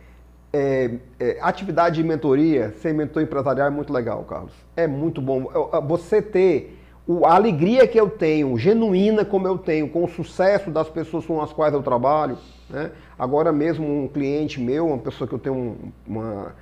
é, 0.52 0.90
é, 1.18 1.38
atividade 1.40 1.96
de 1.96 2.04
mentoria, 2.04 2.72
ser 2.80 2.92
mentor 2.92 3.22
empresarial 3.22 3.66
é 3.66 3.70
muito 3.70 3.92
legal, 3.92 4.22
Carlos. 4.24 4.52
É 4.76 4.86
muito 4.86 5.20
bom. 5.20 5.50
Você 5.88 6.20
ter 6.20 6.78
a 7.24 7.34
alegria 7.34 7.86
que 7.86 7.98
eu 7.98 8.08
tenho, 8.08 8.56
genuína 8.56 9.24
como 9.24 9.46
eu 9.48 9.58
tenho, 9.58 9.88
com 9.88 10.04
o 10.04 10.08
sucesso 10.08 10.70
das 10.70 10.88
pessoas 10.88 11.26
com 11.26 11.40
as 11.40 11.52
quais 11.52 11.74
eu 11.74 11.82
trabalho. 11.82 12.38
Né? 12.70 12.90
Agora 13.18 13.52
mesmo 13.52 13.86
um 14.04 14.08
cliente 14.08 14.60
meu, 14.60 14.86
uma 14.86 14.98
pessoa 14.98 15.26
que 15.28 15.34
eu 15.34 15.38
tenho 15.38 15.54
um- 15.56 15.76
uma, 16.06 16.54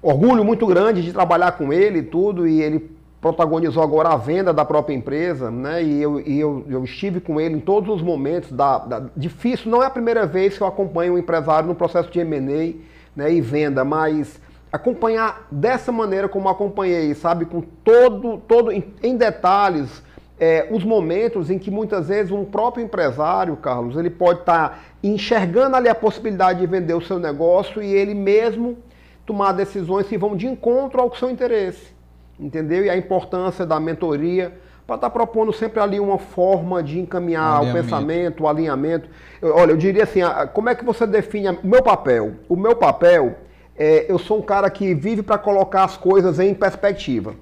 orgulho 0.00 0.44
muito 0.44 0.66
grande 0.66 1.02
de 1.02 1.12
trabalhar 1.12 1.52
com 1.52 1.72
ele 1.72 1.98
e 2.00 2.02
tudo, 2.02 2.46
e 2.46 2.60
ele 2.62 2.90
protagonizou 3.20 3.82
agora 3.84 4.08
a 4.08 4.16
venda 4.16 4.52
da 4.52 4.64
própria 4.64 4.94
empresa, 4.94 5.48
né? 5.48 5.80
E 5.84 6.02
eu, 6.02 6.18
e 6.20 6.40
eu, 6.40 6.64
eu 6.68 6.82
estive 6.82 7.20
com 7.20 7.40
ele 7.40 7.54
em 7.54 7.60
todos 7.60 7.94
os 7.94 8.02
momentos 8.02 8.50
da, 8.50 8.78
da- 8.78 9.04
difícil. 9.16 9.70
Não 9.70 9.80
é 9.80 9.86
a 9.86 9.90
primeira 9.90 10.26
vez 10.26 10.56
que 10.56 10.62
eu 10.62 10.66
acompanho 10.66 11.14
um 11.14 11.18
empresário 11.18 11.68
no 11.68 11.74
processo 11.74 12.10
de 12.10 12.18
M&A, 12.18 12.74
né? 13.14 13.32
E 13.32 13.40
venda, 13.40 13.84
mas 13.84 14.40
acompanhar 14.72 15.46
dessa 15.50 15.92
maneira 15.92 16.28
como 16.28 16.48
acompanhei, 16.48 17.14
sabe, 17.14 17.44
com 17.44 17.60
todo, 17.60 18.38
todo 18.48 18.72
em, 18.72 18.82
em 19.02 19.16
detalhes. 19.16 20.02
é, 20.40 20.66
os 20.72 20.82
momentos 20.82 21.50
em 21.50 21.58
que 21.58 21.70
muitas 21.70 22.08
vezes 22.08 22.32
um 22.32 22.44
próprio 22.44 22.82
empresário, 22.84 23.54
Carlos, 23.56 23.96
ele 23.96 24.10
pode 24.10 24.40
estar 24.40 24.82
enxergando 25.02 25.76
ali 25.76 25.88
a 25.88 25.94
possibilidade 25.94 26.58
de 26.58 26.66
vender 26.66 26.94
o 26.94 27.00
seu 27.00 27.18
negócio 27.18 27.80
e 27.80 27.92
ele 27.92 28.12
mesmo 28.14 28.76
tomar 29.24 29.52
decisões 29.52 30.08
que 30.08 30.18
vão 30.18 30.34
de 30.34 30.48
encontro 30.48 31.00
ao 31.00 31.14
seu 31.14 31.30
interesse, 31.30 31.92
entendeu? 32.40 32.84
E 32.84 32.90
a 32.90 32.96
importância 32.96 33.64
da 33.64 33.78
mentoria 33.78 34.52
para 34.84 34.96
estar 34.96 35.10
propondo 35.10 35.52
sempre 35.52 35.78
ali 35.78 36.00
uma 36.00 36.18
forma 36.18 36.82
de 36.82 36.98
encaminhar 36.98 37.58
Alinhamento. 37.58 37.78
o 37.78 37.82
pensamento, 37.84 38.42
o 38.42 38.48
alinhamento. 38.48 39.08
Eu- 39.40 39.54
olha, 39.54 39.70
eu 39.70 39.76
diria 39.76 40.02
assim, 40.02 40.22
como 40.54 40.68
é 40.68 40.74
que 40.74 40.84
você 40.84 41.06
define 41.06 41.50
o 41.50 41.58
meu 41.62 41.82
papel? 41.84 42.32
O 42.48 42.56
meu 42.56 42.74
papel 42.74 43.36
é, 43.76 44.10
eu 44.10 44.18
sou 44.18 44.38
um 44.38 44.42
cara 44.42 44.68
que 44.70 44.94
vive 44.94 45.22
para 45.22 45.38
colocar 45.38 45.84
as 45.84 45.96
coisas 45.96 46.38
em 46.38 46.52
perspectiva, 46.54 47.34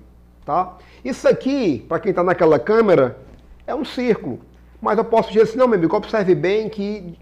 tá? 0.44 0.77
Isso 1.05 1.27
aqui, 1.28 1.85
para 1.89 1.98
quem 1.98 2.11
está 2.11 2.23
naquela 2.23 2.59
câmera, 2.59 3.19
é 3.66 3.74
um 3.74 3.85
círculo. 3.85 4.40
Mas 4.81 4.97
eu 4.98 5.05
posso 5.05 5.28
dizer 5.28 5.43
assim, 5.43 5.59
não, 5.59 5.66
meu 5.69 5.78
amigo, 5.78 5.94
observe 5.97 6.35
bem 6.35 6.69
que 6.69 7.19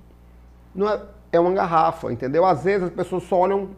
não 0.74 0.88
é, 0.88 1.00
é 1.32 1.40
uma 1.40 1.52
garrafa, 1.52 2.12
entendeu? 2.12 2.44
Às 2.44 2.64
vezes 2.64 2.84
as 2.84 2.92
pessoas 2.92 3.22
só 3.24 3.36
olham 3.36 3.68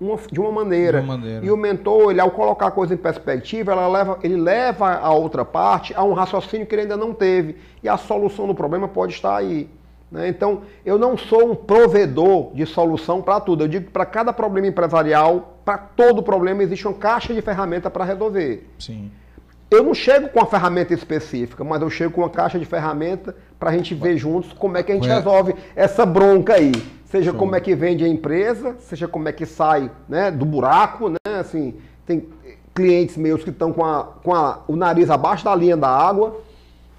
uma- 0.00 0.16
de 0.30 0.38
uma 0.40 0.52
maneira. 0.52 1.00
Uma 1.00 1.16
maneira. 1.16 1.44
E 1.44 1.50
o 1.50 1.56
mentor, 1.56 2.10
ele, 2.10 2.20
ao 2.20 2.30
colocar 2.30 2.66
a 2.66 2.70
coisa 2.70 2.94
em 2.94 2.96
perspectiva, 2.96 3.72
ela 3.72 3.88
leva, 3.88 4.18
ele 4.22 4.36
leva 4.36 4.94
a 4.94 5.12
outra 5.12 5.44
parte 5.44 5.94
a 5.94 6.02
um 6.04 6.12
raciocínio 6.12 6.66
que 6.66 6.74
ele 6.74 6.82
ainda 6.82 6.96
não 6.96 7.12
teve. 7.12 7.56
E 7.82 7.88
a 7.88 7.96
solução 7.96 8.46
do 8.46 8.54
problema 8.54 8.88
pode 8.88 9.12
estar 9.14 9.36
aí. 9.36 9.68
Né? 10.10 10.28
Então, 10.28 10.62
eu 10.84 10.98
não 10.98 11.16
sou 11.16 11.50
um 11.50 11.54
provedor 11.54 12.52
de 12.54 12.64
solução 12.66 13.20
para 13.22 13.40
tudo. 13.40 13.64
Eu 13.64 13.68
digo 13.68 13.86
que 13.86 13.90
para 13.90 14.06
cada 14.06 14.32
problema 14.32 14.66
empresarial, 14.68 15.58
para 15.64 15.78
todo 15.78 16.22
problema, 16.22 16.62
existe 16.62 16.86
uma 16.86 16.94
caixa 16.96 17.34
de 17.34 17.40
ferramenta 17.42 17.90
para 17.90 18.04
resolver. 18.04 18.68
Sim. 18.78 19.10
Eu 19.68 19.82
não 19.82 19.94
chego 19.94 20.28
com 20.28 20.38
uma 20.38 20.46
ferramenta 20.46 20.94
específica, 20.94 21.64
mas 21.64 21.82
eu 21.82 21.90
chego 21.90 22.12
com 22.12 22.20
uma 22.20 22.30
caixa 22.30 22.56
de 22.56 22.64
ferramenta 22.64 23.34
para 23.58 23.70
a 23.70 23.72
gente 23.72 23.94
ver 23.96 24.16
juntos 24.16 24.52
como 24.52 24.76
é 24.76 24.82
que 24.82 24.92
a 24.92 24.94
gente 24.94 25.08
Ué. 25.08 25.14
resolve 25.16 25.56
essa 25.74 26.06
bronca 26.06 26.54
aí. 26.54 26.70
Seja 27.06 27.30
Show. 27.30 27.38
como 27.38 27.56
é 27.56 27.60
que 27.60 27.74
vende 27.74 28.04
a 28.04 28.08
empresa, 28.08 28.76
seja 28.78 29.08
como 29.08 29.28
é 29.28 29.32
que 29.32 29.44
sai 29.44 29.90
né, 30.08 30.30
do 30.30 30.44
buraco, 30.44 31.08
né? 31.08 31.16
Assim, 31.40 31.74
tem 32.06 32.28
clientes 32.74 33.16
meus 33.16 33.42
que 33.42 33.50
estão 33.50 33.72
com, 33.72 33.84
a, 33.84 34.04
com 34.22 34.32
a- 34.34 34.60
o 34.68 34.76
nariz 34.76 35.10
abaixo 35.10 35.44
da 35.44 35.54
linha 35.54 35.76
da 35.76 35.88
água, 35.88 36.40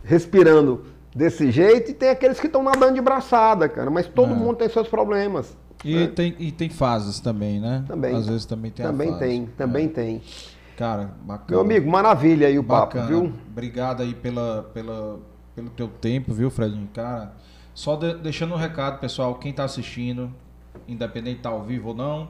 respirando 0.04 0.84
desse 1.16 1.52
jeito, 1.52 1.92
e 1.92 1.94
tem 1.94 2.10
aqueles 2.10 2.40
que 2.40 2.48
estão 2.48 2.62
nadando 2.64 2.94
de 2.96 3.02
braçada, 3.02 3.68
cara. 3.68 3.90
Mas 3.90 4.08
todo 4.08 4.32
É. 4.32 4.36
mundo 4.36 4.58
tem 4.58 4.70
seus 4.70 4.88
problemas. 4.88 5.58
E, 5.84 5.96
né? 5.96 6.08
tem, 6.08 6.36
e 6.40 6.52
tem 6.52 6.70
fases 6.70 7.20
também, 7.20 7.60
né? 7.60 7.84
Também. 7.88 8.16
Às 8.16 8.28
vezes 8.28 8.46
também 8.46 8.72
tem 8.72 8.86
Também 8.86 9.18
tem, 9.18 9.46
também 9.58 9.86
É. 9.86 9.90
tem. 9.90 10.22
Cara, 10.76 11.12
bacana. 11.24 11.48
Meu 11.50 11.62
amigo, 11.62 11.90
maravilha 11.90 12.48
aí 12.48 12.58
o 12.60 12.64
Bacana. 12.64 13.06
papo, 13.06 13.08
viu? 13.08 13.34
Obrigado 13.50 14.04
aí 14.04 14.14
pela, 14.14 14.70
pela, 14.74 15.20
pelo 15.56 15.70
teu 15.72 15.88
tempo, 15.88 16.34
viu, 16.34 16.50
Fredinho? 16.52 16.88
Cara, 16.94 17.34
só 17.74 17.96
de- 17.96 18.16
deixando 18.16 18.54
um 18.54 18.58
recado, 18.58 19.00
pessoal, 19.00 19.36
quem 19.36 19.52
tá 19.54 19.64
assistindo, 19.64 20.32
independente 20.88 21.38
de 21.38 21.42
tá 21.42 21.50
ao 21.50 21.64
vivo 21.64 21.90
ou 21.90 21.96
não, 21.96 22.30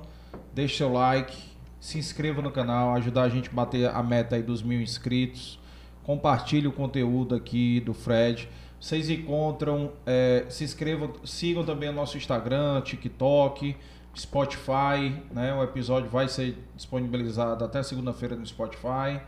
deixe 0.53 0.77
seu 0.77 0.91
like, 0.91 1.35
se 1.79 1.97
inscreva 1.99 2.41
no 2.41 2.51
canal, 2.51 2.93
ajudar 2.95 3.23
a 3.23 3.29
gente 3.29 3.49
a 3.49 3.53
bater 3.53 3.89
a 3.89 4.01
meta 4.01 4.35
aí 4.37 4.41
dos 4.43 4.61
mil 4.63 4.81
inscritos. 4.81 5.59
compartilhe 6.03 6.67
o 6.67 6.71
conteúdo 6.71 7.35
aqui 7.35 7.81
do 7.81 7.93
Fred. 7.93 8.47
Vocês 8.79 9.09
encontram, 9.09 9.91
é, 10.05 10.45
se 10.49 10.63
inscrevam, 10.63 11.13
sigam 11.25 11.63
também 11.63 11.89
o 11.89 11.93
nosso 11.93 12.17
Instagram, 12.17 12.81
TikTok, 12.81 13.75
Spotify, 14.15 15.21
né? 15.31 15.53
O 15.53 15.63
episódio 15.63 16.09
vai 16.09 16.27
ser 16.27 16.57
disponibilizado 16.75 17.63
até 17.63 17.81
segunda-feira 17.81 18.35
no 18.35 18.45
Spotify, 18.45 19.19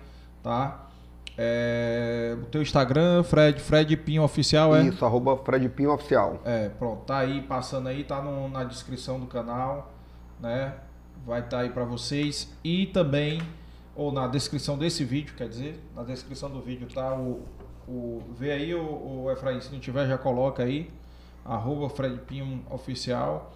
tá? 0.44 0.90
É, 1.42 2.36
o 2.42 2.46
teu 2.48 2.62
Instagram, 2.62 3.24
Fred, 3.24 3.62
Fred 3.62 3.96
Pinho 3.96 4.24
Oficial, 4.24 4.76
é? 4.76 4.84
Isso, 4.84 5.06
arroba 5.06 5.38
Fred 5.38 5.70
Pinho 5.70 5.94
Oficial. 5.94 6.42
É, 6.44 6.70
pronto, 6.70 7.06
tá 7.06 7.20
aí, 7.20 7.42
passando 7.42 7.88
aí, 7.88 8.04
tá 8.04 8.22
no, 8.22 8.50
na 8.50 8.64
descrição 8.66 9.20
do 9.20 9.26
canal, 9.26 9.94
né? 10.40 10.74
Vai 11.26 11.40
estar 11.40 11.58
tá 11.58 11.64
aí 11.64 11.70
para 11.70 11.86
vocês. 11.86 12.54
E 12.64 12.88
também, 12.88 13.42
ou 13.96 14.12
na 14.12 14.28
descrição 14.28 14.78
desse 14.78 15.06
vídeo, 15.06 15.34
quer 15.36 15.48
dizer, 15.48 15.82
na 15.96 16.04
descrição 16.04 16.50
do 16.50 16.62
vídeo 16.62 16.88
tá 16.94 17.14
o. 17.16 17.46
o 17.90 18.24
vê 18.38 18.52
aí 18.52 18.76
o, 18.76 19.24
o 19.24 19.32
Efraim, 19.32 19.60
se 19.60 19.72
não 19.72 19.80
tiver, 19.80 20.08
já 20.08 20.18
coloca 20.18 20.64
aí, 20.64 20.92
arroba 21.44 21.90
Fred 21.90 22.20
Pinho 22.20 22.64
Oficial. 22.70 23.52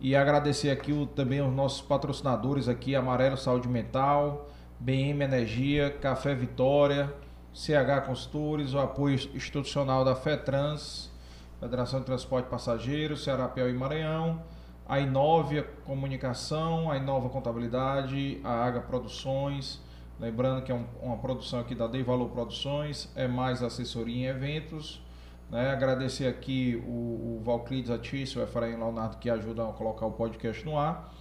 E 0.00 0.14
agradecer 0.14 0.70
aqui 0.70 0.92
o, 0.92 1.06
também 1.06 1.40
os 1.40 1.52
nossos 1.52 1.80
patrocinadores 1.80 2.68
aqui, 2.68 2.94
Amarelo 2.94 3.36
Saúde 3.36 3.66
Mental, 3.66 4.48
BM 4.78 5.24
Energia, 5.24 5.90
Café 5.90 6.34
Vitória, 6.34 7.12
CH 7.52 8.06
Consultores, 8.06 8.74
o 8.74 8.78
apoio 8.78 9.16
institucional 9.34 10.04
da 10.04 10.14
FETRANS, 10.14 11.10
Federação 11.58 12.00
de 12.00 12.06
Transporte 12.06 12.48
Passageiro, 12.48 13.16
Ceará, 13.16 13.48
Piauí 13.48 13.72
e 13.72 13.74
Maranhão, 13.74 14.40
a 14.86 15.00
Inove 15.00 15.62
Comunicação, 15.84 16.90
a 16.90 16.96
Inova 16.96 17.28
Contabilidade, 17.28 18.40
a 18.44 18.66
Aga 18.66 18.80
Produções, 18.80 19.80
lembrando 20.20 20.62
que 20.62 20.72
é 20.72 20.74
um, 20.74 20.84
uma 21.02 21.16
produção 21.16 21.60
aqui 21.60 21.74
da 21.74 21.86
Dei 21.86 22.02
Valor 22.02 22.28
Produções, 22.28 23.10
é 23.14 23.28
mais 23.28 23.62
assessoria 23.62 24.16
em 24.16 24.24
eventos, 24.26 25.02
né? 25.50 25.70
Agradecer 25.70 26.26
aqui 26.26 26.82
o, 26.86 27.38
o 27.38 27.42
Valclides 27.44 27.90
Atício, 27.90 28.40
o 28.40 28.44
Efraim 28.44 28.76
Leonardo 28.76 29.16
que 29.16 29.30
ajudam 29.30 29.70
a 29.70 29.72
colocar 29.72 30.06
o 30.06 30.12
podcast 30.12 30.64
no 30.64 30.78
ar. 30.78 31.14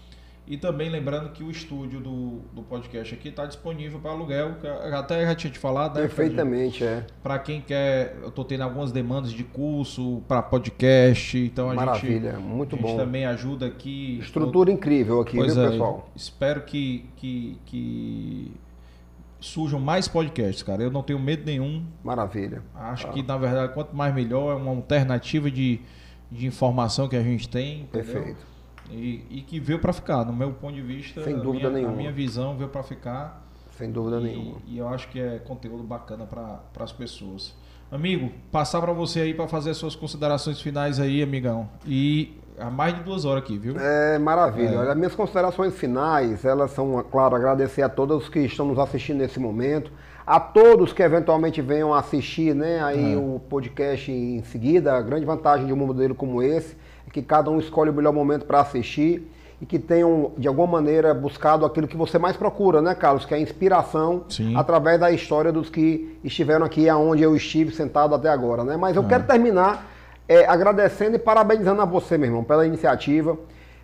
E 0.50 0.56
também 0.56 0.90
lembrando 0.90 1.30
que 1.32 1.44
o 1.44 1.52
estúdio 1.52 2.00
do, 2.00 2.40
do 2.54 2.62
podcast 2.62 3.14
aqui 3.14 3.28
está 3.28 3.46
disponível 3.46 4.00
para 4.00 4.12
aluguel, 4.12 4.56
até 4.94 5.26
já 5.26 5.36
tinha 5.36 5.52
te 5.52 5.60
falado, 5.60 5.96
né? 5.96 6.02
Perfeitamente, 6.04 6.86
é. 6.86 7.06
Para 7.22 7.38
quem 7.38 7.60
quer, 7.60 8.18
eu 8.22 8.30
estou 8.30 8.46
tendo 8.46 8.64
algumas 8.64 8.94
demandas 8.94 9.34
de 9.34 9.44
curso 9.44 10.24
para 10.26 10.42
podcast, 10.42 11.38
então 11.38 11.70
a 11.70 11.74
Maravilha, 11.74 12.32
gente, 12.32 12.42
muito 12.42 12.78
a 12.78 12.80
gente 12.80 12.92
bom. 12.92 12.96
também 12.96 13.26
ajuda 13.26 13.66
aqui. 13.66 14.20
Estrutura 14.20 14.72
incrível 14.72 15.20
aqui, 15.20 15.36
pois 15.36 15.54
viu, 15.54 15.66
é, 15.66 15.70
pessoal? 15.70 16.10
Espero 16.16 16.62
que, 16.62 17.10
que, 17.18 17.60
que 17.66 18.54
surjam 19.48 19.80
mais 19.80 20.08
podcasts, 20.08 20.64
cara. 20.64 20.84
Eu 20.84 20.92
não 20.92 21.02
tenho 21.04 21.20
medo 21.20 21.46
nenhum. 21.46 21.86
Maravilha. 22.04 22.62
Acho 22.76 23.08
ah. 23.08 23.12
que, 23.12 23.24
na 23.24 23.38
verdade, 23.38 23.74
quanto 23.74 23.96
mais 23.96 24.14
melhor, 24.14 24.52
é 24.52 24.56
uma 24.56 24.72
alternativa 24.72 25.50
de, 25.50 25.82
de 26.32 26.46
informação 26.46 27.08
que 27.08 27.16
a 27.16 27.24
gente 27.24 27.50
tem. 27.50 27.82
Entendeu? 27.82 28.14
Perfeito. 28.14 28.46
E, 28.90 29.26
e 29.30 29.42
que 29.42 29.60
veio 29.60 29.80
para 29.80 29.92
ficar, 29.92 30.24
no 30.26 30.34
meu 30.34 30.54
ponto 30.54 30.76
de 30.76 30.82
vista. 30.82 31.24
Sem 31.24 31.38
dúvida 31.38 31.70
minha, 31.70 31.82
nenhuma. 31.82 31.94
A 31.94 31.98
minha 31.98 32.12
visão 32.12 32.56
veio 32.56 32.70
para 32.70 32.84
ficar. 32.84 33.46
Sem 33.78 33.92
dúvida 33.92 34.20
e, 34.20 34.24
nenhuma. 34.24 34.58
E 34.66 34.78
eu 34.78 34.88
acho 34.88 35.10
que 35.10 35.20
é 35.20 35.40
conteúdo 35.40 35.84
bacana 35.84 36.26
para 36.26 36.62
as 36.80 36.92
pessoas. 36.92 37.56
Amigo, 37.92 38.32
passar 38.52 38.82
para 38.82 38.92
você 38.92 39.22
aí 39.22 39.34
para 39.34 39.48
fazer 39.48 39.72
as 39.72 39.78
suas 39.78 39.96
considerações 39.96 40.60
finais 40.60 41.00
aí, 41.00 41.24
amigão. 41.24 41.70
E 41.86 42.38
há 42.60 42.70
mais 42.70 42.96
de 42.96 43.04
duas 43.04 43.26
horas 43.26 43.44
aqui, 43.44 43.58
viu? 43.58 43.76
É 43.80 44.18
maravilha. 44.18 44.76
É. 44.76 44.78
Olha, 44.78 44.96
minhas 44.96 45.16
considerações 45.16 45.74
finais, 45.76 46.44
elas 46.44 46.72
são, 46.72 47.04
claro, 47.12 47.36
agradecer 47.36 47.82
a 47.82 47.90
todos 47.90 48.28
que 48.30 48.40
estão 48.40 48.66
nos 48.66 48.80
assistindo 48.80 49.18
nesse 49.18 49.40
momento, 49.40 49.92
a 50.26 50.40
todos 50.40 50.92
que 50.92 51.02
eventualmente 51.02 51.62
venham 51.62 51.94
assistir, 51.94 52.54
né, 52.54 52.84
aí 52.84 53.14
é. 53.14 53.18
o 53.18 53.40
podcast 53.50 54.12
em 54.12 54.44
seguida. 54.44 54.94
A 54.94 55.02
grande 55.02 55.26
vantagem 55.26 55.66
de 55.66 55.74
um 55.74 55.78
modelo 55.78 56.16
como 56.16 56.42
esse 56.42 56.76
é 57.08 57.12
que 57.12 57.22
cada 57.22 57.50
um 57.50 57.60
escolhe 57.60 57.90
o 57.90 57.94
melhor 57.94 58.14
momento 58.14 58.46
para 58.46 58.60
assistir 58.60 59.32
e 59.60 59.66
que 59.66 59.80
tenham, 59.80 60.34
de 60.38 60.48
alguma 60.48 60.68
maneira, 60.68 61.14
buscado 61.14 61.66
aquilo 61.66 61.88
que 61.88 61.98
você 61.98 62.20
mais 62.20 62.38
procura, 62.38 62.80
né, 62.80 62.94
Carlos? 62.94 63.26
Que 63.26 63.34
é 63.34 63.38
a 63.38 63.40
inspiração 63.40 64.26
Sim. 64.30 64.56
através 64.56 65.00
da 65.00 65.12
história 65.12 65.52
dos 65.52 65.70
que 65.70 66.20
estiveram 66.24 66.66
aqui 66.66 66.88
aonde 66.88 67.24
eu 67.24 67.36
estive 67.36 67.74
sentado 67.74 68.14
até 68.14 68.30
agora, 68.30 68.64
né? 68.64 68.78
Mas 68.78 68.96
eu 68.96 69.04
é. 69.04 69.08
quero 69.08 69.24
terminar 69.24 69.97
é, 70.28 70.46
agradecendo 70.46 71.16
e 71.16 71.20
parabenizando 71.20 71.82
a 71.82 71.86
você, 71.86 72.18
meu 72.18 72.28
irmão, 72.28 72.44
pela 72.44 72.66
iniciativa, 72.66 73.38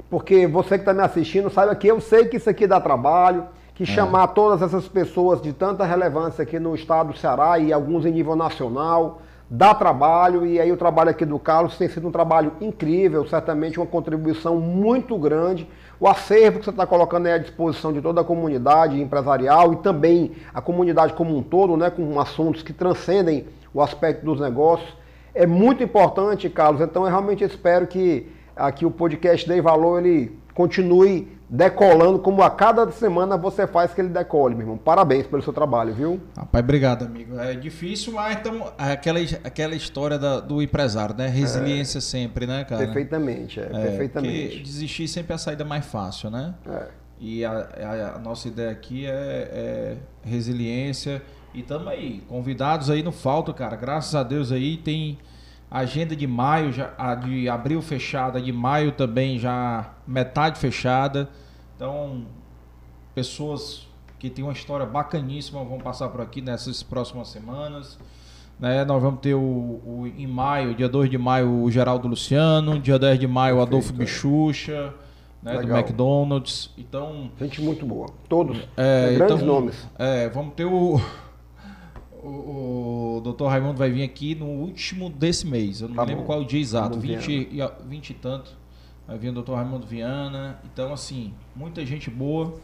porque 0.10 0.45
você 0.45 0.78
que 0.78 0.82
está 0.82 0.94
me 0.94 1.02
assistindo 1.02 1.49
sabe 1.49 1.76
que 1.76 1.88
eu 1.88 1.99
sei 2.02 2.26
que 2.26 2.38
isso 2.38 2.49
aqui 2.49 2.68
dá 2.68 2.80
trabalho, 2.80 3.45
que 3.74 3.84
é. 3.84 3.86
chamar 3.86 4.28
todas 4.28 4.61
essas 4.61 4.88
pessoas 4.88 5.41
de 5.41 5.53
tanta 5.53 5.86
relevância 5.86 6.44
aqui 6.44 6.60
no 6.60 6.76
estado 6.76 7.14
do 7.14 7.18
Ceará 7.18 7.57
e 7.57 7.74
alguns 7.74 8.06
em 8.06 8.11
nível 8.11 8.36
nacional, 8.36 9.22
dá 9.49 9.74
trabalho 9.74 10.45
e 10.45 10.60
aí 10.60 10.72
o 10.72 10.78
trabalho 10.78 11.10
aqui 11.10 11.26
do 11.26 11.38
Carlos 11.40 11.78
tem 11.78 11.88
sido 11.88 12.07
um 12.07 12.11
trabalho 12.11 12.53
incrível, 12.60 13.26
certamente 13.28 13.80
uma 13.80 13.86
contribuição 13.86 14.57
muito 14.57 15.18
grande. 15.18 15.68
O 15.99 16.07
acervo 16.07 16.60
que 16.60 16.65
você 16.65 16.72
está 16.72 16.86
colocando 16.86 17.28
aí 17.28 17.34
à 17.34 17.38
disposição 17.38 17.94
de 17.94 18.02
toda 18.02 18.22
a 18.22 18.24
comunidade 18.24 18.99
empresarial 18.99 19.74
e 19.74 19.76
também 19.78 20.34
a 20.53 20.60
comunidade 20.60 21.14
como 21.14 21.38
um 21.38 21.41
todo, 21.41 21.78
né, 21.78 21.90
com 21.90 22.20
assuntos 22.20 22.61
que 22.61 22.74
transcendem 22.74 23.48
o 23.74 23.82
aspecto 23.82 24.26
dos 24.26 24.40
negócios, 24.40 24.91
é 25.34 25.46
muito 25.46 25.84
importante, 25.84 26.50
Carlos. 26.50 26.82
Então 26.82 27.04
eu 27.04 27.10
realmente 27.10 27.44
espero 27.44 27.88
que 27.88 28.28
aqui 28.56 28.86
o 28.86 28.92
podcast 28.92 29.48
Dei 29.48 29.62
Valor 29.62 30.06
ele 30.06 30.38
continue 30.54 31.28
decolando 31.50 32.18
como 32.18 32.42
a 32.42 32.50
cada 32.50 32.90
semana 32.92 33.38
você 33.38 33.68
faz 33.68 33.94
que 33.94 34.02
ele 34.02 34.10
decole, 34.10 34.56
meu 34.56 34.64
irmão. 34.64 34.78
Parabéns 34.78 35.28
pelo 35.28 35.42
seu 35.42 35.54
trabalho, 35.54 35.94
viu? 35.94 36.20
Rapaz, 36.36 36.64
obrigado, 36.64 37.06
amigo. 37.06 37.40
É 37.40 37.54
difícil, 37.54 38.14
mas 38.14 38.38
então, 38.38 38.74
aquela, 38.78 39.20
aquela 39.44 39.76
história 39.76 40.18
da, 40.18 40.40
do 40.40 40.62
empresário, 40.62 41.16
né? 41.16 41.28
Resiliência 41.28 42.00
é, 42.00 42.02
sempre, 42.02 42.48
né, 42.48 42.64
cara? 42.64 42.86
Perfeitamente, 42.86 43.60
é, 43.60 43.66
é 43.66 43.70
perfeitamente. 43.70 44.60
desistir 44.64 45.08
sempre 45.08 45.34
é 45.34 45.36
a 45.36 45.38
saída 45.38 45.64
mais 45.64 45.86
fácil, 45.86 46.32
né? 46.32 46.56
É. 46.68 46.88
E 47.20 47.46
a, 47.46 47.52
a, 47.52 48.16
a 48.16 48.20
nossa 48.20 48.48
ideia 48.48 48.72
aqui 48.72 49.06
é, 49.06 49.12
é 49.14 49.98
resiliência. 50.28 51.22
E 51.54 51.62
tamo 51.62 51.90
aí. 51.90 52.24
Convidados 52.28 52.90
aí 52.90 53.04
não 53.04 53.12
falta, 53.12 53.54
cara. 53.54 53.76
Graças 53.76 54.16
a 54.16 54.24
Deus 54.24 54.52
aí 54.52 54.78
tem 54.78 55.18
agenda 55.70 56.16
de 56.16 56.28
maio, 56.28 56.72
já, 56.72 56.94
a 56.98 57.16
de 57.16 57.50
abril 57.50 57.82
fechada, 57.82 58.40
de 58.40 58.52
maio 58.52 58.92
também 58.92 59.40
já 59.40 59.92
metade 60.08 60.60
fechada. 60.60 61.30
Então, 61.76 62.26
pessoas 63.16 63.88
que 64.20 64.30
têm 64.30 64.44
uma 64.44 64.54
história 64.54 64.86
bacaníssima 64.86 65.64
vão 65.64 65.80
passar 65.80 66.10
por 66.10 66.22
aqui 66.22 66.42
nessas 66.42 66.84
próximas 66.84 67.28
semanas. 67.30 67.98
Né? 68.60 68.86
Nós 68.86 69.02
vamos 69.02 69.20
ter 69.20 69.34
o, 69.34 69.40
o, 69.40 70.12
em 70.16 70.28
maio, 70.28 70.76
dia 70.76 70.88
2 70.88 71.10
de 71.10 71.18
maio, 71.18 71.64
o 71.64 71.72
Geraldo 71.72 72.08
Luciano, 72.08 72.80
dia 72.80 72.98
10 73.00 73.20
de 73.20 73.28
maio, 73.28 73.58
o 73.58 73.62
Adolfo. 73.62 73.92
Bichucha, 73.92 74.94
né, 75.42 75.58
do 75.58 75.76
McDonald's. 75.76 76.70
Então. 76.78 77.32
Gente 77.40 77.62
muito 77.62 77.86
boa. 77.86 78.08
Todos. 78.30 78.58
É, 78.78 79.16
grandes 79.16 79.38
então, 79.38 79.48
nomes. 79.48 79.88
É, 79.98 80.30
vamos 80.30 80.54
ter 80.54 80.66
o. 80.66 81.02
O, 82.24 83.18
o 83.18 83.22
doutor 83.22 83.48
Raimundo 83.48 83.78
vai 83.78 83.91
vir 83.91 84.04
aqui 84.04 84.34
no 84.34 84.45
último 84.45 85.10
desse 85.10 85.45
mês. 85.45 85.82
Eu 85.82 85.90
não 85.90 85.95
tá 85.95 86.04
me 86.04 86.10
lembro 86.10 86.24
bom. 86.24 86.28
qual 86.28 86.41
o 86.41 86.45
dia 86.45 86.60
exato. 86.60 87.00
20 87.00 87.30
e, 87.30 87.60
20 87.88 88.10
e 88.10 88.14
tanto. 88.14 88.58
Vai 89.08 89.18
vir 89.18 89.30
o 89.30 89.34
doutor 89.34 89.56
Raimundo 89.56 89.86
Viana. 89.86 90.60
Então, 90.64 90.94
assim, 90.94 91.34
muita 91.56 91.86
gente 91.86 92.10
boa. 92.10 92.56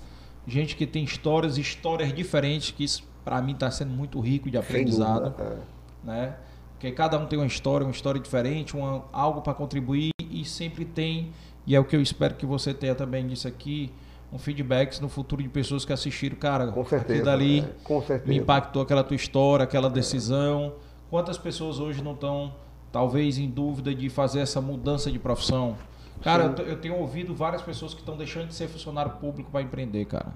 Gente 0.47 0.75
que 0.75 0.87
tem 0.87 1.03
histórias, 1.03 1.57
histórias 1.57 2.13
diferentes, 2.13 2.71
que 2.71 2.83
isso 2.83 3.03
para 3.23 3.41
mim 3.41 3.51
está 3.51 3.69
sendo 3.69 3.91
muito 3.91 4.19
rico 4.19 4.49
de 4.49 4.57
aprendizado. 4.57 5.31
Dúvida, 5.31 5.61
é. 6.03 6.07
né? 6.07 6.35
Porque 6.73 6.91
cada 6.91 7.19
um 7.19 7.25
tem 7.25 7.37
uma 7.37 7.45
história, 7.45 7.85
uma 7.85 7.91
história 7.91 8.21
diferente, 8.21 8.75
uma, 8.75 9.03
algo 9.11 9.41
para 9.41 9.53
contribuir 9.53 10.11
e 10.31 10.45
sempre 10.45 10.85
tem, 10.85 11.31
e 11.67 11.75
é 11.75 11.79
o 11.79 11.83
que 11.83 11.93
eu 11.93 12.01
espero 12.01 12.35
que 12.35 12.45
você 12.45 12.73
tenha 12.73 12.95
também 12.95 13.27
disso 13.27 13.49
aqui, 13.49 13.91
um 14.31 14.37
feedback 14.37 14.99
no 15.01 15.09
futuro 15.09 15.41
de 15.41 15.49
pessoas 15.49 15.83
que 15.83 15.91
assistiram, 15.91 16.35
cara, 16.35 16.67
com 16.67 16.85
certeza, 16.85 17.23
dali 17.23 17.61
é, 17.61 17.69
com 17.83 18.01
certeza. 18.01 18.29
me 18.29 18.37
impactou 18.37 18.81
aquela 18.81 19.03
tua 19.03 19.15
história, 19.15 19.63
aquela 19.63 19.89
decisão. 19.89 20.73
Quantas 21.09 21.37
pessoas 21.37 21.79
hoje 21.79 22.03
não 22.03 22.13
estão, 22.13 22.53
talvez, 22.91 23.37
em 23.37 23.49
dúvida 23.49 23.93
de 23.93 24.09
fazer 24.09 24.39
essa 24.39 24.61
mudança 24.61 25.11
de 25.11 25.17
profissão? 25.17 25.75
Cara, 26.21 26.53
eu, 26.57 26.65
eu, 26.65 26.77
tenho 26.77 26.95
ouvido 26.95 27.33
várias 27.33 27.61
pessoas 27.61 27.93
que 27.93 28.01
estão 28.01 28.15
deixando 28.15 28.47
de 28.47 28.53
ser 28.53 28.67
funcionário 28.67 29.13
público 29.13 29.49
para 29.49 29.61
empreender, 29.61 30.05
cara. 30.05 30.33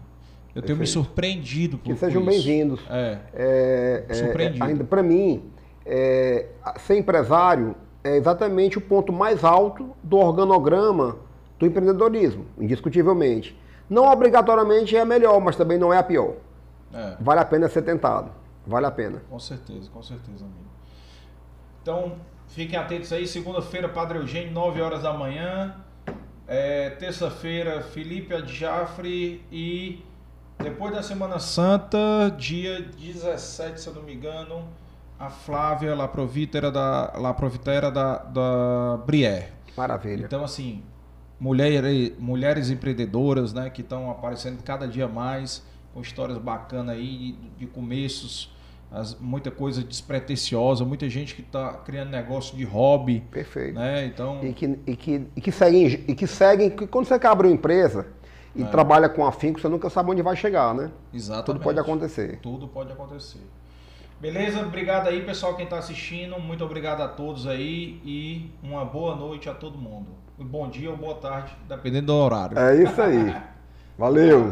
Eu 0.55 0.61
tenho 0.61 0.77
me 0.77 0.87
surpreendido 0.87 1.77
por 1.77 1.93
Que 1.93 1.99
sejam 1.99 2.23
bem-vindos. 2.23 2.79
É. 2.89 3.19
é, 3.33 4.05
é 4.07 4.13
surpreendido. 4.13 4.63
ainda 4.63 4.83
para 4.83 5.01
mim, 5.01 5.43
é, 5.85 6.47
ser 6.77 6.97
empresário 6.97 7.75
é 8.03 8.15
exatamente 8.17 8.77
o 8.77 8.81
ponto 8.81 9.11
mais 9.11 9.43
alto 9.43 9.91
do 10.03 10.17
organograma 10.17 11.17
do 11.57 11.65
empreendedorismo, 11.65 12.45
indiscutivelmente. 12.59 13.57
Não 13.89 14.05
obrigatoriamente 14.05 14.95
é 14.95 15.01
a 15.01 15.05
melhor, 15.05 15.39
mas 15.39 15.55
também 15.55 15.77
não 15.77 15.93
é 15.93 15.97
a 15.97 16.03
pior. 16.03 16.35
É. 16.93 17.17
Vale 17.19 17.39
a 17.41 17.45
pena 17.45 17.67
ser 17.69 17.81
tentado. 17.81 18.31
Vale 18.65 18.85
a 18.85 18.91
pena. 18.91 19.21
Com 19.29 19.39
certeza, 19.39 19.89
com 19.91 20.01
certeza, 20.01 20.45
amigo. 20.45 20.71
Então, 21.81 22.13
fiquem 22.47 22.77
atentos 22.79 23.11
aí. 23.11 23.27
Segunda-feira, 23.27 23.89
Padre 23.89 24.19
Eugênio, 24.19 24.51
9 24.53 24.81
horas 24.81 25.03
da 25.03 25.13
manhã. 25.13 25.75
É, 26.47 26.91
Terça-feira, 26.91 27.81
Felipe 27.81 28.33
Adjafre 28.33 29.45
e 29.51 30.03
Depois 30.59 30.93
da 30.93 31.01
Semana 31.03 31.39
Santa, 31.39 31.97
dia 32.37 32.81
17, 32.81 33.81
se 33.81 33.87
eu 33.87 33.93
não 33.93 34.03
me 34.03 34.13
engano, 34.13 34.67
a 35.19 35.29
Flávia 35.29 35.93
La 35.93 36.07
Provitera 36.07 36.71
da, 36.71 37.13
La 37.17 37.33
Provitera 37.33 37.91
da, 37.91 38.17
da 38.17 38.97
Brière. 39.05 39.49
Maravilha. 39.75 40.25
Então, 40.25 40.43
assim, 40.43 40.83
mulher, 41.43 41.83
mulheres 42.17 42.69
empreendedoras, 42.69 43.51
né, 43.51 43.69
que 43.69 43.81
estão 43.81 44.09
aparecendo 44.09 44.63
cada 44.63 44.87
dia 44.87 45.09
mais, 45.09 45.61
com 45.93 45.99
histórias 45.99 46.37
bacanas 46.37 46.95
aí, 46.95 47.33
de, 47.33 47.49
de 47.57 47.67
começos, 47.67 48.49
as, 48.89 49.19
muita 49.19 49.51
coisa 49.51 49.83
despretensiosa, 49.83 50.85
muita 50.85 51.09
gente 51.09 51.35
que 51.35 51.41
está 51.41 51.73
criando 51.73 52.11
negócio 52.11 52.55
de 52.55 52.63
hobby. 52.63 53.21
Perfeito. 53.29 53.75
Né? 53.77 54.05
Então... 54.05 54.39
E 54.41 54.53
que, 54.53 54.79
e, 54.87 54.95
que, 54.95 55.27
e 55.35 55.41
que 55.41 55.51
seguem, 55.51 56.05
e 56.07 56.15
que 56.15 56.25
seguem, 56.25 56.69
que 56.69 56.87
quando 56.87 57.07
você 57.07 57.15
abre 57.27 57.47
uma 57.47 57.53
empresa 57.53 58.07
e 58.55 58.63
é. 58.63 58.65
trabalha 58.65 59.09
com 59.09 59.25
afinco, 59.25 59.59
você 59.59 59.67
nunca 59.67 59.89
sabe 59.89 60.11
onde 60.11 60.21
vai 60.21 60.37
chegar, 60.37 60.73
né? 60.73 60.91
Exatamente. 61.13 61.45
Tudo 61.47 61.59
pode 61.59 61.79
acontecer. 61.79 62.39
Tudo 62.41 62.67
pode 62.69 62.93
acontecer. 62.93 63.41
Beleza? 64.21 64.61
Obrigado 64.61 65.07
aí, 65.09 65.21
pessoal, 65.25 65.57
quem 65.57 65.65
está 65.65 65.77
assistindo. 65.77 66.39
Muito 66.39 66.63
obrigado 66.63 67.01
a 67.01 67.07
todos 67.09 67.47
aí 67.47 67.99
e 68.05 68.49
uma 68.63 68.85
boa 68.85 69.13
noite 69.17 69.49
a 69.49 69.53
todo 69.53 69.77
mundo. 69.77 70.22
Bom 70.37 70.69
dia 70.69 70.89
ou 70.89 70.97
boa 70.97 71.15
tarde, 71.15 71.53
dependendo 71.67 72.07
do 72.07 72.15
horário. 72.15 72.57
É 72.57 72.83
isso 72.83 73.01
aí. 73.01 73.35
Valeu. 73.97 74.51